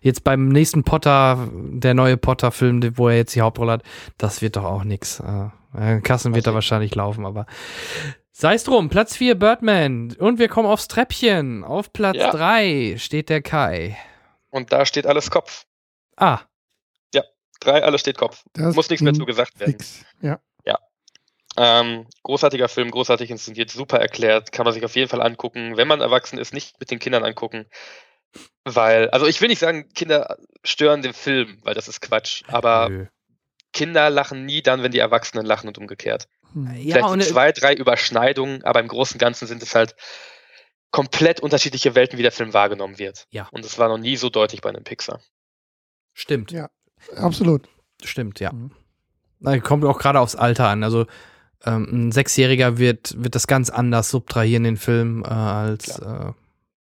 Jetzt 0.00 0.24
beim 0.24 0.48
nächsten 0.48 0.82
Potter, 0.82 1.48
der 1.52 1.94
neue 1.94 2.16
Potter-Film, 2.16 2.98
wo 2.98 3.08
er 3.08 3.18
jetzt 3.18 3.36
die 3.36 3.40
Hauptrolle 3.40 3.72
hat, 3.72 3.82
das 4.18 4.42
wird 4.42 4.56
doch 4.56 4.64
auch 4.64 4.82
nichts. 4.82 5.20
Äh, 5.20 6.00
Kassen 6.00 6.34
wird 6.34 6.46
da 6.46 6.54
wahrscheinlich 6.54 6.94
laufen, 6.94 7.24
aber 7.24 7.46
Sei 8.32 8.54
es 8.54 8.64
drum, 8.64 8.88
Platz 8.88 9.16
4 9.16 9.34
Birdman. 9.38 10.16
Und 10.18 10.38
wir 10.38 10.48
kommen 10.48 10.66
aufs 10.66 10.88
Treppchen. 10.88 11.64
Auf 11.64 11.92
Platz 11.92 12.16
ja. 12.16 12.30
3 12.30 12.96
steht 12.98 13.28
der 13.28 13.42
Kai. 13.42 13.96
Und 14.48 14.72
da 14.72 14.86
steht 14.86 15.06
alles 15.06 15.30
Kopf. 15.30 15.64
Ah. 16.16 16.40
Ja, 17.14 17.22
3, 17.60 17.84
alles 17.84 18.00
steht 18.00 18.16
Kopf. 18.16 18.42
Das 18.54 18.74
Muss 18.74 18.88
nichts 18.88 19.02
mehr 19.02 19.12
zu 19.12 19.26
gesagt 19.26 19.60
werden. 19.60 19.72
Fix. 19.72 20.04
Ja. 20.22 20.40
Ja. 20.64 20.78
Ähm, 21.58 22.06
großartiger 22.22 22.68
Film, 22.68 22.90
großartig 22.90 23.30
inszeniert, 23.30 23.70
super 23.70 24.00
erklärt. 24.00 24.50
Kann 24.50 24.64
man 24.64 24.72
sich 24.72 24.84
auf 24.84 24.96
jeden 24.96 25.10
Fall 25.10 25.20
angucken. 25.20 25.76
Wenn 25.76 25.88
man 25.88 26.00
erwachsen 26.00 26.38
ist, 26.38 26.54
nicht 26.54 26.80
mit 26.80 26.90
den 26.90 26.98
Kindern 26.98 27.24
angucken. 27.24 27.66
Weil, 28.64 29.10
also 29.10 29.26
ich 29.26 29.42
will 29.42 29.48
nicht 29.48 29.58
sagen, 29.58 29.90
Kinder 29.94 30.38
stören 30.64 31.02
den 31.02 31.12
Film, 31.12 31.58
weil 31.64 31.74
das 31.74 31.86
ist 31.86 32.00
Quatsch. 32.00 32.44
Aber 32.48 32.88
Nö. 32.88 33.06
Kinder 33.74 34.08
lachen 34.08 34.46
nie 34.46 34.62
dann, 34.62 34.82
wenn 34.82 34.92
die 34.92 34.98
Erwachsenen 34.98 35.44
lachen 35.44 35.68
und 35.68 35.76
umgekehrt. 35.76 36.28
Hm. 36.54 36.66
Ja, 36.76 36.96
Vielleicht 36.96 37.08
und 37.08 37.24
zwei, 37.24 37.52
drei 37.52 37.74
Überschneidungen, 37.74 38.62
aber 38.64 38.80
im 38.80 38.88
Großen 38.88 39.14
und 39.14 39.20
Ganzen 39.20 39.46
sind 39.46 39.62
es 39.62 39.74
halt 39.74 39.94
komplett 40.90 41.40
unterschiedliche 41.40 41.94
Welten, 41.94 42.18
wie 42.18 42.22
der 42.22 42.32
Film 42.32 42.52
wahrgenommen 42.52 42.98
wird. 42.98 43.26
Ja. 43.30 43.48
Und 43.50 43.64
es 43.64 43.78
war 43.78 43.88
noch 43.88 43.98
nie 43.98 44.16
so 44.16 44.28
deutlich 44.28 44.60
bei 44.60 44.68
einem 44.68 44.84
Pixar. 44.84 45.20
Stimmt. 46.12 46.52
Ja, 46.52 46.70
absolut. 47.16 47.68
Stimmt, 48.04 48.40
ja. 48.40 48.52
Mhm. 48.52 49.62
Kommt 49.62 49.84
auch 49.84 49.98
gerade 49.98 50.20
aufs 50.20 50.36
Alter 50.36 50.68
an. 50.68 50.84
Also 50.84 51.06
ähm, 51.64 51.88
ein 51.90 52.12
Sechsjähriger 52.12 52.78
wird, 52.78 53.14
wird 53.22 53.34
das 53.34 53.46
ganz 53.46 53.70
anders 53.70 54.10
subtrahieren, 54.10 54.64
den 54.64 54.76
Film, 54.76 55.24
äh, 55.24 55.28
als 55.28 55.98
äh, 55.98 56.32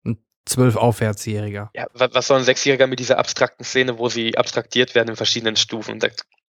ein 0.03 0.17
zwölf 0.45 0.75
Aufwärtsjähriger. 0.75 1.69
Ja, 1.75 1.87
was 1.93 2.27
soll 2.27 2.39
ein 2.39 2.43
Sechsjähriger 2.43 2.87
mit 2.87 2.99
dieser 2.99 3.17
abstrakten 3.17 3.63
Szene, 3.63 3.97
wo 3.97 4.09
sie 4.09 4.37
abstraktiert 4.37 4.95
werden 4.95 5.09
in 5.09 5.15
verschiedenen 5.15 5.55
Stufen? 5.55 5.99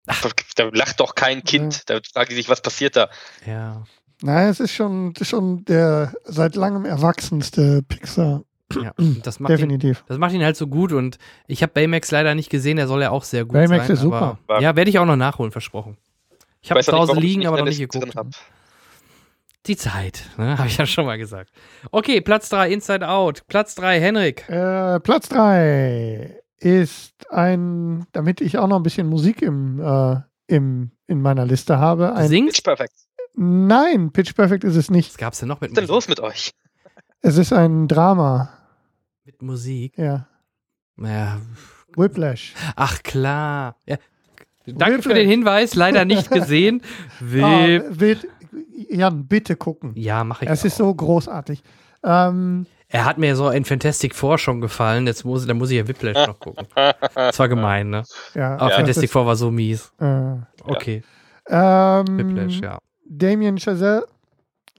Da 0.10 0.16
Ach, 0.24 0.32
da 0.56 0.70
lacht 0.74 1.00
doch 1.00 1.14
kein 1.14 1.44
Kind. 1.44 1.84
Ja. 1.88 2.00
Da 2.00 2.00
fragen 2.14 2.30
die 2.30 2.36
sich, 2.36 2.50
was 2.50 2.62
passiert 2.62 2.96
da? 2.96 3.10
Ja. 3.46 3.84
Nein, 4.22 4.50
es 4.50 4.60
ist 4.60 4.74
schon, 4.74 5.14
ist 5.18 5.30
schon 5.30 5.64
der 5.66 6.14
seit 6.26 6.56
langem 6.56 6.86
erwachsenste 6.86 7.84
Pixar. 7.84 8.44
Ja, 8.76 8.92
das 9.24 9.40
macht 9.40 9.52
Definitiv. 9.52 10.00
Ihn, 10.00 10.04
das 10.08 10.18
macht 10.18 10.34
ihn 10.34 10.44
halt 10.44 10.58
so 10.58 10.68
gut 10.68 10.92
und 10.92 11.18
ich 11.48 11.64
habe 11.64 11.74
Baymax 11.74 12.12
leider 12.12 12.36
nicht 12.36 12.50
gesehen, 12.50 12.78
der 12.78 12.88
soll 12.88 13.02
ja 13.02 13.12
auch 13.12 13.24
sehr 13.24 13.46
gut 13.46 13.54
Baymax 13.54 13.70
sein. 13.70 13.80
Baymax 13.80 13.90
ist 13.90 14.02
super. 14.02 14.40
ja, 14.60 14.76
werde 14.76 14.90
ich 14.90 15.00
auch 15.00 15.06
noch 15.06 15.16
nachholen, 15.16 15.52
versprochen. 15.52 15.98
Ich 16.62 16.70
habe 16.70 16.84
zu 16.84 16.92
Hause 16.92 17.14
liegen, 17.14 17.48
aber 17.48 17.60
noch 17.60 17.66
nicht 17.66 17.80
geguckt. 17.80 18.14
die 19.66 19.78
Zeit, 19.78 20.24
ne? 20.38 20.58
habe 20.58 20.68
ich 20.68 20.78
ja 20.78 20.86
schon 20.86 21.06
mal 21.06 21.18
gesagt. 21.18 21.52
Okay, 21.92 22.22
Platz 22.22 22.50
3, 22.50 22.72
Inside 22.72 23.08
Out. 23.08 23.44
Platz 23.48 23.76
3, 23.76 24.00
Henrik. 24.00 24.48
Äh, 24.50 25.00
Platz 25.00 25.30
3 25.30 26.42
ist 26.60 27.14
ein, 27.32 28.06
damit 28.12 28.42
ich 28.42 28.58
auch 28.58 28.68
noch 28.68 28.78
ein 28.78 28.84
bisschen 28.84 29.08
Musik 29.08 29.42
im, 29.42 29.80
äh, 29.80 30.18
im, 30.48 30.92
in 31.08 31.22
meiner 31.22 31.46
Liste 31.46 31.78
habe. 31.80 32.14
Ein 32.14 32.28
Singt? 32.28 32.50
Pitch 32.52 32.64
Perfect. 32.64 32.94
Nein, 33.36 34.12
Pitch 34.12 34.36
Perfect 34.36 34.64
ist 34.64 34.76
es 34.76 34.90
nicht. 34.90 35.10
Was 35.12 35.18
gab's 35.18 35.40
denn 35.40 35.48
noch 35.48 35.62
mit 35.62 35.72
Was 35.72 35.74
ist 35.74 35.78
denn 35.78 35.84
Musik? 35.96 35.96
los 35.96 36.08
mit 36.10 36.20
euch? 36.20 36.52
Es 37.22 37.38
ist 37.38 37.54
ein 37.54 37.88
Drama. 37.88 38.50
Mit 39.26 39.42
Musik? 39.42 39.98
Ja. 39.98 40.28
Ja. 40.98 41.40
Whiplash. 41.96 42.54
Ach 42.76 43.02
klar. 43.04 43.76
Ja. 43.86 43.98
Danke 44.66 45.02
für 45.02 45.10
Whiplash. 45.10 45.18
den 45.20 45.30
Hinweis, 45.30 45.76
leider 45.76 46.06
nicht 46.06 46.30
gesehen. 46.32 46.82
Ah, 47.42 47.66
Wip. 47.68 48.00
wird, 48.00 48.28
Jan, 48.90 49.28
bitte 49.28 49.56
gucken. 49.56 49.92
Ja, 49.96 50.24
mache 50.24 50.46
ich. 50.46 50.52
Es 50.52 50.66
ist 50.66 50.76
auch. 50.76 50.88
so 50.88 50.96
großartig. 50.96 51.64
Ähm, 52.04 52.66
Er 52.92 53.06
hat 53.06 53.18
mir 53.20 53.36
so 53.36 53.50
in 53.50 53.66
Fantastic 53.66 54.16
Four 54.16 54.38
schon 54.40 54.62
gefallen, 54.62 55.06
jetzt 55.06 55.24
muss, 55.24 55.46
da 55.46 55.54
muss 55.54 55.70
ich 55.70 55.78
ja 55.78 55.88
Whiplash 55.88 56.28
noch 56.28 56.40
gucken. 56.40 56.68
Das 57.14 57.38
war 57.38 57.48
gemein, 57.48 57.90
ne? 57.92 58.04
ja, 58.34 58.54
Aber 58.58 58.70
das 58.70 58.76
Fantastic 58.78 59.12
Four 59.12 59.26
war 59.28 59.36
so 59.36 59.52
mies. 59.52 59.92
äh, 60.00 60.34
Okay, 60.64 61.04
ähm, 61.48 62.06
Whiplash, 62.18 62.60
ja. 62.62 62.80
Damien 63.06 63.58
Chazelle 63.58 64.06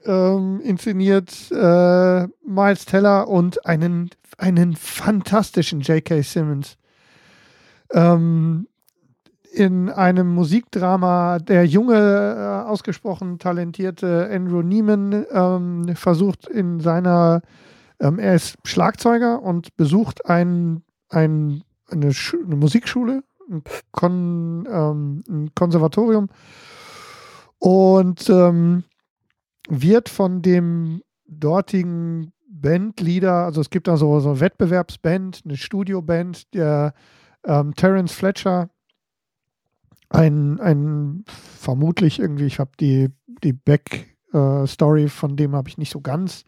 ähm, 0.05 0.59
inszeniert 0.63 1.31
äh, 1.51 2.27
Miles 2.45 2.85
Teller 2.85 3.27
und 3.27 3.65
einen, 3.65 4.09
einen 4.37 4.75
fantastischen 4.75 5.81
J.K. 5.81 6.21
Simmons. 6.21 6.77
Ähm, 7.93 8.67
in 9.53 9.89
einem 9.89 10.33
Musikdrama 10.33 11.39
der 11.39 11.65
junge, 11.65 11.95
äh, 12.65 12.69
ausgesprochen 12.69 13.37
talentierte 13.37 14.29
Andrew 14.31 14.61
Neiman 14.61 15.25
ähm, 15.31 15.95
versucht 15.95 16.47
in 16.47 16.79
seiner, 16.79 17.41
ähm, 18.01 18.19
er 18.19 18.35
ist 18.35 18.57
Schlagzeuger 18.65 19.41
und 19.41 19.77
besucht 19.77 20.25
ein, 20.25 20.83
ein, 21.09 21.63
eine, 21.87 22.11
eine 22.45 22.55
Musikschule, 22.55 23.23
ein, 23.49 23.63
Kon, 23.91 24.67
ähm, 24.69 25.23
ein 25.29 25.51
Konservatorium 25.55 26.29
und 27.59 28.29
ähm, 28.29 28.83
wird 29.69 30.09
von 30.09 30.41
dem 30.41 31.01
dortigen 31.27 32.33
Bandleader, 32.49 33.45
also 33.45 33.61
es 33.61 33.69
gibt 33.69 33.87
da 33.87 33.97
so, 33.97 34.19
so 34.19 34.31
eine 34.31 34.39
Wettbewerbsband, 34.39 35.43
eine 35.45 35.57
Studioband, 35.57 36.53
der 36.53 36.93
ähm, 37.45 37.75
Terence 37.75 38.11
Fletcher, 38.11 38.69
ein, 40.09 40.59
ein 40.59 41.23
vermutlich 41.25 42.19
irgendwie, 42.19 42.45
ich 42.45 42.59
habe 42.59 42.71
die, 42.79 43.09
die 43.43 43.53
Back-Story 43.53 45.07
von 45.07 45.37
dem 45.37 45.55
habe 45.55 45.69
ich 45.69 45.77
nicht 45.77 45.91
so 45.91 46.01
ganz 46.01 46.43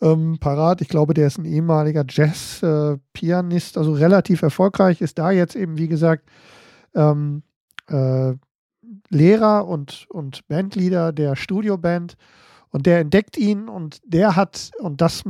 ähm, 0.00 0.38
parat. 0.38 0.80
Ich 0.80 0.88
glaube, 0.88 1.14
der 1.14 1.26
ist 1.26 1.38
ein 1.38 1.44
ehemaliger 1.44 2.04
Jazz-Pianist, 2.08 3.78
also 3.78 3.92
relativ 3.92 4.42
erfolgreich, 4.42 5.00
ist 5.00 5.18
da 5.18 5.30
jetzt 5.30 5.56
eben, 5.56 5.78
wie 5.78 5.88
gesagt, 5.88 6.28
ähm, 6.94 7.42
äh, 7.88 8.34
Lehrer 9.10 9.66
und, 9.66 10.06
und 10.10 10.46
Bandleader 10.48 11.12
der 11.12 11.36
Studioband 11.36 12.16
und 12.70 12.86
der 12.86 13.00
entdeckt 13.00 13.36
ihn 13.36 13.68
und 13.68 14.00
der 14.04 14.36
hat, 14.36 14.72
und 14.80 15.00
das, 15.00 15.22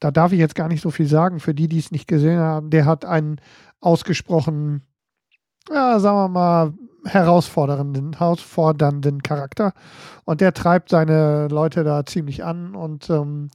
da 0.00 0.10
darf 0.10 0.32
ich 0.32 0.38
jetzt 0.38 0.54
gar 0.54 0.68
nicht 0.68 0.82
so 0.82 0.90
viel 0.90 1.06
sagen, 1.06 1.40
für 1.40 1.54
die, 1.54 1.68
die 1.68 1.78
es 1.78 1.90
nicht 1.90 2.06
gesehen 2.06 2.38
haben, 2.38 2.70
der 2.70 2.84
hat 2.84 3.04
einen 3.04 3.40
ausgesprochen, 3.80 4.82
ja, 5.70 5.98
sagen 5.98 6.16
wir 6.16 6.28
mal, 6.28 6.72
herausfordernden, 7.04 8.14
herausfordernden 8.14 9.22
Charakter 9.22 9.72
und 10.24 10.40
der 10.40 10.54
treibt 10.54 10.90
seine 10.90 11.48
Leute 11.48 11.84
da 11.84 12.04
ziemlich 12.04 12.44
an 12.44 12.74
und 12.74 13.08
ähm, 13.10 13.50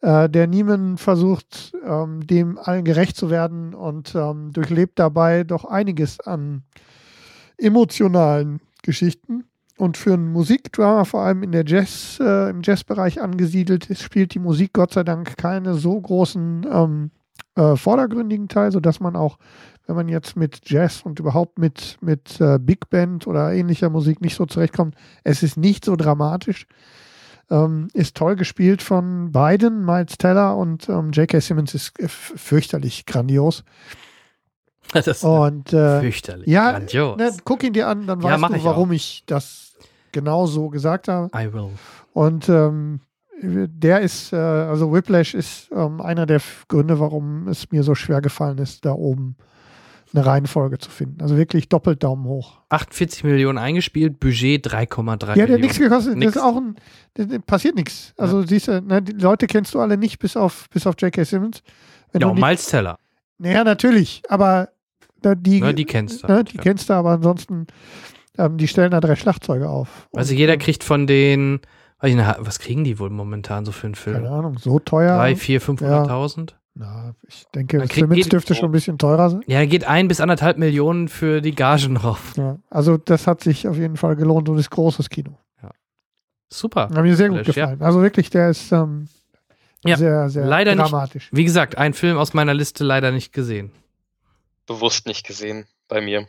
äh, 0.00 0.28
der 0.28 0.46
Niemann 0.46 0.96
versucht, 0.96 1.72
ähm, 1.84 2.26
dem 2.26 2.58
allen 2.58 2.84
gerecht 2.84 3.16
zu 3.16 3.30
werden 3.30 3.74
und 3.74 4.14
ähm, 4.14 4.52
durchlebt 4.52 4.98
dabei 4.98 5.44
doch 5.44 5.64
einiges 5.64 6.20
an 6.20 6.62
emotionalen 7.58 8.60
Geschichten. 8.82 9.44
Und 9.76 9.96
für 9.96 10.12
ein 10.12 10.30
Musikdrama, 10.32 11.04
vor 11.04 11.22
allem 11.22 11.42
in 11.42 11.52
der 11.52 11.64
Jazz, 11.66 12.18
äh, 12.20 12.50
im 12.50 12.60
Jazzbereich 12.62 13.20
angesiedelt 13.20 13.88
spielt 13.98 14.34
die 14.34 14.38
Musik 14.38 14.74
Gott 14.74 14.92
sei 14.92 15.04
Dank 15.04 15.38
keine 15.38 15.74
so 15.74 15.98
großen 15.98 16.66
ähm, 16.70 17.10
äh, 17.56 17.76
vordergründigen 17.76 18.48
Teil, 18.48 18.72
sodass 18.72 19.00
man 19.00 19.16
auch, 19.16 19.38
wenn 19.86 19.96
man 19.96 20.08
jetzt 20.08 20.36
mit 20.36 20.68
Jazz 20.68 21.02
und 21.02 21.18
überhaupt 21.18 21.58
mit, 21.58 21.98
mit 22.00 22.40
äh, 22.40 22.58
Big 22.58 22.90
Band 22.90 23.26
oder 23.26 23.52
ähnlicher 23.52 23.90
Musik 23.90 24.20
nicht 24.20 24.36
so 24.36 24.46
zurechtkommt, 24.46 24.94
es 25.24 25.42
ist 25.42 25.56
nicht 25.56 25.84
so 25.84 25.96
dramatisch. 25.96 26.66
Ähm, 27.50 27.88
ist 27.94 28.16
toll 28.16 28.36
gespielt 28.36 28.80
von 28.80 29.32
beiden, 29.32 29.84
Miles 29.84 30.16
Teller 30.18 30.56
und 30.56 30.88
ähm, 30.88 31.10
J.K. 31.10 31.40
Simmons 31.40 31.74
ist 31.74 31.92
fürchterlich 32.06 33.06
grandios. 33.06 33.64
Das 34.92 35.06
ist 35.08 35.24
Und 35.24 35.72
äh, 35.72 36.00
fürchterlich. 36.00 36.46
ja, 36.46 36.70
Grandios. 36.72 37.16
ne, 37.16 37.32
guck 37.44 37.64
ihn 37.64 37.72
dir 37.72 37.88
an, 37.88 38.06
dann 38.06 38.20
Ja, 38.20 38.40
weißt 38.40 38.52
du, 38.52 38.56
ich 38.56 38.64
warum 38.64 38.92
ich 38.92 39.24
das 39.26 39.74
genau 40.12 40.46
so 40.46 40.68
gesagt 40.68 41.08
habe. 41.08 41.28
I 41.36 41.52
will. 41.52 41.70
Und 42.12 42.48
ähm, 42.48 43.00
der 43.42 44.00
ist, 44.00 44.32
äh, 44.32 44.36
also 44.36 44.92
Whiplash 44.92 45.34
ist 45.34 45.70
ähm, 45.72 46.00
einer 46.00 46.26
der 46.26 46.40
Gründe, 46.68 47.00
warum 47.00 47.48
es 47.48 47.70
mir 47.70 47.82
so 47.82 47.94
schwer 47.94 48.20
gefallen 48.20 48.58
ist, 48.58 48.84
da 48.84 48.92
oben 48.92 49.36
eine 50.12 50.26
Reihenfolge 50.26 50.78
zu 50.78 50.90
finden. 50.90 51.20
Also 51.22 51.36
wirklich 51.36 51.68
doppelt 51.68 52.02
Daumen 52.02 52.24
hoch. 52.24 52.58
48 52.70 53.22
Millionen 53.24 53.58
eingespielt, 53.58 54.18
Budget 54.20 54.66
3,3 54.66 54.74
Die 54.74 55.26
hat 55.26 55.36
Millionen. 55.36 55.50
ja 55.52 55.58
nichts 55.58 55.78
gekostet. 55.78 56.16
Nix. 56.16 56.32
Das 56.34 56.42
ist 56.42 56.48
auch 56.48 56.56
ein, 56.56 56.76
das, 57.14 57.28
das 57.28 57.38
passiert 57.46 57.76
nichts. 57.76 58.12
Also 58.16 58.42
siehst 58.42 58.68
du, 58.68 58.82
ne, 58.82 59.00
die 59.02 59.12
Leute 59.12 59.46
kennst 59.46 59.74
du 59.74 59.80
alle 59.80 59.96
nicht, 59.96 60.18
bis 60.18 60.36
auf, 60.36 60.68
bis 60.70 60.86
auf 60.86 60.94
J.K. 60.98 61.24
Simmons. 61.24 61.62
Wenn 62.12 62.22
Ja, 62.22 62.28
und 62.28 62.40
Miles 62.40 62.66
Teller. 62.66 62.96
naja, 63.38 63.62
natürlich, 63.62 64.22
aber 64.28 64.70
da, 65.22 65.34
die, 65.34 65.60
Ne, 65.60 65.74
die 65.74 65.84
kennst 65.84 66.22
du. 66.24 66.26
ne, 66.26 66.42
die 66.44 66.56
ja. 66.56 66.62
kennst 66.62 66.88
du, 66.90 66.94
aber 66.94 67.10
ansonsten, 67.10 67.66
ähm, 68.38 68.56
die 68.56 68.66
stellen 68.68 68.90
da 68.90 69.00
drei 69.00 69.14
Schlagzeuge 69.16 69.68
auf. 69.68 70.08
Also 70.14 70.34
jeder 70.34 70.56
kriegt 70.56 70.82
von 70.82 71.06
den, 71.06 71.60
was 72.00 72.58
kriegen 72.58 72.82
die 72.84 72.98
wohl 72.98 73.10
momentan 73.10 73.64
so 73.64 73.70
für 73.72 73.86
einen 73.86 73.94
keine 73.94 74.18
Film? 74.18 74.32
Ahnung, 74.32 74.58
so 74.58 74.78
teuer. 74.80 75.16
Drei, 75.16 75.36
vier, 75.36 75.60
500.000? 75.62 76.54
Na, 76.74 77.14
ich 77.26 77.44
denke, 77.54 77.84
Simmons 77.92 78.28
dürfte 78.28 78.54
schon 78.54 78.68
ein 78.68 78.72
bisschen 78.72 78.96
teurer 78.96 79.30
sein. 79.30 79.42
Ja, 79.46 79.64
geht 79.66 79.84
ein 79.84 80.08
bis 80.08 80.20
anderthalb 80.20 80.56
Millionen 80.56 81.08
für 81.08 81.40
die 81.40 81.54
Gagen 81.54 81.96
drauf. 81.96 82.32
Ja, 82.36 82.58
also 82.70 82.96
das 82.96 83.26
hat 83.26 83.42
sich 83.42 83.66
auf 83.68 83.76
jeden 83.76 83.96
Fall 83.96 84.16
gelohnt 84.16 84.48
und 84.48 84.56
ist 84.58 84.70
großes 84.70 85.10
Kino. 85.10 85.36
Super. 86.52 86.82
Hat 86.82 86.92
mir 87.02 87.14
sehr 87.14 87.28
gut 87.28 87.44
Flash, 87.44 87.56
ja. 87.56 87.66
gefallen. 87.66 87.82
Also 87.82 88.02
wirklich, 88.02 88.28
der 88.30 88.50
ist 88.50 88.72
ähm, 88.72 89.08
Ja, 89.84 89.96
sehr, 89.96 90.28
sehr 90.30 90.44
leider 90.46 90.74
nicht. 90.74 90.84
dramatisch. 90.84 91.28
Wie 91.32 91.44
gesagt, 91.44 91.78
ein 91.78 91.94
Film 91.94 92.18
aus 92.18 92.34
meiner 92.34 92.54
Liste 92.54 92.82
leider 92.82 93.12
nicht 93.12 93.32
gesehen. 93.32 93.70
Bewusst 94.66 95.06
nicht 95.06 95.24
gesehen 95.24 95.66
bei 95.86 96.00
mir. 96.00 96.26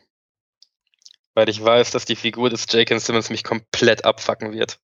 Weil 1.34 1.50
ich 1.50 1.64
weiß, 1.64 1.90
dass 1.92 2.06
die 2.06 2.16
Figur 2.16 2.52
des 2.52 2.66
J.K. 2.72 3.00
Simmons 3.00 3.32
mich 3.32 3.44
komplett 3.44 4.06
abfacken 4.06 4.52
wird. 4.52 4.80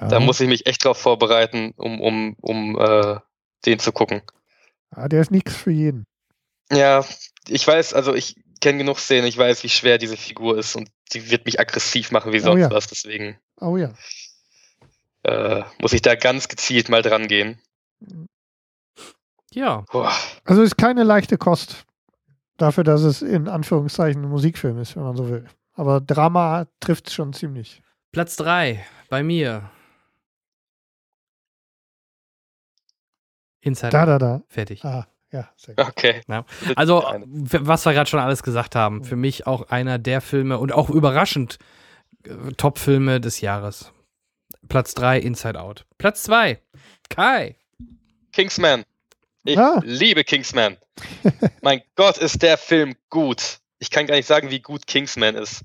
Ja. 0.00 0.08
Da 0.08 0.18
muss 0.18 0.40
ich 0.40 0.48
mich 0.48 0.66
echt 0.66 0.84
drauf 0.84 0.98
vorbereiten, 0.98 1.72
um, 1.76 2.00
um, 2.00 2.34
um 2.40 2.78
äh, 2.80 3.16
den 3.66 3.78
zu 3.78 3.92
gucken. 3.92 4.22
ja, 4.96 5.08
der 5.08 5.20
ist 5.20 5.30
nichts 5.30 5.54
für 5.54 5.70
jeden. 5.70 6.04
Ja, 6.72 7.04
ich 7.48 7.66
weiß, 7.66 7.94
also 7.94 8.14
ich 8.14 8.36
kenne 8.60 8.78
genug 8.78 8.98
Szenen, 8.98 9.26
ich 9.26 9.36
weiß, 9.38 9.62
wie 9.64 9.68
schwer 9.68 9.98
diese 9.98 10.16
Figur 10.16 10.58
ist 10.58 10.76
und 10.76 10.88
sie 11.10 11.30
wird 11.30 11.46
mich 11.46 11.58
aggressiv 11.58 12.10
machen 12.12 12.32
wie 12.32 12.40
Oh 12.40 12.44
sonst 12.44 12.60
ja. 12.60 12.70
was. 12.70 12.86
Deswegen 12.86 13.38
Oh 13.60 13.76
ja. 13.76 13.92
äh, 15.24 15.62
muss 15.80 15.92
ich 15.92 16.02
da 16.02 16.14
ganz 16.14 16.48
gezielt 16.48 16.88
mal 16.88 17.02
dran 17.02 17.26
gehen. 17.28 17.60
Ja, 19.52 19.84
Boah. 19.90 20.12
Also 20.44 20.62
ist 20.62 20.78
keine 20.78 21.02
leichte 21.02 21.36
Kost 21.36 21.84
dafür, 22.56 22.84
dass 22.84 23.02
es 23.02 23.20
in 23.22 23.48
Anführungszeichen 23.48 24.22
ein 24.22 24.28
Musikfilm 24.28 24.78
ist, 24.78 24.94
wenn 24.96 25.02
man 25.02 25.16
so 25.16 25.28
will. 25.28 25.46
Aber 25.74 26.00
Drama 26.00 26.66
trifft 26.80 27.10
schon 27.10 27.32
ziemlich. 27.32 27.82
Platz 28.12 28.36
drei 28.36 28.84
bei 29.08 29.22
mir. 29.22 29.70
Inside 33.60 33.90
Da, 33.90 34.02
Out. 34.02 34.08
da, 34.08 34.18
da. 34.18 34.42
Fertig. 34.48 34.84
Ah, 34.84 35.06
ja, 35.32 35.48
sehr 35.56 35.74
gut. 35.74 35.86
Okay. 35.88 36.22
Ja. 36.28 36.44
Also, 36.76 37.04
was 37.04 37.84
wir 37.86 37.92
gerade 37.92 38.08
schon 38.08 38.20
alles 38.20 38.42
gesagt 38.42 38.74
haben, 38.74 39.04
für 39.04 39.16
mich 39.16 39.46
auch 39.46 39.68
einer 39.70 39.98
der 39.98 40.20
Filme 40.20 40.58
und 40.58 40.72
auch 40.72 40.90
überraschend 40.90 41.58
äh, 42.24 42.52
Top-Filme 42.56 43.20
des 43.20 43.40
Jahres. 43.40 43.92
Platz 44.68 44.94
3, 44.94 45.18
Inside 45.18 45.60
Out. 45.60 45.86
Platz 45.98 46.22
2, 46.24 46.60
Kai. 47.08 47.56
Kingsman. 48.32 48.84
Ich 49.44 49.58
Ah. 49.58 49.80
liebe 49.84 50.22
Kingsman. 50.24 50.76
mein 51.62 51.80
Gott, 51.96 52.18
ist 52.18 52.42
der 52.42 52.58
Film 52.58 52.94
gut. 53.08 53.58
Ich 53.78 53.90
kann 53.90 54.06
gar 54.06 54.14
nicht 54.16 54.26
sagen, 54.26 54.50
wie 54.50 54.60
gut 54.60 54.86
Kingsman 54.86 55.34
ist. 55.34 55.64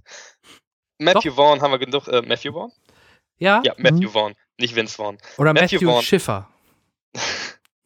Matthew 0.97 1.33
Vaughn 1.33 1.61
haben 1.61 1.71
wir 1.71 1.79
genug. 1.79 2.07
Äh, 2.07 2.21
Matthew 2.21 2.53
Vaughn? 2.53 2.71
Ja? 3.37 3.61
Ja, 3.65 3.73
Matthew 3.77 4.09
Vaughn, 4.11 4.33
nicht 4.57 4.75
Vince 4.75 4.95
Vaughn. 4.95 5.17
Oder 5.37 5.51
Matthew 5.53 5.75
Matthew, 5.75 5.89
Vaughn. 5.91 6.01
Schiffer. 6.03 6.49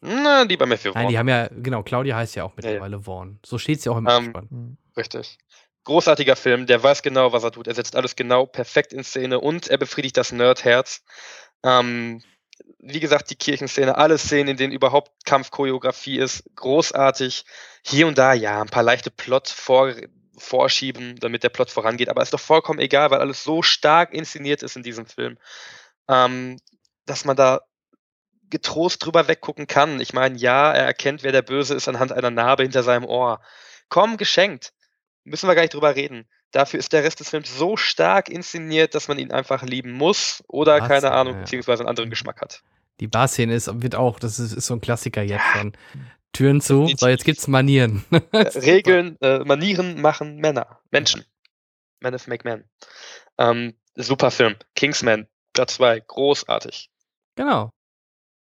Na, 0.02 0.42
lieber 0.42 0.66
Matthew 0.66 0.92
Nein, 0.92 1.02
Vaughn. 1.04 1.08
die 1.10 1.18
haben 1.18 1.28
ja, 1.28 1.48
genau, 1.50 1.82
Claudia 1.82 2.16
heißt 2.16 2.34
ja 2.36 2.44
auch 2.44 2.54
Ja, 2.56 2.62
ja. 2.62 2.70
mittlerweile 2.70 3.00
Vaughn. 3.04 3.38
So 3.44 3.58
steht 3.58 3.78
es 3.80 3.84
ja 3.84 3.92
auch 3.92 3.98
im 3.98 4.06
Ähm, 4.08 4.12
Abspann. 4.34 4.78
Richtig. 4.96 5.38
großartiger 5.84 6.36
Film, 6.36 6.66
der 6.66 6.82
weiß 6.82 7.02
genau, 7.02 7.32
was 7.32 7.44
er 7.44 7.52
tut. 7.52 7.66
Er 7.66 7.74
setzt 7.74 7.96
alles 7.96 8.16
genau 8.16 8.46
perfekt 8.46 8.92
in 8.92 9.04
Szene 9.04 9.40
und 9.40 9.68
er 9.68 9.78
befriedigt 9.78 10.16
das 10.16 10.32
Nerdherz. 10.32 11.02
Ähm, 11.62 12.22
wie 12.78 13.00
gesagt, 13.00 13.30
die 13.30 13.34
Kirchenszene, 13.36 13.96
alle 13.96 14.16
Szenen, 14.18 14.48
in 14.48 14.56
denen 14.56 14.72
überhaupt 14.72 15.12
Kampfchoreografie 15.26 16.18
ist, 16.18 16.44
großartig. 16.56 17.44
Hier 17.84 18.06
und 18.06 18.16
da, 18.18 18.32
ja, 18.32 18.60
ein 18.62 18.68
paar 18.68 18.82
leichte 18.82 19.10
Plot 19.10 19.48
vor, 19.48 19.92
vorschieben, 20.38 21.16
damit 21.20 21.42
der 21.42 21.48
Plot 21.50 21.70
vorangeht, 21.70 22.08
aber 22.08 22.22
ist 22.22 22.32
doch 22.32 22.40
vollkommen 22.40 22.78
egal, 22.78 23.10
weil 23.10 23.20
alles 23.20 23.44
so 23.44 23.60
stark 23.62 24.14
inszeniert 24.14 24.62
ist 24.62 24.76
in 24.76 24.82
diesem 24.82 25.04
Film, 25.06 25.36
ähm, 26.08 26.58
dass 27.06 27.24
man 27.26 27.36
da 27.36 27.60
getrost 28.50 29.04
drüber 29.04 29.28
weggucken 29.28 29.66
kann. 29.66 30.00
Ich 30.00 30.12
meine, 30.12 30.36
ja, 30.36 30.72
er 30.72 30.84
erkennt, 30.84 31.22
wer 31.22 31.32
der 31.32 31.42
Böse 31.42 31.74
ist 31.74 31.88
anhand 31.88 32.12
einer 32.12 32.30
Narbe 32.30 32.62
hinter 32.62 32.82
seinem 32.82 33.04
Ohr. 33.04 33.40
Komm, 33.88 34.16
geschenkt. 34.16 34.72
Müssen 35.24 35.48
wir 35.48 35.54
gar 35.54 35.62
nicht 35.62 35.74
drüber 35.74 35.94
reden. 35.96 36.26
Dafür 36.52 36.80
ist 36.80 36.92
der 36.92 37.04
Rest 37.04 37.20
des 37.20 37.30
Films 37.30 37.56
so 37.56 37.76
stark 37.76 38.28
inszeniert, 38.28 38.94
dass 38.94 39.06
man 39.06 39.18
ihn 39.18 39.30
einfach 39.30 39.62
lieben 39.62 39.92
muss 39.92 40.42
oder, 40.48 40.80
Was? 40.80 40.88
keine 40.88 41.12
Ahnung, 41.12 41.34
ja. 41.34 41.40
beziehungsweise 41.40 41.82
einen 41.82 41.88
anderen. 41.88 42.10
Geschmack 42.10 42.40
hat. 42.40 42.62
Die 42.98 43.06
Barszene 43.06 43.54
ist, 43.54 43.70
wird 43.82 43.94
auch, 43.94 44.18
das 44.18 44.38
ist, 44.38 44.52
ist 44.52 44.66
so 44.66 44.74
ein 44.74 44.80
Klassiker 44.80 45.22
jetzt 45.22 45.44
von 45.44 45.72
Türen 46.32 46.60
zu, 46.60 46.86
so 46.96 47.08
jetzt 47.08 47.24
gibt's 47.24 47.48
Manieren. 47.48 48.04
Regeln, 48.32 49.16
äh, 49.20 49.38
Manieren 49.40 50.00
machen 50.00 50.36
Männer, 50.36 50.80
Menschen. 50.90 51.24
Men 52.00 52.14
of 52.14 52.26
make 52.26 52.48
men. 52.48 52.64
Ähm, 53.38 53.74
super 53.94 54.30
Film. 54.30 54.56
Kingsman, 54.74 55.28
Platz 55.52 55.74
2, 55.74 56.00
großartig. 56.00 56.90
Genau. 57.36 57.72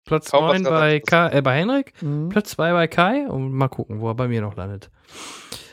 Platz 0.08 0.32
9 0.32 0.62
bei, 0.62 1.00
Kai, 1.00 1.28
äh, 1.28 1.42
bei 1.42 1.58
Henrik, 1.58 1.92
mhm. 2.02 2.30
Platz 2.30 2.50
2 2.50 2.72
bei 2.72 2.88
Kai 2.88 3.28
und 3.28 3.52
mal 3.52 3.68
gucken, 3.68 4.00
wo 4.00 4.08
er 4.08 4.14
bei 4.14 4.26
mir 4.26 4.40
noch 4.40 4.56
landet. 4.56 4.90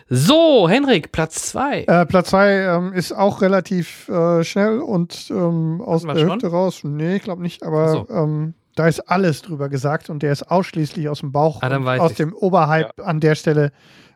So, 0.09 0.69
Henrik, 0.69 1.11
Platz 1.11 1.51
2. 1.51 1.83
Äh, 1.83 2.05
Platz 2.05 2.29
2 2.29 2.51
ähm, 2.51 2.93
ist 2.93 3.13
auch 3.13 3.41
relativ 3.41 4.07
äh, 4.09 4.43
schnell 4.43 4.79
und 4.79 5.31
ähm, 5.31 5.81
aus 5.81 6.03
der 6.03 6.15
Hüfte 6.15 6.47
raus. 6.47 6.81
Nee, 6.83 7.15
ich 7.15 7.23
glaube 7.23 7.41
nicht, 7.41 7.63
aber 7.63 7.89
so. 7.89 8.07
ähm, 8.09 8.53
da 8.75 8.87
ist 8.87 8.99
alles 9.09 9.41
drüber 9.41 9.69
gesagt 9.69 10.09
und 10.09 10.21
der 10.21 10.33
ist 10.33 10.43
ausschließlich 10.43 11.07
aus 11.07 11.21
dem 11.21 11.31
Bauch, 11.31 11.63
ah, 11.63 11.97
aus 11.97 12.11
ich. 12.11 12.17
dem 12.17 12.33
Oberhype 12.33 12.91
ja. 12.97 13.03
an 13.05 13.21
der 13.21 13.35
Stelle 13.35 13.71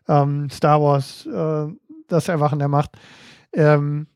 ähm, 0.07 0.49
Star 0.51 0.81
Wars, 0.81 1.25
äh, 1.25 1.73
das 2.07 2.27
Erwachen 2.27 2.59
der 2.59 2.67
Macht. 2.67 2.91
Ähm, 3.53 4.07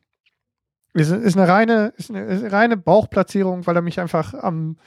ist, 0.94 1.12
ist, 1.12 1.38
eine 1.38 1.48
reine, 1.48 1.94
ist 1.98 2.12
eine, 2.12 2.26
ist 2.26 2.44
eine 2.44 2.52
reine 2.52 2.78
Bauchplatzierung, 2.78 3.66
weil 3.66 3.78
er 3.78 3.82
mich 3.82 4.00
einfach 4.00 4.34
am 4.34 4.78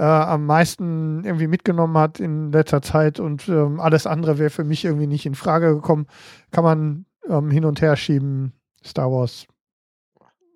äh, 0.00 0.02
am 0.02 0.46
meisten 0.46 1.22
irgendwie 1.24 1.46
mitgenommen 1.46 1.98
hat 1.98 2.20
in 2.20 2.52
letzter 2.52 2.80
Zeit 2.80 3.20
und 3.20 3.46
ähm, 3.48 3.80
alles 3.80 4.06
andere 4.06 4.38
wäre 4.38 4.48
für 4.48 4.64
mich 4.64 4.86
irgendwie 4.86 5.06
nicht 5.06 5.26
in 5.26 5.34
Frage 5.34 5.74
gekommen. 5.74 6.06
Kann 6.52 6.64
man 6.64 7.04
ähm, 7.28 7.50
hin 7.50 7.66
und 7.66 7.82
her 7.82 7.96
schieben. 7.96 8.54
Star 8.82 9.12
Wars 9.12 9.46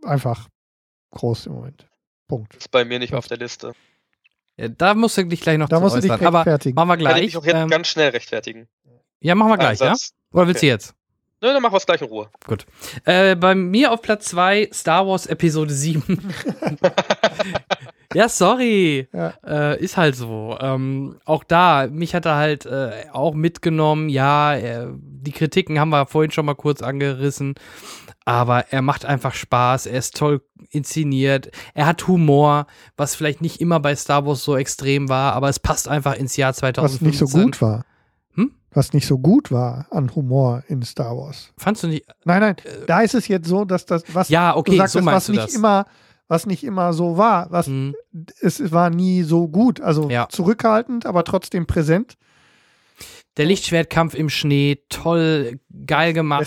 einfach 0.03 0.49
groß 1.11 1.47
im 1.47 1.53
Moment. 1.53 1.87
Punkt. 2.27 2.57
Ist 2.57 2.71
bei 2.71 2.87
mir 2.87 2.99
nicht 2.99 3.13
auf 3.13 3.29
der 3.29 3.37
Liste. 3.37 3.75
Ja, 4.57 4.69
da 4.69 4.95
musst 4.95 5.19
du 5.19 5.25
dich 5.27 5.43
gleich 5.43 5.59
noch 5.59 5.69
da 5.69 5.79
musst 5.79 5.95
äußern. 5.97 6.09
du 6.09 6.17
dich 6.17 6.35
rechtfertigen. 6.35 6.79
Aber 6.79 6.87
machen 6.87 7.01
wir 7.01 7.05
gleich. 7.05 7.15
Kann 7.15 7.25
ich 7.25 7.37
auch 7.37 7.45
jetzt 7.45 7.55
ähm, 7.57 7.69
ganz 7.69 7.89
schnell 7.89 8.09
rechtfertigen. 8.11 8.67
Ja, 9.21 9.35
machen 9.35 9.51
wir 9.51 9.59
gleich, 9.59 9.79
ja? 9.79 9.95
Oder 10.33 10.47
willst 10.47 10.61
okay. 10.61 10.69
du 10.69 10.73
jetzt? 10.73 10.95
Nö, 11.43 11.53
dann 11.53 11.61
machen 11.61 11.75
wir 11.75 11.79
es 11.79 11.87
gleich 11.87 12.01
in 12.01 12.09
Ruhe. 12.09 12.31
Gut. 12.47 12.65
Äh, 13.05 13.37
bei 13.37 13.55
mir 13.55 13.93
auf 13.93 14.01
Platz 14.01 14.25
2 14.27 14.71
Star 14.73 15.07
Wars 15.07 15.27
Episode 15.27 15.75
7. 15.75 16.03
ja, 18.13 18.29
sorry. 18.29 19.09
Ja. 19.13 19.35
Äh, 19.47 19.83
ist 19.83 19.97
halt 19.97 20.17
so. 20.17 20.57
Ähm, 20.61 21.17
auch 21.25 21.45
da, 21.45 21.87
mich 21.91 22.15
hat 22.15 22.27
er 22.27 22.37
halt 22.37 22.67
äh, 22.67 23.07
auch 23.13 23.35
mitgenommen. 23.35 24.09
Ja, 24.09 24.55
äh, 24.55 24.89
die 24.99 25.33
Kritiken 25.33 25.79
haben 25.79 25.91
wir 25.91 26.07
vorhin 26.07 26.31
schon 26.31 26.47
mal 26.47 26.55
kurz 26.55 26.83
angerissen. 26.83 27.55
Aber 28.27 28.73
er 28.73 28.81
macht 28.81 29.05
einfach 29.05 29.35
Spaß, 29.35 29.85
er 29.85 29.99
ist 29.99 30.17
toll 30.17 30.41
inszeniert, 30.71 31.51
er 31.75 31.85
hat 31.85 32.09
Humor, 32.09 32.67
was 32.97 33.15
vielleicht 33.15 33.43
nicht 33.43 33.61
immer 33.61 33.81
bei 33.81 33.95
Star 33.95 34.25
Wars 34.25 34.43
so 34.43 34.57
extrem 34.57 35.11
war, 35.11 35.35
aber 35.35 35.51
es 35.51 35.59
passt 35.61 35.89
einfach 35.89 36.15
ins 36.15 36.35
Jahr 36.39 36.55
2015. 36.55 37.07
Was 37.07 37.13
nicht 37.13 37.19
so 37.19 37.39
gut 37.39 37.61
war 37.61 37.85
was 38.75 38.93
nicht 38.93 39.07
so 39.07 39.19
gut 39.19 39.51
war 39.51 39.87
an 39.91 40.15
Humor 40.15 40.65
in 40.69 40.83
Star 40.83 41.17
Wars. 41.17 41.53
Fandst 41.57 41.85
du 41.85 41.89
nicht? 41.89 42.07
Nein, 42.25 42.41
nein. 42.41 42.57
Äh, 42.65 42.87
da 42.87 43.01
ist 43.01 43.15
es 43.15 43.29
jetzt 43.29 43.49
so, 43.49 43.65
dass 43.65 43.87
das, 43.87 44.03
was 44.13 44.29
ja, 44.29 44.55
okay, 44.57 44.73
du 44.73 44.77
sagst, 44.79 44.95
so 44.95 45.05
was 45.05 45.29
nicht 45.29 45.43
das. 45.43 45.55
immer, 45.55 45.87
was 46.29 46.47
nicht 46.47 46.65
immer 46.65 46.93
so 46.93 47.17
war, 47.17 47.51
was 47.51 47.69
mhm. 47.69 47.95
es 48.41 48.73
war 48.73 48.91
nie 48.91 49.23
so 49.23 49.49
gut. 49.49 49.81
Also 49.81 50.09
ja. 50.11 50.29
zurückhaltend, 50.29 51.07
aber 51.07 51.25
trotzdem 51.25 51.67
präsent. 51.67 52.15
Der 53.37 53.47
Lichtschwertkampf 53.47 54.15
im 54.15 54.29
Schnee, 54.29 54.79
toll, 54.89 55.59
geil 55.87 56.13
gemacht. 56.13 56.43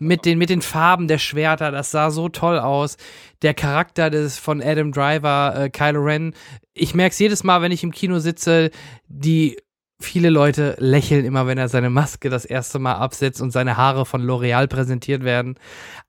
Mit 0.00 0.24
den, 0.24 0.38
mit 0.38 0.48
den 0.48 0.62
Farben 0.62 1.06
der 1.06 1.18
Schwerter, 1.18 1.70
das 1.70 1.90
sah 1.90 2.10
so 2.10 2.30
toll 2.30 2.58
aus. 2.58 2.96
Der 3.42 3.52
Charakter 3.52 4.08
des, 4.08 4.38
von 4.38 4.62
Adam 4.62 4.90
Driver, 4.90 5.54
äh, 5.54 5.68
Kylo 5.68 6.00
Ren. 6.00 6.34
Ich 6.72 6.94
merke 6.94 7.12
es 7.12 7.18
jedes 7.18 7.44
Mal, 7.44 7.60
wenn 7.60 7.72
ich 7.72 7.84
im 7.84 7.92
Kino 7.92 8.20
sitze, 8.20 8.70
die 9.06 9.58
viele 10.00 10.30
Leute 10.30 10.76
lächeln 10.78 11.26
immer, 11.26 11.46
wenn 11.46 11.58
er 11.58 11.68
seine 11.68 11.90
Maske 11.90 12.30
das 12.30 12.46
erste 12.46 12.78
Mal 12.78 12.94
absetzt 12.94 13.42
und 13.42 13.50
seine 13.50 13.76
Haare 13.76 14.06
von 14.06 14.22
L'Oreal 14.22 14.66
präsentiert 14.66 15.24
werden. 15.24 15.58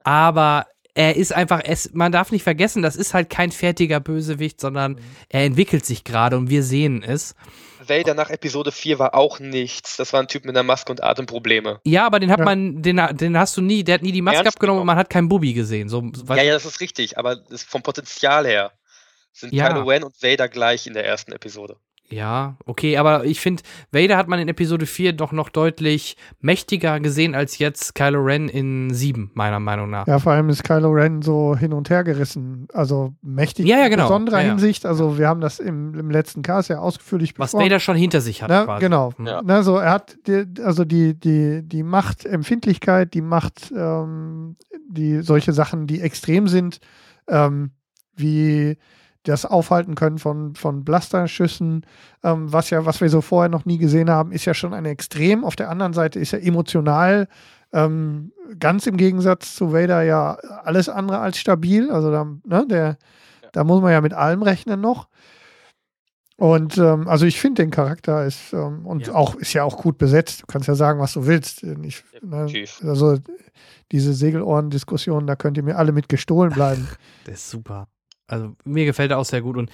Aber 0.04 0.66
er 0.96 1.18
ist 1.18 1.34
einfach, 1.34 1.62
es, 1.64 1.94
man 1.94 2.12
darf 2.12 2.32
nicht 2.32 2.44
vergessen, 2.44 2.82
das 2.82 2.96
ist 2.96 3.14
halt 3.14 3.30
kein 3.30 3.52
fertiger 3.52 4.00
Bösewicht, 4.00 4.60
sondern 4.60 4.94
mhm. 4.94 5.00
er 5.30 5.44
entwickelt 5.44 5.86
sich 5.86 6.04
gerade 6.04 6.38
und 6.38 6.50
wir 6.50 6.64
sehen 6.64 7.04
es. 7.04 7.36
Vader 7.88 8.14
nach 8.14 8.30
Episode 8.30 8.72
4 8.72 8.98
war 8.98 9.14
auch 9.14 9.40
nichts. 9.40 9.98
Das 9.98 10.14
war 10.14 10.22
ein 10.22 10.28
Typ 10.28 10.46
mit 10.46 10.56
einer 10.56 10.64
Maske 10.64 10.92
und 10.92 11.04
Atemprobleme. 11.04 11.82
Ja, 11.84 12.06
aber 12.06 12.20
den 12.20 12.32
hat 12.32 12.40
ja. 12.40 12.46
man, 12.46 12.82
den, 12.82 13.00
den 13.12 13.38
hast 13.38 13.56
du 13.58 13.62
nie, 13.62 13.84
der 13.84 13.96
hat 13.96 14.02
nie 14.02 14.14
die 14.14 14.22
Maske 14.22 14.38
Ernst 14.38 14.56
abgenommen 14.56 14.82
und 14.82 14.88
man 14.88 14.98
hat 14.98 15.10
keinen 15.10 15.28
Bubi 15.28 15.54
gesehen. 15.54 15.90
So, 15.90 16.02
ja, 16.30 16.42
ja, 16.42 16.54
das 16.54 16.66
ist 16.66 16.80
richtig, 16.80 17.18
aber 17.18 17.36
das 17.36 17.64
vom 17.64 17.84
Potenzial 17.84 18.48
her 18.48 18.72
sind 19.34 19.54
ja. 19.54 19.68
Kylo 19.68 19.84
Ren 19.84 20.04
und 20.04 20.24
Vader 20.24 20.48
gleich 20.48 20.88
in 20.88 20.94
der 20.94 21.06
ersten 21.06 21.34
Episode. 21.34 21.78
Ja, 22.10 22.56
okay, 22.66 22.98
aber 22.98 23.26
ich 23.26 23.40
finde, 23.40 23.64
Vader 23.92 24.16
hat 24.16 24.28
man 24.28 24.40
in 24.40 24.48
Episode 24.48 24.86
4 24.86 25.14
doch 25.14 25.32
noch 25.32 25.50
deutlich 25.50 26.18
mächtiger 26.40 27.00
gesehen 27.00 27.34
als 27.34 27.58
jetzt 27.58 27.96
Kylo 27.96 28.20
Ren 28.22 28.48
in 28.48 28.94
7, 28.94 29.32
meiner 29.34 29.60
Meinung 29.60 29.90
nach. 29.90 30.06
Ja, 30.06 30.20
vor 30.20 30.34
allem 30.34 30.50
ist 30.50 30.64
Kylo 30.64 30.92
Ren 30.92 31.24
so 31.24 31.56
hin 31.58 31.74
und 31.74 31.90
her 31.90 32.04
gerissen. 32.04 32.68
Also 32.74 33.14
mächtig 33.24 33.66
ja, 33.66 33.80
ja, 33.80 33.88
genau. 33.88 34.04
in 34.04 34.08
besonderer 34.08 34.42
ja, 34.42 34.50
Hinsicht. 34.50 34.86
Also 34.86 35.18
wir 35.18 35.28
haben 35.28 35.42
das 35.42 35.60
im, 35.60 35.96
im 35.96 36.12
letzten 36.12 36.44
Cast 36.44 36.70
ja 36.70 36.80
ausführlich 36.80 37.34
besprochen. 37.34 37.60
Was 37.60 37.66
Vader 37.66 37.80
schon 37.80 37.98
hinter 37.98 38.22
sich 38.22 38.44
hat. 38.44 38.50
Na, 38.50 38.78
genau. 38.78 39.12
Ja. 39.24 39.42
Na, 39.44 39.64
so, 39.64 39.78
er 39.78 39.92
hat 39.92 40.16
die, 40.28 40.46
also 40.62 40.86
die, 40.86 41.20
die, 41.20 41.64
die 41.64 41.84
Machtempfindlichkeit, 41.84 43.16
die 43.16 43.22
Macht, 43.22 43.74
ähm, 43.76 44.58
die 44.88 45.22
solche 45.22 45.54
Sachen, 45.54 45.88
die 45.88 46.02
extrem 46.02 46.48
sind, 46.48 46.80
ähm, 47.28 47.72
wie 48.16 48.78
das 49.26 49.46
Aufhalten 49.46 49.96
können 49.96 50.20
von, 50.20 50.56
von 50.56 50.84
Blasterschüssen, 50.84 51.86
ähm, 52.24 52.52
was 52.54 52.70
ja, 52.70 52.86
was 52.86 53.02
wir 53.02 53.10
so 53.10 53.22
vorher 53.22 53.50
noch 53.50 53.66
nie 53.66 53.78
gesehen 53.78 54.10
haben, 54.10 54.32
ist 54.32 54.46
ja 54.46 54.54
schon 54.54 54.74
ein 54.74 54.86
Extrem. 54.86 55.44
Auf 55.44 55.56
der 55.56 55.70
anderen 55.70 55.94
Seite 55.94 56.20
ist 56.20 56.34
er 56.34 56.44
emotional 56.44 57.28
ähm, 57.74 58.32
ganz 58.60 58.88
im 58.88 58.98
Gegensatz 58.98 59.56
zu 59.56 59.74
Vader 59.74 60.04
ja 60.04 60.36
alles 60.64 60.88
andere 60.88 61.20
als 61.20 61.38
stabil. 61.38 61.92
Also 61.92 62.12
da, 62.12 62.26
ne, 62.46 62.66
der, 62.70 62.98
ja. 63.44 63.50
da 63.52 63.64
muss 63.64 63.82
man 63.82 63.92
ja 63.92 64.02
mit 64.02 64.14
allem 64.14 64.44
rechnen 64.44 64.80
noch. 64.80 65.10
Und 66.38 66.78
ähm, 66.78 67.08
also 67.08 67.26
ich 67.26 67.40
finde 67.40 67.64
den 67.64 67.72
Charakter 67.72 68.26
ist 68.26 68.52
ähm, 68.54 68.86
und 68.86 69.08
ja. 69.08 69.14
auch 69.14 69.36
ist 69.36 69.54
ja 69.54 69.64
auch 69.64 69.78
gut 69.78 69.98
besetzt. 69.98 70.44
Du 70.44 70.46
kannst 70.48 70.68
ja 70.68 70.76
sagen, 70.76 71.00
was 71.00 71.14
du 71.14 71.26
willst. 71.26 71.64
Ich, 71.64 72.04
ne, 72.22 72.48
also 72.84 73.18
diese 73.92 74.14
Segelohren-Diskussion, 74.14 75.28
da 75.28 75.36
könnt 75.36 75.58
ihr 75.58 75.64
mir 75.64 75.78
alle 75.78 75.92
mit 75.92 76.10
gestohlen 76.10 76.52
bleiben. 76.52 76.88
Das 77.26 77.36
ist 77.36 77.50
super. 77.50 77.88
Also 78.28 78.56
mir 78.64 78.86
gefällt 78.86 79.12
er 79.12 79.18
auch 79.18 79.26
sehr 79.26 79.42
gut 79.42 79.58
und 79.58 79.70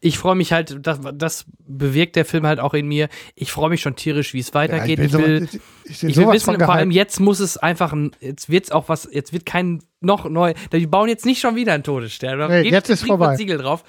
ich 0.00 0.18
freue 0.18 0.34
mich 0.34 0.52
halt, 0.52 0.86
das, 0.86 1.00
das 1.14 1.46
bewirkt 1.58 2.16
der 2.16 2.26
Film 2.26 2.46
halt 2.46 2.60
auch 2.60 2.74
in 2.74 2.86
mir. 2.86 3.08
Ich 3.34 3.50
freue 3.50 3.70
mich 3.70 3.80
schon 3.80 3.96
tierisch, 3.96 4.34
wie 4.34 4.40
es 4.40 4.52
weitergeht. 4.52 4.98
Ja, 4.98 5.04
ich, 5.06 5.12
will, 5.12 5.48
so, 5.48 5.58
ich, 5.84 6.02
ich 6.02 6.16
will 6.16 6.28
wissen, 6.32 6.60
vor 6.60 6.74
allem 6.74 6.90
jetzt 6.90 7.18
muss 7.18 7.40
es 7.40 7.56
einfach, 7.56 7.94
jetzt 8.20 8.50
wird 8.50 8.64
es 8.64 8.72
auch 8.72 8.88
was, 8.88 9.08
jetzt 9.10 9.32
wird 9.32 9.46
kein 9.46 9.82
noch 10.00 10.28
neu, 10.28 10.52
die 10.70 10.86
bauen 10.86 11.08
jetzt 11.08 11.24
nicht 11.24 11.40
schon 11.40 11.56
wieder 11.56 11.72
einen 11.72 11.82
Todesstern. 11.82 12.50
Nee, 12.50 12.68
jetzt 12.68 12.90
ist 12.90 13.06
vorbei. 13.06 13.36
Siegel 13.36 13.58
drauf. 13.58 13.84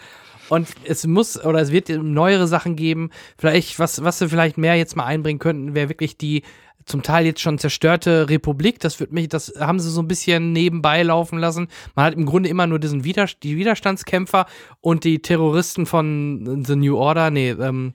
Und 0.49 0.69
es 0.85 1.05
muss 1.05 1.43
oder 1.43 1.59
es 1.59 1.73
wird 1.73 1.89
neuere 1.89 2.47
Sachen 2.47 2.77
geben. 2.77 3.09
Vielleicht, 3.37 3.79
was, 3.79 4.01
was 4.03 4.21
wir 4.21 4.29
vielleicht 4.29 4.57
mehr 4.57 4.75
jetzt 4.75 4.95
mal 4.95 5.05
einbringen 5.05 5.39
könnten, 5.39 5.75
wäre 5.75 5.89
wirklich 5.89 6.17
die 6.17 6.43
zum 6.87 7.03
Teil 7.03 7.25
jetzt 7.25 7.41
schon 7.41 7.59
zerstörte 7.59 8.29
Republik. 8.29 8.79
Das 8.79 8.99
wird 8.99 9.11
mich, 9.11 9.27
das 9.27 9.53
haben 9.59 9.79
sie 9.79 9.91
so 9.91 10.01
ein 10.01 10.07
bisschen 10.07 10.53
nebenbei 10.53 11.03
laufen 11.03 11.37
lassen. 11.37 11.67
Man 11.95 12.05
hat 12.05 12.15
im 12.15 12.25
Grunde 12.25 12.49
immer 12.49 12.65
nur 12.65 12.79
diesen 12.79 13.03
Wider 13.03 13.27
die 13.43 13.57
Widerstandskämpfer 13.57 14.47
und 14.81 15.03
die 15.03 15.21
Terroristen 15.21 15.85
von 15.85 16.63
The 16.65 16.75
New 16.75 16.97
Order, 16.97 17.29
nee, 17.29 17.51
ähm, 17.51 17.93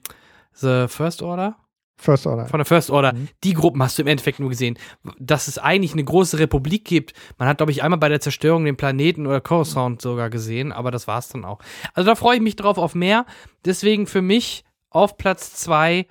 The 0.53 0.85
First 0.87 1.21
Order. 1.21 1.57
First 1.97 2.27
Order. 2.27 2.47
Von 2.47 2.59
der 2.59 2.65
First 2.65 2.89
Order. 2.89 3.13
Mhm. 3.13 3.29
Die 3.43 3.53
Gruppen 3.53 3.81
hast 3.81 3.97
du 3.97 4.01
im 4.01 4.07
Endeffekt 4.07 4.39
nur 4.39 4.49
gesehen. 4.49 4.77
Dass 5.19 5.47
es 5.47 5.57
eigentlich 5.57 5.93
eine 5.93 6.03
große 6.03 6.37
Republik 6.37 6.85
gibt. 6.85 7.13
Man 7.37 7.47
hat, 7.47 7.57
glaube 7.57 7.71
ich, 7.71 7.81
einmal 7.81 7.99
bei 7.99 8.09
der 8.09 8.19
Zerstörung 8.19 8.65
den 8.65 8.75
Planeten 8.75 9.25
oder 9.25 9.41
Coruscant 9.41 10.01
sogar 10.01 10.29
gesehen, 10.29 10.71
aber 10.71 10.91
das 10.91 11.07
war 11.07 11.19
es 11.19 11.29
dann 11.29 11.45
auch. 11.45 11.59
Also 11.93 12.09
da 12.09 12.15
freue 12.15 12.35
ich 12.35 12.41
mich 12.41 12.55
drauf 12.55 12.77
auf 12.77 12.93
mehr. 12.93 13.25
Deswegen 13.63 14.05
für 14.05 14.21
mich 14.21 14.65
auf 14.89 15.17
Platz 15.17 15.53
zwei 15.53 16.07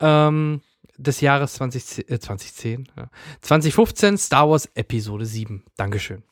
ähm, 0.00 0.62
des 1.00 1.20
Jahres 1.20 1.54
20, 1.54 2.10
äh, 2.10 2.20
2010, 2.20 2.88
ja. 2.96 3.10
2015 3.40 4.18
Star 4.18 4.48
Wars 4.50 4.66
Episode 4.74 5.26
7. 5.26 5.64
Dankeschön. 5.76 6.22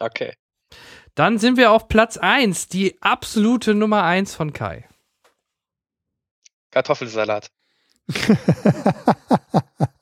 Okay. 0.00 0.34
Dann 1.14 1.38
sind 1.38 1.56
wir 1.56 1.70
auf 1.70 1.88
Platz 1.88 2.16
1, 2.16 2.68
die 2.68 3.00
absolute 3.02 3.74
Nummer 3.74 4.02
1 4.02 4.34
von 4.34 4.52
Kai. 4.52 4.88
Kartoffelsalat. 6.70 7.50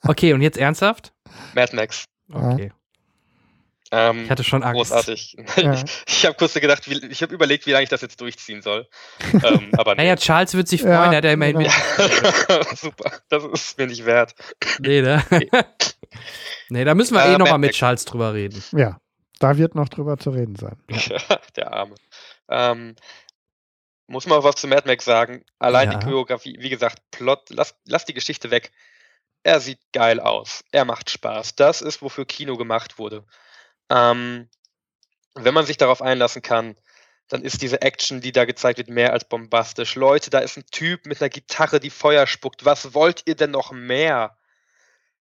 okay, 0.07 0.33
und 0.33 0.41
jetzt 0.41 0.57
ernsthaft? 0.57 1.13
Mad 1.53 1.75
Max. 1.75 2.05
Okay. 2.31 2.71
Ähm, 3.93 4.23
ich 4.23 4.29
hatte 4.29 4.43
schon 4.43 4.63
Angst. 4.63 4.77
Großartig. 4.77 5.35
Ja. 5.57 5.73
Ich, 5.73 5.83
ich 6.07 6.25
habe 6.25 6.35
kurz 6.35 6.53
gedacht, 6.53 6.89
wie, 6.89 7.05
ich 7.07 7.21
habe 7.21 7.33
überlegt, 7.33 7.65
wie 7.65 7.71
lange 7.71 7.83
ich 7.83 7.89
das 7.89 8.01
jetzt 8.01 8.19
durchziehen 8.21 8.61
soll. 8.61 8.87
ähm, 9.33 9.69
aber 9.77 9.95
nee. 9.95 10.03
Naja, 10.03 10.15
Charles 10.15 10.53
wird 10.53 10.67
sich 10.69 10.81
freuen, 10.81 10.93
ja, 10.93 11.15
hat 11.15 11.25
er 11.25 11.33
immerhin 11.33 11.57
mit. 11.57 11.71
Super, 12.75 13.11
das 13.29 13.43
ist 13.43 13.77
mir 13.77 13.87
nicht 13.87 14.05
wert. 14.05 14.33
Nee, 14.79 15.01
ne? 15.01 15.23
Nee, 15.29 15.49
nee 16.69 16.85
da 16.85 16.95
müssen 16.95 17.15
wir 17.15 17.25
äh, 17.25 17.33
eh 17.33 17.37
nochmal 17.37 17.59
mit 17.59 17.73
Charles 17.73 18.05
drüber 18.05 18.33
reden. 18.33 18.63
Ja, 18.71 18.97
da 19.39 19.57
wird 19.57 19.75
noch 19.75 19.89
drüber 19.89 20.17
zu 20.17 20.29
reden 20.29 20.55
sein. 20.55 20.77
Der 21.57 21.73
Arme. 21.73 21.95
Ähm, 22.49 22.95
muss 24.07 24.25
man 24.25 24.39
auch 24.39 24.43
was 24.43 24.55
zu 24.55 24.67
Mad 24.67 24.87
Max 24.87 25.05
sagen. 25.05 25.43
Allein 25.59 25.91
ja. 25.91 25.97
die 25.97 26.05
Choreografie, 26.05 26.57
wie 26.59 26.69
gesagt, 26.69 26.99
Plot, 27.11 27.49
lass, 27.49 27.75
lass 27.85 28.05
die 28.05 28.13
Geschichte 28.13 28.51
weg. 28.51 28.71
Er 29.43 29.59
sieht 29.59 29.79
geil 29.91 30.19
aus. 30.19 30.63
Er 30.71 30.85
macht 30.85 31.09
Spaß. 31.09 31.55
Das 31.55 31.81
ist, 31.81 32.01
wofür 32.01 32.25
Kino 32.25 32.57
gemacht 32.57 32.99
wurde. 32.99 33.25
Ähm, 33.91 34.47
wenn 35.35 35.53
man 35.53 35.65
sich 35.65 35.77
darauf 35.77 36.01
einlassen 36.01 36.41
kann, 36.41 36.75
dann 37.27 37.43
ist 37.43 37.61
diese 37.61 37.81
Action, 37.81 38.21
die 38.21 38.31
da 38.31 38.45
gezeigt 38.45 38.77
wird, 38.77 38.89
mehr 38.89 39.13
als 39.13 39.25
bombastisch. 39.25 39.95
Leute, 39.95 40.29
da 40.29 40.39
ist 40.39 40.57
ein 40.57 40.65
Typ 40.71 41.05
mit 41.05 41.21
einer 41.21 41.29
Gitarre, 41.29 41.79
die 41.79 41.89
Feuer 41.89 42.25
spuckt. 42.25 42.65
Was 42.65 42.93
wollt 42.93 43.23
ihr 43.25 43.35
denn 43.35 43.51
noch 43.51 43.71
mehr? 43.71 44.37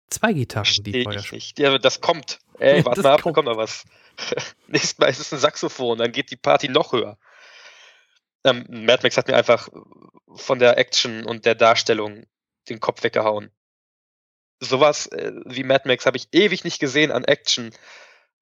Zwei 0.10 0.34
Gitarren, 0.34 0.84
die 0.84 1.04
Feuer 1.04 1.20
spucken. 1.20 1.44
Ja, 1.58 1.78
das 1.78 2.02
kommt. 2.02 2.40
Ey, 2.60 2.86
warte 2.86 3.02
mal 3.02 3.14
ab, 3.14 3.22
kommt. 3.22 3.36
kommt 3.36 3.48
noch 3.48 3.58
was. 3.58 3.84
Nächstes 4.68 4.98
Mal 4.98 5.08
ist 5.08 5.20
es 5.20 5.34
ein 5.34 5.40
Saxophon, 5.40 5.98
dann 5.98 6.12
geht 6.12 6.32
die 6.32 6.38
Party 6.38 6.70
noch 6.70 6.94
höher. 6.94 7.18
Ähm, 8.46 8.66
Mad 8.70 9.04
Max 9.04 9.18
hat 9.18 9.28
mir 9.28 9.36
einfach 9.36 9.68
von 10.36 10.60
der 10.60 10.78
Action 10.78 11.26
und 11.26 11.46
der 11.46 11.56
Darstellung 11.56 12.26
den 12.70 12.80
Kopf 12.80 13.04
weggehauen. 13.04 13.52
Sowas 14.62 15.08
äh, 15.08 15.34
wie 15.46 15.64
Mad 15.64 15.88
Max 15.88 16.06
habe 16.06 16.18
ich 16.18 16.28
ewig 16.32 16.64
nicht 16.64 16.80
gesehen 16.80 17.12
an 17.12 17.26
Action 17.26 17.72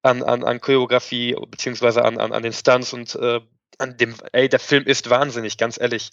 an, 0.04 0.22
an, 0.22 0.44
an 0.44 0.60
Choreografie, 0.60 1.34
beziehungsweise 1.48 2.04
an, 2.04 2.18
an, 2.18 2.32
an 2.32 2.42
den 2.42 2.52
Stunts 2.52 2.92
und 2.92 3.14
äh, 3.16 3.40
an 3.78 3.96
dem, 3.96 4.14
ey, 4.32 4.48
der 4.48 4.60
Film 4.60 4.84
ist 4.84 5.08
wahnsinnig, 5.10 5.56
ganz 5.56 5.80
ehrlich. 5.80 6.10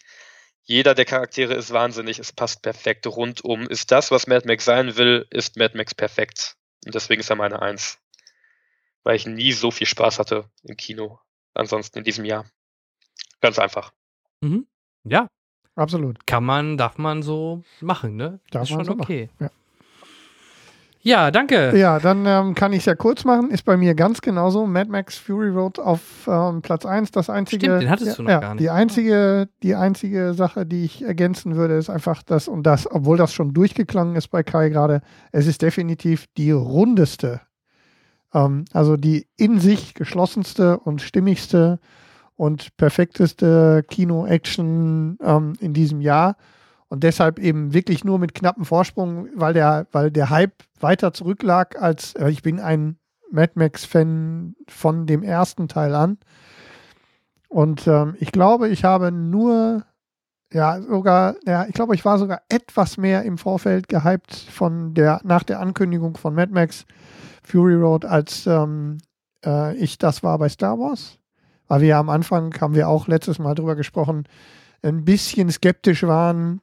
Jeder 0.63 0.95
der 0.95 1.05
Charaktere 1.05 1.53
ist 1.53 1.71
wahnsinnig, 1.71 2.17
es 2.19 2.31
passt 2.31 2.61
perfekt 2.61 3.05
rundum. 3.05 3.67
Ist 3.67 3.91
das, 3.91 4.09
was 4.09 4.27
Mad 4.27 4.47
Max 4.47 4.63
sein 4.63 4.95
will, 4.95 5.27
ist 5.29 5.57
Mad 5.57 5.75
Max 5.75 5.93
perfekt. 5.93 6.55
Und 6.85 6.95
deswegen 6.95 7.19
ist 7.19 7.29
er 7.29 7.35
meine 7.35 7.61
Eins. 7.61 7.99
Weil 9.03 9.15
ich 9.15 9.25
nie 9.25 9.51
so 9.51 9.71
viel 9.71 9.87
Spaß 9.87 10.19
hatte 10.19 10.45
im 10.63 10.77
Kino. 10.77 11.19
Ansonsten 11.53 11.99
in 11.99 12.03
diesem 12.03 12.23
Jahr. 12.23 12.45
Ganz 13.41 13.59
einfach. 13.59 13.91
Mhm. 14.39 14.67
Ja. 15.03 15.27
Absolut. 15.75 16.25
Kann 16.27 16.45
man, 16.45 16.77
darf 16.77 16.97
man 16.97 17.23
so 17.23 17.63
machen, 17.81 18.15
ne? 18.15 18.39
Darf 18.51 18.63
ist 18.63 18.69
schon 18.69 18.85
so 18.85 18.93
okay. 18.93 19.29
Machen. 19.39 19.51
Ja. 19.51 19.60
Ja, 21.03 21.31
danke. 21.31 21.75
Ja, 21.77 21.99
dann 21.99 22.25
ähm, 22.27 22.53
kann 22.53 22.73
ich 22.73 22.80
es 22.80 22.85
ja 22.85 22.95
kurz 22.95 23.25
machen. 23.25 23.49
Ist 23.49 23.65
bei 23.65 23.75
mir 23.75 23.95
ganz 23.95 24.21
genauso. 24.21 24.67
Mad 24.67 24.89
Max 24.89 25.17
Fury 25.17 25.49
Road 25.49 25.80
auf 25.80 26.01
ähm, 26.27 26.61
Platz 26.61 26.85
1. 26.85 27.11
Das 27.11 27.30
einzige. 27.30 27.65
Stimmt, 27.65 27.81
den 27.81 27.89
hattest 27.89 28.19
du 28.19 28.23
noch 28.23 28.30
ja, 28.30 28.39
gar 28.39 28.53
nicht. 28.53 28.61
Die 28.61 28.69
einzige, 28.69 29.49
die 29.63 29.75
einzige 29.75 30.33
Sache, 30.33 30.65
die 30.65 30.85
ich 30.85 31.03
ergänzen 31.03 31.55
würde, 31.55 31.75
ist 31.75 31.89
einfach 31.89 32.21
das, 32.23 32.47
und 32.47 32.63
das, 32.63 32.89
obwohl 32.89 33.17
das 33.17 33.33
schon 33.33 33.53
durchgeklungen 33.53 34.15
ist 34.15 34.27
bei 34.27 34.43
Kai 34.43 34.69
gerade, 34.69 35.01
es 35.31 35.47
ist 35.47 35.61
definitiv 35.63 36.25
die 36.38 36.51
rundeste. 36.51 37.41
Ähm, 38.33 38.65
also 38.71 38.95
die 38.95 39.27
in 39.38 39.59
sich 39.59 39.95
geschlossenste 39.95 40.80
und 40.80 41.01
stimmigste 41.01 41.80
und 42.35 42.77
perfekteste 42.77 43.83
Kino-Action 43.89 45.17
ähm, 45.21 45.53
in 45.59 45.73
diesem 45.73 46.01
Jahr 46.01 46.35
und 46.91 47.05
deshalb 47.05 47.39
eben 47.39 47.73
wirklich 47.73 48.03
nur 48.03 48.19
mit 48.19 48.33
knappen 48.33 48.65
Vorsprung, 48.65 49.29
weil 49.33 49.53
der, 49.53 49.87
weil 49.93 50.11
der 50.11 50.29
Hype 50.29 50.55
weiter 50.81 51.13
zurücklag 51.13 51.81
als 51.81 52.15
äh, 52.15 52.29
ich 52.29 52.41
bin 52.41 52.59
ein 52.59 52.97
Mad 53.31 53.53
Max-Fan 53.55 54.57
von 54.67 55.07
dem 55.07 55.23
ersten 55.23 55.69
Teil 55.69 55.95
an. 55.95 56.17
Und 57.47 57.87
ähm, 57.87 58.17
ich 58.19 58.33
glaube, 58.33 58.67
ich 58.67 58.83
habe 58.83 59.09
nur, 59.09 59.85
ja, 60.51 60.81
sogar, 60.81 61.35
ja, 61.45 61.65
ich 61.65 61.73
glaube, 61.73 61.95
ich 61.95 62.03
war 62.03 62.19
sogar 62.19 62.41
etwas 62.49 62.97
mehr 62.97 63.23
im 63.23 63.37
Vorfeld 63.37 63.87
gehypt 63.87 64.35
von 64.35 64.93
der, 64.93 65.21
nach 65.23 65.43
der 65.43 65.61
Ankündigung 65.61 66.17
von 66.17 66.35
Mad 66.35 66.51
Max 66.51 66.85
Fury 67.41 67.75
Road, 67.75 68.03
als 68.03 68.45
ähm, 68.47 68.97
äh, 69.45 69.77
ich 69.77 69.97
das 69.97 70.23
war 70.23 70.37
bei 70.37 70.49
Star 70.49 70.77
Wars. 70.77 71.19
Weil 71.69 71.79
wir 71.79 71.95
am 71.95 72.09
Anfang, 72.09 72.53
haben 72.59 72.75
wir 72.75 72.89
auch 72.89 73.07
letztes 73.07 73.39
Mal 73.39 73.55
drüber 73.55 73.77
gesprochen, 73.77 74.25
ein 74.81 75.05
bisschen 75.05 75.49
skeptisch 75.49 76.03
waren, 76.03 76.59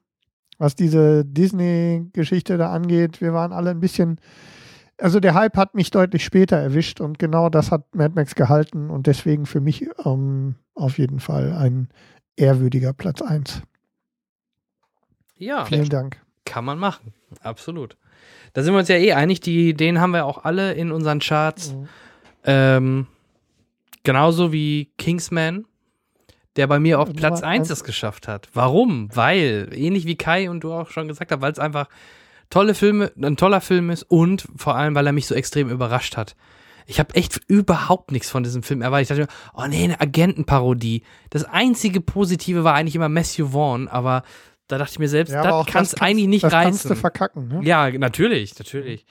was 0.59 0.75
diese 0.75 1.25
Disney-Geschichte 1.25 2.59
da 2.59 2.73
angeht. 2.73 3.20
Wir 3.20 3.33
waren 3.33 3.53
alle 3.53 3.70
ein 3.70 3.81
bisschen, 3.81 4.20
also 4.99 5.20
der 5.20 5.35
Hype 5.35 5.57
hat 5.57 5.75
mich 5.75 5.91
deutlich 5.91 6.25
später 6.25 6.57
erwischt 6.57 7.01
und 7.01 7.19
genau 7.19 7.49
das 7.49 7.70
hat 7.70 7.95
Mad 7.95 8.15
Max 8.15 8.35
gehalten 8.35 8.91
und 8.91 9.07
deswegen 9.07 9.47
für 9.47 9.61
mich 9.61 9.87
ähm, 10.05 10.57
auf 10.75 10.99
jeden 10.99 11.20
Fall 11.20 11.53
ein 11.53 11.89
ehrwürdiger 12.37 12.93
Platz 12.93 13.23
1. 13.23 13.62
Ja, 15.37 15.65
vielen 15.65 15.89
Dank. 15.89 16.20
Kann 16.45 16.65
man 16.65 16.78
machen, 16.78 17.12
absolut. 17.43 17.97
Da 18.53 18.62
sind 18.62 18.75
wir 18.75 18.81
uns 18.81 18.89
ja 18.89 18.97
eh 18.97 19.12
einig, 19.12 19.41
die, 19.41 19.75
den 19.75 20.01
haben 20.01 20.12
wir 20.12 20.27
auch 20.27 20.45
alle 20.45 20.73
in 20.73 20.91
unseren 20.91 21.20
Charts. 21.20 21.75
Mhm. 21.75 21.89
Ähm, 22.45 23.07
genauso 24.03 24.53
wie 24.53 24.91
Kingsman 24.99 25.67
der 26.57 26.67
bei 26.67 26.78
mir 26.81 27.01
auf 27.01 27.12
Platz 27.12 27.43
1 27.43 27.70
es 27.70 27.85
geschafft 27.85 28.28
hat. 28.28 28.49
Warum? 28.52 29.09
Weil, 29.15 29.70
ähnlich 29.73 30.07
wie 30.07 30.17
Kai 30.17 30.51
und 30.51 30.65
du 30.65 30.73
auch 30.73 30.91
schon 30.91 31.09
gesagt 31.09 31.31
hast, 31.31 31.41
weil 31.41 31.52
es 31.52 31.59
einfach 31.59 31.89
tolle 32.51 32.75
Filme, 32.75 33.12
ein 33.20 33.36
toller 33.36 33.60
Film 33.60 33.91
ist 33.91 34.05
und 34.05 34.49
vor 34.57 34.75
allem, 34.75 34.94
weil 34.94 35.07
er 35.07 35.12
mich 35.12 35.27
so 35.27 35.35
extrem 35.35 35.68
überrascht 35.68 36.17
hat. 36.17 36.36
Ich 36.86 36.99
habe 36.99 37.15
echt 37.15 37.39
überhaupt 37.49 38.12
nichts 38.12 38.31
von 38.31 38.43
diesem 38.43 38.62
Film 38.62 38.81
erwartet. 38.81 39.10
Ich 39.10 39.17
dachte 39.17 39.31
mir, 39.31 39.62
oh 39.62 39.67
nee, 39.68 39.85
eine 39.85 40.01
Agentenparodie. 40.01 41.02
Das 41.28 41.44
einzige 41.44 42.01
Positive 42.01 42.65
war 42.65 42.75
eigentlich 42.75 42.97
immer 42.97 43.10
Matthew 43.10 43.49
Vaughn, 43.49 43.89
aber 43.89 44.23
da 44.69 44.77
dachte 44.77 44.93
ich 44.93 44.99
mir 44.99 45.09
selbst, 45.09 45.33
ja, 45.33 45.43
das 45.43 45.67
kannst 45.67 45.95
du 45.95 46.03
eigentlich 46.03 46.29
nicht 46.29 46.45
das 46.45 46.53
reißen. 46.53 46.71
Kannst 46.71 46.91
du 46.91 46.95
verkacken, 46.95 47.49
ne? 47.49 47.61
Ja, 47.63 47.91
natürlich, 47.91 48.59
natürlich. 48.59 49.07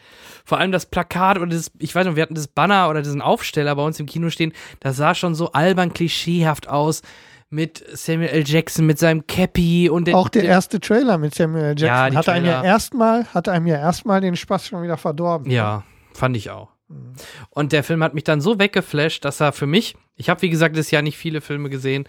Vor 0.46 0.60
allem 0.60 0.72
das 0.72 0.86
Plakat 0.86 1.38
oder 1.38 1.48
das, 1.48 1.72
ich 1.80 1.94
weiß 1.94 2.06
nicht, 2.06 2.16
wir 2.16 2.24
hatten 2.24 2.36
das 2.36 2.48
Banner 2.48 2.90
oder 2.90 3.02
diesen 3.02 3.22
Aufsteller 3.22 3.76
bei 3.76 3.84
uns 3.84 4.00
im 4.00 4.06
Kino 4.06 4.30
stehen, 4.30 4.54
das 4.80 4.98
sah 4.98 5.16
schon 5.16 5.36
so 5.36 5.52
albern 5.52 5.94
klischeehaft 5.94 6.70
aus 6.70 7.02
mit 7.50 7.84
Samuel 7.94 8.30
L. 8.30 8.44
Jackson, 8.46 8.86
mit 8.86 9.00
seinem 9.00 9.26
Cappy 9.26 9.90
und 9.90 10.14
Auch 10.14 10.30
der, 10.30 10.44
erste 10.44 10.80
Trailer 10.80 11.18
mit 11.18 11.34
Samuel 11.34 11.64
L. 11.64 11.80
Jackson 11.80 12.14
ja, 12.14 12.20
hat, 12.20 12.30
einem 12.30 12.46
ja 12.46 12.64
erstmal, 12.64 13.26
hat 13.34 13.50
einem 13.50 13.68
ja 13.68 13.78
erstmal 13.78 14.22
den 14.22 14.36
Spaß 14.36 14.68
schon 14.68 14.84
wieder 14.84 14.98
verdorben. 14.98 15.50
Ja, 15.50 15.84
fand 16.14 16.38
ich 16.38 16.52
auch. 16.52 16.70
Mhm. 16.90 17.14
Und 17.50 17.72
der 17.72 17.84
Film 17.84 18.04
hat 18.04 18.14
mich 18.14 18.24
dann 18.26 18.42
so 18.42 18.60
weggeflasht, 18.60 19.26
dass 19.26 19.40
er 19.40 19.54
für 19.54 19.68
mich, 19.68 19.96
ich 20.16 20.30
habe 20.30 20.42
wie 20.42 20.50
gesagt 20.50 20.78
das 20.78 20.92
Jahr 20.92 21.02
nicht 21.02 21.18
viele 21.18 21.42
Filme 21.42 21.70
gesehen, 21.70 22.08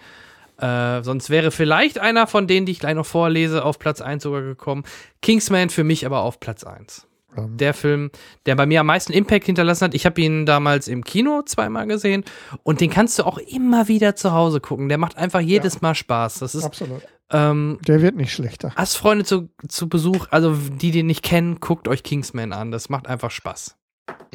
äh, 0.59 1.03
sonst 1.03 1.29
wäre 1.29 1.51
vielleicht 1.51 1.99
einer 1.99 2.27
von 2.27 2.47
denen, 2.47 2.65
die 2.65 2.73
ich 2.73 2.79
gleich 2.79 2.95
noch 2.95 3.05
vorlese, 3.05 3.63
auf 3.63 3.79
Platz 3.79 4.01
1 4.01 4.23
sogar 4.23 4.41
gekommen. 4.41 4.83
Kingsman 5.21 5.69
für 5.69 5.83
mich 5.83 6.05
aber 6.05 6.21
auf 6.21 6.39
Platz 6.39 6.63
1. 6.63 7.07
Ähm. 7.37 7.57
Der 7.57 7.73
Film, 7.73 8.11
der 8.45 8.55
bei 8.55 8.65
mir 8.65 8.81
am 8.81 8.87
meisten 8.87 9.13
Impact 9.13 9.45
hinterlassen 9.45 9.85
hat. 9.85 9.93
Ich 9.93 10.05
habe 10.05 10.19
ihn 10.21 10.45
damals 10.45 10.87
im 10.87 11.03
Kino 11.03 11.43
zweimal 11.43 11.87
gesehen 11.87 12.23
und 12.63 12.81
den 12.81 12.89
kannst 12.89 13.19
du 13.19 13.23
auch 13.23 13.37
immer 13.37 13.87
wieder 13.87 14.15
zu 14.15 14.33
Hause 14.33 14.59
gucken. 14.59 14.89
Der 14.89 14.97
macht 14.97 15.17
einfach 15.17 15.39
jedes 15.39 15.75
ja. 15.75 15.79
Mal 15.81 15.95
Spaß. 15.95 16.39
Das 16.39 16.55
ist 16.55 16.65
absolut. 16.65 17.03
Ähm, 17.31 17.79
der 17.87 18.01
wird 18.01 18.15
nicht 18.15 18.33
schlechter. 18.33 18.73
Hast 18.75 18.95
Freunde 18.97 19.23
zu, 19.23 19.49
zu 19.67 19.87
Besuch, 19.87 20.27
also 20.31 20.55
die 20.55 20.91
den 20.91 21.05
nicht 21.05 21.23
kennen, 21.23 21.59
guckt 21.59 21.87
euch 21.87 22.03
Kingsman 22.03 22.53
an. 22.53 22.71
Das 22.71 22.89
macht 22.89 23.07
einfach 23.07 23.31
Spaß. 23.31 23.77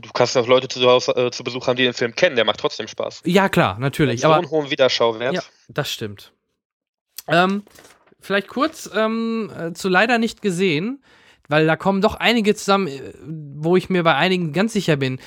Du 0.01 0.11
kannst 0.13 0.37
auch 0.37 0.47
Leute 0.47 0.69
zu, 0.69 0.81
Hause, 0.87 1.13
äh, 1.17 1.31
zu 1.31 1.45
Besuch 1.45 1.67
haben, 1.67 1.77
die 1.77 1.85
den 1.85 1.95
Film 1.95 2.15
kennen. 2.15 2.37
Der 2.37 2.45
macht 2.45 2.61
trotzdem 2.61 2.89
Spaß. 2.89 3.23
Ja 3.25 3.49
klar, 3.49 3.79
natürlich. 3.79 4.21
So 4.21 4.31
einen 4.31 4.51
hohen 4.51 4.71
Wiederschauwert. 4.71 5.35
Ja, 5.35 5.43
das 5.69 5.91
stimmt. 5.91 6.33
Ähm, 7.29 7.63
vielleicht 8.21 8.49
kurz 8.49 8.91
ähm, 8.95 9.51
äh, 9.57 9.73
zu 9.73 9.89
leider 9.89 10.19
nicht 10.19 10.43
gesehen 10.43 11.03
weil 11.49 11.67
da 11.67 11.77
kommen 11.77 12.01
doch 12.01 12.15
einige 12.15 12.55
zusammen, 12.55 12.89
äh, 12.89 13.01
wo 13.57 13.77
ich 13.77 13.91
mir 13.91 14.03
bei 14.03 14.15
einigen 14.15 14.53
ganz 14.53 14.73
sicher 14.73 14.97
bin. 14.97 15.19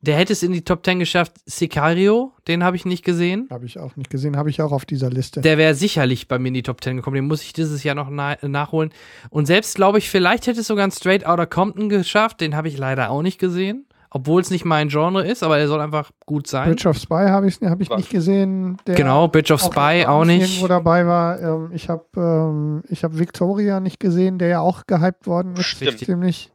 Der 0.00 0.16
hätte 0.16 0.34
es 0.34 0.42
in 0.42 0.52
die 0.52 0.62
Top 0.62 0.84
10 0.84 0.98
geschafft. 0.98 1.32
Sicario, 1.46 2.34
den 2.46 2.62
habe 2.62 2.76
ich 2.76 2.84
nicht 2.84 3.06
gesehen. 3.06 3.48
Habe 3.50 3.64
ich 3.64 3.78
auch 3.78 3.96
nicht 3.96 4.10
gesehen, 4.10 4.36
habe 4.36 4.50
ich 4.50 4.60
auch 4.60 4.70
auf 4.70 4.84
dieser 4.84 5.08
Liste. 5.08 5.40
Der 5.40 5.56
wäre 5.56 5.74
sicherlich 5.74 6.28
bei 6.28 6.38
mir 6.38 6.48
in 6.48 6.54
die 6.54 6.62
Top 6.62 6.84
10 6.84 6.96
gekommen. 6.96 7.14
Den 7.14 7.26
muss 7.26 7.42
ich 7.42 7.54
dieses 7.54 7.82
Jahr 7.84 7.94
noch 7.94 8.10
na 8.10 8.36
nachholen. 8.42 8.92
Und 9.30 9.46
selbst 9.46 9.76
glaube 9.76 9.96
ich, 9.96 10.10
vielleicht 10.10 10.46
hätte 10.46 10.60
es 10.60 10.66
sogar 10.66 10.86
ein 10.86 10.90
Straight 10.90 11.26
Outta 11.26 11.46
Compton 11.46 11.88
geschafft. 11.88 12.42
Den 12.42 12.54
habe 12.54 12.68
ich 12.68 12.76
leider 12.76 13.10
auch 13.10 13.22
nicht 13.22 13.38
gesehen. 13.38 13.86
Obwohl 14.16 14.40
es 14.40 14.50
nicht 14.50 14.64
mein 14.64 14.90
Genre 14.90 15.26
ist, 15.26 15.42
aber 15.42 15.58
er 15.58 15.66
soll 15.66 15.80
einfach 15.80 16.12
gut 16.24 16.46
sein. 16.46 16.68
Bridge 16.68 16.88
of 16.88 16.96
Spy 16.96 17.26
habe 17.26 17.48
ich, 17.48 17.58
hab 17.62 17.80
ich 17.80 17.90
nicht 17.90 18.10
gesehen. 18.10 18.76
genau, 18.84 19.26
Bridge 19.26 19.52
of 19.52 19.60
Spy 19.60 20.04
auch, 20.06 20.20
auch 20.20 20.24
nicht. 20.24 20.42
Irgendwo 20.42 20.68
dabei 20.68 21.04
war. 21.04 21.40
Ähm, 21.40 21.70
ich 21.74 21.88
habe 21.88 22.04
ähm, 22.16 22.84
hab 22.90 23.18
Victoria 23.18 23.80
nicht 23.80 23.98
gesehen, 23.98 24.38
der 24.38 24.48
ja 24.48 24.60
auch 24.60 24.86
gehypt 24.86 25.26
worden 25.26 25.54
ist. 25.54 25.64
Stimmt. 25.64 25.98
Ziemlich. 25.98 26.52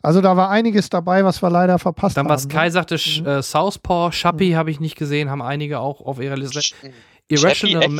Also 0.00 0.22
da 0.22 0.38
war 0.38 0.48
einiges 0.48 0.88
dabei, 0.88 1.26
was 1.26 1.42
wir 1.42 1.50
leider 1.50 1.78
verpasst 1.78 2.16
Dann, 2.16 2.24
haben. 2.24 2.28
Dann 2.28 2.36
was 2.36 2.48
Kai 2.48 2.64
ne? 2.64 2.70
sagte, 2.70 2.94
mhm. 2.94 3.26
äh, 3.26 3.42
Southpaw, 3.42 4.10
Chappie 4.10 4.52
mhm. 4.52 4.56
habe 4.56 4.70
ich 4.70 4.80
nicht 4.80 4.96
gesehen, 4.96 5.28
haben 5.28 5.42
einige 5.42 5.80
auch 5.80 6.00
auf 6.00 6.20
ihrer 6.20 6.38
Liste. 6.38 6.60
Irrational. 7.28 7.98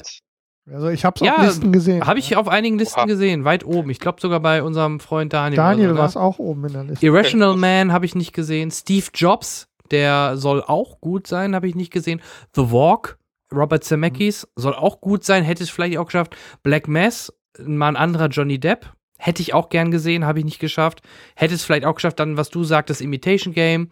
Also 0.72 0.88
ich 0.88 1.04
habe 1.04 1.14
es 1.16 1.26
ja, 1.26 1.36
auf 1.36 1.42
Listen 1.42 1.72
gesehen. 1.72 2.06
Habe 2.06 2.18
ich 2.18 2.36
auf 2.36 2.48
einigen 2.48 2.78
Listen 2.78 3.00
Oha. 3.00 3.06
gesehen, 3.06 3.44
weit 3.44 3.64
oben. 3.64 3.90
Ich 3.90 4.00
glaube 4.00 4.20
sogar 4.20 4.40
bei 4.40 4.62
unserem 4.62 5.00
Freund 5.00 5.32
Daniel. 5.32 5.56
Daniel 5.56 5.96
war 5.96 6.06
es 6.06 6.16
auch 6.16 6.38
oben 6.38 6.66
in 6.66 6.72
der 6.72 6.84
Liste. 6.84 7.06
Irrational 7.06 7.56
Man 7.56 7.92
habe 7.92 8.06
ich 8.06 8.14
nicht 8.14 8.32
gesehen. 8.32 8.70
Steve 8.70 9.06
Jobs, 9.14 9.68
der 9.90 10.36
soll 10.36 10.62
auch 10.62 11.00
gut 11.00 11.26
sein, 11.26 11.54
habe 11.54 11.68
ich 11.68 11.74
nicht 11.74 11.92
gesehen. 11.92 12.20
The 12.54 12.70
Walk, 12.70 13.18
Robert 13.52 13.84
Zemeckis, 13.84 14.44
mhm. 14.44 14.60
soll 14.60 14.74
auch 14.74 15.00
gut 15.00 15.24
sein, 15.24 15.42
hätte 15.42 15.62
es 15.62 15.70
vielleicht 15.70 15.98
auch 15.98 16.06
geschafft. 16.06 16.36
Black 16.62 16.88
Mass, 16.88 17.32
mal 17.58 17.88
ein 17.88 17.96
anderer 17.96 18.28
Johnny 18.28 18.58
Depp, 18.58 18.92
Hätte 19.20 19.42
ich 19.42 19.52
auch 19.52 19.68
gern 19.68 19.90
gesehen, 19.90 20.24
habe 20.24 20.38
ich 20.38 20.44
nicht 20.44 20.60
geschafft. 20.60 21.02
Hätte 21.34 21.54
es 21.54 21.64
vielleicht 21.64 21.84
auch 21.84 21.96
geschafft, 21.96 22.20
dann, 22.20 22.36
was 22.36 22.50
du 22.50 22.62
sagtest, 22.62 23.00
Imitation 23.00 23.52
Game. 23.52 23.90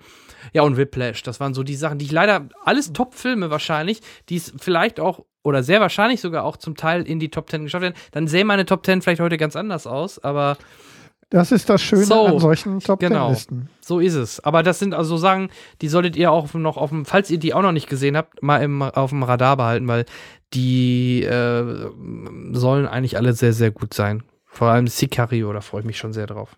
Ja, 0.52 0.62
und 0.62 0.76
Whiplash. 0.76 1.22
Das 1.22 1.40
waren 1.40 1.54
so 1.54 1.62
die 1.62 1.74
Sachen, 1.74 1.98
die 1.98 2.06
ich 2.06 2.12
leider, 2.12 2.48
alles 2.64 2.92
Top-Filme 2.92 3.50
wahrscheinlich, 3.50 4.00
die 4.28 4.36
es 4.36 4.52
vielleicht 4.58 5.00
auch, 5.00 5.24
oder 5.42 5.62
sehr 5.62 5.80
wahrscheinlich 5.80 6.20
sogar 6.20 6.44
auch 6.44 6.56
zum 6.56 6.76
Teil 6.76 7.02
in 7.02 7.20
die 7.20 7.30
Top 7.30 7.50
10 7.50 7.64
geschafft 7.64 7.82
werden. 7.82 7.94
Dann 8.12 8.28
sähe 8.28 8.44
meine 8.44 8.66
Top 8.66 8.84
10 8.84 9.02
vielleicht 9.02 9.20
heute 9.20 9.36
ganz 9.36 9.56
anders 9.56 9.86
aus, 9.86 10.18
aber. 10.18 10.56
Das 11.30 11.50
ist 11.50 11.68
das 11.68 11.82
Schöne 11.82 12.04
so, 12.04 12.26
an 12.26 12.38
solchen 12.38 12.78
Top 12.78 13.00
genau, 13.00 13.30
Listen. 13.30 13.68
So 13.80 13.98
ist 13.98 14.14
es. 14.14 14.38
Aber 14.40 14.62
das 14.62 14.78
sind 14.78 14.94
also 14.94 15.16
Sachen, 15.16 15.50
die 15.82 15.88
solltet 15.88 16.14
ihr 16.14 16.30
auch 16.30 16.54
noch 16.54 16.76
auf 16.76 16.90
dem, 16.90 17.04
falls 17.04 17.30
ihr 17.30 17.38
die 17.38 17.52
auch 17.52 17.62
noch 17.62 17.72
nicht 17.72 17.88
gesehen 17.88 18.16
habt, 18.16 18.42
mal 18.42 18.62
im, 18.62 18.80
auf 18.82 19.10
dem 19.10 19.24
Radar 19.24 19.56
behalten, 19.56 19.88
weil 19.88 20.04
die 20.54 21.24
äh, 21.24 21.90
sollen 22.52 22.86
eigentlich 22.86 23.16
alle 23.16 23.32
sehr, 23.32 23.52
sehr 23.52 23.72
gut 23.72 23.92
sein. 23.92 24.22
Vor 24.46 24.68
allem 24.68 24.86
Sicario, 24.86 25.52
da 25.52 25.60
freue 25.60 25.80
ich 25.80 25.86
mich 25.86 25.98
schon 25.98 26.12
sehr 26.12 26.26
drauf. 26.26 26.56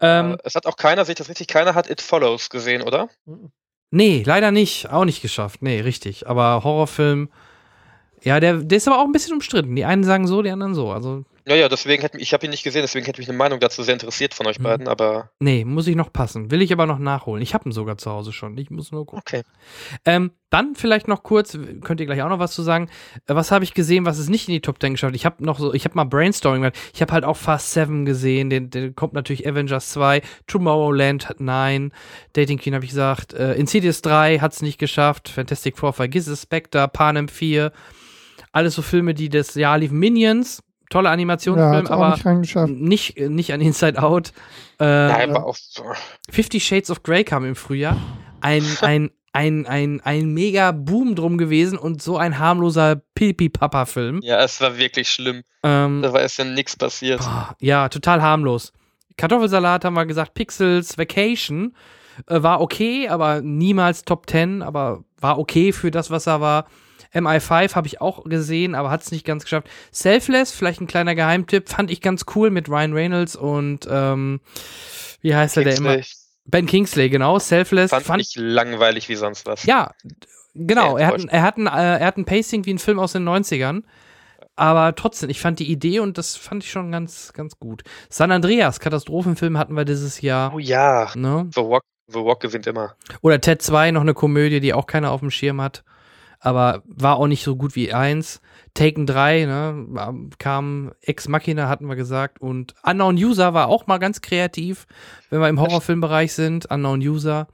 Ähm, 0.00 0.36
es 0.44 0.54
hat 0.54 0.66
auch 0.66 0.76
keiner, 0.76 1.04
sehe 1.04 1.12
ich 1.12 1.18
das 1.18 1.28
richtig, 1.28 1.46
keiner 1.48 1.74
hat 1.74 1.88
It 1.88 2.00
Follows 2.00 2.50
gesehen, 2.50 2.82
oder? 2.82 3.08
Nee, 3.90 4.22
leider 4.26 4.50
nicht. 4.50 4.90
Auch 4.90 5.04
nicht 5.04 5.22
geschafft. 5.22 5.62
Nee, 5.62 5.80
richtig. 5.80 6.26
Aber 6.26 6.64
Horrorfilm, 6.64 7.30
ja, 8.22 8.40
der, 8.40 8.58
der 8.58 8.78
ist 8.78 8.88
aber 8.88 8.98
auch 8.98 9.04
ein 9.04 9.12
bisschen 9.12 9.34
umstritten. 9.34 9.76
Die 9.76 9.84
einen 9.84 10.02
sagen 10.02 10.26
so, 10.26 10.42
die 10.42 10.50
anderen 10.50 10.74
so. 10.74 10.90
Also 10.90 11.24
ja, 11.46 11.56
ja, 11.56 11.68
deswegen 11.68 12.02
hätte 12.02 12.18
ich 12.18 12.32
habe 12.32 12.46
ihn 12.46 12.50
nicht 12.50 12.62
gesehen, 12.62 12.82
deswegen 12.82 13.04
hätte 13.04 13.20
mich 13.20 13.28
eine 13.28 13.36
Meinung 13.36 13.58
dazu 13.58 13.82
sehr 13.82 13.94
interessiert 13.94 14.34
von 14.34 14.46
euch 14.46 14.58
mhm. 14.58 14.64
beiden, 14.64 14.88
aber. 14.88 15.30
Nee, 15.40 15.64
muss 15.64 15.86
ich 15.86 15.96
noch 15.96 16.12
passen. 16.12 16.50
Will 16.50 16.62
ich 16.62 16.72
aber 16.72 16.86
noch 16.86 16.98
nachholen. 16.98 17.42
Ich 17.42 17.54
habe 17.54 17.68
ihn 17.68 17.72
sogar 17.72 17.98
zu 17.98 18.10
Hause 18.10 18.32
schon. 18.32 18.56
Ich 18.58 18.70
muss 18.70 18.92
nur 18.92 19.06
gucken. 19.06 19.22
Okay. 19.26 19.42
Ähm, 20.04 20.32
dann 20.50 20.74
vielleicht 20.74 21.08
noch 21.08 21.22
kurz, 21.22 21.58
könnt 21.80 21.98
ihr 22.00 22.06
gleich 22.06 22.22
auch 22.22 22.28
noch 22.28 22.38
was 22.38 22.52
zu 22.52 22.62
sagen. 22.62 22.88
Äh, 23.26 23.34
was 23.34 23.50
habe 23.50 23.64
ich 23.64 23.74
gesehen, 23.74 24.04
was 24.04 24.18
es 24.18 24.28
nicht 24.28 24.48
in 24.48 24.54
die 24.54 24.60
Top 24.60 24.80
10 24.80 24.92
geschafft? 24.92 25.16
Ich 25.16 25.24
habe 25.24 25.44
noch 25.44 25.58
so, 25.58 25.72
ich 25.72 25.84
habe 25.84 25.94
mal 25.94 26.04
Brainstorming 26.04 26.62
gemacht. 26.62 26.78
Ich 26.94 27.00
habe 27.00 27.12
halt 27.12 27.24
auch 27.24 27.36
Fast 27.36 27.72
7 27.72 28.04
gesehen, 28.04 28.50
den, 28.50 28.70
den 28.70 28.94
kommt 28.94 29.14
natürlich 29.14 29.48
Avengers 29.48 29.90
2, 29.90 30.20
Tomorrowland 30.46 31.34
9, 31.38 31.92
Dating 32.34 32.58
Queen 32.58 32.74
habe 32.74 32.84
ich 32.84 32.90
gesagt, 32.90 33.32
äh, 33.32 33.54
Insidious 33.54 34.02
3 34.02 34.38
hat 34.38 34.52
es 34.52 34.62
nicht 34.62 34.78
geschafft, 34.78 35.28
Fantastic 35.28 35.78
Four 35.78 35.92
vergiss 35.92 36.26
es, 36.26 36.42
Spectre, 36.42 36.86
Panem 36.86 37.28
4. 37.28 37.72
Alles 38.52 38.74
so 38.74 38.82
Filme, 38.82 39.14
die 39.14 39.30
das 39.30 39.54
Jahr 39.54 39.78
liefen. 39.78 39.98
Minions, 39.98 40.62
toller 40.92 41.10
Animationsfilm, 41.10 41.86
ja, 41.86 41.90
aber 41.90 42.18
nicht, 42.34 42.54
nicht, 42.68 43.18
nicht, 43.18 43.52
an 43.52 43.60
Inside 43.60 44.02
Out. 44.02 44.32
Äh, 44.78 44.84
Nein, 44.84 45.30
aber 45.30 45.46
auch 45.46 45.56
so. 45.56 45.84
Shades 46.30 46.90
of 46.90 47.02
Grey 47.02 47.24
kam 47.24 47.44
im 47.44 47.56
Frühjahr. 47.56 47.96
Ein, 48.42 48.62
ein, 48.82 49.10
ein, 49.32 49.66
ein, 49.66 50.00
ein 50.04 50.34
mega 50.34 50.72
Boom 50.72 51.14
drum 51.14 51.38
gewesen 51.38 51.78
und 51.78 52.02
so 52.02 52.18
ein 52.18 52.38
harmloser 52.38 52.96
Pipi-Papa-Film. 53.14 54.20
Ja, 54.22 54.42
es 54.44 54.60
war 54.60 54.76
wirklich 54.76 55.08
schlimm. 55.08 55.42
Ähm, 55.62 56.02
da 56.02 56.12
war 56.12 56.20
es 56.20 56.36
ja 56.36 56.44
nichts 56.44 56.76
passiert. 56.76 57.20
Boah, 57.20 57.56
ja, 57.58 57.88
total 57.88 58.20
harmlos. 58.20 58.72
Kartoffelsalat 59.16 59.84
haben 59.86 59.94
wir 59.94 60.04
gesagt, 60.04 60.34
Pixels, 60.34 60.98
Vacation 60.98 61.74
äh, 62.26 62.42
war 62.42 62.60
okay, 62.60 63.08
aber 63.08 63.40
niemals 63.40 64.04
Top 64.04 64.28
10, 64.28 64.62
aber 64.62 65.04
war 65.18 65.38
okay 65.38 65.72
für 65.72 65.90
das, 65.90 66.10
was 66.10 66.26
er 66.26 66.42
war. 66.42 66.66
MI5 67.14 67.74
habe 67.74 67.86
ich 67.86 68.00
auch 68.00 68.24
gesehen, 68.24 68.74
aber 68.74 68.90
hat 68.90 69.02
es 69.02 69.12
nicht 69.12 69.26
ganz 69.26 69.44
geschafft. 69.44 69.68
Selfless, 69.90 70.52
vielleicht 70.52 70.80
ein 70.80 70.86
kleiner 70.86 71.14
Geheimtipp, 71.14 71.68
fand 71.68 71.90
ich 71.90 72.00
ganz 72.00 72.24
cool 72.34 72.50
mit 72.50 72.68
Ryan 72.68 72.92
Reynolds 72.92 73.36
und 73.36 73.86
ähm, 73.90 74.40
wie 75.20 75.34
heißt 75.34 75.56
er 75.56 75.64
der 75.64 75.76
immer? 75.76 75.98
Ben 76.44 76.66
Kingsley, 76.66 77.08
genau. 77.08 77.38
Selfless. 77.38 77.90
Fand, 77.90 78.04
fand 78.04 78.22
ich 78.22 78.34
langweilig 78.36 79.08
wie 79.08 79.14
sonst 79.14 79.46
was. 79.46 79.64
Ja, 79.64 79.92
genau. 80.54 80.96
Er 80.96 81.06
hat, 81.08 81.24
er, 81.28 81.42
hat 81.42 81.56
ein, 81.56 81.66
äh, 81.66 81.98
er 81.98 82.06
hat 82.06 82.16
ein 82.16 82.24
Pacing 82.24 82.66
wie 82.66 82.74
ein 82.74 82.78
Film 82.78 82.98
aus 82.98 83.12
den 83.12 83.28
90ern. 83.28 83.82
Aber 84.56 84.94
trotzdem, 84.94 85.30
ich 85.30 85.40
fand 85.40 85.60
die 85.60 85.70
Idee 85.70 86.00
und 86.00 86.18
das 86.18 86.36
fand 86.36 86.64
ich 86.64 86.70
schon 86.70 86.92
ganz, 86.92 87.32
ganz 87.32 87.58
gut. 87.58 87.84
San 88.10 88.32
Andreas, 88.32 88.80
Katastrophenfilm 88.80 89.56
hatten 89.56 89.74
wir 89.74 89.84
dieses 89.84 90.20
Jahr. 90.20 90.52
Oh 90.52 90.58
ja. 90.58 91.10
Ne? 91.14 91.48
The, 91.54 91.62
Walk, 91.62 91.84
The 92.08 92.18
Walk 92.18 92.40
gewinnt 92.40 92.66
immer. 92.66 92.96
Oder 93.22 93.40
Ted 93.40 93.62
2, 93.62 93.92
noch 93.92 94.02
eine 94.02 94.14
Komödie, 94.14 94.60
die 94.60 94.74
auch 94.74 94.86
keiner 94.86 95.12
auf 95.12 95.20
dem 95.20 95.30
Schirm 95.30 95.60
hat 95.62 95.84
aber 96.42 96.82
war 96.86 97.16
auch 97.16 97.28
nicht 97.28 97.44
so 97.44 97.54
gut 97.54 97.76
wie 97.76 97.92
1. 97.92 98.40
Taken 98.74 99.06
3, 99.06 99.44
ne, 99.44 100.28
kam 100.38 100.92
Ex 101.00 101.28
Machina, 101.28 101.68
hatten 101.68 101.86
wir 101.86 101.94
gesagt. 101.94 102.40
Und 102.40 102.74
Unknown 102.82 103.14
User 103.14 103.54
war 103.54 103.68
auch 103.68 103.86
mal 103.86 103.98
ganz 103.98 104.22
kreativ, 104.22 104.86
wenn 105.30 105.40
wir 105.40 105.48
im 105.48 105.60
Horrorfilmbereich 105.60 106.32
sind. 106.32 106.66
Unknown 106.66 107.00
User. 107.00 107.46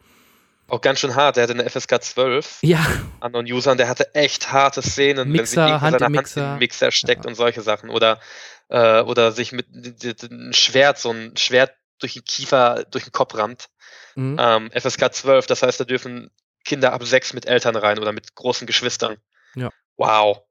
Auch 0.69 0.81
ganz 0.81 1.01
schön 1.01 1.15
hart. 1.15 1.37
Der 1.37 1.43
hatte 1.43 1.53
eine 1.53 1.69
FSK 1.69 2.03
12. 2.03 2.59
Ja. 2.63 2.85
Unknown 3.21 3.45
User 3.45 3.73
und 3.73 3.79
der 3.79 3.89
hatte 3.89 4.15
echt 4.15 4.53
harte 4.53 4.81
Szenen, 4.81 5.31
Mixer, 5.31 5.37
wenn 5.37 5.67
sich 5.67 5.81
Hand 5.81 5.99
seine 5.99 6.17
Hand 6.17 6.37
in 6.37 6.43
den 6.43 6.59
Mixer 6.59 6.91
steckt 6.91 7.25
ja. 7.25 7.29
und 7.29 7.35
solche 7.35 7.61
Sachen. 7.61 7.91
Oder, 7.91 8.21
äh, 8.69 9.03
oder 9.03 9.33
sich 9.33 9.53
mit 9.53 9.67
einem 9.71 10.55
Schwert, 10.55 10.99
so 10.99 11.11
ein 11.11 11.37
Schwert 11.37 11.73
durch 11.99 12.15
den 12.15 12.25
Kiefer, 12.25 12.85
durch 12.91 13.05
den 13.05 13.13
Kopf 13.13 13.35
rammt. 13.35 13.69
Mhm. 14.15 14.37
Ähm, 14.41 14.71
FSK 14.73 15.13
12, 15.13 15.47
das 15.47 15.63
heißt, 15.63 15.79
da 15.79 15.85
dürfen 15.85 16.31
Kinder 16.69 16.93
ab 16.93 17.03
sechs 17.05 17.33
mit 17.33 17.47
Eltern 17.47 17.77
rein 17.77 17.99
oder 17.99 18.13
mit 18.13 18.35
großen 18.35 18.67
Geschwistern. 18.67 19.17
Ja. 19.55 19.71
Wow. 19.97 20.43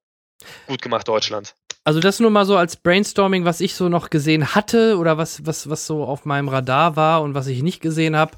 Gut 0.68 0.82
gemacht, 0.82 1.08
Deutschland. 1.08 1.56
Also 1.84 2.00
das 2.02 2.20
nur 2.20 2.32
mal 2.32 2.46
so 2.46 2.58
als 2.58 2.76
Brainstorming, 2.76 3.46
was 3.46 3.62
ich 3.62 3.76
so 3.76 3.88
noch 3.88 4.10
gesehen 4.10 4.56
hatte 4.56 4.98
oder 4.98 5.18
was, 5.18 5.46
was, 5.46 5.70
was 5.70 5.86
so 5.86 6.04
auf 6.04 6.26
meinem 6.26 6.50
Radar 6.50 6.96
war 6.96 7.22
und 7.22 7.34
was 7.34 7.48
ich 7.48 7.64
nicht 7.64 7.80
gesehen 7.80 8.18
habe. 8.18 8.34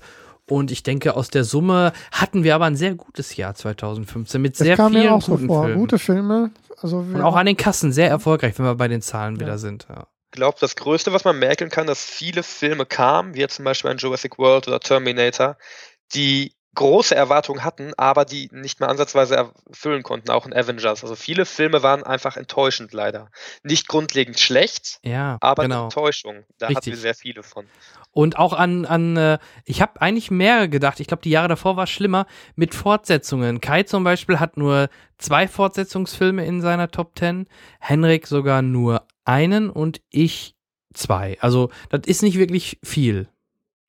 Und 0.48 0.72
ich 0.72 0.84
denke, 0.84 1.16
aus 1.16 1.30
der 1.30 1.44
Summe 1.44 1.94
hatten 2.12 2.44
wir 2.44 2.56
aber 2.56 2.66
ein 2.66 2.76
sehr 2.76 2.96
gutes 2.96 3.36
Jahr 3.36 3.56
2015 3.56 4.42
mit 4.42 4.54
das 4.54 4.66
sehr 4.66 4.76
kam 4.76 4.92
vielen 4.92 5.06
mir 5.06 5.14
auch 5.14 5.26
guten 5.26 5.48
so 5.48 5.54
vor. 5.54 5.64
Filmen. 5.66 5.80
Gute 5.80 6.00
Filme. 6.00 6.52
Also 6.82 6.98
und 6.98 7.22
auch 7.22 7.36
an 7.36 7.46
den 7.46 7.58
Kassen 7.58 7.92
sehr 7.92 8.10
erfolgreich, 8.10 8.58
wenn 8.58 8.66
wir 8.66 8.76
bei 8.76 8.88
den 8.88 9.02
Zahlen 9.02 9.36
ja. 9.36 9.42
wieder 9.42 9.58
sind. 9.58 9.88
Ja. 9.90 10.08
Ich 10.32 10.36
glaube, 10.36 10.58
das 10.60 10.76
Größte, 10.76 11.12
was 11.12 11.24
man 11.24 11.40
merken 11.40 11.70
kann, 11.70 11.88
dass 11.88 12.04
viele 12.04 12.44
Filme 12.44 12.86
kamen, 12.86 13.34
wie 13.34 13.40
jetzt 13.40 13.56
zum 13.56 13.66
Beispiel 13.66 13.90
ein 13.90 13.98
Jurassic 13.98 14.38
World 14.38 14.68
oder 14.68 14.80
Terminator, 14.80 15.58
die 16.14 16.54
große 16.80 17.14
Erwartungen 17.14 17.66
hatten, 17.66 17.92
aber 17.98 18.24
die 18.24 18.48
nicht 18.54 18.80
mehr 18.80 18.88
ansatzweise 18.88 19.36
erfüllen 19.70 20.02
konnten, 20.02 20.30
auch 20.30 20.46
in 20.46 20.54
Avengers. 20.54 21.04
Also 21.04 21.18
viele 21.18 21.46
Filme 21.46 21.84
waren 21.84 22.04
einfach 22.04 22.38
enttäuschend 22.38 22.94
leider. 22.94 23.32
Nicht 23.64 23.90
grundlegend 23.90 24.40
schlecht, 24.40 25.00
ja, 25.04 25.38
aber 25.42 25.64
genau. 25.64 25.84
Enttäuschung. 25.84 26.46
Da 26.58 26.68
Richtig. 26.68 26.78
hatten 26.78 26.86
wir 26.92 26.98
sehr 26.98 27.16
viele 27.16 27.44
von. 27.44 27.66
Und 28.12 28.40
auch 28.40 28.54
an, 28.54 28.86
an 28.86 29.18
äh, 29.18 29.40
ich 29.66 29.82
habe 29.82 30.00
eigentlich 30.02 30.32
mehr 30.32 30.70
gedacht. 30.70 31.02
Ich 31.02 31.08
glaube, 31.08 31.22
die 31.22 31.32
Jahre 31.32 31.50
davor 31.50 31.76
war 31.76 31.84
es 31.84 31.90
schlimmer 31.90 32.28
mit 32.56 32.74
Fortsetzungen. 32.74 33.60
Kai 33.60 33.84
zum 33.84 34.06
Beispiel 34.06 34.40
hat 34.40 34.56
nur 34.56 34.88
zwei 35.18 35.50
Fortsetzungsfilme 35.50 36.46
in 36.46 36.62
seiner 36.62 36.90
Top 36.90 37.14
Ten, 37.14 37.48
Henrik 37.82 38.26
sogar 38.26 38.62
nur 38.62 39.06
einen 39.26 39.70
und 39.70 40.00
ich 40.12 40.56
zwei. 40.94 41.38
Also 41.42 41.72
das 41.90 42.02
ist 42.06 42.24
nicht 42.24 42.38
wirklich 42.38 42.80
viel. 42.84 43.28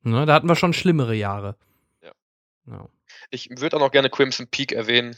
Ne, 0.02 0.26
da 0.26 0.34
hatten 0.34 0.48
wir 0.48 0.56
schon 0.56 0.72
schlimmere 0.72 1.14
Jahre. 1.14 1.54
Ja. 2.66 2.88
Ich 3.30 3.50
würde 3.50 3.76
auch 3.76 3.80
noch 3.80 3.90
gerne 3.90 4.10
Crimson 4.10 4.46
Peak 4.46 4.72
erwähnen, 4.72 5.16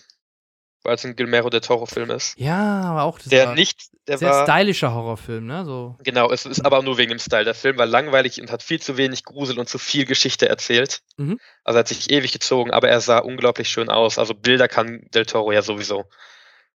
weil 0.82 0.94
es 0.94 1.04
ein 1.04 1.16
Guillermo 1.16 1.50
del 1.50 1.60
Toro-Film 1.60 2.10
ist. 2.10 2.38
Ja, 2.38 2.82
aber 2.82 3.02
auch 3.02 3.18
der 3.18 3.54
nicht, 3.54 3.90
der 4.08 4.18
sehr 4.18 4.30
war, 4.30 4.44
stylischer 4.44 4.92
Horrorfilm, 4.92 5.46
ne? 5.46 5.64
So. 5.64 5.96
Genau, 6.02 6.30
es 6.30 6.44
ist 6.46 6.64
aber 6.64 6.82
nur 6.82 6.98
wegen 6.98 7.10
dem 7.10 7.18
Style. 7.18 7.44
Der 7.44 7.54
Film 7.54 7.78
war 7.78 7.86
langweilig 7.86 8.40
und 8.40 8.50
hat 8.50 8.62
viel 8.62 8.80
zu 8.80 8.96
wenig 8.96 9.24
Grusel 9.24 9.58
und 9.58 9.68
zu 9.68 9.78
viel 9.78 10.04
Geschichte 10.04 10.48
erzählt. 10.48 11.02
Mhm. 11.16 11.38
Also 11.64 11.78
hat 11.78 11.88
sich 11.88 12.10
ewig 12.10 12.32
gezogen, 12.32 12.70
aber 12.70 12.88
er 12.88 13.00
sah 13.00 13.18
unglaublich 13.18 13.68
schön 13.68 13.88
aus. 13.90 14.18
Also 14.18 14.34
Bilder 14.34 14.68
kann 14.68 15.06
del 15.14 15.26
Toro 15.26 15.52
ja 15.52 15.62
sowieso. 15.62 16.04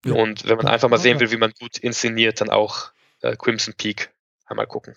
Ja. 0.04 0.14
Und 0.14 0.46
wenn 0.46 0.56
man 0.56 0.68
einfach 0.68 0.88
mal 0.88 0.98
sehen 0.98 1.18
will, 1.18 1.30
wie 1.32 1.36
man 1.36 1.52
gut 1.58 1.78
inszeniert, 1.78 2.40
dann 2.40 2.50
auch 2.50 2.92
äh, 3.22 3.34
Crimson 3.36 3.74
Peak 3.74 4.12
einmal 4.46 4.66
gucken. 4.66 4.94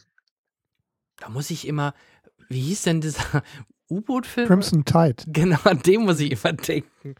Da 1.17 1.30
muss 1.30 1.49
ich 1.49 1.67
immer, 1.67 1.93
wie 2.48 2.61
hieß 2.61 2.83
denn 2.83 3.01
dieser 3.01 3.43
U-Boot-Film? 3.90 4.48
Crimson 4.48 4.85
Tide. 4.85 5.16
Genau, 5.27 5.58
an 5.64 5.80
dem 5.80 6.01
muss 6.06 6.19
ich 6.19 6.32
immer 6.32 6.53
denken. 6.53 7.16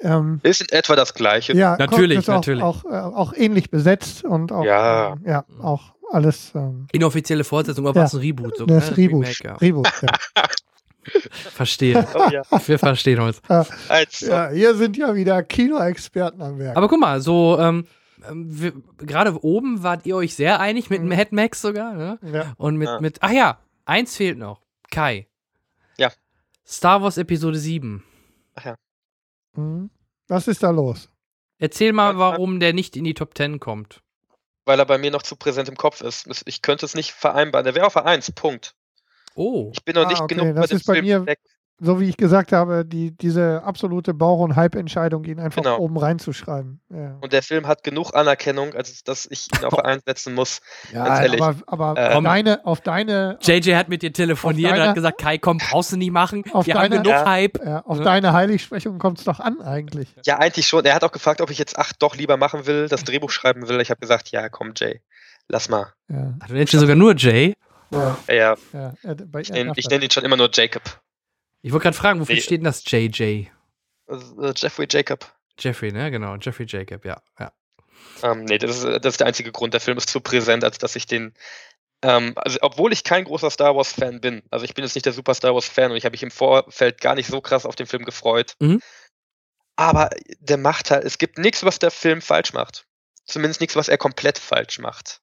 Ähm, 0.00 0.40
ist 0.42 0.62
in 0.62 0.68
etwa 0.70 0.96
das 0.96 1.12
gleiche. 1.14 1.54
Ja, 1.54 1.76
natürlich, 1.78 2.20
auch, 2.20 2.34
natürlich. 2.34 2.62
Auch, 2.62 2.84
äh, 2.84 2.88
auch, 2.88 3.34
ähnlich 3.34 3.70
besetzt 3.70 4.24
und 4.24 4.50
auch, 4.50 4.64
ja. 4.64 5.14
Äh, 5.24 5.30
ja, 5.30 5.44
auch 5.60 5.92
alles. 6.10 6.52
Ähm, 6.54 6.86
Inoffizielle 6.92 7.44
Fortsetzung, 7.44 7.86
aber 7.86 8.00
ja, 8.00 8.04
was 8.04 8.14
ein 8.14 8.20
Reboot. 8.20 8.56
So, 8.56 8.66
das 8.66 8.90
ne? 8.90 8.96
Reboot. 8.96 9.24
Remake, 9.24 9.44
ja. 9.44 9.54
Reboot 9.56 9.92
ja. 10.02 10.44
Verstehe. 11.32 12.06
Oh, 12.14 12.28
ja. 12.30 12.42
Wir 12.66 12.78
verstehen 12.78 13.20
uns. 13.20 13.40
Ja, 13.48 14.50
hier 14.50 14.74
sind 14.74 14.96
ja 14.96 15.14
wieder 15.14 15.42
Kinoexperten 15.42 16.40
am 16.42 16.58
Werk. 16.58 16.76
Aber 16.76 16.88
guck 16.88 17.00
mal, 17.00 17.20
so 17.20 17.58
ähm, 17.58 17.86
gerade 18.98 19.42
oben 19.44 19.82
wart 19.82 20.06
ihr 20.06 20.16
euch 20.16 20.34
sehr 20.34 20.60
einig 20.60 20.90
mit 20.90 21.02
mhm. 21.02 21.08
Mad 21.08 21.28
Max 21.30 21.62
sogar. 21.62 21.94
Ne? 21.94 22.18
Ja. 22.32 22.52
Und 22.56 22.76
mit, 22.76 22.88
ja. 22.88 23.00
mit, 23.00 23.18
ach 23.20 23.30
ja, 23.30 23.58
eins 23.84 24.16
fehlt 24.16 24.38
noch. 24.38 24.60
Kai. 24.90 25.26
Star 26.70 27.02
Wars 27.02 27.18
Episode 27.18 27.58
7. 27.58 28.04
Ach 28.54 28.64
ja. 28.64 28.74
Mhm. 29.56 29.90
Was 30.28 30.46
ist 30.46 30.62
da 30.62 30.70
los? 30.70 31.08
Erzähl 31.58 31.92
mal, 31.92 32.16
warum 32.16 32.60
der 32.60 32.72
nicht 32.72 32.96
in 32.96 33.04
die 33.04 33.14
Top 33.14 33.36
10 33.36 33.58
kommt. 33.58 34.00
Weil 34.64 34.78
er 34.78 34.86
bei 34.86 34.96
mir 34.96 35.10
noch 35.10 35.22
zu 35.22 35.34
präsent 35.34 35.68
im 35.68 35.76
Kopf 35.76 36.00
ist. 36.00 36.28
Ich 36.46 36.62
könnte 36.62 36.86
es 36.86 36.94
nicht 36.94 37.12
vereinbaren. 37.12 37.64
Der 37.64 37.74
wäre 37.74 37.86
auf 37.86 37.96
1, 37.96 38.32
Punkt. 38.32 38.74
Oh. 39.34 39.70
Ich 39.74 39.84
bin 39.84 39.94
noch 39.94 40.06
ah, 40.06 40.08
nicht 40.08 40.20
okay. 40.20 40.36
genug 40.36 40.56
das 40.56 40.70
ist 40.70 40.86
bei 40.86 41.02
mir, 41.02 41.26
weg 41.26 41.40
so 41.80 41.98
wie 41.98 42.08
ich 42.08 42.16
gesagt 42.18 42.52
habe, 42.52 42.84
die, 42.84 43.10
diese 43.16 43.62
absolute 43.64 44.12
Bauch- 44.12 44.40
und 44.40 44.54
Hype-Entscheidung, 44.54 45.24
ihn 45.24 45.40
einfach 45.40 45.62
genau. 45.62 45.78
oben 45.78 45.96
reinzuschreiben. 45.96 46.80
Ja. 46.90 47.16
Und 47.20 47.32
der 47.32 47.42
Film 47.42 47.66
hat 47.66 47.82
genug 47.82 48.14
Anerkennung, 48.14 48.74
als 48.74 49.02
dass 49.02 49.26
ich 49.30 49.48
ihn 49.54 49.64
auf 49.64 49.78
einsetzen 49.84 50.34
muss. 50.34 50.60
Ja, 50.92 51.04
aber, 51.04 51.56
aber 51.66 51.94
äh, 51.96 52.14
auf, 52.14 52.22
deine, 52.24 52.66
auf 52.66 52.80
deine. 52.82 53.38
JJ 53.40 53.74
hat 53.74 53.88
mit 53.88 54.02
dir 54.02 54.12
telefoniert 54.12 54.72
deine, 54.72 54.82
und 54.82 54.88
hat 54.88 54.94
gesagt: 54.94 55.20
Kai, 55.20 55.38
komm, 55.38 55.58
brauchst 55.58 55.92
du 55.92 55.96
nicht 55.96 56.12
machen. 56.12 56.44
Auf 56.52 56.66
Wir 56.66 56.74
deine, 56.74 56.96
haben 56.96 57.02
genug 57.02 57.18
ja, 57.18 57.26
Hype. 57.26 57.64
Ja, 57.64 57.80
auf 57.86 57.98
ja. 57.98 58.04
deine 58.04 58.32
Heiligsprechung 58.34 58.98
kommt 58.98 59.18
es 59.18 59.24
doch 59.24 59.40
an, 59.40 59.62
eigentlich. 59.62 60.08
Ja, 60.26 60.38
eigentlich 60.38 60.66
schon. 60.66 60.84
Er 60.84 60.94
hat 60.94 61.04
auch 61.04 61.12
gefragt, 61.12 61.40
ob 61.40 61.50
ich 61.50 61.58
jetzt 61.58 61.78
acht 61.78 61.96
doch 62.02 62.14
lieber 62.14 62.36
machen 62.36 62.66
will, 62.66 62.88
das 62.88 63.04
Drehbuch 63.04 63.30
schreiben 63.30 63.68
will. 63.68 63.80
Ich 63.80 63.90
habe 63.90 64.00
gesagt: 64.00 64.30
Ja, 64.30 64.50
komm, 64.50 64.72
Jay, 64.76 65.00
lass 65.48 65.70
mal. 65.70 65.92
Ja. 66.08 66.34
Du 66.46 66.52
nennst 66.52 66.74
ihn 66.74 66.80
sogar 66.80 66.96
nur 66.96 67.16
Jay. 67.16 67.54
Ja. 67.90 68.18
ja. 68.28 68.56
ja. 68.72 68.94
Ich 69.38 69.50
nenne 69.50 69.72
nenn 69.74 70.02
ihn 70.02 70.10
schon 70.10 70.24
immer 70.24 70.36
nur 70.36 70.50
Jacob. 70.52 70.82
Ich 71.62 71.72
wollte 71.72 71.84
gerade 71.84 71.96
fragen, 71.96 72.20
wofür 72.20 72.34
nee. 72.34 72.40
steht 72.40 72.60
denn 72.60 72.64
das 72.64 72.82
JJ? 72.86 73.46
Uh, 74.08 74.52
Jeffrey 74.56 74.86
Jacob. 74.90 75.32
Jeffrey, 75.58 75.92
ne? 75.92 76.10
Genau, 76.10 76.36
Jeffrey 76.36 76.66
Jacob, 76.66 77.04
ja. 77.04 77.22
ja. 77.38 77.52
Ähm, 78.22 78.44
nee, 78.44 78.58
das 78.58 78.78
ist, 78.78 79.04
das 79.04 79.14
ist 79.14 79.20
der 79.20 79.26
einzige 79.26 79.52
Grund. 79.52 79.74
Der 79.74 79.80
Film 79.80 79.98
ist 79.98 80.08
zu 80.08 80.20
präsent, 80.20 80.64
als 80.64 80.78
dass 80.78 80.96
ich 80.96 81.06
den. 81.06 81.34
Ähm, 82.02 82.32
also, 82.36 82.58
obwohl 82.62 82.92
ich 82.92 83.04
kein 83.04 83.24
großer 83.24 83.50
Star 83.50 83.76
Wars-Fan 83.76 84.22
bin, 84.22 84.42
also 84.50 84.64
ich 84.64 84.72
bin 84.72 84.84
jetzt 84.84 84.94
nicht 84.94 85.04
der 85.04 85.12
super 85.12 85.34
Star 85.34 85.54
Wars-Fan 85.54 85.90
und 85.90 85.96
ich 85.98 86.04
habe 86.04 86.14
mich 86.14 86.22
im 86.22 86.30
Vorfeld 86.30 87.00
gar 87.00 87.14
nicht 87.14 87.26
so 87.26 87.42
krass 87.42 87.66
auf 87.66 87.76
den 87.76 87.86
Film 87.86 88.04
gefreut. 88.04 88.54
Mhm. 88.58 88.80
Aber 89.76 90.10
der 90.40 90.56
macht 90.56 90.90
halt, 90.90 91.04
es 91.04 91.18
gibt 91.18 91.38
nichts, 91.38 91.64
was 91.64 91.78
der 91.78 91.90
Film 91.90 92.22
falsch 92.22 92.52
macht. 92.52 92.86
Zumindest 93.26 93.60
nichts, 93.60 93.76
was 93.76 93.88
er 93.88 93.98
komplett 93.98 94.38
falsch 94.38 94.78
macht. 94.78 95.20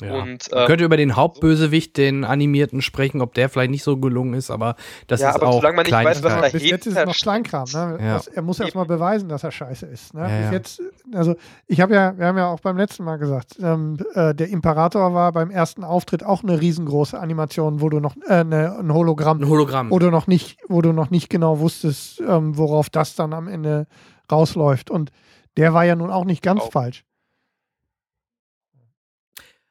Ja. 0.00 0.22
Und, 0.22 0.52
äh, 0.52 0.54
Man 0.54 0.66
könnte 0.66 0.84
über 0.84 0.96
den 0.96 1.16
Hauptbösewicht, 1.16 1.96
den 1.96 2.24
animierten, 2.24 2.82
sprechen, 2.82 3.20
ob 3.20 3.34
der 3.34 3.48
vielleicht 3.48 3.70
nicht 3.70 3.82
so 3.82 3.96
gelungen 3.96 4.34
ist, 4.34 4.50
aber 4.50 4.76
das 5.06 5.20
ja, 5.20 5.30
ist 5.30 5.36
aber 5.36 5.48
auch 5.48 5.54
solange 5.54 5.76
man 5.76 5.84
nicht 5.84 5.92
weiß, 5.92 6.22
was 6.22 6.34
da 6.34 6.48
Bis 6.48 6.68
jetzt 6.68 6.86
ist 6.86 6.96
es 6.96 7.04
noch 7.04 7.14
Kleinkram. 7.14 7.66
Ne? 7.72 7.98
Ja. 8.00 8.14
Das, 8.14 8.26
er 8.28 8.42
muss 8.42 8.60
erstmal 8.60 8.86
beweisen, 8.86 9.28
dass 9.28 9.44
er 9.44 9.50
scheiße 9.50 9.86
ist. 9.86 10.14
Ne? 10.14 10.20
Ja, 10.22 10.40
Bis 10.42 10.50
jetzt, 10.50 10.82
also 11.14 11.36
ich 11.66 11.80
habe 11.80 11.94
ja, 11.94 12.16
wir 12.16 12.26
haben 12.26 12.38
ja 12.38 12.48
auch 12.48 12.60
beim 12.60 12.76
letzten 12.76 13.04
Mal 13.04 13.16
gesagt, 13.16 13.56
ähm, 13.62 13.98
äh, 14.14 14.34
der 14.34 14.48
Imperator 14.48 15.14
war 15.14 15.32
beim 15.32 15.50
ersten 15.50 15.84
Auftritt 15.84 16.24
auch 16.24 16.42
eine 16.42 16.60
riesengroße 16.60 17.18
Animation, 17.18 17.80
wo 17.80 17.88
du 17.88 18.00
noch 18.00 18.16
äh, 18.28 18.44
ne, 18.44 18.76
ein 18.78 18.92
Hologramm, 18.92 19.40
ein 19.40 19.48
Hologramm, 19.48 19.90
wo 19.90 19.98
du 19.98 20.10
noch 20.10 20.26
nicht, 20.26 20.58
wo 20.68 20.82
du 20.82 20.92
noch 20.92 21.10
nicht 21.10 21.30
genau 21.30 21.60
wusstest, 21.60 22.20
ähm, 22.20 22.56
worauf 22.56 22.90
das 22.90 23.14
dann 23.14 23.32
am 23.32 23.48
Ende 23.48 23.86
rausläuft. 24.30 24.90
Und 24.90 25.10
der 25.56 25.74
war 25.74 25.84
ja 25.84 25.96
nun 25.96 26.10
auch 26.10 26.24
nicht 26.24 26.42
ganz 26.42 26.62
auch. 26.62 26.72
falsch. 26.72 27.04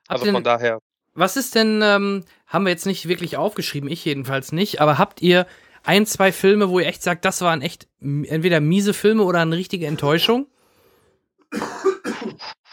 Also 0.10 0.26
denn, 0.26 0.34
von 0.34 0.44
daher. 0.44 0.80
Was 1.14 1.38
ist 1.38 1.56
denn, 1.56 1.82
ähm, 1.84 2.26
haben 2.48 2.66
wir 2.66 2.72
jetzt 2.72 2.86
nicht 2.86 3.08
wirklich 3.08 3.38
aufgeschrieben, 3.38 3.90
ich 3.90 4.04
jedenfalls 4.04 4.52
nicht, 4.52 4.82
aber 4.82 4.98
habt 4.98 5.22
ihr 5.22 5.48
ein, 5.84 6.06
zwei 6.06 6.32
Filme, 6.32 6.70
wo 6.70 6.80
ihr 6.80 6.88
echt 6.88 7.04
sagt, 7.04 7.24
das 7.26 7.42
waren 7.42 7.62
echt 7.62 7.88
entweder 8.02 8.60
miese 8.60 8.94
Filme 8.94 9.24
oder 9.24 9.40
eine 9.40 9.56
richtige 9.56 9.88
Enttäuschung? 9.88 10.48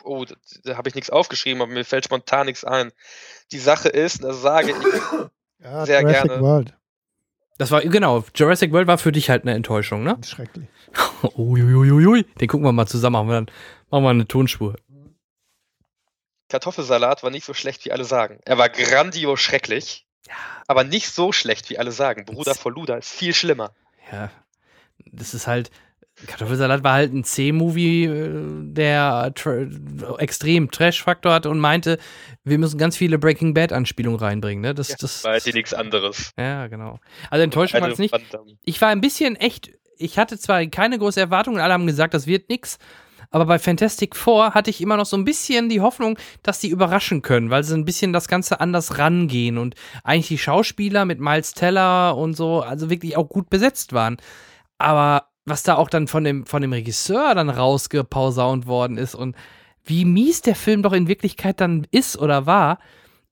Oh, 0.02 0.24
da, 0.24 0.34
da 0.64 0.76
habe 0.76 0.88
ich 0.88 0.94
nichts 0.94 1.10
aufgeschrieben, 1.10 1.60
aber 1.60 1.72
mir 1.72 1.84
fällt 1.84 2.04
spontan 2.04 2.46
nichts 2.46 2.64
ein. 2.64 2.92
Die 3.52 3.58
Sache 3.58 3.88
ist, 3.88 4.22
das 4.24 4.40
sage 4.40 4.70
ich 4.70 4.76
ja, 5.62 5.84
sehr 5.84 6.00
Jurassic 6.02 6.24
gerne. 6.24 6.42
World. 6.42 6.74
Das 7.58 7.70
war, 7.70 7.80
genau, 7.80 8.24
Jurassic 8.34 8.72
World 8.72 8.86
war 8.86 8.98
für 8.98 9.12
dich 9.12 9.30
halt 9.30 9.42
eine 9.42 9.54
Enttäuschung, 9.54 10.04
ne? 10.04 10.16
Schrecklich. 10.24 10.68
Uiuiuiui. 11.36 12.24
Den 12.40 12.48
gucken 12.48 12.64
wir 12.66 12.72
mal 12.72 12.86
zusammen, 12.86 13.14
machen 13.14 13.28
wir 13.28 13.34
dann 13.34 13.50
machen 13.90 14.04
wir 14.04 14.10
eine 14.10 14.28
Tonspur. 14.28 14.76
Kartoffelsalat 16.48 17.22
war 17.22 17.30
nicht 17.30 17.44
so 17.44 17.54
schlecht, 17.54 17.84
wie 17.84 17.92
alle 17.92 18.04
sagen. 18.04 18.40
Er 18.44 18.58
war 18.58 18.68
grandios 18.68 19.40
schrecklich, 19.40 20.06
ja. 20.26 20.34
aber 20.66 20.84
nicht 20.84 21.10
so 21.10 21.32
schlecht, 21.32 21.70
wie 21.70 21.78
alle 21.78 21.92
sagen. 21.92 22.24
Bruder 22.24 22.54
vor 22.54 22.72
Luda 22.72 22.96
ist 22.96 23.10
viel 23.10 23.34
schlimmer. 23.34 23.72
Ja, 24.12 24.30
das 25.12 25.34
ist 25.34 25.46
halt, 25.46 25.70
Kartoffelsalat 26.26 26.82
war 26.82 26.94
halt 26.94 27.12
ein 27.12 27.24
C-Movie, 27.24 28.04
äh, 28.04 28.40
der 28.72 29.32
tra 29.34 29.66
extrem 30.18 30.70
Trash-Faktor 30.70 31.32
hatte 31.34 31.50
und 31.50 31.58
meinte, 31.58 31.98
wir 32.42 32.58
müssen 32.58 32.78
ganz 32.78 32.96
viele 32.96 33.18
Breaking 33.18 33.52
Bad-Anspielungen 33.52 34.18
reinbringen. 34.18 34.62
Ne? 34.62 34.74
Das, 34.74 34.88
ja, 34.88 34.96
das, 34.98 35.24
war 35.24 35.32
halt 35.32 35.54
nichts 35.54 35.74
anderes. 35.74 36.32
Ja, 36.38 36.68
genau. 36.68 37.00
Also 37.28 37.42
Enttäuschung 37.42 37.82
war 37.82 37.90
es 37.90 37.98
nicht. 37.98 38.14
Ich 38.64 38.80
war 38.80 38.88
ein 38.88 39.02
bisschen 39.02 39.36
echt, 39.36 39.72
ich 39.98 40.18
hatte 40.18 40.38
zwar 40.38 40.64
keine 40.66 40.98
große 40.98 41.20
Erwartung 41.20 41.54
und 41.54 41.60
alle 41.60 41.74
haben 41.74 41.86
gesagt, 41.86 42.14
das 42.14 42.26
wird 42.26 42.48
nichts, 42.48 42.78
aber 43.30 43.46
bei 43.46 43.58
Fantastic 43.58 44.16
Four 44.16 44.54
hatte 44.54 44.70
ich 44.70 44.80
immer 44.80 44.96
noch 44.96 45.06
so 45.06 45.16
ein 45.16 45.24
bisschen 45.24 45.68
die 45.68 45.80
Hoffnung, 45.80 46.18
dass 46.42 46.60
die 46.60 46.68
überraschen 46.68 47.22
können, 47.22 47.50
weil 47.50 47.64
sie 47.64 47.74
ein 47.74 47.84
bisschen 47.84 48.12
das 48.12 48.28
Ganze 48.28 48.60
anders 48.60 48.98
rangehen 48.98 49.58
und 49.58 49.74
eigentlich 50.04 50.28
die 50.28 50.38
Schauspieler 50.38 51.04
mit 51.04 51.20
Miles 51.20 51.52
Teller 51.54 52.16
und 52.16 52.34
so, 52.34 52.60
also 52.60 52.90
wirklich 52.90 53.16
auch 53.16 53.28
gut 53.28 53.50
besetzt 53.50 53.92
waren. 53.92 54.16
Aber 54.78 55.28
was 55.44 55.62
da 55.62 55.76
auch 55.76 55.88
dann 55.88 56.08
von 56.08 56.24
dem, 56.24 56.44
von 56.44 56.62
dem 56.62 56.72
Regisseur 56.72 57.34
dann 57.34 57.50
rausgepausaunt 57.50 58.66
worden 58.66 58.98
ist 58.98 59.14
und 59.14 59.36
wie 59.84 60.04
mies 60.04 60.42
der 60.42 60.56
Film 60.56 60.82
doch 60.82 60.92
in 60.92 61.08
Wirklichkeit 61.08 61.60
dann 61.60 61.86
ist 61.92 62.18
oder 62.18 62.46
war, 62.46 62.78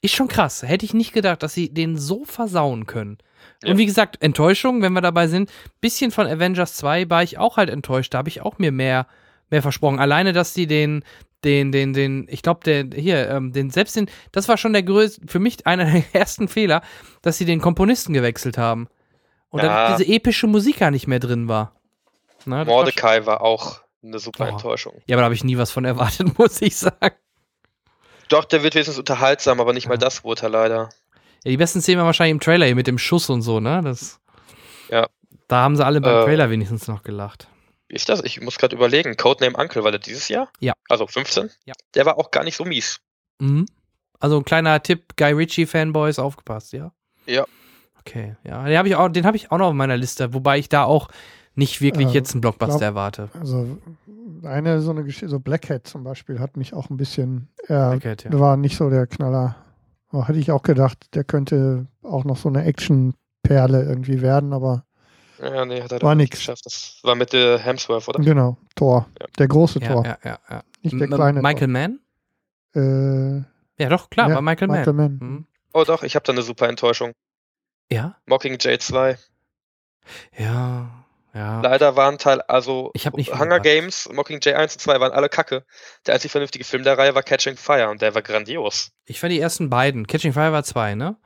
ist 0.00 0.14
schon 0.14 0.28
krass. 0.28 0.62
Hätte 0.62 0.84
ich 0.84 0.94
nicht 0.94 1.12
gedacht, 1.12 1.42
dass 1.42 1.54
sie 1.54 1.72
den 1.72 1.96
so 1.96 2.24
versauen 2.24 2.86
können. 2.86 3.18
Ja. 3.62 3.70
Und 3.70 3.78
wie 3.78 3.86
gesagt, 3.86 4.22
Enttäuschung, 4.22 4.82
wenn 4.82 4.92
wir 4.92 5.00
dabei 5.00 5.26
sind, 5.26 5.50
bisschen 5.80 6.10
von 6.10 6.26
Avengers 6.26 6.76
2 6.76 7.10
war 7.10 7.22
ich 7.22 7.38
auch 7.38 7.56
halt 7.56 7.70
enttäuscht. 7.70 8.14
Da 8.14 8.18
habe 8.18 8.28
ich 8.28 8.42
auch 8.42 8.58
mir 8.58 8.70
mehr 8.70 9.06
mehr 9.50 9.62
versprochen. 9.62 9.98
Alleine, 9.98 10.32
dass 10.32 10.54
die 10.54 10.66
den, 10.66 11.04
den, 11.44 11.72
den, 11.72 11.92
den, 11.92 12.26
ich 12.30 12.42
glaube, 12.42 12.60
der, 12.64 12.86
hier, 12.98 13.28
ähm, 13.30 13.52
den, 13.52 13.70
selbst 13.70 13.96
den, 13.96 14.10
das 14.32 14.48
war 14.48 14.56
schon 14.56 14.72
der 14.72 14.82
größte, 14.82 15.26
für 15.26 15.38
mich 15.38 15.66
einer 15.66 15.84
der 15.92 16.04
ersten 16.12 16.48
Fehler, 16.48 16.82
dass 17.22 17.38
sie 17.38 17.44
den 17.44 17.60
Komponisten 17.60 18.12
gewechselt 18.12 18.58
haben. 18.58 18.88
Und 19.50 19.62
ja. 19.62 19.88
dann 19.88 19.96
diese 19.96 20.10
epische 20.10 20.46
Musik 20.46 20.78
gar 20.78 20.90
nicht 20.90 21.06
mehr 21.06 21.20
drin 21.20 21.46
war. 21.48 21.72
Na, 22.44 22.64
Mordecai 22.64 23.20
war, 23.26 23.40
war, 23.40 23.42
auch 23.42 23.80
eine 24.02 24.18
super 24.18 24.46
oh. 24.46 24.52
Enttäuschung. 24.52 24.94
Ja, 25.06 25.14
aber 25.14 25.22
da 25.22 25.24
habe 25.24 25.34
ich 25.34 25.44
nie 25.44 25.56
was 25.56 25.70
von 25.70 25.84
erwartet, 25.84 26.38
muss 26.38 26.60
ich 26.60 26.76
sagen. 26.76 27.14
Doch, 28.28 28.44
der 28.44 28.62
wird 28.62 28.74
wenigstens 28.74 28.98
unterhaltsam, 28.98 29.60
aber 29.60 29.72
nicht 29.72 29.84
ja. 29.84 29.90
mal 29.90 29.98
das 29.98 30.24
wurde 30.24 30.42
er 30.42 30.48
leider. 30.48 30.88
Ja, 31.44 31.50
die 31.50 31.56
besten 31.56 31.82
Szenen 31.82 31.98
waren 31.98 32.06
wahrscheinlich 32.06 32.32
im 32.32 32.40
Trailer 32.40 32.66
hier 32.66 32.74
mit 32.74 32.86
dem 32.86 32.98
Schuss 32.98 33.30
und 33.30 33.42
so, 33.42 33.60
ne? 33.60 33.80
Das, 33.84 34.18
ja. 34.90 35.06
Da 35.46 35.56
haben 35.56 35.76
sie 35.76 35.84
alle 35.84 36.00
beim 36.00 36.22
äh, 36.22 36.24
Trailer 36.24 36.50
wenigstens 36.50 36.88
noch 36.88 37.02
gelacht 37.02 37.48
ist 37.94 38.08
das? 38.08 38.22
Ich 38.24 38.40
muss 38.40 38.58
gerade 38.58 38.76
überlegen. 38.76 39.16
Codename 39.16 39.56
Uncle 39.56 39.84
war 39.84 39.90
der 39.90 40.00
dieses 40.00 40.28
Jahr? 40.28 40.48
Ja. 40.60 40.74
Also 40.88 41.06
15? 41.06 41.50
Ja. 41.64 41.74
Der 41.94 42.06
war 42.06 42.18
auch 42.18 42.30
gar 42.30 42.44
nicht 42.44 42.56
so 42.56 42.64
mies. 42.64 43.00
Mhm. 43.38 43.66
Also 44.20 44.38
ein 44.38 44.44
kleiner 44.44 44.82
Tipp, 44.82 45.16
Guy 45.16 45.32
Ritchie 45.32 45.66
Fanboys 45.66 46.18
aufgepasst, 46.18 46.72
ja? 46.72 46.92
Ja. 47.26 47.44
Okay, 48.00 48.36
ja. 48.44 48.64
Den 48.64 48.76
habe 48.76 48.88
ich, 48.88 48.96
auch, 48.96 49.08
hab 49.08 49.34
ich 49.34 49.50
auch 49.50 49.58
noch 49.58 49.68
auf 49.68 49.74
meiner 49.74 49.96
Liste, 49.96 50.34
wobei 50.34 50.58
ich 50.58 50.68
da 50.68 50.84
auch 50.84 51.08
nicht 51.54 51.80
wirklich 51.80 52.08
äh, 52.08 52.12
jetzt 52.12 52.32
einen 52.32 52.40
Blockbuster 52.40 52.78
glaub, 52.78 52.82
erwarte. 52.82 53.28
Also 53.38 53.78
eine 54.42 54.80
so 54.80 54.90
eine 54.90 55.04
Geschichte, 55.04 55.28
so 55.28 55.40
Black 55.40 55.70
Hat 55.70 55.86
zum 55.86 56.04
Beispiel, 56.04 56.40
hat 56.40 56.56
mich 56.56 56.74
auch 56.74 56.90
ein 56.90 56.96
bisschen, 56.96 57.48
äh, 57.68 57.74
Hat, 57.74 58.24
ja. 58.24 58.38
war 58.38 58.56
nicht 58.56 58.76
so 58.76 58.90
der 58.90 59.06
Knaller. 59.06 59.56
Aber 60.10 60.28
hätte 60.28 60.38
ich 60.38 60.50
auch 60.50 60.62
gedacht, 60.62 61.14
der 61.14 61.24
könnte 61.24 61.86
auch 62.02 62.24
noch 62.24 62.36
so 62.36 62.48
eine 62.48 62.64
Action-Perle 62.64 63.84
irgendwie 63.84 64.20
werden, 64.20 64.52
aber 64.52 64.84
ja, 65.40 65.64
nee, 65.64 65.82
hat 65.82 65.92
er 65.92 66.02
war 66.02 66.14
nichts 66.14 66.38
geschafft. 66.38 66.66
Das 66.66 66.98
war 67.02 67.14
mit 67.14 67.32
der 67.32 67.58
Hemsworth, 67.58 68.08
oder? 68.08 68.22
Genau, 68.22 68.56
Thor. 68.74 69.08
Ja. 69.20 69.26
Der 69.38 69.48
große 69.48 69.80
ja, 69.80 69.88
Thor. 69.88 70.04
Ja, 70.04 70.18
ja, 70.24 70.38
ja. 70.50 70.62
Nicht 70.82 71.00
der 71.00 71.08
kleine. 71.08 71.42
Michael 71.42 71.68
Mann? 71.68 72.00
Äh, 72.74 73.44
ja, 73.82 73.88
doch, 73.88 74.10
klar, 74.10 74.28
ja, 74.28 74.34
war 74.36 74.42
Michael, 74.42 74.68
Michael 74.68 74.92
Mann. 74.92 75.18
Mann. 75.18 75.28
Mhm. 75.30 75.46
Oh, 75.72 75.84
doch, 75.84 76.02
ich 76.02 76.14
habe 76.14 76.24
da 76.24 76.32
eine 76.32 76.42
super 76.42 76.68
Enttäuschung. 76.68 77.12
Ja? 77.90 78.16
Mockingjay 78.26 78.78
2. 78.78 79.18
Ja, 80.38 81.04
ja. 81.34 81.60
Leider 81.60 81.96
waren 81.96 82.18
Teil, 82.18 82.40
also 82.42 82.92
ich 82.94 83.06
hab 83.06 83.16
nicht 83.16 83.36
Hunger 83.36 83.58
Games, 83.58 84.08
Mockingjay 84.12 84.54
1 84.54 84.74
und 84.74 84.80
2 84.80 85.00
waren 85.00 85.12
alle 85.12 85.28
kacke. 85.28 85.64
Der 86.06 86.14
einzig 86.14 86.30
vernünftige 86.30 86.64
Film 86.64 86.84
der 86.84 86.96
Reihe 86.96 87.14
war 87.16 87.24
Catching 87.24 87.56
Fire 87.56 87.90
und 87.90 88.02
der 88.02 88.14
war 88.14 88.22
grandios. 88.22 88.92
Ich 89.04 89.18
fand 89.18 89.32
die 89.32 89.40
ersten 89.40 89.68
beiden. 89.68 90.06
Catching 90.06 90.32
Fire 90.32 90.52
war 90.52 90.62
zwei, 90.62 90.94
ne? 90.94 91.16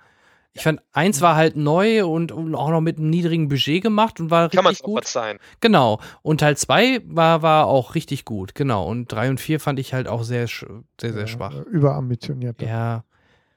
Ich 0.54 0.62
fand, 0.62 0.80
eins 0.92 1.20
war 1.20 1.36
halt 1.36 1.56
neu 1.56 2.04
und, 2.04 2.32
und, 2.32 2.54
auch 2.54 2.70
noch 2.70 2.80
mit 2.80 2.98
einem 2.98 3.10
niedrigen 3.10 3.48
Budget 3.48 3.82
gemacht 3.82 4.18
und 4.18 4.30
war 4.30 4.48
Kann 4.48 4.66
richtig 4.66 4.84
gut. 4.84 5.04
verzeihen. 5.04 5.38
Genau. 5.60 6.00
Und 6.22 6.40
Teil 6.40 6.56
zwei 6.56 7.00
war, 7.04 7.42
war 7.42 7.66
auch 7.66 7.94
richtig 7.94 8.24
gut. 8.24 8.54
Genau. 8.54 8.86
Und 8.88 9.06
drei 9.12 9.30
und 9.30 9.40
vier 9.40 9.60
fand 9.60 9.78
ich 9.78 9.94
halt 9.94 10.08
auch 10.08 10.24
sehr, 10.24 10.48
sehr, 10.48 10.82
sehr 11.00 11.12
ja, 11.12 11.26
schwach. 11.26 11.54
Überambitioniert. 11.66 12.60
Ja. 12.60 13.04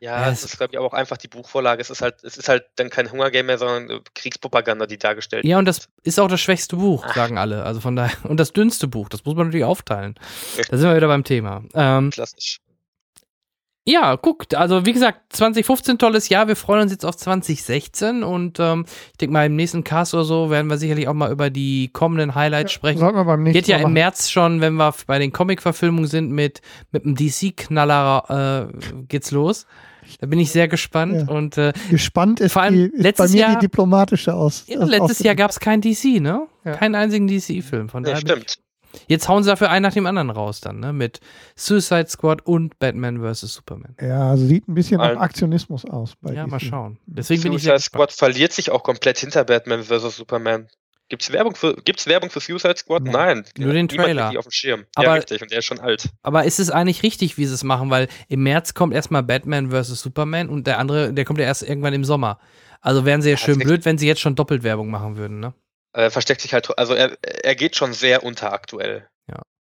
Ja, 0.01 0.31
es 0.31 0.43
ist, 0.43 0.57
glaube 0.57 0.73
ich, 0.73 0.79
auch 0.79 0.93
einfach 0.93 1.17
die 1.17 1.27
Buchvorlage. 1.27 1.79
Es 1.79 1.91
ist 1.91 2.01
halt, 2.01 2.23
es 2.23 2.35
ist 2.35 2.49
halt 2.49 2.65
dann 2.75 2.89
kein 2.89 3.11
Hunger 3.11 3.29
Game 3.29 3.45
mehr, 3.45 3.59
sondern 3.59 3.97
äh, 3.97 4.01
Kriegspropaganda, 4.15 4.87
die 4.87 4.97
dargestellt 4.97 5.43
wird. 5.43 5.51
Ja, 5.51 5.59
und 5.59 5.65
das 5.65 5.89
ist 6.01 6.19
auch 6.19 6.27
das 6.27 6.41
schwächste 6.41 6.75
Buch, 6.75 7.05
Ach. 7.07 7.13
sagen 7.13 7.37
alle. 7.37 7.63
Also 7.63 7.81
von 7.81 7.95
daher, 7.95 8.17
und 8.27 8.39
das 8.39 8.51
dünnste 8.51 8.87
Buch, 8.87 9.09
das 9.09 9.23
muss 9.25 9.35
man 9.35 9.47
natürlich 9.47 9.65
aufteilen. 9.65 10.15
Da 10.69 10.77
sind 10.77 10.89
wir 10.89 10.95
wieder 10.95 11.07
beim 11.07 11.23
Thema. 11.23 11.63
Ähm, 11.75 12.09
Klassisch. 12.09 12.61
Ja, 13.83 14.15
guckt, 14.15 14.53
also 14.53 14.85
wie 14.85 14.93
gesagt, 14.93 15.33
2015 15.33 15.97
tolles 15.97 16.29
Jahr. 16.29 16.47
Wir 16.47 16.55
freuen 16.55 16.83
uns 16.83 16.91
jetzt 16.91 17.03
auf 17.03 17.17
2016 17.17 18.21
und 18.21 18.59
ähm, 18.59 18.85
ich 19.11 19.17
denke 19.17 19.33
mal 19.33 19.47
im 19.47 19.55
nächsten 19.55 19.83
Cast 19.83 20.13
oder 20.13 20.23
so 20.23 20.51
werden 20.51 20.69
wir 20.69 20.77
sicherlich 20.77 21.07
auch 21.07 21.15
mal 21.15 21.31
über 21.31 21.49
die 21.49 21.89
kommenden 21.91 22.35
Highlights 22.35 22.73
ja, 22.73 22.75
sprechen. 22.75 22.99
Sollten 22.99 23.17
wir 23.17 23.25
beim 23.25 23.41
nächsten 23.41 23.57
Geht 23.57 23.67
ja 23.67 23.77
im 23.77 23.93
März 23.93 24.29
schon, 24.29 24.61
wenn 24.61 24.75
wir 24.75 24.93
bei 25.07 25.17
den 25.17 25.31
Comic-Verfilmungen 25.31 26.07
sind, 26.07 26.29
mit 26.31 26.61
mit 26.91 27.05
dem 27.05 27.15
DC-Knaller 27.15 28.69
äh, 28.71 29.03
geht's 29.07 29.31
los. 29.31 29.65
Da 30.19 30.27
bin 30.27 30.37
ich 30.39 30.51
sehr 30.51 30.67
gespannt 30.67 31.15
ja. 31.27 31.33
und 31.33 31.57
äh, 31.57 31.73
gespannt 31.89 32.39
ist, 32.39 32.53
vor 32.53 32.61
allem 32.61 32.75
die, 32.75 32.83
ist 32.83 33.01
letztes 33.01 33.31
bei 33.31 33.35
mir 33.35 33.41
Jahr, 33.41 33.55
die 33.55 33.65
diplomatische 33.65 34.35
aus. 34.35 34.63
Ja, 34.67 34.83
letztes 34.83 35.19
Jahr 35.19 35.35
gab 35.35 35.49
es 35.49 35.59
kein 35.59 35.81
DC, 35.81 36.21
ne? 36.21 36.47
Ja. 36.65 36.73
Keinen 36.73 36.93
einzigen 36.93 37.27
DC-Film. 37.27 37.89
Von 37.89 38.03
daher 38.03 38.17
stimmt. 38.17 38.59
Jetzt 39.07 39.27
hauen 39.27 39.43
sie 39.43 39.49
dafür 39.49 39.69
einen 39.69 39.83
nach 39.83 39.93
dem 39.93 40.05
anderen 40.05 40.29
raus 40.29 40.61
dann, 40.61 40.79
ne? 40.79 40.93
Mit 40.93 41.19
Suicide 41.55 42.07
Squad 42.07 42.45
und 42.45 42.79
Batman 42.79 43.21
vs. 43.21 43.53
Superman. 43.53 43.95
Ja, 44.01 44.31
also 44.31 44.45
sieht 44.45 44.67
ein 44.67 44.73
bisschen 44.73 44.97
nach 44.97 45.17
Aktionismus 45.17 45.85
aus. 45.85 46.15
ja, 46.33 46.47
mal 46.47 46.59
schauen. 46.59 46.97
Deswegen 47.05 47.41
Suicide 47.41 47.71
bin 47.71 47.77
ich 47.77 47.83
Squad 47.83 48.11
verliert 48.11 48.53
sich 48.53 48.71
auch 48.71 48.83
komplett 48.83 49.17
hinter 49.17 49.43
Batman 49.43 49.83
vs. 49.83 50.15
Superman. 50.15 50.67
Gibt's 51.11 51.29
Werbung 51.33 51.55
für, 51.55 51.75
gibt's 51.75 52.07
Werbung 52.07 52.29
für 52.29 52.39
Suicide 52.39 52.77
Squad? 52.77 53.03
Nein. 53.03 53.13
Nein. 53.13 53.43
Nur 53.57 53.73
den 53.73 53.89
Trailer. 53.89 54.29
auf 54.37 54.45
dem 54.45 54.51
Schirm. 54.51 54.85
Aber, 54.95 55.07
ja, 55.07 55.13
richtig. 55.15 55.41
Und 55.41 55.51
der 55.51 55.59
ist 55.59 55.65
schon 55.65 55.81
alt. 55.81 56.07
Aber 56.23 56.45
ist 56.45 56.57
es 56.57 56.69
eigentlich 56.69 57.03
richtig, 57.03 57.37
wie 57.37 57.45
sie 57.45 57.53
es 57.53 57.65
machen? 57.65 57.89
Weil 57.89 58.07
im 58.29 58.43
März 58.43 58.73
kommt 58.73 58.93
erstmal 58.93 59.21
Batman 59.21 59.71
vs. 59.71 59.99
Superman 59.99 60.47
und 60.47 60.67
der 60.67 60.79
andere, 60.79 61.11
der 61.11 61.25
kommt 61.25 61.39
ja 61.39 61.45
erst 61.45 61.63
irgendwann 61.63 61.93
im 61.93 62.05
Sommer. 62.05 62.39
Also 62.79 63.03
wären 63.03 63.21
sie 63.21 63.27
ja, 63.27 63.35
ja 63.35 63.37
schön 63.37 63.59
blöd, 63.59 63.83
wenn 63.83 63.97
sie 63.97 64.07
jetzt 64.07 64.21
schon 64.21 64.35
doppelt 64.35 64.63
Werbung 64.63 64.89
machen 64.89 65.17
würden, 65.17 65.41
ne? 65.41 65.53
Er 65.93 66.11
versteckt 66.11 66.41
sich 66.41 66.53
halt, 66.53 66.77
also 66.77 66.93
er, 66.93 67.17
er 67.21 67.55
geht 67.55 67.75
schon 67.75 67.93
sehr 67.93 68.23
unteraktuell 68.23 69.09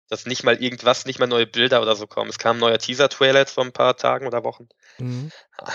dass 0.10 0.26
nicht 0.26 0.44
mal 0.44 0.62
irgendwas, 0.62 1.06
nicht 1.06 1.20
mal 1.20 1.28
neue 1.28 1.48
Bilder 1.48 1.82
oder 1.82 1.96
so 1.96 2.08
kommen. 2.08 2.30
Es 2.30 2.40
kam 2.40 2.58
ein 2.58 2.60
neuer 2.60 2.78
Teaser-Trailer 2.78 3.40
jetzt 3.40 3.54
vor 3.54 3.64
ein 3.64 3.72
paar 3.72 3.98
Tagen 3.98 4.28
oder 4.28 4.44
Wochen. 4.44 4.68
Mhm. 5.00 5.32
Ah. 5.58 5.72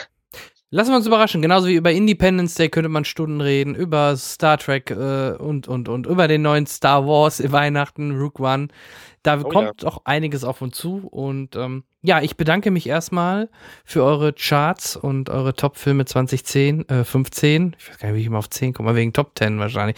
Lassen 0.73 0.91
wir 0.91 0.97
uns 0.97 1.07
überraschen. 1.07 1.43
Genauso 1.43 1.67
wie 1.67 1.75
über 1.75 1.91
Independence 1.91 2.55
Day 2.55 2.69
könnte 2.69 2.89
man 2.89 3.05
Stunden 3.05 3.41
reden, 3.41 3.75
über 3.75 4.17
Star 4.17 4.57
Trek 4.57 4.93
äh, 4.93 5.33
und, 5.33 5.67
und, 5.67 5.89
und, 5.89 6.07
über 6.07 6.29
den 6.29 6.43
neuen 6.43 6.67
Star 6.67 7.07
Wars 7.07 7.43
Weihnachten, 7.53 8.17
Rook 8.17 8.39
One. 8.39 8.69
Da 9.25 9.41
oh, 9.41 9.49
kommt 9.49 9.83
ja. 9.83 9.89
auch 9.89 10.03
einiges 10.05 10.45
auf 10.45 10.63
uns 10.63 10.77
zu. 10.77 11.09
Und 11.09 11.57
ähm, 11.57 11.83
ja, 12.03 12.23
ich 12.23 12.39
bedanke 12.39 12.71
mich 12.71 12.89
erstmal 12.89 13.51
für 13.85 14.03
eure 14.03 14.33
Charts 14.33 14.97
und 14.97 15.29
eure 15.29 15.55
Top-Filme 15.55 16.07
2010, 16.07 16.89
äh, 16.89 17.05
15. 17.05 17.77
Ich 17.79 17.91
weiß 17.91 17.99
gar 17.99 18.09
nicht, 18.09 18.17
wie 18.17 18.21
ich 18.21 18.27
immer 18.27 18.39
auf 18.39 18.49
10 18.49 18.73
komme, 18.73 18.95
wegen 18.95 19.13
Top 19.13 19.33
10 19.37 19.59
wahrscheinlich. 19.59 19.97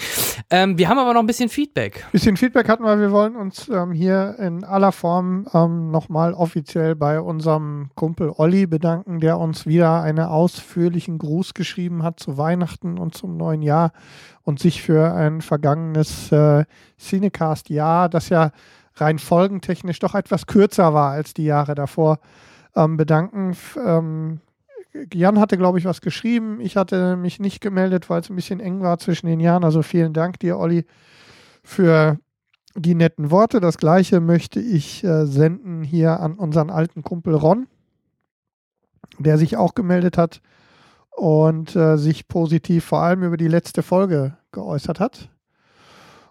Ähm, 0.51 0.77
wir 0.79 0.89
haben 0.89 0.99
aber 0.99 1.15
noch 1.15 1.21
ein 1.21 1.27
bisschen 1.27 1.49
Feedback. 1.49 2.05
Ein 2.07 2.13
bisschen 2.13 2.37
Feedback 2.37 2.69
hatten 2.69 2.83
wir. 2.83 2.99
Wir 2.99 3.13
wollen 3.13 3.37
uns 3.37 3.69
ähm, 3.69 3.93
hier 3.93 4.35
in 4.41 4.65
aller 4.65 4.91
Form 4.91 5.47
ähm, 5.55 5.93
nochmal 5.93 6.35
offiziell 6.35 6.97
bei 6.97 7.21
unserem 7.21 7.91
Kumpel 7.95 8.33
Olli 8.37 8.67
bedanken, 8.67 9.21
der 9.21 9.39
uns 9.39 9.67
wieder 9.67 10.03
einen 10.03 10.25
ausführlichen 10.25 11.19
Gruß 11.19 11.55
geschrieben 11.55 12.03
hat 12.03 12.19
zu 12.19 12.37
Weihnachten 12.37 12.99
und 12.99 13.17
zum 13.17 13.37
neuen 13.37 13.63
Jahr 13.63 13.93
und 14.43 14.59
sich 14.59 14.83
für 14.83 15.15
ein 15.15 15.41
vergangenes 15.41 16.33
äh, 16.33 16.65
Cinecast-Jahr, 16.99 18.09
das 18.09 18.29
ja 18.29 18.51
rein 18.97 19.19
folgentechnisch 19.19 19.99
doch 19.99 20.15
etwas 20.15 20.47
kürzer 20.47 20.95
war 20.95 21.13
als 21.13 21.35
die 21.35 21.45
Jahre 21.45 21.75
davor, 21.75 22.19
ähm, 22.75 22.97
bedanken. 22.97 23.57
Ähm, 23.77 24.41
Jan 25.13 25.39
hatte, 25.39 25.57
glaube 25.57 25.79
ich, 25.79 25.85
was 25.85 26.01
geschrieben. 26.01 26.61
Ich 26.61 26.77
hatte 26.77 27.17
mich 27.17 27.41
nicht 27.41 27.61
gemeldet, 27.61 28.11
weil 28.11 28.21
es 28.21 28.31
ein 28.31 28.37
bisschen 28.37 28.61
eng 28.61 28.83
war 28.83 28.99
zwischen 28.99 29.27
den 29.27 29.41
Jahren. 29.41 29.65
Also 29.65 29.83
vielen 29.83 30.13
Dank 30.13 30.39
dir, 30.41 30.59
Olli, 30.59 30.85
für 31.63 32.19
die 32.75 32.95
netten 32.95 33.31
Worte. 33.31 33.61
Das 33.61 33.79
gleiche 33.79 34.21
möchte 34.21 34.61
ich 34.61 35.03
äh, 35.05 35.27
senden 35.27 35.83
hier 35.83 36.21
an 36.21 36.35
unseren 36.35 36.71
alten 36.71 37.03
Kumpel 37.03 37.35
Ron, 37.35 37.67
der 39.19 39.39
sich 39.39 39.57
auch 39.57 39.75
gemeldet 39.75 40.19
hat 40.19 40.41
und 41.11 41.75
äh, 41.77 41.97
sich 41.97 42.29
positiv 42.29 42.85
vor 42.85 43.01
allem 43.03 43.23
über 43.23 43.37
die 43.37 43.49
letzte 43.49 43.83
Folge 43.83 44.37
geäußert 44.53 45.01
hat. 45.01 45.31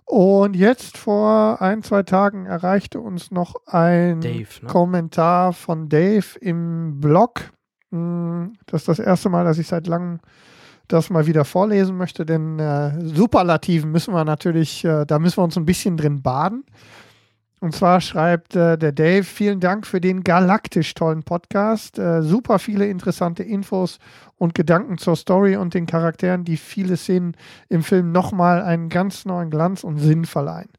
Und 0.05 0.55
jetzt 0.55 0.97
vor 0.97 1.61
ein, 1.61 1.83
zwei 1.83 2.03
Tagen 2.03 2.45
erreichte 2.45 2.99
uns 2.99 3.31
noch 3.31 3.55
ein 3.65 4.19
Dave, 4.21 4.47
ne? 4.61 4.67
Kommentar 4.67 5.53
von 5.53 5.87
Dave 5.87 6.37
im 6.39 6.99
Blog. 6.99 7.51
Hm, 7.91 8.53
das 8.65 8.81
ist 8.81 8.87
das 8.87 8.99
erste 8.99 9.29
Mal, 9.29 9.45
dass 9.45 9.57
ich 9.57 9.67
seit 9.67 9.87
langem 9.87 10.19
das 10.87 11.09
mal 11.09 11.25
wieder 11.25 11.45
vorlesen 11.45 11.95
möchte, 11.97 12.25
denn 12.25 12.59
äh, 12.59 12.99
Superlativen 13.05 13.91
müssen 13.91 14.13
wir 14.13 14.25
natürlich, 14.25 14.83
äh, 14.83 15.05
da 15.05 15.19
müssen 15.19 15.37
wir 15.37 15.43
uns 15.43 15.57
ein 15.57 15.65
bisschen 15.65 15.95
drin 15.97 16.21
baden. 16.21 16.65
Und 17.61 17.75
zwar 17.75 18.01
schreibt 18.01 18.55
äh, 18.55 18.75
der 18.75 18.91
Dave, 18.91 19.23
vielen 19.23 19.59
Dank 19.59 19.85
für 19.85 20.01
den 20.01 20.23
galaktisch 20.23 20.95
tollen 20.95 21.21
Podcast. 21.21 21.99
Äh, 21.99 22.23
super 22.23 22.57
viele 22.57 22.87
interessante 22.87 23.43
Infos 23.43 23.99
und 24.37 24.55
Gedanken 24.55 24.97
zur 24.97 25.15
Story 25.15 25.55
und 25.55 25.75
den 25.75 25.85
Charakteren, 25.85 26.43
die 26.43 26.57
viele 26.57 26.97
Szenen 26.97 27.37
im 27.69 27.83
Film 27.83 28.11
nochmal 28.11 28.63
einen 28.63 28.89
ganz 28.89 29.25
neuen 29.25 29.51
Glanz 29.51 29.83
und 29.83 29.99
Sinn 29.99 30.25
verleihen. 30.25 30.71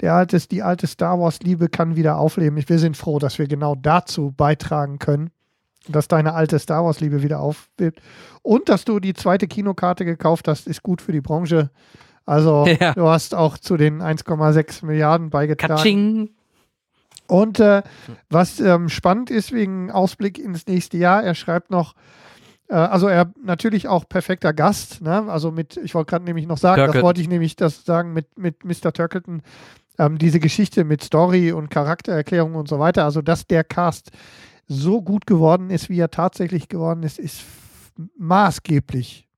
Der 0.00 0.14
alte, 0.14 0.38
die 0.48 0.62
alte 0.62 0.86
Star 0.86 1.20
Wars-Liebe 1.20 1.68
kann 1.68 1.94
wieder 1.94 2.16
aufleben. 2.16 2.58
Wir 2.66 2.78
sind 2.78 2.96
froh, 2.96 3.18
dass 3.18 3.38
wir 3.38 3.46
genau 3.46 3.74
dazu 3.74 4.32
beitragen 4.34 4.98
können, 4.98 5.32
dass 5.88 6.08
deine 6.08 6.32
alte 6.32 6.58
Star 6.58 6.86
Wars-Liebe 6.86 7.22
wieder 7.22 7.40
auflebt. 7.40 8.00
Und 8.40 8.70
dass 8.70 8.86
du 8.86 8.98
die 8.98 9.12
zweite 9.12 9.46
Kinokarte 9.46 10.06
gekauft 10.06 10.48
hast, 10.48 10.66
ist 10.66 10.82
gut 10.82 11.02
für 11.02 11.12
die 11.12 11.20
Branche. 11.20 11.68
Also 12.30 12.64
ja. 12.80 12.94
du 12.94 13.08
hast 13.08 13.34
auch 13.34 13.58
zu 13.58 13.76
den 13.76 14.00
1,6 14.00 14.86
Milliarden 14.86 15.30
beigetragen. 15.30 15.74
Katsching. 15.74 16.30
Und 17.26 17.58
äh, 17.58 17.82
was 18.28 18.60
ähm, 18.60 18.88
spannend 18.88 19.30
ist 19.30 19.52
wegen 19.52 19.90
Ausblick 19.90 20.38
ins 20.38 20.66
nächste 20.66 20.96
Jahr, 20.96 21.24
er 21.24 21.34
schreibt 21.34 21.70
noch, 21.70 21.94
äh, 22.68 22.74
also 22.74 23.08
er 23.08 23.32
natürlich 23.42 23.88
auch 23.88 24.08
perfekter 24.08 24.52
Gast, 24.52 25.00
ne? 25.02 25.26
Also 25.28 25.50
mit, 25.50 25.76
ich 25.76 25.94
wollte 25.94 26.10
gerade 26.10 26.24
nämlich 26.24 26.46
noch 26.46 26.58
sagen, 26.58 26.76
Turkleton. 26.76 26.94
das 26.94 27.04
wollte 27.04 27.20
ich 27.20 27.28
nämlich 27.28 27.56
das 27.56 27.84
sagen 27.84 28.12
mit, 28.12 28.38
mit 28.38 28.64
Mr. 28.64 28.92
Turkleton, 28.92 29.42
ähm, 29.98 30.18
diese 30.18 30.38
Geschichte 30.38 30.84
mit 30.84 31.02
Story 31.02 31.50
und 31.52 31.68
Charaktererklärung 31.68 32.54
und 32.54 32.68
so 32.68 32.78
weiter, 32.78 33.04
also 33.04 33.22
dass 33.22 33.46
der 33.46 33.64
Cast 33.64 34.10
so 34.68 35.02
gut 35.02 35.26
geworden 35.26 35.70
ist, 35.70 35.88
wie 35.88 35.98
er 35.98 36.10
tatsächlich 36.10 36.68
geworden 36.68 37.02
ist, 37.02 37.18
ist 37.18 37.42
maßgeblich 38.16 39.29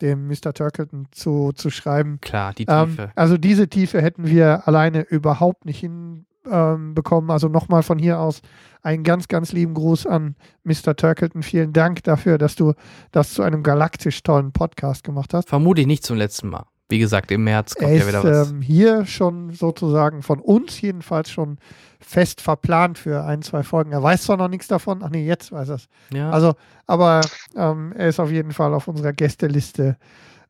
dem 0.00 0.26
Mr. 0.28 0.52
Turkleton 0.52 1.06
zu, 1.10 1.52
zu 1.54 1.70
schreiben. 1.70 2.18
Klar, 2.20 2.52
die 2.54 2.66
ähm, 2.68 2.90
Tiefe. 2.90 3.02
Ähm, 3.02 3.10
also 3.14 3.38
diese 3.38 3.68
Tiefe 3.68 4.02
hätten 4.02 4.26
wir 4.26 4.66
alleine 4.66 5.02
überhaupt 5.02 5.64
nicht 5.64 5.80
hinbekommen. 5.80 7.28
Ähm, 7.28 7.30
also 7.30 7.48
nochmal 7.48 7.82
von 7.82 7.98
hier 7.98 8.18
aus 8.18 8.40
einen 8.82 9.04
ganz, 9.04 9.28
ganz 9.28 9.52
lieben 9.52 9.74
Gruß 9.74 10.06
an 10.06 10.36
Mr. 10.64 10.96
Turkleton. 10.96 11.42
Vielen 11.42 11.72
Dank 11.72 12.02
dafür, 12.02 12.38
dass 12.38 12.54
du 12.54 12.74
das 13.12 13.32
zu 13.32 13.42
einem 13.42 13.62
galaktisch 13.62 14.22
tollen 14.22 14.52
Podcast 14.52 15.04
gemacht 15.04 15.32
hast. 15.32 15.48
Vermutlich 15.48 15.86
nicht 15.86 16.04
zum 16.04 16.16
letzten 16.16 16.48
Mal. 16.48 16.66
Wie 16.88 16.98
gesagt, 16.98 17.30
im 17.30 17.44
März 17.44 17.74
kommt 17.74 17.90
er 17.90 17.96
ja 17.96 18.08
wieder 18.08 18.24
was. 18.24 18.50
Ähm, 18.50 18.60
hier 18.60 19.06
schon 19.06 19.50
sozusagen 19.50 20.22
von 20.22 20.40
uns 20.40 20.80
jedenfalls 20.80 21.30
schon 21.30 21.58
fest 21.98 22.40
verplant 22.40 22.98
für 22.98 23.24
ein, 23.24 23.42
zwei 23.42 23.62
Folgen. 23.62 23.92
Er 23.92 24.02
weiß 24.02 24.24
zwar 24.24 24.36
noch 24.36 24.48
nichts 24.48 24.68
davon, 24.68 25.02
ach 25.02 25.10
nee, 25.10 25.26
jetzt 25.26 25.50
weiß 25.50 25.70
er 25.70 25.74
es. 25.76 25.88
Ja. 26.12 26.30
Also, 26.30 26.54
aber 26.86 27.22
ähm, 27.56 27.92
er 27.96 28.08
ist 28.08 28.20
auf 28.20 28.30
jeden 28.30 28.52
Fall 28.52 28.74
auf 28.74 28.86
unserer 28.86 29.14
Gästeliste 29.14 29.96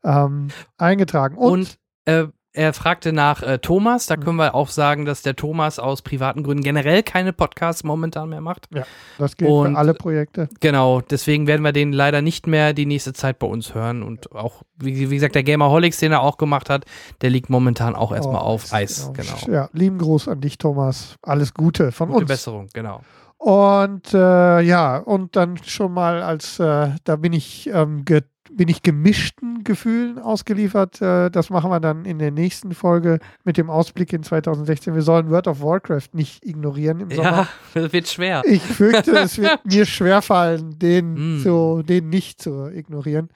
ähm, 0.03 0.49
eingetragen. 0.77 1.37
Und, 1.37 1.53
Und 1.53 1.79
äh, 2.07 2.27
er 2.55 2.73
fragte 2.73 3.13
nach 3.13 3.43
äh, 3.43 3.59
Thomas. 3.59 4.07
Da 4.07 4.17
mhm. 4.17 4.21
können 4.21 4.37
wir 4.37 4.55
auch 4.55 4.69
sagen, 4.69 5.05
dass 5.05 5.23
der 5.23 5.35
Thomas 5.35 5.79
aus 5.79 6.03
privaten 6.03 6.45
Gründen 6.45 6.63
generell 6.63 7.03
keine 7.03 7.33
Podcasts 7.33 7.83
momentan 7.83 8.29
mehr 8.29 8.41
macht. 8.41 8.69
Ja, 8.73 8.85
das 9.19 9.37
gilt 9.37 9.51
und, 9.51 9.73
für 9.73 9.79
alle 9.79 9.93
Projekte. 9.93 10.49
Genau, 10.61 11.01
deswegen 11.01 11.49
werden 11.49 11.63
wir 11.63 11.73
den 11.73 11.93
leider 11.93 12.23
nicht 12.23 12.47
mehr 12.47 12.73
die 12.73 12.87
nächste 12.87 13.13
Zeit 13.13 13.41
bei 13.41 13.49
uns 13.49 13.75
hören. 13.75 14.05
Und 14.05 14.33
auch, 14.33 14.63
wie, 14.77 15.11
wie 15.11 15.15
gesagt, 15.17 15.35
der 15.35 15.43
Gamerholics, 15.43 15.99
den 15.99 16.13
er 16.13 16.23
auch 16.23 16.39
gemacht 16.39 16.71
hat, 16.71 16.85
der 17.23 17.31
liegt 17.31 17.51
momentan 17.51 17.97
auch 17.97 18.13
erstmal 18.13 18.43
oh, 18.43 18.47
auf 18.47 18.73
Eis. 18.73 19.11
Genau. 19.13 19.35
genau. 19.35 19.53
Ja, 19.53 19.69
lieben 19.73 19.99
Gruß 19.99 20.29
an 20.29 20.41
dich, 20.41 20.57
Thomas. 20.57 21.17
Alles 21.23 21.55
Gute 21.55 21.91
von 21.91 22.09
Gute 22.09 22.21
uns. 22.21 22.29
Besserung, 22.29 22.69
genau. 22.73 23.01
Und 23.37 24.15
äh, 24.15 24.61
ja, 24.61 24.99
und 24.99 25.35
dann 25.35 25.59
schon 25.65 25.93
mal 25.93 26.23
als, 26.23 26.61
äh, 26.61 26.91
da 27.03 27.17
bin 27.17 27.33
ich 27.33 27.69
ähm, 27.69 28.05
bin 28.51 28.69
ich 28.69 28.83
gemischten 28.83 29.65
Gefühlen 29.65 30.19
ausgeliefert. 30.19 31.01
Äh, 31.01 31.31
das 31.31 31.51
machen 31.51 31.71
wir 31.71 31.81
dann 31.81 32.05
in 32.05 32.19
der 32.19 32.31
nächsten 32.31 32.75
Folge 32.75 33.19
mit 33.45 33.57
dem 33.57 33.71
Ausblick 33.71 34.13
in 34.13 34.23
2016. 34.23 34.95
Wir 34.95 35.03
sollen 35.03 35.31
World 35.31 35.49
of 35.49 35.61
Warcraft 35.61 36.11
nicht 36.13 36.45
ignorieren 36.45 37.01
im 37.01 37.11
Sommer. 37.11 37.31
Ja, 37.31 37.49
das 37.75 37.93
wird 37.93 38.09
schwer. 38.09 38.43
Ich 38.45 38.63
fürchte, 38.63 39.13
es 39.19 39.39
wird 39.39 39.65
mir 39.65 39.87
schwerfallen, 39.87 40.79
den, 40.79 41.39
mm. 41.39 41.43
zu, 41.43 41.83
den 41.83 42.09
nicht 42.09 42.41
zu 42.41 42.69
ignorieren. 42.69 43.31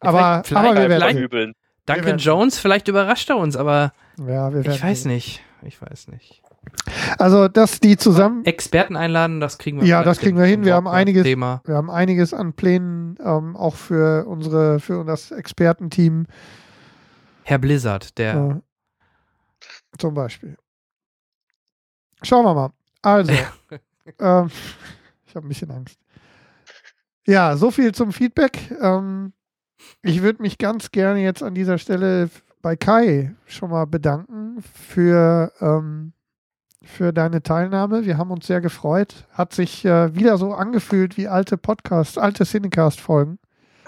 Aber, 0.00 0.42
vielleicht, 0.44 0.66
aber 0.66 0.80
wir 0.80 0.88
werden 0.88 1.18
übeln. 1.18 1.52
Duncan 1.86 2.02
wir 2.02 2.06
werden 2.06 2.18
Jones, 2.18 2.58
vielleicht 2.58 2.88
überrascht 2.88 3.30
er 3.30 3.36
uns, 3.36 3.56
aber 3.56 3.92
ja, 4.18 4.52
ich 4.54 4.82
weiß 4.82 5.06
nicht. 5.06 5.42
Ich 5.62 5.80
weiß 5.80 6.08
nicht. 6.08 6.41
Also, 7.18 7.48
dass 7.48 7.80
die 7.80 7.96
zusammen. 7.96 8.44
Experten 8.44 8.96
einladen, 8.96 9.40
das 9.40 9.58
kriegen 9.58 9.80
wir. 9.80 9.86
Ja, 9.86 10.02
das 10.02 10.18
kriegen 10.18 10.36
wir 10.36 10.44
hin. 10.44 10.64
Wir 10.64 10.74
haben 10.74 10.88
einiges, 10.88 11.24
Thema. 11.24 11.62
wir 11.64 11.74
haben 11.74 11.90
einiges 11.90 12.34
an 12.34 12.52
Plänen, 12.52 13.16
ähm, 13.22 13.56
auch 13.56 13.74
für 13.74 14.26
unsere, 14.26 14.80
für 14.80 15.04
das 15.04 15.30
Expertenteam. 15.30 16.26
Herr 17.44 17.58
Blizzard, 17.58 18.16
der. 18.18 18.62
Äh, 18.62 19.98
zum 19.98 20.14
Beispiel. 20.14 20.56
Schauen 22.22 22.44
wir 22.44 22.54
mal. 22.54 22.70
Also, 23.02 23.32
ähm, 24.18 24.50
ich 25.26 25.34
habe 25.34 25.46
ein 25.46 25.48
bisschen 25.48 25.70
Angst. 25.70 25.98
Ja, 27.26 27.56
so 27.56 27.70
viel 27.70 27.92
zum 27.92 28.12
Feedback. 28.12 28.70
Ähm, 28.80 29.32
ich 30.02 30.22
würde 30.22 30.42
mich 30.42 30.58
ganz 30.58 30.90
gerne 30.90 31.20
jetzt 31.20 31.42
an 31.42 31.54
dieser 31.54 31.78
Stelle 31.78 32.30
bei 32.62 32.76
Kai 32.76 33.34
schon 33.46 33.70
mal 33.70 33.86
bedanken 33.86 34.62
für, 34.62 35.52
ähm, 35.60 36.12
für 36.84 37.12
deine 37.12 37.42
Teilnahme. 37.42 38.04
Wir 38.04 38.18
haben 38.18 38.30
uns 38.30 38.46
sehr 38.46 38.60
gefreut. 38.60 39.26
Hat 39.32 39.52
sich 39.52 39.84
äh, 39.84 40.14
wieder 40.14 40.38
so 40.38 40.52
angefühlt 40.52 41.16
wie 41.16 41.28
alte 41.28 41.56
Podcasts, 41.56 42.18
alte 42.18 42.44
Cinecast-Folgen. 42.44 43.38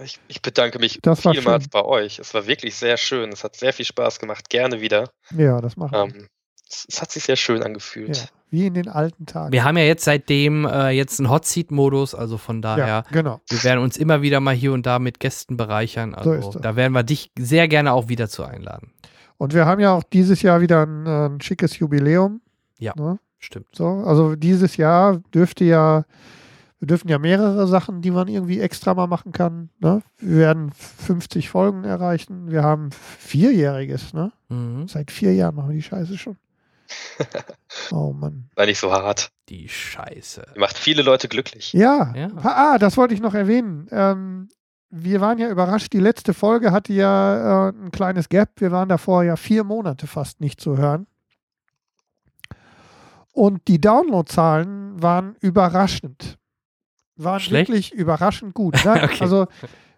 Ich, 0.03 0.19
ich, 0.27 0.43
bedanke 0.43 0.79
mich 0.79 0.99
das 1.03 1.21
vielmals 1.21 1.69
bei 1.69 1.85
euch. 1.85 2.19
Es 2.19 2.35
war 2.35 2.47
wirklich 2.47 2.75
sehr 2.75 2.97
schön. 2.97 3.31
Es 3.31 3.45
hat 3.45 3.55
sehr 3.57 3.73
viel 3.73 3.85
Spaß 3.85 4.19
gemacht. 4.19 4.51
Gerne 4.51 4.81
wieder. 4.81 5.11
Ja, 5.37 5.61
das 5.61 5.77
machen 5.77 5.93
wir. 5.93 6.17
Ähm, 6.17 6.29
es, 6.69 6.87
es, 6.89 7.01
hat 7.01 7.13
sich 7.13 7.23
sehr 7.23 7.37
schön 7.37 7.63
angefühlt. 7.63 8.17
Ja, 8.17 8.25
wie 8.51 8.67
in 8.67 8.75
den 8.75 8.89
alten 8.89 9.27
Tagen. 9.27 9.53
Wir 9.53 9.63
haben 9.63 9.77
ja 9.77 9.85
jetzt 9.85 10.05
seitdem 10.05 10.65
äh, 10.65 10.91
jetzt 10.91 11.21
einen 11.21 11.31
Hot 11.31 11.45
Seat 11.45 11.71
Modus, 11.71 12.15
also 12.15 12.39
von 12.39 12.61
daher. 12.61 12.87
Ja, 12.87 13.05
genau. 13.13 13.41
Wir 13.49 13.63
werden 13.63 13.85
uns 13.85 13.97
immer 13.97 14.23
wieder 14.23 14.41
mal 14.41 14.55
hier 14.55 14.73
und 14.73 14.85
da 14.85 14.99
mit 14.99 15.21
Gästen 15.21 15.57
bereichern. 15.57 16.15
Also 16.15 16.53
so 16.53 16.59
da 16.59 16.75
werden 16.75 16.93
wir 16.93 17.05
dich 17.05 17.31
sehr 17.39 17.69
gerne 17.69 17.93
auch 17.93 18.09
wieder 18.09 18.29
zu 18.29 18.43
einladen. 18.45 18.93
Und 19.37 19.55
wir 19.55 19.67
haben 19.67 19.81
ja 19.81 19.93
auch 19.93 20.03
dieses 20.03 20.43
Jahr 20.43 20.61
wieder 20.61 20.87
ein, 20.87 21.07
äh, 21.07 21.27
ein 21.27 21.41
schickes 21.41 21.79
Jubiläum. 21.79 22.41
Ja, 22.79 22.93
ne? 22.97 23.19
stimmt. 23.39 23.69
So, 23.73 23.87
also 23.87 24.37
dieses 24.37 24.77
Jahr 24.77 25.19
dürfte 25.33 25.65
ja 25.65 26.05
wir 26.85 26.89
dürfen 26.89 27.09
ja 27.09 27.19
mehrere 27.19 27.67
Sachen, 27.67 28.03
die 28.03 28.11
man 28.11 28.29
irgendwie 28.29 28.61
extra 28.61 28.93
mal 28.93 29.07
machen 29.07 29.33
kann. 29.33 29.71
Ne? 29.79 30.03
Wir 30.19 30.37
werden 30.37 30.71
50 30.73 31.49
Folgen 31.49 31.85
erreichen. 31.85 32.51
Wir 32.51 32.63
haben 32.63 32.91
vierjähriges, 32.93 34.13
ne? 34.13 34.33
Mhm. 34.51 34.87
Seit 34.87 35.11
vier 35.11 35.33
Jahren 35.33 35.55
machen 35.55 35.71
wir 35.71 35.77
die 35.77 35.83
Scheiße 35.83 36.19
schon. 36.19 36.37
oh 37.91 38.13
Mann. 38.13 38.51
War 38.55 38.67
nicht 38.67 38.79
so 38.79 38.93
hart. 38.93 39.31
Die 39.49 39.67
Scheiße. 39.67 40.45
Macht 40.57 40.77
viele 40.77 41.01
Leute 41.01 41.29
glücklich. 41.29 41.73
Ja. 41.73 42.13
ja. 42.15 42.29
Ah, 42.43 42.77
das 42.79 42.99
wollte 42.99 43.15
ich 43.15 43.21
noch 43.21 43.33
erwähnen. 43.33 43.89
Ähm, 43.91 44.49
wir 44.91 45.23
waren 45.23 45.39
ja 45.39 45.49
überrascht. 45.49 45.91
Die 45.95 46.01
letzte 46.01 46.35
Folge 46.35 46.71
hatte 46.71 46.93
ja 46.93 47.69
äh, 47.69 47.73
ein 47.73 47.93
kleines 47.93 48.29
Gap. 48.29 48.51
Wir 48.57 48.73
waren 48.73 48.91
davor 48.91 49.25
ja 49.25 49.37
vier 49.37 49.65
Monate 49.65 50.07
fast 50.07 50.43
nicht 50.43 50.61
zu 50.61 50.77
hören. 50.77 51.07
Und 53.35 53.67
die 53.67 53.81
Downloadzahlen 53.81 55.03
waren 55.03 55.35
überraschend 55.41 56.39
waren 57.17 57.41
Schlecht? 57.41 57.69
wirklich 57.69 57.93
überraschend 57.93 58.55
gut. 58.55 58.75
Ne? 58.85 58.93
okay. 59.03 59.19
Also 59.21 59.47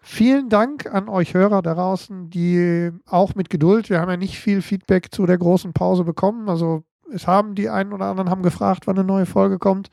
vielen 0.01 0.49
Dank 0.49 0.91
an 0.91 1.07
euch 1.07 1.35
Hörer 1.35 1.61
da 1.61 1.75
draußen, 1.75 2.31
die 2.31 2.91
auch 3.05 3.35
mit 3.35 3.51
Geduld, 3.51 3.91
wir 3.91 4.01
haben 4.01 4.09
ja 4.09 4.17
nicht 4.17 4.39
viel 4.39 4.63
Feedback 4.63 5.13
zu 5.13 5.25
der 5.27 5.37
großen 5.37 5.71
Pause 5.73 6.03
bekommen. 6.03 6.49
Also 6.49 6.83
es 7.13 7.27
haben 7.27 7.53
die 7.53 7.69
einen 7.69 7.93
oder 7.93 8.05
anderen 8.05 8.29
haben 8.31 8.41
gefragt, 8.41 8.87
wann 8.87 8.97
eine 8.97 9.07
neue 9.07 9.27
Folge 9.27 9.59
kommt. 9.59 9.89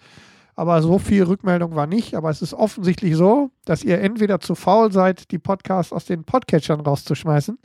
Aber 0.57 0.81
so 0.81 0.99
viel 0.99 1.25
Rückmeldung 1.25 1.75
war 1.75 1.87
nicht. 1.87 2.15
Aber 2.15 2.31
es 2.31 2.41
ist 2.41 2.55
offensichtlich 2.55 3.15
so, 3.15 3.51
dass 3.67 3.85
ihr 3.85 4.01
entweder 4.01 4.41
zu 4.41 4.55
faul 4.55 4.91
seid, 4.91 5.31
die 5.33 5.39
Podcasts 5.39 5.93
aus 5.93 6.07
den 6.07 6.25
Podcatchern 6.25 6.81
rauszuschmeißen 6.81 7.59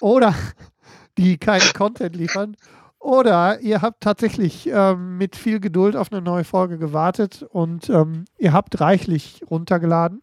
oder 0.00 0.34
die 1.18 1.38
keinen 1.38 1.72
Content 1.72 2.14
liefern 2.14 2.56
oder 3.00 3.60
ihr 3.60 3.80
habt 3.80 4.02
tatsächlich 4.02 4.68
ähm, 4.70 5.16
mit 5.16 5.34
viel 5.34 5.58
Geduld 5.58 5.96
auf 5.96 6.12
eine 6.12 6.20
neue 6.20 6.44
Folge 6.44 6.78
gewartet 6.78 7.42
und 7.42 7.88
ähm, 7.88 8.26
ihr 8.36 8.52
habt 8.52 8.78
reichlich 8.80 9.42
runtergeladen. 9.50 10.22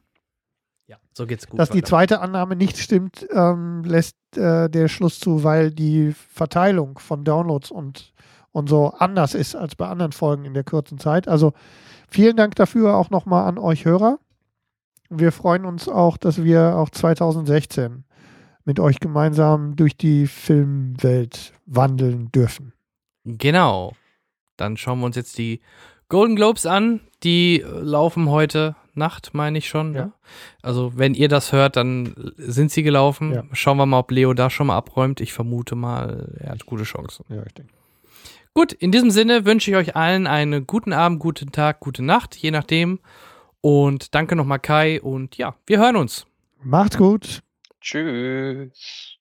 Ja, 0.86 0.98
so 1.12 1.26
geht's 1.26 1.48
gut. 1.48 1.60
Dass 1.60 1.72
die 1.72 1.82
zweite 1.82 2.22
Annahme 2.22 2.56
nicht 2.56 2.78
stimmt, 2.78 3.28
ähm, 3.32 3.84
lässt 3.84 4.16
äh, 4.38 4.70
der 4.70 4.88
Schluss 4.88 5.20
zu, 5.20 5.44
weil 5.44 5.72
die 5.72 6.14
Verteilung 6.14 7.00
von 7.00 7.24
Downloads 7.24 7.72
und, 7.72 8.14
und 8.52 8.70
so 8.70 8.92
anders 8.92 9.34
ist 9.34 9.56
als 9.56 9.76
bei 9.76 9.88
anderen 9.88 10.12
Folgen 10.12 10.46
in 10.46 10.54
der 10.54 10.64
kurzen 10.64 11.00
Zeit. 11.00 11.28
Also 11.28 11.54
vielen 12.08 12.38
Dank 12.38 12.56
dafür 12.56 12.96
auch 12.96 13.10
nochmal 13.10 13.48
an 13.48 13.58
euch 13.58 13.86
Hörer. 13.86 14.20
Wir 15.10 15.32
freuen 15.32 15.66
uns 15.66 15.90
auch, 15.90 16.18
dass 16.18 16.44
wir 16.44 16.76
auch 16.76 16.92
2016 16.92 18.04
mit 18.68 18.82
euch 18.82 19.00
gemeinsam 19.00 19.78
durch 19.78 19.96
die 19.96 20.28
Filmwelt 20.28 21.54
wandeln 21.66 22.30
dürfen. 22.34 22.74
Genau. 23.24 23.94
Dann 24.58 24.76
schauen 24.76 25.00
wir 25.00 25.06
uns 25.06 25.16
jetzt 25.16 25.38
die 25.38 25.62
Golden 26.10 26.36
Globes 26.36 26.66
an. 26.66 27.00
Die 27.24 27.64
laufen 27.66 28.30
heute 28.30 28.76
Nacht, 28.94 29.34
meine 29.34 29.58
ich 29.58 29.70
schon. 29.70 29.96
Ja. 29.96 30.06
Ne? 30.08 30.12
Also, 30.62 30.92
wenn 30.98 31.14
ihr 31.14 31.30
das 31.30 31.54
hört, 31.54 31.78
dann 31.78 32.14
sind 32.36 32.70
sie 32.72 32.84
gelaufen. 32.84 33.34
Ja. 33.34 33.44
Schauen 33.54 33.78
wir 33.78 33.86
mal, 33.86 34.00
ob 34.00 34.12
Leo 34.12 34.34
da 34.34 34.50
schon 34.50 34.68
mal 34.68 34.76
abräumt. 34.76 35.22
Ich 35.22 35.32
vermute 35.32 35.76
mal, 35.76 36.36
er 36.38 36.52
hat 36.52 36.66
gute 36.66 36.84
Chancen. 36.84 37.24
Ja, 37.30 37.44
ich 37.46 37.54
denke. 37.54 37.72
Gut, 38.54 38.74
in 38.74 38.92
diesem 38.92 39.12
Sinne 39.12 39.46
wünsche 39.46 39.72
ich 39.72 39.78
euch 39.78 39.96
allen 39.96 40.28
einen 40.28 40.68
guten 40.68 40.92
Abend, 40.92 41.20
guten 41.20 41.54
Tag, 41.54 41.80
gute 41.80 42.04
Nacht, 42.04 42.36
je 42.36 42.52
nachdem. 42.52 43.00
Und 43.62 44.14
danke 44.14 44.36
nochmal 44.36 44.60
Kai 44.60 45.02
und 45.02 45.38
ja, 45.38 45.56
wir 45.66 45.80
hören 45.80 45.96
uns. 45.96 46.26
Macht's 46.62 46.98
gut. 46.98 47.44
Tschüss. 47.88 49.18